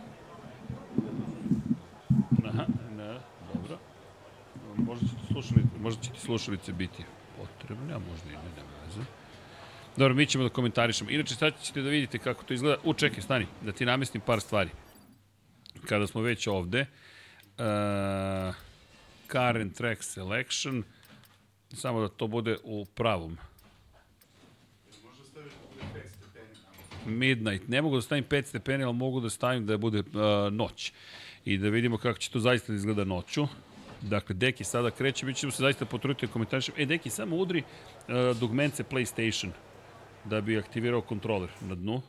Aha, 2.45 2.65
ne, 2.97 3.19
dobro. 3.53 3.77
Možda 4.77 5.07
će 5.07 5.13
ti 5.15 5.21
slušalice, 5.33 5.69
možda 5.79 6.01
će 6.01 6.11
ti 6.11 6.19
slušalice 6.19 6.73
biti 6.73 7.03
potrebne, 7.37 7.93
a 7.93 7.99
možda 7.99 8.29
i 8.29 8.33
ne, 8.33 8.39
nema 8.57 8.85
veze. 8.85 9.01
Dobro, 9.97 10.13
mi 10.13 10.25
ćemo 10.25 10.43
da 10.43 10.49
komentarišemo. 10.49 11.09
Inače, 11.09 11.35
sad 11.35 11.53
ćete 11.61 11.81
da 11.81 11.89
vidite 11.89 12.17
kako 12.19 12.43
to 12.43 12.53
izgleda. 12.53 12.77
U, 12.83 12.93
čekaj, 12.93 13.21
stani, 13.21 13.45
da 13.61 13.71
ti 13.71 13.85
namestim 13.85 14.21
par 14.21 14.41
stvari. 14.41 14.69
Kada 15.85 16.07
smo 16.07 16.21
već 16.21 16.47
ovde, 16.47 16.81
uh, 17.57 18.55
and 19.35 19.73
track 19.73 20.03
selection, 20.03 20.83
samo 21.73 22.01
da 22.01 22.07
to 22.07 22.27
bude 22.27 22.57
u 22.63 22.85
pravom. 22.85 23.37
midnight. 27.09 27.67
Ne 27.67 27.81
mogu 27.81 27.95
da 27.95 28.01
stavim 28.01 28.23
5 28.23 28.45
stepeni, 28.45 28.83
ali 28.83 28.93
mogu 28.93 29.19
da 29.19 29.29
stavim 29.29 29.65
da 29.65 29.77
bude 29.77 29.99
uh, 29.99 30.53
noć. 30.53 30.93
I 31.45 31.57
da 31.57 31.69
vidimo 31.69 31.97
kako 31.97 32.19
će 32.19 32.31
to 32.31 32.39
zaista 32.39 32.71
da 32.71 32.75
izgleda 32.75 33.03
noću. 33.03 33.47
Dakle, 34.01 34.35
Deki 34.35 34.63
sada 34.63 34.91
kreće, 34.91 35.25
mi 35.25 35.33
ćemo 35.33 35.51
se 35.51 35.63
zaista 35.63 35.85
potruditi 35.85 36.27
da 36.27 36.33
komentarišem. 36.33 36.75
E, 36.77 36.85
Deki, 36.85 37.09
samo 37.09 37.35
udri 37.35 37.63
uh, 37.63 38.37
dugmence 38.39 38.83
PlayStation 38.83 39.49
da 40.25 40.41
bi 40.41 40.57
aktivirao 40.57 41.01
kontroler 41.01 41.49
na 41.61 41.75
dnu. 41.75 42.01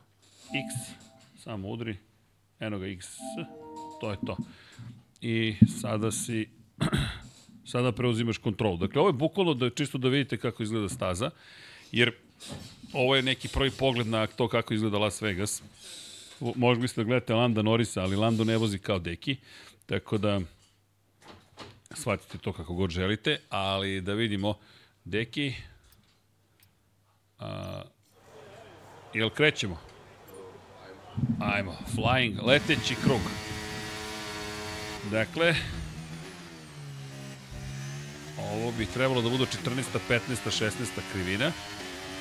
X, 0.44 0.94
samo 1.42 1.68
udri. 1.68 1.96
Eno 2.60 2.78
ga 2.78 2.86
X, 2.86 3.06
to 4.00 4.10
je 4.10 4.16
to. 4.26 4.36
I 5.20 5.56
sada 5.80 6.12
si 6.12 6.48
sada 7.66 7.92
preuzimaš 7.92 8.38
kontrol. 8.38 8.76
Dakle, 8.76 9.00
ovo 9.00 9.08
je 9.08 9.12
bukvalno 9.12 9.54
da 9.54 9.70
čisto 9.70 9.98
da 9.98 10.08
vidite 10.08 10.36
kako 10.36 10.62
izgleda 10.62 10.88
staza, 10.88 11.30
jer 11.92 12.12
ovo 12.92 13.16
je 13.16 13.22
neki 13.22 13.48
prvi 13.48 13.70
pogled 13.70 14.06
na 14.06 14.26
to 14.26 14.48
kako 14.48 14.74
izgleda 14.74 14.98
Las 14.98 15.22
Vegas. 15.22 15.62
Možda 16.40 16.88
ste 16.88 17.00
da 17.00 17.04
gledate 17.04 17.34
Landa 17.34 17.62
Norisa, 17.62 18.02
ali 18.02 18.16
Lando 18.16 18.44
ne 18.44 18.56
vozi 18.56 18.78
kao 18.78 18.98
deki, 18.98 19.36
tako 19.86 20.18
da 20.18 20.40
shvatite 21.94 22.38
to 22.38 22.52
kako 22.52 22.74
god 22.74 22.90
želite, 22.90 23.38
ali 23.48 24.00
da 24.00 24.14
vidimo 24.14 24.54
deki 25.04 25.54
a, 27.38 27.82
jel 29.14 29.30
krećemo? 29.30 29.80
Ajmo, 31.40 31.76
flying, 31.96 32.46
leteći 32.46 32.94
krug. 33.04 33.20
Dakle, 35.10 35.54
Ovo 38.52 38.72
bi 38.72 38.86
trebalo 38.86 39.22
da 39.22 39.28
budu 39.28 39.46
14. 39.46 39.82
15. 40.08 40.20
16. 40.44 40.70
krivina. 41.12 41.52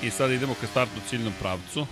I 0.01 0.09
sad 0.09 0.31
idemo 0.31 0.53
ka 0.61 0.67
startno 0.67 1.01
ciljnom 1.09 1.33
pravcu. 1.39 1.87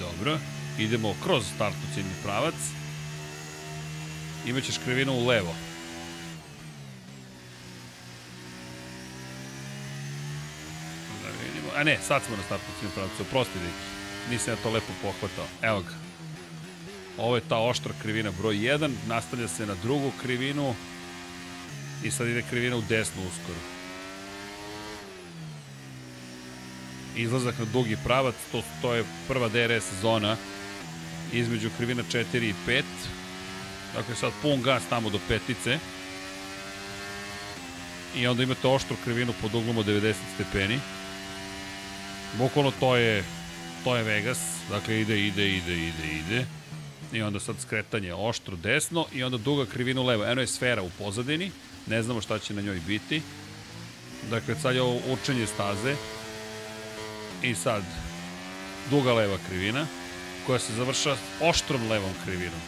Dobro. 0.00 0.38
Idemo 0.78 1.14
kroz 1.24 1.44
startno 1.54 1.82
ciljni 1.94 2.14
pravac. 2.22 2.54
Imaćeš 4.46 4.78
krivinu 4.78 5.12
u 5.12 5.26
levo. 5.26 5.54
Da 11.22 11.28
vidimo. 11.28 11.68
A 11.76 11.84
ne, 11.84 11.98
sad 12.06 12.22
smo 12.22 12.36
na 12.36 12.42
startno 12.42 12.68
ciljnom 12.78 12.94
pravcu. 12.94 13.22
Oprosti, 13.22 13.58
Deki. 13.58 13.94
Nisam 14.30 14.54
ja 14.54 14.62
to 14.62 14.70
lepo 14.70 14.92
pohvatao. 15.02 15.46
Evo 15.62 15.80
ga. 15.80 15.94
Ovo 17.18 17.36
je 17.36 17.48
ta 17.48 17.58
oštra 17.58 17.92
krivina 18.02 18.30
broj 18.30 18.54
1. 18.54 18.92
Nastavlja 19.06 19.48
se 19.48 19.66
na 19.66 19.74
drugu 19.82 20.12
krivinu 20.22 20.74
i 22.04 22.10
sad 22.10 22.28
ide 22.28 22.42
krivina 22.50 22.76
u 22.76 22.82
desnu 22.88 23.22
uskoro. 23.22 23.58
Izlazak 27.16 27.58
na 27.58 27.64
dugi 27.64 27.96
pravac, 28.04 28.34
to, 28.52 28.62
to 28.82 28.94
je 28.94 29.04
prva 29.28 29.48
DRS 29.48 29.84
zona 30.02 30.36
između 31.32 31.70
krivina 31.76 32.02
4 32.12 32.24
i 32.36 32.54
5. 32.66 32.82
Dakle, 33.94 34.14
sad 34.14 34.32
pun 34.42 34.62
gas 34.62 34.82
tamo 34.90 35.10
do 35.10 35.18
petice. 35.28 35.78
I 38.16 38.26
onda 38.26 38.42
imate 38.42 38.68
oštru 38.68 38.96
krivinu 39.04 39.32
pod 39.42 39.54
uglom 39.54 39.78
od 39.78 39.86
90 39.86 40.14
stepeni. 40.34 40.78
Bukvalno 42.38 42.72
to 42.80 42.96
je, 42.96 43.24
to 43.84 43.96
je 43.96 44.02
Vegas. 44.02 44.38
Dakle, 44.70 45.00
ide, 45.00 45.26
ide, 45.26 45.48
ide, 45.48 45.74
ide, 45.74 46.08
ide. 46.18 46.46
I 47.12 47.22
onda 47.22 47.40
sad 47.40 47.56
skretanje 47.60 48.14
oštro 48.14 48.56
desno 48.56 49.06
i 49.12 49.22
onda 49.22 49.38
duga 49.38 49.66
krivina 49.66 50.02
levo. 50.02 50.24
Eno 50.24 50.40
je 50.40 50.46
sfera 50.46 50.82
u 50.82 50.90
pozadini 50.98 51.50
ne 51.86 52.02
znamo 52.02 52.20
šta 52.20 52.38
će 52.38 52.54
na 52.54 52.62
njoj 52.62 52.80
biti. 52.86 53.22
Dakle, 54.30 54.54
sad 54.62 54.74
je 54.74 54.82
ovo 54.82 55.00
učenje 55.12 55.46
staze 55.46 55.96
i 57.42 57.54
sad 57.54 57.82
duga 58.90 59.12
leva 59.12 59.38
krivina 59.48 59.86
koja 60.46 60.58
se 60.58 60.72
završa 60.72 61.16
oštrom 61.40 61.90
levom 61.90 62.12
krivinom. 62.24 62.60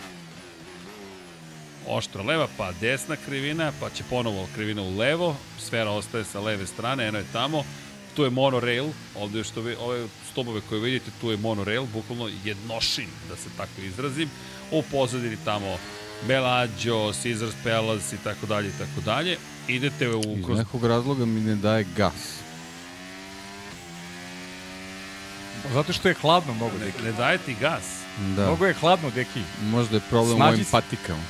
Oštra 1.89 2.23
leva, 2.23 2.49
pa 2.57 2.73
desna 2.73 3.17
krivina, 3.27 3.73
pa 3.81 3.91
će 3.91 4.05
ponovo 4.11 4.49
krivina 4.55 4.83
u 4.83 4.97
levo, 4.97 5.37
sfera 5.59 5.91
ostaje 5.91 6.25
sa 6.25 6.41
leve 6.41 6.67
strane, 6.67 7.09
eno 7.09 7.19
je 7.19 7.25
tamo, 7.33 7.65
tu 8.17 8.25
je 8.25 8.31
monorail, 8.31 8.87
ovde 9.15 9.45
što 9.45 9.61
vi, 9.61 9.77
ove 9.81 10.07
stobove 10.33 10.61
koje 10.69 10.81
vidite, 10.81 11.11
tu 11.21 11.31
je 11.31 11.37
monorail, 11.37 11.85
bukvalno 11.93 12.31
jednošin, 12.45 13.09
da 13.29 13.37
se 13.37 13.49
tako 13.57 13.81
izrazim, 13.81 14.31
u 14.71 14.83
pozadini 14.83 15.37
tamo 15.45 15.79
Bellagio, 16.23 17.13
Caesars 17.23 17.55
Palace 17.65 18.17
i 18.17 18.19
tako 18.25 18.47
dalje 18.47 18.69
i 18.69 18.79
tako 18.79 19.01
dalje. 19.05 19.39
Idete 19.69 20.09
u... 20.09 20.37
Iz 20.37 20.45
kroz... 20.45 20.59
nekog 20.59 20.85
razloga 20.85 21.25
mi 21.25 21.41
ne 21.41 21.57
daje 21.57 21.87
gas. 21.97 22.37
Zato 25.73 25.93
što 25.93 26.09
je 26.09 26.15
hladno 26.15 26.55
mnogo, 26.55 26.79
Deki. 26.79 27.03
Ne 27.03 27.13
daje 27.13 27.39
ti 27.39 27.57
gas. 27.61 27.85
Da. 28.37 28.43
Mnogo 28.43 28.67
je 28.67 28.75
hladno, 28.75 29.11
Deki. 29.11 29.41
Možda 29.63 29.97
je 29.97 30.03
problem 30.11 30.37
Snađi 30.37 30.51
u 30.51 30.55
ovim 30.55 30.67
patikama. 30.71 31.23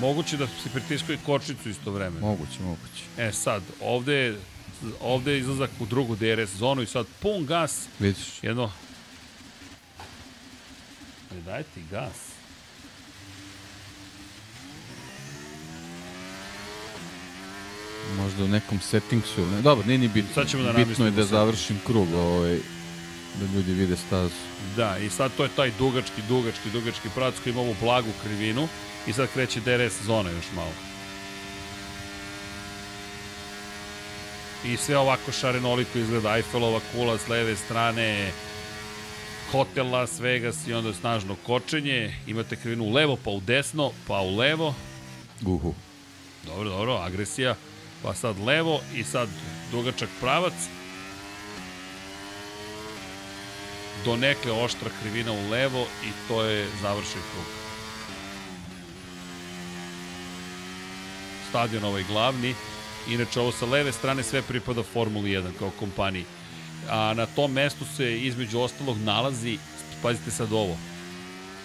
Moguće 0.00 0.36
da 0.36 0.46
se 0.46 0.68
pritiskuje 0.72 1.18
kočnicu 1.26 1.68
isto 1.68 1.90
vreme. 1.90 2.20
Moguće, 2.20 2.62
moguće. 2.62 3.02
E 3.18 3.32
sad, 3.32 3.62
ovde 3.80 4.14
je, 4.14 4.38
ovde 5.00 5.32
je 5.32 5.38
izlazak 5.38 5.70
u 5.80 5.86
drugu 5.86 6.16
DRS 6.16 6.50
zonu 6.50 6.82
i 6.82 6.86
sad 6.86 7.06
pun 7.20 7.46
gas. 7.46 7.86
Vidiš. 7.98 8.42
Jedno... 8.42 8.70
Ne 11.34 11.40
daje 11.40 11.62
ti 11.62 11.82
gas. 11.90 12.33
Možda 18.16 18.44
u 18.44 18.48
nekom 18.48 18.80
settingsu. 18.80 19.46
Ne, 19.46 19.62
dobro, 19.62 19.86
nije 19.86 19.98
ni 19.98 20.08
bitno. 20.08 20.34
Sad 20.34 20.48
ćemo 20.48 20.62
da 20.62 20.72
bitno 20.72 21.04
je 21.04 21.10
da 21.10 21.24
završim 21.24 21.80
krug, 21.86 22.08
ovaj, 22.14 22.58
da 23.40 23.56
ljudi 23.56 23.72
vide 23.72 23.96
stazu. 23.96 24.34
Da, 24.76 24.98
i 24.98 25.10
sad 25.10 25.30
to 25.36 25.42
je 25.42 25.50
taj 25.56 25.70
dugački, 25.78 26.22
dugački, 26.28 26.70
dugački 26.70 27.08
pravac 27.14 27.34
koji 27.42 27.52
ima 27.52 27.60
ovu 27.60 27.76
blagu 27.80 28.10
krivinu 28.22 28.68
i 29.06 29.12
sad 29.12 29.28
kreće 29.32 29.60
DRS 29.60 30.02
zona 30.02 30.30
još 30.30 30.44
malo. 30.56 30.72
I 34.64 34.76
sve 34.76 34.98
ovako 34.98 35.32
šarenoliko 35.32 35.98
izgleda 35.98 36.36
Eiffelova 36.36 36.80
kula 36.92 37.18
s 37.18 37.28
leve 37.28 37.56
strane, 37.56 38.32
hotel 39.52 39.90
Las 39.90 40.20
Vegas 40.20 40.66
i 40.66 40.72
onda 40.72 40.94
snažno 40.94 41.36
kočenje. 41.46 42.14
Imate 42.26 42.56
krivinu 42.56 42.84
u 42.84 42.92
levo, 42.92 43.18
pa 43.24 43.30
u 43.30 43.40
desno, 43.40 43.90
pa 44.06 44.20
u 44.20 44.36
levo. 44.36 44.74
Uhu. 45.46 45.74
Dobro, 46.46 46.70
dobro, 46.70 46.92
agresija 46.94 47.54
pa 48.04 48.14
sad 48.14 48.40
levo 48.46 48.80
i 48.94 49.04
sad 49.04 49.28
dugačak 49.72 50.08
pravac. 50.20 50.52
Do 54.04 54.16
nekle 54.16 54.52
oštra 54.52 54.90
krivina 55.00 55.32
u 55.32 55.50
levo 55.50 55.86
i 56.04 56.28
to 56.28 56.42
je 56.42 56.68
završen 56.82 57.22
krug. 57.32 57.46
Stadion 61.48 61.84
ovaj 61.84 62.04
glavni. 62.08 62.54
Inače, 63.08 63.40
ovo 63.40 63.52
sa 63.52 63.66
leve 63.66 63.92
strane 63.92 64.22
sve 64.22 64.42
pripada 64.42 64.82
Formuli 64.82 65.30
1 65.30 65.58
kao 65.58 65.70
kompaniji. 65.78 66.24
A 66.90 67.14
na 67.14 67.26
tom 67.26 67.52
mestu 67.52 67.84
se 67.96 68.18
između 68.20 68.60
ostalog 68.60 68.98
nalazi, 68.98 69.58
pazite 70.02 70.30
sad 70.30 70.52
ovo, 70.52 70.76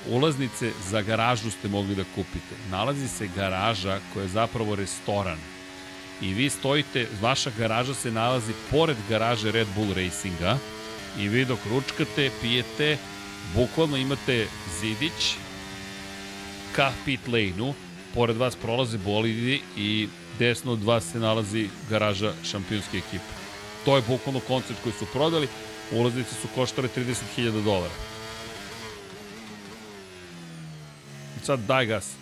ulaznice 0.09 0.71
za 0.89 1.01
garažu 1.01 1.51
ste 1.51 1.67
mogli 1.67 1.95
da 1.95 2.03
kupite. 2.15 2.55
Nalazi 2.71 3.07
se 3.07 3.29
garaža 3.35 3.99
koja 4.13 4.23
je 4.23 4.29
zapravo 4.29 4.75
restoran 4.75 5.37
i 6.21 6.33
vi 6.33 6.49
stojite, 6.49 7.07
vaša 7.21 7.51
garaža 7.57 7.93
se 7.93 8.11
nalazi 8.11 8.53
pored 8.71 8.97
garaže 9.09 9.51
Red 9.51 9.67
Bull 9.75 9.93
Racinga 9.93 10.57
i 11.19 11.27
vi 11.27 11.45
dok 11.45 11.59
ručkate, 11.69 12.31
pijete, 12.41 12.97
bukvalno 13.55 13.97
imate 13.97 14.47
zidić 14.81 15.35
ka 16.75 16.91
pit 17.05 17.27
lane-u, 17.27 17.73
pored 18.13 18.37
vas 18.37 18.55
prolaze 18.55 18.97
bolidi 18.97 19.61
i 19.77 20.07
desno 20.39 20.71
od 20.71 20.83
vas 20.83 21.11
se 21.11 21.19
nalazi 21.19 21.69
garaža 21.89 22.33
šampionske 22.43 22.97
ekipe. 22.97 23.33
To 23.85 23.95
je 23.95 24.03
bukvalno 24.07 24.39
koncept 24.39 24.79
koji 24.83 24.93
su 24.99 25.05
prodali, 25.13 25.47
ulaznice 25.91 26.35
su 26.41 26.47
koštale 26.55 26.89
30.000 26.95 27.63
dolara. 27.63 27.93
Sad 31.43 31.59
daj 31.59 31.85
gas. 31.85 32.18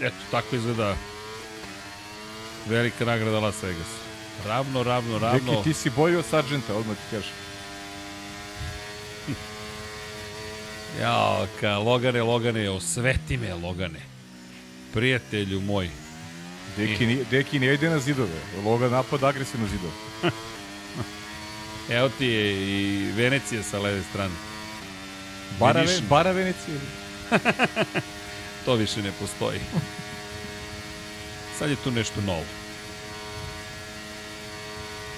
Eto, 0.00 0.16
tako 0.30 0.56
izgleda 0.56 0.96
velika 2.66 3.04
nagrada 3.04 3.40
Las 3.40 3.62
Vegas. 3.62 3.86
Ravno, 4.46 4.82
ravno, 4.82 5.18
ravno. 5.18 5.52
Neki, 5.52 5.64
ti 5.64 5.74
si 5.74 5.90
bolji 5.90 6.16
od 6.16 6.24
Sargenta, 6.24 6.74
odmah 6.74 6.96
ti 6.96 7.02
kažem. 7.10 7.32
Jao, 11.00 11.46
ka 11.60 11.78
Logane, 11.78 12.22
Logane, 12.22 12.70
osveti 12.70 13.36
me, 13.36 13.54
Logane. 13.54 14.00
Prijatelju 14.92 15.60
moj. 15.60 15.90
Deki, 16.76 17.04
I... 17.04 17.24
Deki 17.30 17.58
ne 17.58 17.74
ide 17.74 17.90
na 17.90 17.98
zidove. 17.98 18.40
Logan 18.64 18.90
napad 18.90 19.24
agresivno 19.24 19.66
zidove. 19.66 19.92
Evo 21.98 22.08
ti 22.18 22.26
je 22.26 22.52
i 22.52 23.12
Venecija 23.12 23.62
sa 23.62 23.78
leve 23.78 24.02
strane. 24.10 24.34
Bara, 25.60 25.80
Vidiš... 25.80 26.00
bara 26.08 26.30
Venecija. 26.30 26.76
To 28.68 28.74
više 28.74 29.02
ne 29.02 29.12
postoji. 29.20 29.60
Sad 31.58 31.70
je 31.70 31.76
tu 31.84 31.90
nešto 31.90 32.20
novo. 32.20 32.44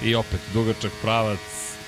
I 0.03 0.15
opet, 0.15 0.41
dugačak 0.55 0.93
pravac, 1.03 1.39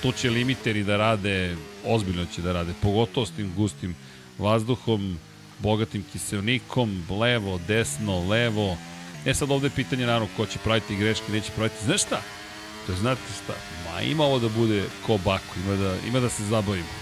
tu 0.02 0.12
će 0.12 0.30
limiteri 0.30 0.82
da 0.84 0.97
rade, 0.97 1.56
ozbiljno 1.86 2.26
će 2.34 2.43
da 2.43 2.52
rade, 2.52 2.72
pogotovo 2.82 3.26
s 3.26 3.30
tim 3.30 3.52
gustim 3.56 3.94
vazduhom, 4.39 5.18
bogatim 5.59 6.05
kiselnikom, 6.12 7.06
levo, 7.10 7.60
desno, 7.68 8.28
levo. 8.28 8.76
E 9.24 9.34
sad 9.34 9.51
ovde 9.51 9.66
je 9.66 9.76
pitanje 9.76 10.06
naravno 10.06 10.28
ko 10.36 10.47
će 10.47 10.59
praviti 10.59 10.97
greške, 10.97 11.32
neće 11.32 11.52
praviti. 11.56 11.84
Znaš 11.84 12.02
šta? 12.02 12.22
To 12.86 12.93
je, 12.93 12.98
znate 12.98 13.22
šta? 13.44 13.55
Ma 13.86 14.01
ima 14.01 14.24
ovo 14.24 14.39
da 14.39 14.48
bude 14.48 14.84
ko 15.06 15.18
baku, 15.24 15.55
ima 15.66 15.76
da, 15.76 15.97
ima 16.09 16.20
da 16.20 16.28
se 16.28 16.44
zabavimo. 16.44 16.93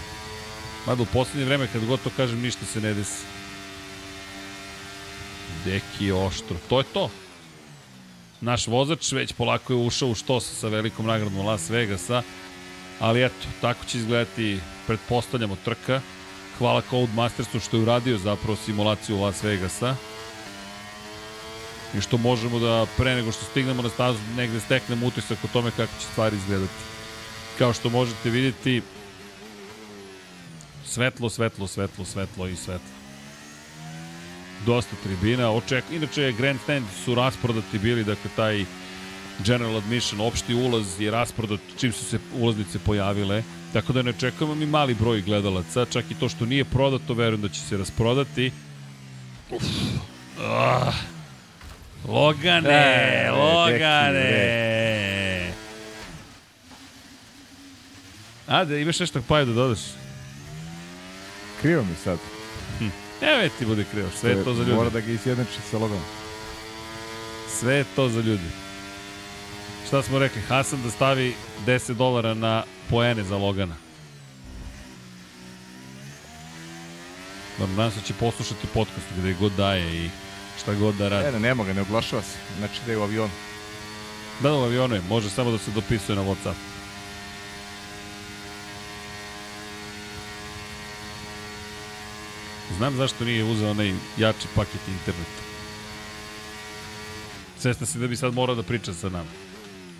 Mada 0.87 1.03
u 1.03 1.05
poslednje 1.05 1.45
vreme 1.45 1.67
kad 1.73 1.85
god 1.85 2.01
to 2.03 2.09
kažem 2.17 2.41
ništa 2.41 2.65
se 2.65 2.81
ne 2.81 2.93
desi. 2.93 3.40
Deki 5.65 6.11
oštro. 6.11 6.57
To 6.69 6.79
je 6.79 6.85
to. 6.93 7.09
Naš 8.41 8.67
vozač 8.67 9.11
već 9.11 9.33
polako 9.33 9.73
je 9.73 9.77
ušao 9.77 10.09
u 10.09 10.15
štos 10.15 10.59
sa 10.59 10.67
velikom 10.67 11.05
nagradom 11.05 11.45
Las 11.45 11.69
Vegasa. 11.69 12.23
Ali 12.99 13.23
eto, 13.23 13.47
tako 13.61 13.85
će 13.85 13.97
izgledati, 13.97 14.59
pretpostavljamo, 14.87 15.57
trka. 15.65 16.01
Hvala 16.57 16.81
Codemastersu 16.89 17.59
što 17.59 17.77
je 17.77 17.83
uradio 17.83 18.17
zapravo 18.17 18.57
simulaciju 18.65 19.21
Las 19.21 19.43
Vegasa. 19.43 19.95
I 21.97 22.01
što 22.01 22.17
možemo 22.17 22.59
da 22.59 22.85
pre 22.97 23.15
nego 23.15 23.31
što 23.31 23.45
stignemo 23.45 23.81
na 23.81 23.89
stazu 23.89 24.19
negde 24.37 24.59
steknemo 24.59 25.07
utisak 25.07 25.37
o 25.43 25.47
tome 25.53 25.71
kako 25.71 25.93
će 25.99 26.07
stvari 26.11 26.35
izgledati. 26.35 26.73
Kao 27.57 27.73
što 27.73 27.89
možete 27.89 28.29
vidjeti, 28.29 28.81
svetlo, 30.85 31.29
svetlo, 31.29 31.67
svetlo, 31.67 32.05
svetlo 32.05 32.47
i 32.47 32.55
svetlo. 32.55 33.00
Dosta 34.65 34.95
tribina, 35.03 35.51
oček... 35.51 35.83
inače 35.91 36.31
Grandstand 36.31 36.85
su 37.05 37.15
rasprodati 37.15 37.79
bili, 37.79 38.03
dakle 38.03 38.31
taj 38.35 38.65
General 39.45 39.77
Admission, 39.77 40.21
opšti 40.21 40.53
ulaz 40.53 41.01
je 41.01 41.11
rasprodat 41.11 41.59
čim 41.77 41.91
su 41.91 42.05
se 42.05 42.19
ulaznice 42.33 42.79
pojavile, 42.79 43.43
tako 43.73 43.93
da 43.93 44.01
ne 44.01 44.13
čekamo 44.13 44.55
mi 44.55 44.65
mali 44.65 44.93
broj 44.93 45.21
gledalaca, 45.21 45.85
čak 45.85 46.11
i 46.11 46.15
to 46.15 46.29
što 46.29 46.45
nije 46.45 46.65
prodato, 46.65 47.13
verujem 47.13 47.41
da 47.41 47.49
će 47.49 47.59
se 47.59 47.77
rasprodati. 47.77 48.51
Uf. 49.51 49.63
Ah. 50.39 50.91
Logane, 52.07 52.69
E, 52.69 53.31
Logane. 53.31 54.71
A, 58.47 58.65
da 58.65 58.77
imaš 58.77 58.99
nešto 58.99 59.21
Paju 59.27 59.45
da 59.45 59.53
dodaš? 59.53 59.79
Krivo 61.61 61.83
mi 61.83 61.95
sad. 62.03 62.40
Evo 63.21 63.49
ti 63.59 63.65
bude 63.65 63.85
krivo, 63.91 64.09
sve 64.19 64.31
je 64.31 64.43
to 64.43 64.53
za 64.53 64.63
ljudi. 64.63 64.73
Mora 64.73 64.89
da 64.89 64.99
ga 64.99 65.11
izjednači 65.11 65.61
sa 65.71 65.77
logom. 65.77 65.99
Sve 67.59 67.75
je 67.75 67.85
to 67.95 68.09
za 68.09 68.21
ljudi. 68.21 68.49
Šta 69.87 70.03
smo 70.03 70.19
rekli? 70.19 70.41
Hasan 70.41 70.83
da 70.83 70.91
stavi 70.91 71.35
10 71.65 71.93
dolara 71.93 72.33
na 72.33 72.63
poene 72.89 73.23
za 73.23 73.37
Logana. 73.37 73.75
Dobro, 77.59 77.75
nadam 77.75 77.91
se 77.91 77.99
da 77.99 78.05
će 78.05 78.13
poslušati 78.13 78.67
podcast 78.73 79.07
gde 79.17 79.33
god 79.33 79.51
daje 79.51 80.05
i 80.05 80.09
šta 80.61 80.73
god 80.73 80.95
da 80.95 81.09
radi. 81.09 81.27
E, 81.27 81.31
ne, 81.31 81.39
nema 81.39 81.63
ga, 81.63 81.73
ne 81.73 81.81
oglašava 81.81 82.21
se. 82.21 82.37
Znači 82.57 82.79
da 82.85 82.91
je 82.91 82.97
u 82.97 83.03
avionu. 83.03 83.33
Da, 84.39 84.49
da, 84.49 84.55
u 84.55 84.63
avionu 84.63 84.95
je. 84.95 85.01
Može 85.09 85.29
samo 85.29 85.51
da 85.51 85.57
se 85.57 85.71
dopisuje 85.71 86.15
na 86.15 86.21
Whatsapp. 86.21 86.70
Znam 92.77 92.95
zašto 92.95 93.25
nije 93.25 93.43
uzeo 93.43 93.71
onaj 93.71 93.93
jači 94.17 94.47
paket 94.55 94.81
interneta. 94.87 95.41
Svesna 97.59 97.85
si 97.85 97.99
da 97.99 98.07
bi 98.07 98.15
sad 98.15 98.33
morao 98.33 98.55
da 98.55 98.63
priča 98.63 98.93
sa 98.93 99.09
nama. 99.09 99.29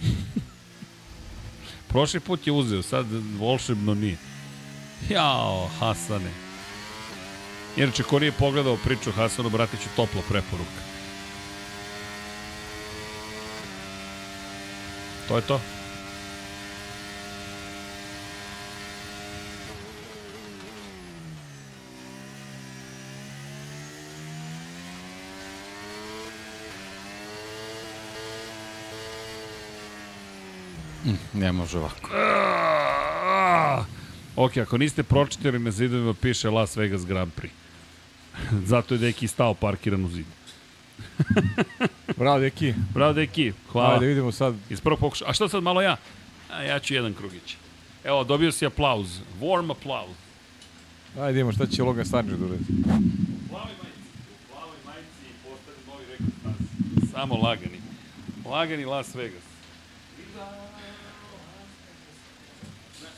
Prošli 1.89 2.19
put 2.19 2.47
je 2.47 2.53
uzeo, 2.53 2.81
sad 2.81 3.05
volšebno 3.39 3.93
nije. 3.93 4.17
Jao, 5.09 5.69
Hasane. 5.79 6.31
Inače, 7.77 8.03
ko 8.03 8.19
nije 8.19 8.31
pogledao 8.31 8.77
priču 8.77 9.11
Hasanu 9.11 9.49
Bratiću, 9.49 9.89
toplo 9.95 10.21
preporuka. 10.29 10.81
To 15.27 15.35
je 15.35 15.41
to. 15.41 15.61
Ne 31.33 31.51
može 31.51 31.77
ovako. 31.77 32.09
Ah! 32.13 33.85
Ok, 34.35 34.57
ako 34.57 34.77
niste 34.77 35.03
pročitali 35.03 35.59
na 35.59 35.71
zidovima 35.71 36.13
piše 36.13 36.49
Las 36.49 36.77
Vegas 36.77 37.05
Grand 37.05 37.31
Prix. 37.33 37.51
Zato 38.71 38.93
je 38.93 38.97
Deki 38.97 39.27
stao 39.27 39.53
parkiran 39.53 40.05
u 40.05 40.09
zid. 40.09 40.25
Bravo, 42.17 42.39
deki. 42.39 42.73
Bravo 42.93 43.13
Deki, 43.13 43.53
hvala. 43.71 43.93
Ajde, 43.93 44.05
vidimo 44.05 44.31
sad. 44.31 44.55
Iz 44.69 44.81
prvog 44.81 44.99
pokuša. 44.99 45.25
A 45.27 45.33
što 45.33 45.49
sad 45.49 45.63
malo 45.63 45.81
ja? 45.81 45.97
A 46.51 46.63
ja 46.63 46.79
ću 46.79 46.93
jedan 46.93 47.13
krugić. 47.13 47.55
Evo, 48.03 48.23
dobio 48.23 48.51
si 48.51 48.65
aplauz. 48.65 49.19
Warm 49.41 49.71
aplauz. 49.71 50.15
Ajde, 51.19 51.31
vidimo 51.31 51.51
šta 51.51 51.67
će 51.67 51.83
Logan 51.83 52.05
Sargent 52.05 52.39
da 52.39 52.45
uradi. 52.45 52.63
U 52.69 52.83
plavoj 53.49 53.73
majici. 53.83 54.11
Plavoj 54.51 54.77
majici 54.85 55.25
postane 55.43 55.77
novi 55.87 56.05
rekord. 56.09 57.11
Samo 57.11 57.35
lagani. 57.35 57.81
Lagani 58.45 58.85
Las 58.85 59.15
Vegas. 59.15 59.43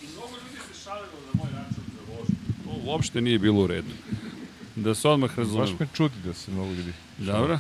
I 0.02 0.08
mnogo 0.08 0.36
ljudi 0.44 0.60
se 0.68 0.73
šalilo 0.84 1.20
na 1.34 1.44
moj 1.44 1.52
račun 1.52 1.84
za 1.96 2.02
vožnju. 2.14 2.36
To 2.64 2.92
uopšte 2.92 3.22
nije 3.22 3.40
bilo 3.40 3.64
u 3.64 3.68
redu. 3.68 3.92
Da 4.76 4.96
se 4.96 5.08
odmah 5.10 5.30
Baš 5.30 5.38
razumemo. 5.38 5.78
me 5.80 5.88
čudi 5.94 6.16
da 6.26 6.34
se 6.34 6.52
mnogo 6.52 6.70
ljudi. 6.74 6.94
Dobro. 7.18 7.60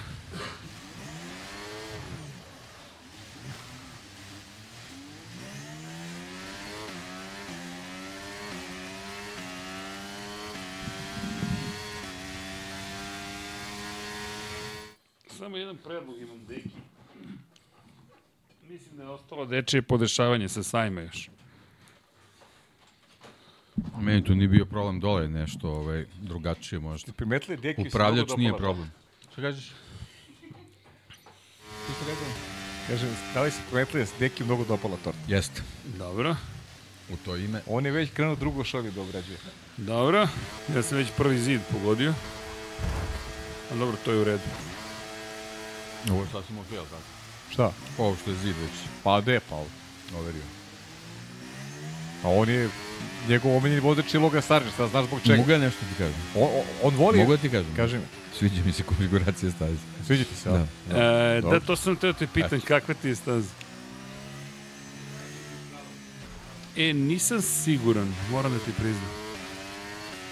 Samo 15.27 15.57
jedan 15.57 15.77
predlog 15.77 16.21
imam, 16.21 16.45
Deki. 16.47 16.69
Mislim 18.69 18.97
da 18.97 19.03
je 19.03 19.09
ostalo 19.09 19.45
dečije 19.45 19.81
podešavanje 19.81 20.49
sa 20.49 20.63
sajma 20.63 21.01
još. 21.01 21.29
Meni 23.99 24.23
tu 24.23 24.35
nije 24.35 24.47
bio 24.47 24.65
problem 24.65 24.99
dole, 24.99 25.27
nešto 25.27 25.69
ovaj, 25.71 26.05
drugačije 26.21 26.79
možda. 26.79 27.11
Primetili 27.11 27.57
deki 27.57 27.81
se 27.81 27.87
Upravljač 27.87 28.27
mnogo 28.27 28.37
nije 28.37 28.51
dopala 28.51 28.67
problem. 28.67 28.91
Šta 29.31 29.41
kažeš? 29.41 29.67
Ti 31.87 31.93
si 31.99 32.09
rekao? 32.09 32.27
Kažem, 32.87 33.09
da 33.33 33.41
li 33.41 33.51
si 33.51 33.57
primetili 33.69 34.01
da 34.01 34.05
se 34.05 34.13
deki 34.19 34.43
mnogo 34.43 34.65
dopala 34.65 34.97
torta? 35.03 35.19
Jeste. 35.27 35.61
Dobro. 35.97 36.35
U 37.09 37.15
to 37.25 37.35
ime. 37.35 37.61
On 37.67 37.85
je 37.85 37.91
već 37.91 38.09
krenuo 38.13 38.35
drugo 38.35 38.63
šalje 38.63 38.91
da 38.91 39.01
obrađuje. 39.01 39.37
Dobro. 39.77 40.27
Ja 40.75 40.83
sam 40.83 40.97
već 40.97 41.07
prvi 41.17 41.37
zid 41.37 41.61
pogodio. 41.71 42.13
A 43.71 43.75
dobro, 43.75 43.97
to 44.05 44.11
je 44.11 44.17
u 44.17 44.23
redu. 44.23 44.43
Ovo 46.11 46.21
je 46.21 46.27
sasvim 46.31 46.57
ok, 46.59 46.65
ali 46.69 46.87
tako? 46.87 47.03
Šta? 47.49 47.71
Ovo 47.97 48.15
što 48.21 48.29
je 48.31 48.37
zid 48.37 48.55
već 48.61 48.71
Pa 49.03 49.21
de, 49.21 49.39
pa 49.49 49.55
overio. 50.17 50.43
A 52.23 52.29
on 52.29 52.49
je, 52.49 52.69
njegov 53.29 53.55
omenjeni 53.57 53.81
vozač 53.81 54.13
je 54.13 54.19
Logan 54.19 54.41
Sargent, 54.41 54.75
sad 54.77 54.89
znaš 54.89 55.05
zbog 55.05 55.19
čega. 55.25 55.37
Mogu 55.37 55.51
ja 55.51 55.57
nešto 55.57 55.79
ti 55.79 55.95
kažem? 55.97 56.15
On, 56.35 56.43
on, 56.43 56.63
on 56.83 56.95
voli... 56.95 57.17
Mogu 57.17 57.31
ja 57.31 57.37
ti 57.37 57.49
kažem? 57.49 57.75
Kaži 57.75 57.97
mi, 57.97 58.03
Sviđa 58.39 58.61
mi 58.65 58.71
se 58.71 58.83
konfiguracija 58.83 59.51
staze. 59.51 59.75
sviđa 60.07 60.23
ti 60.23 60.35
se, 60.35 60.49
Da. 60.49 60.65
da. 60.89 61.03
E, 61.35 61.41
da, 61.41 61.59
to 61.59 61.75
sam 61.75 61.95
teo 61.95 62.13
te 62.13 62.27
pitan, 62.27 62.61
kakva 62.61 62.93
ti 62.93 63.07
je 63.07 63.15
staza? 63.15 63.49
E, 66.77 66.93
nisam 66.93 67.41
siguran, 67.41 68.13
moram 68.31 68.51
da 68.53 68.59
ti 68.59 68.71
priznam. 68.71 69.09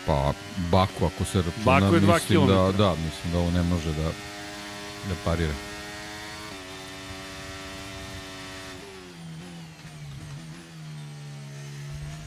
Pa, 0.05 0.33
Baku, 0.71 1.05
ako 1.05 1.25
se 1.25 1.37
računa, 1.37 1.65
Baku 1.65 1.95
je 1.95 1.99
dva 1.99 2.13
mislim 2.13 2.39
da, 2.39 2.45
kilometra. 2.47 2.85
da, 2.85 2.91
mislim 2.91 3.33
da 3.33 3.37
ovo 3.39 3.51
ne 3.51 3.63
može 3.63 3.87
da, 3.89 4.03
da 5.09 5.15
parira. 5.25 5.53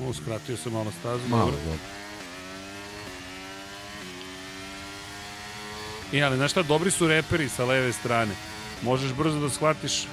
O, 0.00 0.12
skratio 0.12 0.56
sam 0.56 0.72
malo 0.72 0.90
stazu. 1.00 1.28
Malo, 1.28 1.44
dobro. 1.44 1.60
dobro. 1.64 1.78
E, 6.12 6.22
ali 6.22 6.36
znaš 6.36 6.50
šta, 6.50 6.62
dobri 6.62 6.90
su 6.90 7.08
reperi 7.08 7.48
sa 7.48 7.64
leve 7.64 7.92
strane. 7.92 8.34
Možeš 8.82 9.12
brzo 9.12 9.40
da 9.40 9.50
shvatiš 9.50 10.06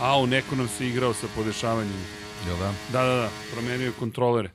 Au, 0.00 0.26
neko 0.26 0.56
nam 0.56 0.68
se 0.68 0.88
igrao 0.88 1.14
sa 1.14 1.26
podešavanjem. 1.36 2.04
Jel 2.46 2.56
da? 2.58 2.72
Da, 2.92 3.04
da, 3.06 3.14
da, 3.14 3.28
promenio 3.52 3.86
je 3.86 3.92
kontrolere. 3.92 4.50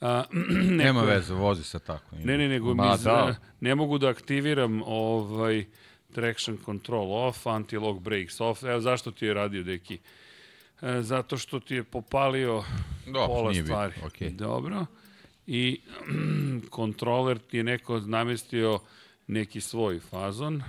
A, 0.00 0.24
neko 0.32 0.84
Nema 0.84 1.02
veze, 1.02 1.34
vozi 1.34 1.64
se 1.64 1.78
tako. 1.78 2.16
Ne, 2.24 2.38
ne, 2.38 2.48
nego 2.48 2.74
Ma, 2.74 2.92
mi 2.92 3.02
da. 3.04 3.34
ne 3.60 3.74
mogu 3.74 3.98
da 3.98 4.08
aktiviram 4.08 4.82
ovaj 4.86 5.64
traction 6.12 6.58
control 6.64 7.12
off, 7.12 7.46
anti-lock 7.46 8.00
brakes 8.00 8.40
off. 8.40 8.62
Evo 8.62 8.80
zašto 8.80 9.10
ti 9.10 9.26
je 9.26 9.34
radio, 9.34 9.62
deki. 9.62 9.98
E, 10.84 11.02
zato 11.02 11.36
što 11.38 11.60
ti 11.60 11.74
je 11.74 11.84
popalio 11.84 12.64
Dobro, 13.06 13.26
pola 13.26 13.50
nije 13.50 13.62
bitno, 13.62 13.74
stvari. 13.74 13.94
okej. 14.06 14.30
Dobro. 14.30 14.86
I 15.46 15.80
kontroler 16.70 17.38
ti 17.38 17.56
je 17.56 17.64
neko 17.64 18.00
namestio 18.00 18.78
neki 19.26 19.60
svoj 19.60 20.00
fazon, 20.00 20.62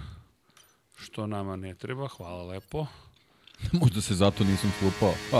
što 0.95 1.27
nama 1.27 1.55
ne 1.55 1.75
treba, 1.75 2.07
hvala 2.07 2.43
lepo. 2.43 2.85
Možda 3.81 4.01
se 4.01 4.15
zato 4.15 4.43
nisam 4.43 4.71
slupao. 4.79 5.13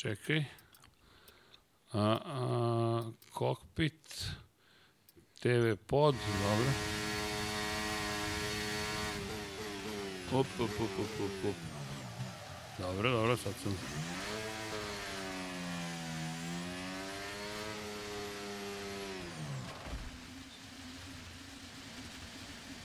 Čekaj. 0.00 0.44
A, 1.92 2.18
a, 2.24 3.02
kokpit, 3.32 4.24
TV 5.40 5.74
pod, 5.86 6.14
dobro. 6.42 6.70
Up, 10.32 10.46
up, 10.60 10.60
up, 10.60 10.80
up, 10.80 11.20
up, 11.20 11.44
up. 11.44 11.54
Dobro, 12.78 13.10
dobro, 13.10 13.36
sad 13.36 13.52
sam... 13.62 13.74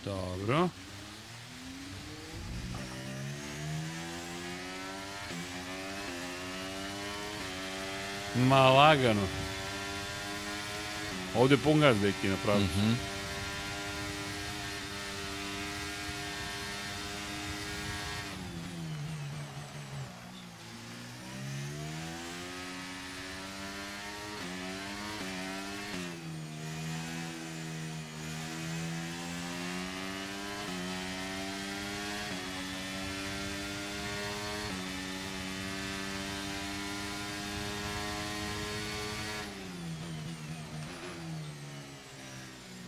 Dobro. 0.06 0.70
Ma 8.36 8.70
lagano. 8.70 9.28
Ovde 11.36 11.54
je 11.54 11.62
pun 11.62 11.80
gaz, 11.80 12.02
deki, 12.02 12.28
napravio. 12.28 12.66
Mm 12.66 12.70
-hmm. 12.70 13.16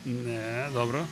Ne, 0.07 0.66
dobro. 0.77 1.05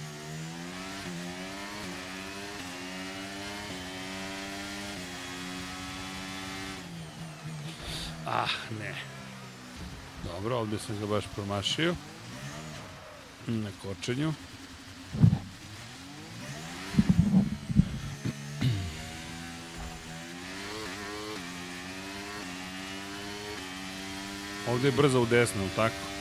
Ah, 8.28 8.48
ne. 8.80 8.96
Dobro, 10.24 10.58
ovde 10.58 10.78
sam 10.80 11.00
ga 11.00 11.06
baš 11.06 11.26
promašio. 11.36 11.96
Na 13.48 13.70
kočenju. 13.82 14.34
Ovde 24.68 24.88
je 24.88 24.92
brzo 24.92 25.22
u 25.22 25.26
desno, 25.26 25.68
tako? 25.76 26.15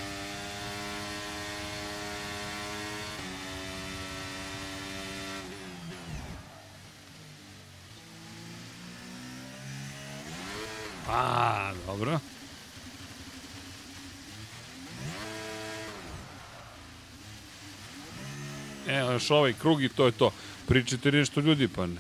Još 19.25 19.31
ovaj 19.31 19.53
krug 19.53 19.83
i 19.83 19.89
to 19.89 20.07
je 20.07 20.13
to. 20.13 20.31
Pričajte 20.69 21.13
nešto 21.13 21.41
ljudi, 21.41 21.69
pa 21.69 21.87
ne. 21.87 21.97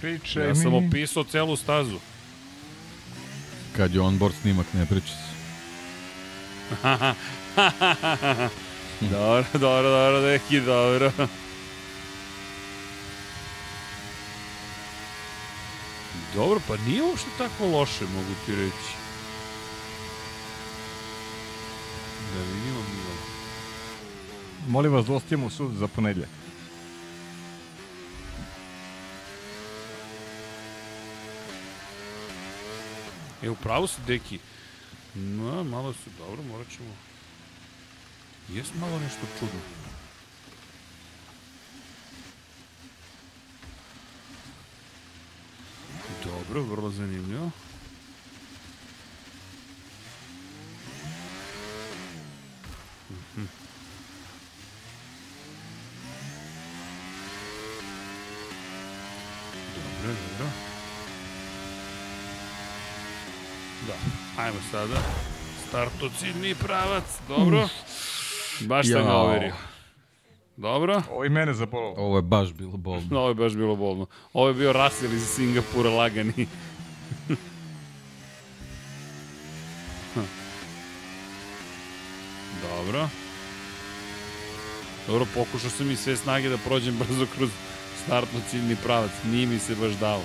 Pričaj 0.00 0.48
Ja 0.48 0.54
sam 0.54 0.74
opisao 0.74 1.24
celu 1.24 1.56
stazu. 1.56 1.98
Kad 3.76 3.94
je 3.94 4.00
onboard 4.00 4.34
snimak, 4.42 4.66
ne 4.74 4.86
priča 4.86 5.06
se. 5.06 5.32
dobro, 9.14 9.44
dobro, 9.52 9.90
dobro, 9.90 10.20
neki, 10.20 10.60
dobro. 10.60 11.12
Dobro, 16.34 16.60
pa 16.68 16.76
nije 16.76 17.02
uopšte 17.02 17.28
tako 17.38 17.66
loše, 17.66 18.04
mogu 18.04 18.34
ti 18.46 18.54
reći. 18.54 18.92
Da 22.34 22.42
vidimo 22.42 22.78
mi. 22.78 23.02
Molim 24.68 24.92
vas, 24.92 25.06
dostijemo 25.06 25.50
sud 25.50 25.74
za 25.74 25.88
ponedljak. 25.88 26.41
E, 33.42 33.48
upravo 33.48 33.86
si, 33.86 34.00
deki. 34.06 34.38
No, 35.14 35.64
malo 35.64 35.92
su, 35.92 36.10
dobro, 36.18 36.42
morat 36.42 36.66
ćemo... 36.76 36.94
Jes 38.48 38.66
malo 38.74 38.98
nešto 38.98 39.26
čudno. 39.38 39.60
Dobro, 46.24 46.62
vrlo 46.62 46.90
zanimljivo. 46.90 47.50
Mhm. 53.10 53.46
Dobro, 59.74 60.14
dobro. 60.38 60.72
Da, 63.86 63.94
ajmo 64.42 64.58
sada. 64.72 64.96
Starto 65.68 66.10
ciljni 66.18 66.54
pravac, 66.54 67.04
dobro. 67.28 67.68
Baš 68.60 68.86
sam 68.86 69.02
ga 69.02 69.08
Jao. 69.08 69.24
overio. 69.24 69.52
Dobro. 70.56 71.02
Ovo 71.10 71.24
i 71.24 71.28
mene 71.28 71.54
zabolalo. 71.54 71.94
Ovo 71.96 72.18
je 72.18 72.22
baš 72.22 72.52
bilo 72.52 72.76
bolno. 72.76 73.06
No, 73.10 73.18
ovo 73.20 73.28
je 73.28 73.34
baš 73.34 73.52
bilo 73.52 73.76
bolno. 73.76 74.06
Ovo 74.32 74.48
je 74.48 74.54
bio 74.54 74.72
Russell 74.72 75.14
iz 75.14 75.26
Singapura 75.26 75.90
lagani. 75.90 76.46
Dobro. 82.62 83.08
Dobro, 85.06 85.26
pokušao 85.34 85.70
sam 85.70 85.90
i 85.90 85.96
sve 85.96 86.16
snage 86.16 86.48
da 86.48 86.58
prođem 86.58 86.98
brzo 86.98 87.26
kroz 87.36 87.50
startno 88.04 88.40
ciljni 88.50 88.76
pravac. 88.84 89.10
Nije 89.24 89.46
mi 89.46 89.58
se 89.58 89.74
baš 89.74 89.92
dalo. 89.92 90.22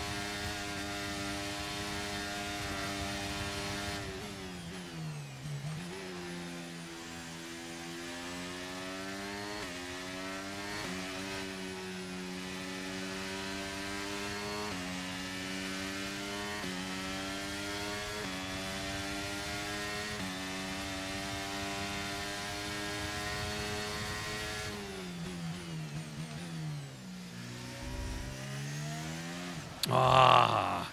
A, 29.89 30.83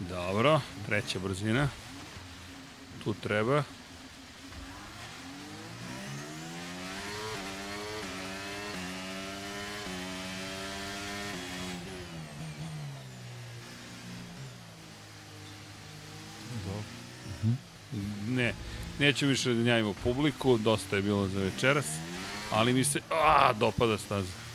dobro, 0.00 0.60
treća 1.16 1.28
brzina. 1.28 1.68
Tu 3.04 3.14
treba. 3.14 3.62
Ne, 18.28 18.54
neću 18.98 19.26
više 19.26 19.54
da 19.54 19.62
njavimo 19.62 19.94
publiku, 20.04 20.58
dosta 20.58 20.96
je 20.96 21.02
bilo 21.02 21.28
za 21.28 21.40
večeras, 21.40 21.86
ali 22.52 22.72
mi 22.72 22.84
se, 22.84 23.00
a, 23.10 23.52
dopada 23.52 23.98
staza. 23.98 24.46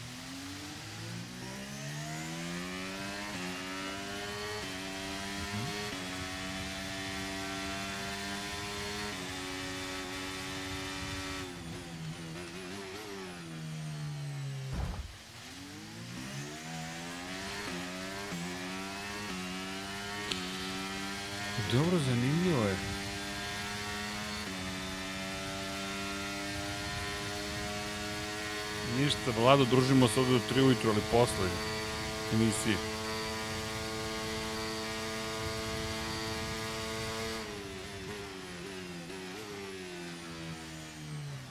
Dobro, 21.71 21.99
zanimljivo 21.99 22.63
je. 22.67 22.75
Vlado, 29.51 29.65
družimo 29.65 30.07
se 30.07 30.19
ovde 30.19 30.31
do 30.31 30.39
3 30.55 30.61
ujutru, 30.63 30.89
ali 30.89 31.01
posle 31.11 31.47
emisije. 32.33 32.77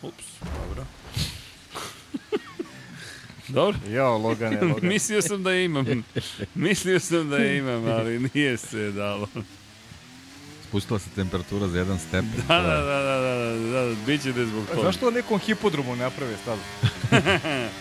Ups, 0.02 0.24
dobro. 0.40 0.86
dobro. 3.48 3.78
Jao, 3.88 4.18
Logane, 4.18 4.60
Logane. 4.60 4.88
Mislio 4.88 5.22
sam 5.22 5.42
da 5.42 5.50
je 5.50 5.64
imam. 5.64 6.04
Mislio 6.54 7.00
sam 7.00 7.30
da 7.30 7.36
je 7.36 7.58
imam, 7.58 7.86
ali 7.86 8.30
nije 8.34 8.56
se 8.56 8.90
dalo. 8.90 9.28
Spustila 10.68 10.98
se 10.98 11.10
temperatura 11.14 11.68
za 11.68 11.78
jedan 11.78 11.98
stepen. 11.98 12.32
Da, 12.48 12.62
da, 12.62 12.62
da, 12.62 13.02
da, 13.02 13.20
da, 13.20 13.34
da, 13.34 13.86
da, 13.86 13.94
bit 14.06 14.22
će 14.22 14.32
da 14.32 14.40
je 14.40 14.46
zbog 14.46 14.66
toga. 14.66 14.82
Zašto 14.82 15.10
nekom 15.10 15.38
hipodromu 15.38 15.96
ne 15.96 16.02
naprave 16.02 16.36
stazu? 16.42 16.62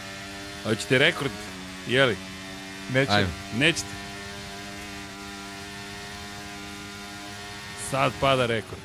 Hoćete 0.70 0.98
rekord, 0.98 1.32
jeli? 1.88 2.18
Neće. 2.94 3.12
Ajmo. 3.12 3.30
Nećete. 3.58 3.88
Sad 7.92 8.12
pada 8.22 8.46
rekord. 8.46 8.82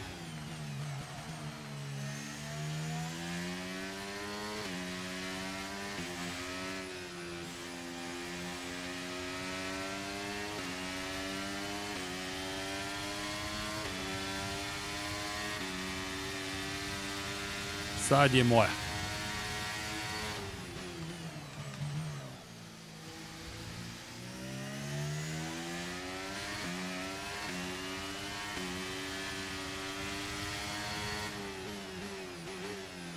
Sad 18.08 18.34
je 18.34 18.44
moja. 18.44 18.84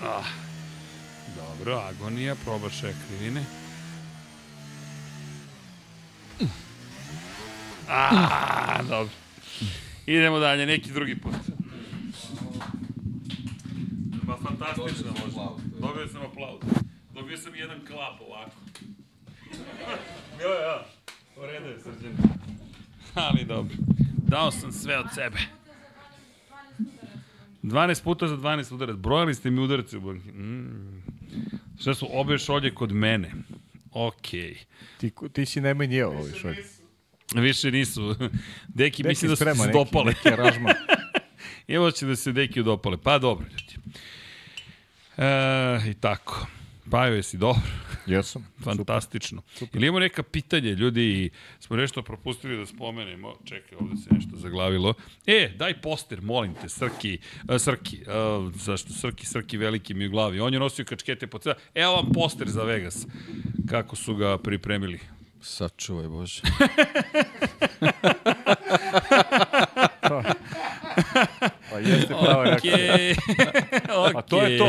Ah. 0.03 0.23
Dobro, 1.67 1.83
agonija, 1.89 2.35
probašaj 2.35 2.93
krivine. 3.07 3.43
Ah, 7.89 8.83
dobro. 8.89 9.13
Idemo 10.05 10.39
dalje, 10.39 10.65
neki 10.65 10.91
drugi 10.91 11.15
put. 11.21 11.33
Ma 14.23 14.37
fantastično 14.37 15.11
može. 15.11 15.61
Dobio 15.79 16.07
sam 16.07 16.21
aplauz. 16.21 16.61
Dobio 17.13 17.37
sam 17.37 17.55
jedan 17.55 17.85
klap 17.85 18.21
ovako. 18.27 18.55
Jo, 20.41 20.49
ja. 20.49 20.85
U 21.37 21.45
redu 21.45 21.65
je 21.65 21.79
srđan. 21.79 22.17
Ali 23.15 23.45
dobro. 23.45 23.75
Dao 24.27 24.51
sam 24.51 24.71
sve 24.71 24.99
od 24.99 25.05
sebe. 25.15 25.37
12 27.63 28.03
puta 28.03 28.27
za 28.27 28.37
12 28.37 28.73
udarac. 28.73 28.95
Brojali 28.95 29.35
ste 29.35 29.49
mi 29.49 29.61
udarce 29.61 29.97
u 29.97 30.01
banki. 30.01 30.31
Sve 31.79 31.95
su 31.95 32.07
obe 32.11 32.37
šolje 32.37 32.73
kod 32.73 32.91
mene. 32.91 33.31
Okej. 33.91 34.57
Ti, 34.97 35.11
ti 35.33 35.45
si 35.45 35.61
najmanji 35.61 35.95
jeo 35.95 36.09
ovaj 36.09 36.31
šolj. 36.31 36.55
Više 37.35 37.71
nisu. 37.71 38.15
Deki, 38.67 39.03
Deki 39.03 39.03
mislim 39.03 39.29
da 39.29 39.35
su 39.35 39.39
sprema 39.39 39.55
se 39.55 39.63
neki- 39.63 39.73
dopale. 39.73 40.05
Neki 40.05 40.29
aranžman. 40.29 40.73
Evo 41.67 41.91
će 41.91 42.05
da 42.05 42.15
se 42.15 42.31
deki 42.31 42.63
dopale. 42.63 42.97
Pa 42.97 43.17
dobro, 43.17 43.45
ljudi. 43.45 43.75
E, 45.17 45.89
I 45.89 45.93
tako. 45.93 46.47
Pa 46.91 47.05
jesi 47.05 47.37
dobro. 47.37 47.61
Jesam. 48.07 48.47
Fantastično. 48.63 49.41
Ili 49.73 49.87
imamo 49.87 49.99
neka 49.99 50.23
pitanja, 50.23 50.71
ljudi, 50.71 51.29
smo 51.59 51.75
nešto 51.75 52.01
propustili 52.01 52.57
da 52.57 52.65
spomenemo. 52.65 53.33
Čekaj, 53.45 53.77
ovde 53.81 53.95
se 53.95 54.09
nešto 54.11 54.37
zaglavilo. 54.37 54.93
E, 55.25 55.51
daj 55.55 55.81
poster, 55.81 56.21
molim 56.21 56.55
te, 56.55 56.69
Srki, 56.69 57.19
uh, 57.49 57.61
Srki, 57.61 57.97
uh, 57.97 58.53
zašto 58.53 58.93
Srki, 58.93 59.25
Srki 59.25 59.57
veliki 59.57 59.93
mi 59.93 60.07
u 60.07 60.09
glavi. 60.09 60.39
On 60.39 60.53
je 60.53 60.59
nosio 60.59 60.85
kačkete 60.85 61.27
po 61.27 61.39
cela. 61.39 61.55
Evo 61.75 61.93
vam 61.93 62.11
poster 62.13 62.49
za 62.49 62.63
Vegas. 62.63 63.07
Kako 63.69 63.95
su 63.95 64.15
ga 64.15 64.37
pripremili. 64.37 64.99
Sačuvaj, 65.41 66.07
Bože. 66.07 66.41
reakcija. 72.63 72.93
Okej. 72.93 73.15
A 74.17 74.21
to 74.21 74.41
je 74.43 74.57
to. 74.57 74.65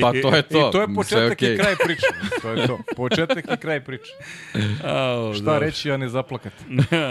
Pa 0.00 0.12
to 0.12 0.36
je 0.36 0.42
to. 0.42 0.68
I 0.68 0.72
to 0.72 0.80
je 0.80 0.88
početak 0.94 1.32
okej. 1.32 1.54
i 1.54 1.58
kraj 1.58 1.74
priče. 1.84 2.06
To 2.42 2.50
je 2.52 2.66
to. 2.66 2.78
Početak 2.96 3.44
i 3.54 3.56
kraj 3.56 3.84
priče. 3.84 4.12
Au, 4.84 5.34
Šta 5.34 5.44
dobro. 5.44 5.58
reći, 5.58 5.90
a 5.92 5.96
ne 5.96 6.08
zaplakati. 6.08 6.64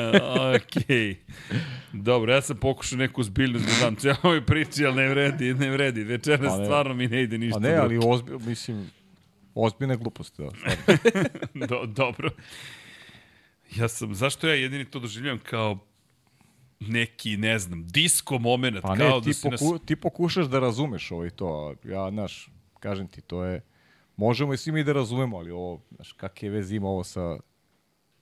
Okej. 0.56 1.16
Dobro, 1.94 2.34
ja 2.34 2.42
sam 2.42 2.58
pokušao 2.58 2.98
neku 2.98 3.24
zbiljnost 3.24 3.66
da 3.66 3.86
dam 3.86 3.96
cijelo 3.96 4.18
ovoj 4.24 4.46
priči, 4.46 4.86
ali 4.86 4.96
ne 4.96 5.10
vredi, 5.10 5.54
ne 5.54 5.70
vredi. 5.70 6.04
Večeras 6.04 6.52
Pa 6.54 6.58
ne. 6.58 6.66
stvarno 6.66 6.94
mi 6.94 7.08
ne 7.08 7.24
ide 7.24 7.38
ništa. 7.38 7.58
A 7.58 7.62
ne, 7.62 7.76
ali 7.76 8.00
ozbi, 8.06 8.32
mislim, 8.40 8.92
ozbiljne 9.56 9.98
gluposti. 9.98 10.42
Da. 10.42 10.50
Do, 11.68 11.86
dobro. 11.86 12.30
Ja 13.76 13.88
sam, 13.88 14.16
zašto 14.16 14.48
ja 14.48 14.54
jedini 14.54 14.86
to 14.86 15.00
doživljam 15.00 15.40
kao 15.40 15.80
neki, 16.80 17.38
ne 17.38 17.60
znam, 17.60 17.88
disko 17.88 18.40
moment, 18.40 18.78
Pa 18.82 18.96
ne, 18.96 19.00
kao 19.00 19.22
ti, 19.22 19.30
da 19.30 19.34
si 19.34 19.50
nas... 19.50 19.60
poku, 19.60 19.80
ti 19.80 19.96
pokušaš 19.96 20.46
da 20.46 20.60
razumeš 20.60 21.12
ovaj 21.12 21.30
to. 21.30 21.48
a 21.86 21.88
Ja, 21.88 22.10
znaš, 22.12 22.50
kažem 22.80 23.08
ti, 23.08 23.22
to 23.22 23.44
je... 23.44 23.62
Možemo 24.18 24.54
i 24.54 24.58
svi 24.58 24.72
mi 24.72 24.84
da 24.84 24.94
razumemo, 24.94 25.38
ali 25.38 25.52
ovo, 25.52 25.82
znaš, 25.92 26.12
kakve 26.12 26.50
veze 26.50 26.76
ima 26.76 26.88
ovo 26.88 27.04
sa, 27.04 27.38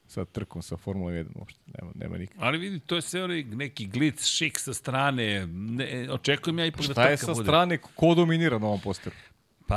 sa 0.07 0.25
trkom, 0.25 0.61
sa 0.61 0.77
Formula 0.77 1.11
1, 1.11 1.25
uopšte, 1.35 1.59
nema, 1.73 1.91
nema 1.95 2.17
nikakve. 2.17 2.43
Ali 2.43 2.57
vidi, 2.57 2.79
to 2.79 2.95
je 2.95 3.01
sve 3.01 3.23
onaj 3.23 3.43
neki 3.43 3.85
glic, 3.87 4.25
šik 4.25 4.59
sa 4.59 4.73
strane. 4.73 5.47
Ne, 5.47 6.07
očekujem 6.11 6.59
ja 6.59 6.65
ipak 6.65 6.79
da 6.79 6.83
Šta 6.83 6.93
trka 6.93 7.09
je 7.09 7.17
sa 7.17 7.33
bude. 7.33 7.43
strane, 7.43 7.77
ko 7.77 8.15
dominira 8.15 8.59
na 8.59 8.67
ovom 8.67 8.79
posteru? 8.79 9.15
Pa... 9.67 9.75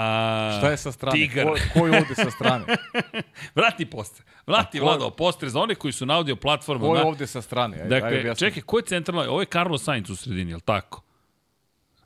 Šta 0.59 0.71
je 0.71 0.77
sa 0.77 0.93
strane? 0.93 1.15
Tigar. 1.15 1.47
Ko, 1.47 1.55
ko 1.73 1.87
je 1.87 1.99
ovde 1.99 2.15
sa 2.15 2.31
strane? 2.31 2.65
Vrati 3.57 3.87
poster. 3.87 4.25
Vrati, 4.47 4.79
ko- 4.79 4.85
Vlado, 4.85 5.11
poster 5.11 5.49
za 5.49 5.61
one 5.61 5.75
koji 5.75 5.93
su 5.93 6.07
na 6.07 6.17
audio 6.17 6.37
platformu. 6.37 6.87
Ko 6.87 6.97
je 6.97 7.03
ovde 7.03 7.27
sa 7.27 7.43
strane? 7.43 7.77
Ajde, 7.77 7.85
ajde, 7.87 8.01
Dakle, 8.01 8.21
objasni. 8.21 8.41
čekaj, 8.41 8.63
ko 8.63 8.79
je 8.79 8.85
centralno? 8.85 9.23
Ovo 9.25 9.41
je 9.41 9.47
Carlos 9.47 9.83
Sainz 9.83 10.11
u 10.11 10.17
sredini, 10.17 10.51
je 10.51 10.57
li 10.57 10.63
tako? 10.63 11.03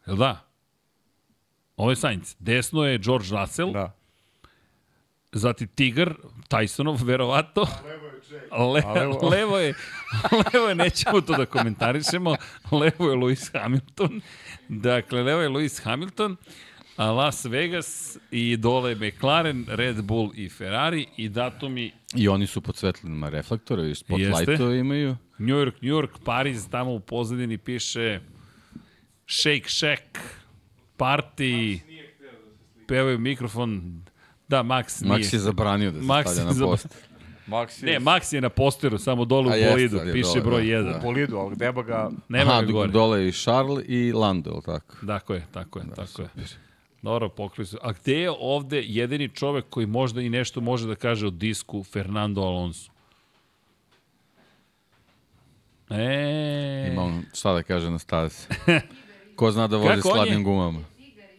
Je 0.07 0.13
li 0.13 0.19
da? 0.19 0.41
Ovo 1.77 1.91
je 1.91 1.97
Sainz. 1.97 2.37
Desno 2.39 2.85
je 2.85 2.99
George 2.99 3.27
Russell, 3.31 3.73
da. 3.73 3.93
Zatim 5.33 5.69
Tigar, 5.69 6.15
Tysonov, 6.49 7.03
verovato. 7.03 7.67
Le, 8.53 8.83
A 8.83 8.93
levo- 8.95 9.29
levo, 9.31 9.59
je, 9.59 9.75
levo 10.47 10.69
je, 10.69 10.75
nećemo 10.75 11.21
to 11.21 11.35
da 11.35 11.47
komentarišemo, 11.47 12.37
levo 12.73 13.11
je 13.11 13.17
Lewis 13.17 13.53
Hamilton. 13.55 14.21
Dakle, 14.69 15.23
levo 15.23 15.41
je 15.41 15.49
Lewis 15.49 15.83
Hamilton, 15.83 16.33
a 16.33 16.74
Las 16.99 17.45
Vegas 17.45 18.19
i 18.31 18.57
dole 18.57 18.91
je 18.91 18.97
McLaren, 18.97 19.65
Red 19.69 20.03
Bull 20.03 20.31
i 20.35 20.49
Ferrari 20.49 21.07
i 21.17 21.29
datumi 21.29 21.93
I 22.15 22.29
oni 22.29 22.47
su 22.47 22.61
pod 22.61 22.77
svetlinama 22.77 23.29
reflektora 23.29 23.87
i 23.87 23.95
spotlightove 23.95 24.79
imaju. 24.79 25.17
New 25.39 25.57
York, 25.57 25.75
New 25.83 25.91
York, 25.91 26.11
Pariz, 26.25 26.69
tamo 26.71 26.93
u 26.93 27.01
pozadini 27.01 27.59
piše 27.59 28.21
Shake 29.27 29.69
Shack, 29.69 30.19
Party, 30.99 31.79
pevaju 32.89 33.19
mikrofon, 33.19 34.03
da, 34.49 34.63
Max 34.63 35.03
nije. 35.03 35.19
Max 35.19 35.35
je 35.35 35.39
zabranio 35.39 35.91
da 35.91 36.01
se 36.01 36.07
Max 36.07 36.23
stavlja 36.23 36.53
na 36.53 36.67
post. 36.67 36.87
Max 37.47 37.83
Ne, 37.83 37.93
je 37.93 38.01
Max 38.01 38.35
je 38.35 38.41
na 38.41 38.49
posteru, 38.49 38.99
samo 38.99 39.25
dole 39.25 39.49
u 39.49 39.53
A 39.53 39.57
jeste, 39.57 40.13
piše 40.13 40.29
dole, 40.29 40.41
broj 40.41 40.63
da, 40.63 40.69
1. 40.69 40.99
u 40.99 41.03
bolidu, 41.03 41.37
ali 41.37 41.55
gdeba 41.55 41.83
ga... 41.83 42.11
Nema 42.29 42.53
Aha, 42.53 42.63
ga 42.63 42.73
gore. 42.73 42.91
dole 42.93 43.29
i 43.29 43.33
Charles 43.33 43.85
i 43.89 44.13
Lando, 44.13 44.51
je 44.51 44.57
li 44.57 44.63
tako? 44.63 44.97
Tako 45.07 45.35
je, 45.35 45.47
tako 45.53 45.79
je, 45.79 45.85
tako 45.97 46.23
je. 46.23 46.29
Dobro, 47.05 47.29
pokrili 47.29 47.67
su. 47.67 47.79
A 47.83 47.93
gde 47.93 48.15
je 48.21 48.31
ovde 48.39 48.83
jedini 48.83 49.29
čovek 49.29 49.65
koji 49.71 49.87
možda 49.87 50.21
i 50.21 50.29
nešto 50.29 50.61
može 50.61 50.87
da 50.87 50.95
kaže 50.95 51.27
o 51.27 51.31
disku 51.31 51.83
Fernando 51.83 52.41
Alonso? 52.41 52.91
E, 55.91 56.89
Ima 56.93 57.03
on 57.03 57.23
šta 57.35 57.53
da 57.53 57.63
kaže 57.63 57.91
na 57.91 57.99
stazi. 57.99 58.47
Ko 59.37 59.51
zna 59.51 59.67
da 59.67 59.77
vozi 59.77 60.01
hladnim 60.03 60.45
gumama? 60.45 60.81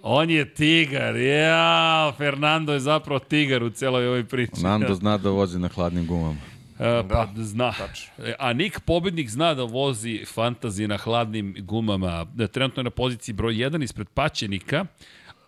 On 0.01 0.29
je 0.29 0.53
tigar, 0.53 1.15
ja, 1.15 2.13
Fernando 2.17 2.73
je 2.73 2.79
zapravo 2.79 3.19
tigar 3.19 3.63
u 3.63 3.69
celoj 3.69 4.07
ovoj 4.07 4.23
priči. 4.23 4.63
Nando 4.63 4.95
zna 5.01 5.17
da 5.17 5.29
vozi 5.29 5.59
na 5.59 5.67
hladnim 5.67 6.07
gumama. 6.07 6.39
E, 6.79 7.03
pa 7.09 7.27
zna. 7.35 7.73
E, 8.17 8.35
A 8.39 8.53
Nik 8.53 8.79
pobednik 8.79 9.29
zna 9.29 9.53
da 9.53 9.63
vozi 9.63 10.25
fantazi 10.33 10.87
na 10.87 10.97
hladnim 10.97 11.55
gumama. 11.59 12.23
Da, 12.33 12.47
trenutno 12.47 12.79
je 12.79 12.83
na 12.83 12.89
poziciji 12.89 13.33
broj 13.33 13.53
1 13.53 13.83
ispred 13.83 14.07
Paćenika. 14.09 14.85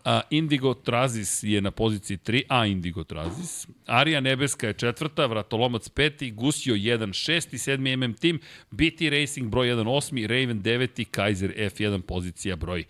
A, 0.08 0.22
Indigo 0.30 0.74
Trazis 0.74 1.44
je 1.44 1.62
na 1.62 1.72
poziciji 1.72 2.18
3, 2.18 2.44
a 2.50 2.66
Indigo 2.66 3.04
Trazis. 3.04 3.68
Arija 3.86 4.22
Nebeska 4.22 4.68
je 4.68 4.74
četvrta, 4.74 5.26
Vratolomac 5.26 5.90
peti, 5.90 6.32
Gusio 6.32 6.76
1, 6.76 7.14
šesti, 7.14 7.58
sedmi 7.58 7.98
MM 7.98 8.14
Team, 8.14 8.40
BT 8.72 9.02
Racing 9.12 9.50
broj 9.50 9.68
1, 9.68 9.88
osmi, 9.88 10.28
Raven 10.28 10.64
9, 10.64 11.06
Kaiser 11.12 11.54
F1 11.58 12.02
pozicija 12.02 12.56
broj 12.56 12.84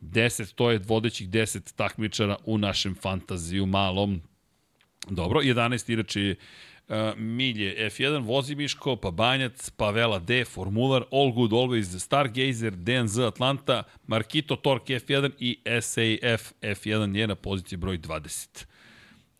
10. 0.00 0.54
To 0.54 0.70
je 0.70 0.78
vodećih 0.78 1.28
10 1.28 1.76
takmičara 1.76 2.36
u 2.44 2.58
našem 2.58 2.94
fantaziju 2.94 3.66
malom. 3.66 4.22
Dobro, 5.10 5.40
11 5.40 5.92
inače 5.92 6.20
je 6.20 6.36
Milje 7.16 7.90
F1, 7.90 8.26
Vozimiško, 8.26 8.96
pa 8.96 9.10
Banjac, 9.10 9.70
pa 9.70 9.90
Vela 9.90 10.18
D, 10.18 10.44
Formular, 10.44 11.04
All 11.10 11.32
Good 11.32 11.52
Always, 11.52 11.98
Stargazer, 11.98 12.70
DNZ 12.70 13.18
Atlanta, 13.18 13.82
Markito 14.06 14.56
Torque 14.56 15.00
F1 15.00 15.30
i 15.38 15.58
SAF 15.80 16.52
F1 16.62 17.16
je 17.16 17.26
na 17.26 17.34
poziciji 17.34 17.76
broj 17.76 17.98
20. 17.98 18.66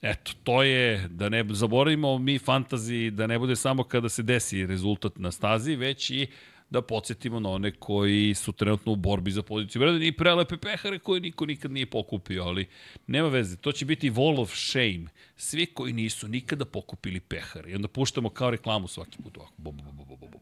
Eto, 0.02 0.32
to 0.42 0.62
je, 0.62 1.08
da 1.08 1.28
ne 1.28 1.44
zaboravimo 1.50 2.18
mi 2.18 2.38
fantazi, 2.38 3.10
da 3.10 3.26
ne 3.26 3.38
bude 3.38 3.56
samo 3.56 3.84
kada 3.84 4.08
se 4.08 4.22
desi 4.22 4.66
rezultat 4.66 5.18
na 5.18 5.30
stazi, 5.30 5.76
već 5.76 6.10
i 6.10 6.26
da 6.72 6.82
podsjetimo 6.82 7.40
na 7.40 7.50
one 7.50 7.70
koji 7.70 8.34
su 8.34 8.52
trenutno 8.52 8.92
u 8.92 8.96
borbi 8.96 9.30
za 9.30 9.42
poziciju 9.42 9.82
vreda 9.82 10.04
i 10.04 10.12
prelepe 10.12 10.56
pehare 10.56 10.98
koje 10.98 11.20
niko 11.20 11.46
nikad 11.46 11.70
nije 11.70 11.86
pokupio, 11.86 12.44
ali 12.44 12.68
nema 13.06 13.28
veze, 13.28 13.56
to 13.56 13.72
će 13.72 13.84
biti 13.84 14.10
wall 14.10 14.40
of 14.40 14.54
shame. 14.54 15.04
Svi 15.36 15.66
koji 15.66 15.92
nisu 15.92 16.28
nikada 16.28 16.64
pokupili 16.64 17.20
pehare. 17.20 17.70
I 17.70 17.74
onda 17.74 17.88
puštamo 17.88 18.28
kao 18.28 18.50
reklamu 18.50 18.88
svaki 18.88 19.18
put 19.22 19.36
ovako. 19.36 19.54
Bo, 19.56 19.70
bo, 19.72 19.82
bo, 19.82 20.04
bo, 20.04 20.16
bo, 20.16 20.26
bo. 20.28 20.38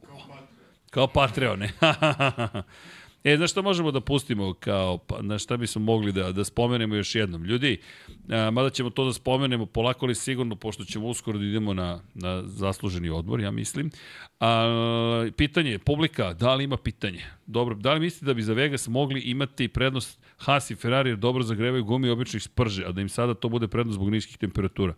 Kao 0.90 1.06
Patreon? 1.06 1.62
E, 3.24 3.36
znaš 3.36 3.50
šta 3.50 3.62
možemo 3.62 3.90
da 3.90 4.00
pustimo 4.00 4.54
kao, 4.54 4.98
pa, 4.98 5.22
na 5.22 5.38
šta 5.38 5.56
bismo 5.56 5.82
mogli 5.82 6.12
da, 6.12 6.32
da 6.32 6.44
spomenemo 6.44 6.94
još 6.94 7.14
jednom? 7.14 7.44
Ljudi, 7.44 7.80
a, 8.28 8.50
mada 8.50 8.70
ćemo 8.70 8.90
to 8.90 9.04
da 9.04 9.12
spomenemo 9.12 9.66
polako 9.66 10.06
ali 10.06 10.14
sigurno, 10.14 10.56
pošto 10.56 10.84
ćemo 10.84 11.06
uskoro 11.06 11.38
da 11.38 11.44
idemo 11.44 11.74
na, 11.74 12.00
na 12.14 12.42
zasluženi 12.46 13.10
odmor, 13.10 13.40
ja 13.40 13.50
mislim. 13.50 13.90
A, 14.40 15.28
pitanje, 15.36 15.78
publika, 15.78 16.32
da 16.32 16.54
li 16.54 16.64
ima 16.64 16.76
pitanje? 16.76 17.24
Dobro, 17.46 17.74
da 17.74 17.92
li 17.92 18.00
mislite 18.00 18.26
da 18.26 18.34
bi 18.34 18.42
za 18.42 18.52
Vegas 18.52 18.88
mogli 18.88 19.20
imati 19.20 19.68
prednost 19.68 20.20
Haas 20.36 20.70
i 20.70 20.74
Ferrari 20.74 21.10
jer 21.10 21.18
dobro 21.18 21.42
zagrevaju 21.42 21.84
gumi 21.84 22.08
i 22.08 22.10
obično 22.10 22.36
ih 22.36 22.42
sprže, 22.42 22.84
a 22.86 22.92
da 22.92 23.00
im 23.00 23.08
sada 23.08 23.34
to 23.34 23.48
bude 23.48 23.68
prednost 23.68 23.94
zbog 23.94 24.10
niskih 24.10 24.38
temperatura? 24.38 24.94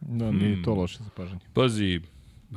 Da, 0.00 0.30
nije 0.30 0.62
to 0.62 0.74
loše 0.74 0.98
za 0.98 1.10
pažanje. 1.16 1.40
Pazi, 1.54 2.00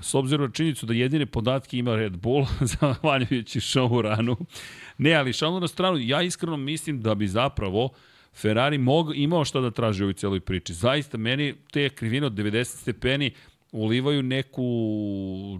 s 0.02 0.16
obzirom 0.16 0.46
na 0.46 0.52
činjenicu 0.52 0.86
da 0.86 0.94
jedine 0.94 1.26
podatke 1.26 1.78
ima 1.78 1.96
Red 1.96 2.18
Bull, 2.18 2.46
zahvaljujući 2.80 3.60
show 3.60 4.02
ranu. 4.02 4.38
Ne, 4.98 5.14
ali 5.14 5.34
šalno 5.34 5.60
na 5.60 5.68
stranu, 5.68 5.98
ja 5.98 6.22
iskreno 6.22 6.58
mislim 6.58 7.02
da 7.02 7.16
bi 7.16 7.28
zapravo 7.28 7.90
Ferrari 8.34 8.78
mog, 8.78 9.18
imao 9.18 9.46
šta 9.46 9.60
da 9.60 9.72
traži 9.72 10.04
u 10.04 10.06
ovoj 10.06 10.14
celoj 10.14 10.40
priči. 10.40 10.74
Zaista, 10.74 11.18
meni 11.18 11.56
te 11.72 11.90
krivine 11.90 12.26
od 12.26 12.34
90 12.34 12.64
stepeni 12.64 13.32
ulivaju 13.72 14.24
neku, 14.24 14.64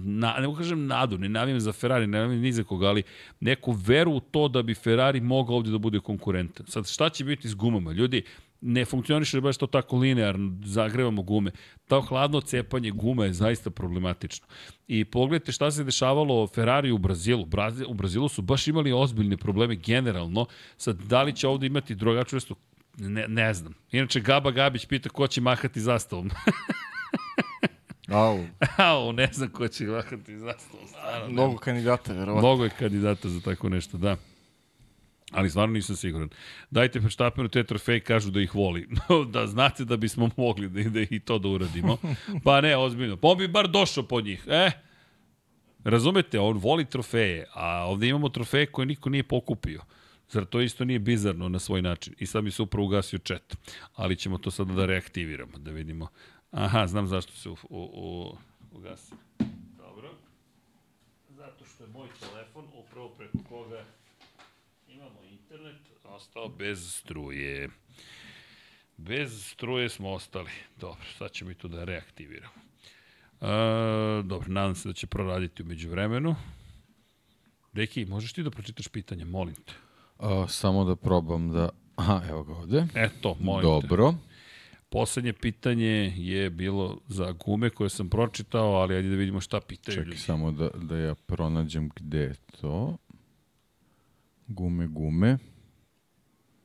na, 0.02 0.36
ne 0.40 0.56
kažem 0.58 0.88
nadu, 0.88 1.18
ne 1.18 1.30
navijam 1.30 1.60
za 1.60 1.72
Ferrari, 1.72 2.08
ne 2.08 2.20
navijam 2.20 2.42
ni 2.42 2.52
za 2.52 2.64
koga, 2.64 2.88
ali 2.88 3.04
neku 3.40 3.72
veru 3.72 4.12
u 4.12 4.20
to 4.20 4.48
da 4.48 4.62
bi 4.62 4.76
Ferrari 4.76 5.22
mogao 5.22 5.56
ovde 5.56 5.72
da 5.72 5.78
bude 5.78 6.00
konkurentan. 6.00 6.66
Sad, 6.66 6.88
šta 6.88 7.10
će 7.10 7.24
biti 7.24 7.50
s 7.50 7.56
gumama? 7.56 7.92
Ljudi, 7.92 8.24
ne 8.62 8.86
funkcioniše 8.86 9.42
baš 9.42 9.58
to 9.58 9.68
tako 9.68 9.98
linearno, 9.98 10.58
zagrevamo 10.66 11.22
gume. 11.22 11.52
To 11.88 12.02
hladno 12.02 12.42
cepanje 12.42 12.92
gume 12.92 13.26
je 13.26 13.34
zaista 13.34 13.70
problematično. 13.70 14.48
I 14.88 15.06
pogledajte 15.06 15.52
šta 15.52 15.72
se 15.72 15.84
dešavalo 15.84 16.48
Ferrari 16.48 16.92
u 16.92 16.98
Brazilu. 16.98 17.46
Brazil, 17.46 17.88
u 17.90 17.94
Brazilu 17.94 18.30
su 18.30 18.42
baš 18.42 18.68
imali 18.68 18.94
ozbiljne 18.94 19.38
probleme 19.38 19.76
generalno. 19.76 20.46
Sad, 20.78 20.98
da 20.98 21.24
li 21.24 21.36
će 21.36 21.48
ovde 21.48 21.68
imati 21.68 21.96
drugačiju 21.96 22.38
vrstu 22.38 22.56
Ne, 22.98 23.28
ne 23.28 23.54
znam. 23.54 23.74
Inače, 23.92 24.20
Gaba 24.20 24.52
Gabić 24.52 24.86
pita 24.86 25.10
ko 25.10 25.28
će 25.28 25.42
mahati 25.42 25.82
zastavom. 25.82 26.30
Au, 28.08 28.40
Au, 28.78 29.14
ne 29.14 29.30
znam 29.32 29.50
ko 29.50 29.68
će 29.68 29.86
mahati 29.86 30.38
zastavom. 30.38 30.88
Stvarno, 30.88 31.30
mnogo 31.30 31.58
kandidata, 31.58 32.14
verovatno. 32.14 32.48
Mnogo 32.48 32.64
je 32.64 32.70
kandidata 32.70 33.30
za 33.30 33.42
tako 33.42 33.70
nešto, 33.70 33.98
da. 33.98 34.18
Ali 35.32 35.50
stvarno 35.50 35.74
nisam 35.74 35.96
siguran. 35.96 36.30
Dajte 36.72 37.00
Verstappenu 37.00 37.50
te 37.50 37.64
trofeje, 37.64 38.00
kažu 38.00 38.32
da 38.32 38.42
ih 38.42 38.56
voli. 38.56 38.88
da 39.34 39.48
znate 39.48 39.86
da 39.86 39.98
bismo 39.98 40.30
mogli 40.38 40.70
da, 40.70 40.90
da 40.90 41.00
i 41.00 41.20
to 41.20 41.40
da 41.40 41.48
uradimo. 41.48 41.98
Pa 42.46 42.62
ne, 42.62 42.78
ozbiljno. 42.78 43.18
Pa 43.18 43.28
on 43.28 43.38
bi 43.38 43.48
bar 43.48 43.68
došao 43.68 44.04
po 44.04 44.22
njih. 44.22 44.44
E, 44.48 44.72
razumete, 45.84 46.40
on 46.40 46.58
voli 46.58 46.86
trofeje, 46.86 47.46
a 47.54 47.86
ovde 47.86 48.08
imamo 48.08 48.30
trofeje 48.30 48.66
koje 48.66 48.86
niko 48.86 49.10
nije 49.10 49.24
pokupio. 49.24 49.82
Zar 50.30 50.46
to 50.46 50.62
isto 50.62 50.86
nije 50.86 51.00
bizarno 51.00 51.50
na 51.50 51.60
svoj 51.60 51.82
način? 51.82 52.16
I 52.18 52.26
sad 52.26 52.44
mi 52.44 52.52
se 52.52 52.62
upravo 52.62 52.86
ugasio 52.86 53.20
chat. 53.20 53.58
Ali 53.96 54.16
ćemo 54.16 54.38
to 54.38 54.52
sada 54.52 54.74
da 54.74 54.86
reaktiviramo, 54.86 55.58
da 55.58 55.72
vidimo. 55.72 56.08
Aha, 56.52 56.88
znam 56.88 57.08
zašto 57.08 57.34
se 57.34 57.50
u, 57.50 57.56
u, 57.70 57.80
u, 57.80 58.38
ugasio. 58.72 59.18
Dobro. 59.78 60.12
Zato 61.30 61.66
što 61.66 61.84
je 61.84 61.90
moj 61.90 62.08
telefon 62.20 62.66
upravo 62.74 63.10
preko 63.10 63.38
koga 63.50 63.86
ostao 66.20 66.50
bez 66.50 66.94
struje. 66.96 67.70
Bez 68.98 69.46
struje 69.46 69.90
smo 69.90 70.10
ostali. 70.10 70.50
Dobro, 70.80 71.04
sad 71.18 71.32
ćemo 71.32 71.52
i 71.52 71.56
to 71.56 71.68
da 71.68 71.84
reaktiviramo. 71.84 72.54
E, 73.42 73.48
dobro, 74.24 74.48
nadam 74.48 74.76
se 74.76 74.90
da 74.90 74.94
će 74.94 75.08
proraditi 75.08 75.64
umeđu 75.64 75.90
vremenu. 75.90 76.36
Deki, 77.74 78.06
možeš 78.06 78.34
ti 78.34 78.44
da 78.44 78.52
pročitaš 78.52 78.88
pitanje, 78.88 79.26
molim 79.26 79.56
te. 79.56 79.74
A, 80.18 80.48
samo 80.48 80.84
da 80.86 80.96
probam 80.96 81.52
da... 81.52 81.70
Aha, 81.96 82.22
evo 82.30 82.44
ga 82.44 82.54
ovde. 82.54 82.88
Eto, 82.96 83.38
molim 83.40 83.82
te. 83.82 83.88
Dobro. 83.88 84.14
Poslednje 84.90 85.34
pitanje 85.34 86.14
je 86.18 86.50
bilo 86.50 87.02
za 87.08 87.32
gume 87.32 87.70
koje 87.70 87.90
sam 87.90 88.10
pročitao, 88.10 88.74
ali 88.74 88.96
ajde 88.96 89.10
da 89.10 89.16
vidimo 89.16 89.42
šta 89.42 89.62
pitaju 89.62 89.96
Čekaj 89.96 90.06
ljudi. 90.10 90.18
samo 90.18 90.52
da, 90.52 90.70
da 90.70 90.98
ja 90.98 91.16
pronađem 91.16 91.90
gde 91.96 92.20
je 92.20 92.36
to. 92.62 92.98
Gume, 94.48 94.88
gume. 94.88 95.38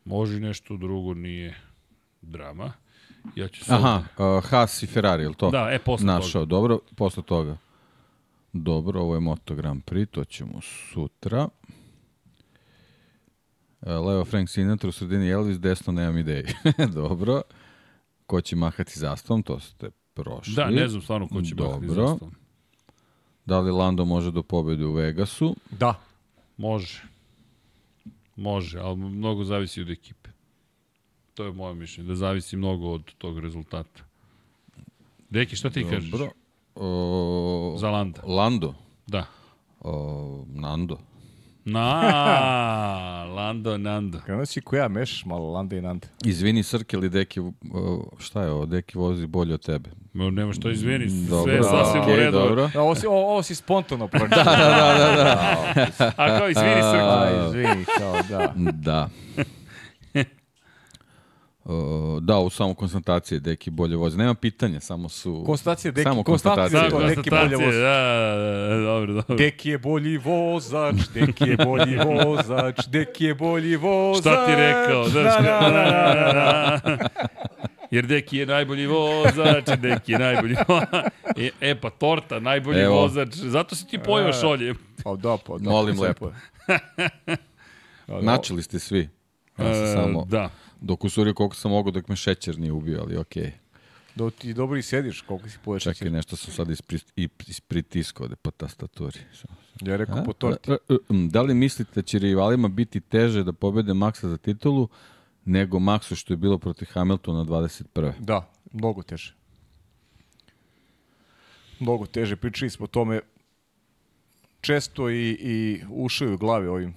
Može 0.05 0.41
nešto 0.41 0.77
drugo, 0.77 1.15
nije 1.15 1.55
drama. 2.23 2.73
Ja 3.37 3.49
ću 3.49 3.65
sad... 3.65 3.79
Aha, 3.79 4.03
uh, 4.19 4.45
Haas 4.45 4.83
i 4.83 4.87
Ferrari, 4.87 5.23
je 5.23 5.29
li 5.29 5.35
to? 5.35 5.51
Da, 5.51 5.69
e, 5.73 5.79
posle 5.79 6.07
Našao, 6.07 6.43
toga. 6.43 6.51
dobro, 6.51 6.79
posle 6.97 7.23
toga. 7.23 7.57
Dobro, 8.53 9.01
ovo 9.01 9.15
je 9.15 9.21
Moto 9.21 9.55
Grand 9.55 9.83
Prix, 9.85 10.11
to 10.11 10.25
ćemo 10.25 10.61
sutra. 10.61 11.49
E, 13.83 13.93
Levo 13.93 14.25
Frank 14.25 14.49
Sinatra, 14.49 14.89
u 14.89 14.93
sredini 14.93 15.31
Elvis, 15.31 15.59
desno 15.59 15.93
nemam 15.93 16.19
ideje. 16.19 16.55
dobro. 16.95 17.43
Ko 18.27 18.41
će 18.41 18.57
mahati 18.57 18.99
zastavom, 18.99 19.43
to 19.43 19.61
ste 19.61 19.91
prošli. 20.15 20.55
Da, 20.55 20.71
ne 20.71 20.89
znam 20.89 21.03
stvarno 21.03 21.29
ko 21.29 21.43
će 21.43 21.55
mahati 21.55 21.87
Dobro. 21.87 22.07
zastavom. 22.07 22.35
Da 23.47 23.61
li 23.61 23.71
Lando 23.71 24.05
može 24.05 24.31
do 24.31 24.43
pobede 24.43 24.85
u 24.85 24.93
Vegasu? 24.93 25.57
Da. 25.71 26.01
Može. 26.57 27.03
Može, 28.37 28.79
ali 28.79 28.97
mnogo 28.97 29.45
zavisi 29.45 29.81
od 29.81 29.91
ekipe. 29.91 30.31
To 31.35 31.45
je 31.45 31.53
moje 31.53 31.75
mišljenje, 31.75 32.09
da 32.09 32.15
zavisi 32.15 32.57
mnogo 32.57 32.89
od 32.89 33.15
tog 33.19 33.39
rezultata. 33.39 34.03
Deki, 35.31 35.57
šta 35.57 35.71
ti 35.71 35.87
kažeš? 35.91 36.11
Dobro. 36.11 36.31
Za 37.79 37.91
Landa. 37.91 38.23
Lando. 38.27 38.75
Da. 39.07 39.27
O, 39.81 40.45
Nando. 40.49 40.99
Na, 41.65 43.25
Lando, 43.25 43.79
Nando. 43.79 44.19
Kada 44.27 44.47
si 44.47 44.61
ko 44.61 44.77
ja 44.77 44.89
mešaš 44.89 45.25
malo 45.25 45.51
Landa 45.53 45.77
i 45.77 45.81
Nanda. 45.81 46.07
Izvini 46.25 46.63
Srke 46.63 46.97
ili 46.97 47.09
Deki, 47.09 47.41
o, 47.41 47.53
šta 48.19 48.43
je 48.43 48.51
ovo, 48.51 48.67
Deki 48.67 48.99
vozi 48.99 49.27
bolje 49.27 49.55
od 49.55 49.65
tebe. 49.67 49.91
Ma, 50.13 50.31
Nema 50.31 50.53
što 50.53 50.71
izvini, 50.71 51.11
sve 51.11 51.29
Dobro, 51.29 51.53
je 51.53 51.63
sasvim 51.63 52.03
okej, 52.03 52.15
u 52.15 52.17
redu. 52.17 52.39
Dobro. 52.39 52.71
A, 52.75 52.81
ovo, 52.81 52.95
si, 52.95 53.07
ovo, 53.07 53.31
ovo 53.31 53.43
si 53.43 53.55
spontano 53.55 54.09
pročitao. 54.09 54.45
da, 54.45 54.53
da, 54.57 55.15
da, 55.17 55.25
da. 55.99 56.13
A 56.17 56.39
kao, 56.39 56.49
izvini, 56.49 56.83
Srki. 56.83 56.99
A, 57.03 57.47
izvini, 57.49 57.85
kao, 57.99 58.17
da. 58.29 58.53
Da. 58.73 59.09
O, 61.67 61.75
da, 62.21 62.39
u 62.39 62.51
samo 62.51 62.75
konstatacije 62.75 63.41
Deki 63.41 63.71
bolje 63.71 63.97
vozi. 63.97 64.19
Nema 64.19 64.35
pitanja, 64.35 64.81
samo 64.81 65.09
su... 65.09 65.43
Konstatacije, 65.47 65.93
Deki, 65.93 66.03
Samo 66.03 66.23
konstatacije, 66.23 66.81
Da, 66.81 66.91
konstatacije. 66.91 67.15
to, 67.15 67.21
Deki 67.21 67.31
bolje 67.31 67.67
vozi. 67.67 67.79
da, 67.79 67.95
da, 68.35 68.69
da, 68.69 68.83
dobro, 68.83 69.13
dobro. 69.13 69.37
Deki 69.37 69.71
je 69.71 69.79
bolji 69.79 70.17
vozač, 70.19 70.95
Deki 71.15 71.45
je 71.45 71.57
bolji 71.57 71.97
vozač, 72.07 72.87
Deki 72.87 73.25
je 73.25 73.35
bolji 73.35 73.77
vozač. 73.77 74.21
Šta 74.23 74.47
ti 74.47 74.53
rekao? 74.53 75.05
Da, 75.05 75.23
da, 75.23 75.31
da, 75.33 75.71
da, 75.73 76.81
da. 76.87 77.09
Jer 77.91 78.07
Deki 78.07 78.37
je 78.37 78.47
najbolji 78.47 78.87
vozač, 78.87 79.65
Deki 79.79 80.13
je 80.13 80.19
najbolji 80.19 80.57
vozač. 80.69 81.05
E, 81.37 81.51
e 81.63 81.75
pa 81.75 81.91
torta, 81.91 82.41
najbolji 82.41 82.81
Evo. 82.81 82.95
vozač. 82.95 83.29
Zato 83.31 83.75
si 83.75 83.87
ti 83.87 83.99
pojeo 83.99 84.33
šolje. 84.33 84.75
Pa 85.05 85.13
da, 85.13 85.37
pa 85.39 85.53
da. 85.55 85.71
Molim 85.71 86.01
lepo. 86.01 86.31
pa- 86.67 86.79
Da, 86.89 87.39
da. 88.09 88.21
Načeli 88.23 88.63
ste 88.63 88.79
svi. 88.79 89.09
Ja 89.59 89.75
sam 89.75 89.85
E, 89.85 89.93
samo 89.95 90.25
Da. 90.25 90.51
Dok 90.85 91.05
usurio 91.05 91.35
koliko 91.35 91.57
sam 91.57 91.71
mogao 91.71 91.91
dok 91.91 92.09
me 92.09 92.17
šećer 92.17 92.59
nije 92.59 92.73
ubio, 92.73 93.01
ali 93.01 93.17
okej. 93.17 93.53
Da 94.15 94.31
ti 94.31 94.55
dobro 94.55 94.79
i 94.79 94.83
sediš, 94.83 95.21
koliko 95.21 95.49
si 95.49 95.59
poješ. 95.65 95.83
Čekaj, 95.83 96.11
nešto 96.11 96.37
sam 96.37 96.55
sad 96.55 96.71
ispri, 96.71 96.99
ispritiskao 97.47 98.25
ovde 98.25 98.37
po 98.37 98.51
tastaturi. 98.51 99.19
Ja 99.81 99.97
rekao 99.97 100.19
A? 100.19 100.23
po 100.23 100.33
torti. 100.33 100.71
Da 101.31 101.43
li 101.43 101.55
mislite 101.55 101.91
da 101.95 102.03
će 102.03 102.19
rivalima 102.19 102.69
biti 102.69 103.01
teže 103.01 103.45
da 103.45 103.53
pobede 103.53 103.95
Maksa 103.95 104.29
za 104.29 104.37
titulu 104.37 104.89
nego 105.45 105.79
Maxu 105.79 106.15
što 106.15 106.33
je 106.33 106.37
bilo 106.37 106.59
protiv 106.59 106.89
Hamiltona 106.93 107.45
21. 107.45 108.13
Da, 108.19 108.51
mnogo 108.73 109.03
teže. 109.03 109.35
Mnogo 111.81 112.07
teže. 112.07 112.37
Pričali 112.37 112.71
smo 112.71 112.85
o 112.85 112.89
tome 112.89 113.21
često 114.61 115.11
i, 115.11 115.37
i 115.41 115.83
ušaju 115.91 116.35
u 116.35 116.39
glavi 116.39 116.67
ovim 116.67 116.95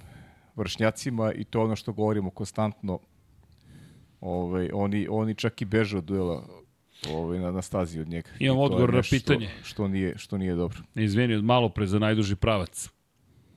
vršnjacima 0.56 1.34
i 1.34 1.44
to 1.44 1.64
ono 1.64 1.76
što 1.76 1.94
govorimo 1.94 2.30
konstantno. 2.30 3.00
Ovaj, 4.22 4.70
oni, 4.74 5.08
oni 5.10 5.36
čak 5.36 5.62
i 5.62 5.66
beže 5.66 5.98
od 5.98 6.04
duela 6.04 6.44
ovaj, 7.10 7.40
na, 7.40 7.52
na 7.52 7.62
stazi 7.62 8.00
od 8.00 8.08
njega. 8.08 8.30
Imam 8.40 8.60
odgovor 8.60 8.94
na 8.94 9.02
pitanje. 9.10 9.50
Što 9.64 9.88
nije, 9.88 10.18
što 10.18 10.38
nije 10.38 10.56
dobro. 10.56 10.80
Izvini, 10.96 11.36
od 11.36 11.44
malo 11.44 11.70
pre 11.70 11.88
za 11.88 12.00
najduži 12.00 12.36
pravac. 12.36 12.90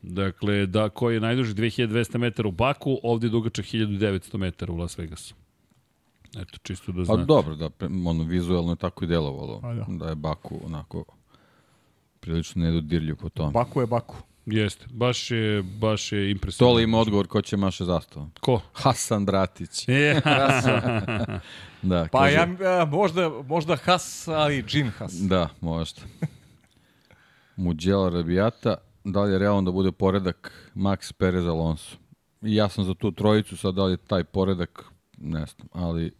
Dakle, 0.02 0.66
da, 0.66 0.88
koji 0.88 1.14
je 1.14 1.20
najduži 1.20 1.54
2200 1.54 2.18
metara 2.18 2.48
u 2.48 2.52
Baku, 2.52 2.98
ovde 3.02 3.26
je 3.26 3.30
dugačak 3.30 3.64
1900 3.64 4.36
metara 4.36 4.72
u 4.72 4.76
Las 4.76 4.98
Vegasu. 4.98 5.34
Eto, 6.38 6.58
čisto 6.62 6.92
da 6.92 6.98
Pa 6.98 7.04
znate. 7.04 7.24
dobro, 7.24 7.54
da, 7.54 7.70
ono, 8.06 8.24
vizualno 8.24 8.72
je 8.72 8.76
tako 8.76 9.04
i 9.04 9.08
delovalo. 9.08 9.60
Pa 9.60 9.74
da. 9.74 9.86
da. 9.88 10.08
je 10.08 10.14
Baku 10.14 10.60
onako 10.66 11.04
prilično 12.20 12.64
nedodirljiv 12.64 13.16
po 13.16 13.28
tome. 13.28 13.52
Baku 13.52 13.80
je 13.80 13.86
Baku. 13.86 14.16
Jeste, 14.50 14.86
baš 14.90 15.30
je, 15.30 15.62
baš 15.62 16.12
je 16.12 16.30
impresivno. 16.30 16.68
Tole 16.70 16.82
ima 16.82 16.98
odgovor 16.98 17.26
ko 17.26 17.42
će 17.42 17.56
maše 17.56 17.84
zastavom. 17.84 18.30
Ko? 18.40 18.60
Hasan 18.72 19.26
Bratić. 19.26 19.88
Je, 19.88 20.20
Da, 21.82 22.06
Pa 22.12 22.18
kaže, 22.18 22.34
ja, 22.34 22.82
a, 22.82 22.84
možda, 22.84 23.28
možda 23.46 23.76
Has, 23.76 24.28
ali 24.28 24.64
Jin 24.68 24.90
Has. 24.90 25.12
Da, 25.12 25.48
možda. 25.60 26.02
Muđela 27.56 28.08
Rabijata, 28.08 28.76
da 29.04 29.22
li 29.22 29.32
je 29.32 29.38
realno 29.38 29.62
da 29.62 29.70
bude 29.70 29.92
poredak 29.92 30.70
Max 30.74 31.12
Perez 31.12 31.46
Alonso? 31.46 31.96
I 32.42 32.54
ja 32.54 32.68
sam 32.68 32.84
za 32.84 32.94
tu 32.94 33.12
trojicu, 33.12 33.56
sad 33.56 33.74
da 33.74 33.84
li 33.84 33.92
je 33.92 33.96
taj 33.96 34.24
poredak, 34.24 34.84
ne 35.18 35.46
znam, 35.46 35.68
ali 35.72 36.12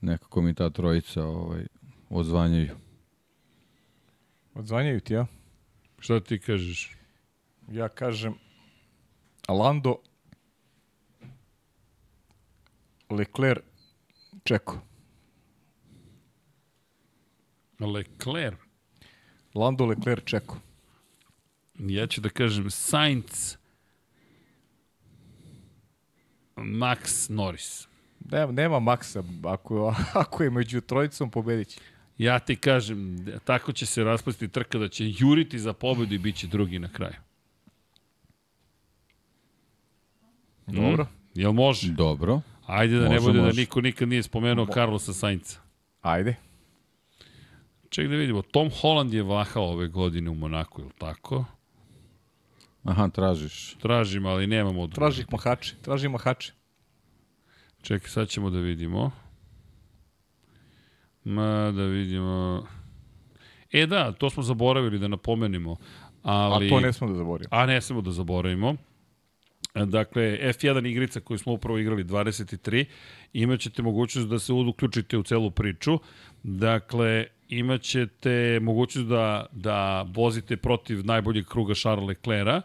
nekako 0.00 0.42
mi 0.42 0.54
ta 0.54 0.70
trojica 0.70 1.24
ovaj, 1.24 1.66
odzvanjaju. 2.10 2.74
Odzvanjaju 4.54 5.00
ti, 5.00 5.14
ja? 5.14 5.26
šta 5.98 6.20
ti 6.20 6.38
kažeš? 6.38 6.95
Ja 7.72 7.88
kažem 7.88 8.34
Lando 9.48 9.96
Leclerc 13.10 13.64
Čeko. 14.44 14.80
Leclerc. 17.80 18.58
Lando 19.54 19.86
Leclerc 19.86 20.24
Čeko. 20.24 20.58
Ja 21.78 22.06
ću 22.06 22.20
da 22.20 22.28
kažem 22.28 22.70
Sainz, 22.70 23.56
Max 26.56 27.30
Norris. 27.30 27.88
Nema, 28.20 28.52
nema 28.52 28.80
Maksa, 28.80 29.22
ako, 29.44 29.94
ako 30.24 30.42
je 30.42 30.50
među 30.50 30.80
trojicom 30.80 31.30
pobedit 31.30 31.68
će. 31.68 31.80
Ja 32.18 32.38
ti 32.38 32.56
kažem, 32.56 33.26
tako 33.44 33.72
će 33.72 33.86
se 33.86 34.04
raspasti 34.04 34.48
trka 34.48 34.78
da 34.78 34.88
će 34.88 35.04
juriti 35.18 35.58
za 35.58 35.72
pobedu 35.72 36.14
i 36.14 36.18
bit 36.18 36.36
će 36.36 36.46
drugi 36.46 36.78
na 36.78 36.92
kraju. 36.92 37.25
Dobro. 40.66 41.06
Jel 41.34 41.52
može? 41.52 41.92
Dobro. 41.92 42.40
Ajde 42.66 42.98
da 42.98 43.08
ne 43.08 43.14
Može, 43.14 43.26
bude 43.26 43.38
da 43.38 43.44
može. 43.44 43.60
niko 43.60 43.80
nikad 43.80 44.08
nije 44.08 44.22
spomenuo 44.22 44.66
Carlosa 44.66 45.12
Sainca. 45.12 45.60
Ajde. 46.02 46.36
Ček 47.88 48.08
da 48.08 48.16
vidimo, 48.16 48.42
Tom 48.42 48.70
Holland 48.80 49.14
je 49.14 49.22
vahao 49.22 49.64
ove 49.64 49.88
godine 49.88 50.30
u 50.30 50.34
Monaku, 50.34 50.80
ili 50.80 50.90
tako? 50.98 51.44
Aha, 52.84 53.08
tražiš. 53.08 53.76
Tražim, 53.82 54.26
ali 54.26 54.46
nemamo 54.46 54.82
odgovor. 54.82 54.94
Traži 54.94 55.22
ih 55.22 55.26
mahače. 55.32 55.74
Traži 55.82 56.08
mahače. 56.08 56.52
Čekaj, 57.82 58.08
sad 58.08 58.28
ćemo 58.28 58.50
da 58.50 58.58
vidimo. 58.58 59.10
Ma, 61.24 61.72
da 61.76 61.84
vidimo. 61.84 62.66
E 63.72 63.86
da, 63.86 64.12
to 64.12 64.30
smo 64.30 64.42
zaboravili 64.42 64.98
da 64.98 65.08
napomenemo. 65.08 65.76
Ali... 66.22 66.66
A 66.66 66.68
to 66.68 66.80
ne 66.80 66.92
smo 66.92 67.08
da 67.08 67.14
zaboravimo. 67.14 67.48
A 67.50 67.66
ne 67.66 67.80
smemo 67.80 68.02
da 68.02 68.10
zaboravimo. 68.10 68.76
Dakle, 69.84 70.38
F1 70.42 70.86
igrica 70.90 71.20
koju 71.20 71.38
smo 71.38 71.52
upravo 71.52 71.78
igrali 71.78 72.04
23, 72.04 72.84
imaćete 73.32 73.82
mogućnost 73.82 74.28
da 74.28 74.38
se 74.38 74.52
uključite 74.52 75.18
u 75.18 75.22
celu 75.22 75.50
priču. 75.50 75.98
Dakle, 76.42 77.26
imaćete 77.48 78.58
mogućnost 78.62 79.08
da, 79.08 79.46
da 79.52 80.02
vozite 80.02 80.56
protiv 80.56 81.06
najboljeg 81.06 81.46
kruga 81.46 81.74
Charles 81.74 82.08
Leclerca, 82.08 82.62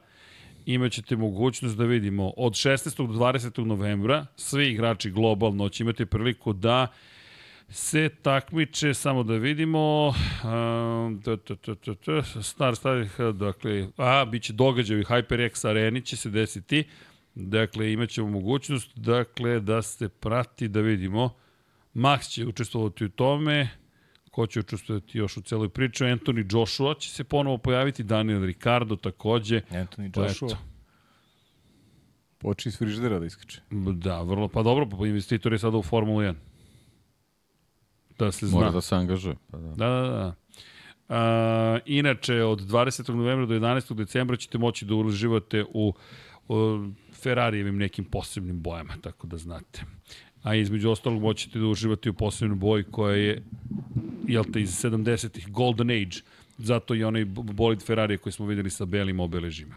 imaćete 0.65 1.15
mogućnost 1.15 1.77
da 1.77 1.83
vidimo 1.83 2.33
od 2.37 2.53
16. 2.53 3.07
do 3.07 3.13
20. 3.13 3.63
novembra 3.63 4.25
svi 4.35 4.71
igrači 4.71 5.11
globalno 5.11 5.69
će 5.69 5.83
imati 5.83 6.05
priliku 6.05 6.53
da 6.53 6.87
se 7.71 8.09
takmiče, 8.21 8.93
samo 8.93 9.23
da 9.23 9.33
vidimo, 9.33 10.07
um, 10.07 11.21
t, 11.21 11.37
t, 11.37 11.55
t, 11.55 11.75
t, 11.75 11.95
t, 11.95 12.21
star 12.41 12.75
starih, 12.75 13.19
dakle, 13.33 13.87
a, 13.97 14.25
bit 14.25 14.43
će 14.43 14.53
događaj 14.53 14.99
u 14.99 15.03
HyperX 15.03 15.67
areni, 15.69 16.01
će 16.01 16.17
se 16.17 16.29
desiti, 16.29 16.83
dakle, 17.35 17.93
imat 17.93 18.09
ćemo 18.09 18.29
mogućnost, 18.29 18.97
dakle, 18.97 19.59
da 19.59 19.81
se 19.81 20.09
prati, 20.09 20.67
da 20.67 20.81
vidimo, 20.81 21.29
Max 21.95 22.29
će 22.29 22.45
učestvovati 22.45 23.05
u 23.05 23.09
tome, 23.09 23.69
ko 24.31 24.47
će 24.47 24.59
učestvovati 24.59 25.17
još 25.17 25.37
u 25.37 25.41
celoj 25.41 25.69
priči, 25.69 26.03
Anthony 26.03 26.55
Joshua 26.55 26.93
će 26.93 27.09
se 27.09 27.23
ponovo 27.23 27.57
pojaviti, 27.57 28.03
Daniel 28.03 28.45
Ricardo 28.45 28.95
takođe, 28.95 29.61
Anthony 29.69 30.11
Pa 30.13 30.21
Joshua. 30.21 30.47
eto. 30.47 30.57
Poči 32.37 32.69
iz 32.69 32.77
frižidera 32.77 33.19
da 33.19 33.25
iskače. 33.25 33.61
da, 33.93 34.21
vrlo, 34.21 34.47
pa 34.47 34.63
dobro, 34.63 34.89
pa 34.89 35.07
investitor 35.07 35.51
je 35.51 35.59
sada 35.59 35.77
u 35.77 35.83
Formulu 35.83 36.21
1. 36.21 36.33
Da 38.21 38.31
se 38.31 38.47
zna. 38.47 38.59
Mora 38.59 38.71
da 38.71 38.81
se 38.81 38.95
angažuje. 38.95 39.35
Pa 39.51 39.57
da. 39.57 39.67
Da, 39.67 39.89
da, 39.89 40.09
da. 40.09 40.35
A, 41.09 41.79
inače, 41.85 42.43
od 42.43 42.61
20. 42.61 43.13
novembra 43.13 43.45
do 43.45 43.53
11. 43.53 43.93
decembra 43.93 44.37
ćete 44.37 44.57
moći 44.57 44.85
da 44.85 44.95
uživate 44.95 45.65
u, 45.73 45.93
u 46.47 46.79
Ferrarijevim 47.13 47.77
nekim 47.77 48.05
posebnim 48.05 48.61
bojama, 48.61 48.93
tako 49.01 49.27
da 49.27 49.37
znate. 49.37 49.81
A 50.43 50.55
između 50.55 50.89
ostalog 50.89 51.21
moćete 51.21 51.59
da 51.59 51.65
uživate 51.65 52.09
u 52.09 52.13
posebnoj 52.13 52.55
boji 52.55 52.83
koja 52.83 53.15
je, 53.15 53.43
jel 54.27 54.43
te, 54.53 54.61
iz 54.61 54.83
70-ih, 54.83 55.51
Golden 55.51 55.89
Age, 55.89 56.21
zato 56.57 56.95
i 56.95 57.03
onaj 57.03 57.25
bolid 57.25 57.81
Ferrari 57.81 58.17
koji 58.17 58.33
smo 58.33 58.45
videli 58.45 58.69
sa 58.69 58.85
belim 58.85 59.19
obeležima. 59.19 59.75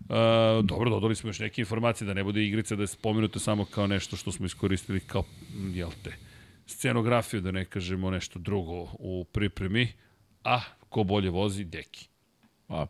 Uh, 0.00 0.64
dobro, 0.64 0.90
dodali 0.90 1.14
smo 1.14 1.28
još 1.28 1.38
neke 1.38 1.62
informacije 1.62 2.06
da 2.06 2.14
ne 2.14 2.24
bude 2.24 2.44
igrica 2.44 2.76
da 2.76 2.82
je 2.82 2.86
spomenuto 2.86 3.38
samo 3.38 3.64
kao 3.64 3.86
nešto 3.86 4.16
što 4.16 4.32
smo 4.32 4.46
iskoristili 4.46 5.00
kao, 5.00 5.24
jel 5.74 5.90
te, 6.02 6.12
scenografiju, 6.66 7.40
da 7.40 7.50
ne 7.50 7.64
kažemo 7.64 8.10
nešto 8.10 8.38
drugo 8.38 8.88
u 8.98 9.24
pripremi, 9.32 9.92
a 10.44 10.60
ko 10.88 11.04
bolje 11.04 11.30
vozi, 11.30 11.64
deki. 11.64 12.08
A, 12.68 12.86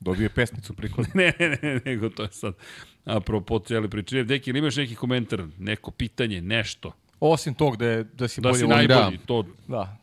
dobije 0.00 0.28
pesmicu 0.28 0.74
prikladno. 0.74 1.12
ne, 1.20 1.32
ne, 1.38 1.58
ne, 1.62 1.80
nego 1.84 2.08
to 2.08 2.22
je 2.22 2.32
sad 2.32 2.54
apropo 3.04 3.58
cijeli 3.58 3.90
priče. 3.90 4.24
Deki, 4.24 4.50
ili 4.50 4.58
imaš 4.58 4.76
neki 4.76 4.94
komentar, 4.94 5.44
neko 5.58 5.90
pitanje, 5.90 6.40
nešto? 6.40 6.92
Osim 7.20 7.54
tog 7.54 7.76
da, 7.76 7.86
je, 7.86 8.04
da 8.04 8.28
si 8.28 8.40
Da 8.40 8.48
bolje 8.48 8.58
si 8.58 8.66
najbolji, 8.66 9.16
da. 9.16 9.24
to... 9.26 9.46
Da. 9.68 9.96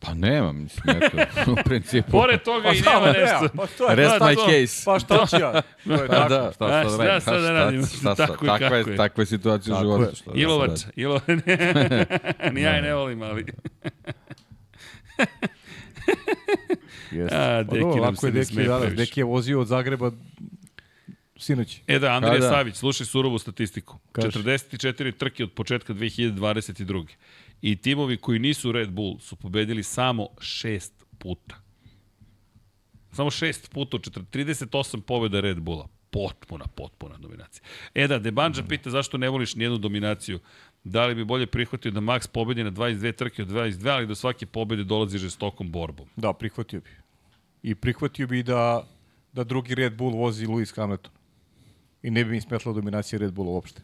Pa 0.00 0.14
nema, 0.14 0.52
mislim, 0.52 0.96
eto, 0.96 1.16
u 1.52 1.64
principu. 1.64 2.10
Pored 2.10 2.42
toga 2.42 2.70
i 2.70 2.76
šta, 2.76 2.90
nema 2.90 3.00
ma, 3.02 3.12
nešto. 3.12 3.56
Pa 3.56 3.66
to 3.68 3.90
je, 3.90 3.96
Rest 3.96 4.14
pa, 4.18 4.24
my 4.26 4.34
to- 4.34 4.46
case. 4.46 4.82
Pa 4.84 4.98
šta 4.98 5.26
ću 5.26 5.36
ja? 5.36 5.52
To 5.86 5.92
je 5.92 6.08
Pa 6.08 6.14
tako. 6.14 6.28
da, 6.28 6.52
šta 6.54 6.64
A, 6.66 6.84
sad 6.84 6.92
šta 6.94 7.04
radim? 7.04 7.20
sad 7.20 7.42
da 7.42 7.50
radim? 7.52 7.86
Šta, 8.00 8.14
Tako 8.16 8.44
i 8.44 8.48
Takva 8.48 8.58
kako 8.68 8.90
je. 8.90 8.96
takva 8.96 9.22
je 9.22 9.26
situacija 9.26 9.76
u 9.76 9.80
životu. 9.80 10.16
Šta 10.16 10.30
da 10.30 10.38
Ilovač? 10.38 10.80
Ilovač, 10.96 11.22
ni 12.52 12.62
ja 12.62 12.70
je 12.70 12.82
ne 12.82 12.94
volim, 12.94 13.22
ali... 13.22 13.46
Jeste. 17.10 17.36
A, 17.36 17.64
Pa 17.66 17.74
Deki 17.74 17.80
dobro, 17.80 18.04
nam 18.04 18.16
se 18.16 18.26
ne 18.26 18.32
Deki 18.32 18.44
sme 18.44 18.64
danas. 18.64 18.80
previše. 18.80 18.96
Deki 18.96 19.20
je 19.20 19.24
vozio 19.24 19.60
od 19.60 19.66
Zagreba 19.66 20.10
sinoć. 21.36 21.80
E 21.86 21.98
da, 21.98 22.08
Andrija 22.08 22.34
Pa 22.34 22.38
da. 22.38 22.48
Savić, 22.48 22.76
slušaj 22.76 23.06
surovu 23.06 23.38
statistiku. 23.38 23.98
Kaži. 24.12 24.28
44 24.28 25.16
trke 25.16 25.44
od 25.44 25.52
početka 25.52 25.94
2022. 25.94 27.06
I 27.62 27.76
timovi 27.76 28.16
koji 28.16 28.38
nisu 28.38 28.72
Red 28.72 28.90
Bull 28.90 29.18
su 29.18 29.36
pobedili 29.36 29.82
samo 29.82 30.28
šest 30.40 31.04
puta. 31.18 31.56
Samo 33.12 33.30
šest 33.30 33.70
puta 33.70 33.96
od 33.96 34.02
40 34.02 34.66
38 34.66 35.00
pobjeda 35.00 35.40
Red 35.40 35.60
Bulla. 35.60 35.88
Potpuna, 36.10 36.64
potpuna 36.66 37.16
dominacija. 37.18 37.62
E 37.94 38.06
da, 38.08 38.18
Debanđa 38.18 38.62
pita 38.62 38.90
zašto 38.90 39.18
ne 39.18 39.28
voliš 39.28 39.54
nijednu 39.54 39.78
dominaciju. 39.78 40.38
Da 40.84 41.06
li 41.06 41.14
bi 41.14 41.24
bolje 41.24 41.46
prihvatio 41.46 41.90
da 41.90 42.00
Max 42.00 42.28
pobedi 42.32 42.64
na 42.64 42.70
22 42.70 43.16
trke 43.16 43.42
od 43.42 43.48
22, 43.48 43.90
ali 43.90 44.06
do 44.06 44.14
svake 44.14 44.46
pobede 44.46 44.84
dolazi 44.84 45.18
žestokom 45.18 45.70
borbom. 45.70 46.08
Da, 46.16 46.32
prihvatio 46.32 46.80
bi. 46.80 46.90
I 47.62 47.74
prihvatio 47.74 48.26
bi 48.26 48.42
da, 48.42 48.86
da 49.32 49.44
drugi 49.44 49.74
Red 49.74 49.96
Bull 49.96 50.16
vozi 50.16 50.46
Lewis 50.46 50.76
Hamilton. 50.76 51.12
I 52.02 52.10
ne 52.10 52.24
bi 52.24 52.30
mi 52.30 52.40
smetla 52.40 52.72
dominacija 52.72 53.18
Red 53.18 53.32
Bulla 53.32 53.50
uopšte. 53.50 53.82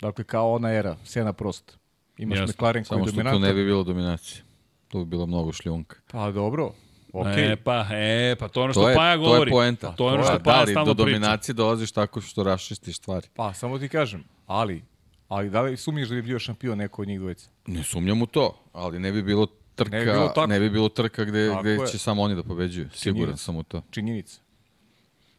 Dakle, 0.00 0.24
kao 0.24 0.52
ona 0.52 0.72
era, 0.72 0.96
Sena 1.04 1.32
Prost. 1.32 1.78
Imaš 2.18 2.38
Jasno. 2.38 2.52
McLaren 2.52 2.84
koji 2.84 2.86
Samo 2.86 3.00
je 3.00 3.04
što 3.04 3.10
tu 3.10 3.16
dominantan. 3.16 3.42
ne 3.42 3.54
bi 3.54 3.64
bilo 3.64 3.82
dominacije. 3.84 4.42
Tu 4.88 4.98
bi 4.98 5.04
bilo 5.04 5.26
mnogo 5.26 5.52
šljunka. 5.52 5.96
Pa 6.10 6.30
dobro, 6.30 6.72
okej. 7.12 7.32
Okay. 7.32 7.52
E 7.52 7.56
pa, 7.56 7.86
e 7.90 8.36
pa, 8.38 8.48
to 8.48 8.60
je 8.60 8.64
ono 8.64 8.72
što 8.72 8.82
To 8.82 8.88
je, 8.88 8.96
Paja 8.96 9.14
to 9.16 9.20
govori. 9.20 9.50
je 9.50 9.52
poenta. 9.52 9.92
To 9.92 10.08
je 10.08 10.14
ono 10.14 10.22
Pa 10.22 10.24
što 10.24 10.38
da, 10.38 10.44
Paja 10.44 10.58
ali 10.58 10.70
stalno 10.72 10.94
do 10.94 11.04
priča. 11.04 11.18
dominacije 11.18 11.52
dolaziš 11.54 11.92
tako 11.92 12.20
što 12.20 12.42
rašistiš 12.42 12.96
stvari. 12.96 13.26
Pa, 13.34 13.54
samo 13.54 13.78
ti 13.78 13.88
kažem, 13.88 14.24
Ali, 14.46 14.82
ali 15.28 15.50
da 15.50 15.60
li 15.62 15.76
sumnjiš 15.76 16.08
da 16.08 16.14
bi 16.14 16.22
bio 16.22 16.38
šampion 16.38 16.78
neko 16.78 17.02
od 17.02 17.08
njih 17.08 17.18
dvojica? 17.20 17.50
Ne 17.66 17.82
sumnjam 17.82 18.22
u 18.22 18.26
to, 18.26 18.58
ali 18.72 18.98
ne 18.98 19.12
bi 19.12 19.22
bilo 19.22 19.46
trka, 19.74 19.90
Ne 19.90 19.98
bi 19.98 20.12
bilo 20.12 20.28
tako. 20.28 20.46
ne 20.46 20.60
bi 20.60 20.70
bilo 20.70 20.88
trka 20.88 21.24
gde, 21.24 21.48
Tako 21.48 21.60
gde 21.62 21.70
je. 21.70 21.86
će 21.86 21.98
samo 21.98 22.22
oni 22.22 22.34
da 22.34 22.42
pobeđuju. 22.42 22.88
Siguran 22.92 23.16
Činjenica. 23.22 23.44
sam 23.44 23.56
u 23.56 23.62
to. 23.62 23.82
Činjenica. 23.90 24.40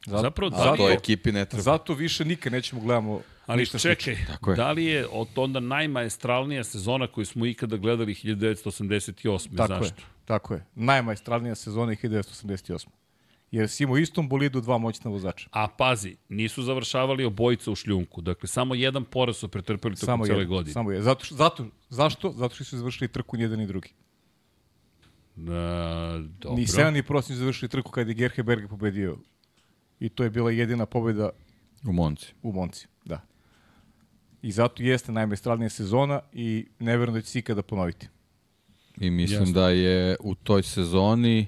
Zapravo, 0.05 0.49
da 0.49 0.57
A 0.57 0.71
li 0.71 0.77
to 0.77 0.89
je, 0.89 0.93
ekipi 0.93 1.31
ne 1.31 1.45
treba. 1.45 1.61
Zato 1.61 1.93
više 1.93 2.25
nikad 2.25 2.53
nećemo 2.53 2.81
gledamo 2.81 3.21
ali 3.47 3.59
ništa 3.59 3.77
čekaj, 3.77 4.17
Tako 4.27 4.51
je. 4.51 4.55
da 4.55 4.71
li 4.71 4.85
je 4.85 5.07
od 5.11 5.27
onda 5.35 5.59
najmajestralnija 5.59 6.63
sezona 6.63 7.07
koju 7.07 7.25
smo 7.25 7.45
ikada 7.45 7.77
gledali 7.77 8.13
1988. 8.13 9.57
Tako 9.57 9.73
Zašto? 9.73 9.85
je, 9.85 9.91
tako 10.25 10.53
je. 10.53 10.65
Najmajstralnija 10.75 11.55
sezona 11.55 11.91
je 11.91 11.97
1988. 11.97 12.87
Jer 13.51 13.69
si 13.69 13.83
imao 13.83 13.93
u 13.93 13.97
istom 13.97 14.29
bolidu 14.29 14.61
dva 14.61 14.77
moćna 14.77 15.11
vozača. 15.11 15.49
A 15.51 15.67
pazi, 15.67 16.15
nisu 16.29 16.63
završavali 16.63 17.25
obojica 17.25 17.71
u 17.71 17.75
šljunku. 17.75 18.21
Dakle, 18.21 18.47
samo 18.47 18.75
jedan 18.75 19.05
poraz 19.05 19.37
su 19.37 19.47
pretrpeli 19.47 19.95
tokom 19.95 20.05
Samo 20.05 20.25
cele 20.25 20.39
jedan, 20.39 20.49
godine. 20.49 20.73
Samo 20.73 20.91
je. 20.91 21.01
Zato, 21.01 21.25
zato, 21.29 21.65
zašto? 21.89 22.31
Zato 22.31 22.55
što 22.55 22.63
su 22.63 22.77
završili 22.77 23.07
trku 23.07 23.37
jedan 23.37 23.59
ni 23.59 23.67
drugi. 23.67 23.89
E, 25.37 25.41
dobro. 26.39 26.57
Ni 26.57 26.67
Sevan 26.67 26.93
ni 26.93 27.03
Prost 27.03 27.29
nisu 27.29 27.39
završili 27.39 27.69
trku 27.69 27.91
kad 27.91 28.07
je 28.07 28.13
Gerhe 28.13 28.43
Berger 28.43 28.69
pobedio. 28.69 29.17
I 29.99 30.09
to 30.09 30.23
je 30.23 30.29
bila 30.29 30.51
jedina 30.51 30.85
pobeda 30.85 31.29
U 31.83 31.91
Monci. 31.91 32.33
u 32.43 32.51
Monci. 32.51 32.87
Da. 33.05 33.21
I 34.41 34.51
zato 34.51 34.83
jeste 34.83 35.11
najmajstralnija 35.11 35.69
sezona 35.69 36.19
i 36.33 36.67
ne 36.79 36.97
verujem 36.97 37.13
da 37.13 37.21
će 37.21 37.27
se 37.27 37.39
ikada 37.39 37.61
ponoviti. 37.61 38.07
I 38.97 39.09
mislim 39.11 39.39
Jasno. 39.41 39.53
da 39.53 39.69
je 39.69 40.15
u 40.19 40.35
toj 40.35 40.63
sezoni, 40.63 41.47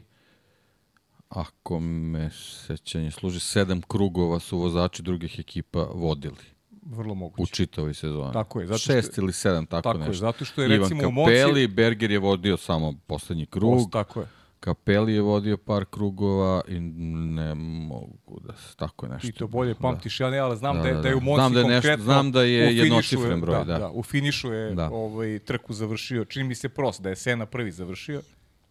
ako 1.29 1.79
me 1.79 2.29
sećanje 2.31 3.11
služi, 3.11 3.39
sedam 3.39 3.81
krugova 3.81 4.39
su 4.39 4.57
vozači 4.57 5.03
drugih 5.03 5.39
ekipa 5.39 5.87
vodili 5.93 6.43
Vrlo 6.83 7.11
u 7.11 7.15
moguće. 7.15 7.53
čitavoj 7.53 7.93
sezoni. 7.93 8.33
Tako 8.33 8.59
je, 8.59 8.67
zato 8.67 8.77
što- 8.77 8.93
Šest 8.93 9.17
ili 9.17 9.33
sedam, 9.33 9.65
tako, 9.65 9.81
Tako 9.83 9.97
je, 9.97 10.07
nešto. 10.07 10.13
zato 10.15 10.45
što 10.45 10.61
je, 10.61 10.65
Ivan 10.67 10.79
recimo, 10.81 11.01
u 11.01 11.25
Kapeli, 11.25 11.61
Monci- 11.61 11.67
Berger 11.67 12.11
je 12.11 12.19
vodio 12.19 12.57
samo 12.57 12.93
poslednji 13.07 13.45
krug, 13.45 13.73
Post, 13.73 13.91
tako 13.91 14.19
je. 14.19 14.27
Kapeli 14.59 15.13
je 15.13 15.21
vodio 15.21 15.57
par 15.57 15.85
krugova 15.85 16.61
i 16.67 16.79
ne 16.79 17.55
mogu 17.55 18.39
da 18.41 18.53
se, 18.55 18.75
tako 18.75 19.05
je 19.05 19.11
nešto. 19.11 19.27
Ti 19.27 19.33
to 19.33 19.47
bolje 19.47 19.75
pamtiš, 19.75 20.19
ja 20.19 20.29
ne, 20.29 20.37
ali 20.37 20.57
znam 20.57 20.75
da, 20.75 20.81
Da, 20.81 20.87
je, 20.87 20.93
da, 20.93 21.01
da 21.01 21.07
je 21.07 21.15
u 21.15 21.19
da. 21.19 21.25
Monci 21.25 21.39
Znam 21.39 21.53
da 21.53 21.59
je 21.59 21.65
nešto- 21.65 21.75
konkretno 21.81 22.03
znam 22.05 22.31
da 22.31 22.43
je 22.43 22.63
u 22.63 22.69
finišu 22.69 22.85
jednocifren 22.85 23.41
broj, 23.41 23.55
da. 23.57 23.77
da. 23.77 23.89
U 23.89 24.03
finišu 24.03 24.51
je 24.51 24.75
Da. 24.75 24.89
ovaj, 24.89 25.39
trku 25.39 25.73
završio, 25.73 26.25
čini 26.25 26.45
mi 26.45 26.55
se 26.55 26.69
prost, 26.69 27.01
da 27.01 27.09
je 27.09 27.15
Sena 27.15 27.45
prvi 27.45 27.71
završio. 27.71 28.21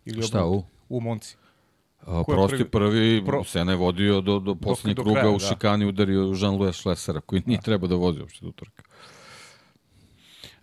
Ili 0.04 0.22
Šta, 0.22 0.44
obrnuto. 0.44 0.68
U 0.88 1.00
Monci. 1.00 1.36
A, 2.00 2.22
prosti 2.24 2.56
prvi? 2.56 2.70
prvi, 2.70 3.22
Pro- 3.26 3.44
Sena 3.44 3.72
je 3.72 3.76
vodio 3.76 4.20
do, 4.20 4.38
do 4.38 4.54
poslednjeg 4.54 4.96
do 4.96 5.02
kruga 5.02 5.20
kraja, 5.20 5.30
u 5.30 5.38
da. 5.38 5.46
šikani 5.46 5.84
udario 5.86 6.20
Jean-Louis 6.22 6.72
Schlessera, 6.72 7.20
koji 7.20 7.42
nije 7.46 7.60
trebao 7.60 7.88
da 7.88 7.94
vozi 7.94 8.20
uopšte 8.20 8.44
do 8.44 8.52
trka. 8.52 8.82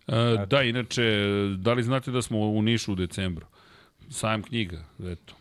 E, 0.08 0.46
da, 0.46 0.62
inače, 0.64 1.04
da 1.58 1.74
li 1.74 1.84
znate 1.84 2.12
da 2.12 2.22
smo 2.22 2.40
u 2.40 2.62
Nišu 2.62 2.92
u 2.92 2.96
decembru? 2.96 3.46
Sajam 4.10 4.44
knjiga, 4.44 4.78
eto. 5.02 5.34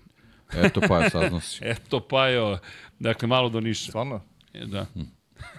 Eto 0.55 0.81
pa 0.81 0.99
je 0.99 1.11
saznao 1.11 1.41
si. 1.41 1.65
Eto, 1.67 2.01
pa 2.01 2.29
jo, 2.29 2.59
dakle, 2.99 3.29
malo 3.29 3.49
do 3.49 3.61
Niša. 3.61 3.89
Stvarno? 3.89 4.21
E, 4.55 4.67
da. 4.67 4.87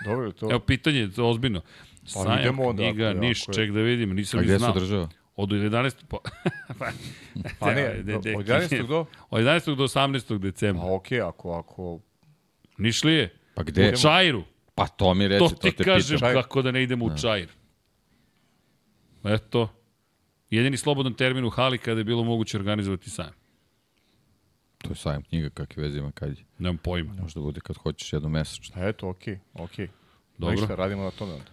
Dobro, 0.06 0.32
to... 0.32 0.45
Evo, 0.45 0.59
pitanje, 0.59 1.09
to 1.09 1.22
je 1.22 1.27
ozbiljno. 1.27 1.61
Sajam 2.06 2.40
idemo 2.40 2.64
onda, 2.64 2.84
knjiga, 2.84 3.06
ako 3.06 3.16
je- 3.16 3.22
Niš, 3.22 3.42
ako 3.42 3.51
je- 3.51 3.56
ček 3.56 3.72
da 3.72 3.80
vidim, 3.82 4.09
nisam 4.11 4.38
A 4.38 4.42
ni 4.42 4.45
gde 4.45 4.53
se 4.53 4.59
znao. 4.59 4.72
održava? 4.72 5.09
Od 5.35 5.50
11. 5.50 5.95
Pa, 6.09 6.17
Pa 7.59 7.74
ne, 7.74 7.82
de- 7.98 8.14
do- 8.14 8.19
de- 8.19 8.35
od 8.38 8.45
11. 8.45 8.88
do... 8.88 9.06
od 9.30 9.42
11. 9.42 9.75
do 9.75 9.84
18. 9.84 10.38
decembra. 10.40 10.84
A 10.84 10.93
okej, 10.93 11.22
ako, 11.22 11.53
ako... 11.53 12.00
Nišlije? 12.77 13.30
Pa 13.56 13.64
gde? 13.64 13.90
U 13.90 13.98
Čajru. 13.98 14.43
Pa 14.75 14.88
to 14.88 15.14
mi 15.14 15.27
reci, 15.27 15.40
To 15.40 15.50
to, 15.50 15.56
ti 15.56 15.72
te 15.74 15.84
kažem 15.84 16.08
pitam. 16.09 16.19
Čajir. 16.22 16.35
kako 16.35 16.61
da 16.61 16.72
ne 16.72 16.84
idemo 16.84 17.06
u 17.06 17.17
Čajir. 17.17 17.50
Eto. 19.25 19.69
Jedini 20.49 20.77
slobodan 20.77 21.14
termin 21.14 21.45
u 21.45 21.49
hali 21.49 21.77
kada 21.77 21.99
je 21.99 22.03
bilo 22.03 22.24
moguće 22.24 22.57
organizovati 22.57 23.09
sajam. 23.09 23.33
To 24.77 24.90
je 24.90 24.95
sajam 24.95 25.22
knjiga, 25.24 25.49
kakve 25.49 25.83
veze 25.83 25.99
ima 25.99 26.11
kad 26.11 26.30
je. 26.30 26.45
Nemam 26.59 26.77
pojma. 26.77 27.14
Možda 27.22 27.41
bude 27.41 27.59
kad 27.61 27.77
hoćeš 27.77 28.14
jednom 28.14 28.32
mesečno. 28.32 28.82
A 28.82 28.88
eto, 28.88 29.09
okej, 29.09 29.40
okej. 29.53 29.88
Dobro. 30.38 30.56
Ništa, 30.56 30.75
radimo 30.75 31.03
na 31.03 31.11
tome 31.11 31.33
onda. 31.33 31.45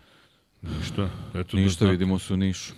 Ništa. 0.63 1.11
Eto, 1.35 1.57
Ništa, 1.57 1.85
da, 1.85 1.91
vidimo 1.91 2.19
se 2.19 2.35
u 2.35 2.37
Nišu. 2.37 2.73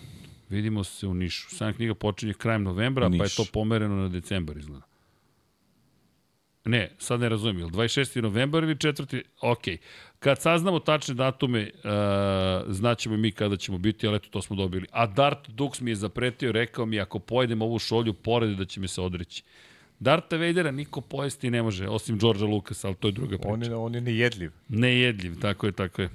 Vidimo 0.49 0.85
se 0.85 1.07
u 1.07 1.15
Nišu. 1.15 1.51
Sajam 1.51 1.75
knjiga 1.75 1.95
počinje 1.95 2.33
krajem 2.35 2.63
novembra, 2.63 3.09
pa 3.09 3.15
je 3.15 3.21
Niš. 3.23 3.37
to 3.37 3.45
pomereno 3.53 3.95
na 3.97 4.09
decembar 4.09 4.57
izgleda. 4.57 4.87
Ne, 6.65 6.91
sad 6.99 7.21
ne 7.21 7.29
razumijem, 7.29 7.59
je 7.59 7.65
li 7.65 7.71
26. 7.71 8.21
novembar 8.21 8.63
ili 8.63 8.75
4. 8.75 9.23
Ok. 9.41 9.63
Kad 10.19 10.41
saznamo 10.41 10.79
tačne 10.79 11.15
datume, 11.15 11.71
uh, 11.75 11.91
znaćemo 12.69 13.15
i 13.15 13.19
mi 13.19 13.33
kada 13.33 13.57
ćemo 13.57 13.79
biti, 13.79 14.07
ali 14.07 14.17
eto, 14.17 14.29
to 14.31 14.43
smo 14.43 14.57
dobili. 14.57 14.87
A 14.91 15.07
Dart 15.07 15.49
Dux 15.49 15.83
mi 15.83 15.91
je 15.91 15.95
zapretio, 15.95 16.53
rekao 16.53 16.87
mi, 16.87 17.01
ako 17.01 17.19
pojedem 17.19 17.63
ovu 17.63 17.79
šolju, 17.79 18.13
porede 18.13 18.55
da 18.55 18.65
će 18.65 18.81
me 18.81 18.89
se 18.89 19.01
odreći. 19.01 19.43
Darta 20.01 20.37
Vadera 20.37 20.71
niko 20.71 21.01
pojesti 21.01 21.51
ne 21.51 21.63
može, 21.63 21.89
osim 21.89 22.19
Đorđa 22.19 22.47
Lukasa, 22.47 22.89
ali 22.89 22.97
to 22.97 23.09
je 23.09 23.13
druga 23.13 23.39
priča. 23.39 23.53
On 23.53 23.63
je, 23.63 23.75
on 23.75 23.95
je 23.95 24.01
nejedljiv. 24.01 24.51
Nejedljiv, 24.69 25.41
tako 25.41 25.67
je, 25.67 25.73
tako 25.73 26.03
je. 26.03 26.09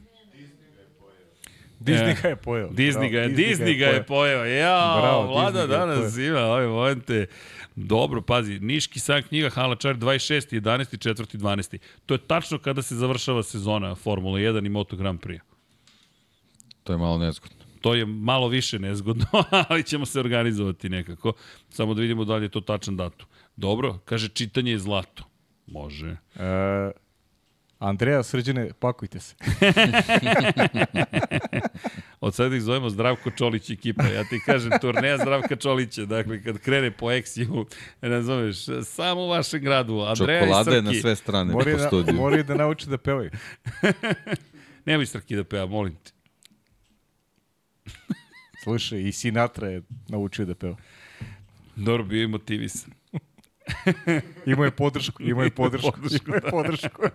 Disney 1.80 2.12
E, 2.12 2.16
ga 2.22 2.28
je 2.30 2.36
pojeo. 2.36 2.70
Disney 2.70 3.12
ga 3.12 3.20
je, 3.20 3.30
Bravo, 3.30 3.42
Disney 3.42 3.78
ga 3.80 3.86
je 3.86 4.04
pojeo. 4.04 4.46
Ja, 4.46 4.98
Bravo, 5.02 5.28
vlada 5.28 5.60
Disney 5.60 5.70
danas 5.70 6.18
ima 6.18 6.40
ove 6.40 6.68
momente. 6.68 7.28
Dobro, 7.76 8.22
pazi, 8.22 8.60
Niški 8.60 9.00
sam 9.00 9.24
knjiga 9.24 9.50
Hala 9.50 9.76
Čar 9.76 9.96
26. 9.96 10.62
11. 10.62 11.14
4. 11.14 11.38
12. 11.38 11.78
To 12.06 12.14
je 12.14 12.18
tačno 12.18 12.58
kada 12.58 12.82
se 12.82 12.96
završava 12.96 13.44
sezona 13.44 13.96
Formula 13.96 14.40
1 14.40 14.66
i 14.66 14.70
Moto 14.70 14.96
Grand 14.96 15.20
Prix. 15.20 15.40
To 16.84 16.94
je 16.94 16.98
malo 16.98 17.18
nezgodno. 17.18 17.58
To 17.82 17.96
je 17.96 18.06
malo 18.06 18.48
više 18.48 18.80
nezgodno, 18.80 19.26
ali 19.70 19.84
ćemo 19.84 20.06
se 20.06 20.20
organizovati 20.20 20.90
nekako. 20.90 21.34
Samo 21.70 21.94
da 21.94 22.02
vidimo 22.02 22.26
da 22.26 22.36
li 22.36 22.46
je 22.46 22.50
to 22.50 22.62
tačan 22.62 22.98
datum. 22.98 23.28
Dobro, 23.56 24.00
kaže 24.06 24.30
čitanje 24.30 24.72
je 24.72 24.80
zlato. 24.80 25.24
Može. 25.68 26.18
E, 26.36 26.92
Andreja, 27.80 28.24
srđene, 28.24 28.70
pakujte 28.80 29.20
se. 29.20 29.36
Od 32.22 32.36
sada 32.36 32.56
ih 32.56 32.62
zovemo 32.62 32.90
Zdravko 32.90 33.32
Čolić 33.32 33.70
ekipa. 33.70 34.04
Ja 34.04 34.24
ti 34.24 34.40
kažem, 34.46 34.72
turneja 34.82 35.18
Zdravka 35.18 35.56
Čolića. 35.56 36.06
Dakle, 36.06 36.44
kad 36.44 36.58
krene 36.58 36.92
po 36.92 37.12
Eksiju, 37.12 37.66
razumeš, 38.02 38.56
samo 38.84 39.22
u 39.22 39.28
vašem 39.30 39.62
gradu. 39.62 40.00
Andreja 40.00 40.42
Čokolada 40.42 40.72
i 40.72 40.76
je 40.76 40.82
na 40.82 40.94
sve 41.02 41.16
strane 41.16 41.54
Moraju 41.54 41.78
po 41.78 41.84
studiju. 41.84 42.16
moraju 42.16 42.44
da 42.44 42.56
nauči 42.56 42.90
da 42.90 42.98
pevaju. 42.98 43.32
Nemoj 44.86 45.06
Srki 45.06 45.36
da 45.36 45.44
peva, 45.44 45.66
molim 45.66 45.96
te. 45.96 46.12
Slušaj, 48.64 49.02
i 49.02 49.12
Sinatra 49.12 49.68
je 49.68 49.82
naučio 50.08 50.46
da 50.46 50.56
peva. 50.56 50.76
Dobro, 51.76 52.04
bio 52.04 52.22
je 52.22 52.28
motivisan. 52.28 52.92
Imao 54.46 54.66
je 54.66 54.72
podršku, 54.72 55.24
imao 55.24 55.44
je 55.44 55.50
podršku, 55.50 55.92
Podršku, 56.02 56.26
imao 56.28 56.36
je 56.36 56.52
podršku. 56.52 57.02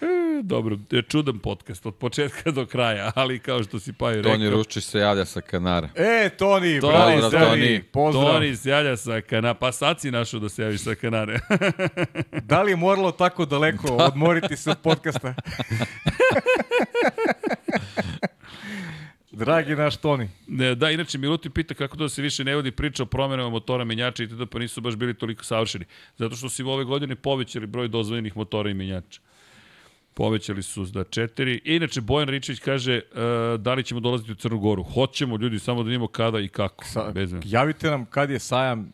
E, 0.00 0.42
Dobro, 0.42 0.78
je 0.90 1.02
čudan 1.02 1.38
podcast 1.38 1.86
od 1.86 1.94
početka 1.94 2.50
do 2.50 2.66
kraja, 2.66 3.12
ali 3.14 3.38
kao 3.38 3.62
što 3.62 3.78
si 3.78 3.92
pa 3.92 4.12
i 4.12 4.16
rekao. 4.16 4.32
Toni 4.32 4.50
Ručić 4.50 4.84
se 4.84 4.98
javlja 4.98 5.24
sa 5.24 5.40
Kanara. 5.40 5.88
E, 5.94 6.30
Toni, 6.38 6.80
Toni, 6.80 6.92
bravo, 6.92 7.20
Pozdrav, 7.20 7.30
Toni, 7.48 7.50
Toni. 7.62 7.82
pozdrav. 7.82 8.32
Toni 8.32 8.56
sjavlja 8.56 8.96
sa 8.96 9.20
kanara. 9.20 9.54
Pa 9.54 9.72
sad 9.72 10.00
si 10.00 10.10
našao 10.10 10.40
da 10.40 10.48
se 10.48 10.62
javiš 10.62 10.80
sa 10.80 10.94
kanare. 10.94 11.40
Da 12.42 12.62
li 12.62 12.72
je 12.72 12.76
moralo 12.76 13.12
tako 13.12 13.44
daleko 13.44 13.88
odmoriti 13.96 14.56
se 14.56 14.70
od 14.70 14.78
podcasta? 14.78 15.34
Dragi 19.34 19.74
naš 19.76 19.96
Toni, 19.96 20.28
Ne, 20.46 20.74
da, 20.74 20.90
inače, 20.90 21.18
Milutin 21.18 21.52
pita 21.52 21.74
kako 21.74 21.96
da 21.96 22.08
se 22.08 22.22
više 22.22 22.44
ne 22.44 22.56
vodi 22.56 22.70
priča 22.70 23.02
o 23.02 23.06
promenama 23.06 23.50
motora, 23.50 23.84
menjača 23.84 24.22
i 24.22 24.28
tada, 24.28 24.46
pa 24.46 24.58
nisu 24.58 24.80
baš 24.80 24.96
bili 24.96 25.14
toliko 25.14 25.44
savršeni. 25.44 25.84
Zato 26.16 26.36
što 26.36 26.48
su 26.48 26.68
ove 26.70 26.84
godine 26.84 27.16
povećali 27.16 27.66
broj 27.66 27.88
dozvoljenih 27.88 28.36
motora 28.36 28.70
i 28.70 28.74
menjača. 28.74 29.20
Povećali 30.14 30.62
su 30.62 30.84
da 30.84 31.04
četiri. 31.04 31.60
Inače, 31.64 32.00
Bojan 32.00 32.28
Ričić 32.28 32.58
kaže 32.60 33.00
uh, 33.10 33.60
da 33.60 33.74
li 33.74 33.84
ćemo 33.84 34.00
dolaziti 34.00 34.32
u 34.32 34.34
Crnu 34.34 34.58
Goru. 34.58 34.82
Hoćemo, 34.82 35.36
ljudi, 35.36 35.58
samo 35.58 35.82
da 35.82 35.86
vidimo 35.86 36.06
kada 36.06 36.40
i 36.40 36.48
kako. 36.48 36.84
sa, 36.84 37.10
Bez 37.12 37.32
me. 37.32 37.40
javite 37.44 37.90
nam 37.90 38.04
kad 38.06 38.30
je 38.30 38.38
sajam, 38.38 38.92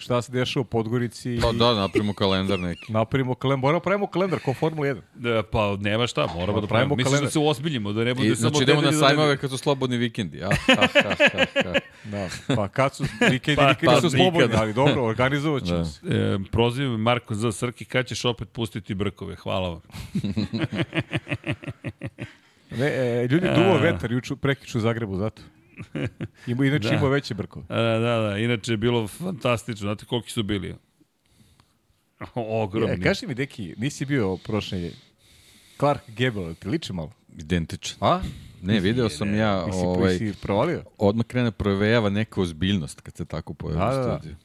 šta 0.00 0.22
se 0.22 0.32
dešava 0.32 0.60
u 0.60 0.64
Podgorici. 0.64 1.38
Pa 1.42 1.52
da, 1.54 1.74
napravimo 1.74 2.12
kalendar 2.12 2.60
neki. 2.60 2.92
Napravimo 2.92 3.34
kalendar, 3.34 3.60
moramo 3.60 3.80
pravimo 3.80 4.06
kalendar 4.06 4.38
kao 4.40 4.54
Formula 4.54 4.86
1. 4.86 5.00
Da, 5.14 5.42
pa 5.42 5.76
nema 5.76 6.06
šta, 6.06 6.26
moramo 6.26 6.52
Pa 6.52 6.60
da 6.60 6.66
pravimo 6.66 6.68
pravimo. 6.68 6.96
Misliš 6.96 7.04
da 7.04 7.10
kalendar. 7.10 7.32
se 7.32 7.38
uozbiljimo, 7.38 7.92
da 7.92 8.04
ne 8.04 8.14
bude 8.14 8.28
I, 8.28 8.36
samo... 8.36 8.50
znači 8.50 8.62
idemo 8.62 8.80
na 8.82 8.92
sajmove 8.92 9.36
kad 9.36 9.50
su 9.50 9.58
slobodni 9.58 9.96
vikendi. 9.96 10.42
A, 10.42 10.48
ha, 10.68 10.74
ha, 10.94 11.00
ha, 11.32 11.44
ha. 11.64 11.72
Da, 12.04 12.28
pa 12.48 12.68
kad 12.68 12.94
su 12.94 13.04
vikendi, 13.30 13.56
Pa- 13.56 13.68
vikendi 13.68 13.86
pa 13.86 14.00
su 14.00 14.10
slobodni, 14.10 14.40
nikada. 14.40 14.62
ali 14.62 14.72
dobro, 14.72 15.04
organizovat 15.04 15.62
ćemo 15.64 15.78
Da. 15.78 15.84
se. 15.84 16.00
E, 16.06 16.38
prozivam 16.52 17.00
Marko 17.00 17.34
za 17.34 17.52
Srki, 17.52 17.84
kad 17.84 18.06
ćeš 18.06 18.24
opet 18.24 18.48
pustiti 18.48 18.94
brkove? 18.94 19.36
Hvala 19.36 19.68
vam. 19.68 19.80
Ne, 22.70 22.86
e, 22.86 23.28
ljudi, 23.30 23.46
duvo 23.56 23.78
vetar 23.78 24.12
juču, 24.12 24.36
prekiču 24.36 24.78
u 24.78 24.80
Zagrebu, 24.80 25.16
zato. 25.16 25.42
Ima, 26.46 26.64
inače 26.64 26.88
Da. 26.88 26.94
ima 26.94 27.08
veće 27.08 27.34
brkove. 27.34 27.64
A, 27.68 27.76
da, 27.76 28.18
da, 28.20 28.38
inače 28.38 28.72
je 28.72 28.76
bilo 28.76 29.08
fantastično. 29.08 29.80
Znate 29.82 30.04
koliki 30.04 30.30
su 30.30 30.42
bili? 30.42 30.74
Ogromni. 32.34 32.94
E, 32.94 33.00
kaži 33.00 33.26
mi, 33.26 33.34
deki, 33.34 33.74
nisi 33.76 34.04
bio 34.04 34.36
prošle 34.36 34.90
Clark 35.78 36.00
Gable, 36.08 36.54
ti 36.54 36.68
liči 36.68 36.92
malo? 36.92 37.12
Identičan. 37.30 37.98
A? 38.00 38.20
Ne, 38.62 38.80
video 38.80 39.08
sam 39.08 39.34
ja, 39.34 39.64
Mislim, 39.66 39.86
ovaj, 39.86 40.14
si 40.14 40.34
provalio? 40.42 40.82
odmah 40.98 41.26
krene 41.26 41.50
provejava 41.50 42.10
neka 42.10 42.40
ozbiljnost 42.40 43.00
kad 43.00 43.16
se 43.16 43.24
tako 43.24 43.54
pojavi 43.54 43.78
Da, 43.80 43.84
da, 43.86 44.00
u 44.00 44.04
da. 44.04 44.12
studiju. 44.12 44.36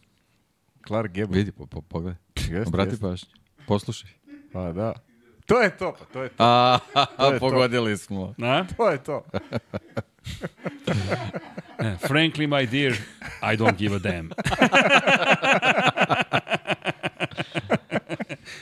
Clark 0.88 1.12
Gable. 1.12 1.38
Vidi, 1.38 1.52
po, 1.52 1.66
po, 1.66 1.82
pogledaj. 1.82 2.18
Jeste, 2.38 2.64
Obrati 2.68 2.90
jeste. 2.90 3.02
pažnju. 3.02 3.28
Poslušaj. 3.68 4.10
Pa 4.54 4.72
da. 4.72 4.94
To 5.46 5.62
je 5.62 5.78
to, 5.78 5.96
pa 6.00 6.06
to 6.06 6.24
je 6.24 6.30
to. 6.30 6.36
A, 6.40 6.80
To 7.18 7.26
je 7.26 7.32
to. 7.32 7.40
pogodili 7.40 7.98
smo. 7.98 8.34
Na? 8.38 8.68
To 8.68 8.90
je 8.90 8.98
to. 9.00 9.24
Frankly, 12.08 12.48
my 12.48 12.66
dear, 12.66 12.94
I 13.54 13.58
don't 13.58 13.78
give 13.78 13.96
a 13.96 14.00
damn. 14.00 14.30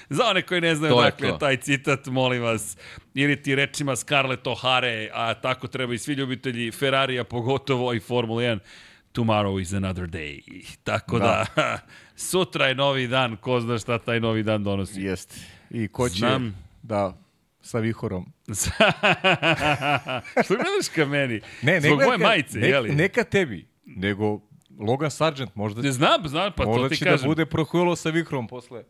Za 0.09 0.24
one 0.25 0.42
koji 0.42 0.61
ne 0.61 0.75
znaju 0.75 0.93
To 0.93 1.01
dakle 1.01 1.30
to. 1.30 1.38
taj 1.38 1.58
citat, 1.58 2.06
molim 2.08 2.42
vas, 2.42 2.77
ili 3.14 3.42
ti 3.42 3.56
rečima 3.56 3.95
Scarlett 3.95 4.43
O'Hare, 4.48 5.09
a 5.14 5.33
tako 5.33 5.67
treba 5.67 5.93
i 5.93 5.98
svi 5.98 6.14
ljubitelji 6.14 6.72
Ferrarija, 6.72 7.24
pogotovo 7.24 7.93
i 7.93 8.00
Formula 8.00 8.42
1, 8.42 8.59
tomorrow 9.14 9.61
is 9.61 9.74
another 9.74 10.03
day. 10.03 10.42
Tako 10.83 11.19
da, 11.19 11.45
sutra 12.16 12.67
je 12.67 12.75
novi 12.75 13.08
dan, 13.08 13.38
ko 13.38 13.59
zna 13.59 13.77
šta 13.77 13.98
taj 14.00 14.19
novi 14.19 14.43
dan 14.43 14.64
donosi. 14.64 15.01
Jeste. 15.01 15.35
I 15.72 15.88
ko 15.88 16.09
će 16.09 16.16
Znam. 16.17 16.56
da 16.83 17.14
sa 17.64 17.80
vihorom. 17.80 18.25
Što 20.43 20.53
gledaš 20.56 20.90
ka 20.95 21.06
meni? 21.06 21.42
Ne, 21.61 21.74
ne 21.74 21.82
Zbog 21.82 21.98
moje 21.98 22.17
neka- 22.17 22.24
majice, 22.24 22.59
ne, 22.59 22.67
jeli? 22.67 22.95
Neka 22.95 23.24
tebi, 23.24 23.67
nego 23.85 24.40
Logan 24.80 25.11
Sargent 25.11 25.56
možda, 25.56 25.82
Ne 25.82 25.92
znam, 25.92 26.27
znam, 26.27 26.51
pa 26.58 26.66
možda 26.66 26.83
to 26.83 26.90
ti 26.90 26.98
će 26.98 27.06
kažem. 27.06 27.19
da 27.22 27.27
bude 27.27 27.45
prohuilo 27.45 27.95
sa 27.95 28.09
vihorom 28.09 28.48
posle. 28.48 28.83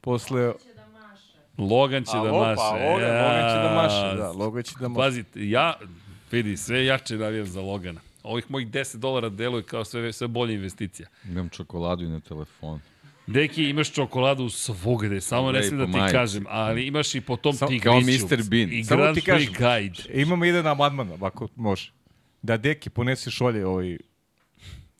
Posle... 0.00 0.52
Će 0.62 0.74
da 0.74 0.86
maše. 0.86 1.38
Logan 1.58 2.04
će 2.04 2.16
da 2.16 2.32
maše. 2.32 2.56
Pa, 2.56 2.70
Logan, 2.70 3.10
Logan 3.22 3.50
će 3.50 3.58
da 3.58 3.72
maše, 3.74 4.16
da. 4.16 4.22
Ja. 4.24 4.30
Logan 4.30 4.62
će 4.62 4.72
da 4.80 4.88
maše. 4.88 4.98
Pazite, 4.98 5.48
ja, 5.48 5.74
vidi, 6.32 6.56
sve 6.56 6.84
jače 6.84 7.16
navijam 7.16 7.46
za 7.46 7.60
Logana. 7.60 8.00
Ovih 8.22 8.50
mojih 8.50 8.68
10 8.68 8.96
dolara 8.96 9.28
deluje 9.28 9.62
kao 9.62 9.84
sve, 9.84 10.12
sve 10.12 10.28
bolja 10.28 10.54
investicija. 10.54 11.08
Imam 11.24 11.48
čokoladu 11.48 12.04
i 12.04 12.08
na 12.08 12.20
telefon. 12.20 12.80
Deki, 13.30 13.64
imaš 13.64 13.92
čokoladu 13.92 14.48
svugde, 14.48 15.20
samo 15.20 15.52
ne 15.52 15.62
smijem 15.62 15.78
da 15.78 15.84
ti 15.86 15.98
majice. 15.98 16.12
kažem, 16.12 16.44
ali 16.48 16.86
imaš 16.86 17.14
i 17.14 17.20
po 17.20 17.36
tom 17.36 17.52
Samo- 17.52 17.68
tigriću. 17.68 17.84
kao 17.84 18.00
Mr. 18.00 18.42
Bean. 18.50 18.72
I 18.72 18.84
Samo 18.84 19.02
Grand 19.02 19.14
ti 19.16 19.20
Prix 19.20 19.26
kažem. 19.26 19.52
Guide. 19.54 20.20
Imamo 20.22 20.44
jedan 20.44 20.66
amandman, 20.66 21.10
ako 21.20 21.48
može. 21.56 21.92
Da 22.42 22.56
Deki 22.56 22.90
ponese 22.90 23.30
šolje 23.30 23.66
ovaj... 23.66 23.98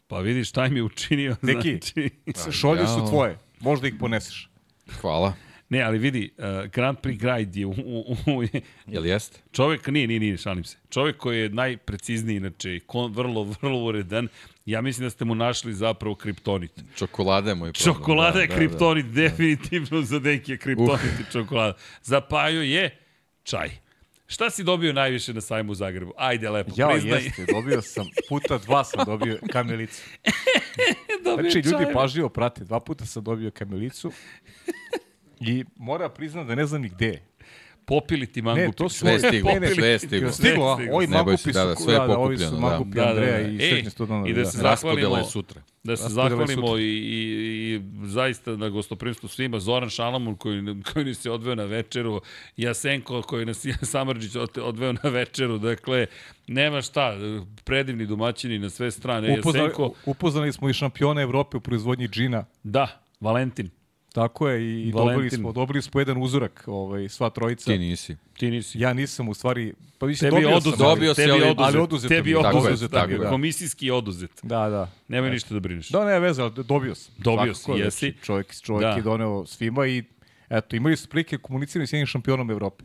Pa 0.06 0.18
vidiš 0.18 0.48
šta 0.48 0.66
im 0.66 0.76
je 0.76 0.82
učinio. 0.82 1.36
Deki, 1.42 1.78
Znači, 2.36 2.52
šolje 2.52 2.86
su 2.86 3.06
tvoje. 3.08 3.38
Možda 3.60 3.88
ih 3.88 3.94
poneseš. 4.00 4.48
Hvala. 5.00 5.32
ne, 5.68 5.82
ali 5.82 5.98
vidi, 5.98 6.30
uh, 6.38 6.44
Grand 6.70 6.98
Prix 6.98 7.18
Guide 7.36 7.60
je 7.60 7.66
u, 7.66 7.70
u, 7.70 8.16
u, 8.26 8.42
Jel 8.86 9.06
jeste? 9.06 9.38
Čovek, 9.52 9.86
nije, 9.88 10.06
nije, 10.06 10.20
nije, 10.20 10.36
šalim 10.36 10.64
se. 10.64 10.76
Čovek 10.90 11.16
koji 11.16 11.40
je 11.40 11.48
najprecizniji, 11.48 12.36
inače, 12.36 12.80
kon, 12.86 13.12
vrlo, 13.12 13.42
vrlo 13.62 13.84
uredan, 13.84 14.28
ja 14.70 14.80
mislim 14.80 15.06
da 15.06 15.10
ste 15.10 15.24
mu 15.24 15.34
našli 15.34 15.74
zapravo 15.74 16.14
kriptonit. 16.14 16.72
Čokolada 16.96 17.50
je 17.50 17.54
moj 17.54 17.72
problem. 17.72 17.94
Čokolada 17.94 18.40
je 18.40 18.48
kriptonit, 18.48 19.06
definitivno 19.06 20.02
za 20.02 20.18
neki 20.18 20.52
je 20.52 20.58
kriptonit 20.58 21.00
i 21.20 21.32
čokolada. 21.32 21.72
Za 22.02 22.20
Paju 22.20 22.62
je 22.62 22.98
čaj. 23.42 23.70
Šta 24.26 24.50
si 24.50 24.64
dobio 24.64 24.92
najviše 24.92 25.34
na 25.34 25.40
sajmu 25.40 25.72
u 25.72 25.74
Zagrebu? 25.74 26.12
Ajde, 26.16 26.50
lepo, 26.50 26.70
Ja, 26.76 26.88
priznaj. 26.88 27.22
jeste, 27.24 27.46
dobio 27.46 27.82
sam, 27.82 28.06
puta 28.28 28.58
dva 28.58 28.84
sam 28.84 29.04
dobio 29.06 29.38
kamilicu. 29.48 30.02
Dobio 31.24 31.50
Znači, 31.50 31.68
ljudi 31.68 31.84
čaj. 31.84 31.92
pažljivo 31.92 32.28
prate. 32.28 32.64
Dva 32.64 32.80
puta 32.80 33.06
sam 33.06 33.24
dobio 33.24 33.50
kamilicu. 33.50 34.12
I 35.40 35.64
mora 35.76 36.08
priznat 36.08 36.46
da 36.46 36.54
ne 36.54 36.66
znam 36.66 36.82
ni 36.82 36.88
gde 36.88 37.06
je. 37.06 37.22
Popili 37.90 38.26
ti 38.26 38.42
mangupi. 38.42 38.66
Ne, 38.66 38.72
to 38.72 38.88
su... 38.88 38.98
Sve 38.98 39.18
stiglo, 39.20 39.50
ne, 39.50 39.60
ne, 39.60 39.68
sve 39.68 39.98
stiglo. 39.98 40.32
Stiglo, 40.32 40.66
a? 40.66 40.74
Stiglo. 40.74 40.96
Ovi 40.96 41.06
mangupi 41.06 41.36
su... 41.38 41.50
da, 41.50 41.64
da, 41.64 41.76
sve 41.76 41.94
je 41.94 42.00
ovi 42.00 42.38
su 42.38 42.44
da. 42.46 42.60
mangupi 42.60 42.90
Da, 42.90 43.04
da, 43.04 43.10
Andreja 43.10 43.32
da. 43.32 43.48
i 43.48 43.56
Ej, 43.56 43.70
srednje 43.70 43.90
studanovi. 43.90 44.30
i 44.30 44.34
da 44.34 44.40
da. 44.40 44.46
se 44.46 44.62
Raspodela 44.62 44.96
zahvalimo- 45.00 45.18
je 45.18 45.24
sutra. 45.24 45.62
Da 45.82 45.96
se 45.96 46.08
zahvalimo 46.10 46.46
sutra. 46.66 46.80
i, 46.80 46.84
i, 46.84 47.20
i 47.66 47.80
zaista 48.04 48.50
na 48.52 48.68
gostoprimstvu 48.68 49.28
svima. 49.28 49.60
Zoran 49.60 49.90
Šalamun 49.90 50.36
koji, 50.36 50.62
koji 50.84 51.04
nas 51.04 51.24
je 51.24 51.30
odveo 51.32 51.54
na 51.54 51.64
večeru, 51.64 52.20
Jasenko 52.56 53.22
koji 53.22 53.46
nas 53.46 53.64
je 53.64 53.76
Samrđić 53.92 54.36
od- 54.36 54.58
odveo 54.58 54.92
na 54.94 55.10
večeru. 55.10 55.58
Dakle, 55.58 56.06
nema 56.46 56.82
šta, 56.82 57.16
predivni 57.64 58.06
domaćini 58.06 58.58
na 58.58 58.70
sve 58.70 58.90
strane. 58.90 59.32
Upoznali, 59.32 59.64
Jasenko, 59.64 59.92
upoznali 60.06 60.52
smo 60.52 60.70
i 60.70 60.72
šampiona 60.72 61.20
Evrope 61.22 61.56
u 61.56 61.60
proizvodnji 61.60 62.08
džina. 62.08 62.44
da, 62.62 62.86
Valentin, 63.20 63.70
Tako 64.12 64.48
je, 64.48 64.82
i 64.82 64.92
dobili 64.92 65.14
Valentin. 65.14 65.38
smo, 65.38 65.52
dobili 65.52 65.82
smo 65.82 66.00
jedan 66.00 66.22
uzurak, 66.22 66.64
ovaj, 66.66 67.08
sva 67.08 67.30
trojica. 67.30 67.64
Ti 67.64 67.78
nisi. 67.78 68.16
ti 68.38 68.50
nisi. 68.50 68.78
Ja 68.80 68.92
nisam 68.92 69.28
u 69.28 69.34
stvari, 69.34 69.74
pa 69.98 70.06
mislim, 70.06 70.30
Tebi 70.30 70.42
dobio 70.42 70.56
oduzet. 70.56 70.78
sam. 70.78 70.88
Dobio 70.88 71.14
si, 71.14 71.20
tebi 71.20 71.32
oduzet. 71.32 71.58
ali 71.58 71.78
oduzet 71.78 72.08
tebi. 72.08 72.32
Tako 72.34 72.58
je, 72.58 72.64
oduzet. 72.64 72.90
tako 72.90 73.12
je, 73.12 73.18
da. 73.18 73.28
Komisijski 73.28 73.90
oduzet. 73.90 74.30
Da, 74.42 74.68
da. 74.68 74.90
Nemoj 75.08 75.30
ništa 75.30 75.54
da 75.54 75.60
brineš. 75.60 75.88
Da, 75.88 76.04
ne 76.04 76.20
veze, 76.20 76.42
ali 76.42 76.52
dobio 76.64 76.94
sam. 76.94 77.14
Dobio 77.18 77.54
Svakako, 77.54 77.78
si, 77.78 77.84
jesi. 77.84 78.14
Čovjek, 78.22 78.54
čovjek 78.62 78.82
Da. 78.82 78.96
je 78.96 79.02
doneo 79.02 79.46
svima 79.46 79.86
i 79.86 80.04
eto, 80.48 80.76
imali 80.76 80.96
su 80.96 81.08
prilike 81.08 81.38
komunicirati 81.38 81.86
s 81.86 81.92
jednim 81.92 82.06
šampionom 82.06 82.50
Evrope. 82.50 82.84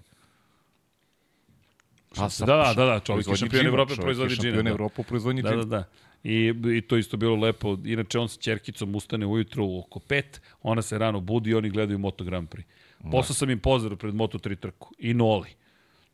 Pa 2.15 2.27
Da, 2.39 2.45
da, 2.45 2.73
da, 2.75 2.85
da, 2.85 2.99
čovjek 2.99 3.27
je 3.27 3.35
šampion 3.35 3.65
Evrope, 3.65 3.89
čovjek 3.89 3.99
je 3.99 4.03
proizvodi 4.03 4.29
džina, 4.31 4.43
Šampion 4.43 4.63
da. 4.63 4.69
Evrope 4.69 5.03
proizvodnji 5.03 5.41
Da, 5.41 5.55
da, 5.55 5.63
da. 5.65 5.83
I, 6.25 6.53
I 6.77 6.81
to 6.81 6.97
isto 6.97 7.17
bilo 7.17 7.35
lepo. 7.35 7.77
Inače, 7.85 8.19
on 8.19 8.29
sa 8.29 8.41
čerkicom 8.41 8.95
ustane 8.95 9.25
ujutru 9.25 9.65
oko 9.79 9.99
pet, 9.99 10.41
ona 10.63 10.81
se 10.81 10.97
rano 10.97 11.19
budi 11.19 11.49
i 11.49 11.55
oni 11.55 11.69
gledaju 11.69 11.99
Moto 11.99 12.23
Grand 12.23 12.49
Prix. 12.49 12.69
Poslao 13.11 13.35
sam 13.35 13.49
im 13.49 13.59
pozdrav 13.59 13.97
pred 13.97 14.15
Moto 14.15 14.37
3 14.37 14.55
trku. 14.55 14.93
I 14.99 15.13
Noli. 15.13 15.49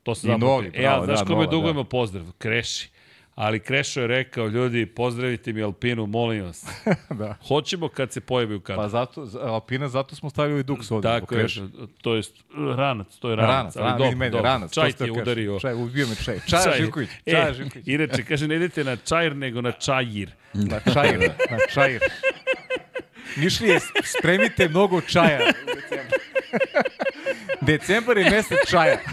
To 0.03 0.15
se 0.15 0.27
I 0.27 0.37
Noli, 0.37 0.71
E, 0.73 0.81
ja, 0.81 0.89
bravo, 0.89 1.05
znaš 1.05 1.19
da, 1.19 1.25
kome 1.25 1.37
Nola, 1.37 1.51
dugujemo 1.51 1.83
pozdrav? 1.83 2.31
Kreši. 2.37 2.89
Ali 3.35 3.59
Krešo 3.59 4.01
je 4.01 4.07
rekao, 4.07 4.47
ljudi, 4.47 4.85
pozdravite 4.85 5.53
mi 5.53 5.63
Alpinu, 5.63 6.05
molim 6.05 6.43
vas. 6.43 6.65
da. 7.11 7.35
Hoćemo 7.41 7.87
kad 7.87 8.11
se 8.11 8.21
pojavi 8.21 8.55
u 8.55 8.59
kadru. 8.59 8.81
Pa 8.81 8.89
zato, 8.89 9.25
za- 9.25 9.39
Alpina, 9.41 9.89
zato 9.89 10.15
smo 10.15 10.29
stavili 10.29 10.63
Dux 10.63 10.93
ovde. 10.93 11.07
Tako 11.09 11.35
je, 11.35 11.47
to 12.01 12.15
je 12.15 12.21
ranac, 12.75 13.07
to 13.15 13.29
je 13.29 13.35
ranac. 13.35 13.49
Ranac, 13.51 13.75
ali 13.75 13.85
ranac, 13.85 13.99
dobro, 13.99 14.11
mene, 14.11 14.29
dobro. 14.29 14.43
ranac. 14.43 14.71
Čaj 14.71 14.91
ti 14.91 15.03
je 15.03 15.11
udario. 15.11 15.59
Čaj, 15.59 15.73
ubio 15.75 16.07
me 16.07 16.15
čaj. 16.15 16.39
Čaj, 16.41 16.77
Živković, 16.77 17.09
E, 17.25 17.31
čaj, 17.33 17.53
Živković. 17.53 17.87
inače, 17.87 18.23
kaže, 18.23 18.47
ne 18.47 18.55
idete 18.55 18.83
na 18.83 18.95
čajr, 18.97 19.35
nego 19.35 19.61
na 19.61 19.71
čajir. 19.71 20.31
Na 20.53 20.79
čajir, 20.93 21.19
na 21.51 21.57
čajir. 21.73 22.01
Mišlije, 23.35 23.79
spremite 24.05 24.69
mnogo 24.69 25.01
čaja 25.01 25.39
u 25.39 25.65
decembru. 25.65 26.17
Decembar 27.61 28.17
je 28.17 28.29
mesec 28.29 28.57
čaja. 28.69 28.97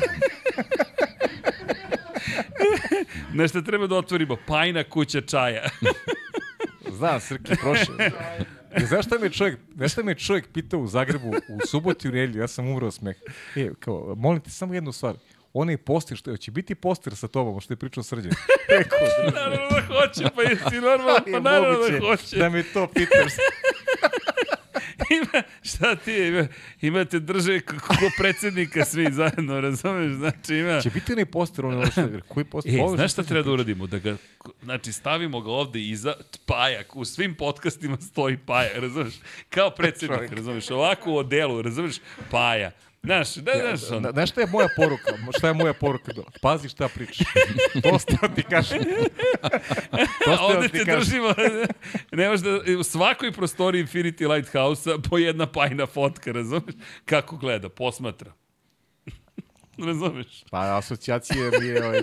Nešto 3.41 3.63
treba 3.63 3.87
da 3.87 3.97
otvorimo, 3.97 4.37
pajna 4.47 4.85
kuća 4.85 5.21
čaja. 5.21 5.69
Znam, 6.99 7.21
Srki, 7.21 7.53
prošle. 7.61 8.11
I 8.81 8.85
znaš 8.87 9.07
šta 9.07 9.19
me 9.19 9.31
čovjek, 9.31 9.59
znaš 9.77 9.93
šta 9.93 10.03
me 10.03 10.15
čovjek 10.15 10.49
pitao 10.53 10.81
u 10.81 10.87
Zagrebu 10.87 11.29
u 11.29 11.67
subotu 11.67 12.07
i 12.07 12.11
u 12.11 12.15
nedjelju, 12.15 12.41
ja 12.41 12.49
sam 12.49 12.69
umro 12.69 12.87
od 12.87 12.95
smeha. 12.95 13.21
E, 13.57 13.71
kao, 13.81 14.15
molim 14.17 14.41
te 14.41 14.51
samo 14.51 14.75
jednu 14.75 14.93
stvar. 14.93 15.15
Onaj 15.53 15.77
poster, 15.77 16.17
što 16.17 16.37
će 16.37 16.51
biti 16.51 16.75
poster 16.75 17.17
sa 17.17 17.29
tobom, 17.29 17.61
što 17.61 17.73
je 17.73 17.77
pričao 17.77 18.03
Srđan. 18.03 18.33
Rekao, 18.69 18.99
naravno 19.35 19.69
da 19.71 19.83
hoće, 19.87 20.25
pa 20.35 20.43
jesi 20.43 20.81
normalno, 20.81 21.21
pa 21.33 21.41
naravno 21.41 21.89
da 21.89 22.07
hoće. 22.07 22.37
da 22.37 22.49
me 22.49 22.63
to 22.63 22.87
pitaš. 22.87 23.33
Ima, 25.19 25.43
šta 25.63 25.97
ti 25.97 26.13
je, 26.13 26.29
ima, 26.29 26.47
imate 26.81 27.19
drže 27.21 27.61
kako 27.61 28.11
predsednika 28.19 28.85
svi 28.85 29.07
zajedno, 29.13 29.61
razumeš? 29.61 30.13
Znači 30.17 30.55
ima... 30.55 30.81
Će 30.81 30.91
biti 30.91 31.13
onaj 31.13 31.25
poster, 31.25 31.67
onaj 31.67 31.91
što 31.91 32.09
koji 32.29 32.45
poster? 32.45 32.75
E, 32.75 32.83
Ovo 32.83 32.97
znaš 32.97 33.13
šta 33.13 33.23
treba 33.23 33.43
da 33.43 33.53
uradimo? 33.53 33.87
Da 33.87 33.99
ga, 33.99 34.17
znači, 34.63 34.93
stavimo 34.93 35.41
ga 35.41 35.51
ovde 35.51 35.81
iza 35.81 36.15
pajak. 36.47 36.97
U 36.97 37.05
svim 37.05 37.35
podcastima 37.35 37.97
stoji 37.97 38.37
paja, 38.37 38.71
razumeš? 38.75 39.15
Kao 39.51 39.71
predsednik, 39.71 40.33
razumeš? 40.33 40.71
Ovako 40.71 41.13
u 41.13 41.17
odelu, 41.17 41.63
razumeš? 41.63 41.97
Paja. 42.31 42.71
Znaš, 43.03 43.35
da, 43.35 43.53
znaš, 43.55 43.91
on, 43.91 44.03
Na- 44.03 44.11
Znaš 44.13 44.31
šta 44.31 44.41
je 44.41 44.47
moja 44.47 44.69
poruka? 44.77 45.13
Šta 45.39 45.49
je 45.49 45.55
moja 45.55 45.73
poruka? 45.73 46.13
Pazi 46.43 46.69
šta 46.69 46.89
pričaš. 46.89 47.27
to 47.83 47.99
ste 47.99 48.17
ti 48.35 48.43
kažem. 48.43 48.79
to 50.25 50.37
ste 50.37 50.45
ovde 50.45 50.69
te 50.69 50.85
kažem. 50.85 51.01
držimo, 51.01 51.35
ne 52.13 52.29
možeš 52.29 52.45
da, 52.45 52.79
u 52.79 52.83
svakoj 52.83 53.33
prostoriji 53.33 53.85
Infinity 53.85 54.29
Lighthouse-a 54.29 54.99
po 55.11 55.19
jedna 55.19 55.47
pajna 55.47 55.87
fotka, 55.87 56.33
razumeš? 56.33 56.75
Kako 57.05 57.37
gleda, 57.37 57.69
posmatra. 57.69 58.33
razumeš? 59.87 60.45
Pa 60.51 60.77
asocijacije 60.79 61.51
mi 61.61 61.67
je... 61.67 61.87
Ovaj, 61.87 62.01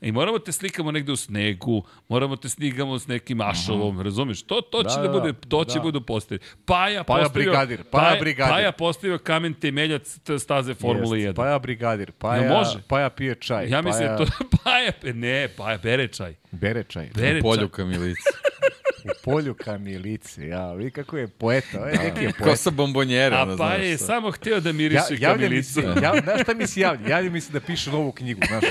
I 0.00 0.12
moramo 0.12 0.38
te 0.38 0.52
slikamo 0.52 0.90
negde 0.92 1.12
u 1.12 1.16
snegu, 1.16 1.82
moramo 2.08 2.36
te 2.36 2.48
slikamo 2.48 2.98
s 2.98 3.06
nekim 3.06 3.40
ašovom, 3.40 4.00
razumeš? 4.00 4.42
To, 4.42 4.60
to 4.60 4.82
će 4.82 4.96
da, 4.96 5.02
Da, 5.02 5.08
da, 5.08 5.12
bude, 5.20 5.32
to 5.48 5.64
će 5.64 5.74
da. 5.74 5.80
budu 5.82 6.00
postavili. 6.00 6.46
Paja, 6.64 7.04
Paja 7.04 7.22
postavio, 7.24 7.50
brigadir, 7.52 7.84
Paja 7.84 8.20
brigadir. 8.20 8.54
Paja 8.54 8.72
postavio 8.72 9.18
kamen 9.18 9.54
temeljac 9.54 10.18
staze 10.38 10.74
Formule 10.74 11.18
1. 11.18 11.22
jest. 11.22 11.36
Paja 11.36 11.58
brigadir, 11.58 12.12
Paja, 12.12 12.42
Jel 12.42 12.52
može? 12.56 12.82
Paja 12.88 13.10
pije 13.10 13.34
čaj. 13.34 13.68
ja 13.68 13.82
mislim 13.82 14.06
Paja 14.06 14.16
to 14.16 14.24
Paja, 14.64 14.92
ne, 15.14 15.48
Paja 15.56 15.78
bere 15.78 16.08
čaj. 16.08 16.34
Bere 16.50 16.84
čaj. 16.84 17.10
Bere 17.14 17.32
čaj. 17.32 17.42
Poljuka 17.42 17.84
milica. 19.04 19.20
U 19.20 19.24
polju 19.24 19.54
kamilice, 19.54 20.46
ja, 20.46 20.72
vidi 20.72 20.90
kako 20.90 21.18
je 21.18 21.28
poeta, 21.28 21.78
ovaj 21.78 21.92
neki 21.94 22.20
je 22.20 22.32
Ko 22.32 22.38
poeta. 22.38 22.56
sa 22.56 22.70
bombonjera, 22.70 23.36
A 23.38 23.56
pa 23.58 23.72
je 23.72 23.96
šta. 23.96 24.06
samo 24.06 24.30
hteo 24.30 24.60
da 24.60 24.68
Ja, 24.68 24.72
miriše 24.72 25.02
mi 25.10 25.16
se, 25.16 25.22
kamilicu. 25.22 25.80
ja, 25.80 26.12
znaš 26.22 26.40
šta 26.42 26.54
mi 26.54 26.66
se 26.66 26.80
javlja? 26.80 27.08
Javlja 27.08 27.30
mi 27.30 27.40
se 27.40 27.52
da 27.52 27.60
piše 27.60 27.90
novu 27.90 28.12
knjigu, 28.12 28.40
znaš, 28.48 28.64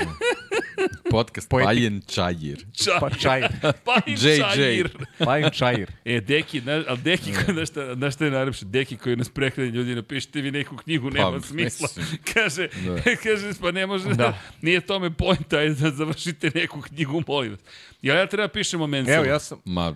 Podcast 1.10 1.48
Poetik. 1.48 1.66
Pajen 1.68 2.00
Čajir. 2.02 2.64
pa 3.00 3.10
čajir, 3.10 3.48
Pa 3.84 3.96
i 4.06 4.12
JJ. 4.12 4.38
čajir. 4.54 4.88
pa 5.18 5.50
čajir. 5.50 5.90
E, 6.04 6.20
Deki, 6.20 6.60
na, 6.60 6.82
ali 6.88 6.98
Deki, 6.98 7.32
koji, 7.34 7.56
na, 7.56 7.66
šta, 7.66 7.94
na 7.94 8.10
šta 8.10 8.24
je 8.24 8.30
najlepše, 8.30 8.64
Deki 8.64 8.96
koji 8.96 9.16
nas 9.16 9.28
prehrani 9.28 9.70
ljudi, 9.70 9.94
napišite 9.94 10.40
vi 10.40 10.50
neku 10.50 10.76
knjigu, 10.76 11.10
nema 11.10 11.32
Pa, 11.32 11.40
smisla. 11.40 11.88
mislim. 11.96 12.18
kaže, 12.34 12.68
kaže, 13.22 13.50
pa 13.60 13.70
ne 13.70 13.86
može, 13.86 14.04
da. 14.04 14.14
Da. 14.14 14.38
nije 14.62 14.80
tome 14.80 15.10
pojenta, 15.10 15.56
ajde 15.58 15.74
da 15.74 15.90
završite 15.90 16.50
neku 16.54 16.80
knjigu, 16.82 17.22
molim 17.28 17.50
vas. 17.50 17.60
Jel 18.02 18.16
ja 18.16 18.26
treba 18.26 18.48
pišemo 18.48 18.86
mensama? 18.86 19.16
Evo, 19.16 19.24
ja 19.24 19.38
sam, 19.38 19.58
Ma, 19.64 19.94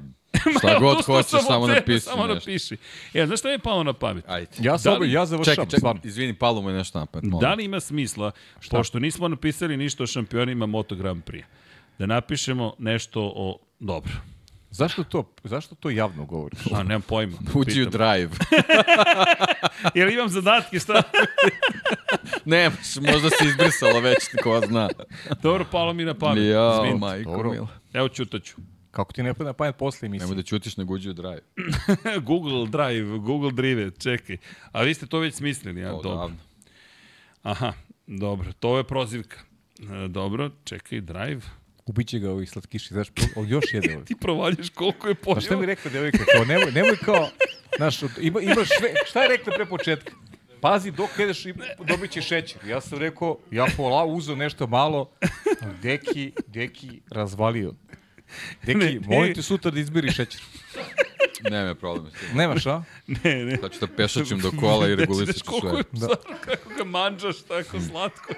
šta 0.58 0.78
god 0.78 1.04
hoćeš, 1.04 1.40
samo 1.42 1.66
napiši 1.66 2.00
Samo 2.00 2.26
napiši. 2.26 2.76
E, 3.14 3.26
znaš 3.26 3.38
šta 3.38 3.48
mi 3.48 3.54
je 3.54 3.58
palo 3.58 3.82
na 3.82 3.92
pamet? 3.92 4.24
Ajde. 4.28 4.48
ja 4.58 4.78
sam, 4.78 4.92
Da 4.92 4.98
li- 4.98 5.12
ja 5.12 5.26
završavam, 5.26 5.54
Čekaj, 5.54 5.64
čekaj, 5.66 5.78
stvarno. 5.78 6.00
izvini, 6.04 6.34
palo 6.34 6.62
mu 6.62 6.70
je 6.70 6.76
nešto 6.76 6.98
napad. 6.98 7.24
molim. 7.24 7.40
Da 7.40 7.54
li 7.54 7.64
ima 7.64 7.80
smisla, 7.80 8.30
pošto 8.70 8.98
nismo 8.98 9.28
napisali 9.28 9.76
ništa 9.76 10.02
o 10.02 10.06
šampionima 10.06 10.66
Moto 10.66 10.94
Grand 10.94 11.24
Prix, 11.24 11.44
da 11.98 12.06
napišemo 12.06 12.74
nešto 12.78 13.22
o... 13.26 13.58
Dobro. 13.80 14.12
Zašto 14.70 15.04
to, 15.04 15.32
zašto 15.44 15.74
to 15.74 15.90
javno 15.90 16.24
govoriš? 16.24 16.58
A, 16.72 16.82
nemam 16.82 17.02
pojma. 17.02 17.36
Uđi 17.54 17.82
u 17.82 17.86
Pitam. 17.86 17.90
drive. 17.92 18.30
Jel 19.94 20.10
imam 20.10 20.28
zadatke, 20.28 20.78
šta? 20.80 21.02
Nemaš, 22.44 22.96
možda 22.96 23.30
se 23.30 23.44
izbrisalo 23.44 24.00
već, 24.00 24.18
ko 24.42 24.60
zna. 24.66 24.88
Dobro, 25.42 25.64
palo 25.70 25.92
mi 25.92 26.04
na 26.04 26.14
pamet. 26.14 26.38
Izvinite. 26.38 26.98
majko 26.98 27.42
mila. 27.44 27.68
Evo 27.92 28.08
ćutaću. 28.08 28.56
Kako 28.98 29.12
ti 29.12 29.22
ne 29.22 29.34
pada 29.34 29.50
na 29.50 29.52
pamet 29.52 29.76
posle 29.76 30.06
emisije? 30.06 30.26
Nemoj 30.26 30.36
da 30.36 30.42
ćutiš 30.42 30.76
nego 30.76 30.94
uđi 30.94 31.10
u 31.10 31.12
drive. 31.12 31.40
Google 32.28 32.66
Drive, 32.66 33.18
Google 33.18 33.52
Drive, 33.52 33.90
čekaj. 33.90 34.36
A 34.72 34.82
vi 34.82 34.94
ste 34.94 35.06
to 35.06 35.18
već 35.18 35.34
smislili, 35.34 35.80
ja? 35.80 35.94
O, 35.94 36.02
Dobro. 36.02 36.18
davno. 36.18 36.36
Aha, 37.42 37.72
dobro, 38.06 38.52
to 38.52 38.76
je 38.78 38.84
prozivka. 38.84 39.40
E, 40.04 40.08
Dobro, 40.08 40.50
čekaj, 40.64 41.00
Drive. 41.00 41.40
Ubiće 41.86 42.18
ga 42.18 42.30
ovih 42.30 42.50
slatkiši, 42.50 42.94
znaš, 42.94 43.08
o, 43.36 43.44
još 43.46 43.64
jede 43.72 43.94
ovih. 43.94 44.06
Ti 44.08 44.14
provaljaš 44.20 44.70
koliko 44.70 45.08
je 45.08 45.14
Pa 45.14 45.40
šta 45.40 45.56
mi 45.56 45.66
rekla 45.66 45.90
devojka, 45.90 46.24
kao 46.32 46.44
nemoj, 46.44 46.72
nemoj 46.72 46.96
kao, 46.96 47.28
znaš, 47.76 48.02
ima, 48.20 48.40
imaš 48.40 48.68
sve, 48.78 48.94
šta 49.06 49.22
je 49.22 49.28
rekla 49.28 49.52
pre 49.56 49.66
početka? 49.66 50.12
Pazi, 50.60 50.90
dok 50.90 51.10
jedeš, 51.18 51.44
dobit 51.88 52.10
ćeš 52.10 52.26
šećer. 52.26 52.66
Ja 52.66 52.80
sam 52.80 52.98
rekao, 52.98 53.38
ja 53.50 53.66
pola 53.76 54.04
uzeo 54.04 54.36
nešto 54.36 54.66
malo, 54.66 55.10
deki, 55.82 56.32
deki 56.46 57.00
razvalio. 57.10 57.74
Deki, 58.62 58.78
Ne, 58.78 59.00
molim 59.06 59.34
te 59.34 59.42
sutra 59.42 59.70
da 59.70 59.80
izbiri 59.80 60.10
šećer. 60.12 60.40
Nema 61.50 61.74
problem. 61.74 62.12
s 62.16 62.20
tim. 62.20 62.36
Nemaš, 62.36 62.66
a? 62.66 62.82
Ne, 63.06 63.44
ne. 63.44 63.56
Sad 63.56 63.72
ću 63.72 63.80
da 63.80 63.86
pešačim 63.86 64.38
do 64.38 64.50
kola 64.60 64.88
i 64.88 64.94
regulisat 64.94 65.36
ću 65.36 65.42
sve. 65.60 65.70
je, 65.70 65.84
da. 65.92 66.08
kako 66.44 66.68
ga 66.78 66.84
manđaš 66.84 67.42
tako 67.42 67.80
slatko. 67.80 68.34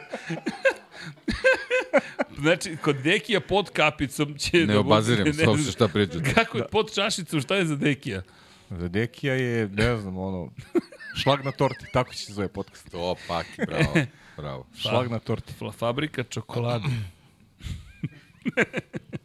znači, 2.38 2.76
kod 2.82 2.96
Dekija 2.96 3.40
pod 3.40 3.70
kapicom 3.70 4.38
će 4.38 4.56
Ne 4.56 4.66
da 4.74 4.80
obaziram, 4.80 5.26
ne 5.26 5.32
stop 5.32 5.58
se 5.58 5.72
šta 5.72 5.88
pričate. 5.88 6.34
Kako 6.34 6.58
je 6.58 6.68
pod 6.68 6.94
čašicom, 6.94 7.40
šta 7.40 7.56
je 7.56 7.66
za 7.66 7.76
Dekija? 7.76 8.22
Za 8.70 8.88
Dekija 8.88 9.34
je, 9.34 9.68
ne 9.68 9.96
znam, 9.96 10.18
ono, 10.18 10.50
šlag 11.16 11.44
na 11.44 11.52
torti, 11.52 11.84
tako 11.92 12.14
će 12.14 12.24
se 12.24 12.32
zove 12.32 12.48
podcast. 12.48 12.90
To, 12.90 13.16
paki, 13.28 13.50
bravo. 13.66 13.94
Bravo. 14.36 14.66
Šlag 14.78 15.10
na 15.10 15.18
torti. 15.18 15.52
Fa- 15.60 15.72
Fabrika 15.72 16.22
čokolade. 16.22 16.84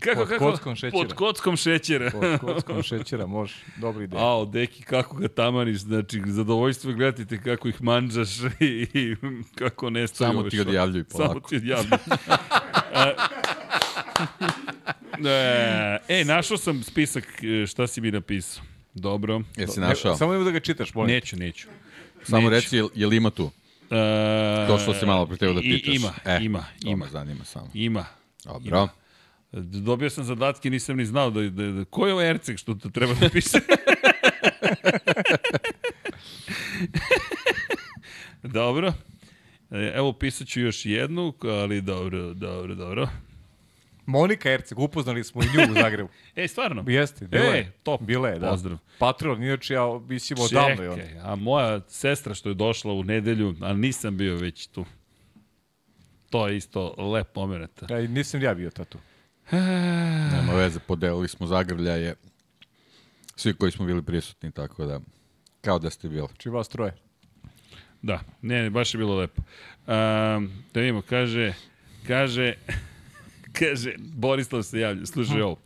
kako, 0.00 0.16
Pod 0.16 0.28
kako? 0.28 0.44
kockom 0.44 0.76
šećera. 0.76 0.98
Pod 0.98 1.14
kockom 1.14 1.56
šećera. 1.56 2.10
Pod 2.10 2.38
kockom 2.40 2.82
šećera, 2.82 3.26
može. 3.26 3.54
Dobra 3.76 4.04
ideja. 4.04 4.22
Ao, 4.22 4.44
deki, 4.46 4.82
kako 4.82 5.16
ga 5.16 5.28
tamaniš, 5.28 5.78
znači, 5.78 6.22
zadovoljstvo 6.26 6.90
je 6.90 6.96
gledati 6.96 7.26
te 7.26 7.38
kako 7.38 7.68
ih 7.68 7.82
manđaš 7.82 8.28
i, 8.60 8.86
i 8.94 9.16
kako 9.54 9.90
nestaju. 9.90 10.28
Samo 10.28 10.40
ove 10.40 10.50
ti 10.50 10.60
odjavljuj 10.60 11.04
Samo 11.04 11.24
polako. 11.24 11.48
ti 11.48 11.56
odjavljuj. 11.56 11.98
E, 15.20 15.98
e, 16.10 16.24
našao 16.24 16.56
sam 16.56 16.82
spisak 16.82 17.24
e, 17.44 17.66
šta 17.66 17.86
si 17.86 18.00
mi 18.00 18.10
napisao. 18.10 18.62
Dobro. 18.94 19.40
Jesi 19.56 19.80
Ne, 19.80 19.86
našao? 19.86 20.16
samo 20.16 20.32
nemoj 20.32 20.44
da 20.44 20.50
ga 20.50 20.60
čitaš, 20.60 20.94
molim. 20.94 21.14
Neću, 21.14 21.36
neću. 21.36 21.68
Samo 22.22 22.40
neću. 22.40 22.50
reci, 22.54 22.76
jel, 22.76 22.88
jel 22.94 23.12
ima 23.12 23.30
tu? 23.30 23.50
E, 23.82 24.66
To 24.68 24.78
što 24.78 24.94
si 24.94 25.06
malo 25.06 25.26
pre 25.26 25.36
teo 25.36 25.52
da 25.52 25.60
i- 25.60 25.70
pitaš. 25.72 25.94
Ima, 25.94 26.12
e, 26.26 26.38
ima, 26.42 26.64
ima. 26.82 27.06
zanima 27.06 27.44
samo. 27.44 27.70
Ima. 27.74 28.04
Dobro. 28.44 28.88
Dobio 29.52 30.10
sam 30.10 30.24
zadatke, 30.24 30.70
nisam 30.70 30.96
ni 30.96 31.04
znao 31.04 31.30
da, 31.30 31.42
da, 31.42 31.62
da 31.64 31.84
ko 31.84 32.06
je 32.06 32.12
ovo 32.12 32.22
Erceg 32.22 32.56
što 32.58 32.74
to 32.74 32.88
treba 32.88 33.14
da 33.14 33.28
piše. 33.28 33.58
dobro. 38.42 38.92
E, 39.70 39.92
Evo 39.94 40.12
pisat 40.12 40.48
ću 40.48 40.60
još 40.60 40.86
jednu, 40.86 41.34
ali 41.42 41.80
dobro, 41.80 42.34
dobro, 42.34 42.74
dobro. 42.74 43.08
Monika 44.06 44.50
Erceg, 44.50 44.78
upoznali 44.78 45.24
smo 45.24 45.42
i 45.42 45.46
nju 45.46 45.72
u 45.72 45.74
Zagrebu. 45.74 46.08
E, 46.36 46.48
stvarno? 46.48 46.84
Jeste, 46.86 47.26
bila 47.26 47.44
E, 47.44 47.48
je. 47.48 47.72
top. 47.82 48.00
Bila 48.02 48.28
je, 48.28 48.38
da. 48.38 48.50
Pozdrav. 48.50 48.78
Patron, 48.98 49.42
inače 49.42 49.74
ja 49.74 49.98
mislim 50.08 50.38
odavno 50.40 50.82
je 50.82 50.90
on. 50.90 51.00
A 51.22 51.34
moja 51.34 51.80
sestra 51.88 52.34
što 52.34 52.48
je 52.48 52.54
došla 52.54 52.92
u 52.92 53.04
nedelju, 53.04 53.54
ali 53.60 53.78
nisam 53.78 54.16
bio 54.16 54.36
već 54.36 54.66
tu. 54.66 54.84
To 56.30 56.48
je 56.48 56.56
isto 56.56 56.94
lep 57.12 57.36
moment. 57.36 57.82
Ja, 57.90 57.98
nisam 58.00 58.42
ja 58.42 58.54
bio 58.54 58.70
tatu. 58.70 58.98
Nema 60.32 60.52
veze, 60.52 60.80
podelili 60.80 61.28
smo 61.28 61.46
zagrljaje. 61.46 62.14
Svi 63.36 63.54
koji 63.54 63.72
smo 63.72 63.86
bili 63.86 64.02
prisutni, 64.02 64.52
tako 64.52 64.86
da, 64.86 65.00
kao 65.60 65.78
da 65.78 65.90
ste 65.90 66.08
bili. 66.08 66.28
Či 66.38 66.48
vas 66.48 66.68
troje. 66.68 66.96
Da, 68.02 68.20
ne, 68.42 68.62
ne, 68.62 68.70
baš 68.70 68.94
je 68.94 68.98
bilo 68.98 69.16
lepo. 69.16 69.42
Um, 69.42 70.50
da 70.74 70.80
vidimo, 70.80 71.02
kaže, 71.02 71.52
kaže, 72.06 72.54
kaže, 73.58 73.94
Borislav 73.98 74.62
se 74.62 74.80
javlja, 74.80 75.06
slušaj 75.06 75.42
ovo. 75.42 75.56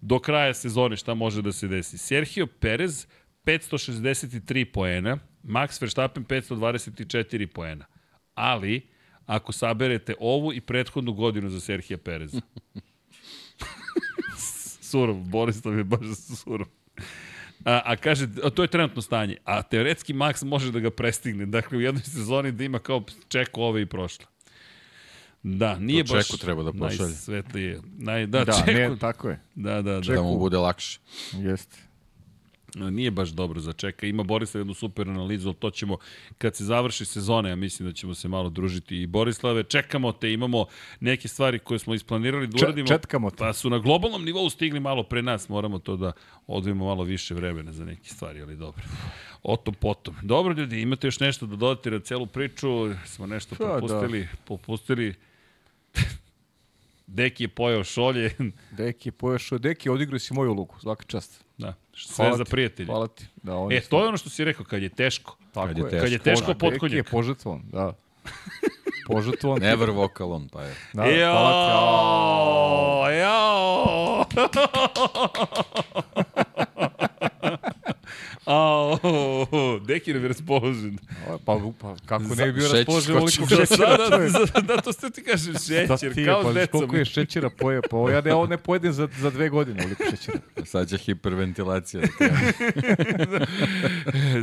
Do 0.00 0.18
kraja 0.18 0.54
sezone 0.54 0.96
šta 0.96 1.14
može 1.14 1.42
da 1.42 1.52
se 1.52 1.68
desi? 1.68 1.98
Sergio 1.98 2.46
Perez 2.46 3.06
563 3.44 4.64
poena, 4.64 5.18
Max 5.42 5.82
Verstappen 5.82 6.24
524 6.24 7.46
poena. 7.46 7.84
Ali, 8.34 8.88
ako 9.26 9.52
saberete 9.52 10.14
ovu 10.20 10.52
i 10.52 10.60
prethodnu 10.60 11.12
godinu 11.12 11.48
za 11.48 11.60
Sergio 11.60 11.98
Pereza. 11.98 12.40
surov, 14.92 15.16
Borislav 15.16 15.78
je 15.78 15.84
baš 15.84 16.00
surov. 16.36 16.68
A, 17.64 17.80
a 17.84 17.96
kaže, 17.96 18.28
a 18.42 18.50
to 18.50 18.62
je 18.62 18.68
trenutno 18.68 19.02
stanje. 19.02 19.36
A 19.44 19.62
teoretski 19.62 20.14
Max 20.14 20.44
može 20.44 20.72
da 20.72 20.80
ga 20.80 20.90
prestigne. 20.90 21.46
Dakle, 21.46 21.78
u 21.78 21.80
jednoj 21.80 22.02
sezoni 22.04 22.52
da 22.52 22.64
ima 22.64 22.78
kao 22.78 23.00
čeko 23.28 23.62
ove 23.62 23.82
i 23.82 23.86
prošle. 23.86 24.26
Da, 25.42 25.78
nije 25.78 26.04
To 26.04 26.14
baš 26.14 26.26
Čeku 26.26 26.36
treba 26.36 26.62
da 26.62 26.72
pošalje. 26.72 26.98
najsvetlije. 27.00 27.80
Naj, 27.98 28.26
da, 28.26 28.44
Da, 28.44 28.52
čeku, 28.54 28.72
ne, 28.72 28.98
tako 28.98 29.28
je. 29.28 29.40
da, 29.54 29.82
da, 29.82 30.00
da. 30.00 30.14
Da 30.14 30.22
mu 30.22 30.38
bude 30.38 30.56
lakše. 30.58 30.98
Jeste. 31.32 31.78
Nije 32.74 33.10
baš 33.10 33.28
dobro 33.28 33.60
za 33.60 33.72
čeka. 33.72 34.06
Ima 34.06 34.22
Borislav 34.22 34.60
jednu 34.60 34.74
super 34.74 35.08
analizu, 35.08 35.48
ali 35.48 35.56
to 35.56 35.70
ćemo, 35.70 35.96
kad 36.38 36.56
se 36.56 36.64
završi 36.64 37.04
sezona, 37.04 37.48
ja 37.48 37.56
mislim 37.56 37.88
da 37.88 37.94
ćemo 37.94 38.14
se 38.14 38.28
malo 38.28 38.50
družiti. 38.50 38.96
I 38.96 39.06
Borislave, 39.06 39.62
čekamo 39.62 40.12
te, 40.12 40.32
imamo 40.32 40.66
neke 41.00 41.28
stvari 41.28 41.58
koje 41.58 41.78
smo 41.78 41.94
isplanirali 41.94 42.46
da 42.46 42.56
uradimo. 42.62 42.88
četkamo 42.88 43.30
te. 43.30 43.36
Pa 43.36 43.52
su 43.52 43.70
na 43.70 43.78
globalnom 43.78 44.24
nivou 44.24 44.50
stigli 44.50 44.80
malo 44.80 45.02
pre 45.02 45.22
nas, 45.22 45.48
moramo 45.48 45.78
to 45.78 45.96
da 45.96 46.12
odvijemo 46.46 46.84
malo 46.84 47.04
više 47.04 47.34
vremena 47.34 47.72
za 47.72 47.84
neke 47.84 48.08
stvari, 48.08 48.42
ali 48.42 48.56
dobro. 48.56 48.82
O 49.42 49.56
tom 49.56 49.74
potom. 49.74 50.14
Dobro 50.22 50.54
ljudi, 50.54 50.80
imate 50.80 51.06
još 51.06 51.20
nešto 51.20 51.46
da 51.46 51.56
dodate 51.56 51.90
na 51.90 52.00
celu 52.00 52.26
priču? 52.26 52.68
Smo 53.06 53.26
nešto 53.26 53.54
Pa, 53.54 53.64
da. 53.64 53.74
popustili, 53.74 54.28
popustili. 54.44 55.14
Deki 57.12 57.44
je 57.44 57.48
pojao 57.48 57.84
šolje. 57.84 58.30
Deki 58.70 59.08
je 59.08 59.12
poješao, 59.12 59.58
Deki 59.58 59.90
odigrao 59.90 60.18
si 60.18 60.34
moju 60.34 60.50
ulogu, 60.50 60.74
svaka 60.80 61.04
čast. 61.04 61.44
da, 61.58 61.74
sve 61.96 62.24
Hvala 62.24 62.36
za 62.36 62.44
prijatelje. 62.44 62.86
Hvala 62.86 63.06
ti. 63.06 63.26
Da, 63.36 63.56
on 63.56 63.72
E, 63.72 63.80
to 63.80 64.00
je 64.00 64.08
ono 64.08 64.16
što 64.16 64.30
si 64.30 64.44
rekao, 64.44 64.64
kad 64.64 64.82
je 64.82 64.88
teško. 64.88 65.36
Tako 65.52 65.66
Kad 65.66 65.78
je 65.78 65.84
teško. 65.84 66.00
Kad 66.00 66.12
je 66.12 66.18
teško, 66.18 66.46
Deki 66.46 66.58
potkonjak. 66.60 66.96
je 66.96 67.02
požetvovan, 67.04 67.62
da. 67.72 67.92
Požetvovan. 69.06 69.60
Never 69.60 69.88
walk 69.88 70.22
alone, 70.22 70.46
pa 70.52 70.62
je. 70.62 70.74
Da, 70.92 71.02
da, 71.02 71.10
hvala 71.32 71.66
ti. 71.66 71.70
Jao, 73.10 73.10
jao. 73.10 74.24
Ao, 78.46 78.98
Deki 79.80 80.12
nam 80.12 80.22
je 80.22 80.28
raspoložen. 80.28 80.98
A, 81.28 81.36
Pa, 81.38 81.60
pa 81.80 81.94
kako 82.06 82.24
ne 82.24 82.46
bi 82.46 82.52
bio 82.52 82.68
raspoložen 82.68 83.16
ovoliko 83.16 83.46
šećera? 83.46 83.96
Da, 83.96 84.08
da, 84.08 84.28
da, 84.54 84.60
da, 84.66 84.76
to 84.76 84.92
ste 84.92 85.10
ti 85.10 85.22
kažem, 85.22 85.54
šećer, 85.56 86.14
ti 86.14 86.20
je, 86.20 86.26
kao 86.26 86.42
pa 86.42 86.50
s 86.50 86.54
decom. 86.54 86.72
koliko 86.72 86.96
je 86.96 87.04
šećera 87.04 87.50
poje? 87.50 87.80
Pa 87.82 87.96
ovo 87.96 88.10
ja 88.10 88.20
ne, 88.20 88.34
ovo 88.34 88.46
ne 88.46 88.56
pojedem 88.58 88.92
za, 88.92 89.08
za 89.18 89.30
dve 89.30 89.48
godine 89.48 89.80
ovoliko 89.80 90.04
šećera. 90.10 90.38
Sad 90.64 90.88
će 90.88 90.98
hiperventilacija. 90.98 92.02
da. 93.32 93.38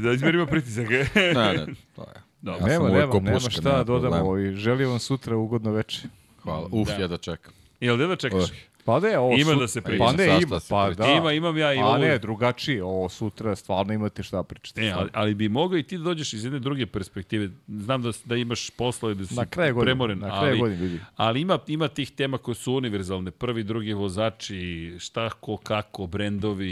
Da 0.01 0.11
izmerimo 0.11 0.45
pritisak. 0.45 0.89
ne, 0.89 1.33
ne, 1.35 1.65
to 1.95 2.01
je. 2.01 2.21
Da, 2.41 2.51
Ja 2.51 2.57
nema, 2.59 2.89
nema, 2.89 3.19
nema 3.19 3.39
šta 3.39 3.61
da 3.61 3.83
dodamo. 3.83 4.15
Ovi. 4.17 4.55
Želim 4.55 4.89
vam 4.89 4.99
sutra 4.99 5.37
ugodno 5.37 5.71
veče. 5.71 6.01
Hvala. 6.43 6.67
Uf, 6.71 6.87
Da. 6.87 6.93
ja 6.93 7.07
da 7.07 7.17
čekam. 7.17 7.53
Jel 7.79 7.97
da 7.97 8.07
da 8.07 8.15
čekaš? 8.15 8.43
Uh, 8.43 8.49
Pa 8.91 8.99
ne, 9.01 9.17
ovo 9.17 9.33
Ima 9.33 9.53
su- 9.53 9.59
da 9.59 9.67
se 9.67 9.81
priča. 9.81 10.03
Pa 10.05 10.11
ne, 10.13 10.25
ima, 10.41 10.59
pa 10.69 10.89
da. 10.91 11.05
Ima, 11.07 11.31
imam 11.33 11.57
ja 11.57 11.73
i 11.73 11.79
A 11.79 11.85
ovo. 11.85 11.97
ne, 11.97 12.17
drugačije, 12.19 12.83
ovo 12.83 13.09
sutra 13.09 13.55
stvarno 13.55 13.93
imate 13.93 14.23
šta 14.23 14.43
pričati. 14.43 14.81
E, 14.81 14.91
ali, 14.91 15.09
ali 15.13 15.33
bi 15.33 15.49
mogao 15.49 15.77
i 15.77 15.83
ti 15.83 15.97
da 15.97 16.03
dođeš 16.03 16.33
iz 16.33 16.43
jedne 16.43 16.59
druge 16.59 16.85
perspektive. 16.85 17.49
Znam 17.67 18.01
da, 18.01 18.11
da 18.25 18.35
imaš 18.35 18.69
poslove, 18.69 19.15
da 19.15 19.25
si 19.25 19.35
na 19.35 19.45
kraju 19.45 19.73
godine, 19.75 19.85
premoren, 19.85 20.19
na 20.19 20.27
kraju 20.29 20.49
ali, 20.49 20.59
godine 20.59 20.77
ljudi. 20.77 20.99
ali 21.15 21.41
ima, 21.41 21.59
ima 21.67 21.87
tih 21.87 22.11
tema 22.11 22.37
koje 22.37 22.55
su 22.55 22.73
univerzalne. 22.73 23.31
Prvi, 23.31 23.63
drugi 23.63 23.93
vozači, 23.93 24.59
šta, 24.99 25.29
ko, 25.31 25.57
kako, 25.57 26.07
brendovi, 26.07 26.69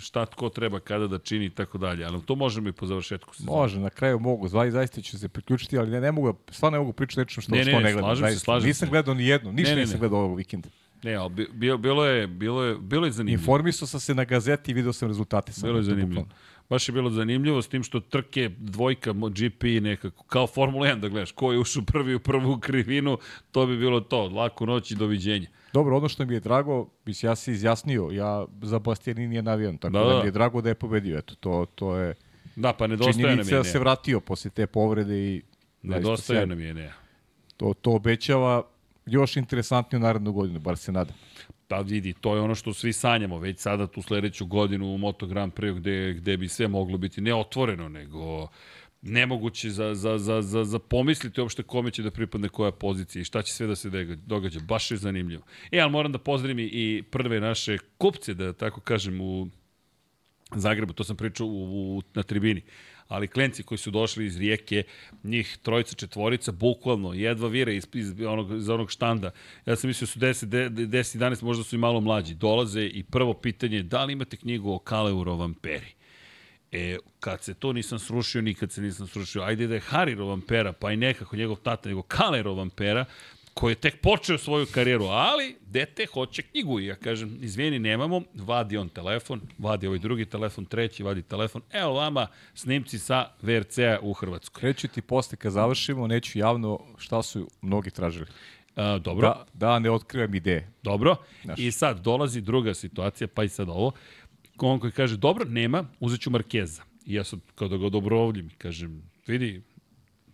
šta 0.00 0.26
ko 0.26 0.48
treba 0.48 0.80
kada 0.80 1.06
da 1.06 1.18
čini 1.18 1.44
i 1.44 1.50
tako 1.50 1.78
dalje. 1.78 2.04
Ali 2.04 2.22
to 2.22 2.34
možemo 2.34 2.68
i 2.68 2.72
po 2.72 2.86
završetku 2.86 3.34
sezone. 3.34 3.56
Može, 3.56 3.80
na 3.80 3.90
kraju 3.90 4.18
mogu, 4.18 4.48
zvaj, 4.48 4.70
zaista 4.70 5.00
ću 5.00 5.18
se 5.18 5.28
priključiti, 5.28 5.78
ali 5.78 5.90
ne, 5.90 6.00
ne 6.00 6.12
mogu, 6.12 6.34
stvarno 6.50 6.76
ne 6.76 6.80
mogu 6.80 6.92
pričati 6.92 7.20
nečem 7.20 7.42
što, 7.42 7.52
Ne, 7.52 7.58
ne, 7.58 7.64
što 7.64 7.70
ne, 7.72 7.84
ne 7.84 7.92
gledam. 7.92 8.16
slažem 8.16 8.30
se, 8.30 8.38
slažem 8.38 8.68
nisam 8.68 8.88
gledao 8.90 9.14
ni 9.14 9.26
jednu, 9.26 9.52
ništa 9.52 9.70
Ne, 9.70 9.76
ne, 9.76 9.80
nisam 9.80 9.94
ne. 9.94 9.98
gledao 10.00 10.18
ovog 10.18 10.36
vikenda. 10.36 10.68
Ne, 11.02 11.14
ali 11.14 11.30
bi- 11.30 11.48
bilo, 11.52 11.78
bilo, 11.78 12.04
je, 12.04 12.26
bilo, 12.26 12.62
je, 12.62 12.76
bilo 12.76 13.06
je 13.06 13.12
zanimljivo. 13.12 13.40
Informisao 13.40 13.88
sam 13.88 14.00
se 14.00 14.14
na 14.14 14.24
gazeti 14.24 14.70
i 14.70 14.74
video 14.74 14.92
sam 14.92 15.08
rezultate. 15.08 15.52
Sam 15.52 15.62
Bilo 15.62 15.78
je 15.78 15.82
zanimljivo. 15.84 16.26
Baš 16.70 16.88
je 16.88 16.92
bilo 16.92 17.10
zanimljivo 17.10 17.62
s 17.62 17.68
tim 17.68 17.82
što 17.82 18.00
trke 18.00 18.50
dvojka 18.50 19.12
GP 19.12 19.62
nekako, 19.82 20.24
kao 20.24 20.46
Formula 20.46 20.86
1 20.86 21.00
da 21.00 21.08
gledaš, 21.08 21.32
ko 21.32 21.52
je 21.52 21.58
ušao 21.58 21.82
prvi 21.84 22.14
u 22.14 22.20
prvu 22.20 22.58
krivinu, 22.58 23.18
to 23.50 23.66
bi 23.66 23.76
bilo 23.76 24.00
to, 24.00 24.26
laku 24.26 24.66
noć 24.66 24.90
i 24.90 24.94
doviđenja. 24.94 25.46
Dobro, 25.72 25.96
ono 25.96 26.08
što 26.08 26.24
mi 26.24 26.34
je 26.34 26.40
drago, 26.40 26.88
mislim, 27.04 27.30
ja 27.30 27.36
se 27.36 27.52
izjasnio, 27.52 28.08
ja 28.12 28.46
za 28.62 28.78
Bastianini 28.78 29.34
je 29.34 29.42
navijan, 29.42 29.78
tako 29.78 29.92
Da, 29.92 29.98
da, 30.00 30.06
da. 30.06 30.18
mi 30.18 30.26
je 30.26 30.30
drago 30.30 30.60
da 30.60 30.68
je 30.68 30.74
pobedio. 30.74 31.18
Eto, 31.18 31.34
to, 31.34 31.66
to 31.74 31.96
je 31.96 32.14
Da, 32.56 32.72
pa 32.72 32.86
nedostaje 32.86 33.26
nam 33.26 33.38
je 33.38 33.54
da 33.54 33.64
se 33.64 33.72
ne. 33.74 33.80
vratio 33.80 34.20
posle 34.20 34.50
te 34.50 34.66
povrede 34.66 35.18
i 35.26 35.42
Nedostaje 35.82 36.46
nam 36.46 36.60
je 36.60 36.74
ne. 36.74 36.92
to, 37.56 37.74
to 37.74 37.90
obećava 37.92 38.62
još 39.06 39.36
interesantniju 39.36 40.00
narednu 40.00 40.32
godinu, 40.32 40.60
bar 40.60 40.76
se 40.76 40.92
nadam. 40.92 41.14
Pa 41.68 41.80
vidi, 41.80 42.12
to 42.12 42.34
je 42.34 42.40
ono 42.40 42.54
što 42.54 42.74
svi 42.74 42.92
sanjamo 42.92 43.38
već 43.38 43.58
sada 43.58 43.86
tu 43.86 44.02
sledeću 44.02 44.46
godinu 44.46 44.94
u 44.94 44.98
Moto 44.98 45.26
Grand 45.26 45.52
Prix 45.52 45.76
gde, 45.76 46.14
gde 46.14 46.36
bi 46.36 46.48
sve 46.48 46.68
moglo 46.68 46.98
biti 46.98 47.20
ne 47.20 47.34
otvoreno, 47.34 47.88
nego 47.88 48.48
nemoguće 49.02 49.70
za, 49.70 49.94
za, 49.94 50.18
za, 50.18 50.42
za, 50.42 50.64
za 50.64 50.78
pomisliti 50.78 51.40
uopšte 51.40 51.62
kome 51.62 51.90
će 51.90 52.02
da 52.02 52.10
pripadne 52.10 52.48
koja 52.48 52.72
pozicija 52.72 53.20
i 53.20 53.24
šta 53.24 53.42
će 53.42 53.52
sve 53.52 53.66
da 53.66 53.76
se 53.76 53.90
događa. 54.16 54.60
Baš 54.60 54.90
je 54.90 54.96
zanimljivo. 54.96 55.42
E, 55.70 55.80
ali 55.80 55.92
moram 55.92 56.12
da 56.12 56.18
pozdravim 56.18 56.58
i 56.58 57.02
prve 57.10 57.40
naše 57.40 57.78
kupce, 57.98 58.34
da 58.34 58.52
tako 58.52 58.80
kažem, 58.80 59.20
u 59.20 59.48
Zagrebu, 60.54 60.92
to 60.92 61.04
sam 61.04 61.16
pričao 61.16 61.46
u, 61.46 61.96
u, 61.96 62.02
na 62.14 62.22
tribini. 62.22 62.62
Ali 63.08 63.28
klenci 63.28 63.62
koji 63.62 63.78
su 63.78 63.90
došli 63.90 64.26
iz 64.26 64.38
rijeke, 64.38 64.82
njih 65.24 65.58
trojica, 65.62 65.94
četvorica, 65.94 66.52
bukvalno, 66.52 67.12
jedva 67.12 67.48
vire 67.48 67.76
iz, 67.76 67.86
iz, 67.92 68.14
onog, 68.20 68.56
iz 68.56 68.68
onog 68.68 68.90
štanda. 68.90 69.30
Ja 69.66 69.76
sam 69.76 69.88
mislio 69.88 70.08
da 70.14 70.34
su 70.34 70.46
10, 70.46 70.68
10, 70.70 71.18
11, 71.18 71.42
možda 71.42 71.64
su 71.64 71.76
i 71.76 71.78
malo 71.78 72.00
mlađi. 72.00 72.34
Dolaze 72.34 72.82
i 72.82 73.02
prvo 73.02 73.34
pitanje 73.34 73.76
je 73.76 73.82
da 73.82 74.04
li 74.04 74.12
imate 74.12 74.36
knjigu 74.36 74.72
o 74.72 74.78
Kaleur 74.78 75.28
vamperi? 75.28 75.96
E, 76.72 76.98
kad 77.20 77.42
se 77.42 77.54
to 77.54 77.72
nisam 77.72 77.98
srušio, 77.98 78.42
nikad 78.42 78.72
se 78.72 78.82
nisam 78.82 79.06
srušio. 79.06 79.42
Ajde 79.42 79.66
da 79.66 79.74
je 79.74 79.80
Hariro 79.80 80.26
vampera, 80.26 80.72
pa 80.72 80.92
i 80.92 80.96
nekako 80.96 81.36
njegov 81.36 81.56
tata, 81.56 81.88
nego 81.88 82.02
Kalero 82.02 82.54
vampera, 82.54 83.04
koji 83.60 83.72
je 83.72 83.74
tek 83.76 84.00
počeo 84.00 84.38
svoju 84.38 84.66
karijeru, 84.74 85.04
ali 85.04 85.56
dete 85.66 86.06
hoće 86.06 86.42
knjigu. 86.42 86.80
I 86.80 86.86
ja 86.86 86.94
kažem, 86.94 87.38
izvijeni, 87.42 87.78
nemamo, 87.78 88.22
vadi 88.34 88.76
on 88.76 88.88
telefon, 88.88 89.40
vadi 89.58 89.86
ovaj 89.86 89.98
drugi 89.98 90.24
telefon, 90.26 90.64
treći 90.64 91.02
vadi 91.02 91.22
telefon. 91.22 91.62
Evo 91.72 91.92
vama 91.92 92.26
snimci 92.54 92.98
sa 92.98 93.28
VRC-a 93.42 93.98
u 94.02 94.12
Hrvatskoj. 94.12 94.60
Kreću 94.60 94.88
ti 94.88 95.02
posle 95.02 95.36
kad 95.38 95.52
završimo, 95.52 96.06
neću 96.06 96.38
javno 96.38 96.80
šta 96.98 97.22
su 97.22 97.48
mnogi 97.62 97.90
tražili. 97.90 98.26
A, 98.76 98.98
dobro, 98.98 99.28
Da, 99.28 99.46
da 99.52 99.78
ne 99.78 99.90
otkrivam 99.90 100.34
ideje. 100.34 100.72
dobro. 100.82 101.16
Znaš. 101.44 101.58
I 101.58 101.72
sad 101.72 102.00
dolazi 102.00 102.40
druga 102.40 102.74
situacija, 102.74 103.28
pa 103.28 103.44
i 103.44 103.48
sad 103.48 103.68
ovo. 103.68 103.92
On 104.58 104.80
koji 104.80 104.92
kaže, 104.92 105.16
dobro, 105.16 105.44
nema, 105.44 105.84
uzet 106.00 106.20
ću 106.20 106.30
Markeza. 106.30 106.82
I 107.06 107.14
ja 107.14 107.24
sad, 107.24 107.40
kao 107.54 107.68
da 107.68 107.76
ga 107.76 107.86
odobrovljim, 107.86 108.50
kažem, 108.58 109.02
vidi, 109.26 109.62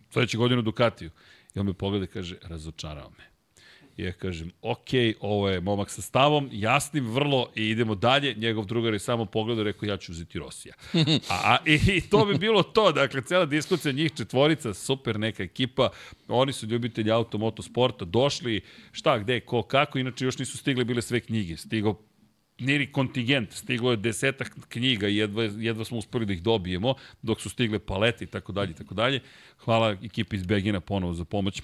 sledeće 0.09 0.37
godine 0.37 0.59
u 0.59 0.61
Ducatiju. 0.61 1.09
I 1.55 1.59
on 1.59 1.65
me 1.65 1.73
pogleda 1.73 2.05
i 2.05 2.07
kaže, 2.07 2.37
razočarao 2.41 3.09
me. 3.09 3.33
I 3.97 4.03
ja 4.03 4.11
kažem, 4.11 4.51
ok, 4.61 4.89
ovo 5.19 5.49
je 5.49 5.61
momak 5.61 5.89
sa 5.89 6.01
stavom, 6.01 6.49
jasnim 6.51 7.11
vrlo 7.11 7.49
i 7.55 7.69
idemo 7.69 7.95
dalje. 7.95 8.33
Njegov 8.33 8.65
drugar 8.65 8.93
je 8.93 8.99
samo 8.99 9.25
pogledao 9.25 9.61
i 9.61 9.65
rekao, 9.65 9.87
ja 9.87 9.97
ću 9.97 10.11
uzeti 10.11 10.39
Rosija. 10.39 10.73
A, 11.29 11.41
a, 11.43 11.57
i, 11.65 11.79
I 11.97 12.01
to 12.01 12.25
bi 12.25 12.37
bilo 12.37 12.63
to, 12.63 12.91
dakle, 12.91 13.21
cela 13.21 13.45
diskusija 13.45 13.91
njih 13.91 14.11
četvorica, 14.13 14.73
super 14.73 15.19
neka 15.19 15.43
ekipa, 15.43 15.89
oni 16.27 16.53
su 16.53 16.65
ljubitelji 16.65 17.11
auto, 17.11 17.37
moto 17.37 17.61
sporta, 17.63 18.05
došli, 18.05 18.61
šta, 18.91 19.17
gde, 19.17 19.39
ko, 19.39 19.63
kako, 19.63 19.99
inače 19.99 20.25
još 20.25 20.37
nisu 20.37 20.57
stigle 20.57 20.85
bile 20.85 21.01
sve 21.01 21.19
knjige, 21.19 21.57
stigao 21.57 21.99
niri 22.59 22.91
kontingent, 22.91 23.51
stiglo 23.51 23.91
je 23.91 23.97
desetak 23.97 24.57
knjiga 24.69 25.07
i 25.07 25.15
jedva, 25.15 25.43
jedva 25.43 25.85
smo 25.85 25.97
uspeli 25.97 26.25
da 26.25 26.33
ih 26.33 26.43
dobijemo, 26.43 26.95
dok 27.21 27.41
su 27.41 27.49
stigle 27.49 27.79
palete 27.79 28.23
i 28.23 28.27
tako 28.27 28.51
dalje 28.51 28.71
i 28.71 28.73
tako 28.73 28.93
dalje. 28.93 29.19
Hvala 29.57 29.91
ekipi 30.03 30.35
iz 30.35 30.45
Begina 30.45 30.79
ponovo 30.79 31.13
za 31.13 31.25
pomoć. 31.25 31.61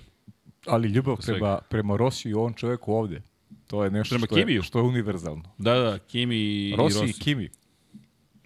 Ali 0.65 0.87
ljubav 0.87 1.17
prema, 1.25 1.59
prema 1.69 1.97
Rosiju 1.97 2.31
i 2.31 2.33
ovom 2.33 2.53
čoveku 2.53 2.93
ovde, 2.93 3.21
to 3.67 3.83
je 3.83 3.91
nešto 3.91 4.15
Prema 4.15 4.25
što 4.25 4.37
je, 4.37 4.43
Kimiju? 4.43 4.61
što 4.63 4.79
je 4.79 4.83
univerzalno. 4.83 5.43
Da, 5.57 5.73
da, 5.73 5.99
Kimi 5.99 6.35
i 6.35 6.75
Rossi 6.77 6.99
Rossi. 6.99 7.09
i 7.09 7.23
Kimi. 7.23 7.49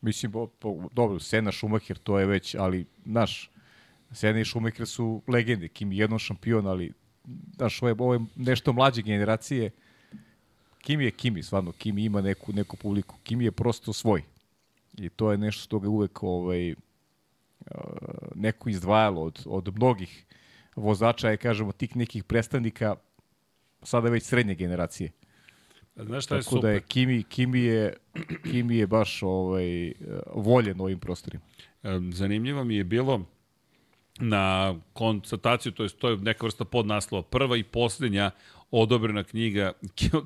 Mislim, 0.02 0.32
bo, 0.32 0.50
bo, 0.62 0.90
dobro, 0.92 1.20
Sena, 1.20 1.52
Schumacher, 1.52 1.98
to 1.98 2.20
je 2.20 2.26
već, 2.26 2.56
ali, 2.56 2.86
znaš, 3.06 3.50
Sena 4.12 4.40
i 4.40 4.46
Schumacher 4.46 4.88
su 4.88 5.22
legende. 5.28 5.68
Kimi 5.68 5.98
jednom 5.98 6.20
šampion, 6.20 6.68
ali, 6.68 6.92
znaš, 7.56 7.82
ovo 7.82 7.90
je, 7.90 7.96
ovo 8.00 8.14
je 8.14 8.20
nešto 8.36 8.74
mlađe 8.74 9.02
generacije. 9.02 9.72
Kimi 10.84 11.04
je 11.04 11.12
Kimi, 11.12 11.44
stvarno. 11.44 11.72
Kimi 11.72 12.04
ima 12.06 12.22
neku, 12.22 12.54
neku 12.54 12.78
publiku. 12.78 13.16
Kimi 13.24 13.46
je 13.46 13.52
prosto 13.52 13.94
svoj. 13.94 14.24
I 14.98 15.10
to 15.10 15.32
je 15.32 15.38
nešto 15.38 15.62
što 15.64 15.80
ga 15.80 15.90
uvek 15.90 16.24
ovaj, 16.24 16.72
uh, 16.72 16.78
neko 18.36 18.70
izdvajalo 18.70 19.22
od, 19.22 19.44
od 19.46 19.76
mnogih 19.76 20.26
vozača, 20.76 21.30
je, 21.30 21.38
kažemo, 21.38 21.72
tih 21.72 21.96
nekih 21.96 22.24
predstavnika 22.24 22.96
sada 23.84 24.10
već 24.10 24.24
srednje 24.24 24.56
generacije. 24.56 25.12
Znaš 25.96 26.26
šta 26.26 26.36
je 26.36 26.42
Tako 26.42 26.56
da 26.56 26.62
super? 26.62 26.74
je 26.74 26.82
Kimi, 26.82 27.24
Kimi 27.24 27.60
je, 27.60 27.94
Kimi 28.52 28.78
je 28.78 28.88
baš 28.88 29.24
ovaj, 29.24 29.94
voljen 30.36 30.82
ovim 30.82 31.00
prostorima. 31.00 31.44
Zanimljivo 32.14 32.64
mi 32.64 32.76
je 32.76 32.84
bilo 32.84 33.26
na 34.20 34.76
konstataciju, 34.94 35.72
to 35.72 35.84
je, 35.84 35.90
to 35.90 36.10
je 36.10 36.18
neka 36.18 36.46
vrsta 36.46 36.66
podnaslova, 36.66 37.24
prva 37.24 37.58
i 37.58 37.64
posljednja 37.64 38.32
odobrena 38.82 39.24
knjiga 39.24 39.72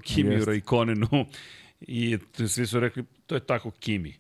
Kimi 0.04 0.34
Jeste. 0.34 0.52
Raikonenu 0.52 1.26
i 1.82 2.18
svi 2.48 2.66
su 2.66 2.80
rekli, 2.80 3.04
to 3.26 3.36
je 3.36 3.46
tako 3.46 3.72
Kimi. 3.72 4.14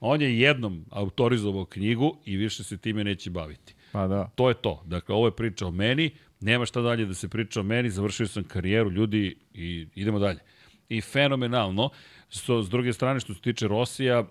On 0.00 0.22
je 0.22 0.40
jednom 0.40 0.84
autorizovao 0.90 1.64
knjigu 1.64 2.16
i 2.24 2.36
više 2.36 2.64
se 2.64 2.76
time 2.76 3.04
neće 3.04 3.30
baviti. 3.30 3.74
Pa 3.92 4.06
da. 4.06 4.30
To 4.34 4.48
je 4.48 4.54
to. 4.54 4.82
Dakle, 4.86 5.14
ovo 5.14 5.26
je 5.26 5.36
priča 5.36 5.66
o 5.66 5.70
meni, 5.70 6.10
nema 6.40 6.66
šta 6.66 6.80
dalje 6.80 7.06
da 7.06 7.14
se 7.14 7.28
priča 7.28 7.60
o 7.60 7.62
meni, 7.62 7.90
završio 7.90 8.26
sam 8.26 8.44
karijeru, 8.44 8.90
ljudi, 8.90 9.36
i 9.54 9.86
idemo 9.94 10.18
dalje. 10.18 10.38
I 10.88 11.00
fenomenalno, 11.00 11.90
so, 12.28 12.62
s 12.62 12.70
druge 12.70 12.92
strane, 12.92 13.20
što 13.20 13.34
se 13.34 13.40
tiče 13.40 13.68
Rosija, 13.68 14.24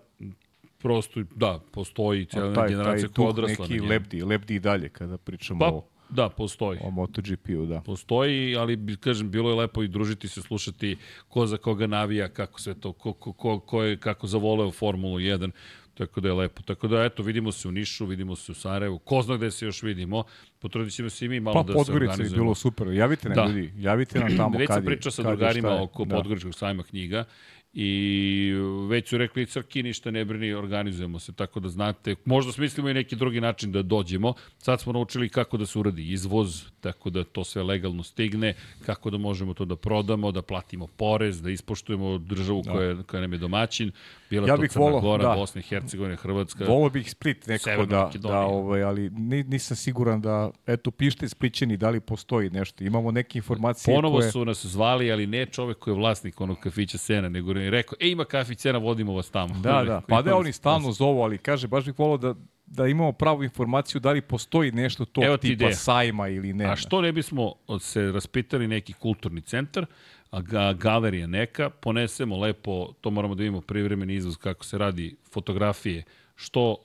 prosto, 0.77 1.23
da, 1.35 1.59
postoji 1.72 2.25
cijela 2.25 2.53
taj, 2.53 2.69
generacija 2.69 3.07
taj 3.07 3.14
koja 3.14 3.30
odrasla 3.30 3.67
neki 3.67 3.80
lebdi, 3.80 4.22
lebdi 4.22 4.56
i 4.56 4.59
dalje 4.59 4.90
kada 4.90 5.17
pričamo 5.17 5.59
Pa, 5.59 5.67
o, 5.67 5.88
da, 6.09 6.30
postoji. 6.30 6.80
o 6.83 6.91
MotoGP-u, 6.91 7.65
da. 7.65 7.82
Postoji, 7.82 8.56
ali 8.56 8.98
kažem, 8.98 9.32
bilo 9.32 9.49
je 9.49 9.56
lepo 9.56 9.83
i 9.83 9.88
družiti 9.88 10.27
se, 10.27 10.41
slušati 10.41 10.98
ko 11.27 11.45
za 11.45 11.57
koga 11.57 11.88
navija, 11.88 12.30
kako 12.30 12.59
sve 12.59 12.73
to, 12.73 12.93
ko, 12.93 13.14
ko, 13.14 13.33
ko, 13.33 13.59
ko 13.59 13.83
je 13.83 13.98
kako 13.98 14.27
zavoleo 14.27 14.72
Formulu 14.72 15.17
1, 15.17 15.51
tako 15.93 16.22
da 16.22 16.27
je 16.27 16.33
lepo. 16.33 16.61
Tako 16.61 16.88
da, 16.88 17.03
eto, 17.03 17.23
vidimo 17.23 17.51
se 17.51 17.67
u 17.67 17.72
Nišu, 17.72 18.06
vidimo 18.06 18.35
se 18.35 18.51
u 18.51 18.56
Sarajevu, 18.56 18.99
ko 18.99 19.22
zna 19.22 19.38
gde 19.38 19.51
se 19.51 19.65
još 19.65 19.83
vidimo, 19.83 20.23
potrudit 20.59 20.93
ćemo 20.93 21.09
se 21.09 21.25
i 21.25 21.30
mi 21.30 21.40
malo 21.40 21.53
Pa 21.56 21.64
da 21.64 21.73
se 21.73 21.73
Podgorica 21.75 22.03
je 22.03 22.09
organizujemo. 22.09 22.43
bilo 22.43 22.56
super. 22.56 22.88
Javite 22.88 23.30
nam 23.30 23.35
Da. 23.35 23.45
ljudi, 23.45 23.73
javite 23.77 24.19
nam 24.19 24.38
tamo 24.38 24.57
Već 24.57 24.67
kad 24.67 24.75
sam 24.75 24.83
je. 24.83 24.88
pričao 24.88 25.11
sa 25.11 25.22
kad 25.22 25.32
je, 25.32 25.35
drugarima 25.35 25.82
oko 25.82 26.06
da. 26.06 26.15
Podgoričkog 26.15 26.56
sajma 26.56 26.83
knjiga 26.83 27.25
i 27.74 28.53
već 28.90 29.10
su 29.10 29.18
rekli 29.18 29.45
Crki 29.45 29.84
ništa 29.84 30.11
ne 30.11 30.26
brini, 30.26 30.53
organizujemo 30.53 31.19
se, 31.19 31.34
tako 31.34 31.60
da 31.60 31.69
znate, 31.69 32.16
možda 32.26 32.52
smislimo 32.52 32.90
i 32.90 32.93
neki 32.93 33.16
drugi 33.16 33.42
način 33.42 33.72
da 33.72 33.82
dođemo. 33.82 34.34
Sad 34.58 34.82
smo 34.82 34.93
naučili 34.93 35.30
kako 35.30 35.58
da 35.58 35.66
se 35.66 35.80
uradi 35.80 36.11
izvoz, 36.11 36.64
tako 36.82 37.10
da 37.10 37.24
to 37.24 37.43
sve 37.43 37.64
legalno 37.64 38.03
stigne, 38.03 38.53
kako 38.85 39.10
da 39.10 39.18
možemo 39.18 39.53
to 39.53 39.66
da 39.66 39.76
prodamo, 39.76 40.32
da 40.32 40.42
platimo 40.42 40.88
porez, 40.88 41.42
da 41.42 41.50
ispoštujemo 41.50 42.18
državu 42.18 42.64
koja, 42.64 43.03
koja 43.03 43.22
nam 43.22 43.34
je 43.34 43.40
domaćin, 43.40 43.92
bila 44.30 44.48
Ja 44.48 44.58
to 44.58 44.68
Crna 44.68 44.85
volao, 44.85 45.02
Gora, 45.02 45.24
da. 45.24 45.35
Bosna 45.35 45.60
i 45.60 45.64
Hercegovina, 45.64 46.16
Hrvatska. 46.16 46.66
Volio 46.66 46.90
bih 46.90 47.11
Split 47.11 47.48
nekako 47.48 47.64
Severna 47.64 47.98
da, 47.98 48.03
Makedonija. 48.03 48.40
da 48.40 48.45
ovaj, 48.45 48.84
ali 48.84 49.10
ni, 49.10 49.43
nisam 49.43 49.77
siguran 49.77 50.22
da, 50.22 50.52
eto, 50.68 50.92
pišite 50.92 51.30
Splićani 51.30 51.77
da 51.77 51.90
li 51.90 52.00
postoji 52.00 52.50
nešto. 52.50 52.84
Imamo 52.84 53.11
neke 53.11 53.40
informacije 53.40 53.95
Ponovo 53.95 54.18
koje... 54.18 54.32
su 54.32 54.45
nas 54.45 54.66
zvali, 54.66 55.11
ali 55.11 55.27
ne 55.27 55.45
čovek 55.45 55.77
koji 55.80 55.93
je 55.93 55.98
vlasnik 55.98 56.42
onog 56.42 56.58
kafića 56.60 56.98
Sena, 56.98 57.30
nego 57.30 57.53
je 57.64 57.72
rekao, 57.72 57.98
e, 58.00 58.08
ima 58.09 58.25
kafić 58.25 58.59
Sena, 58.59 58.77
vodimo 58.77 59.14
vas 59.14 59.30
tamo. 59.30 59.53
Da, 59.56 59.83
da, 59.88 60.01
pa 60.08 60.22
da 60.22 60.30
"Ima 60.30 60.40
oni 60.40 60.53
stalno 60.53 60.92
zovu, 60.92 61.22
ali 61.22 61.38
kaže, 61.38 61.67
baš 61.67 61.85
bih 61.85 62.00
volao 62.00 62.17
da, 62.17 62.35
da 62.66 62.88
imamo 62.88 63.11
pravu 63.11 63.43
informaciju 63.43 64.01
da 64.01 64.11
li 64.11 64.22
postoji 64.22 64.72
nešto 64.72 65.06
tog 65.06 65.24
Evo 65.24 65.38
ti 65.38 65.48
tipa 65.48 65.64
ideja. 65.64 65.75
sajma 65.75 66.27
ili 66.27 66.53
ne. 66.53 66.66
A 66.66 66.75
što 66.75 67.01
ne 67.01 67.11
bismo 67.11 67.53
se 67.80 68.11
raspitali 68.11 68.67
neki 68.67 68.93
kulturni 68.93 69.42
centar, 69.42 69.85
a 70.32 70.42
ga, 70.42 70.74
galerija 70.74 71.27
neka, 71.27 71.69
ponesemo 71.69 72.38
lepo, 72.38 72.93
to 73.01 73.09
moramo 73.11 73.35
da 73.35 73.43
imamo 73.43 73.61
privremeni 73.61 74.14
izvoz 74.14 74.38
kako 74.38 74.66
se 74.66 74.77
radi 74.77 75.16
fotografije, 75.32 76.03
što 76.35 76.77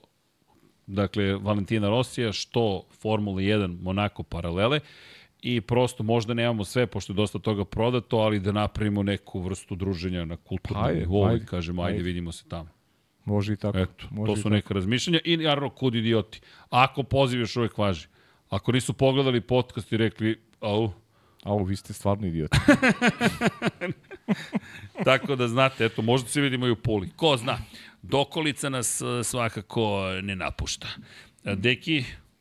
dakle 0.87 1.33
Valentina 1.33 1.89
Rosija, 1.89 2.31
što 2.31 2.83
Formula 2.91 3.37
1 3.37 3.81
Monako 3.81 4.23
paralele 4.23 4.79
i 5.41 5.61
prosto 5.61 6.03
možda 6.03 6.33
nemamo 6.33 6.63
sve, 6.63 6.87
pošto 6.87 7.13
je 7.13 7.15
dosta 7.15 7.39
toga 7.39 7.65
prodato, 7.65 8.17
ali 8.17 8.39
da 8.39 8.51
napravimo 8.51 9.03
neku 9.03 9.41
vrstu 9.41 9.75
druženja 9.75 10.25
na 10.25 10.37
kulturnom 10.37 10.85
Ajde, 10.85 10.99
nivou 10.99 11.27
i 11.27 11.31
ajde, 11.31 11.45
kažemo, 11.45 11.81
ajde, 11.81 11.93
ajde. 11.93 12.03
vidimo 12.03 12.31
se 12.31 12.43
tamo. 12.47 12.69
Može 13.25 13.53
i 13.53 13.57
tako. 13.57 13.77
Eto, 13.77 14.05
može 14.11 14.31
to 14.31 14.35
su 14.35 14.43
tako. 14.43 14.53
neka 14.53 14.73
razmišljanja 14.73 15.19
i 15.25 15.37
naravno 15.37 15.69
kud 15.69 15.95
idioti. 15.95 16.41
Ako 16.69 17.03
poziv 17.03 17.39
još 17.39 17.55
uvek 17.55 17.77
važi. 17.77 18.07
Ako 18.49 18.71
nisu 18.71 18.93
pogledali 18.93 19.41
podcast 19.41 19.91
i 19.91 19.97
rekli, 19.97 20.41
au, 20.59 20.91
Au, 21.43 21.63
vi 21.63 21.75
ste 21.75 21.93
stvarno 21.93 22.27
idioti. 22.27 22.57
Tako 25.05 25.35
da 25.35 25.47
znate, 25.47 25.85
eto, 25.85 26.01
možda 26.01 26.29
se 26.29 26.41
vidimo 26.41 26.67
i 26.67 26.71
u 26.71 26.75
Puli. 26.75 27.09
Ko 27.15 27.37
zna, 27.37 27.57
dokolica 28.01 28.69
nas 28.69 29.01
e, 29.01 29.23
svakako 29.23 30.03
ne 30.21 30.35
napušta. 30.35 30.87
E, 31.45 31.55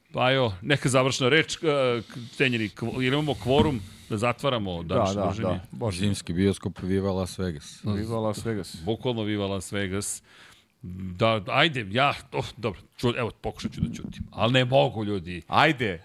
Deki, 0.09 0.15
Pajo, 0.15 0.53
neka 0.63 0.89
završna 0.89 1.29
reč, 1.29 1.59
cenjeni, 2.37 2.71
ili 2.97 3.07
imamo 3.07 3.35
kvorum 3.35 3.81
da 4.11 4.17
zatvaramo 4.17 4.83
da, 4.83 4.95
današnje 4.95 5.15
da, 5.15 5.27
druženje? 5.27 5.49
da. 5.49 5.61
Bože. 5.71 5.99
Zimski 5.99 6.33
bioskop 6.33 6.79
Viva 6.83 7.13
Las 7.13 7.39
Vegas. 7.39 7.85
Viva 7.85 8.19
Las 8.19 8.45
Vegas. 8.45 8.77
Bukvalno 8.85 9.23
Viva 9.23 9.47
Las 9.47 9.73
Vegas. 9.73 10.23
Da, 11.17 11.41
ajde, 11.47 11.87
ja, 11.91 12.15
oh, 12.33 12.45
dobro, 12.57 12.81
ču, 12.97 13.13
evo, 13.17 13.31
pokušat 13.41 13.73
ću 13.73 13.81
da 13.81 13.95
ćutim. 13.95 14.27
Ali 14.31 14.53
ne 14.53 14.65
mogu, 14.65 15.05
ljudi. 15.05 15.43
Ajde. 15.49 16.03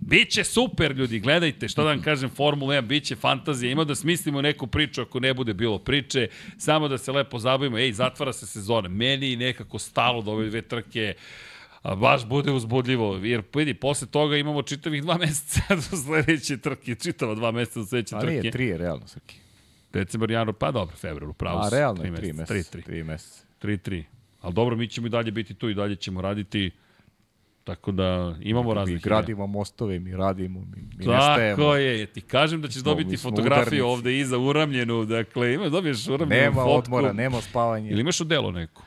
Biće 0.00 0.44
super, 0.44 0.92
ljudi, 0.96 1.20
gledajte, 1.20 1.68
šta 1.68 1.82
da 1.82 1.88
vam 1.88 2.02
kažem, 2.02 2.30
Formula 2.30 2.74
1, 2.74 2.80
biće 2.86 3.16
fantazija, 3.16 3.72
ima 3.72 3.84
da 3.84 3.94
smislimo 3.94 4.42
neku 4.42 4.66
priču 4.66 5.02
ako 5.02 5.20
ne 5.20 5.34
bude 5.34 5.54
bilo 5.54 5.78
priče, 5.78 6.28
samo 6.58 6.88
da 6.88 6.98
se 6.98 7.12
lepo 7.12 7.38
zabavimo, 7.38 7.78
ej, 7.78 7.92
zatvara 7.92 8.32
se 8.32 8.46
sezona, 8.46 8.88
meni 8.88 9.36
nekako 9.36 9.78
stalo 9.78 10.22
da 10.22 10.30
ove 10.30 10.48
dve 10.48 10.62
trke, 10.62 11.14
a, 11.86 11.94
baš 11.94 12.26
bude 12.26 12.52
uzbudljivo, 12.52 13.16
jer 13.16 13.42
vidi, 13.54 13.74
posle 13.74 14.08
toga 14.08 14.36
imamo 14.36 14.62
čitavih 14.62 15.02
dva 15.02 15.16
meseca 15.16 15.60
do 15.82 15.96
sledeće 15.96 16.56
trke, 16.58 16.94
čitava 16.94 17.34
dva 17.34 17.50
meseca 17.50 17.80
do 17.80 17.86
sledeće 17.86 18.16
A 18.16 18.20
trke. 18.20 18.32
nije, 18.32 18.50
tri 18.50 18.66
je 18.66 18.78
realno, 18.78 19.06
Srki. 19.06 19.36
Decembar, 19.92 20.30
januar, 20.30 20.54
pa 20.54 20.70
dobro, 20.70 20.96
februar, 20.96 21.32
pravo 21.34 21.58
A 21.58 21.70
si, 21.70 21.76
realno 21.76 22.00
tri 22.00 22.08
je 22.08 22.14
tri 22.14 22.32
meseca, 22.32 22.46
tri, 22.46 22.62
tri. 22.64 22.82
Tri 22.82 23.04
meseca. 23.04 23.44
3-3. 23.62 24.02
Ali 24.40 24.54
dobro, 24.54 24.76
mi 24.76 24.88
ćemo 24.88 25.06
i 25.06 25.10
dalje 25.10 25.30
biti 25.30 25.54
tu 25.54 25.68
i 25.68 25.74
dalje 25.74 25.96
ćemo 25.96 26.20
raditi. 26.22 26.70
Tako 27.64 27.92
da 27.92 28.36
imamo 28.40 28.68
Mi 28.68 28.74
raznih 28.74 29.02
gradimo 29.02 29.46
mostove, 29.46 29.98
mi 29.98 30.12
radimo, 30.12 30.60
mi, 30.60 30.66
mi 30.90 31.06
nestajemo. 31.06 31.56
Tako 31.56 31.76
je, 31.76 32.06
ti 32.06 32.20
kažem 32.20 32.62
da 32.62 32.68
ćeš 32.68 32.74
Smo- 32.74 32.84
dobiti 32.84 33.10
mi 33.10 33.16
fotografiju 33.16 33.54
udarnici. 33.78 33.98
ovde 33.98 34.18
iza 34.18 34.38
uramljenu, 34.38 35.04
dakle, 35.04 35.54
ima, 35.54 35.68
dobiješ 35.68 36.06
uramljenu 36.06 36.42
Nema 36.42 36.54
fotku. 36.54 36.70
odmora, 36.70 37.12
nema 37.12 37.40
spavanja. 37.40 37.90
Ili 37.90 38.00
imaš 38.00 38.20
odelo 38.20 38.50
neko? 38.50 38.85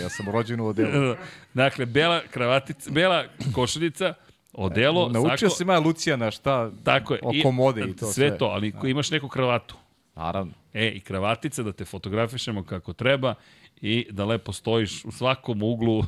Ja 0.00 0.08
sam 0.08 0.28
rođen 0.28 0.60
u 0.60 0.66
odelu. 0.66 1.16
dakle, 1.54 1.86
bela 1.86 2.20
kravatica, 2.30 2.90
bela 2.90 3.24
košuljica, 3.54 4.14
odelo, 4.52 5.08
Naučio 5.08 5.48
sako, 5.48 5.56
sam 5.58 5.68
ja 5.68 5.78
Lucijana 5.78 6.30
šta 6.30 6.70
tako 6.84 7.14
je. 7.14 7.20
oko 7.22 7.50
mode 7.52 7.80
i 7.80 7.96
to 7.96 8.06
sve. 8.06 8.28
sve. 8.28 8.38
to, 8.38 8.44
ali 8.44 8.72
ko- 8.72 8.86
imaš 8.86 9.10
neku 9.10 9.28
kravatu. 9.28 9.76
Naravno. 10.16 10.52
E, 10.74 10.88
i 10.88 11.00
kravatica 11.00 11.62
da 11.62 11.72
te 11.72 11.84
fotografišemo 11.84 12.64
kako 12.64 12.92
treba 12.92 13.34
i 13.80 14.06
da 14.10 14.24
lepo 14.24 14.52
stojiš 14.52 15.04
u 15.04 15.12
svakom 15.12 15.62
uglu. 15.62 16.04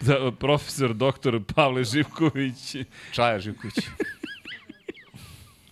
da, 0.00 0.30
profesor, 0.40 0.94
doktor 0.94 1.40
Pavle 1.54 1.84
Živković. 1.84 2.76
Čaja 3.12 3.38
Živković. 3.38 3.74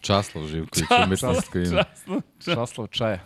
Časlav 0.01 0.47
Živković, 0.47 0.87
umetničko 1.07 1.59
ime. 1.59 1.71
Časno. 1.71 2.21
Časlav 2.45 2.87
Čaja. 2.87 3.19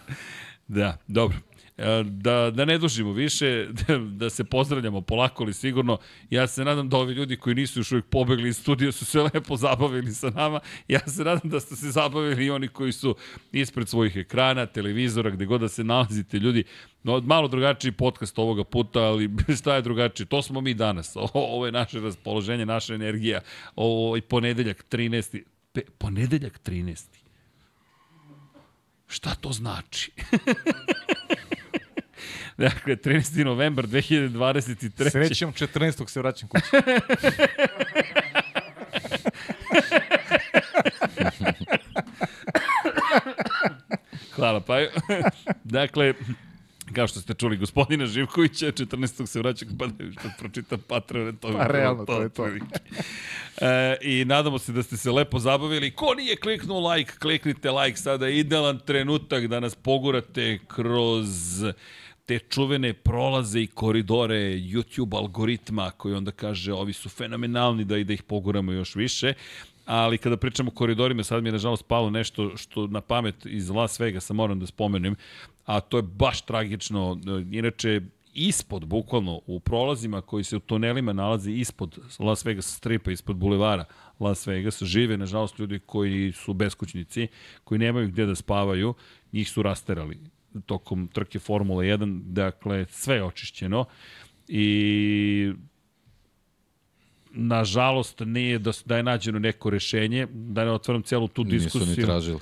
Da, 0.68 0.96
dobro. 1.08 1.38
E, 1.78 2.04
Da, 2.04 2.50
da 2.54 2.64
ne 2.64 2.78
dužimo 2.78 3.12
više, 3.12 3.68
da, 4.18 4.30
se 4.30 4.44
pozdravljamo 4.44 5.00
polako 5.00 5.42
ali 5.42 5.52
sigurno. 5.52 5.98
Ja 6.30 6.46
se 6.46 6.64
nadam 6.64 6.88
da 6.88 6.96
ovi 6.96 7.14
ljudi 7.14 7.36
koji 7.36 7.54
nisu 7.54 7.80
još 7.80 7.92
uvijek 7.92 8.04
pobegli 8.06 8.48
iz 8.48 8.58
studija 8.58 8.92
su 8.92 9.04
se 9.04 9.20
lepo 9.34 9.56
zabavili 9.56 10.12
sa 10.12 10.30
nama. 10.30 10.60
Ja 10.88 11.00
se 11.06 11.24
nadam 11.24 11.50
da 11.50 11.60
ste 11.60 11.76
se 11.76 11.90
zabavili 11.90 12.46
i 12.46 12.50
oni 12.50 12.68
koji 12.68 12.92
su 12.92 13.16
ispred 13.52 13.88
svojih 13.88 14.16
ekrana, 14.16 14.66
televizora, 14.66 15.30
gde 15.30 15.46
god 15.46 15.60
da 15.60 15.68
se 15.68 15.84
nalazite 15.84 16.38
ljudi. 16.38 16.64
No, 17.02 17.20
malo 17.20 17.48
drugačiji 17.48 17.92
podcast 17.92 18.38
ovoga 18.38 18.64
puta, 18.64 19.00
ali 19.00 19.30
šta 19.60 19.74
je 19.74 19.82
drugačije? 19.82 20.26
To 20.26 20.42
smo 20.42 20.60
mi 20.60 20.74
danas. 20.74 21.16
O, 21.16 21.28
ovo 21.34 21.66
je 21.66 21.72
naše 21.72 22.00
raspoloženje, 22.00 22.66
naša 22.66 22.94
energija. 22.94 23.40
Ovo 23.76 24.16
je 24.16 24.22
ponedeljak 24.22 24.84
13. 24.90 25.42
Pe, 25.72 25.82
ponedeljak 25.98 26.60
13. 26.64 27.23
Šta 29.14 29.34
to 29.34 29.52
znači? 29.52 30.12
dakle, 32.58 32.96
13. 32.96 33.44
novembar 33.44 33.86
2023. 33.86 35.10
Srećom 35.10 35.52
14. 35.52 36.08
se 36.08 36.20
vraćam 36.20 36.48
kući. 36.48 36.66
Hvala, 44.30 44.60
pa 44.60 44.74
dakle, 45.64 46.14
kao 46.94 47.06
što 47.06 47.20
ste 47.20 47.34
čuli, 47.34 47.56
gospodina 47.56 48.06
Živkovića, 48.06 48.66
14. 48.66 49.26
se 49.26 49.38
vraća, 49.38 49.66
pa 49.78 49.86
da 49.86 50.12
što 50.12 50.28
pročitam 50.38 50.80
Patreon, 50.88 51.36
to, 51.36 51.52
Pa, 51.52 51.66
realno, 51.66 52.04
to 52.04 52.22
je 52.22 52.28
to. 52.28 52.46
E, 52.46 53.96
I 54.02 54.24
nadamo 54.24 54.58
se 54.58 54.72
da 54.72 54.82
ste 54.82 54.96
se 54.96 55.10
lepo 55.10 55.38
zabavili. 55.38 55.90
Ko 55.90 56.14
nije 56.14 56.36
kliknuo 56.36 56.92
like, 56.92 57.12
kliknite 57.18 57.70
like 57.70 57.96
sada. 57.96 58.28
Idealan 58.28 58.78
trenutak 58.78 59.46
da 59.46 59.60
nas 59.60 59.74
pogurate 59.74 60.58
kroz 60.66 61.28
te 62.26 62.38
čuvene 62.38 62.92
prolaze 62.92 63.60
i 63.60 63.66
koridore 63.66 64.36
YouTube 64.50 65.16
algoritma 65.16 65.90
koji 65.90 66.14
onda 66.14 66.30
kaže 66.30 66.72
ovi 66.72 66.92
su 66.92 67.08
fenomenalni 67.08 67.84
da 67.84 67.96
i 67.96 68.04
da 68.04 68.12
ih 68.12 68.22
poguramo 68.22 68.72
još 68.72 68.94
više. 68.94 69.34
Ali 69.86 70.18
kada 70.18 70.36
pričamo 70.36 70.70
o 70.70 70.74
koridorima, 70.74 71.24
sad 71.24 71.42
mi 71.42 71.48
je 71.48 71.52
nažalost 71.52 71.84
palo 71.88 72.10
nešto 72.10 72.56
što 72.56 72.86
na 72.86 73.00
pamet 73.00 73.46
iz 73.46 73.70
Las 73.70 74.00
Vegasa 74.00 74.34
moram 74.34 74.60
da 74.60 74.66
spomenem, 74.66 75.16
a 75.64 75.80
to 75.80 75.96
je 75.96 76.02
baš 76.02 76.42
tragično. 76.42 77.20
Inače, 77.50 78.00
ispod, 78.34 78.84
bukvalno, 78.86 79.40
u 79.46 79.60
prolazima 79.60 80.20
koji 80.20 80.44
se 80.44 80.56
u 80.56 80.60
tunelima 80.60 81.12
nalaze 81.12 81.52
ispod 81.52 81.98
Las 82.18 82.44
Vegas 82.44 82.76
stripa, 82.76 83.10
ispod 83.10 83.36
bulevara 83.36 83.84
Las 84.20 84.46
Vegas, 84.46 84.82
žive, 84.82 85.16
nažalost, 85.16 85.58
ljudi 85.58 85.78
koji 85.78 86.32
su 86.32 86.54
beskućnici, 86.54 87.28
koji 87.64 87.78
nemaju 87.78 88.08
gde 88.08 88.26
da 88.26 88.34
spavaju, 88.34 88.94
njih 89.32 89.50
su 89.50 89.62
rasterali 89.62 90.18
tokom 90.66 91.08
trke 91.08 91.38
Formula 91.38 91.82
1, 91.82 92.22
dakle, 92.22 92.86
sve 92.90 93.16
je 93.16 93.24
očišćeno 93.24 93.84
i 94.48 95.52
nažalost 97.34 98.20
nije 98.20 98.58
da, 98.58 98.72
da 98.84 98.96
je 98.96 99.02
nađeno 99.02 99.38
neko 99.38 99.70
rešenje, 99.70 100.26
da 100.26 100.64
ne 100.64 100.70
otvaram 100.70 101.02
celu 101.02 101.28
tu 101.28 101.44
diskusiju. 101.44 101.80
Nisu 101.80 102.00
ni 102.00 102.06
tražili. 102.06 102.38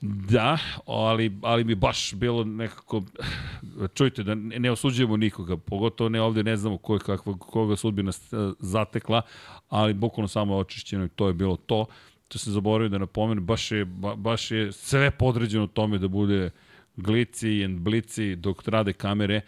Da, 0.00 0.58
ali, 0.86 1.38
ali 1.42 1.64
mi 1.64 1.74
baš 1.74 2.14
bilo 2.14 2.44
nekako, 2.44 3.02
čujte, 3.94 4.22
da 4.22 4.34
ne, 4.34 4.70
osuđujemo 4.70 5.16
nikoga, 5.16 5.56
pogotovo 5.56 6.08
ne 6.08 6.20
ovde, 6.20 6.42
ne 6.42 6.56
znamo 6.56 6.78
ko 6.78 6.94
je 6.94 7.00
kakva, 7.00 7.36
koga 7.36 7.76
sudbina 7.76 8.12
s- 8.12 8.32
zatekla, 8.58 9.22
ali 9.68 9.94
bukvalno 9.94 10.28
samo 10.28 10.54
je 10.54 10.60
očišćeno 10.60 11.04
i 11.04 11.08
to 11.08 11.26
je 11.26 11.34
bilo 11.34 11.56
to. 11.56 11.86
To 12.28 12.38
se 12.38 12.50
zaboravio 12.50 12.88
da 12.88 12.98
napomenem, 12.98 13.46
baš 13.46 13.72
je, 13.72 13.84
ba, 13.84 14.14
baš 14.14 14.50
je 14.50 14.72
sve 14.72 15.10
podređeno 15.10 15.66
tome 15.66 15.98
da 15.98 16.08
bude 16.08 16.50
glici 16.96 17.64
and 17.64 17.78
blici 17.78 18.36
dok 18.36 18.68
rade 18.68 18.92
kamere 18.92 19.40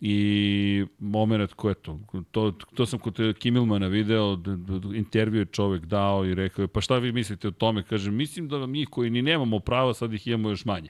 i 0.00 0.86
moment 0.98 1.52
ko 1.52 1.68
je 1.68 1.74
to, 1.74 2.00
to, 2.30 2.52
to 2.74 2.86
sam 2.86 2.98
kod 2.98 3.18
Kimilmana 3.38 3.86
video, 3.86 4.38
intervju 4.94 5.40
je 5.40 5.44
čovek 5.46 5.84
dao 5.84 6.26
i 6.26 6.34
rekao 6.34 6.62
je, 6.62 6.68
pa 6.68 6.80
šta 6.80 6.98
vi 6.98 7.12
mislite 7.12 7.48
o 7.48 7.50
tome? 7.50 7.82
Kažem, 7.82 8.14
mislim 8.14 8.48
da 8.48 8.66
mi 8.66 8.86
koji 8.86 9.10
ni 9.10 9.22
nemamo 9.22 9.58
prava, 9.58 9.94
sad 9.94 10.12
ih 10.12 10.26
imamo 10.26 10.50
još 10.50 10.64
manje. 10.64 10.88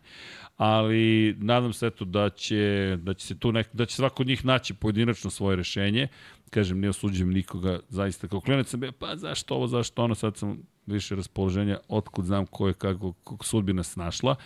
Ali 0.57 1.35
nadam 1.39 1.73
se 1.73 1.87
eto 1.87 2.05
da 2.05 2.31
će, 2.31 2.97
da 3.03 3.15
će 3.15 3.27
se 3.27 3.39
tu 3.39 3.53
nek, 3.53 3.69
da 3.73 3.87
će 3.87 3.97
svako 3.97 4.23
od 4.23 4.27
njih 4.27 4.45
naći 4.45 4.75
pojedinačno 4.75 5.31
svoje 5.31 5.57
rešenje. 5.57 6.09
Kažem, 6.51 6.81
ne 6.81 6.89
osuđujem 6.89 7.33
nikoga, 7.33 7.81
zaista 7.89 8.29
kao 8.29 8.41
klinac 8.41 8.69
sam 8.69 8.81
pa 8.99 9.17
zašto 9.17 9.55
ovo, 9.55 9.67
zašto 9.67 10.05
ono, 10.05 10.15
sad 10.15 10.37
sam 10.37 10.59
više 10.87 11.15
raspoloženja, 11.15 11.79
otkud 11.89 12.25
znam 12.25 12.47
ko 12.47 12.69
je 12.69 12.75
kako, 12.75 13.13
kako 13.13 13.45
sudbina 13.45 13.83
snašla. 13.83 14.37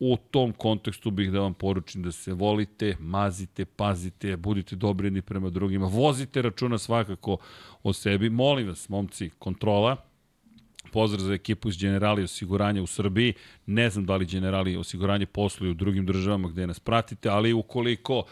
U 0.00 0.16
tom 0.30 0.52
kontekstu 0.52 1.10
bih 1.10 1.32
da 1.32 1.40
vam 1.40 1.54
poručim 1.54 2.02
da 2.02 2.12
se 2.12 2.32
volite, 2.32 2.96
mazite, 3.00 3.64
pazite, 3.64 4.36
budite 4.36 4.76
dobri 4.76 5.06
jedni 5.06 5.22
prema 5.22 5.50
drugima, 5.50 5.86
vozite 5.86 6.42
računa 6.42 6.78
svakako 6.78 7.36
o 7.82 7.92
sebi. 7.92 8.30
Molim 8.30 8.68
vas, 8.68 8.88
momci, 8.88 9.30
kontrola, 9.38 9.96
pozdrav 10.92 11.20
za 11.20 11.34
ekipu 11.34 11.68
iz 11.68 11.78
Generali 11.78 12.22
osiguranja 12.22 12.82
u 12.82 12.86
Srbiji. 12.86 13.34
Ne 13.66 13.90
znam 13.90 14.06
da 14.06 14.16
li 14.16 14.26
Generali 14.26 14.76
osiguranje 14.76 15.26
posluju 15.26 15.70
u 15.70 15.74
drugim 15.74 16.06
državama 16.06 16.48
gde 16.48 16.66
nas 16.66 16.80
pratite, 16.80 17.28
ali 17.28 17.52
ukoliko 17.52 18.24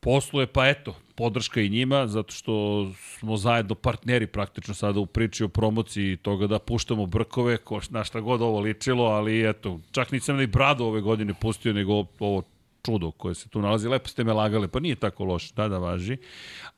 posluje, 0.00 0.46
pa 0.46 0.68
eto, 0.68 0.96
podrška 1.14 1.60
i 1.60 1.68
njima, 1.68 2.06
zato 2.06 2.32
što 2.32 2.86
smo 3.18 3.36
zajedno 3.36 3.74
partneri 3.74 4.26
praktično 4.26 4.74
sada 4.74 5.00
u 5.00 5.06
priči 5.06 5.44
o 5.44 5.48
promociji 5.48 6.16
toga 6.16 6.46
da 6.46 6.58
puštamo 6.58 7.06
brkove, 7.06 7.56
ko, 7.56 7.80
na 7.90 8.04
šta 8.04 8.20
god 8.20 8.42
ovo 8.42 8.60
ličilo, 8.60 9.04
ali 9.04 9.48
eto, 9.48 9.80
čak 9.90 10.12
nisam 10.12 10.36
ni 10.36 10.46
bradu 10.46 10.84
ove 10.84 11.00
godine 11.00 11.34
pustio, 11.40 11.72
nego 11.72 12.04
ovo 12.18 12.42
čudo 12.86 13.10
koje 13.10 13.34
se 13.34 13.48
tu 13.48 13.60
nalazi. 13.62 13.88
Lepo 13.88 14.08
ste 14.08 14.24
me 14.24 14.32
lagale, 14.32 14.68
pa 14.68 14.80
nije 14.80 14.96
tako 14.96 15.24
loše, 15.24 15.52
da, 15.56 15.68
da 15.68 15.78
važi. 15.78 16.16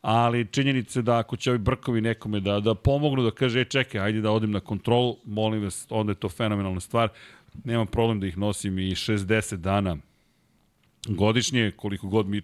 Ali 0.02 0.46
činjenice 0.46 1.02
da 1.02 1.18
ako 1.18 1.36
će 1.36 1.50
ovi 1.50 1.58
brkovi 1.58 2.00
nekome 2.00 2.40
da, 2.40 2.60
da 2.60 2.74
pomognu, 2.74 3.22
da 3.22 3.30
kaže, 3.30 3.60
e, 3.60 3.64
čekaj, 3.64 4.00
ajde 4.00 4.20
da 4.20 4.30
odem 4.30 4.50
na 4.50 4.60
kontrolu, 4.60 5.16
molim 5.24 5.62
vas, 5.62 5.86
onda 5.90 6.12
je 6.12 6.16
to 6.16 6.28
fenomenalna 6.28 6.80
stvar. 6.80 7.08
Nemam 7.64 7.86
problem 7.86 8.20
da 8.20 8.26
ih 8.26 8.38
nosim 8.38 8.78
i 8.78 8.90
60 8.94 9.56
dana 9.56 9.96
godišnje, 11.08 11.72
koliko 11.76 12.08
god 12.08 12.26
mi 12.26 12.42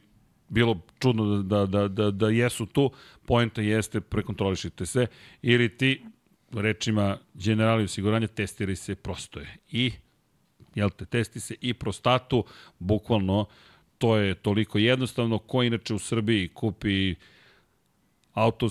bilo 0.48 0.80
čudno 0.98 1.42
da, 1.42 1.66
da, 1.66 1.88
da, 1.88 2.10
da 2.10 2.28
jesu 2.28 2.66
tu, 2.66 2.90
poenta 3.26 3.62
jeste 3.62 4.00
prekontrolišite 4.00 4.86
se, 4.86 5.06
ili 5.42 5.76
ti, 5.76 6.02
rečima 6.52 7.18
generali 7.34 7.84
osiguranja, 7.84 8.26
testiraj 8.26 8.76
se 8.76 8.94
prostoje. 8.94 9.56
I, 9.70 9.92
jel 10.74 10.90
te, 10.90 11.04
testi 11.04 11.40
se 11.40 11.54
i 11.60 11.74
prostatu, 11.74 12.44
bukvalno, 12.78 13.46
to 13.98 14.16
je 14.16 14.34
toliko 14.34 14.78
jednostavno, 14.78 15.38
ko 15.38 15.62
inače 15.62 15.94
u 15.94 15.98
Srbiji 15.98 16.48
kupi 16.48 17.14
auto 18.32 18.68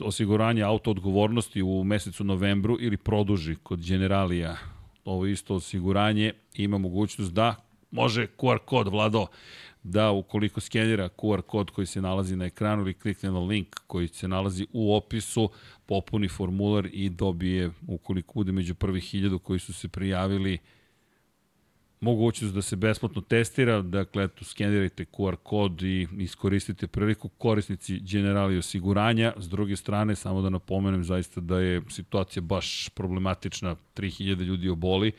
osiguranje 0.00 0.62
auto 0.62 0.90
odgovornosti 0.90 1.62
u 1.62 1.84
mesecu 1.84 2.24
novembru 2.24 2.76
ili 2.80 2.96
produži 2.96 3.56
kod 3.62 3.80
generalija 3.80 4.56
ovo 5.04 5.26
isto 5.26 5.54
osiguranje, 5.54 6.32
ima 6.54 6.78
mogućnost 6.78 7.32
da 7.32 7.54
može 7.90 8.26
QR 8.36 8.58
kod 8.58 8.88
vlado 8.88 9.26
da 9.82 10.10
ukoliko 10.10 10.60
skenira 10.60 11.08
QR 11.08 11.42
kod 11.42 11.70
koji 11.70 11.86
se 11.86 12.00
nalazi 12.00 12.36
na 12.36 12.44
ekranu 12.44 12.82
ili 12.82 12.94
klikne 12.94 13.30
na 13.30 13.40
link 13.40 13.76
koji 13.86 14.08
se 14.08 14.28
nalazi 14.28 14.66
u 14.72 14.94
opisu, 14.94 15.50
popuni 15.86 16.28
formular 16.28 16.88
i 16.92 17.08
dobije, 17.08 17.70
ukoliko 17.86 18.32
bude 18.34 18.52
među 18.52 18.74
prvih 18.74 19.04
hiljadu 19.04 19.38
koji 19.38 19.58
su 19.58 19.72
se 19.72 19.88
prijavili, 19.88 20.58
mogućnost 22.00 22.54
da 22.54 22.62
se 22.62 22.76
besplatno 22.76 23.22
testira, 23.22 23.82
dakle, 23.82 24.24
eto, 24.24 24.44
skenirajte 24.44 25.04
QR 25.04 25.36
kod 25.36 25.82
i 25.82 26.08
iskoristite 26.18 26.86
priliku 26.86 27.28
korisnici 27.28 28.00
generali 28.00 28.58
osiguranja. 28.58 29.32
S 29.36 29.48
druge 29.48 29.76
strane, 29.76 30.16
samo 30.16 30.42
da 30.42 30.50
napomenem 30.50 31.04
zaista 31.04 31.40
da 31.40 31.58
je 31.58 31.82
situacija 31.90 32.42
baš 32.42 32.88
problematična, 32.88 33.76
3000 33.96 34.42
ljudi 34.42 34.68
oboli, 34.68 35.12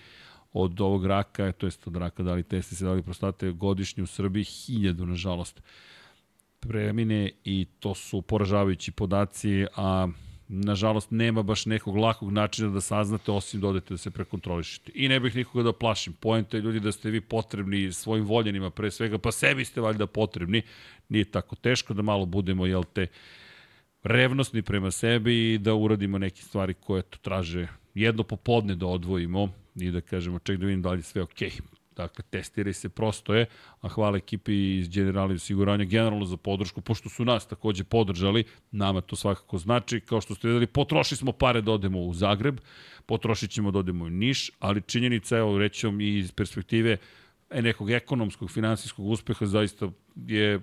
od 0.54 0.82
ovog 0.82 1.06
raka, 1.06 1.52
to 1.52 1.68
jest 1.68 1.88
od 1.88 1.96
raka 1.96 2.24
da 2.24 2.34
li 2.34 2.44
testi 2.44 2.84
da 2.84 2.92
li 2.92 3.04
prostate 3.04 3.52
godišnje 3.52 4.04
u 4.04 4.08
Srbiji, 4.08 4.44
hiljadu, 4.44 5.06
nažalost, 5.06 5.62
premine 6.60 7.32
i 7.44 7.66
to 7.80 7.96
su 7.96 8.22
poražavajući 8.22 8.92
podaci, 8.92 9.66
a 9.76 10.08
nažalost 10.48 11.12
nema 11.12 11.44
baš 11.44 11.66
nekog 11.66 11.98
lakog 11.98 12.32
načina 12.32 12.70
da 12.70 12.82
saznate 12.82 13.32
osim 13.32 13.62
da 13.62 13.68
odete 13.68 13.94
da 13.94 13.98
se 13.98 14.12
prekontrolišete. 14.12 14.92
I 14.96 15.08
ne 15.08 15.20
bih 15.20 15.36
nikoga 15.36 15.64
da 15.64 15.74
plašim. 15.74 16.14
Pojenta 16.14 16.58
je 16.58 16.62
ljudi 16.62 16.80
da 16.80 16.92
ste 16.92 17.10
vi 17.10 17.22
potrebni 17.22 17.92
svojim 17.92 18.26
voljenima 18.26 18.70
pre 18.70 18.92
svega, 18.92 19.18
pa 19.18 19.32
sebi 19.32 19.66
ste 19.66 19.82
valjda 19.82 20.08
potrebni. 20.08 20.62
Nije 21.10 21.26
tako 21.26 21.56
teško 21.56 21.94
da 21.94 22.02
malo 22.02 22.26
budemo, 22.26 22.66
jel 22.66 22.84
te, 22.94 23.08
revnosni 24.04 24.62
prema 24.62 24.92
sebi 24.92 25.54
i 25.54 25.58
da 25.58 25.74
uradimo 25.74 26.18
neke 26.18 26.42
stvari 26.42 26.74
koje 26.74 27.02
to 27.02 27.18
traže 27.18 27.68
jedno 28.00 28.24
popodne 28.24 28.76
da 28.76 28.88
odvojimo 28.88 29.50
i 29.76 29.92
da 29.92 30.02
kažemo 30.02 30.40
ček 30.40 30.60
da 30.60 30.66
vidim 30.66 30.82
da 30.82 30.92
li 30.92 31.00
je 31.00 31.04
sve 31.04 31.22
okej. 31.22 31.50
Okay. 31.50 31.80
Dakle, 32.00 32.24
testiraj 32.30 32.74
se, 32.74 32.90
prosto 32.90 33.34
je, 33.36 33.46
a 33.82 33.90
hvala 33.90 34.18
ekipi 34.18 34.78
iz 34.78 34.90
Generali 34.90 35.36
osiguranja 35.36 35.86
generalno 35.86 36.26
za 36.26 36.38
podršku, 36.38 36.82
pošto 36.82 37.10
su 37.10 37.26
nas 37.26 37.48
takođe 37.48 37.84
podržali, 37.84 38.44
nama 38.72 39.02
to 39.02 39.16
svakako 39.16 39.58
znači, 39.58 40.00
kao 40.00 40.22
što 40.22 40.36
ste 40.36 40.48
videli, 40.48 40.68
potrošili 40.68 41.18
smo 41.18 41.32
pare 41.32 41.62
da 41.62 41.72
odemo 41.72 42.00
u 42.00 42.14
Zagreb, 42.14 42.60
potrošit 43.06 43.52
ćemo 43.52 43.72
da 43.72 43.80
odemo 43.80 44.06
u 44.06 44.10
Niš, 44.10 44.52
ali 44.60 44.82
činjenica, 44.82 45.38
evo, 45.38 45.58
rećem 45.58 46.02
i 46.02 46.18
iz 46.18 46.32
perspektive 46.32 46.98
e, 47.50 47.62
nekog 47.62 47.92
ekonomskog, 47.92 48.52
finansijskog 48.52 49.08
uspeha, 49.08 49.46
zaista 49.46 49.92
je 50.16 50.62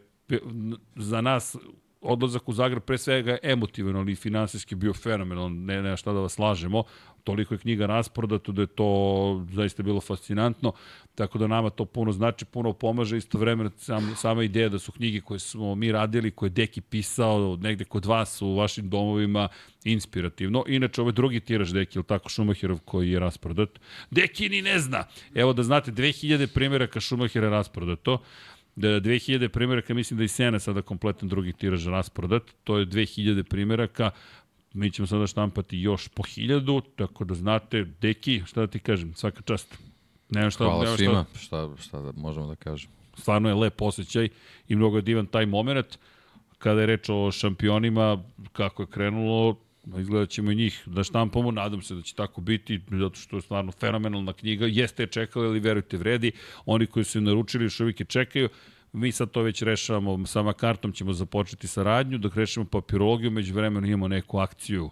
za 0.96 1.20
nas 1.20 1.56
odlazak 2.00 2.48
u 2.48 2.52
Zagreb 2.52 2.82
pre 2.82 2.98
svega 2.98 3.38
emotivan, 3.42 3.96
ali 3.96 4.16
finansijski 4.16 4.74
bio 4.74 4.92
fenomenal, 4.92 5.50
ne, 5.50 5.82
ne 5.82 5.96
šta 5.96 6.12
da 6.12 6.20
vas 6.20 6.38
lažemo, 6.38 6.84
toliko 7.26 7.54
je 7.54 7.58
knjiga 7.58 7.86
rasprodato 7.86 8.52
da 8.52 8.62
je 8.62 8.66
to 8.66 9.46
zaista 9.52 9.82
bilo 9.82 10.00
fascinantno, 10.00 10.72
tako 11.14 11.38
da 11.38 11.46
nama 11.46 11.70
to 11.70 11.84
puno 11.84 12.12
znači, 12.12 12.44
puno 12.44 12.72
pomaže, 12.72 13.16
istovremeno 13.16 13.70
sam, 13.76 14.14
sama 14.16 14.44
ideja 14.44 14.68
da 14.68 14.78
su 14.78 14.92
knjige 14.92 15.20
koje 15.20 15.38
smo 15.38 15.74
mi 15.74 15.92
radili, 15.92 16.30
koje 16.30 16.50
Deki 16.50 16.80
pisao 16.80 17.58
negde 17.60 17.84
kod 17.84 18.06
vas 18.06 18.42
u 18.42 18.54
vašim 18.54 18.90
domovima, 18.90 19.48
inspirativno. 19.84 20.64
Inače, 20.68 21.00
ovaj 21.00 21.12
drugi 21.12 21.40
tiraž 21.40 21.72
Deki, 21.72 21.98
ili 21.98 22.04
tako, 22.04 22.28
Šumacherov 22.28 22.78
koji 22.84 23.10
je 23.10 23.20
rasprodat. 23.20 23.78
Deki 24.10 24.48
ni 24.48 24.62
ne 24.62 24.78
zna! 24.78 25.04
Evo 25.34 25.52
da 25.52 25.62
znate, 25.62 25.92
2000 25.92 26.46
primjeraka 26.46 27.00
Šumachera 27.00 27.48
rasprodato. 27.48 28.22
Da 28.76 28.88
2000 28.88 29.48
primjeraka, 29.48 29.94
mislim 29.94 30.18
da 30.18 30.24
i 30.24 30.28
Sena 30.28 30.58
sada 30.58 30.82
kompletan 30.82 31.28
drugi 31.28 31.52
tiraž 31.52 31.86
rasprodat, 31.86 32.42
to 32.64 32.78
je 32.78 32.86
2000 32.86 33.42
primjeraka, 33.42 34.10
mi 34.76 34.90
ćemo 34.90 35.06
sada 35.06 35.26
štampati 35.26 35.78
još 35.78 36.08
po 36.08 36.22
hiljadu, 36.22 36.80
tako 36.96 37.24
da 37.24 37.34
znate, 37.34 37.84
deki, 38.00 38.42
šta 38.46 38.60
da 38.60 38.66
ti 38.66 38.78
kažem, 38.78 39.14
svaka 39.14 39.42
čast. 39.42 39.78
Nema 40.30 40.50
šta, 40.50 40.64
Hvala 40.64 40.84
nema 40.84 40.96
svima, 40.96 41.24
šta, 41.34 41.38
šta, 41.40 41.82
šta 41.82 42.00
da 42.00 42.12
možemo 42.16 42.46
da 42.46 42.54
kažemo. 42.54 42.92
Stvarno 43.18 43.48
je 43.48 43.54
lep 43.54 43.82
osjećaj 43.82 44.28
i 44.68 44.76
mnogo 44.76 44.96
je 44.96 45.02
divan 45.02 45.26
taj 45.26 45.46
moment. 45.46 45.98
Kada 46.58 46.80
je 46.80 46.86
reč 46.86 47.08
o 47.08 47.30
šampionima, 47.32 48.22
kako 48.52 48.82
je 48.82 48.86
krenulo, 48.86 49.56
izgleda 49.98 50.26
ćemo 50.26 50.50
i 50.50 50.54
njih 50.54 50.82
da 50.86 51.04
štampamo, 51.04 51.50
nadam 51.50 51.82
se 51.82 51.94
da 51.94 52.02
će 52.02 52.14
tako 52.14 52.40
biti, 52.40 52.80
zato 52.90 53.16
što 53.16 53.36
je 53.36 53.42
stvarno 53.42 53.72
fenomenalna 53.72 54.32
knjiga, 54.32 54.66
jeste 54.66 55.02
je 55.02 55.06
čekali, 55.06 55.46
ali 55.46 55.60
verujte 55.60 55.96
vredi, 55.96 56.32
oni 56.66 56.86
koji 56.86 57.04
su 57.04 57.18
je 57.18 57.22
naručili 57.22 57.64
još 57.64 57.80
uvijek 57.80 58.00
je 58.00 58.06
čekaju, 58.06 58.48
mi 58.96 59.12
sad 59.12 59.30
to 59.30 59.42
već 59.42 59.62
rešavamo, 59.62 60.26
sama 60.26 60.52
kartom 60.52 60.92
ćemo 60.92 61.12
započeti 61.12 61.68
saradnju, 61.68 62.18
dok 62.18 62.36
rešimo 62.36 62.64
papirologiju, 62.64 63.30
među 63.30 63.54
vremenu 63.54 63.86
imamo 63.86 64.08
neku 64.08 64.38
akciju 64.38 64.90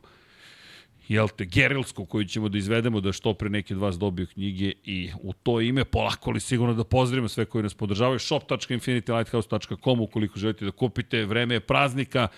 jel 1.09 1.29
te, 1.29 1.45
gerilsku 1.45 2.07
koju 2.07 2.25
ćemo 2.25 2.49
da 2.49 2.59
izvedemo 2.59 3.01
da 3.01 3.13
što 3.13 3.35
pre 3.35 3.51
neki 3.51 3.75
od 3.75 3.81
vas 3.81 3.99
dobiju 3.99 4.27
knjige 4.27 4.73
i 4.85 5.11
u 5.23 5.33
to 5.33 5.61
ime 5.61 5.85
polako 5.85 6.31
li 6.31 6.41
sigurno 6.41 6.75
da 6.75 6.85
pozdravimo 6.85 7.29
sve 7.29 7.45
koji 7.45 7.63
nas 7.63 7.75
podržavaju 7.75 8.19
shop.infinitylighthouse.com 8.19 10.01
ukoliko 10.01 10.39
želite 10.39 10.65
da 10.65 10.71
kupite 10.71 11.25
vreme 11.25 11.61
praznika 11.61 12.29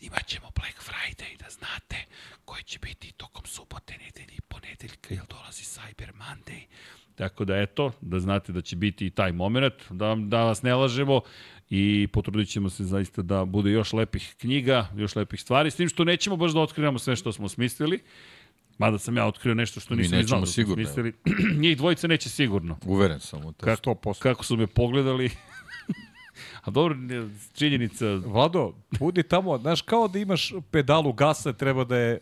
imaćemo 0.00 0.46
Black 0.54 0.78
Friday 0.82 1.38
da 1.38 1.50
znate 1.50 1.96
koji 2.44 2.62
će 2.62 2.78
biti 2.78 3.12
tokom 3.12 3.44
subote, 3.46 3.92
nedelje 3.92 4.36
i 4.36 4.40
ponedeljka 4.40 5.14
jel 5.14 5.24
dolazi 5.28 5.62
Cyber 5.62 6.12
Monday 6.12 6.62
Tako 7.16 7.44
da 7.44 7.56
eto, 7.56 7.92
da 8.00 8.20
znate 8.20 8.52
da 8.52 8.60
će 8.60 8.76
biti 8.76 9.06
i 9.06 9.10
taj 9.10 9.32
moment, 9.32 9.74
da, 9.90 10.16
da 10.18 10.44
vas 10.44 10.62
ne 10.62 10.74
lažemo 10.74 11.20
i 11.70 12.08
potrudit 12.12 12.48
ćemo 12.48 12.70
se 12.70 12.84
zaista 12.84 13.22
da 13.22 13.44
bude 13.44 13.70
još 13.70 13.92
lepih 13.92 14.34
knjiga, 14.40 14.88
još 14.96 15.16
lepih 15.16 15.40
stvari, 15.40 15.70
s 15.70 15.76
tim 15.76 15.88
što 15.88 16.04
nećemo 16.04 16.36
baš 16.36 16.52
da 16.52 16.60
otkrivamo 16.60 16.98
sve 16.98 17.16
što 17.16 17.32
smo 17.32 17.48
smislili, 17.48 18.00
Mada 18.78 18.98
sam 18.98 19.16
ja 19.16 19.26
otkrio 19.26 19.54
nešto 19.54 19.80
što 19.80 19.94
nisam 19.94 20.22
znao 20.22 20.40
da 20.40 20.46
sigurno. 20.46 20.84
Smislili. 20.84 21.12
Njih 21.62 21.76
dvojica 21.76 22.06
neće 22.06 22.28
sigurno. 22.28 22.78
Uveren 22.84 23.20
sam 23.20 23.44
u 23.44 23.52
to. 23.52 23.64
Kako, 23.64 23.90
100%. 23.90 24.18
kako 24.18 24.44
su 24.44 24.56
me 24.56 24.66
pogledali. 24.66 25.30
A 26.64 26.70
dobro, 26.70 26.96
činjenica... 27.52 28.14
Vlado, 28.14 28.74
budi 28.98 29.22
tamo, 29.22 29.58
znaš, 29.58 29.82
kao 29.82 30.08
da 30.08 30.18
imaš 30.18 30.52
pedalu 30.70 31.12
gasa, 31.12 31.52
treba 31.52 31.84
da 31.84 31.96
je, 31.96 32.18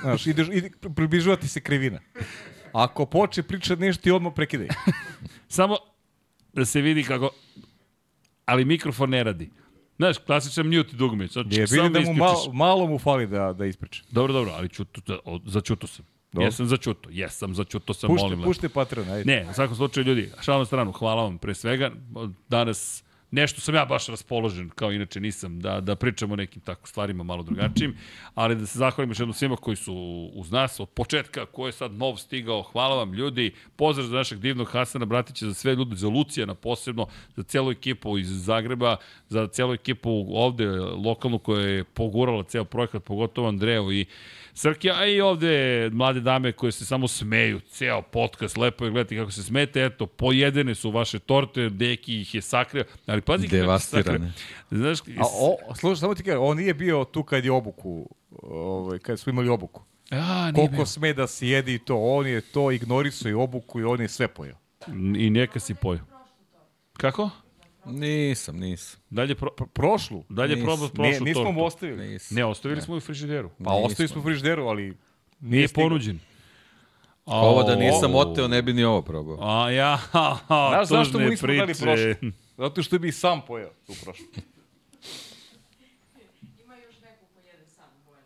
znaš, 0.00 0.26
ideš, 0.26 0.48
ide, 0.52 0.70
približavati 0.96 1.48
se 1.48 1.60
krivina. 1.60 2.00
Ako 2.72 3.06
počne 3.06 3.42
pričati 3.42 3.82
nešto, 3.82 4.02
ti 4.02 4.10
odmah 4.10 4.32
prekidaj. 4.36 4.68
Samo 5.48 5.76
da 6.52 6.64
se 6.64 6.80
vidi 6.80 7.04
kako... 7.04 7.30
Ali 8.44 8.64
mikrofon 8.64 9.10
ne 9.10 9.24
radi. 9.24 9.50
Znaš, 9.96 10.18
klasičan 10.18 10.66
mute 10.66 10.96
dugme. 10.96 11.26
Znači, 11.26 11.48
je, 11.50 11.66
vidim 11.70 11.92
da, 11.92 12.00
mu 12.00 12.14
malo, 12.14 12.52
malo 12.52 12.86
mu 12.86 12.98
fali 12.98 13.26
da, 13.26 13.52
da 13.52 13.66
ispriča. 13.66 14.02
Dobro, 14.10 14.32
dobro, 14.32 14.52
ali 14.56 14.68
čuto, 14.68 15.00
da, 15.06 15.18
začuto 15.46 15.86
sam. 15.86 16.04
Dobro. 16.32 16.46
Jesam 16.46 16.66
začuto, 16.66 17.08
jesam 17.12 17.54
začuto 17.54 17.94
sam, 17.94 18.08
pušte, 18.08 18.24
molim. 18.24 18.42
Pušte 18.42 18.68
Patreon, 18.68 19.10
ajde. 19.10 19.24
Ne, 19.24 19.50
u 19.50 19.54
svakom 19.54 19.76
slučaju, 19.76 20.06
ljudi, 20.06 20.30
šalno 20.40 20.64
stranu, 20.64 20.92
hvala 20.92 21.22
vam 21.22 21.38
pre 21.38 21.54
svega. 21.54 21.90
Danas 22.48 23.04
nešto 23.30 23.60
sam 23.60 23.74
ja 23.74 23.84
baš 23.84 24.06
raspoložen, 24.06 24.68
kao 24.68 24.92
inače 24.92 25.20
nisam, 25.20 25.60
da, 25.60 25.80
da 25.80 25.96
pričamo 25.96 26.32
o 26.32 26.36
nekim 26.36 26.62
tako 26.62 26.88
stvarima 26.88 27.24
malo 27.24 27.42
drugačijim, 27.42 27.96
ali 28.34 28.56
da 28.56 28.66
se 28.66 28.78
zahvalim 28.78 29.10
još 29.10 29.18
jednom 29.18 29.34
svima 29.34 29.56
koji 29.56 29.76
su 29.76 29.94
uz 30.34 30.50
nas 30.50 30.80
od 30.80 30.88
početka, 30.88 31.46
ko 31.46 31.66
je 31.66 31.72
sad 31.72 31.92
nov 31.92 32.16
stigao, 32.16 32.62
hvala 32.62 32.96
vam 32.96 33.14
ljudi, 33.14 33.54
pozdrav 33.76 34.06
za 34.06 34.16
našeg 34.16 34.38
divnog 34.38 34.68
Hasana 34.70 35.04
Bratića, 35.04 35.46
za 35.46 35.54
sve 35.54 35.74
ljude, 35.74 35.96
za 35.96 36.08
Lucijana 36.08 36.54
posebno, 36.54 37.06
za 37.36 37.42
celu 37.42 37.70
ekipu 37.70 38.18
iz 38.18 38.44
Zagreba, 38.44 38.96
za 39.28 39.46
celu 39.46 39.74
ekipu 39.74 40.26
ovde 40.30 40.68
lokalnu 40.80 41.38
koja 41.38 41.66
je 41.66 41.84
pogurala 41.84 42.42
ceo 42.42 42.64
projekat, 42.64 43.04
pogotovo 43.04 43.48
Andreju 43.48 43.92
i 43.92 44.06
Srkija, 44.58 44.94
a 44.98 45.06
i 45.06 45.20
ovde 45.20 45.90
mlade 45.92 46.20
dame 46.20 46.52
koje 46.52 46.72
se 46.72 46.84
samo 46.84 47.08
smeju, 47.08 47.60
ceo 47.60 48.02
podcast, 48.02 48.56
lepo 48.56 48.84
je 48.84 48.90
gledati 48.90 49.16
kako 49.16 49.30
se 49.30 49.42
smete, 49.42 49.84
eto, 49.84 50.06
pojedene 50.06 50.74
su 50.74 50.90
vaše 50.90 51.18
torte, 51.18 51.68
Deki 51.68 52.20
ih 52.20 52.34
je 52.34 52.42
sakrio, 52.42 52.84
ali 53.06 53.20
pazi 53.20 53.46
kako 53.46 53.56
Devastirane. 53.56 54.32
Znaš, 54.70 54.98
A 55.00 55.24
o, 55.40 55.74
slušaj, 55.74 56.00
samo 56.00 56.14
ti 56.14 56.22
kažem, 56.22 56.42
on 56.42 56.56
nije 56.56 56.74
bio 56.74 57.04
tu 57.04 57.22
kad 57.22 57.44
je 57.44 57.52
obuku, 57.52 58.10
ovaj, 58.42 58.98
kad 58.98 59.20
smo 59.20 59.30
imali 59.30 59.48
obuku. 59.48 59.82
A, 60.10 60.42
nije 60.42 60.54
Koliko 60.54 60.72
bio. 60.72 60.86
sme 60.86 61.12
da 61.12 61.26
se 61.26 61.48
jedi 61.48 61.74
i 61.74 61.78
to, 61.78 61.96
on 61.96 62.26
je 62.26 62.40
to 62.40 62.72
ignorisao 62.72 63.30
i 63.30 63.34
obuku 63.34 63.80
i 63.80 63.84
on 63.84 64.00
je 64.00 64.08
sve 64.08 64.28
pojao. 64.28 64.56
I 65.16 65.30
neka 65.30 65.60
si 65.60 65.74
pojao. 65.74 66.04
Kako? 66.92 67.30
Nisam, 67.84 68.56
nisam. 68.56 69.00
Dalje, 69.10 69.34
pro, 69.34 69.50
Pr- 69.50 69.66
Prošlu. 69.66 70.24
dalje 70.28 70.56
Nis- 70.56 70.64
probao 70.64 70.88
Nije, 70.88 70.92
prošlu 70.94 71.24
nismo 71.24 71.52
mu 71.52 71.64
ostavili. 71.64 72.08
Nisam. 72.08 72.34
Ne, 72.36 72.44
ostavili 72.44 72.80
smo 72.80 72.94
ju 72.94 72.98
u 72.98 73.02
frižideru. 73.02 73.48
Pa 73.48 73.70
Nismo. 73.70 73.76
ostavili 73.78 74.08
smo 74.08 74.20
u 74.20 74.24
frižderu, 74.24 74.64
ali 74.64 74.96
Nije 75.40 75.68
stigao. 75.68 75.88
ponuđen. 75.88 76.18
Ovo 77.26 77.62
da 77.62 77.76
nisam 77.76 78.14
Au. 78.14 78.20
oteo, 78.20 78.48
ne 78.48 78.62
bi 78.62 78.72
ni 78.72 78.84
ovo 78.84 79.02
probao. 79.02 79.38
A 79.42 79.70
ja, 79.70 79.96
ha, 80.12 80.38
ha, 80.46 80.68
Znaš 80.70 80.88
zašto 80.88 81.12
mu 81.12 81.18
tužne 81.18 81.30
nismo 81.30 81.46
dali 81.48 81.66
priče. 81.66 81.80
prošlu? 81.82 82.30
Zato 82.56 82.82
što 82.82 82.98
bi 82.98 83.12
sam 83.12 83.40
pojao 83.42 83.70
tu 83.86 83.92
prošlu. 84.04 84.26
Ima 86.58 86.74
još 86.76 86.94
neko 86.96 87.24
ko 87.26 87.40
jede 87.42 87.66
sam 87.66 87.84
boje 88.06 88.20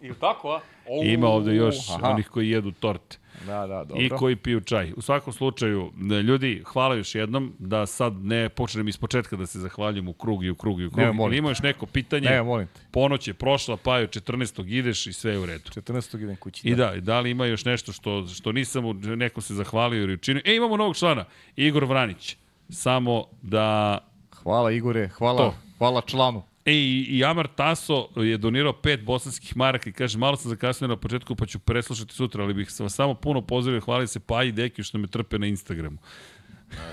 to. 0.00 0.06
I 0.06 0.20
tako, 0.20 0.50
a? 0.50 0.60
O, 0.86 1.04
Ima 1.04 1.26
ovde 1.28 1.54
još 1.54 1.76
aha. 1.90 2.08
onih 2.08 2.28
koji 2.28 2.50
jedu 2.50 2.72
torte. 2.72 3.16
Da, 3.46 3.66
da, 3.66 3.84
dobro. 3.84 4.04
I 4.04 4.08
koji 4.08 4.36
piju 4.36 4.60
čaj. 4.60 4.92
U 4.96 5.02
svakom 5.02 5.32
slučaju, 5.32 5.92
ne, 5.96 6.22
ljudi, 6.22 6.62
hvala 6.66 6.94
još 6.94 7.14
jednom, 7.14 7.52
da 7.58 7.86
sad 7.86 8.24
ne 8.24 8.48
počnem 8.48 8.88
iz 8.88 8.96
početka 8.96 9.36
da 9.36 9.46
se 9.46 9.58
zahvaljujem 9.58 10.08
u 10.08 10.12
krug 10.12 10.44
i 10.44 10.50
u 10.50 10.54
krug 10.54 10.80
i 10.80 10.86
u 10.86 10.90
krug. 10.90 11.00
Nema, 11.00 11.12
molim 11.12 11.32
Ili 11.32 11.38
ima 11.38 11.48
još 11.48 11.62
neko 11.62 11.86
pitanje? 11.86 12.30
Ne, 12.30 12.42
molim 12.42 12.66
te. 12.66 12.80
Ponoć 12.90 13.28
je 13.28 13.34
prošla, 13.34 13.76
pa 13.76 13.98
je 13.98 14.08
14. 14.08 14.68
ideš 14.68 15.06
i 15.06 15.12
sve 15.12 15.32
je 15.32 15.38
u 15.38 15.46
redu. 15.46 15.70
14. 15.70 16.22
idem 16.22 16.36
kući. 16.36 16.68
I 16.68 16.74
da, 16.74 16.94
i 16.94 17.00
da 17.00 17.20
li 17.20 17.30
ima 17.30 17.46
još 17.46 17.64
nešto 17.64 17.92
što, 17.92 18.26
što 18.26 18.52
nisam 18.52 18.84
u 18.84 18.92
nekom 18.94 19.42
se 19.42 19.54
zahvalio 19.54 20.02
ili 20.02 20.14
učinio? 20.14 20.42
E, 20.44 20.54
imamo 20.54 20.76
novog 20.76 20.96
člana, 20.96 21.24
Igor 21.56 21.84
Vranić. 21.84 22.36
Samo 22.70 23.24
da... 23.42 23.98
Hvala 24.42 24.72
Igore, 24.72 25.08
hvala, 25.08 25.38
To. 25.38 25.54
hvala 25.78 26.00
članu. 26.00 26.42
E, 26.68 26.72
i, 26.72 27.06
i 27.18 27.24
Amar 27.24 27.48
Taso 27.54 28.08
je 28.16 28.38
donirao 28.38 28.72
pet 28.72 29.04
bosanskih 29.04 29.56
maraka 29.56 29.90
i 29.90 29.92
kaže, 29.92 30.18
malo 30.18 30.36
sam 30.36 30.48
zakasnio 30.48 30.88
na 30.88 30.96
početku, 30.96 31.36
pa 31.36 31.46
ću 31.46 31.58
preslušati 31.58 32.14
sutra, 32.14 32.44
ali 32.44 32.54
bih 32.54 32.68
vas 32.80 32.94
samo 32.94 33.14
puno 33.14 33.42
pozdravio, 33.42 33.80
hvali 33.80 34.06
se 34.06 34.20
pa 34.20 34.44
i 34.44 34.52
Deki 34.52 34.82
što 34.82 34.98
me 34.98 35.06
trpe 35.06 35.38
na 35.38 35.46
Instagramu. 35.46 35.98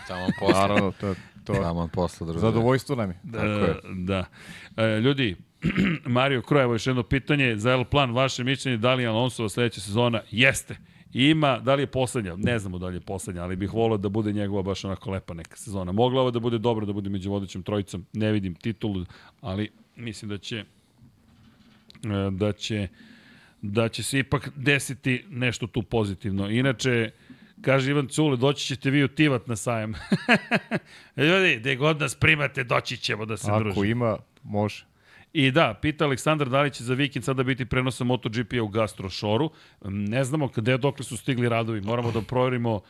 Tamo 0.08 0.28
posle. 0.40 0.62
Naravno, 0.62 0.92
to, 0.92 1.16
to 1.44 1.54
Tamo 1.54 1.88
posle, 1.94 2.28
druže. 2.28 2.40
zadovoljstvo 2.40 2.96
nam 2.96 3.10
je. 3.10 3.20
E, 3.34 3.76
da. 3.94 4.26
E, 4.78 5.00
ljudi, 5.00 5.36
Mario 6.06 6.42
Krojevo, 6.42 6.74
još 6.74 6.88
jedno 6.88 7.04
pitanje 7.04 7.58
za 7.58 7.72
El 7.72 7.86
Plan, 7.86 8.12
vaše 8.12 8.44
mišljenje, 8.44 8.78
da 8.78 8.94
li 8.94 9.04
je 9.04 9.10
Alonsova 9.10 9.50
sledeća 9.50 9.82
sezona? 9.82 10.22
Jeste. 10.32 10.78
Ima, 11.18 11.60
da 11.60 11.76
li 11.76 11.84
je 11.84 11.88
poslednja? 11.88 12.36
Ne 12.36 12.60
znamo 12.60 12.78
da 12.78 12.88
li 12.88 12.96
je 12.96 13.00
poslednja, 13.02 13.44
ali 13.44 13.56
bih 13.56 13.74
volao 13.74 13.98
da 13.98 14.10
bude 14.10 14.34
njegova 14.34 14.62
baš 14.62 14.86
onako 14.86 15.12
lepa 15.12 15.34
neka 15.34 15.58
sezona. 15.58 15.92
Mogla 15.92 16.22
ovo 16.22 16.32
da 16.32 16.40
bude 16.40 16.58
dobro, 16.58 16.86
da 16.86 16.94
bude 16.94 17.10
među 17.10 17.32
vodećom 17.32 17.64
trojicom. 17.64 18.06
Ne 18.14 18.32
vidim 18.32 18.56
titulu, 18.56 19.06
ali 19.42 19.70
mislim 19.96 20.30
da 20.30 20.38
će 20.38 20.58
e, 20.58 20.66
da 22.32 22.52
će 22.52 22.88
da 23.62 23.90
će 23.90 24.04
se 24.04 24.20
ipak 24.20 24.50
desiti 24.56 25.26
nešto 25.30 25.68
tu 25.68 25.84
pozitivno. 25.84 26.50
Inače, 26.50 27.12
kaže 27.62 27.92
Ivan 27.92 28.08
Cule, 28.08 28.38
doći 28.38 28.66
ćete 28.66 28.90
vi 28.90 29.04
u 29.04 29.08
Tivat 29.08 29.48
na 29.48 29.56
sajam. 29.56 29.94
Ljudi, 31.18 31.58
gde 31.60 31.76
god 31.76 32.00
nas 32.00 32.16
primate, 32.16 32.64
doći 32.64 32.98
ćemo 32.98 33.26
da 33.26 33.38
se 33.38 33.52
Ako 33.52 33.64
družimo. 33.64 33.86
ima, 33.86 34.18
može. 34.44 34.86
I 35.38 35.52
da, 35.52 35.74
pita 35.82 36.06
Aleksandar 36.06 36.50
da 36.50 36.62
li 36.62 36.72
će 36.72 36.84
za 36.84 36.94
vikend 36.94 37.26
sada 37.26 37.44
biti 37.44 37.66
prenosa 37.66 38.04
MotoGP-a 38.04 38.64
u 38.64 38.68
Gastro 38.68 39.10
Šoru. 39.10 39.50
Ne 39.84 40.24
znamo 40.24 40.48
gde 40.48 40.78
dokle 40.78 41.06
su 41.06 41.18
stigli 41.18 41.50
radovi. 41.50 41.82
Moramo 41.82 42.12
da 42.12 42.22
proverimo 42.22 42.82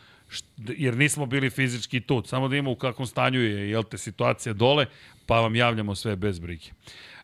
jer 0.57 0.97
nismo 0.97 1.25
bili 1.25 1.49
fizički 1.49 2.01
tu. 2.01 2.23
Samo 2.25 2.47
da 2.47 2.55
imamo 2.55 2.71
u 2.71 2.75
kakvom 2.75 3.07
stanju 3.07 3.39
je 3.39 3.69
jel 3.69 3.83
te, 3.83 3.97
situacija 3.97 4.53
dole, 4.53 4.85
pa 5.25 5.39
vam 5.39 5.55
javljamo 5.55 5.95
sve 5.95 6.15
bez 6.15 6.39
brige. 6.39 6.65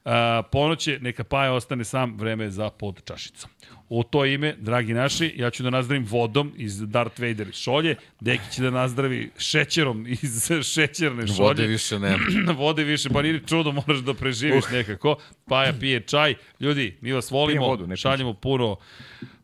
A, 0.06 0.42
ponoće, 0.52 1.00
neka 1.02 1.24
Paja 1.24 1.54
ostane 1.54 1.84
sam, 1.84 2.18
vreme 2.18 2.44
je 2.44 2.52
za 2.52 2.70
pod 2.70 3.04
čašicom. 3.06 3.50
U 3.90 4.04
to 4.04 4.26
ime, 4.26 4.56
dragi 4.60 4.94
naši, 4.94 5.34
ja 5.38 5.50
ću 5.50 5.64
da 5.64 5.70
nazdravim 5.70 6.06
vodom 6.10 6.54
iz 6.58 6.88
Darth 6.88 7.20
Vader 7.20 7.48
šolje, 7.54 7.96
Deki 8.20 8.52
će 8.52 8.62
da 8.62 8.70
nazdravi 8.70 9.32
šećerom 9.38 10.08
iz 10.08 10.52
šećerne 10.74 11.28
šolje. 11.28 11.48
Vode 11.48 11.68
više 11.68 12.00
nema. 12.00 12.24
vode 12.64 12.84
više, 12.84 13.10
pa 13.10 13.22
nije 13.22 13.34
ni 13.34 13.48
čudo, 13.48 13.72
moraš 13.72 14.00
da 14.00 14.14
preživiš 14.14 14.64
uh. 14.64 14.72
nekako. 14.72 15.16
Paja 15.48 15.74
pije 15.80 16.00
čaj. 16.02 16.36
Ljudi, 16.60 16.98
mi 17.02 17.12
vas 17.12 17.32
volimo, 17.32 17.68
vodu, 17.68 17.96
šaljemo 17.96 18.34
puno 18.34 18.78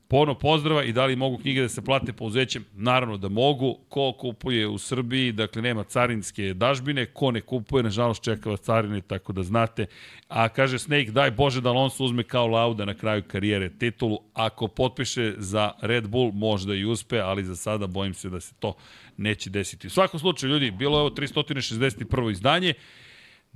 Puno 0.09 0.33
pozdrava 0.33 0.83
i 0.83 0.93
da 0.93 1.05
li 1.05 1.15
mogu 1.15 1.37
knjige 1.37 1.61
da 1.61 1.69
se 1.69 1.81
plate 1.81 2.13
pouzećem? 2.13 2.65
Naravno 2.75 3.17
da 3.17 3.29
mogu. 3.29 3.77
Ko 3.89 4.13
kupuje 4.19 4.67
u 4.67 4.77
Srbiji, 4.77 5.31
dakle 5.31 5.61
nema 5.61 5.83
carinske 5.83 6.53
dažbine, 6.53 7.05
ko 7.05 7.31
ne 7.31 7.41
kupuje, 7.41 7.83
nažalost 7.83 8.23
čeka 8.23 8.49
vas 8.49 8.59
carine, 8.59 9.01
tako 9.01 9.33
da 9.33 9.43
znate. 9.43 9.85
A 10.27 10.49
kaže 10.49 10.79
Snake, 10.79 11.11
daj 11.11 11.31
Bože 11.31 11.61
da 11.61 11.69
Alonso 11.69 12.03
uzme 12.03 12.23
kao 12.23 12.47
lauda 12.47 12.85
na 12.85 12.93
kraju 12.93 13.23
karijere 13.27 13.69
titulu. 13.69 14.19
Ako 14.33 14.67
potpiše 14.67 15.33
za 15.37 15.71
Red 15.81 16.07
Bull, 16.07 16.31
možda 16.31 16.75
i 16.75 16.85
uspe, 16.85 17.19
ali 17.19 17.43
za 17.43 17.55
sada 17.55 17.87
bojim 17.87 18.13
se 18.13 18.29
da 18.29 18.39
se 18.39 18.53
to 18.59 18.73
neće 19.17 19.49
desiti. 19.49 19.87
U 19.87 19.89
svakom 19.89 20.19
slučaju, 20.19 20.53
ljudi, 20.53 20.71
bilo 20.71 20.97
je 20.97 21.01
ovo 21.01 21.09
361. 21.09 22.31
izdanje. 22.31 22.73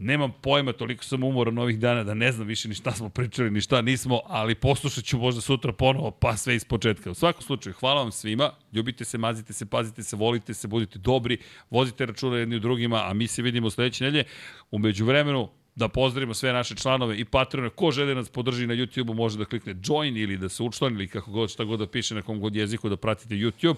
Nemam 0.04 0.32
pojma, 0.42 0.74
toliko 0.74 1.04
sam 1.04 1.24
umoran 1.24 1.58
ovih 1.58 1.80
dana 1.80 2.04
da 2.04 2.14
ne 2.14 2.32
znam 2.32 2.48
više 2.48 2.68
ni 2.68 2.76
šta 2.76 2.92
smo 2.92 3.10
pričali, 3.10 3.52
ni 3.52 3.62
šta 3.62 3.82
nismo, 3.82 4.22
ali 4.26 4.56
poslušat 4.56 5.04
ću 5.04 5.18
možda 5.18 5.42
sutra 5.42 5.74
ponovo, 5.74 6.12
pa 6.12 6.38
sve 6.38 6.56
iz 6.56 6.66
početka. 6.66 7.12
U 7.12 7.14
svakom 7.14 7.42
slučaju, 7.42 7.76
hvala 7.80 8.02
vam 8.02 8.12
svima, 8.12 8.52
ljubite 8.74 9.06
se, 9.06 9.18
mazite 9.18 9.54
se, 9.54 9.66
pazite 9.66 10.04
se, 10.04 10.16
volite 10.16 10.54
se, 10.54 10.68
budite 10.68 11.00
dobri, 11.00 11.38
vozite 11.70 12.06
računa 12.06 12.38
jedni 12.38 12.56
u 12.56 12.60
drugima, 12.60 13.10
a 13.10 13.14
mi 13.14 13.28
se 13.28 13.42
vidimo 13.42 13.70
sledeće 13.70 14.04
nedelje. 14.04 14.24
Umeđu 14.72 15.06
vremenu, 15.06 15.50
da 15.76 15.88
pozdravimo 15.88 16.34
sve 16.34 16.54
naše 16.54 16.76
članove 16.76 17.18
i 17.18 17.26
patrone. 17.26 17.70
Ko 17.70 17.92
želi 17.92 18.08
da 18.08 18.14
nas 18.14 18.30
podrži 18.30 18.68
na 18.68 18.74
YouTube-u 18.74 19.14
može 19.14 19.38
da 19.38 19.46
klikne 19.46 19.76
join 19.84 20.18
ili 20.18 20.38
da 20.38 20.50
se 20.50 20.64
učlani 20.64 20.96
ili 20.96 21.08
kako 21.08 21.32
god 21.32 21.52
šta 21.52 21.64
god 21.64 21.80
da 21.80 21.88
piše 21.88 22.16
na 22.16 22.22
kom 22.22 22.40
god 22.40 22.56
jeziku 22.56 22.90
da 22.90 22.98
pratite 22.98 23.36
YouTube. 23.36 23.76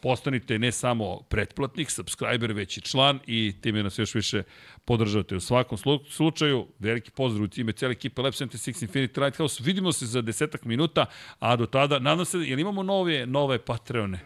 Postanite 0.00 0.58
ne 0.58 0.72
samo 0.72 1.20
pretplatnik, 1.28 1.90
subscriber, 1.90 2.52
već 2.52 2.78
i 2.78 2.80
član 2.80 3.18
i 3.26 3.54
time 3.60 3.82
nas 3.82 3.98
još 3.98 4.14
više 4.14 4.42
podržavate. 4.84 5.36
U 5.36 5.40
svakom 5.40 5.78
slu- 5.78 6.10
slučaju, 6.10 6.66
veliki 6.78 7.10
pozdrav 7.10 7.44
u 7.44 7.48
time 7.48 7.72
cijele 7.72 7.92
ekipe 7.92 8.22
Lab 8.22 8.32
76 8.32 8.86
Infinity 8.88 9.24
Lighthouse. 9.24 9.62
Vidimo 9.62 9.92
se 9.92 10.06
za 10.06 10.22
desetak 10.22 10.64
minuta, 10.64 11.06
a 11.38 11.56
do 11.56 11.66
tada, 11.66 11.98
nadam 11.98 12.24
se, 12.24 12.38
jel 12.38 12.58
imamo 12.60 12.82
nove, 12.82 13.26
nove 13.26 13.58
Patreone? 13.58 14.20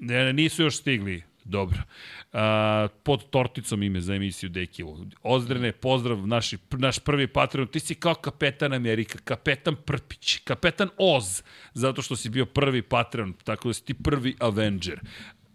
Ne, 0.00 0.24
ne, 0.24 0.32
nisu 0.32 0.62
još 0.62 0.76
stigli. 0.76 1.33
Dobro. 1.44 1.78
A, 2.32 2.88
pod 3.02 3.30
torticom 3.30 3.82
ime 3.82 4.00
za 4.00 4.14
emisiju 4.14 4.50
Dekivo. 4.50 5.06
Ozdrene, 5.22 5.72
pozdrav, 5.72 6.26
naši, 6.26 6.58
naš 6.70 6.98
prvi 6.98 7.26
Patreon. 7.26 7.68
Ti 7.68 7.80
si 7.80 7.94
kao 7.94 8.14
kapetan 8.14 8.72
Amerika, 8.72 9.18
kapetan 9.24 9.76
Prpić, 9.76 10.38
kapetan 10.44 10.88
Oz, 10.98 11.42
zato 11.74 12.02
što 12.02 12.16
si 12.16 12.30
bio 12.30 12.46
prvi 12.46 12.82
Patreon, 12.82 13.32
tako 13.44 13.68
da 13.68 13.74
si 13.74 13.84
ti 13.84 13.94
prvi 13.94 14.36
Avenger. 14.40 15.00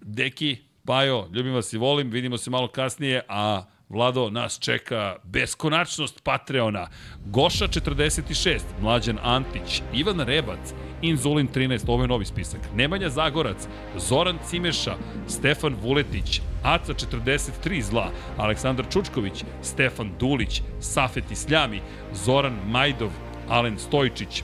Deki, 0.01 0.57
Pajo, 0.85 1.29
ljubim 1.33 1.53
vas 1.53 1.73
i 1.73 1.77
volim, 1.77 2.09
vidimo 2.09 2.37
se 2.37 2.49
malo 2.49 2.67
kasnije, 2.67 3.21
a 3.27 3.63
Vlado, 3.89 4.29
nas 4.29 4.59
čeka 4.59 5.15
beskonačnost 5.23 6.23
Patreona. 6.23 6.87
Goša 7.25 7.67
46, 7.67 8.59
Mlađan 8.81 9.19
Antić, 9.23 9.81
Ivan 9.93 10.19
Rebac, 10.19 10.73
Inzulin 11.01 11.47
13, 11.47 11.83
ovo 11.87 12.03
je 12.03 12.07
novi 12.07 12.25
spisak. 12.25 12.61
Nemanja 12.75 13.09
Zagorac, 13.09 13.67
Zoran 13.97 14.37
Cimeša, 14.49 14.95
Stefan 15.27 15.75
Vuletić, 15.83 16.41
Aca 16.63 16.93
43 16.93 17.81
zla, 17.81 18.11
Aleksandar 18.37 18.85
Čučković, 18.93 19.43
Stefan 19.61 20.11
Dulić, 20.19 20.61
Safet 20.79 21.31
Isljami, 21.31 21.81
Zoran 22.13 22.57
Majdov, 22.67 23.09
Alen 23.49 23.79
Stojčić, 23.79 24.43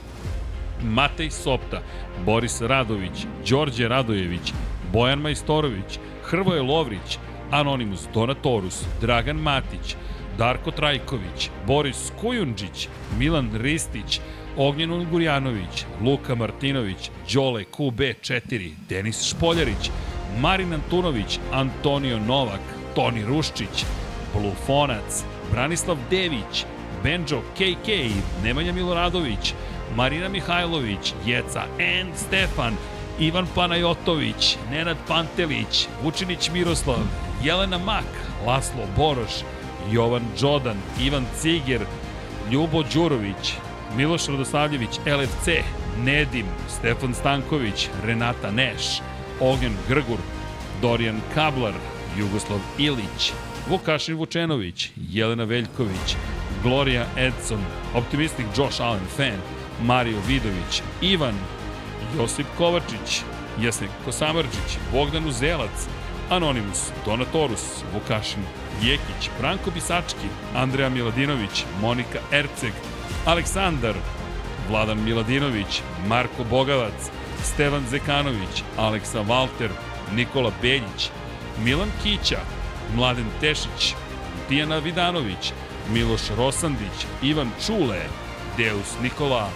Matej 0.83 1.29
Sopta, 1.29 1.81
Boris 2.25 2.61
Radović, 2.61 3.25
Đorđe 3.49 3.87
Radojević, 3.87 4.53
Bojan 4.93 5.19
Majstorović, 5.19 5.99
Hrvoje 6.23 6.61
Lovrić, 6.61 7.17
Anonimus 7.51 8.07
Donatorus, 8.13 8.83
Dragan 9.01 9.37
Matić, 9.37 9.95
Darko 10.37 10.71
Trajković, 10.71 11.49
Boris 11.67 12.11
Kujundžić, 12.21 12.87
Milan 13.19 13.49
Ristić, 13.53 14.19
Ognjen 14.57 14.91
Ungurjanović, 14.91 15.85
Luka 16.01 16.35
Martinović, 16.35 17.09
Đole 17.33 17.63
QB4, 17.71 18.71
Denis 18.89 19.23
Špoljarić, 19.23 19.91
Marin 20.39 20.73
Antunović, 20.73 21.39
Antonio 21.51 22.19
Novak, 22.19 22.61
Toni 22.95 23.25
Ruščić, 23.25 23.85
Blufonac, 24.33 25.23
Branislav 25.51 25.97
Dević, 26.09 26.65
Benjo 27.03 27.41
KK, 27.55 27.87
Nemanja 28.43 28.73
Miloradović, 28.73 29.53
Marina 29.95 30.29
Mihajlović, 30.29 31.13
Jeca 31.25 31.63
N. 31.79 32.07
Stefan, 32.15 32.73
Ivan 33.19 33.47
Panajotović, 33.55 34.57
Nenad 34.71 34.97
Pantelić, 35.07 35.87
Vučinić 36.03 36.49
Miroslav, 36.53 36.99
Jelena 37.43 37.77
Mak, 37.77 38.09
Laslo 38.47 38.87
Boroš, 38.97 39.43
Jovan 39.91 40.23
Đodan, 40.41 40.77
Ivan 41.01 41.25
Ciger, 41.41 41.81
Ljubo 42.51 42.83
Đurović, 42.93 43.53
Miloš 43.97 44.27
Radosavljević, 44.27 44.99
LFC, 45.05 45.49
Nedim, 46.03 46.45
Stefan 46.69 47.13
Stanković, 47.13 47.89
Renata 48.03 48.51
Neš, 48.51 49.01
Ognjen 49.39 49.73
Grgur, 49.87 50.19
Dorijan 50.81 51.21
Kablar, 51.33 51.73
Jugoslav 52.17 52.59
Ilić, 52.77 53.31
Vukašin 53.69 54.15
Vučenović, 54.15 54.89
Jelena 55.09 55.43
Veljković, 55.43 56.15
Gloria 56.63 57.05
Edson, 57.17 57.59
Optimistic 57.93 58.45
Josh 58.57 58.81
Allen 58.81 59.05
fan, 59.17 59.39
Mario 59.83 60.17
Vidović, 60.27 60.81
Ivan, 61.01 61.35
Josip 62.17 62.47
Kovačić, 62.57 63.21
Jesnik 63.61 63.89
Kosamrđić, 64.05 64.77
Bogdan 64.91 65.27
Uzelac, 65.27 65.87
Anonimus, 66.29 66.91
Donatorus, 67.05 67.83
Vukašin 67.93 68.43
Jekić, 68.81 69.29
Branko 69.39 69.71
Bisački, 69.71 70.27
Andreja 70.55 70.89
Miladinović, 70.89 71.65
Monika 71.81 72.19
Erceg, 72.31 72.73
Aleksandar, 73.25 73.95
Vladan 74.69 75.03
Miladinović, 75.03 75.81
Marko 76.07 76.43
Bogavac, 76.49 77.11
Stevan 77.43 77.83
Zekanović, 77.89 78.63
Aleksa 78.77 79.21
Valter, 79.21 79.69
Nikola 80.15 80.51
Beljić, 80.61 81.09
Milan 81.63 81.89
Kića, 82.03 82.39
Mladen 82.95 83.25
Tešić, 83.41 83.95
Tijana 84.49 84.77
Vidanović, 84.77 85.53
Miloš 85.93 86.21
Rosandić, 86.37 87.05
Ivan 87.23 87.49
Čule, 87.65 88.01
Deus 88.57 88.95
Nikola, 89.03 89.49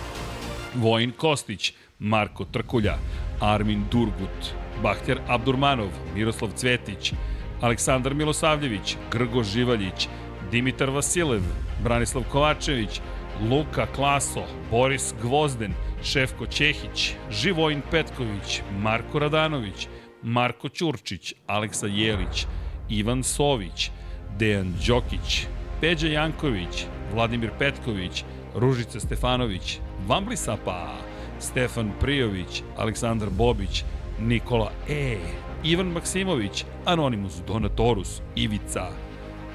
Vojin 0.76 1.12
Kostić, 1.12 1.74
Marko 2.00 2.46
Trkulja, 2.46 2.98
Armin 3.40 3.86
Durgut, 3.92 4.54
Bahter 4.84 5.20
Abdurmanov, 5.28 5.90
Miroslav 6.16 6.52
Cvetić, 6.56 7.14
Aleksandar 7.62 8.14
Milosavljević, 8.14 8.96
Grgo 9.12 9.44
Živaljić, 9.44 10.08
Dimitar 10.52 10.90
Vasilev, 10.90 11.42
Branislav 11.84 12.24
Kovačević, 12.32 13.02
Luka 13.48 13.86
Klaso, 13.96 14.44
Boris 14.72 15.14
Gvozden, 15.22 15.74
Šefko 16.04 16.46
Ćehić, 16.46 17.14
Živojin 17.32 17.82
Petković, 17.92 18.62
Marko 18.82 19.20
Radanović, 19.20 19.88
Marko 20.24 20.70
Ćurčić, 20.70 21.34
Aleksa 21.48 21.88
Jelić, 21.88 22.46
Ivan 22.90 23.24
Sović, 23.24 23.92
Dejan 24.38 24.74
Đokić, 24.88 25.48
Peđa 25.82 26.08
Janković, 26.08 26.86
Vladimir 27.14 27.52
Petković, 27.60 28.24
Ružica 28.56 29.00
Stefanović, 29.00 29.80
Vambli 30.08 30.38
Sapa, 30.38 30.96
Stefan 31.40 31.92
Prijović, 32.00 32.64
Aleksandar 32.78 33.30
Bobić, 33.30 33.84
Nikola 34.20 34.72
E, 34.90 35.18
Ivan 35.64 35.88
Maksimović, 35.88 36.66
Anonimus 36.86 37.42
Donatorus, 37.48 38.22
Ivica, 38.36 38.88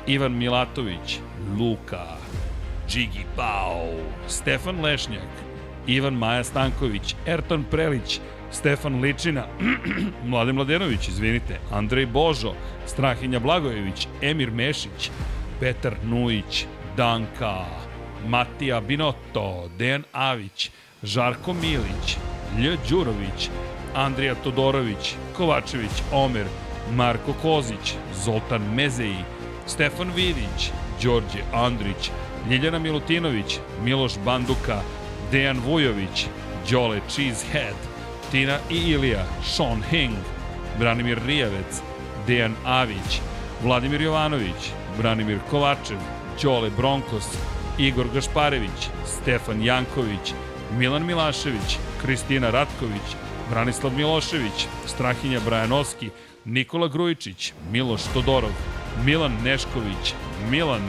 Ivan 0.06 0.32
Milatović, 0.32 1.18
Luka, 1.58 2.23
Džigi 2.88 3.24
Pao, 3.36 3.88
Stefan 4.28 4.80
Lešnjak, 4.80 5.28
Ivan 5.86 6.14
Maja 6.14 6.44
Stanković, 6.44 7.14
Erton 7.26 7.64
Prelić, 7.70 8.20
Stefan 8.52 9.00
Ličina, 9.00 9.46
Mladen 10.28 10.54
Mladenović, 10.54 11.08
izvinite, 11.08 11.58
Andrej 11.72 12.06
Božo, 12.06 12.54
Strahinja 12.86 13.38
Blagojević, 13.38 14.08
Emir 14.22 14.50
Mešić, 14.50 15.10
Petar 15.60 15.94
Nujić, 16.04 16.66
Danka, 16.96 17.64
Matija 18.26 18.80
Binotto, 18.80 19.68
Dejan 19.78 20.02
Avić, 20.12 20.70
Žarko 21.02 21.52
Milić, 21.52 22.16
Lj. 22.58 22.76
Đurović, 22.88 23.50
Andrija 23.94 24.34
Todorović, 24.34 25.14
Kovačević, 25.36 26.02
Omer, 26.12 26.46
Marko 26.92 27.32
Kozić, 27.42 27.94
Zoltan 28.24 28.62
Mezeji, 28.74 29.24
Stefan 29.66 30.12
Vidić, 30.16 30.70
Đorđe 31.02 31.42
Andrić, 31.52 32.10
Ljiljana 32.50 32.78
Milutinović, 32.78 33.58
Miloš 33.84 34.12
Banduka, 34.24 34.80
Dejan 35.32 35.60
Vujović, 35.66 36.26
Đole 36.70 37.00
Cheesehead, 37.08 37.74
Tina 38.30 38.58
i 38.70 38.76
Ilija, 38.76 39.24
Sean 39.44 39.82
Hing, 39.90 40.14
Branimir 40.78 41.18
Rijavec, 41.26 41.80
Dejan 42.26 42.54
Avić, 42.64 43.20
Vladimir 43.62 44.02
Jovanović, 44.02 44.72
Branimir 44.98 45.38
Kovačev, 45.50 45.98
Đole 46.42 46.70
Bronkos, 46.76 47.26
Igor 47.78 48.06
Gašparević, 48.14 48.88
Stefan 49.06 49.62
Janković, 49.62 50.34
Milan 50.78 51.06
Milašević, 51.06 51.78
Kristina 52.02 52.50
Ratković, 52.50 53.16
Branislav 53.50 53.92
Milošević, 53.92 54.66
Strahinja 54.86 55.40
Brajanovski, 55.40 56.10
Nikola 56.44 56.88
Grujičić, 56.88 57.52
Miloš 57.70 58.02
Todorov, 58.14 58.52
Milan 59.04 59.32
Nešković, 59.44 60.14
Milan, 60.50 60.82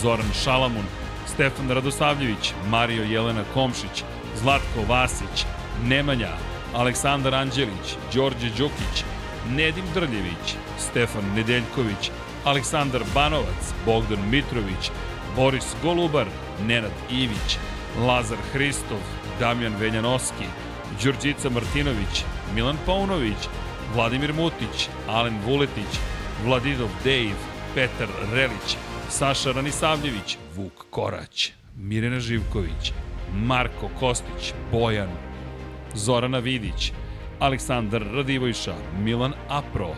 Zoran 0.00 0.32
Šalamun, 0.44 0.84
Stefan 1.26 1.70
Radosavljević, 1.70 2.52
Mario 2.68 3.04
Jelena 3.04 3.44
Komšić, 3.54 4.04
Zlatko 4.40 4.82
Vasić, 4.88 5.44
Nemanja, 5.84 6.30
Aleksandar 6.74 7.34
Anđelić, 7.34 7.96
Đorđe 8.14 8.48
Đukić, 8.58 9.04
Nedim 9.50 9.84
Drljević, 9.94 10.56
Stefan 10.78 11.24
Nedeljković, 11.36 12.10
Aleksandar 12.44 13.02
Banovac, 13.14 13.72
Bogdan 13.86 14.30
Mitrović, 14.30 14.90
Boris 15.36 15.74
Golubar, 15.82 16.26
Nenad 16.66 16.92
Ivić, 17.10 17.58
Lazar 18.06 18.38
Hristov, 18.52 18.98
Damjan 19.40 19.74
Veljanoski, 19.80 20.46
Đurđica 21.02 21.50
Martinović, 21.50 22.24
Milan 22.54 22.76
Paunović, 22.86 23.48
Vladimir 23.94 24.32
Mutić, 24.32 24.88
Alen 25.08 25.38
Vuletić, 25.46 25.98
Vladidov 26.44 26.88
Dejv, 27.04 27.36
Petar 27.74 28.08
Relić, 28.32 28.76
Saša 29.12 29.52
Ranisavljević, 29.52 30.38
Vuk 30.56 30.84
Korać, 30.90 31.52
Mirena 31.76 32.20
Živković, 32.20 32.92
Marko 33.34 33.88
Kostić, 34.00 34.54
Bojan, 34.72 35.08
Zorana 35.94 36.38
Vidić, 36.38 36.92
Aleksandar 37.38 38.02
Radivojša, 38.14 38.74
Milan 38.98 39.32
Apro, 39.48 39.94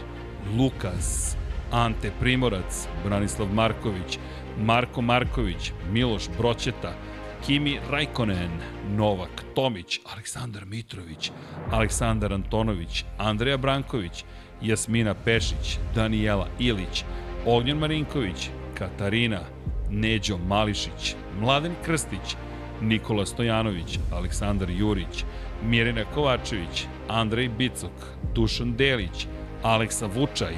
Lukas, 0.59 1.37
Ante 1.71 2.11
Primorac, 2.21 2.89
Branislav 3.05 3.49
Marković, 3.53 4.19
Marko 4.59 5.03
Marković, 5.03 5.73
Miloš 5.91 6.29
Broćeta, 6.39 6.93
Kimi 7.47 7.79
Rajkonen, 7.91 8.51
Novak 8.97 9.45
Tomić, 9.55 10.01
Aleksandar 10.13 10.65
Mitrović, 10.67 11.31
Aleksandar 11.71 12.33
Antonović, 12.33 13.05
Andreja 13.19 13.57
Branković, 13.57 14.25
Jasmina 14.63 15.15
Pešić, 15.15 15.79
Danijela 15.95 16.49
Ilić, 16.59 17.05
Ognjen 17.47 17.79
Marinković, 17.79 18.51
Katarina, 18.79 19.41
Neđo 19.91 20.39
Mališić, 20.39 21.15
Mladen 21.41 21.73
Krstić, 21.85 22.37
Nikola 22.81 23.27
Stojanović, 23.27 23.99
Aleksandar 24.13 24.71
Jurić, 24.71 25.25
Mirina 25.63 26.05
Kovačević, 26.15 26.87
Andrej 27.09 27.49
Bicok, 27.49 27.93
Dušan 28.35 28.77
Delić, 28.77 29.27
Aleksa 29.63 30.07
Vučaj, 30.07 30.55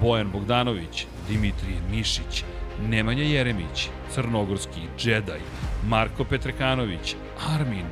Bojan 0.00 0.30
Bogdanović, 0.30 1.06
Dimitrije 1.28 1.80
Mišić, 1.90 2.44
Nemanja 2.88 3.22
Jeremić, 3.22 3.88
Crnogorski 4.14 4.80
Džedaj, 4.98 5.40
Marko 5.88 6.24
Petrekanović, 6.24 7.16
Armin, 7.54 7.86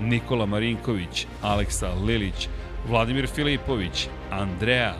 Nikola 0.00 0.46
Marinković, 0.46 1.26
Aleksa 1.42 1.94
Lilić, 2.06 2.48
Vladimir 2.88 3.26
Filipović, 3.26 4.08
Andreja, 4.30 4.94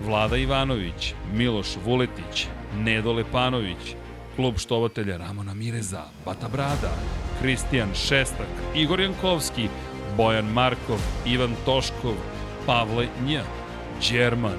Vlada 0.00 0.36
Ivanović, 0.36 1.14
Miloš 1.32 1.76
Vuletić, 1.84 2.46
Nedo 2.78 3.12
Lepanović, 3.12 3.96
klub 4.36 4.58
štovatelja 4.58 5.16
Ramona 5.16 5.54
Mireza, 5.54 6.02
Bata 6.24 6.48
Brada, 6.48 6.92
Kristijan 7.40 7.94
Šestak, 7.94 8.48
Igor 8.74 9.00
Jankovski, 9.00 9.68
Bojan 10.16 10.46
Markov, 10.52 10.98
Ivan 11.26 11.54
Toškov, 11.64 12.14
Pavle 12.66 13.08
Nj, 13.26 13.38
Đerman, 14.10 14.58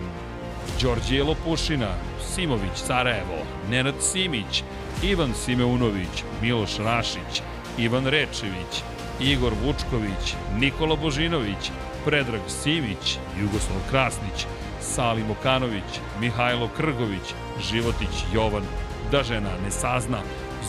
Đorđije 0.81 1.23
Lopušina, 1.23 1.93
Simović 2.21 2.75
Sarajevo, 2.75 3.39
Nenad 3.69 3.95
Simić, 3.99 4.63
Ivan 5.03 5.33
Simeunović, 5.33 6.23
Miloš 6.41 6.77
Rašić, 6.77 7.41
Ivan 7.77 8.05
Rečević, 8.05 8.83
Igor 9.21 9.53
Vučković, 9.65 10.35
Nikola 10.59 10.95
Božinović, 10.95 11.71
Predrag 12.05 12.41
Simić, 12.47 13.17
Jugoslav 13.41 13.79
Krasnić, 13.89 14.45
Salim 14.93 15.31
Okanović, 15.31 15.99
Mihajlo 16.19 16.69
Krgović, 16.77 17.33
Životić 17.71 18.23
Jovan, 18.33 18.63
da 19.11 19.23
žena 19.23 19.51
ne 19.63 19.71
sazna, 19.71 20.21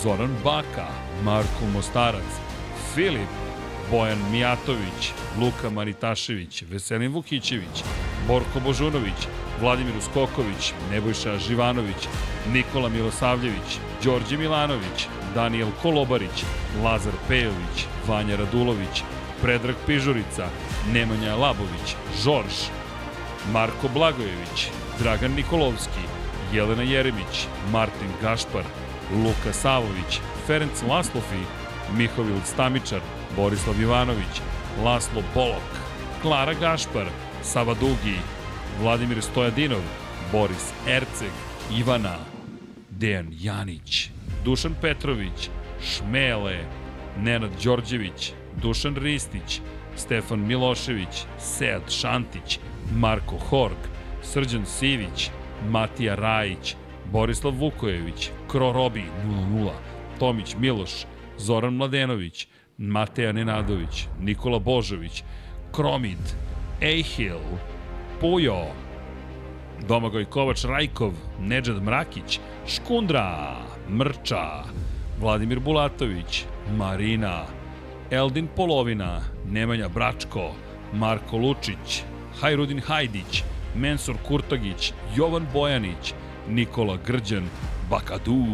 Zoran 0.03 0.36
Baka, 0.45 0.86
Marko 1.25 1.67
Mostarac, 1.75 2.31
Filip, 2.95 3.28
Bojan 3.91 4.19
Mijatović, 4.31 5.12
Luka 5.41 5.70
Maritašević, 5.70 6.62
Veselin 6.70 7.12
Vukićević, 7.12 7.85
Borko 8.28 8.61
Božunović, 8.65 9.28
Vladimir 9.61 9.97
Uskoković, 9.99 10.73
Nebojša 10.91 11.39
Živanović, 11.39 12.09
Nikola 12.53 12.89
Milosavljević, 12.89 13.78
Đorđe 14.05 14.36
Milanović, 14.36 15.09
Daniel 15.35 15.69
Kolobarić, 15.83 16.45
Lazar 16.85 17.12
Pejović, 17.28 17.86
Vanja 18.09 18.36
Radulović, 18.36 19.03
Predrag 19.43 19.77
Pižurica, 19.86 20.49
Nemanja 20.93 21.36
Labović, 21.36 21.97
Žorž, 22.25 22.85
Marko 23.52 23.89
Blagojević, 23.94 24.70
Dragan 24.99 25.34
Nikolovski, 25.34 26.00
Jelena 26.52 26.83
Jeremić, 26.83 27.47
Martin 27.73 28.10
Gašpar, 28.23 28.65
Luka 29.12 29.52
Savović, 29.52 30.20
Ferenc 30.47 30.83
Laslofi, 30.89 31.42
Mihovil 31.97 32.41
Stamičar, 32.44 33.00
Borislav 33.36 33.81
Ivanović, 33.81 34.41
Laslo 34.84 35.23
Bolok, 35.34 35.70
Klara 36.23 36.55
Gašpar, 36.55 37.07
Sava 37.42 37.75
Dugi, 37.75 38.18
Vladimir 38.81 39.23
Stojadinov, 39.23 39.83
Boris 40.33 40.73
Erceg, 40.89 41.33
Ivana, 41.78 42.16
Dejan 42.91 43.28
Janić, 43.41 44.10
Dušan 44.44 44.75
Petrović, 44.81 45.50
Šmele, 45.83 46.65
Nenad 47.18 47.50
Đorđević, 47.65 48.33
Dušan 48.62 48.97
Ristić, 48.97 49.60
Stefan 49.97 50.47
Milošević, 50.47 51.25
Sead 51.39 51.91
Šantić, 51.91 52.58
Marko 52.94 53.39
Horg, 53.39 53.76
Srđan 54.23 54.66
Sivić, 54.66 55.31
Matija 55.68 56.15
Rajić, 56.15 56.76
Borislav 57.12 57.55
Vukojević, 57.55 58.31
Kro 58.48 58.73
Robi 58.73 59.05
00, 59.26 59.70
Tomić 60.18 60.56
Miloš, 60.58 61.06
Zoran 61.39 61.74
Mladenović, 61.74 62.48
Mateja 62.78 63.32
Nenadović, 63.32 64.06
Nikola 64.20 64.58
Božović, 64.58 65.23
Kromid, 65.73 66.18
Ejhil, 66.81 67.40
Pujo, 68.20 68.66
Domagoj 69.89 70.24
Kovač 70.24 70.65
Rajkov, 70.65 71.12
Nedžad 71.40 71.82
Mrakić, 71.82 72.40
Škundra, 72.66 73.56
Mrča, 73.90 74.65
Vladimir 75.20 75.60
Bulatović, 75.60 76.44
Marina, 76.76 77.44
Eldin 78.10 78.48
Polovina, 78.56 79.20
Nemanja 79.50 79.89
Bračko, 79.89 80.55
Marko 80.92 81.36
Lučić, 81.36 82.02
Hajrudin 82.40 82.81
Hajdić, 82.81 83.42
Mensur 83.74 84.16
Kurtagić, 84.28 84.92
Jovan 85.16 85.47
Bojanić, 85.52 86.15
Nikola 86.48 86.98
Grđan, 87.06 87.48
Bakadu, 87.90 88.44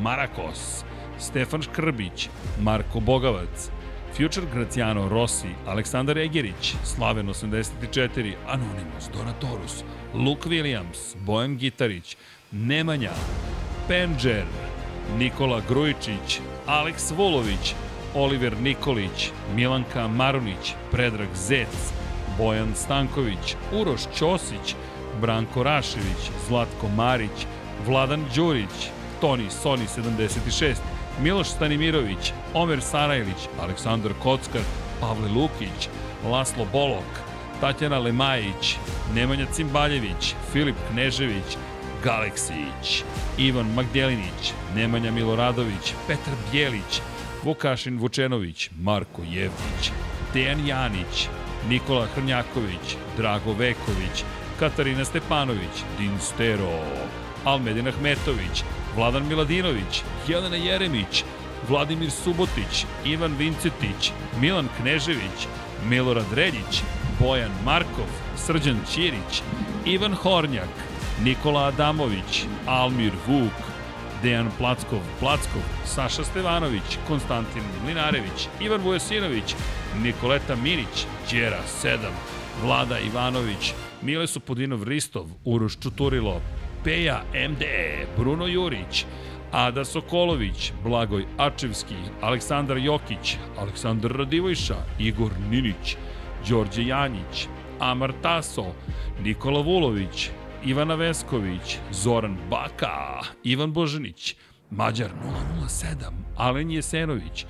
Marakos, 0.00 0.84
Stefan 1.18 1.62
Škrbić, 1.62 2.28
Marko 2.60 3.00
Bogavac, 3.00 3.70
Future 4.16 4.46
Graciano 4.54 5.08
Rossi, 5.08 5.48
Aleksandar 5.66 6.18
Egerić, 6.18 6.74
Slaven 6.84 7.28
84, 7.28 8.34
Anonymous, 8.48 9.08
Donatorus, 9.12 9.84
Luke 10.14 10.48
Williams, 10.48 11.16
Bojan 11.16 11.56
Gitarić, 11.56 12.16
Nemanja, 12.52 13.12
Penđer, 13.88 14.44
Nikola 15.18 15.62
Grujičić, 15.68 16.40
Aleks 16.66 17.10
Vulović, 17.10 17.74
Oliver 18.14 18.60
Nikolić, 18.60 19.30
Milanka 19.54 20.08
Marunić, 20.08 20.74
Predrag 20.90 21.28
Zec, 21.34 21.92
Bojan 22.38 22.74
Stanković, 22.74 23.56
Uroš 23.72 24.00
Ćosić, 24.16 24.74
Branko 25.20 25.62
Rašević, 25.62 26.30
Zlatko 26.48 26.88
Marić, 26.88 27.46
Vladan 27.86 28.24
Đurić, 28.34 28.90
Toni 29.20 29.50
Soni 29.50 29.86
76, 29.96 30.74
Miloš 31.22 31.48
Stanimirović, 31.48 32.32
Omer 32.54 32.82
Sarajlić, 32.82 33.48
Aleksandar 33.60 34.12
Kockar, 34.22 34.62
Pavle 35.00 35.28
Lukić, 35.28 35.88
Laslo 36.24 36.66
Bolok, 36.72 37.20
Tatjana 37.60 37.98
Lemajić, 37.98 38.76
Nemanja 39.14 39.46
Cimbaljević, 39.52 40.34
Filip 40.52 40.76
Knežević, 40.90 41.56
Galeksić, 42.04 43.04
Ivan 43.38 43.74
Magdjelinić, 43.74 44.52
Nemanja 44.74 45.10
Miloradović, 45.10 45.94
Petar 46.06 46.34
Bjelić, 46.52 47.00
Vukašin 47.42 47.98
Vučenović, 47.98 48.70
Marko 48.80 49.22
Jevnić, 49.22 49.92
Dejan 50.34 50.66
Janić, 50.66 51.28
Nikola 51.68 52.06
Hrnjaković, 52.14 52.96
Drago 53.16 53.52
Veković, 53.52 54.24
Katarina 54.60 55.04
Stepanović, 55.04 55.84
Din 55.98 56.18
Stero, 56.20 56.80
Almedin 57.44 57.88
Ahmetović, 57.88 58.64
Vladan 58.96 59.28
Miladinović, 59.28 60.02
Jelena 60.28 60.56
Jeremić, 60.56 61.24
Vladimir 61.68 62.10
Subotić, 62.10 62.86
Ivan 63.04 63.34
Vincetić, 63.38 64.12
Milan 64.40 64.68
Knežević, 64.80 65.46
Milorad 65.88 66.32
Reljić, 66.32 66.82
Bojan 67.20 67.52
Markov, 67.64 68.08
Srđan 68.36 68.80
Ćirić, 68.92 69.42
Ivan 69.84 70.14
Hornjak, 70.14 70.68
Nikola 71.24 71.66
Adamović, 71.66 72.44
Almir 72.66 73.12
Vuk, 73.26 73.52
Dejan 74.22 74.50
Plackov, 74.58 75.00
Plackov, 75.20 75.62
Saša 75.84 76.24
Stevanović, 76.24 76.98
Konstantin 77.08 77.62
Mlinarević, 77.84 78.48
Ivan 78.60 78.80
Vujosinović, 78.80 79.54
Nikoleta 79.98 80.56
Minić, 80.56 81.06
Đera 81.30 81.62
7, 81.82 81.98
Vlada 82.62 82.98
Ivanović, 82.98 83.74
Mile 84.02 84.26
Supodinov 84.26 84.84
Ristov, 84.84 85.26
Uroš 85.44 85.78
Čuturilo, 85.78 86.40
Peja 86.84 87.22
MD, 87.50 87.64
Bruno 88.16 88.46
Jurić, 88.46 89.04
Ada 89.52 89.84
Sokolović, 89.84 90.72
Blagoj 90.84 91.26
Ačevski, 91.38 91.94
Aleksandar 92.20 92.78
Jokić, 92.78 93.36
Aleksandar 93.58 94.12
Radivojša, 94.12 94.76
Igor 94.98 95.32
Ninić, 95.50 95.96
Đorđe 96.48 96.86
Janjić, 96.86 97.48
Amar 97.80 98.12
Taso, 98.22 98.64
Nikola 99.22 99.60
Vulović, 99.60 100.30
Ivana 100.64 100.94
Vesković, 100.94 101.78
Zoran 101.90 102.36
Baka, 102.50 103.20
Ivan 103.44 103.72
Božanić, 103.72 104.36
Mađar 104.70 105.10
007, 105.68 106.12
Alen 106.36 106.70
Jesenović, 106.70 107.46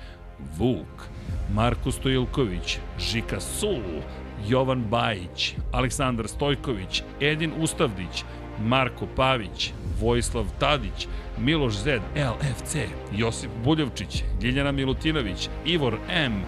Vuk, 0.57 1.10
Marko 1.53 1.91
Stojilković, 1.91 2.77
Žika 2.99 3.39
Sul, 3.39 4.01
Jovan 4.47 4.83
Bajić, 4.83 5.55
Aleksandar 5.71 6.27
Stojković, 6.27 7.03
Edin 7.21 7.51
Ustavdić, 7.59 8.23
Marko 8.59 9.07
Pavić, 9.15 9.71
Vojislav 9.99 10.45
Tadić, 10.59 11.07
Miloš 11.37 11.73
Zed, 11.73 12.01
LFC, 12.15 12.75
Josip 13.17 13.51
Buljovčić, 13.63 14.23
Ljiljana 14.43 14.71
Milutinović, 14.71 15.49
Ivor 15.65 15.97
M, 16.09 16.41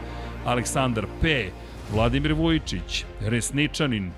Aleksandar 0.46 1.06
P, 1.22 1.50
Vladimir 1.92 2.34
Vujičić, 2.34 3.06
Resničanin 3.22 4.12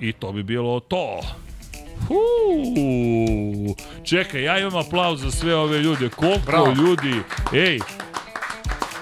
i 0.00 0.12
to 0.12 0.32
bi 0.32 0.42
bilo 0.42 0.80
to. 0.80 1.20
Huu, 2.08 3.74
čekaj, 4.04 4.42
ja 4.42 4.58
imam 4.58 4.76
aplauz 4.76 5.20
za 5.20 5.30
sve 5.30 5.56
ove 5.56 5.78
ljude. 5.78 6.08
Koliko 6.08 6.46
Bravo. 6.46 6.72
ljudi, 6.72 7.14
ej, 7.52 7.78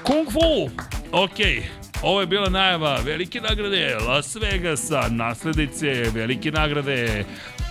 Kung 0.08 0.24
Fu, 0.32 0.70
okej, 1.12 1.68
Ovo 2.02 2.20
je 2.20 2.26
bila 2.26 2.48
najava 2.48 2.98
velike 3.04 3.40
nagrade 3.40 3.96
Las 4.06 4.36
Vegasa, 4.36 5.08
nasledice 5.10 6.10
velike 6.14 6.50
nagrade 6.50 7.24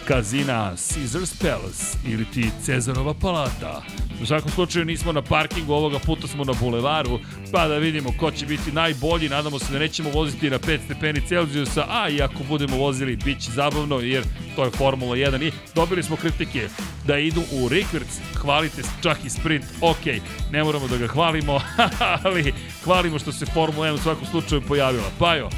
kazina 0.08 0.70
Caesars 0.70 1.40
Palace 1.42 1.98
ili 2.08 2.26
ti 2.26 2.50
Cezarova 2.66 3.14
palata. 3.22 3.82
U 4.22 4.26
svakom 4.26 4.52
slučaju 4.52 4.86
nismo 4.86 5.12
na 5.12 5.22
parkingu, 5.22 5.74
ovoga 5.74 6.00
puta 6.00 6.28
smo 6.28 6.44
na 6.44 6.54
bulevaru, 6.54 7.20
pa 7.52 7.68
da 7.68 7.78
vidimo 7.78 8.14
ko 8.20 8.32
će 8.32 8.46
biti 8.46 8.72
najbolji. 8.72 9.30
Nadamo 9.30 9.60
se 9.60 9.74
da 9.74 9.80
nećemo 9.80 10.10
voziti 10.10 10.50
na 10.50 10.60
5 10.60 10.80
stepeni 10.86 11.22
Celzijusa, 11.28 11.86
a 11.90 12.10
i 12.10 12.22
ako 12.22 12.44
budemo 12.48 12.78
vozili, 12.78 13.16
bit 13.16 13.40
će 13.40 13.52
zabavno, 13.52 14.00
jer 14.00 14.24
to 14.56 14.64
je 14.64 14.72
Formula 14.72 15.16
1 15.16 15.48
i 15.48 15.52
dobili 15.76 16.04
smo 16.04 16.16
kritike 16.16 16.68
da 17.08 17.18
idu 17.18 17.42
u 17.52 17.70
Rikverc, 17.70 18.08
hvalite 18.36 18.82
čak 19.02 19.18
i 19.26 19.30
sprint, 19.30 19.66
ok, 19.82 20.06
ne 20.52 20.64
moramo 20.64 20.88
da 20.88 20.98
ga 20.98 21.08
hvalimo, 21.08 21.62
ali 22.24 22.54
hvalimo 22.84 23.20
što 23.20 23.32
se 23.32 23.46
Formula 23.46 23.88
1 23.88 23.94
u 23.94 23.98
svakom 23.98 24.28
slučaju 24.32 24.62
pojavila. 24.68 25.10
Pajo, 25.20 25.50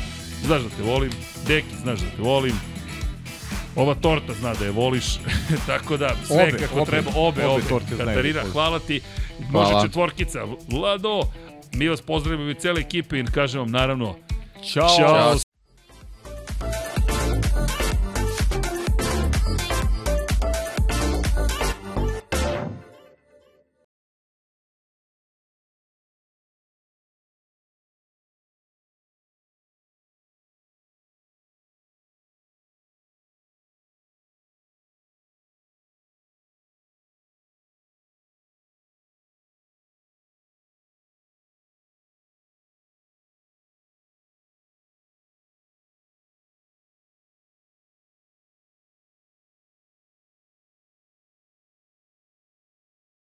znaš 0.46 0.62
da 0.62 0.70
te 0.70 0.84
volim, 0.84 1.12
Deki, 1.48 1.76
znaš 1.84 2.00
da 2.00 2.06
te 2.16 2.22
volim, 2.22 2.56
Ova 3.76 3.96
torta 3.96 4.34
zna 4.34 4.54
da 4.54 4.66
je 4.66 4.72
voliš, 4.72 5.06
tako 5.68 5.98
da 5.98 6.16
sve 6.28 6.44
Obe, 6.44 6.58
kako 6.58 6.82
obe, 6.82 6.92
treba, 6.92 7.12
obe, 7.16 7.46
obe 7.46 7.64
obe. 7.74 7.86
da 7.98 8.06
Katarina, 8.06 8.42
hvala 8.52 8.80
ti. 8.80 9.02
Može 9.40 9.70
Hvala. 9.70 9.86
četvorkica. 9.86 10.46
Vlado, 10.68 11.22
mi 11.74 11.88
vas 11.88 12.02
pozdravimo 12.02 12.50
i 12.50 12.56
cele 12.56 12.82
ekipe 12.82 13.20
i 13.20 13.26
kažem 13.26 13.60
vam 13.60 13.72
naravno 13.72 14.16
Ćao. 14.64 14.98
Ćao 14.98 15.49